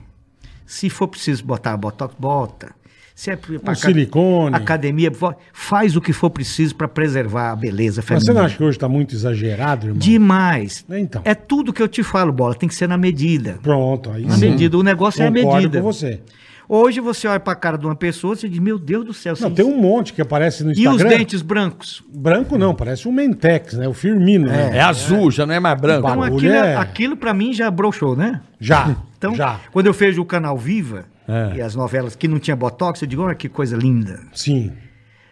Se 0.66 0.90
for 0.90 1.08
preciso 1.08 1.42
botar 1.44 1.76
botox, 1.78 2.14
bota. 2.18 2.72
Se 3.20 3.30
é 3.32 3.36
pra 3.36 3.72
Um 3.72 3.74
silicone. 3.74 4.56
academia, 4.56 5.12
faz 5.52 5.94
o 5.94 6.00
que 6.00 6.10
for 6.10 6.30
preciso 6.30 6.74
para 6.74 6.88
preservar 6.88 7.50
a 7.50 7.56
beleza 7.56 8.00
Mas 8.00 8.06
feminina. 8.08 8.24
você 8.24 8.32
não 8.32 8.46
acha 8.46 8.56
que 8.56 8.64
hoje 8.64 8.78
tá 8.78 8.88
muito 8.88 9.14
exagerado, 9.14 9.88
irmão? 9.88 9.98
Demais. 9.98 10.86
Então. 10.88 11.20
É 11.22 11.34
tudo 11.34 11.70
que 11.70 11.82
eu 11.82 11.88
te 11.88 12.02
falo, 12.02 12.32
bola, 12.32 12.54
tem 12.54 12.66
que 12.66 12.74
ser 12.74 12.88
na 12.88 12.96
medida. 12.96 13.58
Pronto, 13.62 14.10
aí 14.10 14.24
Na 14.24 14.36
sim. 14.36 14.48
medida, 14.52 14.78
o 14.78 14.82
negócio 14.82 15.22
é 15.22 15.26
a 15.26 15.30
Concordo 15.30 15.54
medida. 15.54 15.78
com 15.82 15.84
você. 15.92 16.20
Hoje 16.66 16.98
você 17.00 17.28
olha 17.28 17.38
para 17.38 17.52
a 17.52 17.56
cara 17.56 17.76
de 17.76 17.84
uma 17.84 17.94
pessoa 17.94 18.34
e 18.42 18.48
diz: 18.48 18.58
Meu 18.58 18.78
Deus 18.78 19.04
do 19.04 19.12
céu, 19.12 19.34
Não, 19.38 19.50
tem 19.50 19.66
um 19.66 19.76
monte 19.78 20.14
que 20.14 20.22
aparece 20.22 20.64
no 20.64 20.70
e 20.70 20.72
Instagram. 20.72 20.94
os 20.96 21.18
dentes 21.18 21.42
brancos? 21.42 22.02
Branco 22.10 22.56
não, 22.56 22.74
parece 22.74 23.06
um 23.06 23.12
Mentex, 23.12 23.74
né? 23.74 23.86
O 23.86 23.92
Firmino, 23.92 24.46
né? 24.46 24.78
É 24.78 24.80
azul, 24.80 25.30
já 25.30 25.44
não 25.44 25.52
é 25.52 25.60
mais 25.60 25.78
branco. 25.78 26.08
Então 26.08 26.22
aquilo, 26.22 26.54
é- 26.54 26.72
é- 26.72 26.76
aquilo 26.76 27.16
para 27.18 27.34
mim 27.34 27.52
já 27.52 27.70
broxou, 27.70 28.16
né? 28.16 28.40
Já, 28.58 28.96
Então, 29.18 29.34
já. 29.34 29.60
quando 29.72 29.88
eu 29.88 29.92
vejo 29.92 30.22
o 30.22 30.24
canal 30.24 30.56
Viva 30.56 31.04
É. 31.30 31.56
e 31.56 31.62
as 31.62 31.74
novelas 31.74 32.16
que 32.16 32.26
não 32.26 32.38
tinha 32.38 32.56
botox, 32.56 33.00
eu 33.02 33.08
digo, 33.08 33.22
olha 33.22 33.34
que 33.34 33.48
coisa 33.48 33.76
linda. 33.76 34.20
Sim. 34.32 34.72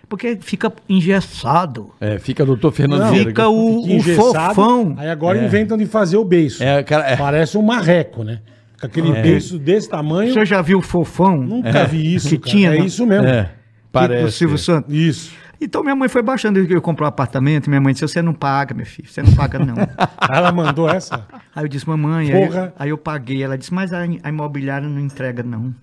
Porque 0.08 0.38
fica 0.40 0.72
engessado. 0.88 1.92
É, 2.00 2.18
fica 2.18 2.44
doutor 2.44 2.72
Fernando 2.72 3.00
Não, 3.00 3.10
Vieira. 3.10 3.28
Fica 3.30 3.48
o, 3.48 3.84
Fica 3.84 4.10
o 4.12 4.14
fofão. 4.14 4.94
Aí 4.96 5.10
agora 5.10 5.44
inventam 5.44 5.76
de 5.76 5.84
fazer 5.86 6.16
o 6.16 6.24
beiço. 6.24 6.62
É, 6.62 6.82
cara, 6.82 7.10
é. 7.10 7.16
Parece 7.16 7.58
um 7.58 7.62
marreco, 7.62 8.24
né? 8.24 8.40
Com 8.80 8.86
aquele 8.86 9.12
beiço 9.12 9.58
desse 9.58 9.88
tamanho. 9.88 10.32
Você 10.32 10.46
já 10.46 10.62
viu 10.62 10.78
o 10.78 10.82
fofão? 10.82 11.36
Nunca 11.36 11.84
vi 11.84 12.14
isso, 12.14 12.28
Que 12.30 12.38
cara. 12.38 12.50
tinha, 12.50 12.70
É 12.74 12.78
isso 12.78 13.04
mesmo. 13.04 13.26
É, 13.26 13.42
Do 13.42 13.48
parece. 13.92 14.32
Silvio 14.38 14.56
Santos. 14.56 14.94
Isso. 14.94 15.32
Então 15.60 15.82
minha 15.82 15.96
mãe 15.96 16.08
foi 16.08 16.22
baixando. 16.22 16.60
Eu 16.60 16.80
comprei 16.80 17.04
um 17.04 17.08
apartamento. 17.08 17.68
Minha 17.68 17.80
mãe 17.80 17.92
disse: 17.92 18.06
Você 18.06 18.22
não 18.22 18.32
paga, 18.32 18.72
meu 18.74 18.86
filho. 18.86 19.08
Você 19.08 19.20
não 19.22 19.32
paga, 19.34 19.58
não. 19.58 19.74
Ela 20.32 20.52
mandou 20.52 20.88
essa? 20.88 21.26
aí 21.54 21.64
eu 21.64 21.68
disse: 21.68 21.86
Mamãe. 21.88 22.32
Aí, 22.32 22.46
Porra. 22.46 22.72
aí 22.78 22.90
eu 22.90 22.96
paguei. 22.96 23.42
Ela 23.42 23.58
disse: 23.58 23.74
Mas 23.74 23.92
a, 23.92 24.02
a 24.02 24.28
imobiliária 24.28 24.88
não 24.88 25.00
entrega, 25.00 25.42
não. 25.42 25.74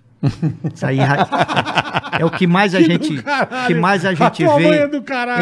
Isso 0.74 0.84
aí 0.86 0.98
ra- 0.98 2.10
é 2.18 2.24
o 2.24 2.30
que 2.30 2.46
mais 2.46 2.74
a 2.74 2.80
gente, 2.80 3.22
caralho. 3.22 3.66
que 3.66 3.74
mais 3.74 4.04
a 4.04 4.08
A 4.10 4.14
gente 4.14 4.44
mãe 4.44 4.58
vê. 4.70 4.78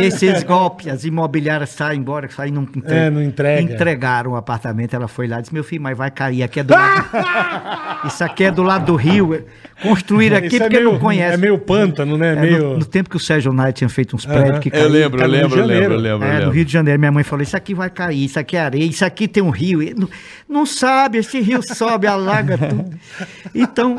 é. 0.02 0.04
Esses 0.04 0.42
golpes, 0.42 0.88
as 0.88 1.04
imobiliárias 1.04 1.70
saem 1.70 2.00
embora, 2.00 2.28
saem 2.30 2.52
não, 2.52 2.62
entre- 2.62 2.94
É, 2.94 3.08
não 3.10 3.22
entrega. 3.22 3.62
Entregaram 3.62 4.32
o 4.32 4.36
apartamento, 4.36 4.94
ela 4.94 5.06
foi 5.08 5.26
lá 5.28 5.38
e 5.38 5.42
disse: 5.42 5.54
Meu 5.54 5.64
filho, 5.64 5.80
mas 5.82 5.96
vai 5.96 6.10
cair 6.10 6.42
aqui 6.42 6.60
é 6.60 6.62
do 6.64 6.74
lado. 6.74 7.06
Isso 8.06 8.22
aqui 8.24 8.44
é 8.44 8.50
do 8.50 8.62
lado 8.62 8.86
do 8.86 8.96
rio. 8.96 9.44
Construíram 9.82 10.36
aqui 10.38 10.48
Isso 10.48 10.56
é 10.56 10.60
porque 10.60 10.76
meio- 10.78 10.92
não 10.92 10.98
conhece. 10.98 11.34
É 11.34 11.36
meio 11.36 11.58
pântano, 11.58 12.16
né? 12.18 12.32
É, 12.32 12.40
meio... 12.40 12.64
no, 12.70 12.78
no 12.78 12.84
tempo 12.84 13.08
que 13.10 13.16
o 13.16 13.20
Sérgio 13.20 13.52
Nair 13.52 13.72
tinha 13.72 13.88
feito 13.88 14.14
uns 14.16 14.24
prédios 14.26 14.58
que 14.58 14.68
Eu 14.68 14.72
caíram. 14.72 14.90
lembro, 14.90 15.20
eu 15.22 15.26
no 15.28 15.32
lembro, 15.32 15.58
eu 15.60 15.66
lembro, 15.66 15.94
eu 15.94 15.98
lembro. 15.98 16.24
eu 16.26 16.28
É, 16.28 16.32
no 16.32 16.38
lembro. 16.40 16.50
Rio 16.54 16.64
de 16.64 16.72
Janeiro, 16.72 16.98
minha 16.98 17.12
mãe 17.12 17.24
falou: 17.24 17.42
Isso 17.42 17.56
aqui 17.56 17.74
vai 17.74 17.88
cair, 17.90 18.24
isso 18.24 18.38
aqui 18.38 18.56
é 18.56 18.60
areia, 18.60 18.84
isso 18.84 19.04
aqui 19.04 19.26
tem 19.28 19.42
um 19.42 19.50
rio. 19.50 19.82
E 19.82 19.94
Não, 19.94 20.08
não 20.48 20.66
sabe, 20.66 21.18
esse 21.18 21.40
rio 21.40 21.62
sobe, 21.62 22.06
alaga 22.06 22.58
tudo. 22.58 22.90
Então, 23.54 23.96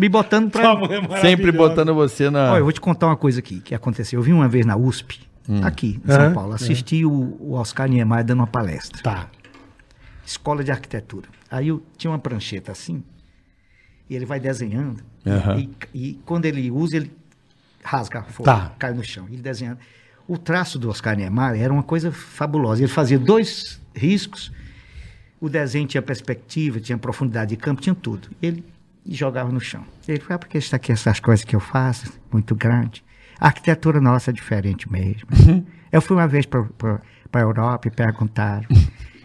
me 0.00 0.08
botando 0.08 0.50
pra. 0.50 0.72
é 1.16 1.20
Sempre 1.20 1.52
botando 1.52 1.94
você 1.94 2.30
na. 2.30 2.52
Olha, 2.52 2.58
eu 2.60 2.64
vou 2.64 2.72
te 2.72 2.80
contar 2.80 3.06
uma 3.06 3.16
coisa 3.16 3.38
aqui 3.40 3.60
que 3.60 3.74
aconteceu. 3.74 4.18
Eu 4.18 4.22
vim 4.24 4.32
uma 4.32 4.48
vez 4.48 4.64
na 4.66 4.76
USP, 4.76 5.20
aqui 5.62 6.00
em 6.04 6.12
São 6.12 6.32
Paulo, 6.32 6.54
assisti 6.54 7.04
o, 7.04 7.12
o 7.38 7.52
Oscar 7.52 7.88
Niemeyer 7.88 8.24
dando 8.24 8.40
uma 8.40 8.46
palestra. 8.46 9.02
Tá. 9.02 9.28
Escola 10.26 10.64
de 10.64 10.70
Arquitetura. 10.70 11.28
Aí 11.50 11.68
eu 11.68 11.82
tinha 11.96 12.10
uma 12.10 12.18
prancheta 12.18 12.72
assim, 12.72 13.02
e 14.08 14.14
ele 14.14 14.24
vai 14.24 14.38
desenhando, 14.40 15.02
Aham. 15.26 15.58
e, 15.58 15.70
e 15.92 16.20
quando 16.24 16.44
ele 16.46 16.70
usa, 16.70 16.96
ele 16.96 17.10
rasga 17.82 18.20
a 18.20 18.22
folha, 18.22 18.44
Tá. 18.46 18.72
cai 18.78 18.92
no 18.94 19.02
chão. 19.04 19.26
Ele 19.30 19.42
desenhando. 19.42 19.78
O 20.28 20.38
traço 20.38 20.78
do 20.78 20.88
Oscar 20.88 21.16
Niemeyer 21.16 21.60
era 21.64 21.72
uma 21.72 21.82
coisa 21.82 22.12
fabulosa. 22.12 22.80
Ele 22.82 22.90
fazia 22.92 23.18
dois 23.18 23.80
riscos, 23.94 24.52
o 25.40 25.48
desenho 25.48 25.88
tinha 25.88 26.00
perspectiva, 26.02 26.78
tinha 26.78 26.96
profundidade 26.96 27.50
de 27.50 27.56
campo, 27.56 27.80
tinha 27.82 27.94
tudo. 27.94 28.28
E 29.10 29.14
jogava 29.16 29.50
no 29.50 29.58
chão. 29.58 29.84
Ele 30.06 30.20
falou, 30.20 30.36
ah, 30.36 30.38
porque 30.38 30.56
isso 30.56 30.74
aqui, 30.74 30.92
essas 30.92 31.18
coisas 31.18 31.44
que 31.44 31.56
eu 31.56 31.58
faço, 31.58 32.12
muito 32.32 32.54
grande. 32.54 33.04
A 33.40 33.46
arquitetura 33.46 34.00
nossa 34.00 34.30
é 34.30 34.32
diferente 34.32 34.90
mesmo. 34.90 35.26
eu 35.90 36.00
fui 36.00 36.16
uma 36.16 36.28
vez 36.28 36.46
para 36.46 36.62
a 37.32 37.40
Europa 37.40 37.88
e 37.88 37.90
perguntaram. 37.90 38.68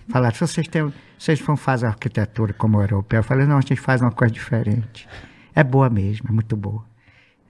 Falaram, 0.09 0.33
se 0.33 0.41
vocês, 0.41 0.67
têm, 0.67 0.91
vocês 1.19 1.39
vão 1.39 1.55
fazer 1.55 1.85
arquitetura 1.85 2.51
como 2.51 2.81
europeu? 2.81 3.19
Eu 3.19 3.23
falei, 3.23 3.45
não, 3.45 3.59
a 3.59 3.61
gente 3.61 3.77
faz 3.77 4.01
uma 4.01 4.11
coisa 4.11 4.33
diferente. 4.33 5.07
É 5.53 5.63
boa 5.63 5.87
mesmo, 5.87 6.29
é 6.29 6.31
muito 6.31 6.57
boa. 6.57 6.83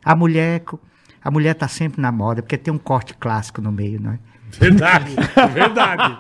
A 0.04 0.14
mulher, 0.14 0.62
a 1.24 1.32
mulher 1.32 1.52
está 1.52 1.70
sempre 1.70 2.02
na 2.02 2.12
moda, 2.12 2.42
porque 2.42 2.58
tem 2.58 2.74
um 2.74 2.78
corte 2.78 3.14
clássico 3.14 3.62
no 3.62 3.72
meio, 3.72 4.02
não 4.02 4.12
é? 4.12 4.20
Verdade. 4.52 5.16
Verdade. 5.54 6.18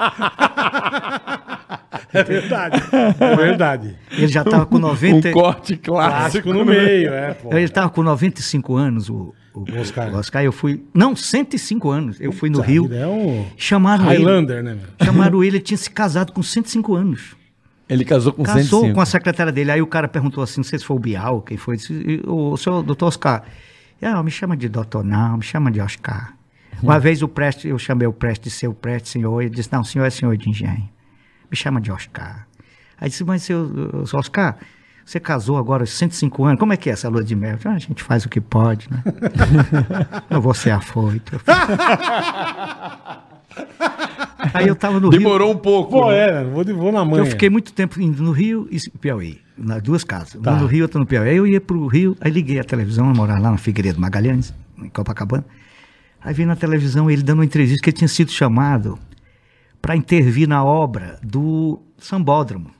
É 2.13 2.23
verdade. 2.23 2.81
É 3.19 3.35
verdade. 3.35 3.95
Ele 4.11 4.27
já 4.27 4.41
estava 4.41 4.65
com 4.65 4.77
90... 4.77 5.29
Um 5.29 5.31
corte 5.31 5.77
clássico. 5.77 6.11
Clássico 6.11 6.53
no 6.53 6.65
meio, 6.65 7.13
é, 7.13 7.33
pô. 7.33 7.49
Ele 7.51 7.63
estava 7.63 7.89
com 7.89 8.03
95 8.03 8.75
anos, 8.75 9.09
o, 9.09 9.33
o 9.53 9.63
Oscar. 9.79 10.13
o 10.13 10.17
Oscar. 10.17 10.43
Eu 10.43 10.51
fui. 10.51 10.83
Não, 10.93 11.15
105 11.15 11.89
anos. 11.89 12.21
Eu 12.21 12.31
fui 12.31 12.49
no 12.49 12.59
Puta 12.59 12.69
Rio. 12.69 12.93
É 12.93 13.07
um 13.07 13.45
Chamaram 13.57 14.05
ele. 14.05 14.23
Highlander, 14.23 14.63
né, 14.63 14.75
meu? 14.75 15.05
Chamaram 15.05 15.43
ele, 15.43 15.57
ele 15.57 15.63
tinha 15.63 15.77
se 15.77 15.89
casado 15.89 16.31
com 16.31 16.41
105 16.43 16.95
anos. 16.95 17.35
Ele 17.87 18.03
casou 18.03 18.33
com 18.33 18.43
Casou 18.43 18.61
105. 18.81 18.93
com 18.95 19.01
a 19.01 19.05
secretária 19.05 19.51
dele. 19.51 19.71
Aí 19.71 19.81
o 19.81 19.87
cara 19.87 20.07
perguntou 20.07 20.43
assim: 20.43 20.57
não 20.57 20.63
sei 20.63 20.79
se 20.79 20.85
foi 20.85 20.95
o 20.95 20.99
Bial, 20.99 21.41
quem 21.41 21.55
foi. 21.55 21.77
Disse, 21.77 21.93
"E 21.93 22.21
O 22.25 22.57
senhor, 22.57 22.81
doutor 22.81 23.07
Oscar. 23.07 23.43
Ah, 24.01 24.21
me 24.21 24.29
chama 24.29 24.55
de 24.57 24.67
doutor, 24.69 25.03
não, 25.03 25.37
me 25.37 25.43
chama 25.43 25.71
de 25.71 25.79
Oscar. 25.79 26.33
Uma 26.83 26.99
vez 26.99 27.21
o 27.23 27.27
Prestes, 27.27 27.65
eu 27.65 27.79
chamei 27.79 28.07
o 28.07 28.13
Prestes 28.13 28.51
de 28.53 28.59
seu 28.59 28.73
Prestes, 28.73 29.11
senhor, 29.11 29.41
ele 29.41 29.49
disse: 29.49 29.71
não, 29.71 29.81
o 29.81 29.85
senhor 29.85 30.05
é 30.05 30.09
senhor 30.09 30.35
de 30.37 30.49
engenho. 30.49 30.89
Me 31.49 31.57
chama 31.57 31.81
de 31.81 31.91
Oscar. 31.91 32.47
Aí 32.99 33.09
disse: 33.09 33.23
mas 33.23 33.43
seu, 33.43 34.05
seu 34.05 34.19
Oscar, 34.19 34.57
você 35.05 35.19
casou 35.19 35.57
agora 35.57 35.83
aos 35.83 35.91
105 35.91 36.43
anos, 36.45 36.59
como 36.59 36.73
é 36.73 36.77
que 36.77 36.89
é 36.89 36.93
essa 36.93 37.07
lua 37.07 37.23
de 37.23 37.35
mel? 37.35 37.57
Ah, 37.63 37.71
a 37.71 37.79
gente 37.79 38.01
faz 38.01 38.25
o 38.25 38.29
que 38.29 38.41
pode, 38.41 38.89
né? 38.89 39.03
Não 40.29 40.41
vou 40.41 40.53
ser 40.53 40.71
afoito. 40.71 41.39
Aí 44.53 44.67
eu 44.67 44.75
tava 44.75 44.99
no 44.99 45.09
Rio. 45.09 45.19
Demorou 45.19 45.51
um 45.51 45.57
pouco. 45.57 45.91
Pô, 45.91 46.09
né? 46.09 46.41
é, 46.41 46.43
vou, 46.43 46.63
vou 46.65 46.91
na 46.91 47.05
manhã. 47.05 47.21
Eu 47.21 47.25
fiquei 47.25 47.49
muito 47.49 47.71
tempo 47.73 48.01
indo 48.01 48.21
no 48.23 48.31
Rio 48.31 48.67
e 48.71 48.77
Piauí, 48.99 49.39
nas 49.57 49.81
duas 49.81 50.03
casas. 50.03 50.41
Tá. 50.41 50.51
Uma 50.51 50.61
no 50.61 50.67
Rio, 50.67 50.83
outra 50.83 50.99
no 50.99 51.05
Piauí. 51.05 51.29
Aí 51.29 51.37
eu 51.37 51.47
ia 51.47 51.61
pro 51.61 51.85
Rio, 51.87 52.17
aí 52.19 52.31
liguei 52.31 52.59
a 52.59 52.63
televisão, 52.63 53.07
eu 53.07 53.15
morava 53.15 53.39
lá 53.39 53.51
no 53.51 53.57
Figueiredo 53.57 53.99
Magalhães, 53.99 54.53
em 54.77 54.89
Copacabana. 54.89 55.45
Aí 56.21 56.33
vi 56.33 56.45
na 56.45 56.55
televisão 56.55 57.09
ele 57.09 57.21
dando 57.21 57.39
uma 57.39 57.45
entrevista 57.45 57.83
que 57.83 57.89
ele 57.91 57.97
tinha 57.97 58.07
sido 58.07 58.31
chamado 58.31 58.97
para 59.85 59.95
intervir 59.95 60.47
na 60.49 60.63
obra 60.65 61.19
do 61.21 61.79
Sambódromo. 61.99 62.71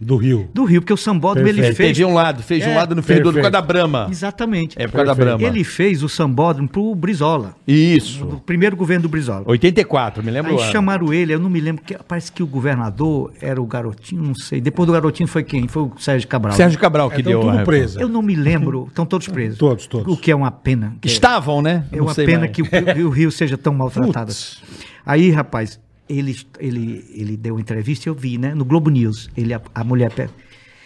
Do 0.00 0.16
Rio. 0.16 0.50
Do 0.52 0.64
Rio, 0.64 0.80
porque 0.82 0.92
o 0.92 0.96
Sambódromo 0.96 1.46
ele 1.46 1.58
Perfeito. 1.62 1.76
fez. 1.76 1.96
Teve 1.96 2.04
um 2.04 2.14
lado, 2.14 2.42
fez 2.42 2.66
um 2.66 2.70
É, 2.70 2.74
lado 2.74 2.96
no 2.96 3.02
Ferro 3.04 3.20
por 3.22 3.32
perfeito. 3.32 3.42
causa 3.44 3.50
da 3.52 3.62
Brama. 3.62 4.08
Exatamente. 4.10 4.74
É 4.76 4.88
por 4.88 4.94
causa 4.96 5.06
da. 5.06 5.14
Brama. 5.14 5.42
Ele 5.44 5.62
fez 5.62 6.02
o 6.02 6.08
Sambódromo 6.08 6.68
pro 6.68 6.92
Brizola, 6.96 7.54
Isso. 7.66 8.24
no 8.24 8.40
primeiro 8.40 8.74
governo 8.76 9.02
do 9.04 9.08
Brizola. 9.08 9.44
84, 9.46 10.20
me 10.24 10.32
lembro 10.32 10.50
Aí 10.50 10.56
o 10.56 10.60
ano. 10.60 10.72
chamaram 10.72 11.12
ele, 11.14 11.32
eu 11.32 11.38
não 11.38 11.48
me 11.48 11.60
lembro, 11.60 11.84
que, 11.84 11.96
parece 12.08 12.32
que 12.32 12.42
o 12.42 12.46
governador 12.46 13.32
era 13.40 13.62
o 13.62 13.66
garotinho, 13.66 14.20
não 14.24 14.34
sei. 14.34 14.60
Depois 14.60 14.88
do 14.88 14.92
garotinho 14.92 15.28
foi 15.28 15.44
quem? 15.44 15.68
Foi 15.68 15.84
o 15.84 15.92
Sérgio 15.96 16.26
Cabral. 16.28 16.54
Sérgio 16.56 16.78
Cabral 16.80 17.08
que 17.08 17.20
Então 17.20 17.30
deu 17.32 17.40
tudo 17.42 17.58
a- 17.60 17.62
preso. 17.62 18.00
Eu 18.00 18.08
não 18.08 18.20
me 18.20 18.34
lembro, 18.34 18.86
estão 18.88 19.06
todos 19.06 19.28
presos. 19.30 19.58
Todos, 19.58 19.86
todos. 19.86 20.12
O 20.12 20.16
que 20.16 20.32
é 20.32 20.34
uma 20.34 20.50
pena. 20.50 20.96
é- 21.00 21.06
Estavam, 21.06 21.62
né? 21.62 21.84
É 21.92 22.02
uma 22.02 22.12
pena 22.14 22.40
mais. 22.40 22.50
que 22.50 22.62
o, 22.62 22.66
o 23.06 23.10
Rio 23.10 23.30
seja 23.30 23.56
tão 23.56 23.72
maltratado. 23.76 24.26
Putz. 24.26 24.60
Aí, 25.06 25.30
rapaz, 25.30 25.78
ele, 26.08 26.36
ele, 26.58 27.04
ele 27.14 27.36
deu 27.36 27.58
entrevista 27.58 28.08
eu 28.08 28.14
vi, 28.14 28.38
né? 28.38 28.54
No 28.54 28.64
Globo 28.64 28.90
News. 28.90 29.30
Ele, 29.36 29.54
a, 29.54 29.60
a 29.74 29.84
mulher. 29.84 30.12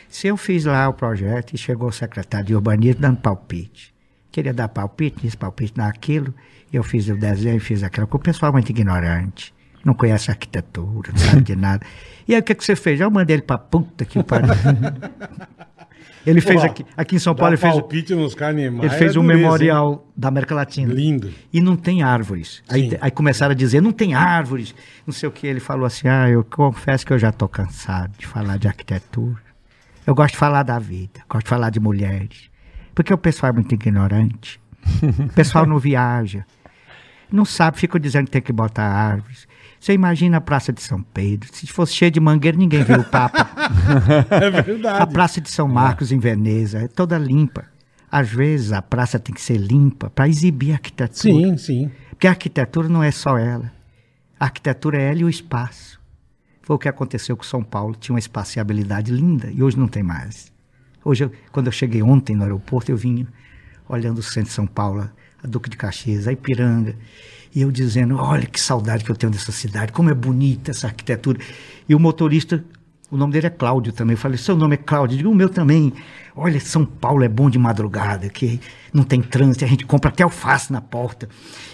Se 0.09 0.27
eu 0.27 0.36
fiz 0.36 0.65
lá 0.65 0.89
o 0.89 0.95
projeto 0.95 1.55
e 1.55 1.59
chegou 1.59 1.89
o 1.89 1.93
secretário 1.93 2.47
de 2.47 2.55
urbanismo 2.55 3.01
dando 3.01 3.19
palpite. 3.19 3.95
Queria 4.31 4.55
dar 4.55 4.69
palpite, 4.69 5.24
nisso, 5.24 5.39
palpite 5.39 5.77
naquilo. 5.77 6.35
Eu 6.73 6.82
fiz 6.82 7.09
o 7.09 7.16
desenho, 7.16 7.61
fiz 7.61 7.82
aquilo. 7.82 8.07
Porque 8.07 8.28
o 8.28 8.32
pessoal 8.32 8.51
é 8.51 8.53
muito 8.53 8.70
ignorante. 8.70 9.55
Não 9.85 9.95
conhece 9.95 10.31
arquitetura, 10.31 11.12
não 11.12 11.19
sabe 11.19 11.43
de 11.43 11.57
nada. 11.57 11.85
E 12.27 12.35
aí 12.35 12.40
o 12.40 12.45
que, 12.45 12.55
que 12.55 12.65
você 12.65 12.77
fez? 12.77 13.01
Eu 13.01 13.11
mandei 13.11 13.36
ele 13.36 13.43
pra 13.43 13.59
puta 13.59 14.05
que 14.05 14.23
pariu. 14.23 14.49
Ele 16.29 16.41
fez 16.43 16.61
Pô, 16.61 16.67
aqui, 16.67 16.85
aqui 16.95 17.17
em 17.17 17.19
São 17.19 17.35
Paulo, 17.35 17.55
ele 17.55 17.61
fez, 17.61 18.11
nos 18.11 18.35
Carnemar. 18.35 18.85
ele 18.85 18.95
fez 18.95 19.17
é 19.17 19.19
um 19.19 19.23
dureza, 19.23 19.41
memorial 19.41 20.07
da 20.15 20.29
América 20.29 20.55
Latina. 20.55 20.93
Lindo. 20.93 21.33
E 21.51 21.61
não 21.61 21.75
tem 21.75 22.03
árvores. 22.03 22.63
Aí, 22.69 22.97
aí 23.01 23.11
começaram 23.11 23.53
a 23.53 23.55
dizer, 23.55 23.81
não 23.81 23.93
tem 23.93 24.15
árvores. 24.15 24.75
Não 25.07 25.15
sei 25.15 25.27
o 25.27 25.33
que. 25.33 25.47
Ele 25.47 25.59
falou 25.59 25.87
assim, 25.87 26.07
ah, 26.07 26.29
eu 26.29 26.45
confesso 26.45 27.07
que 27.07 27.13
eu 27.15 27.19
já 27.19 27.33
tô 27.33 27.49
cansado 27.49 28.13
de 28.19 28.27
falar 28.27 28.59
de 28.59 28.69
arquitetura. 28.69 29.41
Eu 30.07 30.15
gosto 30.15 30.33
de 30.33 30.39
falar 30.39 30.63
da 30.63 30.79
vida, 30.79 31.21
gosto 31.29 31.45
de 31.45 31.51
falar 31.51 31.71
de 31.71 31.81
mulheres. 31.81 32.51
Porque 32.95 33.13
o 33.13 33.19
pessoal 33.19 33.51
é 33.51 33.53
muito 33.55 33.75
ignorante. 33.75 34.61
O 35.19 35.33
pessoal 35.33 35.65
não 35.65 35.79
viaja. 35.79 36.45
Não 37.33 37.45
sabe, 37.45 37.79
ficam 37.79 37.99
dizendo 37.99 38.27
que 38.27 38.33
tem 38.33 38.43
que 38.43 38.53
botar 38.53 38.85
árvores. 38.85 39.48
Você 39.81 39.93
imagina 39.93 40.39
a 40.39 40.41
Praça 40.41 40.73
de 40.73 40.83
São 40.83 41.03
Pedro. 41.03 41.49
Se 41.53 41.67
fosse 41.69 41.95
cheio 41.95 42.11
de 42.11 42.19
mangueira, 42.21 42.57
ninguém 42.59 42.83
vê 42.83 42.95
o 42.95 43.05
Papa. 43.05 43.49
É 44.31 44.51
verdade. 44.63 45.03
A 45.03 45.07
Praça 45.07 45.41
de 45.41 45.51
São 45.51 45.69
Marcos, 45.69 46.11
em 46.13 46.19
Veneza, 46.19 46.81
é 46.81 46.89
toda 46.89 47.17
limpa. 47.19 47.65
Às 48.11 48.29
vezes 48.31 48.73
a 48.73 48.81
praça 48.81 49.19
tem 49.19 49.35
que 49.35 49.41
ser 49.41 49.59
limpa 49.59 50.09
para 50.09 50.27
exibir 50.27 50.71
a 50.73 50.75
arquitetura. 50.77 51.13
Sim, 51.35 51.57
sim. 51.59 51.91
Porque 52.09 52.27
a 52.27 52.31
arquitetura 52.31 52.89
não 52.89 53.03
é 53.03 53.11
só 53.11 53.37
ela. 53.37 53.71
A 54.41 54.47
arquitetura 54.47 54.99
é 54.99 55.11
ela 55.11 55.21
e 55.21 55.25
o 55.25 55.29
espaço. 55.29 56.01
Foi 56.63 56.75
o 56.77 56.79
que 56.79 56.89
aconteceu 56.89 57.37
com 57.37 57.43
São 57.45 57.63
Paulo. 57.63 57.95
Tinha 57.95 58.15
uma 58.15 58.19
espaciabilidade 58.19 59.13
linda 59.13 59.51
e 59.53 59.63
hoje 59.63 59.79
não 59.79 59.87
tem 59.89 60.03
mais. 60.03 60.51
Hoje, 61.05 61.25
eu- 61.25 61.33
quando 61.53 61.67
eu 61.67 61.73
cheguei 61.73 62.03
ontem 62.03 62.35
no 62.35 62.43
aeroporto, 62.45 62.91
eu 62.91 62.97
vinha 62.97 63.27
olhando 63.89 64.19
o 64.19 64.23
centro 64.23 64.49
de 64.49 64.55
São 64.55 64.67
Paulo, 64.67 65.09
a 65.43 65.47
Duque 65.47 65.69
de 65.69 65.77
Caxias, 65.77 66.27
a 66.27 66.33
Ipiranga, 66.33 66.97
e 67.55 67.62
eu 67.62 67.70
dizendo: 67.70 68.16
olha 68.16 68.47
que 68.47 68.61
saudade 68.61 69.05
que 69.05 69.11
eu 69.11 69.16
tenho 69.16 69.33
dessa 69.33 69.53
cidade, 69.53 69.93
como 69.93 70.11
é 70.11 70.15
bonita 70.15 70.70
essa 70.70 70.87
arquitetura. 70.87 71.39
E 71.89 71.95
o 71.95 71.99
motorista, 71.99 72.65
o 73.11 73.16
nome 73.16 73.33
dele 73.33 73.47
é 73.47 73.51
Cláudio 73.51 73.93
também. 73.93 74.15
Eu 74.15 74.19
falei: 74.19 74.39
seu 74.39 74.57
nome 74.57 74.75
é 74.75 74.79
Cláudio? 74.79 75.15
Eu 75.15 75.19
digo: 75.19 75.31
o 75.31 75.35
meu 75.35 75.49
também. 75.49 75.93
Olha, 76.41 76.61
São 76.61 76.85
Paulo 76.85 77.25
é 77.25 77.29
bom 77.29 77.51
de 77.51 77.59
madrugada, 77.59 78.29
que 78.29 78.61
não 78.95 79.03
tem 79.03 79.20
trânsito, 79.20 79.65
a 79.65 79.69
gente 79.69 79.85
compra 79.85 80.09
até 80.09 80.23
alface 80.23 80.73
na 80.73 80.81
porta. 80.81 81.29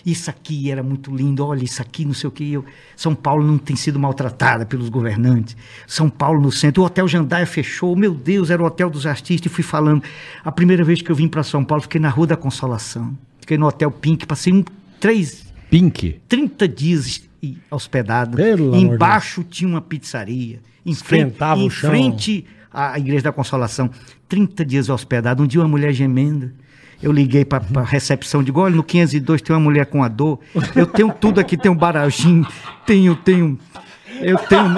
Isso 0.07 0.31
aqui 0.31 0.71
era 0.71 0.83
muito 0.83 1.15
lindo, 1.15 1.45
olha, 1.45 1.63
isso 1.63 1.83
aqui, 1.83 2.03
não 2.03 2.15
sei 2.15 2.29
o 2.29 2.31
que. 2.31 2.51
Eu, 2.51 2.65
São 2.97 3.15
Paulo 3.15 3.47
não 3.47 3.59
tem 3.59 3.77
sido 3.77 3.99
maltratada 3.99 4.65
pelos 4.65 4.89
governantes. 4.89 5.55
São 5.87 6.09
Paulo 6.09 6.41
no 6.41 6.51
centro, 6.51 6.83
o 6.83 6.87
Hotel 6.87 7.07
Jandaia 7.07 7.47
fechou, 7.47 7.95
meu 7.95 8.15
Deus, 8.15 8.49
era 8.49 8.63
o 8.63 8.65
Hotel 8.65 8.89
dos 8.89 9.07
Artistas, 9.07 9.53
e 9.53 9.55
fui 9.55 9.63
falando. 9.63 10.03
A 10.43 10.51
primeira 10.51 10.83
vez 10.83 11.03
que 11.03 11.11
eu 11.11 11.15
vim 11.15 11.29
para 11.29 11.43
São 11.43 11.63
Paulo, 11.63 11.83
fiquei 11.83 12.01
na 12.01 12.09
Rua 12.09 12.29
da 12.29 12.37
Consolação. 12.37 13.15
Fiquei 13.41 13.59
no 13.59 13.67
Hotel 13.67 13.91
Pink, 13.91 14.25
passei 14.27 14.51
um, 14.51 14.65
três, 14.99 15.45
Pink. 15.75 16.21
30 16.29 16.69
dias 16.69 17.21
hospedado. 17.69 18.37
Pelo 18.37 18.71
de 18.71 18.79
Embaixo 18.79 19.43
tinha 19.43 19.69
uma 19.69 19.81
pizzaria. 19.81 20.61
Em 20.87 20.95
frente, 20.95 21.43
o 21.43 21.57
em 21.57 21.69
chão. 21.69 21.91
frente 21.91 22.47
à 22.73 22.97
Igreja 22.97 23.25
da 23.25 23.33
Consolação. 23.33 23.91
30 24.29 24.65
dias 24.65 24.89
hospedado. 24.89 25.43
Um 25.43 25.49
dia 25.49 25.61
uma 25.61 25.67
mulher 25.67 25.93
gemendo. 25.93 26.53
Eu 27.03 27.11
liguei 27.11 27.45
para 27.45 27.61
a 27.75 27.83
recepção, 27.83 28.41
digo, 28.41 28.61
olha, 28.61 28.77
no 28.77 28.85
502 28.85 29.43
tem 29.43 29.55
uma 29.55 29.61
mulher 29.61 29.87
com 29.87 30.05
a 30.05 30.07
dor. 30.07 30.39
Eu 30.77 30.87
tenho 30.87 31.13
tudo 31.13 31.41
aqui, 31.41 31.57
tenho 31.57 31.75
barajim, 31.75 32.47
tenho, 32.87 33.17
tenho, 33.17 33.59
eu 34.21 34.39
tenho, 34.39 34.75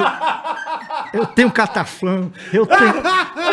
eu 1.12 1.26
tenho 1.26 1.50
cataflã, 1.52 2.30
eu 2.52 2.66
tenho... 2.66 2.94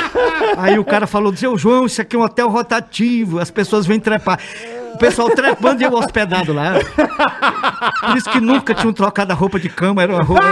Aí 0.57 0.79
o 0.79 0.85
cara 0.85 1.05
falou, 1.05 1.35
seu 1.35 1.55
João, 1.57 1.85
isso 1.85 2.01
aqui 2.01 2.15
é 2.15 2.19
um 2.19 2.23
hotel 2.23 2.49
rotativo, 2.49 3.37
as 3.37 3.51
pessoas 3.51 3.85
vêm 3.85 3.99
trepar. 3.99 4.39
O 4.93 4.97
pessoal 4.97 5.29
trepando 5.29 5.81
e 5.81 5.85
eu 5.85 5.93
hospedado 5.93 6.53
lá. 6.53 6.73
Por 8.01 8.17
isso 8.17 8.29
que 8.31 8.39
nunca 8.39 8.73
tinham 8.73 8.93
trocado 8.93 9.31
a 9.31 9.35
roupa 9.35 9.59
de 9.59 9.69
cama, 9.69 10.01
era 10.03 10.13
uma 10.13 10.23
roupa. 10.23 10.43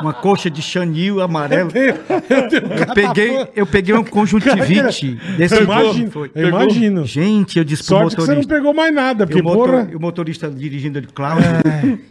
Uma 0.00 0.12
coxa 0.12 0.50
de 0.50 0.62
chanil 0.62 1.20
amarelo. 1.20 1.70
Eu 1.74 2.94
peguei, 2.94 3.48
eu 3.54 3.66
peguei 3.66 3.94
um 3.94 4.04
conjuntivite 4.04 5.14
desse 5.36 5.54
Eu 5.56 5.64
imagino, 5.64 6.10
Foi. 6.10 6.30
eu 6.34 6.48
imagino. 6.48 7.04
Gente, 7.04 7.58
eu 7.58 7.64
disse 7.64 7.84
pro 7.84 7.96
Sorte 7.96 8.16
que 8.16 8.22
você 8.22 8.28
não 8.28 8.36
motorista. 8.38 8.54
pegou 8.54 8.74
mais 8.74 8.94
nada, 8.94 9.26
porque, 9.26 9.40
o, 9.40 9.44
motor- 9.44 9.68
porra... 9.84 9.96
o 9.96 10.00
motorista 10.00 10.50
dirigindo 10.50 11.00
de 11.00 11.08
Cláudio, 11.08 11.46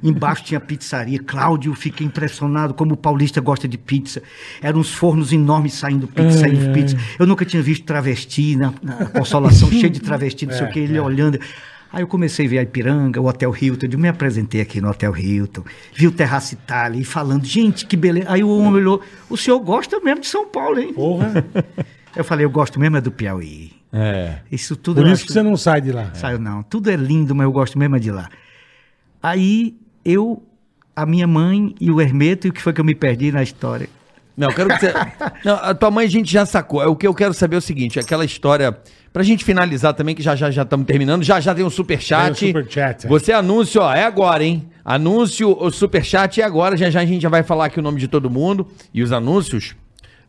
embaixo 0.03 0.43
tinha 0.43 0.59
pizzaria. 0.59 1.19
Cláudio, 1.19 1.73
fiquei 1.73 2.05
impressionado 2.05 2.73
como 2.73 2.93
o 2.93 2.97
paulista 2.97 3.39
gosta 3.41 3.67
de 3.67 3.77
pizza. 3.77 4.21
Eram 4.61 4.79
uns 4.79 4.93
fornos 4.93 5.31
enormes 5.33 5.73
saindo 5.73 6.07
pizza, 6.07 6.39
saindo 6.39 6.71
pizza. 6.73 6.97
Eu 7.17 7.25
nunca 7.25 7.45
tinha 7.45 7.61
visto 7.61 7.85
travesti 7.85 8.55
na, 8.55 8.73
na 8.83 9.05
consolação, 9.05 9.69
cheio 9.71 9.89
de 9.89 9.99
travesti, 9.99 10.45
não 10.49 10.57
sei 10.57 10.67
o 10.67 10.71
que, 10.71 10.79
ele 10.79 10.99
olhando. 10.99 11.39
Aí 11.91 12.03
eu 12.03 12.07
comecei 12.07 12.45
a 12.45 12.49
ver 12.49 12.59
a 12.59 12.61
Ipiranga, 12.63 13.19
o 13.19 13.25
Hotel 13.25 13.51
Hilton, 13.59 13.87
eu 13.91 13.97
me 13.97 14.07
apresentei 14.07 14.61
aqui 14.61 14.79
no 14.79 14.89
Hotel 14.89 15.15
Hilton, 15.17 15.63
vi 15.95 16.05
o 16.05 16.11
Terraço 16.11 16.53
Itália 16.53 16.99
e 17.01 17.03
falando, 17.03 17.43
gente, 17.45 17.85
que 17.87 17.97
beleza. 17.97 18.27
Aí 18.29 18.43
o 18.43 18.49
homem 18.49 18.73
olhou, 18.73 19.01
o 19.27 19.35
senhor 19.35 19.59
gosta 19.59 19.99
mesmo 19.99 20.21
de 20.21 20.27
São 20.27 20.47
Paulo, 20.47 20.79
hein? 20.79 20.93
Porra. 20.93 21.43
Eu 22.15 22.23
falei, 22.23 22.43
eu 22.43 22.49
gosto 22.49 22.79
mesmo 22.79 22.97
é 22.97 23.01
do 23.01 23.11
Piauí. 23.11 23.71
É. 23.93 24.39
Isso 24.51 24.75
tudo 24.75 24.95
Por 25.01 25.05
isso 25.05 25.13
acho- 25.13 25.25
que 25.27 25.31
você 25.31 25.43
não 25.43 25.55
sai 25.55 25.79
de 25.79 25.91
lá. 25.91 26.11
Saiu 26.15 26.39
não. 26.39 26.63
Tudo 26.63 26.89
é 26.89 26.95
lindo, 26.95 27.35
mas 27.35 27.45
eu 27.45 27.51
gosto 27.51 27.77
mesmo 27.77 27.95
é 27.95 27.99
de 27.99 28.11
lá. 28.11 28.27
Aí 29.21 29.75
eu, 30.03 30.41
a 30.95 31.05
minha 31.05 31.27
mãe 31.27 31.75
e 31.79 31.91
o 31.91 32.01
Hermeto, 32.01 32.47
e 32.47 32.49
o 32.49 32.53
que 32.53 32.61
foi 32.61 32.73
que 32.73 32.81
eu 32.81 32.85
me 32.85 32.95
perdi 32.95 33.31
na 33.31 33.43
história? 33.43 33.87
Não, 34.39 34.47
eu 34.47 34.55
quero 34.55 34.69
que 34.69 34.79
você. 34.79 34.93
Não, 35.43 35.55
a 35.55 35.73
tua 35.75 35.91
mãe 35.91 36.05
a 36.05 36.09
gente 36.09 36.31
já 36.31 36.45
sacou. 36.45 36.81
É, 36.81 36.87
O 36.87 36.95
que 36.95 37.05
eu 37.05 37.13
quero 37.13 37.33
saber 37.33 37.55
é 37.55 37.59
o 37.59 37.61
seguinte: 37.61 37.99
aquela 37.99 38.23
história. 38.23 38.75
Pra 39.11 39.23
gente 39.23 39.43
finalizar 39.43 39.93
também, 39.95 40.13
que 40.13 40.21
já 40.21 40.35
já 40.35 40.51
já 40.51 40.61
estamos 40.61 40.85
terminando, 40.85 41.23
já 41.23 41.39
já 41.39 41.53
tem 41.53 41.65
um 41.65 41.69
superchat. 41.69 42.39
Tem 42.39 42.49
um 42.49 42.61
superchat, 42.61 43.05
é. 43.05 43.09
Você 43.09 43.33
anúncio, 43.33 43.81
ó, 43.81 43.91
é 43.91 44.03
agora, 44.03 44.43
hein? 44.43 44.69
Anúncio, 44.85 45.57
o 45.59 45.71
superchat 45.71 46.39
é 46.39 46.43
agora. 46.43 46.77
Já 46.77 46.89
já 46.91 47.01
a 47.01 47.05
gente 47.05 47.21
já 47.23 47.27
vai 47.29 47.41
falar 47.43 47.65
aqui 47.65 47.79
o 47.79 47.81
nome 47.81 47.99
de 47.99 48.07
todo 48.07 48.29
mundo 48.29 48.67
e 48.93 49.01
os 49.01 49.11
anúncios, 49.11 49.75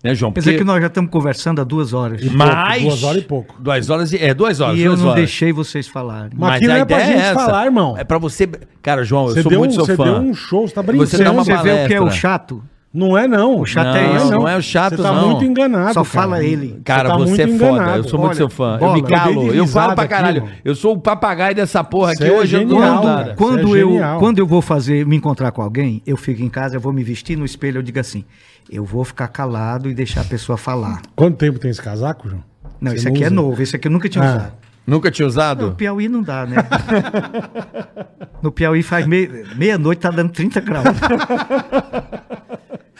né, 0.02 0.14
João? 0.14 0.32
Quer 0.32 0.40
dizer 0.40 0.56
que 0.58 0.64
nós 0.64 0.80
já 0.80 0.86
estamos 0.86 1.10
conversando 1.10 1.60
há 1.60 1.64
duas 1.64 1.92
horas. 1.92 2.24
Mais. 2.24 2.82
Duas 2.82 3.02
horas 3.02 3.22
e 3.22 3.26
pouco. 3.26 3.54
Duas 3.60 3.90
horas 3.90 4.12
e. 4.14 4.16
É, 4.16 4.32
duas 4.32 4.60
horas. 4.60 4.78
E 4.78 4.80
eu 4.82 4.92
duas 4.92 5.00
não 5.00 5.08
horas. 5.10 5.20
deixei 5.20 5.52
vocês 5.52 5.86
falarem. 5.86 6.30
Mas 6.34 6.56
aqui 6.56 6.66
não 6.66 6.74
é 6.76 6.84
pra 6.86 7.00
gente 7.00 7.34
falar, 7.34 7.66
irmão. 7.66 7.98
É 7.98 8.02
pra 8.02 8.16
você. 8.16 8.48
Cara, 8.82 9.04
João, 9.04 9.28
eu 9.28 9.34
Você 9.34 9.42
sou 9.42 9.50
deu, 9.50 9.58
muito 9.58 9.72
um, 9.72 9.74
seu 9.74 9.84
você 9.84 9.94
fã. 9.96 10.04
deu 10.04 10.14
um 10.22 10.32
show, 10.34 10.66
você 10.66 10.74
tá 10.74 10.82
brincando. 10.82 11.06
Você 11.10 11.22
dá 11.22 11.30
uma 11.32 11.44
Você 11.44 11.54
vê 11.58 11.84
o 11.84 11.86
que 11.86 11.94
é 11.94 12.00
o 12.00 12.10
chato? 12.10 12.64
Não 12.92 13.16
é 13.16 13.28
não. 13.28 13.60
O 13.60 13.64
chato 13.66 13.96
é 13.96 14.08
Não, 14.08 14.16
esse. 14.16 14.30
não 14.32 14.48
é 14.48 14.56
o 14.56 14.60
chato, 14.62 14.96
Você 14.96 15.02
tá 15.02 15.12
não. 15.12 15.30
muito 15.30 15.44
enganado, 15.44 15.94
Só 15.94 16.02
cara. 16.02 16.04
fala 16.06 16.42
ele. 16.44 16.80
Cara, 16.84 17.08
Você 17.08 17.08
tá 17.08 17.18
você, 17.36 17.42
é 17.42 17.46
muito 17.46 17.58
foda. 17.60 17.72
enganado. 17.72 17.98
Eu 17.98 18.04
sou 18.04 18.18
muito 18.18 18.28
Olha, 18.30 18.36
seu 18.36 18.48
fã. 18.50 18.72
eu 18.74 18.78
bola, 18.80 18.92
me 18.94 18.98
eu 19.00 19.06
dei 19.06 19.16
calo. 19.16 19.52
Eu 19.54 19.66
falo 19.68 19.94
pra 19.94 20.04
aqui, 20.04 20.14
caralho. 20.14 20.36
irmão. 20.38 20.50
eu 20.64 20.74
sou 20.74 20.94
o 20.94 20.98
papagaio 21.00 21.54
dessa 21.54 21.84
porra 21.84 22.14
Você 22.16 22.24
aqui. 22.24 22.32
é 22.32 22.36
Hoje 22.36 22.56
eu 22.56 22.60
genial, 22.68 23.00
cara. 23.02 23.16
nada. 23.16 23.34
Quando 23.36 23.76
é 23.76 23.82
eu, 23.82 23.90
genial. 23.90 24.18
quando 24.18 24.38
eu 24.40 24.46
vou 24.46 24.60
fazer, 24.60 25.06
me 25.06 25.14
encontrar 25.16 25.52
com 25.52 25.62
alguém, 25.62 26.02
eu 26.04 26.16
fico 26.16 26.42
em 26.42 26.48
casa, 26.48 26.74
eu 26.76 26.80
vou 26.80 26.92
me 26.92 27.04
vestir 27.04 27.36
no 27.38 27.44
espelho, 27.44 27.78
eu 27.78 27.82
digo 27.82 28.00
assim, 28.00 28.24
eu 28.68 28.84
vou 28.84 29.04
ficar 29.04 29.28
calado 29.28 29.88
e 29.88 29.94
deixar 29.94 30.22
a 30.22 30.24
pessoa 30.24 30.58
falar. 30.58 31.00
Quanto 31.14 31.36
tempo 31.36 31.60
tem 31.60 31.70
esse 31.70 31.80
casaco, 31.80 32.28
João? 32.28 32.42
Não, 32.80 32.92
esse 32.92 33.06
aqui 33.06 33.22
é 33.22 33.26
usa? 33.26 33.34
novo, 33.36 33.62
esse 33.62 33.76
aqui 33.76 33.86
eu 33.86 33.92
nunca 33.92 34.08
tinha 34.08 34.24
Ah. 34.24 34.28
usado. 34.28 34.52
Nunca 34.84 35.10
tinha 35.12 35.24
No 35.26 35.30
usado? 35.30 35.72
Piauí 35.76 36.08
não 36.08 36.22
dá, 36.22 36.44
né? 36.44 36.56
no 38.42 38.50
Piauí 38.50 38.82
faz 38.82 39.06
mei- 39.06 39.30
meia-noite, 39.54 40.00
tá 40.00 40.10
dando 40.10 40.32
30 40.32 40.58
graus. 40.60 40.86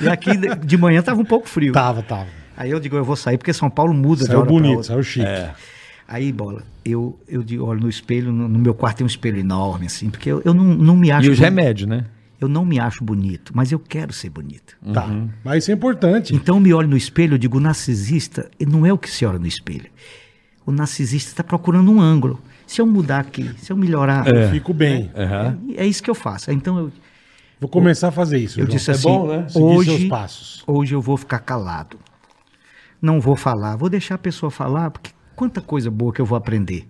e 0.01 0.09
aqui 0.09 0.37
de- 0.37 0.55
de 0.67 0.77
manhã 0.77 1.03
tava 1.03 1.21
um 1.21 1.25
pouco 1.25 1.49
frio. 1.49 1.73
Tava, 1.73 2.03
tava. 2.03 2.27
Aí 2.57 2.71
eu 2.71 2.79
digo, 2.81 2.97
eu 2.97 3.05
vou 3.05 3.17
sair 3.17 3.39
porque 3.39 3.53
São 3.53 3.71
Paulo 3.71 3.95
muda 3.95 4.21
de 4.23 4.27
Saiu 4.27 4.39
hora 4.41 4.47
pra 4.47 4.55
bonito, 4.55 4.77
outra. 4.77 4.93
saiu 4.93 5.03
chique. 5.03 5.27
Aí, 6.07 6.33
bola, 6.33 6.63
eu, 6.85 7.19
eu 7.29 7.43
digo, 7.43 7.65
olho 7.65 7.81
no 7.81 7.89
espelho, 7.89 8.33
no, 8.33 8.49
no 8.49 8.59
meu 8.59 8.75
quarto 8.75 8.99
tem 8.99 9.05
um 9.05 9.09
espelho 9.09 9.39
enorme, 9.39 9.87
assim, 9.87 10.11
porque 10.11 10.31
eu, 10.31 10.43
eu 10.45 10.53
não, 10.53 10.65
não 10.65 10.97
me 10.97 11.11
acho. 11.11 11.29
E 11.29 11.31
os 11.31 11.39
remédios, 11.39 11.89
né? 11.89 12.05
Eu 12.41 12.49
não 12.49 12.65
me 12.65 12.81
acho 12.81 13.05
bonito, 13.05 13.53
mas 13.55 13.71
eu 13.71 13.79
quero 13.79 14.13
ser 14.13 14.29
bonito. 14.31 14.75
Tá. 14.93 15.09
Mas 15.45 15.65
isso 15.65 15.71
é 15.71 15.75
importante. 15.75 16.35
Então 16.35 16.57
eu 16.57 16.61
me 16.61 16.73
olho 16.75 16.89
no 16.89 16.97
espelho, 16.97 17.35
eu 17.35 17.39
digo, 17.39 17.59
o 17.59 17.61
narcisista 17.61 18.51
não 18.67 18.85
é 18.87 18.93
o 18.93 18.99
que 18.99 19.11
se 19.11 19.25
olha 19.27 19.39
no 19.39 19.47
espelho. 19.47 19.87
O 20.67 20.73
narcisista 20.73 21.31
está 21.31 21.45
procurando 21.45 21.91
um 21.93 22.01
ângulo. 22.01 22.41
Se 22.67 22.81
eu 22.81 22.87
mudar 22.87 23.21
aqui, 23.21 23.51
se 23.59 23.71
eu 23.73 23.77
melhorar, 23.77 24.25
Fico 24.51 24.73
bem. 24.73 25.11
é, 25.15 25.83
é 25.83 25.87
isso 25.87 26.03
que 26.03 26.09
eu 26.11 26.15
faço. 26.15 26.51
Então 26.51 26.79
eu, 26.79 26.93
Vou 27.61 27.69
começar 27.69 28.09
a 28.09 28.11
fazer 28.11 28.39
isso, 28.39 28.59
eu 28.59 28.65
João. 28.65 28.77
disse 28.77 28.91
É 28.91 28.95
assim, 28.95 29.03
bom, 29.09 29.27
né? 29.27 29.47
Seguir 29.49 29.65
hoje, 29.65 29.91
seus 29.99 30.05
passos. 30.09 30.65
hoje 30.67 30.95
eu 30.95 31.01
vou 31.03 31.17
ficar 31.17 31.39
calado. 31.41 31.99
Não 33.03 33.21
vou 33.21 33.37
falar, 33.37 33.77
vou 33.77 33.89
deixar 33.89 34.15
a 34.15 34.19
pessoa 34.19 34.51
falar, 34.51 34.91
porque 34.91 35.11
quanta 35.37 35.61
coisa 35.61 35.91
boa 35.91 36.13
que 36.13 36.21
eu 36.21 36.27
vou 36.27 36.37
aprender. 36.37 36.89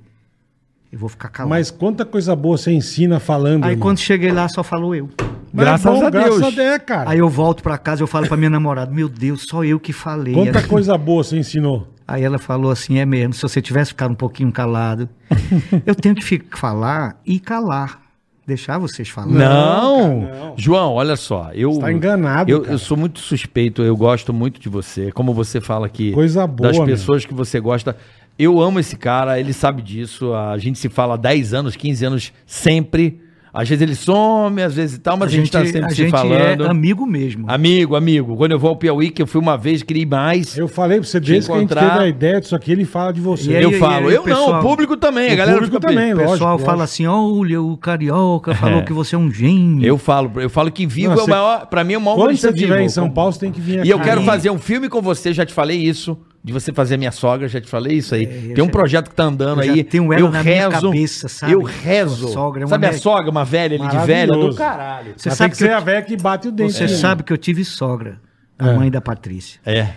Eu 0.93 0.99
vou 0.99 1.09
ficar 1.09 1.29
calado. 1.29 1.51
Mas 1.51 1.71
quanta 1.71 2.05
coisa 2.05 2.35
boa 2.35 2.57
você 2.59 2.73
ensina 2.73 3.21
falando, 3.21 3.65
Aí 3.65 3.73
irmão. 3.73 3.83
quando 3.89 3.99
cheguei 3.99 4.33
lá, 4.33 4.49
só 4.49 4.63
falou 4.63 4.95
eu. 4.95 5.09
Mas 5.53 5.65
Graças 5.65 5.87
é 5.87 6.01
bom, 6.01 6.07
a 6.07 6.11
Graças 6.11 6.41
Deus. 6.41 6.53
a 6.53 6.57
Deus, 6.57 6.79
cara. 6.87 7.11
Aí 7.11 7.19
eu 7.19 7.29
volto 7.29 7.63
pra 7.63 7.77
casa, 7.79 8.03
eu 8.03 8.07
falo 8.07 8.27
pra 8.29 8.37
minha 8.37 8.51
namorada, 8.51 8.93
meu 8.93 9.09
Deus, 9.09 9.43
só 9.49 9.65
eu 9.65 9.79
que 9.81 9.93
falei. 9.93 10.35
Quanta 10.35 10.63
coisa 10.67 10.97
boa 10.99 11.23
você 11.25 11.37
ensinou. 11.39 11.89
Aí 12.07 12.23
ela 12.25 12.39
falou 12.39 12.73
assim, 12.73 12.99
é 12.99 13.07
mesmo, 13.07 13.35
se 13.35 13.43
você 13.43 13.63
tivesse 13.63 13.91
ficado 13.91 14.11
um 14.13 14.17
pouquinho 14.17 14.51
calado. 14.51 15.09
eu 15.87 15.95
tenho 15.95 16.15
que 16.15 16.23
fi- 16.25 16.43
falar 16.57 17.21
e 17.25 17.39
calar. 17.39 18.01
Deixar 18.51 18.79
vocês 18.79 19.09
falar. 19.09 19.27
Não. 19.29 20.21
cara, 20.27 20.39
não. 20.45 20.55
João, 20.57 20.93
olha 20.95 21.17
só. 21.17 21.51
Eu, 21.55 21.73
Você 21.73 21.81
tá 21.81 21.93
enganado, 21.93 22.51
Eu, 22.51 22.61
cara. 22.61 22.75
eu 22.75 22.79
sou 22.79 22.97
muito 22.97 23.19
suspeito, 23.21 23.83
eu 23.83 23.97
gosto 23.97 24.33
muito 24.33 24.61
de 24.61 24.69
você. 24.69 25.11
Como 25.13 25.33
você 25.33 25.61
fala 25.61 25.87
aqui. 25.87 26.13
Coisa 26.13 26.47
boa, 26.47 26.69
Das 26.69 26.77
meu. 26.77 26.87
pessoas 26.87 27.25
que 27.25 27.33
você 27.33 27.59
gosta. 27.61 27.97
Eu 28.39 28.61
amo 28.61 28.79
esse 28.81 28.97
cara, 28.97 29.39
ele 29.39 29.53
sabe 29.53 29.83
disso. 29.83 30.35
A 30.35 30.57
gente 30.59 30.79
se 30.79 30.89
fala 30.89 31.15
há 31.15 31.17
10 31.17 31.55
anos, 31.55 31.77
15 31.77 32.05
anos, 32.05 32.33
sempre. 32.47 33.21
Às 33.53 33.69
vezes 33.69 33.83
ele 33.83 33.95
some, 33.97 34.63
às 34.63 34.75
vezes 34.75 34.97
e 34.97 35.01
tal, 35.01 35.17
mas 35.17 35.29
a 35.29 35.33
gente, 35.33 35.51
tá 35.51 35.65
sempre 35.65 35.85
a 35.87 35.89
se 35.91 35.95
gente 35.97 36.11
falando. 36.11 36.65
é 36.65 36.69
amigo 36.71 37.05
mesmo. 37.05 37.47
Amigo, 37.51 37.97
amigo. 37.97 38.37
Quando 38.37 38.53
eu 38.53 38.59
vou 38.59 38.71
ao 38.71 38.77
Piauí, 38.77 39.11
que 39.11 39.21
eu 39.21 39.27
fui 39.27 39.41
uma 39.41 39.57
vez, 39.59 39.83
queria 39.83 40.03
ir 40.03 40.07
mais. 40.07 40.57
Eu 40.57 40.69
falei 40.69 40.99
pra 40.99 41.07
você, 41.09 41.19
desde 41.19 41.51
que 41.51 41.57
a 41.57 41.61
gente 41.61 41.75
teve 41.75 41.87
a 41.91 42.07
ideia 42.07 42.41
disso 42.41 42.55
aqui, 42.55 42.71
ele 42.71 42.85
fala 42.85 43.13
de 43.13 43.21
você. 43.21 43.51
E 43.51 43.57
aí, 43.57 43.63
eu 43.65 43.73
e 43.73 43.79
falo, 43.79 44.09
aí, 44.09 44.15
eu 44.15 44.25
não, 44.25 44.25
pessoal? 44.25 44.61
o 44.61 44.63
público 44.63 44.97
também, 44.97 45.31
a 45.31 45.35
O 45.35 45.37
galera 45.37 45.59
público 45.59 45.77
fica 45.81 45.89
também, 45.89 46.13
O 46.15 46.17
pessoal 46.19 46.53
lógico. 46.53 46.71
fala 46.71 46.85
assim, 46.85 47.07
olha, 47.07 47.61
o 47.61 47.77
carioca 47.77 48.55
falou 48.55 48.83
que 48.85 48.93
você 48.93 49.15
é 49.17 49.19
um 49.19 49.31
gênio. 49.33 49.85
Eu 49.85 49.99
falo, 49.99 50.31
eu 50.41 50.49
falo 50.49 50.71
que 50.71 50.87
vivo 50.87 51.09
Não, 51.09 51.15
é 51.15 51.17
o 51.17 51.25
você- 51.25 51.31
maior, 51.31 51.67
pra 51.67 51.83
mim 51.83 51.95
é 51.95 51.99
o 51.99 52.01
maior 52.01 52.17
Quando 52.17 52.37
você 52.37 52.51
estiver 52.51 52.81
em 52.83 52.89
São 52.89 53.11
Paulo, 53.11 53.33
você 53.33 53.41
tem 53.41 53.51
que 53.53 53.61
vir 53.61 53.81
aqui. 53.81 53.89
E 53.89 53.91
eu 53.91 53.99
quero 53.99 54.21
Aí- 54.21 54.27
fazer 54.27 54.51
um 54.51 54.59
filme 54.59 54.89
com 54.89 55.03
você, 55.03 55.33
já 55.33 55.45
te 55.45 55.53
falei 55.53 55.77
isso. 55.77 56.17
De 56.43 56.55
você 56.55 56.73
fazer 56.73 56.97
minha 56.97 57.13
sogra, 57.13 57.47
já 57.49 57.61
te 57.61 57.69
falei 57.69 57.99
isso 57.99 58.15
aí. 58.15 58.25
eu 58.51 58.55
Tem 58.55 58.65
um 58.65 58.67
já- 58.69 58.73
projeto 58.73 59.11
que 59.11 59.15
tá 59.15 59.25
andando 59.25 59.61
aí. 59.61 59.85
tenho 59.85 60.11
ela 60.11 60.21
eu 60.23 60.31
na 60.31 60.43
minha 60.43 60.69
rezo. 60.71 60.87
cabeça, 60.87 61.29
sabe? 61.29 61.53
Eu 61.53 61.63
rezo. 61.63 62.29
Sogra 62.29 62.65
é 62.65 62.67
sabe 62.67 62.87
a 62.87 62.93
sogra, 62.95 63.31
uma 63.31 63.45
velha 63.45 63.77
ali 63.77 63.87
de 63.89 64.07
velha? 64.07 64.33
Do 64.33 64.55
caralho. 64.55 65.13
Você 65.17 65.29
Mas 65.29 65.37
sabe 65.39 65.51
tem 65.51 65.59
que 65.59 65.65
que 65.67 65.71
eu- 65.71 65.77
a 65.77 65.81
velha 65.81 66.03
que 66.03 66.17
bate 66.17 66.49
o 66.49 66.53
dente. 66.53 66.73
Você 66.73 66.89
sabe 66.89 67.23
que 67.23 67.33
eu 67.33 67.37
tive 67.37 67.63
sogra, 67.63 68.19
a 68.59 68.69
É. 68.69 68.73
mãe 68.75 68.91
da 68.91 69.01
Patrícia. 69.03 69.61
É, 69.67 69.89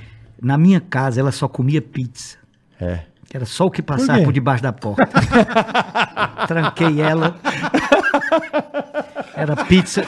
Na 0.42 0.58
minha 0.58 0.82
casa, 0.82 1.22
ela 1.22 1.32
só 1.32 1.48
comia 1.48 1.82
pizza. 1.82 2.36
é. 2.80 3.00
Era 3.34 3.46
só 3.46 3.66
o 3.66 3.72
que 3.72 3.82
Por 3.82 3.98
passava 3.98 4.20
quê? 4.20 4.26
por, 4.26 4.32
debaixo 4.34 4.62
da 4.62 4.72
porta. 4.72 5.08
Tranquei 6.48 7.02
ela. 7.02 7.36
Era 9.36 9.56
pizza, 9.66 10.04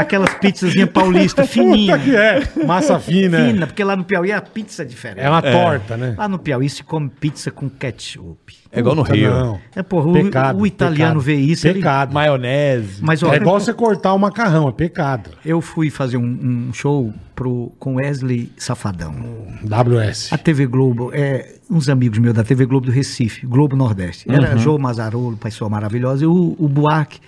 aquelas 0.00 0.32
pizzazinhas 0.34 0.90
paulistas 0.90 1.48
Puta 1.50 1.60
fininhas. 1.62 2.02
que 2.02 2.14
é. 2.16 2.42
Massa 2.66 2.98
fina. 2.98 3.38
Fina, 3.46 3.66
porque 3.66 3.82
lá 3.84 3.96
no 3.96 4.04
Piauí 4.04 4.32
a 4.32 4.40
pizza 4.40 4.82
é 4.82 4.84
diferente. 4.84 5.24
É 5.24 5.28
uma 5.28 5.42
torta, 5.42 5.96
né? 5.96 6.14
Lá 6.16 6.28
no 6.28 6.38
Piauí 6.38 6.68
se 6.68 6.82
come 6.82 7.08
pizza 7.08 7.50
com 7.50 7.68
ketchup. 7.68 8.56
É 8.70 8.80
igual 8.80 8.94
no 8.94 9.02
Puta, 9.02 9.14
Rio. 9.16 9.30
não. 9.30 9.60
É, 9.74 9.82
porra, 9.82 10.08
o, 10.08 10.12
Pecado, 10.12 10.58
o 10.60 10.66
italiano 10.66 11.14
pecado. 11.14 11.20
vê 11.20 11.34
isso. 11.36 11.66
ele- 11.66 11.78
Pecado. 11.80 12.12
Maionese. 12.12 13.02
Mas 13.02 13.22
É 13.22 13.26
olha, 13.26 13.36
igual 13.36 13.58
você 13.58 13.72
cortar 13.72 14.12
o 14.12 14.18
macarrão, 14.18 14.68
é 14.68 14.72
pecado. 14.72 15.30
eu 15.44 15.60
fui 15.60 15.88
fazer 15.90 16.18
um, 16.18 16.68
um 16.68 16.72
show 16.74 17.12
pro, 17.34 17.72
com 17.78 17.94
Wesley 17.94 18.52
Safadão. 18.58 19.14
WS. 19.62 20.32
A 20.32 20.38
TV 20.38 20.66
Globo, 20.66 21.10
é, 21.14 21.54
uns 21.70 21.88
amigos 21.88 22.18
meus 22.18 22.34
da 22.34 22.44
TV 22.44 22.66
Globo 22.66 22.86
do 22.86 22.92
Recife, 22.92 23.46
Globo 23.46 23.74
Nordeste. 23.74 24.30
Era 24.30 24.52
Uhum. 24.52 24.58
João 24.58 24.78
Mazarolo, 24.78 25.36
pessoa 25.36 25.70
maravilhosa, 25.70 26.24
e 26.24 26.26
o, 26.26 26.54
o 26.58 26.68
Buarque 26.68 27.20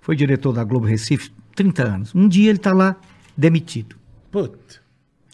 foi 0.00 0.16
diretor 0.16 0.52
da 0.52 0.64
Globo 0.64 0.86
Recife 0.86 1.30
30 1.58 1.82
anos. 1.82 2.14
Um 2.14 2.28
dia 2.28 2.48
ele 2.50 2.58
tá 2.58 2.72
lá 2.72 2.96
demitido. 3.36 3.96
Puta, 4.30 4.86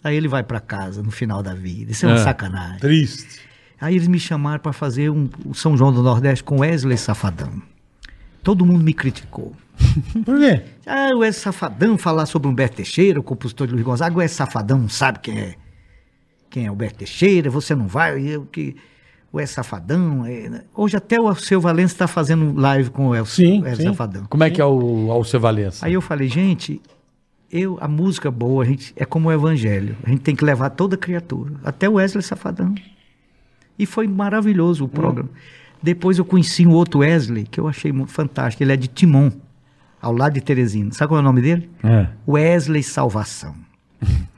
Aí 0.03 0.15
ele 0.15 0.27
vai 0.27 0.43
para 0.43 0.59
casa 0.59 1.01
no 1.01 1.09
final 1.11 1.41
da 1.41 1.53
vida. 1.55 1.91
Isso 1.91 2.05
é 2.05 2.09
uma 2.09 2.15
Ah. 2.15 2.23
sacanagem. 2.23 2.79
triste. 2.79 3.39
Aí 3.81 3.95
eles 3.95 4.07
me 4.07 4.19
chamaram 4.19 4.59
para 4.59 4.71
fazer 4.71 5.09
um, 5.09 5.27
São 5.53 5.75
João 5.75 5.91
do 5.91 6.01
Nordeste 6.03 6.43
com 6.43 6.59
Wesley 6.59 6.97
Safadão. 6.97 7.61
Todo 8.43 8.65
mundo 8.65 8.83
me 8.83 8.93
criticou. 8.93 9.55
Por 10.23 10.37
quê? 10.39 10.63
Ah, 10.85 11.09
o 11.15 11.19
Wesley 11.19 11.33
Safadão 11.43 11.97
falar 11.97 12.25
sobre 12.27 12.47
Humberto 12.47 12.77
Teixeira, 12.77 13.19
o 13.19 13.23
compositor 13.23 13.65
de 13.67 13.73
Luiz 13.73 13.83
Gonzaga, 13.85 14.15
o 14.15 14.19
Wesley 14.19 14.37
Safadão 14.37 14.77
não 14.79 14.89
sabe 14.89 15.19
quem 15.19 15.37
é 15.39 15.55
quem 16.49 16.65
é 16.67 16.71
Humberto 16.71 16.99
Teixeira, 16.99 17.49
você 17.49 17.75
não 17.75 17.87
vai, 17.87 18.21
eu 18.21 18.45
que 18.45 18.75
o 19.35 19.37
Wesley 19.37 19.47
Safadão. 19.55 20.25
é, 20.25 20.49
né? 20.49 20.61
Hoje 20.73 20.95
até 20.95 21.19
o 21.19 21.27
Alceu 21.27 21.59
Valença 21.59 21.93
está 21.93 22.07
fazendo 22.07 22.57
live 22.59 22.89
com 22.89 23.07
o 23.07 23.09
Wesley, 23.09 23.47
Sim, 23.47 23.61
Wesley 23.61 23.87
sim. 23.87 23.91
Safadão. 23.93 24.25
Como 24.29 24.43
é 24.43 24.49
que 24.49 24.61
é 24.61 24.65
o 24.65 25.11
Alceu 25.11 25.39
Valença? 25.39 25.85
Aí 25.85 25.93
eu 25.93 26.01
falei, 26.01 26.27
gente, 26.29 26.81
eu, 27.51 27.77
a 27.81 27.87
música 27.87 28.31
boa 28.31 28.63
a 28.63 28.65
gente, 28.65 28.93
é 28.95 29.03
como 29.03 29.27
o 29.27 29.31
evangelho. 29.31 29.95
A 30.05 30.09
gente 30.09 30.21
tem 30.21 30.35
que 30.35 30.45
levar 30.45 30.69
toda 30.69 30.95
criatura, 30.95 31.53
até 31.63 31.89
o 31.89 31.93
Wesley 31.93 32.23
Safadão. 32.23 32.73
E 33.77 33.85
foi 33.85 34.07
maravilhoso 34.07 34.85
o 34.85 34.87
programa. 34.87 35.29
Depois 35.83 36.17
eu 36.17 36.23
conheci 36.25 36.65
um 36.65 36.71
outro 36.71 36.99
Wesley, 37.01 37.43
que 37.45 37.59
eu 37.59 37.67
achei 37.67 37.91
muito 37.91 38.11
fantástico. 38.13 38.63
Ele 38.63 38.71
é 38.71 38.77
de 38.77 38.87
Timon, 38.87 39.31
ao 40.01 40.13
lado 40.13 40.33
de 40.33 40.41
Teresina. 40.41 40.91
Sabe 40.93 41.09
qual 41.09 41.17
é 41.19 41.21
o 41.21 41.25
nome 41.25 41.41
dele? 41.41 41.69
É. 41.83 42.07
Wesley 42.27 42.81
Salvação. 42.83 43.53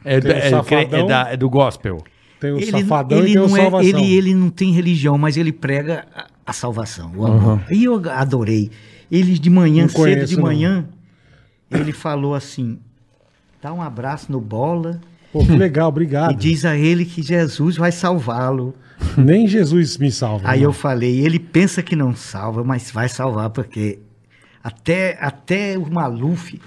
É, 0.03 0.17
o 0.17 0.27
é- 0.27 0.49
Safadão. 0.49 0.99
é 1.05 1.07
da- 1.07 1.29
é 1.33 1.37
do 1.37 1.47
gospel. 1.49 2.03
Tem 2.39 2.51
o 2.51 2.57
Ele, 2.57 2.71
safadão 2.71 3.19
ele 3.19 3.29
e 3.29 3.33
tem 3.33 3.41
o 3.41 3.47
não 3.47 3.57
é, 3.57 3.61
salvação. 3.61 3.89
ele, 3.89 4.13
ele 4.13 4.33
não 4.35 4.49
tem 4.49 4.71
religião, 4.71 5.17
mas 5.17 5.37
ele 5.37 5.51
prega 5.51 6.05
a, 6.15 6.27
a 6.45 6.53
salvação, 6.53 7.11
o 7.15 7.25
amor. 7.25 7.61
E 7.71 7.83
eu 7.85 8.01
adorei. 8.11 8.69
Ele 9.11 9.39
de 9.39 9.49
manhã, 9.49 9.83
Não 9.83 9.89
cedo 9.89 9.97
conheço, 10.01 10.25
de 10.27 10.35
não. 10.35 10.43
manhã, 10.43 10.85
ele 11.71 11.91
falou 11.91 12.35
assim: 12.35 12.77
dá 13.61 13.73
um 13.73 13.81
abraço 13.81 14.31
no 14.31 14.39
bola 14.41 14.99
Pô, 15.31 15.43
que 15.45 15.51
legal, 15.51 15.87
e 15.87 15.89
obrigado. 15.89 16.35
diz 16.35 16.63
a 16.65 16.77
ele 16.77 17.05
que 17.05 17.21
Jesus 17.21 17.75
vai 17.77 17.91
salvá-lo. 17.91 18.73
Nem 19.17 19.47
Jesus 19.47 19.97
me 19.97 20.11
salva. 20.11 20.47
Aí 20.49 20.59
irmão. 20.59 20.69
eu 20.69 20.73
falei, 20.73 21.19
ele 21.19 21.37
pensa 21.39 21.81
que 21.83 21.95
não 21.95 22.15
salva, 22.15 22.63
mas 22.63 22.89
vai 22.91 23.07
salvar, 23.09 23.49
porque 23.51 23.99
até, 24.63 25.17
até 25.21 25.77
o 25.77 25.89
Maluf, 25.91 26.59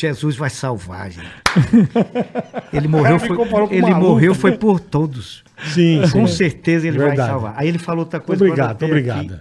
Jesus 0.00 0.36
vai 0.36 0.50
salvar, 0.50 1.10
gente. 1.10 1.26
Ele 2.72 2.88
morreu, 2.88 3.16
Ele 3.16 3.26
foi, 3.26 3.76
ele 3.76 3.94
morreu 3.94 4.32
né? 4.32 4.38
foi 4.38 4.52
por 4.52 4.78
todos. 4.80 5.42
Sim, 5.72 6.02
Com 6.12 6.26
sim. 6.26 6.34
certeza 6.34 6.86
ele 6.86 6.98
Verdade. 6.98 7.18
vai 7.18 7.26
salvar. 7.28 7.54
Aí 7.56 7.68
ele 7.68 7.78
falou 7.78 8.00
outra 8.04 8.20
coisa. 8.20 8.44
Obrigado, 8.44 8.84
aqui. 8.84 9.32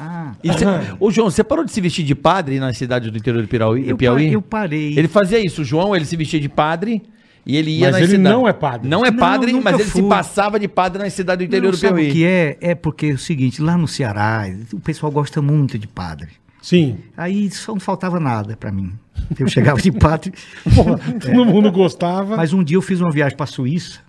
Ah, 0.00 0.32
E 0.44 0.52
cê- 0.52 0.64
Ô, 1.00 1.10
João, 1.10 1.28
você 1.30 1.42
parou 1.42 1.64
de 1.64 1.72
se 1.72 1.80
vestir 1.80 2.04
de 2.04 2.14
padre 2.14 2.60
na 2.60 2.72
cidade 2.72 3.10
do 3.10 3.18
interior 3.18 3.42
do 3.42 3.48
Piauí? 3.48 3.88
eu, 3.88 3.96
Piauí? 3.96 4.32
eu 4.32 4.40
parei. 4.40 4.96
Ele 4.96 5.08
fazia 5.08 5.44
isso, 5.44 5.62
o 5.62 5.64
João, 5.64 5.94
ele 5.94 6.04
se 6.04 6.16
vestia 6.16 6.38
de 6.40 6.48
padre 6.48 7.02
e 7.44 7.56
ele 7.56 7.72
ia 7.72 7.86
Mas 7.86 7.92
nas 7.92 8.02
ele 8.02 8.10
cidades. 8.12 8.32
não 8.38 8.46
é 8.48 8.52
padre. 8.52 8.88
Não 8.88 9.04
é 9.04 9.10
Não, 9.10 9.18
padre, 9.18 9.52
nunca 9.52 9.64
mas 9.64 9.74
ele 9.80 9.84
se 9.90 10.00
fui. 10.00 10.08
passava 10.08 10.58
de 10.60 10.68
padre 10.68 11.02
na 11.02 11.10
cidade 11.10 11.38
do 11.44 11.48
interior 11.48 11.64
Não, 11.64 11.70
do 11.72 11.76
sabe 11.76 11.94
Piauí. 11.94 12.10
o 12.10 12.12
que 12.12 12.24
é? 12.24 12.56
É 12.60 12.74
porque 12.76 13.06
é 13.06 13.12
o 13.12 13.18
seguinte, 13.18 13.60
lá 13.60 13.76
no 13.76 13.88
Ceará, 13.88 14.44
o 14.72 14.78
pessoal 14.78 15.10
gosta 15.10 15.42
muito 15.42 15.76
de 15.76 15.88
padre. 15.88 16.28
Sim. 16.60 16.98
Aí 17.16 17.50
só 17.50 17.72
não 17.72 17.80
faltava 17.80 18.18
nada 18.18 18.56
pra 18.56 18.70
mim. 18.72 18.92
Eu 19.38 19.46
chegava 19.48 19.80
de 19.80 19.92
padre. 19.92 20.32
Porra, 20.74 20.98
todo 21.20 21.44
mundo 21.44 21.70
gostava. 21.70 22.36
Mas 22.36 22.52
um 22.52 22.62
dia 22.64 22.76
eu 22.76 22.82
fiz 22.82 23.00
uma 23.00 23.10
viagem 23.10 23.36
pra 23.36 23.46
Suíça. 23.46 24.00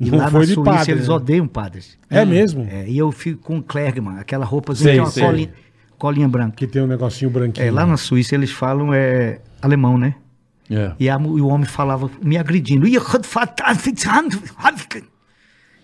E 0.00 0.10
Não 0.10 0.18
lá 0.18 0.28
foi 0.30 0.40
na 0.40 0.46
Suíça 0.54 0.62
padre, 0.62 0.92
eles 0.92 1.08
né? 1.08 1.14
odeiam 1.14 1.46
padres. 1.46 1.98
É 2.10 2.24
mesmo? 2.24 2.66
É, 2.68 2.88
e 2.88 2.98
eu 2.98 3.12
fico 3.12 3.40
com 3.42 3.62
Klergman, 3.62 4.18
aquela 4.18 4.44
roupazinha 4.44 4.84
Sei, 4.88 4.94
que 4.94 4.98
é 4.98 5.02
uma 5.02 5.10
sei. 5.10 5.24
colinha, 5.24 5.50
colinha 5.96 6.28
branca. 6.28 6.56
Que 6.56 6.66
tem 6.66 6.82
um 6.82 6.86
negocinho 6.86 7.30
branquinho. 7.30 7.66
É, 7.66 7.70
lá 7.70 7.86
na 7.86 7.96
Suíça 7.96 8.34
eles 8.34 8.50
falam 8.50 8.92
é, 8.92 9.40
alemão, 9.62 9.96
né? 9.96 10.16
É. 10.68 10.92
E, 10.98 11.08
a 11.08 11.14
e 11.20 11.40
o 11.40 11.46
homem 11.46 11.66
falava 11.66 12.10
me 12.22 12.36
agredindo. 12.36 12.86
E 12.88 12.96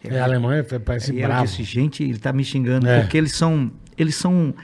É, 0.02 0.18
alemão 0.20 0.50
é, 0.50 0.62
parece 0.62 1.16
eu 1.16 1.26
bravo. 1.26 1.44
disse, 1.44 1.62
gente, 1.62 2.02
ele 2.02 2.18
tá 2.18 2.32
me 2.32 2.42
xingando, 2.42 2.86
É. 2.88 3.00
porque 3.02 3.18
eles 3.18 3.32
são, 3.36 3.70
eles 3.98 4.14
são 4.16 4.54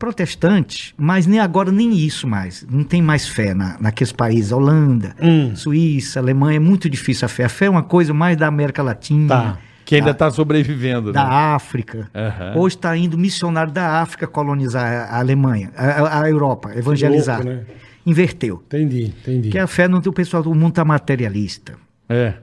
protestantes, 0.00 0.94
mas 0.96 1.26
nem 1.26 1.38
agora 1.38 1.70
nem 1.70 1.92
isso 1.94 2.26
mais. 2.26 2.66
Não 2.68 2.82
tem 2.82 3.00
mais 3.02 3.28
fé 3.28 3.54
na, 3.54 3.76
naqueles 3.78 4.10
países, 4.12 4.50
Holanda, 4.50 5.14
Hum. 5.20 5.54
Suíça, 5.54 6.18
Alemanha, 6.18 6.56
é 6.56 6.58
muito 6.58 6.88
difícil 6.90 7.26
a 7.26 7.28
fé. 7.28 7.44
A 7.44 7.48
fé 7.48 7.66
é 7.66 7.70
uma 7.70 7.82
coisa 7.82 8.12
mais 8.14 8.36
da 8.36 8.46
América 8.48 8.82
Latina. 8.82 9.28
Tá. 9.28 9.58
Que 9.84 9.96
ainda 9.96 10.14
tá 10.14 10.30
sobrevivendo. 10.30 11.12
Da 11.12 11.22
né? 11.24 11.30
África. 11.30 12.08
Aham. 12.14 12.54
Hoje 12.56 12.76
está 12.76 12.96
indo 12.96 13.18
missionário 13.18 13.72
da 13.72 14.00
África 14.00 14.26
colonizar 14.26 14.84
a 15.12 15.18
Alemanha, 15.18 15.70
a, 15.76 16.20
a- 16.22 16.30
Europa, 16.30 16.72
evangelizar. 16.76 17.42
louco, 17.44 17.50
né? 17.50 17.64
Inverteu. 18.06 18.62
Entendi, 18.66 19.04
entendi. 19.06 19.42
Porque 19.48 19.58
a 19.58 19.66
fé 19.66 19.86
não 19.86 20.00
tem 20.00 20.08
o 20.08 20.12
pessoal, 20.14 20.42
o 20.44 20.54
mundo 20.54 20.70
está 20.70 20.84
materialista. 20.84 21.74
É. 22.08 22.34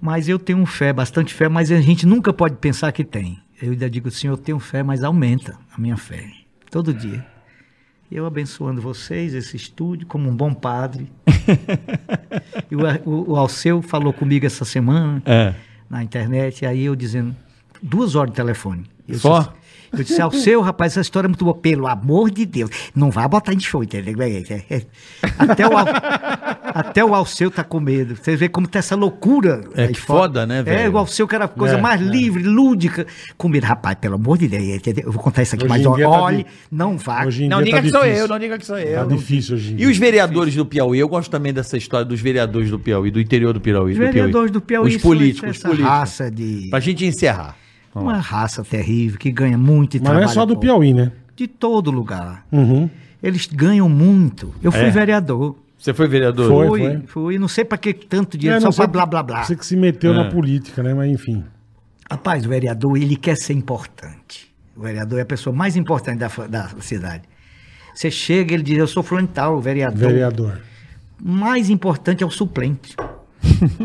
Mas 0.00 0.28
eu 0.28 0.38
tenho 0.38 0.64
fé, 0.66 0.92
bastante 0.92 1.32
fé, 1.34 1.48
mas 1.48 1.70
a 1.70 1.80
gente 1.80 2.04
nunca 2.06 2.32
pode 2.32 2.56
pensar 2.56 2.90
que 2.92 3.04
tem. 3.04 3.38
Eu 3.62 3.72
ainda 3.72 3.88
digo 3.88 4.08
assim, 4.08 4.26
eu 4.28 4.36
tenho 4.36 4.58
fé, 4.58 4.82
mas 4.82 5.04
aumenta 5.04 5.56
a 5.76 5.80
minha 5.80 5.96
fé. 5.96 6.24
Todo 6.70 6.94
dia. 6.94 7.26
Eu 8.10 8.26
abençoando 8.26 8.80
vocês, 8.80 9.34
esse 9.34 9.56
estúdio, 9.56 10.06
como 10.06 10.28
um 10.28 10.34
bom 10.34 10.54
padre. 10.54 11.10
e 12.70 12.76
o, 12.76 13.30
o, 13.32 13.36
Alceu 13.36 13.82
falou 13.82 14.12
comigo 14.12 14.46
essa 14.46 14.64
semana 14.64 15.22
É. 15.24 15.54
na 15.88 16.02
internet, 16.02 16.62
e 16.62 16.66
aí 16.66 16.84
eu 16.84 16.94
dizendo, 16.94 17.34
duas 17.82 18.14
horas 18.14 18.30
de 18.32 18.36
telefone. 18.36 18.84
Eu 19.08 19.18
Só? 19.18 19.40
Disse, 19.40 19.50
eu 19.92 20.04
disse, 20.04 20.20
Alceu, 20.20 20.60
rapaz, 20.60 20.92
essa 20.92 21.00
história 21.00 21.26
é 21.26 21.28
muito 21.28 21.44
boa. 21.44 21.54
Pelo 21.56 21.86
amor 21.86 22.30
de 22.30 22.46
Deus, 22.46 22.70
não 22.94 23.10
vá 23.10 23.26
botar 23.28 23.52
em 23.52 23.60
show, 23.60 23.82
entendeu? 23.82 24.14
Até 25.38 25.66
o, 25.66 25.72
até 26.64 27.04
o 27.04 27.14
Alceu 27.14 27.50
tá 27.50 27.64
com 27.64 27.80
medo. 27.80 28.16
Você 28.16 28.36
vê 28.36 28.48
como 28.48 28.66
tá 28.68 28.78
essa 28.78 28.94
loucura. 28.96 29.62
É 29.74 29.88
que 29.88 30.00
foda, 30.00 30.46
né, 30.46 30.62
velho? 30.62 30.80
É, 30.80 30.88
o 30.88 30.96
Alceu 30.98 31.26
que 31.26 31.34
era 31.34 31.44
a 31.46 31.48
coisa 31.48 31.76
É, 31.76 31.80
mais 31.80 32.00
é. 32.00 32.04
livre, 32.04 32.42
lúdica. 32.42 33.06
Com 33.36 33.48
medo, 33.48 33.64
rapaz, 33.64 33.96
pelo 34.00 34.14
amor 34.14 34.38
de 34.38 34.48
Deus, 34.48 34.62
entendeu? 34.64 35.04
eu 35.06 35.12
vou 35.12 35.22
contar 35.22 35.42
isso 35.42 35.54
aqui, 35.54 35.64
Hoje 35.64 35.84
mas 35.84 35.96
dia 35.96 36.04
tá 36.04 36.10
olhe, 36.10 36.38
di- 36.44 36.46
não 36.70 36.96
vá. 36.96 37.24
Hoje 37.26 37.44
em 37.44 37.48
Não 37.48 37.58
dia 37.62 37.66
diga 37.66 37.76
tá 37.78 37.82
que 37.82 37.90
sou 37.90 38.00
difícil. 38.02 38.22
eu, 38.22 38.28
não 38.28 38.38
diga 38.38 38.58
que 38.58 38.66
sou 38.66 38.78
eu. 38.78 38.98
Tá 39.08 39.14
difícil 39.14 39.54
hoje 39.56 39.70
em 39.70 39.74
E 39.74 39.76
dia. 39.78 39.88
os 39.90 39.96
vereadores 39.98 40.54
do 40.54 40.64
Piauí? 40.66 40.98
Eu 40.98 41.08
gosto 41.08 41.30
também 41.30 41.52
dessa 41.52 41.76
história 41.76 42.04
dos 42.06 42.20
vereadores 42.20 42.70
do 42.70 42.78
Piauí, 42.78 43.10
do 43.10 43.20
interior 43.20 43.52
do 43.52 43.60
Piauí. 43.60 43.92
Os 43.92 43.98
vereadores 43.98 44.50
do 44.50 44.60
Piauí 44.60 44.88
Os 44.88 44.92
são 44.94 45.10
políticos, 45.10 45.50
os 45.50 45.56
essa 45.56 45.68
políticos. 45.68 45.90
raça 45.90 46.30
de... 46.30 46.68
Pra 46.70 46.80
gente 46.80 47.04
encerrar. 47.04 47.56
Uma 47.94 48.18
raça 48.18 48.62
terrível, 48.62 49.18
que 49.18 49.30
ganha 49.32 49.58
muito 49.58 49.96
e 49.96 50.00
Mas 50.00 50.12
não 50.12 50.20
é 50.20 50.28
só 50.28 50.44
do 50.46 50.54
pouco. 50.54 50.60
Piauí, 50.62 50.92
né? 50.94 51.12
de 51.36 51.46
todo 51.48 51.90
lugar. 51.90 52.44
Uhum. 52.52 52.88
Eles 53.22 53.46
ganham 53.46 53.88
muito. 53.88 54.54
Eu 54.62 54.70
fui 54.70 54.82
É. 54.82 54.90
vereador. 54.90 55.56
Você 55.78 55.94
foi 55.94 56.06
vereador? 56.06 56.48
Foi, 56.68 57.02
fui. 57.06 57.38
Não 57.38 57.48
sei 57.48 57.64
pra 57.64 57.78
que 57.78 57.94
tanto 57.94 58.36
dinheiro, 58.36 58.58
É, 58.58 58.60
só 58.60 58.70
sei- 58.70 58.84
pra 58.84 58.92
blá 58.92 59.06
blá 59.06 59.22
blá. 59.22 59.44
Você 59.44 59.56
que 59.56 59.64
se 59.64 59.74
meteu 59.74 60.12
É. 60.12 60.16
na 60.16 60.24
política, 60.30 60.82
né? 60.82 60.92
Mas 60.92 61.10
enfim. 61.10 61.42
Rapaz, 62.10 62.44
o 62.44 62.48
vereador, 62.50 62.96
ele 62.98 63.16
quer 63.16 63.36
ser 63.36 63.54
importante. 63.54 64.50
O 64.76 64.82
vereador 64.82 65.18
é 65.18 65.22
a 65.22 65.26
pessoa 65.26 65.54
mais 65.56 65.76
importante 65.76 66.18
da, 66.18 66.28
fa- 66.28 66.46
da 66.46 66.68
cidade. 66.80 67.22
Você 67.94 68.10
chega, 68.10 68.52
ele 68.52 68.62
diz, 68.62 68.76
eu 68.78 68.86
sou 68.86 69.02
fulano 69.02 69.26
de 69.26 69.32
tal, 69.32 69.56
o 69.56 69.60
vereador. 69.60 70.10
Vereador. 70.10 70.60
Mais 71.22 71.70
importante 71.70 72.22
é 72.22 72.26
o 72.26 72.30
suplente. 72.30 72.94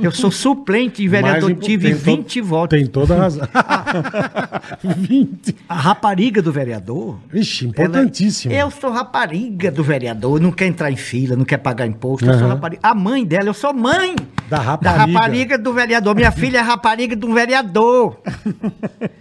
Eu 0.01 0.11
sou 0.11 0.29
suplente 0.31 1.01
e 1.03 1.07
vereador, 1.07 1.49
Mais 1.51 1.65
tive 1.65 1.87
tem 1.89 1.95
to- 1.97 2.03
20 2.03 2.41
votos. 2.41 2.77
Tem 2.77 2.87
toda 2.87 3.15
a 3.15 3.19
razão. 3.19 3.47
20. 4.83 5.55
A 5.67 5.75
rapariga 5.75 6.41
do 6.41 6.51
vereador. 6.51 7.17
Vixe, 7.29 7.65
ela- 7.65 7.69
importantíssimo. 7.71 8.53
eu 8.53 8.69
sou 8.71 8.91
rapariga 8.91 9.71
do 9.71 9.83
vereador, 9.83 10.39
não 10.39 10.51
quer 10.51 10.67
entrar 10.67 10.91
em 10.91 10.95
fila, 10.95 11.35
não 11.35 11.45
quer 11.45 11.57
pagar 11.57 11.85
imposto. 11.87 12.25
Eu 12.25 12.37
sou 12.37 12.47
rapariga. 12.47 12.79
A 12.83 12.93
mãe 12.93 13.25
dela, 13.25 13.49
eu 13.49 13.53
sou 13.53 13.73
mãe 13.73 14.15
Da 14.49 14.57
da 14.57 14.63
rapariga. 14.63 15.19
rapariga 15.19 15.57
do 15.57 15.73
vereador. 15.73 16.15
Minha 16.15 16.31
filha 16.33 16.57
é 16.59 16.61
rapariga 16.61 17.15
de 17.15 17.25
um 17.25 17.33
vereador. 17.33 18.19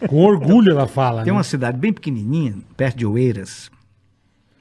Com 0.09 0.24
orgulho 0.24 0.73
ela 0.73 0.86
fala. 0.86 1.23
Tem 1.23 1.32
né? 1.32 1.39
uma 1.39 1.44
cidade 1.44 1.78
bem 1.78 1.93
pequenininha, 1.93 2.55
perto 2.77 2.97
de 2.98 3.06
Oeiras. 3.06 3.70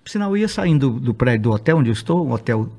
Por 0.03 0.09
sinal, 0.09 0.29
eu 0.31 0.37
ia 0.37 0.47
saindo 0.47 0.89
do, 0.91 0.99
do 0.99 1.13
prédio 1.13 1.43
do 1.43 1.51
hotel 1.51 1.77
onde 1.77 1.89
eu 1.89 1.93
estou, 1.93 2.27
um 2.27 2.31
hotel 2.33 2.69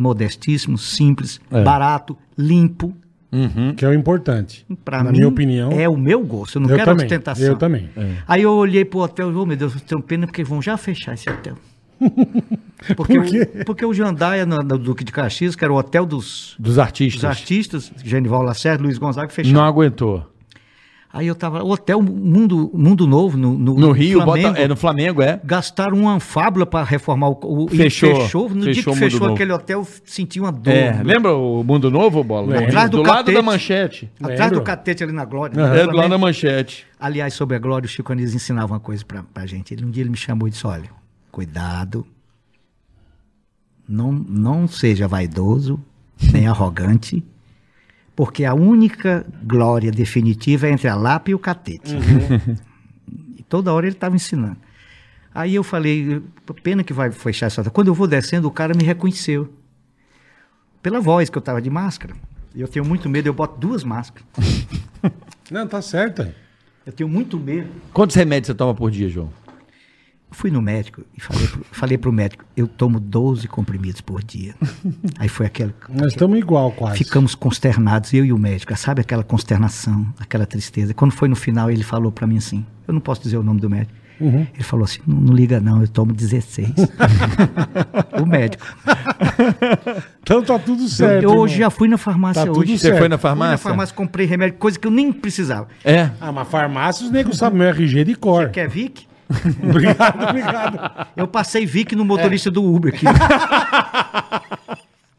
modestíssimo, 0.00 0.78
simples, 0.78 1.40
É. 1.50 1.62
barato, 1.62 2.16
limpo. 2.36 2.94
Que 3.76 3.84
é 3.84 3.88
o 3.88 3.94
importante. 3.94 4.66
Pra 4.84 5.04
Na 5.04 5.12
mim, 5.12 5.18
minha 5.18 5.28
opinião. 5.28 5.70
É 5.70 5.88
o 5.88 5.96
meu 5.96 6.20
gosto, 6.24 6.56
eu 6.56 6.62
não 6.62 6.68
Eu 6.70 6.74
quero 6.76 6.90
também, 6.90 7.06
ostentação. 7.06 7.46
eu 7.46 7.56
também. 7.56 7.88
Aí 8.26 8.42
eu 8.42 8.50
olhei 8.52 8.84
pro 8.84 8.98
hotel 9.00 9.30
e, 9.30 9.34
oh 9.36 9.46
meu 9.46 9.56
Deus, 9.56 9.74
eu 9.74 9.80
tenho 9.80 10.02
pena 10.02 10.26
porque 10.26 10.42
vão 10.42 10.60
já 10.60 10.76
fechar 10.76 11.14
esse 11.14 11.30
hotel. 11.30 11.54
Porque, 12.96 13.14
Por 13.14 13.24
quê? 13.26 13.50
O, 13.60 13.64
porque 13.66 13.84
o 13.84 13.92
Jandaia, 13.92 14.46
no, 14.46 14.56
no 14.56 14.78
Duque 14.78 15.04
de 15.04 15.12
Caxias, 15.12 15.54
que 15.54 15.62
era 15.62 15.70
o 15.72 15.76
hotel 15.76 16.06
dos, 16.06 16.56
Dos 16.58 16.78
artistas. 16.78 17.20
dos 17.20 17.24
artistas, 17.30 17.92
Genival 18.02 18.42
Lacerda, 18.42 18.82
Luiz 18.82 18.96
Gonzaga, 18.96 19.28
fechou. 19.28 19.52
Não 19.52 19.62
aguentou. 19.62 20.26
Aí 21.12 21.26
eu 21.26 21.34
tava, 21.34 21.64
o 21.64 21.70
hotel 21.72 22.00
Mundo, 22.00 22.70
Mundo 22.72 23.04
Novo, 23.04 23.36
no, 23.36 23.58
no, 23.58 23.74
No 23.74 23.90
Rio, 23.90 24.22
Flamengo, 24.22 24.48
bota, 24.50 24.60
é 24.60 24.68
no 24.68 24.76
Flamengo, 24.76 25.20
é. 25.22 25.40
gastaram 25.42 25.96
uma 25.98 26.20
fábula 26.20 26.64
para 26.64 26.84
reformar 26.84 27.30
o, 27.30 27.38
o 27.42 27.66
e 27.72 27.76
Fechou. 27.76 28.14
fechou. 28.22 28.48
No 28.48 28.60
dia 28.60 28.74
Fechou 28.76 28.82
que 28.84 28.90
o 28.90 28.92
Mundo 28.94 29.00
fechou 29.10 29.20
Novo. 29.20 29.34
aquele 29.34 29.52
hotel, 29.52 29.80
eu 29.80 29.88
senti 30.04 30.38
uma 30.38 30.52
dor. 30.52 30.72
É, 30.72 30.92
no- 30.98 31.04
lembra 31.04 31.34
o 31.34 31.64
Mundo 31.64 31.90
Novo, 31.90 32.22
Bola? 32.22 32.46
Lembro. 32.52 32.66
Atrás 32.68 32.88
do 32.90 32.98
do 32.98 33.02
lado 33.02 33.16
catete. 33.18 33.34
da 33.34 33.42
manchete. 33.42 34.10
Atrás 34.20 34.40
Lembro. 34.40 34.58
do 34.60 34.62
catete 34.62 35.02
ali 35.02 35.12
na 35.12 35.24
Glória. 35.24 35.56
No 35.60 35.74
É, 35.74 35.84
do 35.84 35.96
lado 35.96 36.10
da 36.10 36.18
manchete. 36.18 36.86
Aliás, 36.98 37.34
sobre 37.34 37.56
a 37.56 37.58
Glória, 37.58 37.86
o 37.86 37.88
Chico 37.88 38.12
Anísio 38.12 38.36
ensinava 38.36 38.72
uma 38.74 38.80
coisa 38.80 39.04
pra, 39.04 39.24
pra 39.34 39.44
gente. 39.46 39.74
Ele, 39.74 39.84
um 39.84 39.90
dia 39.90 40.04
ele 40.04 40.10
me 40.10 40.16
chamou 40.16 40.46
e 40.46 40.52
disse, 40.52 40.64
olha, 40.64 40.90
cuidado, 41.32 42.06
não, 43.88 44.12
não 44.12 44.68
seja 44.68 45.08
vaidoso, 45.08 45.80
nem 46.32 46.46
arrogante, 46.46 47.24
porque 48.14 48.44
a 48.44 48.54
única 48.54 49.26
glória 49.42 49.90
definitiva 49.90 50.66
é 50.66 50.70
entre 50.70 50.88
a 50.88 50.94
Lapa 50.94 51.30
e 51.30 51.34
o 51.34 51.38
catete. 51.38 51.94
e 53.36 53.42
toda 53.44 53.72
hora 53.72 53.86
ele 53.86 53.94
estava 53.94 54.16
ensinando. 54.16 54.56
Aí 55.34 55.54
eu 55.54 55.62
falei, 55.62 56.22
pena 56.62 56.82
que 56.82 56.92
vai 56.92 57.10
fechar 57.10 57.46
essa... 57.46 57.70
Quando 57.70 57.88
eu 57.88 57.94
vou 57.94 58.06
descendo, 58.06 58.48
o 58.48 58.50
cara 58.50 58.74
me 58.74 58.82
reconheceu. 58.82 59.52
Pela 60.82 61.00
voz, 61.00 61.30
que 61.30 61.38
eu 61.38 61.40
estava 61.40 61.62
de 61.62 61.70
máscara. 61.70 62.14
Eu 62.54 62.66
tenho 62.66 62.84
muito 62.84 63.08
medo, 63.08 63.28
eu 63.28 63.34
boto 63.34 63.58
duas 63.58 63.84
máscaras. 63.84 64.26
Não, 65.50 65.66
tá 65.66 65.80
certo. 65.80 66.26
Eu 66.84 66.92
tenho 66.92 67.08
muito 67.08 67.38
medo. 67.38 67.68
Quantos 67.92 68.16
remédios 68.16 68.48
você 68.48 68.54
toma 68.54 68.74
por 68.74 68.90
dia, 68.90 69.08
João? 69.08 69.30
Fui 70.32 70.50
no 70.50 70.62
médico 70.62 71.02
e 71.16 71.20
falei 71.20 71.46
pro, 71.46 71.66
falei 71.72 71.98
pro 71.98 72.12
médico, 72.12 72.44
eu 72.56 72.66
tomo 72.68 73.00
12 73.00 73.48
comprimidos 73.48 74.00
por 74.00 74.22
dia. 74.22 74.54
Aí 75.18 75.28
foi 75.28 75.46
aquele. 75.46 75.74
Nós 75.88 76.12
estamos 76.12 76.38
igual 76.38 76.70
quase. 76.72 76.98
Ficamos 76.98 77.34
consternados, 77.34 78.12
eu 78.14 78.24
e 78.24 78.32
o 78.32 78.38
médico. 78.38 78.76
Sabe 78.76 79.00
aquela 79.00 79.24
consternação, 79.24 80.06
aquela 80.18 80.46
tristeza? 80.46 80.94
Quando 80.94 81.12
foi 81.12 81.28
no 81.28 81.36
final, 81.36 81.70
ele 81.70 81.82
falou 81.82 82.12
pra 82.12 82.26
mim 82.26 82.36
assim: 82.38 82.64
eu 82.86 82.94
não 82.94 83.00
posso 83.00 83.22
dizer 83.22 83.36
o 83.36 83.42
nome 83.42 83.60
do 83.60 83.68
médico. 83.68 83.92
Uhum. 84.20 84.46
Ele 84.54 84.62
falou 84.62 84.84
assim: 84.84 85.00
não, 85.06 85.16
não 85.20 85.34
liga, 85.34 85.60
não, 85.60 85.80
eu 85.80 85.88
tomo 85.88 86.12
16. 86.12 86.68
o 88.20 88.26
médico. 88.26 88.66
Então 90.22 90.42
tá 90.42 90.58
tudo 90.58 90.86
certo. 90.88 91.24
eu 91.24 91.30
hoje 91.30 91.58
já 91.58 91.70
fui 91.70 91.88
na 91.88 91.96
farmácia 91.96 92.42
Tá 92.42 92.46
tudo 92.46 92.60
hoje. 92.60 92.78
Você 92.78 92.88
certo. 92.88 92.98
foi 92.98 93.08
na 93.08 93.16
Fui 93.16 93.28
na 93.30 93.36
farmácia? 93.36 93.58
farmácia, 93.58 93.94
comprei 93.94 94.26
remédio, 94.26 94.58
coisa 94.58 94.78
que 94.78 94.86
eu 94.86 94.90
nem 94.90 95.10
precisava. 95.10 95.68
É. 95.84 96.10
Ah, 96.20 96.30
mas 96.30 96.46
farmácia 96.48 97.04
os 97.04 97.10
negros 97.10 97.38
sabem 97.38 97.58
meu 97.58 97.68
RG 97.68 98.04
de 98.04 98.14
cor. 98.14 98.50
Quer 98.50 98.68
Vic? 98.68 99.09
obrigado, 99.62 100.28
obrigado. 100.28 101.06
Eu 101.16 101.28
passei 101.28 101.64
Vic 101.64 101.94
no 101.94 102.04
motorista 102.04 102.50
do 102.50 102.64
Uber 102.64 102.92
aqui. 102.94 103.04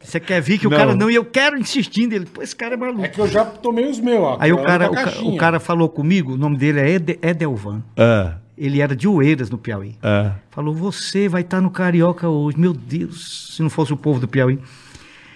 Você 0.00 0.18
quer 0.20 0.40
Vic? 0.42 0.66
O 0.66 0.70
Não. 0.70 0.76
cara 0.76 0.94
não, 0.94 1.10
e 1.10 1.14
eu 1.14 1.24
quero 1.24 1.56
insistindo. 1.56 2.12
Ele, 2.12 2.26
pô, 2.26 2.42
esse 2.42 2.54
cara 2.54 2.74
é 2.74 2.76
maluco. 2.76 3.02
É 3.04 3.08
que 3.08 3.18
eu 3.20 3.26
já 3.28 3.44
tomei 3.44 3.88
os 3.88 3.98
meus, 3.98 4.20
ó. 4.22 4.36
Aí 4.40 4.52
o 4.52 4.62
cara, 4.62 4.90
o, 4.90 4.94
ca- 4.94 5.12
o 5.22 5.36
cara 5.36 5.60
falou 5.60 5.88
comigo, 5.88 6.34
o 6.34 6.36
nome 6.36 6.58
dele 6.58 6.80
é 6.80 6.90
Ede- 6.90 7.18
Edelvan. 7.22 7.82
É. 7.96 8.32
Ele 8.58 8.80
era 8.82 8.94
de 8.94 9.08
Oeiras, 9.08 9.48
no 9.48 9.56
Piauí. 9.56 9.96
É. 10.02 10.32
Falou, 10.50 10.74
você 10.74 11.28
vai 11.28 11.40
estar 11.40 11.60
no 11.60 11.70
Carioca 11.70 12.28
hoje. 12.28 12.58
Meu 12.58 12.74
Deus, 12.74 13.52
se 13.56 13.62
não 13.62 13.70
fosse 13.70 13.92
o 13.92 13.96
povo 13.96 14.20
do 14.20 14.28
Piauí. 14.28 14.58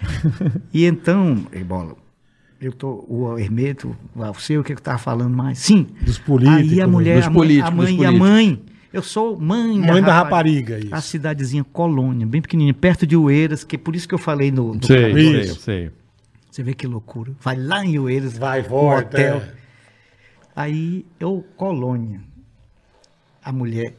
e 0.71 0.85
então, 0.85 1.45
ei, 1.51 1.63
bola, 1.63 1.95
eu 2.59 2.71
tô, 2.73 3.05
o 3.07 3.37
Hermeto, 3.37 3.95
você, 4.15 4.57
o 4.57 4.63
que 4.63 4.73
eu 4.73 4.79
tava 4.79 4.97
falando 4.97 5.35
mais? 5.35 5.59
Sim. 5.59 5.87
Dos 6.01 6.17
políticos, 6.17 6.71
Aí 6.73 6.81
a 6.81 6.87
né? 6.87 6.91
mulher, 6.91 7.15
Dos 7.17 7.25
a 7.27 7.29
mãe, 7.29 7.35
políticos, 7.39 7.67
a 7.69 7.71
mãe, 7.75 7.93
a 7.93 7.95
políticos. 7.97 8.19
mãe. 8.19 8.61
Eu 8.93 9.03
sou 9.03 9.39
mãe, 9.39 9.77
Mãe 9.79 10.01
da 10.01 10.13
rapariga, 10.13 10.79
isso. 10.79 10.95
A 10.95 11.01
cidadezinha 11.01 11.63
Colônia, 11.63 12.25
bem 12.25 12.41
pequenininha, 12.41 12.73
perto 12.73 13.05
de 13.05 13.15
Oeiras, 13.15 13.63
que 13.63 13.75
é 13.75 13.79
por 13.79 13.95
isso 13.95 14.07
que 14.07 14.15
eu 14.15 14.17
falei 14.17 14.49
no, 14.49 14.73
no 14.73 14.83
Sei, 14.85 15.13
sei, 15.13 15.39
Isso. 15.41 15.59
sei. 15.59 15.91
Você 16.49 16.63
vê 16.63 16.73
que 16.73 16.87
loucura. 16.87 17.33
Vai 17.41 17.55
lá 17.57 17.85
em 17.85 17.99
Oeiras, 17.99 18.37
Vai, 18.37 18.63
no 18.63 18.69
volta. 18.69 19.05
hotel. 19.05 19.37
é. 19.37 19.51
Aí 20.55 21.05
eu, 21.19 21.45
Colônia. 21.55 22.21
A 23.43 23.51
mulher 23.51 23.93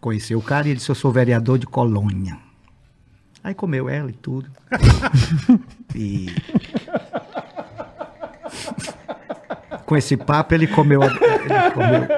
conheceu 0.00 0.38
o 0.38 0.42
cara 0.42 0.66
e 0.66 0.72
ele 0.72 0.76
disse: 0.76 0.90
Eu 0.90 0.94
sou 0.94 1.10
vereador 1.10 1.58
de 1.58 1.66
Colônia. 1.66 2.36
Aí 3.42 3.54
comeu 3.54 3.88
ela 3.88 4.10
e 4.10 4.14
tudo. 4.14 4.50
e. 5.94 6.26
Com 9.86 9.96
esse 9.96 10.16
papo, 10.16 10.54
ele 10.54 10.66
comeu. 10.66 11.02
Ele 11.02 11.12
comeu. 11.74 12.08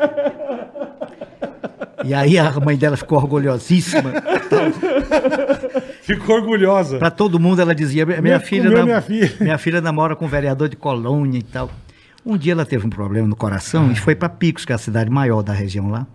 E 2.04 2.14
aí 2.14 2.38
a 2.38 2.52
mãe 2.60 2.76
dela 2.76 2.96
ficou 2.96 3.18
orgulhosíssima. 3.18 4.12
Ficou 6.02 6.36
orgulhosa. 6.36 6.98
Pra 6.98 7.10
todo 7.10 7.40
mundo 7.40 7.60
ela 7.60 7.74
dizia: 7.74 8.06
Minha, 8.06 8.20
Minha- 8.22 8.40
filha, 8.40 8.68
comeu 8.70 8.84
minha 8.84 9.00
filha." 9.00 9.32
minha 9.40 9.58
filha 9.58 9.80
namora 9.80 10.14
com 10.14 10.24
um 10.26 10.28
vereador 10.28 10.68
de 10.68 10.76
Colônia 10.76 11.38
e 11.38 11.42
tal. 11.42 11.70
Um 12.24 12.36
dia 12.36 12.52
ela 12.52 12.64
teve 12.64 12.86
um 12.86 12.90
problema 12.90 13.26
no 13.26 13.36
coração 13.36 13.90
e 13.90 13.94
foi 13.96 14.14
para 14.14 14.28
Picos, 14.28 14.64
que 14.64 14.72
é 14.72 14.74
a 14.74 14.78
cidade 14.78 15.10
maior 15.10 15.42
da 15.42 15.52
região 15.52 15.88
lá. 15.90 16.06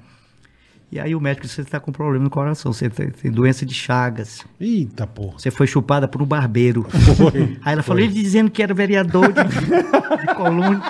E 0.91 0.99
aí 0.99 1.15
o 1.15 1.21
médico 1.21 1.43
disse: 1.43 1.55
Você 1.55 1.61
está 1.61 1.79
com 1.79 1.91
problema 1.91 2.23
no 2.23 2.29
coração, 2.29 2.73
você 2.73 2.89
tem, 2.89 3.09
tem 3.09 3.31
doença 3.31 3.65
de 3.65 3.73
Chagas. 3.73 4.45
Eita, 4.59 5.07
porra. 5.07 5.39
Você 5.39 5.49
foi 5.49 5.65
chupada 5.65 6.07
por 6.07 6.21
um 6.21 6.25
barbeiro. 6.25 6.85
Foi. 7.15 7.57
Aí 7.63 7.73
ela 7.73 7.83
falou: 7.83 8.01
Ele 8.01 8.11
dizendo 8.11 8.51
que 8.51 8.61
era 8.61 8.73
vereador 8.73 9.31
de, 9.31 9.43
de 9.43 10.35
Colônia. 10.35 10.81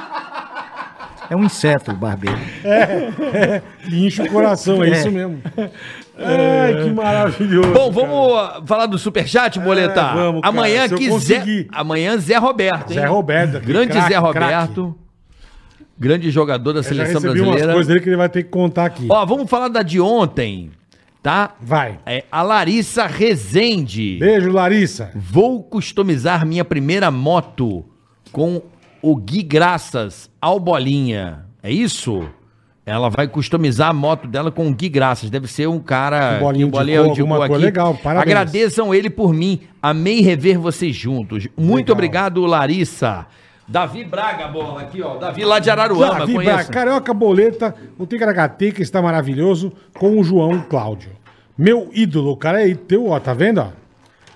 É 1.29 1.35
um 1.35 1.45
inseto 1.45 1.91
o 1.91 1.95
barbeiro. 1.95 2.37
Incha 3.89 4.23
o 4.23 4.29
coração, 4.29 4.83
é, 4.83 4.89
É. 4.89 4.91
isso 4.91 5.11
mesmo. 5.11 5.41
Ai, 6.17 6.83
que 6.83 6.89
maravilhoso. 6.91 7.71
Bom, 7.71 7.89
vamos 7.89 8.37
ah, 8.37 8.61
falar 8.65 8.85
do 8.85 8.97
superchat, 8.97 9.57
Boleta? 9.59 10.01
É, 10.01 10.13
vamos, 10.13 10.41
cara, 10.41 10.53
Amanhã 10.53 10.89
conseguir. 10.89 11.61
Zé... 11.63 11.67
Amanhã 11.71 12.17
Zé 12.17 12.37
Roberto, 12.37 12.91
hein? 12.91 12.99
Zé 12.99 13.05
Roberto. 13.05 13.65
Grande 13.65 13.91
craque, 13.93 14.13
Zé 14.13 14.31
craque. 14.33 14.81
Grande 16.01 16.31
jogador 16.31 16.73
da 16.73 16.79
Eu 16.79 16.83
já 16.83 16.89
seleção 16.89 17.21
recebi 17.21 17.41
umas 17.41 17.61
coisas 17.61 17.85
dele 17.85 17.99
que 17.99 18.09
ele 18.09 18.17
vai 18.17 18.27
ter 18.27 18.41
que 18.41 18.49
contar 18.49 18.85
aqui. 18.85 19.05
Ó, 19.07 19.23
vamos 19.23 19.47
falar 19.47 19.67
da 19.67 19.83
de 19.83 20.01
ontem, 20.01 20.71
tá? 21.21 21.53
Vai. 21.61 21.99
É 22.07 22.23
a 22.31 22.41
Larissa 22.41 23.05
Rezende. 23.05 24.17
Beijo, 24.19 24.51
Larissa. 24.51 25.11
Vou 25.13 25.61
customizar 25.61 26.43
minha 26.43 26.65
primeira 26.65 27.11
moto 27.11 27.85
com 28.31 28.63
o 28.99 29.15
Gui 29.15 29.43
Graças 29.43 30.27
ao 30.41 30.59
Bolinha. 30.59 31.45
É 31.61 31.71
isso? 31.71 32.27
Ela 32.83 33.07
vai 33.07 33.27
customizar 33.27 33.91
a 33.91 33.93
moto 33.93 34.27
dela 34.27 34.49
com 34.49 34.67
o 34.67 34.73
Gui 34.73 34.89
Graças. 34.89 35.29
Deve 35.29 35.45
ser 35.45 35.67
um 35.67 35.77
cara. 35.77 36.37
O 36.37 36.39
Bolinha 36.39 36.67
que 36.67 36.75
o 36.75 36.81
indicou 36.81 37.09
alguma 37.11 37.47
coisa 37.47 37.63
legal, 37.63 37.93
parabéns. 37.93 38.25
Agradeçam 38.27 38.91
ele 38.91 39.11
por 39.11 39.31
mim. 39.35 39.59
Amei 39.79 40.21
rever 40.21 40.59
vocês 40.59 40.95
juntos. 40.95 41.47
Muito 41.55 41.89
Legal. 41.89 41.93
obrigado, 41.93 42.43
Larissa. 42.43 43.27
Davi 43.71 44.03
Braga, 44.03 44.49
bola 44.49 44.81
aqui, 44.81 45.01
ó. 45.01 45.15
Davi 45.15 45.45
lá 45.45 45.57
de 45.57 45.69
Araruama, 45.69 46.19
Davi 46.19 46.33
conheço. 46.33 46.53
Braga, 46.53 46.73
Carioca 46.73 47.13
Boleta, 47.13 47.73
o 47.97 48.05
Ticaracateca 48.05 48.81
está 48.81 49.01
maravilhoso 49.01 49.71
com 49.97 50.19
o 50.19 50.23
João 50.23 50.61
Cláudio. 50.69 51.11
Meu 51.57 51.89
ídolo, 51.93 52.31
o 52.31 52.37
cara 52.37 52.67
é 52.67 52.75
teu, 52.75 53.07
ó, 53.07 53.19
tá 53.19 53.33
vendo? 53.33 53.59
ó? 53.61 53.69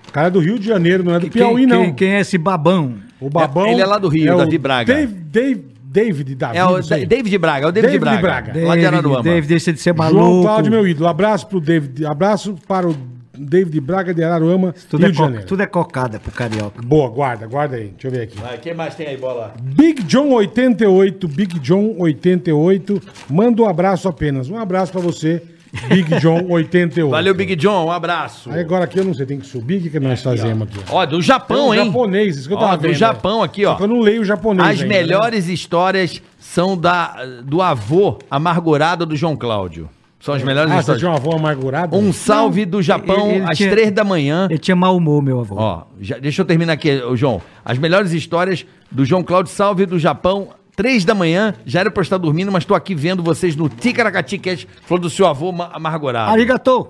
O 0.07 0.12
cara 0.14 0.28
é 0.28 0.30
do 0.32 0.40
Rio 0.40 0.57
de 0.57 0.66
Janeiro, 0.66 1.03
não 1.03 1.16
é 1.16 1.20
do 1.20 1.30
Piauí, 1.30 1.57
quem, 1.57 1.66
não. 1.66 1.82
Quem, 1.84 1.94
quem 1.94 2.16
é 2.16 2.22
esse 2.22 2.38
babão? 2.38 2.95
O 3.20 3.30
babão. 3.30 3.68
Ele 3.68 3.82
é 3.82 3.86
lá 3.86 3.98
do 3.98 4.07
Rio, 4.07 4.36
o 4.36 4.38
Davi 4.38 4.57
Braga. 4.57 4.94
Dave, 4.94 5.14
Dave, 5.14 5.66
David, 5.84 6.36
Davi, 6.36 6.57
É 6.57 6.66
o 6.66 6.82
David 6.82 7.38
Braga, 7.38 7.66
é 7.66 7.70
o 7.70 7.72
David, 7.74 7.91
David 7.91 8.22
Braga. 8.22 8.53
Braga. 8.53 8.68
Lá 8.68 8.76
de 8.78 8.86
Araruama. 8.86 9.24
David, 9.24 9.48
deixa 9.49 9.74
de 9.74 9.82
ser 9.82 9.94
João 9.94 10.14
maluco. 10.14 10.44
Cláudio, 10.44 10.72
meu 10.72 10.88
ídolo. 10.88 11.10
Abraço 11.10 11.48
pro 11.48 11.60
David. 11.60 12.06
Abraço 12.06 12.56
para 12.66 12.88
o 12.88 12.95
David 13.38 13.80
Braga 13.82 14.14
de 14.14 14.24
Araruama, 14.24 14.74
Tudo 14.90 15.02
Rio 15.02 15.07
é, 15.10 15.12
de 15.12 15.18
Janeiro. 15.18 15.45
tudo 15.45 15.62
é 15.64 15.66
cocada 15.68 16.20
pro 16.20 16.32
carioca. 16.32 16.82
Boa, 16.82 17.10
guarda, 17.10 17.45
guarda 17.48 17.76
aí. 17.78 17.90
Deixa 17.90 18.07
eu 18.07 18.12
ver 18.12 18.22
aqui. 18.24 18.38
Vai, 18.40 18.57
quem 18.57 18.74
mais 18.74 18.95
tem 18.95 19.07
aí, 19.07 19.18
bola? 19.18 19.53
Big 19.62 20.03
John 20.03 20.32
88, 20.34 21.28
Big 21.28 21.60
John 21.60 21.95
88. 21.98 23.02
Manda 23.30 23.62
um 23.62 23.68
abraço 23.70 24.07
apenas. 24.07 24.49
Um 24.49 24.57
abraço 24.57 24.91
pra 24.91 25.02
você, 25.02 25.41
Big 25.90 26.20
John 26.20 26.45
88. 26.49 27.10
Valeu, 27.12 27.34
Big 27.36 27.56
John, 27.56 27.86
um 27.88 27.91
abraço. 27.91 28.49
Aí 28.52 28.60
agora 28.62 28.86
aqui 28.86 28.98
eu 28.99 29.03
não 29.06 29.14
sei, 29.14 29.26
tem 29.26 29.40
que 29.40 29.45
subir. 29.48 29.78
O 29.80 29.82
que, 29.84 29.90
que 29.90 29.99
nós 29.99 30.22
fazemos 30.22 30.68
aqui? 30.68 30.80
ó? 30.90 30.98
Ó, 31.02 31.06
do 31.06 31.22
Japão, 31.22 31.57
Tem 31.57 31.66
um 31.70 31.74
hein? 31.74 31.86
japonês, 31.88 32.38
isso 32.38 32.48
que 32.48 32.53
eu 32.53 32.57
Ó, 32.57 32.62
tava 32.62 32.78
do 32.78 32.82
vendo, 32.84 32.94
Japão 32.94 33.40
né? 33.40 33.45
aqui, 33.45 33.66
ó. 33.66 33.72
Só 33.72 33.78
que 33.78 33.84
eu 33.84 33.88
não 33.88 33.99
leio 33.99 34.22
o 34.22 34.26
japonês 34.26 34.68
As 34.68 34.82
ainda, 34.82 34.94
né? 34.94 34.99
melhores 35.02 35.48
histórias 35.48 36.22
são 36.40 36.78
da, 36.78 37.26
do 37.44 37.62
avô 37.62 38.20
amargurado 38.32 39.06
do 39.06 39.16
João 39.16 39.36
Cláudio. 39.36 39.90
São 40.26 40.34
as 40.34 40.42
melhores 40.42 40.72
Ah, 40.72 40.76
você 40.76 40.80
histórias. 40.80 41.00
tinha 41.02 41.12
uma 41.12 41.18
avó 41.18 41.34
amargurada? 41.36 41.96
Um 41.96 42.12
salve 42.12 42.66
do 42.66 42.82
Japão 42.82 43.28
ele- 43.30 43.36
ele 43.42 43.46
às 43.52 43.56
tinha- 43.58 43.70
três 43.70 43.92
da 43.92 44.04
manhã. 44.04 44.48
Ele 44.50 44.58
tinha 44.58 44.76
mau 44.76 44.98
humor, 44.98 45.22
meu 45.22 45.40
avô. 45.42 45.56
Ó, 45.56 45.84
já- 46.02 46.18
deixa 46.18 46.42
eu 46.42 46.46
terminar 46.46 46.74
aqui, 46.74 47.00
João. 47.14 47.40
As 47.64 47.78
melhores 47.78 48.12
histórias 48.12 48.66
do 48.92 49.06
João 49.06 49.22
Cláudio 49.22 49.52
Salve 49.54 49.86
do 49.86 50.00
Japão, 50.00 50.48
três 50.76 51.06
da 51.06 51.14
manhã. 51.14 51.54
Já 51.64 51.82
era 51.82 51.92
pra 51.92 52.02
eu 52.02 52.04
estar 52.04 52.18
dormindo, 52.18 52.52
mas 52.52 52.66
tô 52.66 52.74
aqui 52.74 52.96
vendo 52.96 53.22
vocês 53.22 53.56
no 53.56 53.70
Ticaracati 53.70 54.40
Cast. 54.40 54.68
Falou 54.88 55.00
do 55.04 55.12
seu 55.12 55.28
avô 55.28 55.52
ma- 55.52 55.70
amargurado. 55.72 56.32
Arigato! 56.32 56.88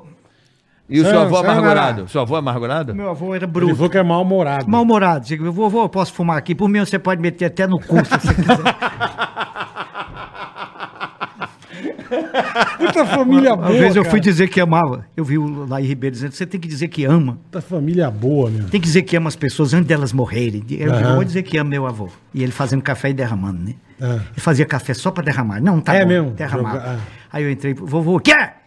E 0.90 1.02
o 1.02 1.04
seu 1.04 1.20
avô 1.20 1.36
amargurado? 1.36 2.08
Seu 2.08 2.22
avô 2.22 2.38
amargurado? 2.38 2.96
Meu 2.96 3.10
avô 3.10 3.36
era 3.36 3.44
Ele 3.44 3.52
bruto. 3.52 3.76
falou 3.76 3.90
que 3.90 3.98
é 3.98 4.04
mal-humorado. 4.04 4.70
Mal-humorado. 4.70 5.26
Digo, 5.26 5.52
vovô, 5.52 5.82
eu 5.84 5.90
posso 5.90 6.14
fumar 6.14 6.38
aqui? 6.38 6.56
Por 6.56 6.70
mim, 6.70 6.80
você 6.80 6.98
pode 6.98 7.20
meter 7.22 7.46
até 7.46 7.68
no 7.68 7.80
cu, 7.80 7.98
se 8.06 8.12
você 8.12 8.34
quiser. 8.34 8.56
Puta 12.78 13.06
família 13.06 13.56
boa, 13.56 13.70
Uma 13.70 13.78
vez 13.80 13.96
eu 13.96 14.06
fui 14.06 14.20
dizer 14.20 14.48
que 14.50 14.60
amava. 14.60 15.06
Eu 15.16 15.24
vi 15.24 15.38
o 15.38 15.66
Laí 15.66 15.86
Ribeiro 15.86 16.14
dizendo, 16.14 16.32
você 16.34 16.46
tem 16.46 16.60
que 16.60 16.68
dizer 16.68 16.88
que 16.88 17.06
ama. 17.06 17.34
Puta 17.44 17.62
família 17.62 18.10
boa, 18.12 18.50
meu. 18.50 18.66
Tem 18.70 18.80
que 18.80 18.88
dizer 18.88 19.02
que 19.04 19.16
ama 19.16 19.28
as 19.28 19.36
pessoas 19.36 19.74
antes 19.74 19.88
delas 19.88 20.12
morrerem. 20.14 20.64
Eu 20.70 20.92
Aham. 20.94 21.16
vou 21.16 21.24
dizer 21.24 21.44
que 21.44 21.58
amo 21.58 21.70
meu 21.70 21.86
avô. 21.88 22.10
E 22.34 22.44
ele 22.44 22.52
fazendo 22.52 22.82
café 22.82 23.10
e 23.10 23.14
derramando, 23.14 23.62
né? 23.64 23.76
Ah. 24.02 24.16
Ele 24.32 24.42
fazia 24.42 24.66
café 24.66 24.94
só 24.94 25.12
pra 25.12 25.24
derramar. 25.24 25.62
Não, 25.62 25.80
tá 25.80 25.94
É 25.96 26.04
bom. 26.04 26.10
mesmo? 26.10 26.32
Derramava. 26.32 26.80
Joga- 26.80 26.92
ah. 26.94 27.00
Aí 27.32 27.44
eu 27.44 27.52
entrei, 27.52 27.74
vovô, 27.74 28.20
quer? 28.20 28.64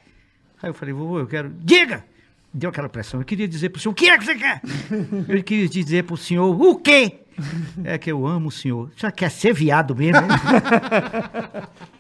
Aí 0.63 0.71
eu 0.71 0.75
falei, 0.75 0.93
vovô, 0.95 1.19
eu 1.21 1.27
quero. 1.27 1.53
Diga! 1.63 2.05
Deu 2.53 2.71
aquela 2.71 2.89
pressão. 2.89 3.21
Eu 3.21 3.27
queria 3.27 3.47
dizer 3.47 3.69
pro 3.69 3.79
senhor, 3.81 3.93
o 3.93 3.95
que 3.95 4.09
é 4.09 4.17
que 4.19 4.25
você 4.25 4.35
quer? 4.35 4.61
eu 5.29 5.43
queria 5.43 5.69
dizer 5.69 6.05
pro 6.05 6.17
senhor, 6.17 6.59
o 6.61 6.75
quê? 6.77 7.21
É 7.85 7.97
que 7.99 8.11
eu 8.11 8.27
amo 8.27 8.49
o 8.49 8.51
senhor. 8.51 8.91
Já 8.97 9.13
quer 9.13 9.31
ser 9.31 9.53
viado 9.53 9.95
mesmo? 9.95 10.17
hein? 10.23 10.29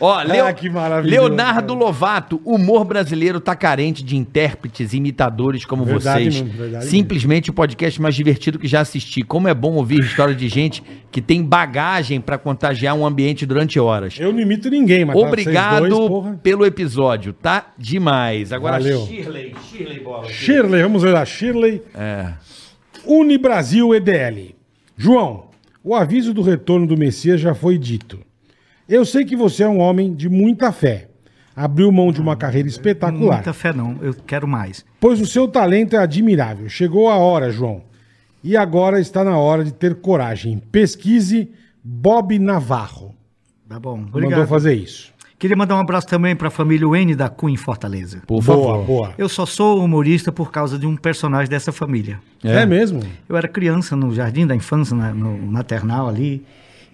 Ó, 0.00 0.22
Leo- 0.22 0.46
Ah, 0.46 0.52
que 0.52 0.70
maravilhoso, 0.70 1.26
Leonardo 1.28 1.74
cara. 1.74 1.86
Lovato, 1.86 2.40
o 2.44 2.54
humor 2.54 2.84
brasileiro 2.84 3.40
tá 3.40 3.56
carente 3.56 4.04
de 4.04 4.16
intérpretes, 4.16 4.92
imitadores 4.92 5.64
como 5.64 5.84
Verdade 5.84 6.30
vocês. 6.30 6.40
mesmo, 6.42 6.56
verdade 6.56 6.86
Simplesmente 6.86 7.50
o 7.50 7.52
podcast 7.52 8.00
mais 8.00 8.14
divertido 8.14 8.58
que 8.60 8.68
já 8.68 8.80
assisti. 8.80 9.22
Como 9.22 9.48
é 9.48 9.54
bom 9.54 9.74
ouvir 9.74 9.98
história 10.00 10.34
de 10.34 10.48
gente 10.48 10.82
que 11.10 11.20
tem 11.20 11.42
bagagem 11.42 12.20
pra 12.20 12.38
contagiar 12.38 12.94
um 12.94 13.04
ambiente 13.04 13.44
durante 13.44 13.80
horas. 13.80 14.16
Eu 14.20 14.32
não 14.32 14.38
imito 14.40 14.70
ninguém, 14.70 15.04
mas 15.04 15.18
tá 15.20 15.26
Obrigado 15.26 15.88
dois, 15.88 16.36
pelo 16.44 16.64
episódio, 16.64 17.32
tá 17.32 17.72
demais. 17.76 18.52
Agora, 18.52 18.78
Valeu. 18.78 19.04
Shirley, 19.04 19.54
Shirley 19.68 20.00
Bola. 20.00 20.28
Shirley, 20.28 20.82
vamos 20.82 21.02
lá. 21.02 21.24
Shirley. 21.24 21.82
É. 21.94 22.34
Unibrasil 23.04 23.94
EDL. 23.94 24.54
João, 24.96 25.48
o 25.82 25.94
aviso 25.94 26.32
do 26.34 26.42
retorno 26.42 26.86
do 26.86 26.96
Messias 26.96 27.40
já 27.40 27.54
foi 27.54 27.78
dito. 27.78 28.20
Eu 28.88 29.04
sei 29.04 29.24
que 29.24 29.36
você 29.36 29.62
é 29.62 29.68
um 29.68 29.78
homem 29.80 30.14
de 30.14 30.28
muita 30.28 30.72
fé. 30.72 31.08
Abriu 31.54 31.90
mão 31.90 32.12
de 32.12 32.20
uma 32.20 32.36
carreira 32.36 32.68
espetacular. 32.68 33.36
Muita 33.36 33.52
fé 33.52 33.72
não, 33.72 33.96
eu 34.00 34.14
quero 34.26 34.46
mais. 34.46 34.84
Pois 35.00 35.20
o 35.20 35.26
seu 35.26 35.48
talento 35.48 35.94
é 35.96 35.98
admirável. 35.98 36.68
Chegou 36.68 37.08
a 37.08 37.16
hora, 37.16 37.50
João. 37.50 37.82
E 38.44 38.56
agora 38.56 39.00
está 39.00 39.24
na 39.24 39.36
hora 39.36 39.64
de 39.64 39.72
ter 39.72 39.96
coragem. 39.96 40.62
Pesquise 40.70 41.50
Bob 41.82 42.38
Navarro. 42.38 43.14
Tá 43.68 43.78
bom, 43.80 43.96
Mandou 43.96 44.20
obrigado. 44.22 44.46
fazer 44.46 44.74
isso. 44.74 45.12
Queria 45.38 45.56
mandar 45.56 45.74
um 45.76 45.80
abraço 45.80 46.06
também 46.06 46.34
pra 46.34 46.48
família 46.50 46.86
Wayne 46.88 47.14
da 47.14 47.28
Cunha 47.28 47.54
em 47.54 47.56
Fortaleza. 47.56 48.22
Por 48.26 48.42
boa, 48.42 48.56
favor. 48.78 48.84
boa. 48.84 49.14
Eu 49.18 49.28
só 49.28 49.44
sou 49.46 49.84
humorista 49.84 50.32
por 50.32 50.50
causa 50.50 50.78
de 50.78 50.86
um 50.86 50.96
personagem 50.96 51.48
dessa 51.50 51.70
família. 51.72 52.20
É. 52.42 52.64
mesmo? 52.66 53.00
Eu 53.28 53.36
era 53.36 53.46
criança 53.46 53.94
no 53.94 54.12
jardim 54.14 54.46
da 54.46 54.54
infância, 54.56 54.96
na- 54.96 55.12
no 55.14 55.36
maternal 55.38 56.08
ali, 56.08 56.44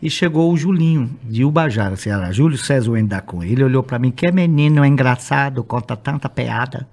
e 0.05 0.11
chegou 0.11 0.53
o 0.53 0.57
Julinho, 0.57 1.19
de 1.23 1.47
Ubajara, 1.47 1.97
Ceará, 1.97 2.31
Júlio 2.31 2.59
César 2.59 3.03
da 3.05 3.23
Cunha. 3.23 3.51
Ele 3.51 3.65
olhou 3.65 3.83
pra 3.83 3.99
mim, 3.99 4.11
que 4.11 4.31
menino 4.31 4.85
engraçado, 4.85 5.65
conta 5.65 5.97
tanta 5.97 6.29
piada. 6.29 6.87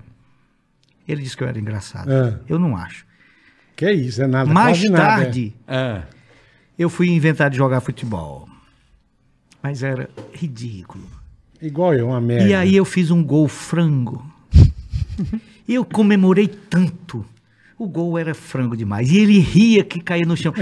Ele 1.06 1.22
disse 1.22 1.36
que 1.36 1.44
eu 1.44 1.48
era 1.50 1.60
engraçado. 1.60 2.10
É. 2.10 2.40
Eu 2.48 2.58
não 2.58 2.78
acho. 2.78 3.06
Que 3.76 3.84
é 3.84 3.94
isso, 3.94 4.24
é 4.24 4.28
nada. 4.28 4.50
Mais 4.50 4.78
quase 4.78 4.90
nada, 4.90 5.04
é. 5.04 5.26
tarde, 5.26 5.54
É. 5.68 6.04
eu 6.80 6.90
fui 6.90 7.10
inventar 7.10 7.50
de 7.50 7.58
jogar 7.58 7.82
futebol. 7.82 8.48
Mas 9.62 9.84
era 9.84 10.10
ridículo. 10.34 11.04
Igual 11.62 11.94
eu, 11.94 12.08
uma 12.08 12.22
merda. 12.22 12.48
E 12.48 12.56
aí 12.56 12.78
eu 12.78 12.86
fiz 12.86 13.12
um 13.12 13.22
gol 13.22 13.50
frango. 13.50 14.26
E 15.68 15.76
eu 15.76 15.86
comemorei 15.86 16.48
tanto. 16.48 17.26
O 17.82 17.88
gol 17.88 18.16
era 18.20 18.36
frango 18.36 18.78
demais. 18.78 19.12
E 19.12 19.18
ele 19.18 19.40
ria 19.40 19.84
que 19.84 20.00
caía 20.00 20.24
no 20.24 20.38
chão. 20.38 20.54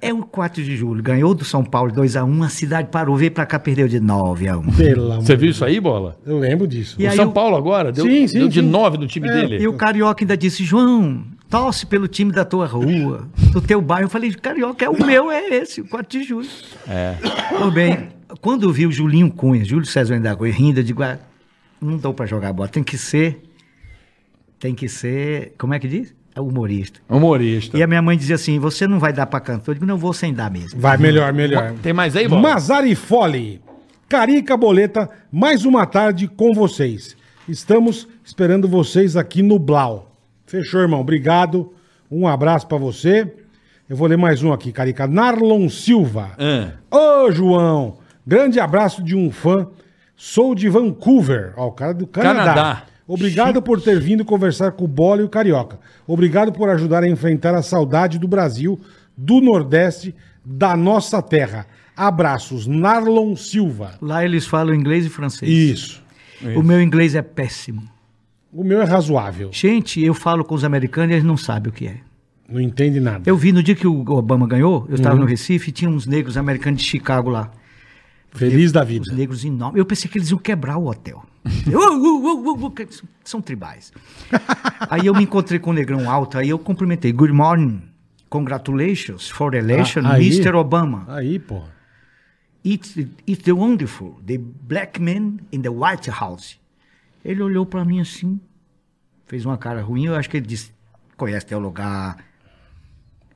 É 0.00 0.10
o 0.10 0.22
4 0.22 0.64
de 0.64 0.74
julho. 0.74 1.02
Ganhou 1.02 1.34
do 1.34 1.44
São 1.44 1.62
Paulo 1.62 1.92
2x1. 1.92 2.44
A 2.44 2.48
cidade 2.48 2.88
parou, 2.90 3.14
veio 3.14 3.30
pra 3.30 3.44
cá, 3.44 3.58
perdeu 3.58 3.86
de 3.86 4.00
9x1. 4.00 4.74
Pelo 4.74 5.12
amor 5.12 5.22
Você 5.22 5.36
viu 5.36 5.50
isso 5.50 5.62
aí, 5.66 5.78
Bola? 5.78 6.18
Eu 6.24 6.38
lembro 6.38 6.66
disso. 6.66 6.96
E 6.98 7.06
o 7.06 7.12
São 7.12 7.26
eu- 7.26 7.32
Paulo 7.32 7.56
agora 7.56 7.92
deu, 7.92 8.06
Sim, 8.06 8.26
sim, 8.26 8.38
deu 8.38 8.48
de 8.48 8.60
sim. 8.60 8.66
nove 8.66 8.96
do 8.96 9.06
time 9.06 9.28
É, 9.28 9.32
dele. 9.32 9.62
E 9.62 9.68
o 9.68 9.74
Carioca 9.74 10.24
ainda 10.24 10.34
disse, 10.34 10.64
João, 10.64 11.24
torce 11.50 11.84
pelo 11.84 12.08
time 12.08 12.32
da 12.32 12.42
tua 12.42 12.64
rua, 12.66 13.28
do 13.52 13.60
teu 13.60 13.82
bairro. 13.82 14.06
Eu 14.06 14.10
falei, 14.10 14.32
Carioca, 14.32 14.82
é 14.82 14.88
o 14.88 15.04
meu, 15.04 15.30
é 15.30 15.56
esse, 15.56 15.82
o 15.82 15.86
4 15.86 16.18
de 16.18 16.24
julho. 16.26 16.48
É. 16.88 17.16
Tudo 17.50 17.70
bem. 17.70 18.08
Quando 18.40 18.62
eu 18.62 18.72
vi 18.72 18.86
o 18.86 18.90
Julinho 18.92 19.30
Cunha, 19.30 19.62
Júlio 19.62 19.84
César 19.84 20.18
da 20.20 20.34
Cunha 20.34 20.54
rindo, 20.54 20.80
eu 20.80 20.84
digo, 20.84 21.02
ah, 21.02 21.18
não 21.82 21.98
dou 21.98 22.14
pra 22.14 22.24
jogar 22.24 22.50
bola. 22.54 22.66
Tem 22.66 22.82
que 22.82 22.96
ser, 22.96 23.42
tem 24.58 24.74
que 24.74 24.88
ser, 24.88 25.52
como 25.58 25.74
é 25.74 25.78
que 25.78 25.86
diz? 25.86 26.14
É 26.36 26.40
humorista. 26.40 27.00
Humorista. 27.08 27.78
E 27.78 27.82
a 27.82 27.86
minha 27.86 28.02
mãe 28.02 28.14
dizia 28.14 28.34
assim: 28.34 28.58
você 28.58 28.86
não 28.86 28.98
vai 28.98 29.10
dar 29.10 29.24
pra 29.24 29.40
cantor? 29.40 29.70
Eu 29.70 29.74
digo, 29.74 29.86
não 29.86 29.96
vou 29.96 30.12
sem 30.12 30.34
dar 30.34 30.50
mesmo. 30.50 30.78
Vai, 30.78 30.98
melhor, 30.98 31.32
melhor. 31.32 31.72
Tem 31.82 31.94
mais 31.94 32.14
aí, 32.14 32.28
Bola? 32.28 32.42
Mazari 32.42 32.94
Fole. 32.94 33.62
Carica 34.06 34.54
Boleta, 34.54 35.08
mais 35.32 35.64
uma 35.64 35.86
tarde 35.86 36.28
com 36.28 36.52
vocês. 36.52 37.16
Estamos 37.48 38.06
esperando 38.22 38.68
vocês 38.68 39.16
aqui 39.16 39.42
no 39.42 39.58
Blau. 39.58 40.12
Fechou, 40.44 40.80
irmão. 40.82 41.00
Obrigado. 41.00 41.72
Um 42.10 42.28
abraço 42.28 42.66
pra 42.66 42.76
você. 42.76 43.32
Eu 43.88 43.96
vou 43.96 44.06
ler 44.06 44.18
mais 44.18 44.42
um 44.42 44.52
aqui, 44.52 44.72
Carica. 44.72 45.06
Narlon 45.06 45.68
Silva. 45.70 46.32
Ah. 46.38 46.72
Ô, 47.24 47.32
João. 47.32 47.96
Grande 48.26 48.60
abraço 48.60 49.02
de 49.02 49.16
um 49.16 49.30
fã. 49.30 49.68
Sou 50.14 50.54
de 50.54 50.68
Vancouver. 50.68 51.54
Ó, 51.56 51.68
o 51.68 51.72
cara 51.72 51.94
do 51.94 52.06
Canadá. 52.06 52.44
Canadá. 52.44 52.82
Obrigado 53.06 53.62
por 53.62 53.80
ter 53.80 54.00
vindo 54.00 54.24
conversar 54.24 54.72
com 54.72 54.84
o 54.84 54.88
Bola 54.88 55.22
e 55.22 55.24
o 55.24 55.28
Carioca. 55.28 55.78
Obrigado 56.06 56.52
por 56.52 56.68
ajudar 56.68 57.02
a 57.04 57.08
enfrentar 57.08 57.54
a 57.54 57.62
saudade 57.62 58.18
do 58.18 58.26
Brasil, 58.26 58.80
do 59.16 59.40
Nordeste, 59.40 60.14
da 60.44 60.76
nossa 60.76 61.22
terra. 61.22 61.66
Abraços, 61.96 62.66
Narlon 62.66 63.36
Silva. 63.36 63.94
Lá 64.02 64.24
eles 64.24 64.46
falam 64.46 64.74
inglês 64.74 65.06
e 65.06 65.08
francês. 65.08 65.50
Isso. 65.50 66.04
O 66.56 66.62
meu 66.62 66.82
inglês 66.82 67.14
é 67.14 67.22
péssimo. 67.22 67.82
O 68.52 68.64
meu 68.64 68.80
é 68.82 68.84
razoável. 68.84 69.50
Gente, 69.52 70.02
eu 70.02 70.12
falo 70.12 70.44
com 70.44 70.54
os 70.54 70.64
americanos 70.64 71.10
e 71.10 71.14
eles 71.14 71.24
não 71.24 71.36
sabem 71.36 71.70
o 71.70 71.72
que 71.72 71.86
é. 71.86 71.96
Não 72.48 72.60
entende 72.60 73.00
nada. 73.00 73.22
Eu 73.28 73.36
vi 73.36 73.52
no 73.52 73.62
dia 73.62 73.74
que 73.74 73.86
o 73.86 74.00
Obama 74.10 74.46
ganhou, 74.46 74.82
eu 74.82 74.88
Uhum. 74.90 74.94
estava 74.94 75.16
no 75.16 75.24
Recife 75.26 75.70
e 75.70 75.72
tinha 75.72 75.90
uns 75.90 76.06
negros 76.06 76.36
americanos 76.36 76.80
de 76.82 76.86
Chicago 76.88 77.30
lá. 77.30 77.50
Feliz 78.32 78.70
da 78.72 78.82
Os 78.82 78.88
vida. 78.88 79.12
negros 79.14 79.44
enormes. 79.44 79.78
Eu 79.78 79.86
pensei 79.86 80.10
que 80.10 80.18
eles 80.18 80.30
iam 80.30 80.38
quebrar 80.38 80.76
o 80.76 80.86
hotel. 80.88 81.24
Uh, 81.66 82.64
uh, 82.64 82.88
são- 83.24 83.40
tribais. 83.40 83.92
aí 84.90 85.06
eu 85.06 85.14
me 85.14 85.22
encontrei 85.22 85.58
com 85.58 85.70
o 85.70 85.72
negrão 85.72 86.10
alto, 86.10 86.38
aí 86.38 86.48
eu 86.48 86.58
cumprimentei. 86.58 87.12
Good 87.12 87.32
morning. 87.32 87.82
Congratulations 88.28 89.30
for 89.30 89.54
election, 89.54 90.02
Ah, 90.04 90.14
aí. 90.14 90.26
Mr. 90.26 90.54
Obama. 90.56 91.04
Aí, 91.08 91.38
porra. 91.38 91.74
It's, 92.64 92.96
it's 93.26 93.44
the 93.44 93.52
wonderful, 93.52 94.20
the 94.26 94.38
black 94.38 95.00
man 95.00 95.38
in 95.52 95.62
the 95.62 95.68
White 95.68 96.10
House. 96.10 96.58
Ele 97.24 97.40
olhou 97.42 97.64
pra 97.64 97.84
mim 97.84 98.00
assim, 98.00 98.40
fez 99.26 99.44
uma 99.46 99.56
cara 99.56 99.80
ruim, 99.82 100.06
eu 100.06 100.16
acho 100.16 100.28
que 100.28 100.36
ele 100.36 100.46
disse, 100.46 100.72
conhece 101.16 101.46
teu 101.46 101.60
lugar. 101.60 102.16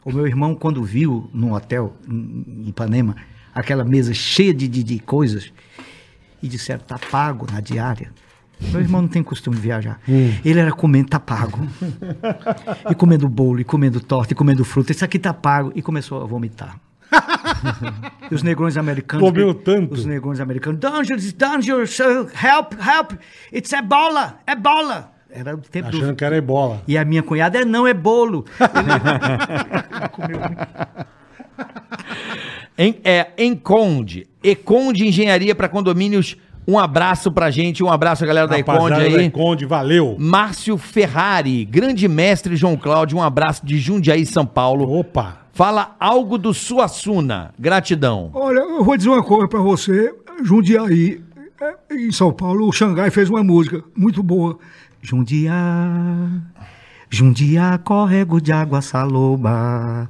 O 0.04 0.10
meu 0.12 0.26
irmão, 0.26 0.54
quando 0.56 0.82
viu 0.82 1.30
no 1.32 1.54
hotel, 1.54 1.96
em 2.08 2.64
em 2.64 2.68
Ipanema, 2.70 3.14
aquela 3.54 3.84
mesa 3.84 4.12
cheia 4.12 4.52
de, 4.52 4.66
de, 4.66 4.82
de 4.82 4.98
coisas, 4.98 5.52
e 6.42 6.48
disseram, 6.48 6.80
tá 6.80 6.98
pago 6.98 7.46
na 7.50 7.60
diária. 7.60 8.12
Meu 8.60 8.80
irmão 8.80 9.02
não 9.02 9.08
tem 9.08 9.22
costume 9.22 9.56
de 9.56 9.62
viajar. 9.62 9.98
Ele 10.44 10.60
era 10.60 10.70
comendo, 10.72 11.08
tá 11.08 11.18
pago. 11.18 11.58
e 12.90 12.94
comendo 12.94 13.28
bolo, 13.28 13.60
e 13.60 13.64
comendo 13.64 14.00
torta, 14.00 14.34
e 14.34 14.36
comendo 14.36 14.64
fruta. 14.64 14.92
Isso 14.92 15.04
aqui 15.04 15.18
tá 15.18 15.32
pago. 15.32 15.72
E 15.74 15.80
começou 15.80 16.22
a 16.22 16.26
vomitar. 16.26 16.78
E 18.30 18.34
os 18.34 18.42
negões 18.42 18.76
americanos. 18.76 19.26
Comeu 19.26 19.54
tanto. 19.54 19.94
Os 19.94 20.04
negões 20.04 20.38
americanos. 20.40 20.78
Dangerous, 20.78 21.32
dangerous, 21.32 21.98
help, 21.98 22.74
help. 22.74 23.12
It's 23.52 23.72
ebola, 23.72 24.38
ebola. 24.46 25.12
Era 25.32 25.54
o 25.54 25.58
tempo 25.58 25.88
Achando 25.88 26.08
do... 26.08 26.16
que 26.16 26.24
era 26.24 26.36
ebola. 26.36 26.82
E 26.86 26.98
a 26.98 27.04
minha 27.04 27.22
cunhada 27.22 27.60
é 27.60 27.64
não, 27.64 27.86
é 27.86 27.94
bolo. 27.94 28.44
Ele 28.60 30.08
comeu 30.10 30.38
muito. 30.38 30.66
Em, 32.76 32.96
é, 33.04 33.28
Enconde. 33.38 34.26
Econde 34.42 35.06
Engenharia 35.06 35.54
para 35.54 35.68
Condomínios. 35.68 36.36
Um 36.68 36.78
abraço 36.78 37.32
pra 37.32 37.50
gente, 37.50 37.82
um 37.82 37.90
abraço, 37.90 38.24
galera 38.24 38.46
da 38.46 38.58
Econde 38.58 38.78
Rapaziada 38.78 39.10
da 39.10 39.18
aí. 39.18 39.26
Econde, 39.26 39.66
valeu. 39.66 40.16
Márcio 40.18 40.78
Ferrari, 40.78 41.64
grande 41.64 42.06
mestre 42.06 42.54
João 42.54 42.76
Cláudio, 42.76 43.18
um 43.18 43.22
abraço 43.22 43.64
de 43.66 43.78
Jundiaí, 43.78 44.24
São 44.24 44.46
Paulo. 44.46 44.98
Opa. 44.98 45.40
Fala 45.52 45.96
algo 45.98 46.38
do 46.38 46.54
Suassuna. 46.54 47.52
Gratidão. 47.58 48.30
Olha, 48.34 48.60
eu 48.60 48.84
vou 48.84 48.96
dizer 48.96 49.08
uma 49.08 49.22
coisa 49.22 49.48
pra 49.48 49.58
você. 49.60 50.14
Jundiaí, 50.44 51.20
é, 51.60 51.94
em 51.94 52.12
São 52.12 52.32
Paulo, 52.32 52.68
o 52.68 52.72
Xangai 52.72 53.10
fez 53.10 53.28
uma 53.28 53.42
música 53.42 53.82
muito 53.96 54.22
boa. 54.22 54.58
Jundiá, 55.02 55.52
Jundiá, 57.12 57.76
córrego 57.82 58.40
de 58.40 58.52
água 58.52 58.80
saloba, 58.80 60.08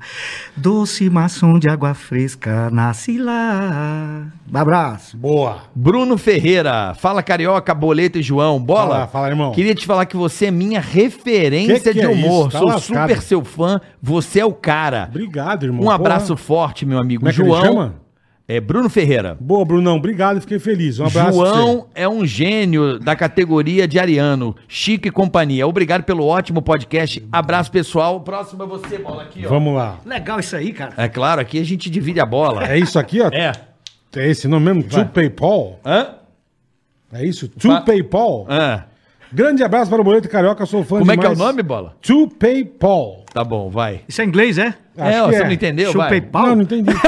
doce 0.55 1.09
maçom 1.09 1.59
de 1.59 1.67
água 1.67 1.95
fresca, 1.95 2.69
nasce 2.71 3.17
lá. 3.17 4.27
Abraço. 4.53 5.17
Boa. 5.17 5.63
Bruno 5.75 6.19
Ferreira, 6.19 6.93
fala 6.95 7.23
Carioca, 7.23 7.73
Boleto 7.75 8.19
e 8.19 8.23
João. 8.23 8.61
Bola, 8.61 8.81
Fala, 8.91 9.07
fala, 9.07 9.29
irmão. 9.29 9.53
Queria 9.53 9.75
te 9.75 9.87
falar 9.87 10.05
que 10.05 10.17
você 10.17 10.47
é 10.47 10.51
minha 10.51 10.81
referência 10.81 11.81
Que 11.81 11.93
que 11.95 12.01
de 12.01 12.05
é 12.05 12.09
humor. 12.09 12.49
isso? 12.49 12.51
Tá 12.51 12.59
Sou 12.59 12.69
lascado. 12.69 13.09
super 13.09 13.23
seu 13.23 13.45
fã, 13.45 13.81
você 14.03 14.41
é 14.41 14.45
o 14.45 14.53
cara. 14.53 15.07
Obrigado, 15.09 15.65
irmão. 15.65 15.85
Um 15.87 15.91
abraço 15.91 16.35
Porra. 16.35 16.39
forte, 16.39 16.85
meu 16.85 16.99
amigo. 17.01 17.21
Como 17.21 17.31
é 17.31 17.33
que 17.33 17.41
ele 17.41 17.49
João. 17.49 17.95
É 18.51 18.59
Bruno 18.59 18.91
Ferreira. 18.91 19.37
Boa, 19.39 19.65
Brunão. 19.65 19.95
Obrigado, 19.95 20.41
fiquei 20.41 20.59
feliz. 20.59 20.99
Um 20.99 21.07
abraço. 21.07 21.39
João 21.39 21.87
é 21.95 22.09
um 22.09 22.27
gênio 22.27 22.99
da 22.99 23.15
categoria 23.15 23.87
de 23.87 23.97
Ariano. 23.97 24.57
Chico 24.67 25.07
e 25.07 25.11
companhia. 25.13 25.69
Obrigado 25.69 26.03
pelo 26.03 26.27
ótimo 26.27 26.61
podcast. 26.61 27.25
Abraço, 27.31 27.71
pessoal. 27.71 28.21
Próximo 28.23 28.65
é 28.65 28.67
você, 28.67 28.99
bola 28.99 29.23
aqui, 29.23 29.47
ó. 29.47 29.49
Vamos 29.49 29.77
lá. 29.77 30.01
Legal 30.05 30.41
isso 30.41 30.57
aí, 30.57 30.73
cara. 30.73 30.95
É 30.97 31.07
claro, 31.07 31.41
aqui 31.41 31.61
a 31.61 31.65
gente 31.65 31.89
divide 31.89 32.19
a 32.19 32.27
bola. 32.27 32.67
É 32.69 32.77
isso 32.77 32.99
aqui, 32.99 33.21
ó. 33.21 33.29
É. 33.29 33.53
É 34.17 34.29
esse 34.29 34.49
nome 34.49 34.65
mesmo? 34.75 34.83
To 34.83 35.07
PayPal? 35.07 35.79
Hã? 35.87 36.09
É 37.13 37.25
isso? 37.25 37.47
To 37.51 37.69
Fa- 37.69 37.83
PayPal? 37.83 38.47
Hã? 38.51 38.83
Grande 39.33 39.63
abraço 39.63 39.89
para 39.89 40.01
o 40.01 40.05
Boleto 40.05 40.29
Carioca, 40.29 40.67
sou 40.67 40.83
fã 40.83 40.99
Como 40.99 41.13
é 41.13 41.17
que 41.17 41.25
é 41.25 41.29
o 41.29 41.35
demais. 41.35 41.39
nome, 41.39 41.63
bola? 41.63 41.95
To 42.03 42.27
PayPal. 42.27 43.25
Tá 43.33 43.45
bom, 43.45 43.71
vai. 43.71 44.01
Isso 44.09 44.21
é 44.21 44.25
inglês, 44.25 44.59
é? 44.59 44.75
Acho 44.99 45.17
é, 45.17 45.23
ó, 45.23 45.29
que 45.29 45.37
você 45.37 45.43
é. 45.43 45.45
não 45.45 45.53
entendeu? 45.53 45.93
Vai. 45.93 46.21
pau? 46.21 46.47
Não, 46.49 46.57
não 46.57 46.63
entendi. 46.63 46.91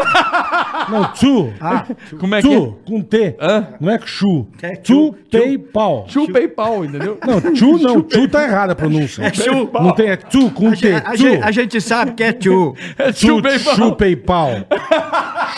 não, 0.88 1.04
to. 1.12 1.52
Ah, 1.60 1.84
Como 2.18 2.34
é 2.34 2.42
que 2.42 2.48
To, 2.48 2.78
com 2.86 3.00
T. 3.02 3.36
Hã? 3.40 3.68
Não 3.80 3.90
é 3.90 3.98
chu. 4.04 4.46
É 4.62 4.76
To 4.76 4.92
chu. 4.92 5.14
PayPal. 5.30 6.06
Chupei 6.08 6.48
pau, 6.48 6.84
entendeu? 6.84 7.18
Não, 7.26 7.54
chu 7.54 7.78
não. 7.82 8.06
Chu 8.08 8.28
tá 8.28 8.42
errada 8.44 8.72
a 8.72 8.76
pronúncia. 8.76 9.22
É 9.24 9.32
chu. 9.32 9.70
Não 9.72 9.92
tem, 9.94 10.10
é 10.10 10.16
tu 10.16 10.50
com 10.50 10.68
a, 10.68 10.72
T. 10.72 10.76
gente, 10.76 10.94
a, 11.06 11.10
Tu. 11.12 11.16
gente, 11.16 11.42
a 11.42 11.50
gente 11.50 11.80
sabe 11.80 12.12
que 12.12 12.22
é 12.22 12.32
tio. 12.32 12.74
É 12.98 13.12
Tu, 13.12 13.18
chupei 13.26 13.58
pau. 13.58 13.74
chupei 13.76 14.16
pau. 14.16 14.50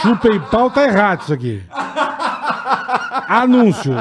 Chupei 0.03 0.39
pau 0.51 0.71
tá 0.71 0.85
errado 0.85 1.23
isso 1.23 1.33
aqui. 1.33 1.63
Anúncio. 3.29 3.93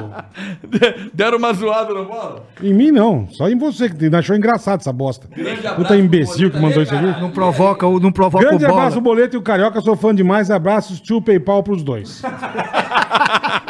Deram 1.14 1.38
uma 1.38 1.54
zoada 1.54 1.94
no 1.94 2.06
bola? 2.06 2.46
Em 2.62 2.74
mim 2.74 2.92
não, 2.92 3.28
só 3.32 3.50
em 3.50 3.58
você 3.58 3.90
que 3.90 4.14
achou 4.16 4.36
engraçado 4.36 4.80
essa 4.82 4.94
bosta. 4.94 5.28
Puta 5.76 5.96
imbecil 5.96 6.50
que 6.52 6.60
mandou 6.60 6.82
isso 6.84 6.94
aqui. 6.94 7.22
Não 7.22 7.32
provoca, 7.32 7.86
o- 7.88 8.00
não 8.00 8.12
provoca 8.12 8.46
Grande 8.46 8.64
o 8.66 8.68
bola. 8.68 8.82
abraço, 8.82 9.02
Boleto 9.02 9.36
e 9.36 9.40
o 9.40 9.42
Carioca, 9.42 9.82
sou 9.82 9.96
fã 9.96 10.14
demais. 10.14 10.50
Abraços, 10.52 11.00
tio 11.02 11.22
PayPal 11.22 11.64
pros 11.64 11.84
dois. 11.84 12.22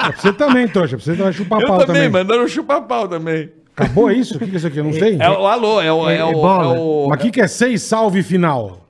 É 0.04 0.12
pra 0.12 0.20
você 0.22 0.34
também, 0.34 0.68
trouxa, 0.68 0.98
pra 0.98 1.06
você 1.06 1.14
vai 1.14 1.32
chupar 1.32 1.62
Eu 1.62 1.68
pau 1.68 1.78
também, 1.86 2.04
também. 2.04 2.10
mandaram 2.10 2.46
chupar 2.48 2.82
pau 2.82 3.08
também. 3.08 3.50
Acabou 3.76 4.12
isso? 4.12 4.36
O 4.36 4.40
que 4.40 4.48
que 4.48 4.54
é 4.54 4.58
isso 4.58 4.68
aqui? 4.68 4.78
Eu 4.78 4.84
não 4.84 4.92
sei. 4.94 5.18
É 5.20 5.30
o 5.30 5.48
alô, 5.48 5.82
é 5.82 5.92
o. 5.94 6.10
É, 6.10 6.18
É 6.18 6.24
o, 6.26 6.34
bola. 6.34 6.76
é 6.76 6.80
o- 6.80 7.08
Mas 7.10 7.20
o 7.20 7.22
que 7.24 7.32
que 7.32 7.42
é 7.42 7.48
seis 7.48 7.82
salve 7.84 8.22
final? 8.22 8.83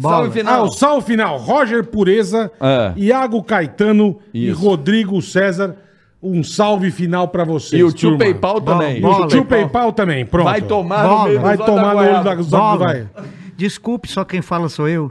Salve 0.00 0.28
Ah, 0.28 0.32
final. 0.32 0.64
o 0.64 0.72
salve 0.72 1.06
final. 1.06 1.38
Roger 1.38 1.84
Pureza, 1.84 2.50
É. 2.60 2.92
Iago 2.96 3.42
Caetano 3.42 4.18
e 4.32 4.48
Isso. 4.48 4.60
Rodrigo 4.60 5.20
César. 5.20 5.76
Um 6.24 6.42
salve 6.44 6.90
final 6.92 7.26
pra 7.28 7.42
vocês, 7.44 7.80
E 7.80 7.82
o 7.84 7.90
tio 7.92 8.10
turma. 8.10 8.24
PayPal 8.24 8.60
também. 8.60 9.00
E 9.00 9.04
o 9.04 9.26
tio 9.26 9.44
PayPal 9.44 9.92
também, 9.92 10.24
pronto. 10.24 10.44
Vai 10.44 10.62
tomar 10.62 11.02
Bola. 11.02 11.18
no 11.18 11.24
meio 11.28 11.40
Vai 11.40 11.56
tomar 11.58 11.94
no 11.94 11.98
olho 12.00 12.08
goiaba. 12.08 12.36
da... 12.36 12.42
Bola. 12.44 12.76
Vai. 12.78 13.08
Desculpe, 13.56 14.08
só 14.08 14.24
quem 14.24 14.40
fala 14.40 14.68
sou 14.68 14.88
eu. 14.88 15.10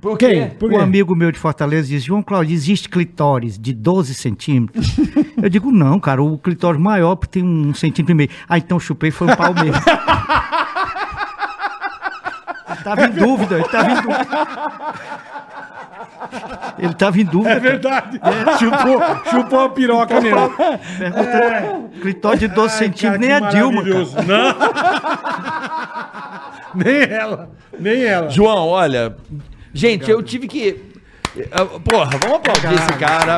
Por 0.00 0.16
Quem? 0.18 0.50
quê? 0.50 0.56
Por 0.58 0.70
Um 0.72 0.76
quê? 0.76 0.82
amigo 0.82 1.16
meu 1.16 1.32
de 1.32 1.38
Fortaleza 1.38 1.88
diz: 1.88 2.02
João 2.04 2.22
Cláudio, 2.22 2.52
existe 2.54 2.88
clitóris 2.88 3.58
de 3.58 3.72
12 3.72 4.14
centímetros? 4.14 4.94
Eu 5.42 5.48
digo: 5.48 5.72
não, 5.72 5.98
cara, 5.98 6.22
o 6.22 6.36
clitóris 6.38 6.80
maior 6.80 7.16
tem 7.16 7.42
um 7.42 7.72
centímetro 7.74 8.12
e 8.12 8.14
meio. 8.14 8.30
Ah, 8.48 8.58
então 8.58 8.78
chupei 8.78 9.10
foi 9.10 9.28
um 9.28 9.36
pau 9.36 9.52
mesmo. 9.54 9.72
Ele 12.84 12.96
tava 12.96 13.06
em 13.06 13.10
dúvida, 13.10 13.54
ele 13.54 13.64
tava 13.68 13.90
em 13.90 13.94
dúvida. 13.94 14.26
Ele 16.78 16.94
tava 16.94 17.18
em 17.20 17.24
dúvida. 17.24 17.50
É 17.54 17.60
verdade. 17.60 18.20
Chupou, 18.58 19.00
chupou 19.30 19.60
a 19.60 19.68
piroca 19.70 20.20
nele. 20.20 20.36
Pergunta, 20.98 21.90
clitóris 22.02 22.40
de 22.40 22.48
12 22.48 22.76
centímetros, 22.76 23.20
nem 23.20 23.32
a 23.32 23.40
Dilma. 23.40 23.82
Cara. 23.82 24.04
Não. 24.26 24.54
nem 26.74 27.02
ela. 27.02 27.50
Nem 27.78 28.04
ela. 28.04 28.28
João, 28.30 28.68
olha. 28.68 29.16
Gente, 29.72 30.10
eu 30.10 30.22
tive 30.22 30.46
que. 30.46 30.82
eh, 31.36 31.48
Porra, 31.84 32.10
vamos 32.22 32.36
aplaudir 32.36 32.74
esse 32.74 32.92
cara. 32.98 33.36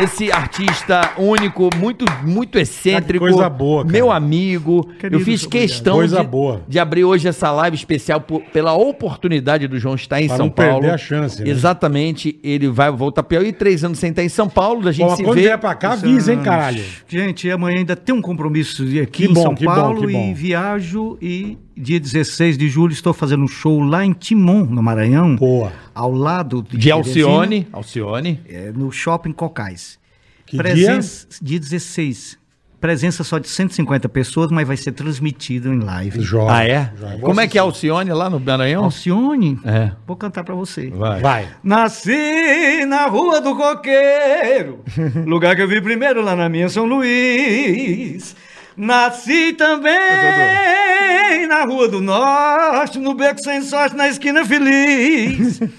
Esse 0.00 0.32
artista 0.32 1.12
único, 1.18 1.68
muito, 1.76 2.04
muito 2.24 2.58
excêntrico. 2.58 3.24
coisa 3.24 3.48
boa, 3.48 3.82
cara. 3.84 3.92
Meu 3.92 4.10
amigo. 4.10 4.84
Querido, 4.98 5.16
eu 5.16 5.20
fiz 5.24 5.46
questão 5.46 5.96
Coisa 5.96 6.20
de, 6.20 6.26
boa. 6.26 6.62
de 6.66 6.78
abrir 6.78 7.04
hoje 7.04 7.28
essa 7.28 7.50
live 7.52 7.76
especial 7.76 8.20
por- 8.20 8.40
pela 8.52 8.72
oportunidade 8.74 9.68
do 9.68 9.78
João 9.78 9.94
estar 9.94 10.20
em 10.20 10.26
Pra 10.28 10.36
São 10.36 10.46
não 10.46 10.52
perder 10.52 10.70
Paulo. 10.72 10.90
a 10.92 10.98
chance, 10.98 11.42
né? 11.42 11.50
Exatamente. 11.50 12.38
Ele 12.42 12.68
vai 12.68 12.90
voltar 12.90 13.22
para 13.22 13.42
e 13.42 13.52
três 13.52 13.84
anos 13.84 13.98
sem 13.98 14.10
estar 14.10 14.22
em 14.24 14.28
São 14.28 14.48
Paulo. 14.48 14.82
Da 14.82 14.92
gente 14.92 15.06
mas 15.08 15.16
se 15.18 15.24
quando 15.24 15.34
vê. 15.36 15.42
vier 15.42 15.58
pra 15.58 15.74
cá, 15.74 15.92
avisa, 15.92 16.32
hein, 16.32 16.40
caralho. 16.42 16.82
Gente, 17.06 17.50
amanhã 17.50 17.78
ainda 17.78 17.94
tem 17.96 18.14
um 18.14 18.22
compromisso 18.22 18.82
aqui 18.82 19.06
Que 19.06 19.24
em 19.26 19.32
bom, 19.34 19.42
São 19.42 19.54
que 19.54 19.64
bom, 19.64 19.74
Paulo 19.74 20.06
que 20.06 20.12
bom. 20.12 20.30
e 20.30 20.34
viajo 20.34 21.18
e 21.20 21.58
dia 21.76 21.98
16 22.00 22.56
de 22.58 22.68
julho 22.68 22.92
estou 22.92 23.12
fazendo 23.12 23.44
um 23.44 23.48
show 23.48 23.80
lá 23.80 24.04
em 24.04 24.12
Timon, 24.12 24.64
no 24.64 24.82
Maranhão, 24.82 25.36
Boa. 25.36 25.72
ao 25.94 26.12
lado 26.12 26.64
De 26.70 26.90
Alcione. 26.90 27.66
Alcione. 27.72 28.40
é, 28.48 28.70
no 28.72 28.90
Shopping 28.92 29.32
Cocais. 29.32 29.98
Que 30.46 30.56
Presença, 30.56 31.26
dia? 31.40 31.58
16. 31.58 32.38
Presença 32.80 33.22
só 33.22 33.38
de 33.38 33.48
150 33.48 34.08
pessoas, 34.08 34.50
mas 34.50 34.66
vai 34.66 34.76
ser 34.76 34.90
transmitido 34.90 35.72
em 35.72 35.78
live. 35.78 36.20
Joga. 36.20 36.52
Ah, 36.56 36.66
é? 36.66 36.92
Joga. 36.98 37.18
Como 37.20 37.40
é 37.40 37.46
que 37.46 37.56
é 37.56 37.60
Alcione 37.60 38.10
lá 38.12 38.28
no 38.28 38.40
Maranhão? 38.40 38.82
Alcione, 38.84 39.56
É. 39.64 39.92
vou 40.04 40.16
cantar 40.16 40.42
pra 40.42 40.54
você. 40.56 40.90
Vai. 40.90 41.20
Vai. 41.20 41.48
Nasci 41.62 42.84
na 42.88 43.06
Rua 43.06 43.40
do 43.40 43.54
Coqueiro, 43.54 44.80
lugar 45.24 45.54
que 45.54 45.62
eu 45.62 45.68
vi 45.68 45.80
primeiro 45.80 46.20
lá 46.22 46.34
na 46.34 46.48
minha 46.48 46.68
São 46.68 46.84
Luís. 46.84 48.34
Nasci 48.76 49.52
também 49.52 51.41
na 51.52 51.64
Rua 51.64 51.86
do 51.86 52.00
Norte, 52.00 52.98
no 52.98 53.12
Beco 53.12 53.38
Sem 53.38 53.60
Sorte, 53.60 53.94
na 53.94 54.08
esquina 54.08 54.44
feliz. 54.44 55.60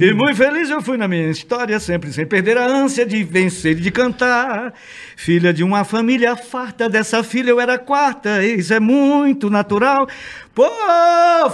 E 0.00 0.12
muito 0.14 0.36
feliz 0.36 0.70
eu 0.70 0.80
fui 0.80 0.96
na 0.96 1.08
minha 1.08 1.28
história, 1.28 1.80
sempre 1.80 2.12
sem 2.12 2.24
perder 2.24 2.56
a 2.56 2.64
ânsia 2.64 3.04
de 3.04 3.24
vencer 3.24 3.72
e 3.72 3.80
de 3.80 3.90
cantar. 3.90 4.72
Filha 5.16 5.52
de 5.52 5.64
uma 5.64 5.82
família 5.82 6.36
farta, 6.36 6.88
dessa 6.88 7.24
filha 7.24 7.50
eu 7.50 7.60
era 7.60 7.76
quarta, 7.76 8.44
isso 8.44 8.72
é 8.72 8.78
muito 8.78 9.50
natural. 9.50 10.06
Pô, 10.54 10.68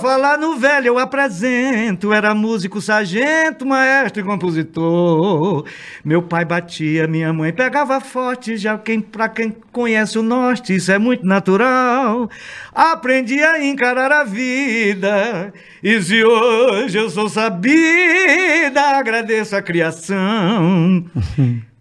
falar 0.01 0.39
no 0.39 0.57
velho 0.57 0.87
eu 0.89 0.99
apresento, 0.99 2.13
era 2.13 2.35
músico, 2.35 2.81
sargento, 2.81 3.67
maestro 3.67 4.23
e 4.23 4.25
compositor. 4.25 5.65
Meu 6.03 6.23
pai 6.23 6.45
batia, 6.45 7.07
minha 7.07 7.31
mãe 7.33 7.53
pegava 7.53 8.01
forte, 8.01 8.57
já 8.57 8.79
quem, 8.79 9.01
pra 9.03 9.29
quem 9.29 9.55
conhece 9.73 10.19
o 10.19 10.23
norte, 10.23 10.75
isso 10.75 10.91
é 10.91 10.99
muito 10.99 11.27
natural. 11.27 12.31
Aprendi 12.75 13.43
a 13.43 13.64
encarar 13.71 14.13
a 14.13 14.25
vida, 14.25 15.53
e 15.83 16.01
se 16.03 16.25
hoje 16.25 16.99
eu 16.99 17.11
sou 17.11 17.29
sabida, 17.29 18.81
agradeço 18.97 19.57
a 19.57 19.63
criação. 19.63 21.05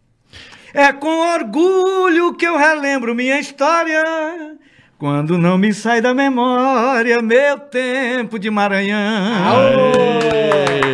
É 0.76 0.92
com 0.92 1.08
orgulho 1.36 2.34
que 2.34 2.48
eu 2.48 2.58
relembro 2.58 3.14
minha 3.14 3.40
história. 3.40 4.04
Quando 4.98 5.38
não 5.38 5.56
me 5.56 5.72
sai 5.72 6.02
da 6.02 6.16
memória 6.16 7.22
meu 7.22 7.60
tempo 7.60 8.40
de 8.40 8.50
Maranhão. 8.50 8.98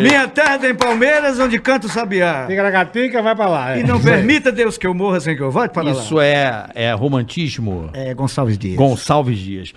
Minha 0.02 0.28
terra 0.28 0.60
tem 0.60 0.76
Palmeiras, 0.76 1.40
onde 1.40 1.60
canto 1.60 1.88
sabiá. 1.88 2.46
Ticaracatica, 2.48 3.22
vai 3.22 3.36
pra 3.36 3.48
lá. 3.48 3.78
é. 3.78 3.80
E 3.80 3.84
não 3.84 4.02
permita 4.02 4.52
Deus 4.52 4.78
que 4.78 4.86
eu 4.86 4.94
morra 4.94 5.22
sem 5.22 5.34
que 5.36 5.42
eu 5.42 5.50
volte 5.50 5.72
para 5.72 5.84
lá. 5.84 5.92
Isso 5.92 6.20
é, 6.20 6.68
é 6.76 6.92
romantismo? 6.92 7.90
É 7.94 8.14
Gonçalves 8.14 8.58
Dias. 8.58 8.76
Gonçalves 8.76 9.40
Dias. 9.40 9.74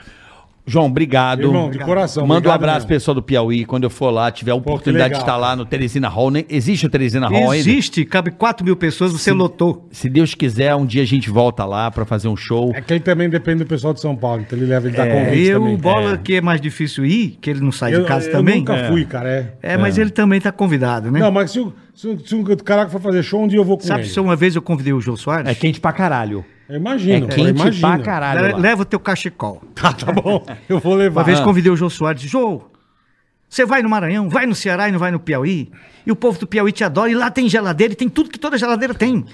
João, 0.64 0.86
obrigado. 0.86 1.42
Irmão, 1.42 1.70
de 1.70 1.78
coração. 1.80 2.24
Manda 2.26 2.48
um 2.48 2.52
abraço 2.52 2.78
mesmo. 2.80 2.88
pessoal 2.88 3.14
do 3.16 3.22
Piauí. 3.22 3.64
Quando 3.64 3.82
eu 3.84 3.90
for 3.90 4.10
lá, 4.10 4.30
tiver 4.30 4.52
a 4.52 4.54
oportunidade 4.54 5.14
de 5.14 5.18
legal, 5.18 5.20
estar 5.22 5.36
lá 5.36 5.56
no 5.56 5.64
Teresina 5.64 6.08
Hall. 6.08 6.30
né? 6.30 6.44
Existe 6.48 6.86
o 6.86 6.88
Teresina 6.88 7.26
Hall 7.28 7.50
ainda? 7.50 7.56
Existe, 7.56 8.04
cabe 8.04 8.30
4 8.30 8.64
mil 8.64 8.76
pessoas, 8.76 9.12
você 9.12 9.32
lotou. 9.32 9.88
Se 9.90 10.08
Deus 10.08 10.34
quiser, 10.34 10.74
um 10.76 10.86
dia 10.86 11.02
a 11.02 11.06
gente 11.06 11.28
volta 11.30 11.64
lá 11.64 11.90
pra 11.90 12.04
fazer 12.04 12.28
um 12.28 12.36
show. 12.36 12.72
É 12.74 12.80
que 12.80 12.92
ele 12.92 13.00
também 13.00 13.28
depende 13.28 13.64
do 13.64 13.66
pessoal 13.66 13.92
de 13.92 14.00
São 14.00 14.14
Paulo, 14.14 14.42
então 14.42 14.56
ele 14.56 14.66
leva 14.66 14.86
ele 14.86 14.96
dá 14.96 15.04
É, 15.04 15.24
convite 15.24 15.46
eu, 15.48 15.58
também. 15.60 15.74
o 15.74 15.78
Bola, 15.78 16.16
que 16.16 16.34
é 16.36 16.40
mais 16.40 16.60
difícil 16.60 17.04
ir, 17.04 17.38
que 17.40 17.50
ele 17.50 17.60
não 17.60 17.72
sai 17.72 17.94
Eu, 17.94 18.02
de 18.02 18.06
casa 18.06 18.28
eu 18.28 18.32
também. 18.32 18.58
nunca 18.60 18.84
fui, 18.88 19.04
cara. 19.04 19.28
É. 19.62 19.72
É, 19.72 19.76
mas 19.76 19.98
ele 19.98 20.10
também 20.10 20.40
tá 20.40 20.52
convidado, 20.52 21.10
né? 21.10 21.18
Não, 21.18 21.32
mas 21.32 21.50
se 21.50 21.58
o, 21.60 21.72
se, 21.92 22.16
se 22.24 22.34
o 22.36 22.44
caraca 22.58 22.88
for 22.90 23.00
fazer 23.00 23.22
show, 23.24 23.42
um 23.42 23.48
dia 23.48 23.58
eu 23.58 23.64
vou 23.64 23.76
com 23.76 23.84
Sabe 23.84 24.02
ele. 24.02 24.08
se 24.10 24.20
uma 24.20 24.36
vez 24.36 24.54
eu 24.54 24.62
convidei 24.62 24.92
o 24.92 25.00
Jô 25.00 25.16
Soares? 25.16 25.50
É 25.50 25.54
quente 25.56 25.80
pra 25.80 25.92
caralho. 25.92 26.44
Eu 26.72 26.78
imagino, 26.78 27.26
é 27.26 27.28
quente 27.28 27.50
imagino. 27.50 27.80
pra 27.88 27.98
caralho. 27.98 28.52
Lá. 28.52 28.58
Leva 28.58 28.82
o 28.82 28.84
teu 28.84 28.98
cachecol. 28.98 29.62
Tá, 29.74 29.92
tá 29.92 30.10
bom. 30.12 30.44
Eu 30.68 30.78
vou 30.78 30.94
levar. 30.94 31.20
Uma 31.20 31.26
vez 31.26 31.40
convidei 31.40 31.70
o 31.70 31.76
Jô 31.76 31.90
Soares, 31.90 32.22
Jô, 32.22 32.62
você 33.48 33.66
vai 33.66 33.82
no 33.82 33.88
Maranhão, 33.90 34.28
vai 34.28 34.46
no 34.46 34.54
Ceará 34.54 34.88
e 34.88 34.92
não 34.92 34.98
vai 34.98 35.10
no 35.10 35.20
Piauí? 35.20 35.70
E 36.06 36.10
o 36.10 36.16
povo 36.16 36.38
do 36.38 36.46
Piauí 36.46 36.72
te 36.72 36.82
adora, 36.82 37.10
e 37.10 37.14
lá 37.14 37.30
tem 37.30 37.48
geladeira, 37.48 37.92
e 37.92 37.96
tem 37.96 38.08
tudo 38.08 38.30
que 38.30 38.38
toda 38.38 38.56
geladeira 38.56 38.94
tem. 38.94 39.24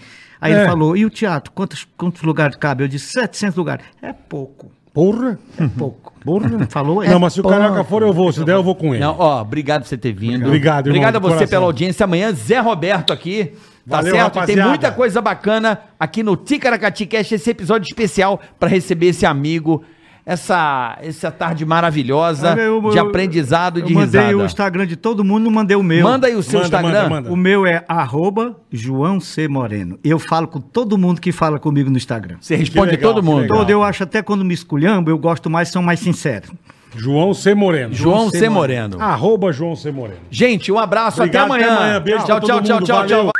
Aí 0.40 0.52
É. 0.52 0.56
ele 0.58 0.66
falou, 0.68 0.96
e 0.96 1.04
o 1.04 1.10
teatro, 1.10 1.52
quantos, 1.52 1.86
quantos 1.96 2.22
lugares 2.22 2.56
cabe? 2.56 2.82
Eu 2.84 2.88
disse, 2.88 3.12
700 3.12 3.56
lugares. 3.56 3.84
É 4.02 4.12
pouco, 4.12 4.70
Porra. 4.92 5.38
é 5.58 5.66
pouco. 5.68 6.12
Porra. 6.24 6.66
Falou, 6.68 7.02
é 7.02 7.08
Não, 7.08 7.20
mas 7.20 7.32
se 7.34 7.40
o 7.40 7.42
pouco. 7.42 7.56
caraca 7.58 7.84
for, 7.84 8.02
eu 8.02 8.12
vou. 8.12 8.32
Se 8.32 8.44
der, 8.44 8.54
eu 8.54 8.62
vou 8.62 8.74
com 8.74 8.94
ele. 8.94 9.02
Não, 9.04 9.14
ó, 9.18 9.40
obrigado 9.40 9.82
por 9.82 9.88
você 9.88 9.96
ter 9.96 10.12
vindo. 10.12 10.46
Obrigado, 10.46 10.86
irmão, 10.88 10.90
Obrigado 10.98 11.16
a 11.16 11.18
de 11.18 11.22
você 11.24 11.34
coração. 11.34 11.48
pela 11.48 11.64
audiência. 11.66 12.04
Amanhã, 12.04 12.32
Zé 12.32 12.58
Roberto 12.58 13.12
aqui. 13.12 13.52
Tá 13.88 13.96
Valeu, 13.96 14.14
certo? 14.14 14.28
E 14.28 14.32
Tem 14.32 14.40
rapaziada. 14.40 14.68
muita 14.68 14.90
coisa 14.92 15.20
bacana 15.22 15.80
aqui 15.98 16.22
no 16.22 16.36
Ticaracati 16.36 17.06
Cast, 17.06 17.34
esse 17.34 17.50
episódio 17.50 17.86
especial 17.86 18.40
pra 18.60 18.68
receber 18.68 19.06
esse 19.08 19.24
amigo, 19.24 19.82
essa, 20.26 20.98
essa 21.00 21.30
tarde 21.30 21.64
maravilhosa 21.64 22.54
Eu- 22.58 22.82
eu- 22.84 22.90
de 22.90 22.98
aprendizado 22.98 23.78
e 23.78 23.82
de 23.82 23.92
eu 23.94 23.98
mandei 23.98 24.20
risada. 24.20 24.36
o 24.36 24.44
Instagram 24.44 24.86
de 24.86 24.94
todo 24.94 25.24
mundo, 25.24 25.44
não 25.44 25.50
mandei 25.50 25.74
o 25.74 25.82
meu. 25.82 26.04
Manda 26.04 26.26
aí 26.26 26.34
o 26.34 26.42
seu 26.42 26.60
Manda, 26.60 26.66
Instagram. 26.66 26.92
manda, 27.02 27.08
manda. 27.08 27.32
O 27.32 27.36
meu 27.36 27.64
é 27.66 27.82
arroba 27.88 28.56
João 28.70 29.20
C. 29.20 29.48
Moreno. 29.48 29.98
Eu 30.04 30.18
falo 30.18 30.46
com 30.46 30.60
todo 30.60 30.98
mundo 30.98 31.18
que 31.18 31.32
fala 31.32 31.58
comigo 31.58 31.88
no 31.88 31.96
Instagram. 31.96 32.36
Você 32.40 32.56
responde 32.56 32.90
legal, 32.90 33.14
todo 33.14 33.24
mundo. 33.24 33.46
Todo, 33.48 33.70
eu 33.70 33.82
acho 33.82 34.02
até 34.02 34.20
quando 34.22 34.44
me 34.44 34.52
esculhambo, 34.52 35.08
eu 35.10 35.16
gosto 35.16 35.48
mais, 35.48 35.70
são 35.70 35.82
mais 35.82 35.98
sinceros. 36.00 36.50
João 36.94 37.32
C. 37.32 37.54
Moreno. 37.54 37.94
João 37.94 38.28
C. 38.28 38.48
Moreno. 38.50 39.00
Arroba 39.00 39.50
João 39.50 39.74
C. 39.76 39.90
Moreno. 39.90 40.20
Gente, 40.30 40.70
um 40.70 40.78
abraço. 40.78 41.22
Obrigado, 41.22 41.44
até 41.52 41.54
amanhã. 41.54 41.72
até 41.74 41.82
amanhã. 41.84 42.00
Beijo 42.00 42.18
tchau, 42.26 42.38
pra 42.38 42.46
tchau, 42.46 42.62
todo 42.62 42.84
tchau, 42.86 43.32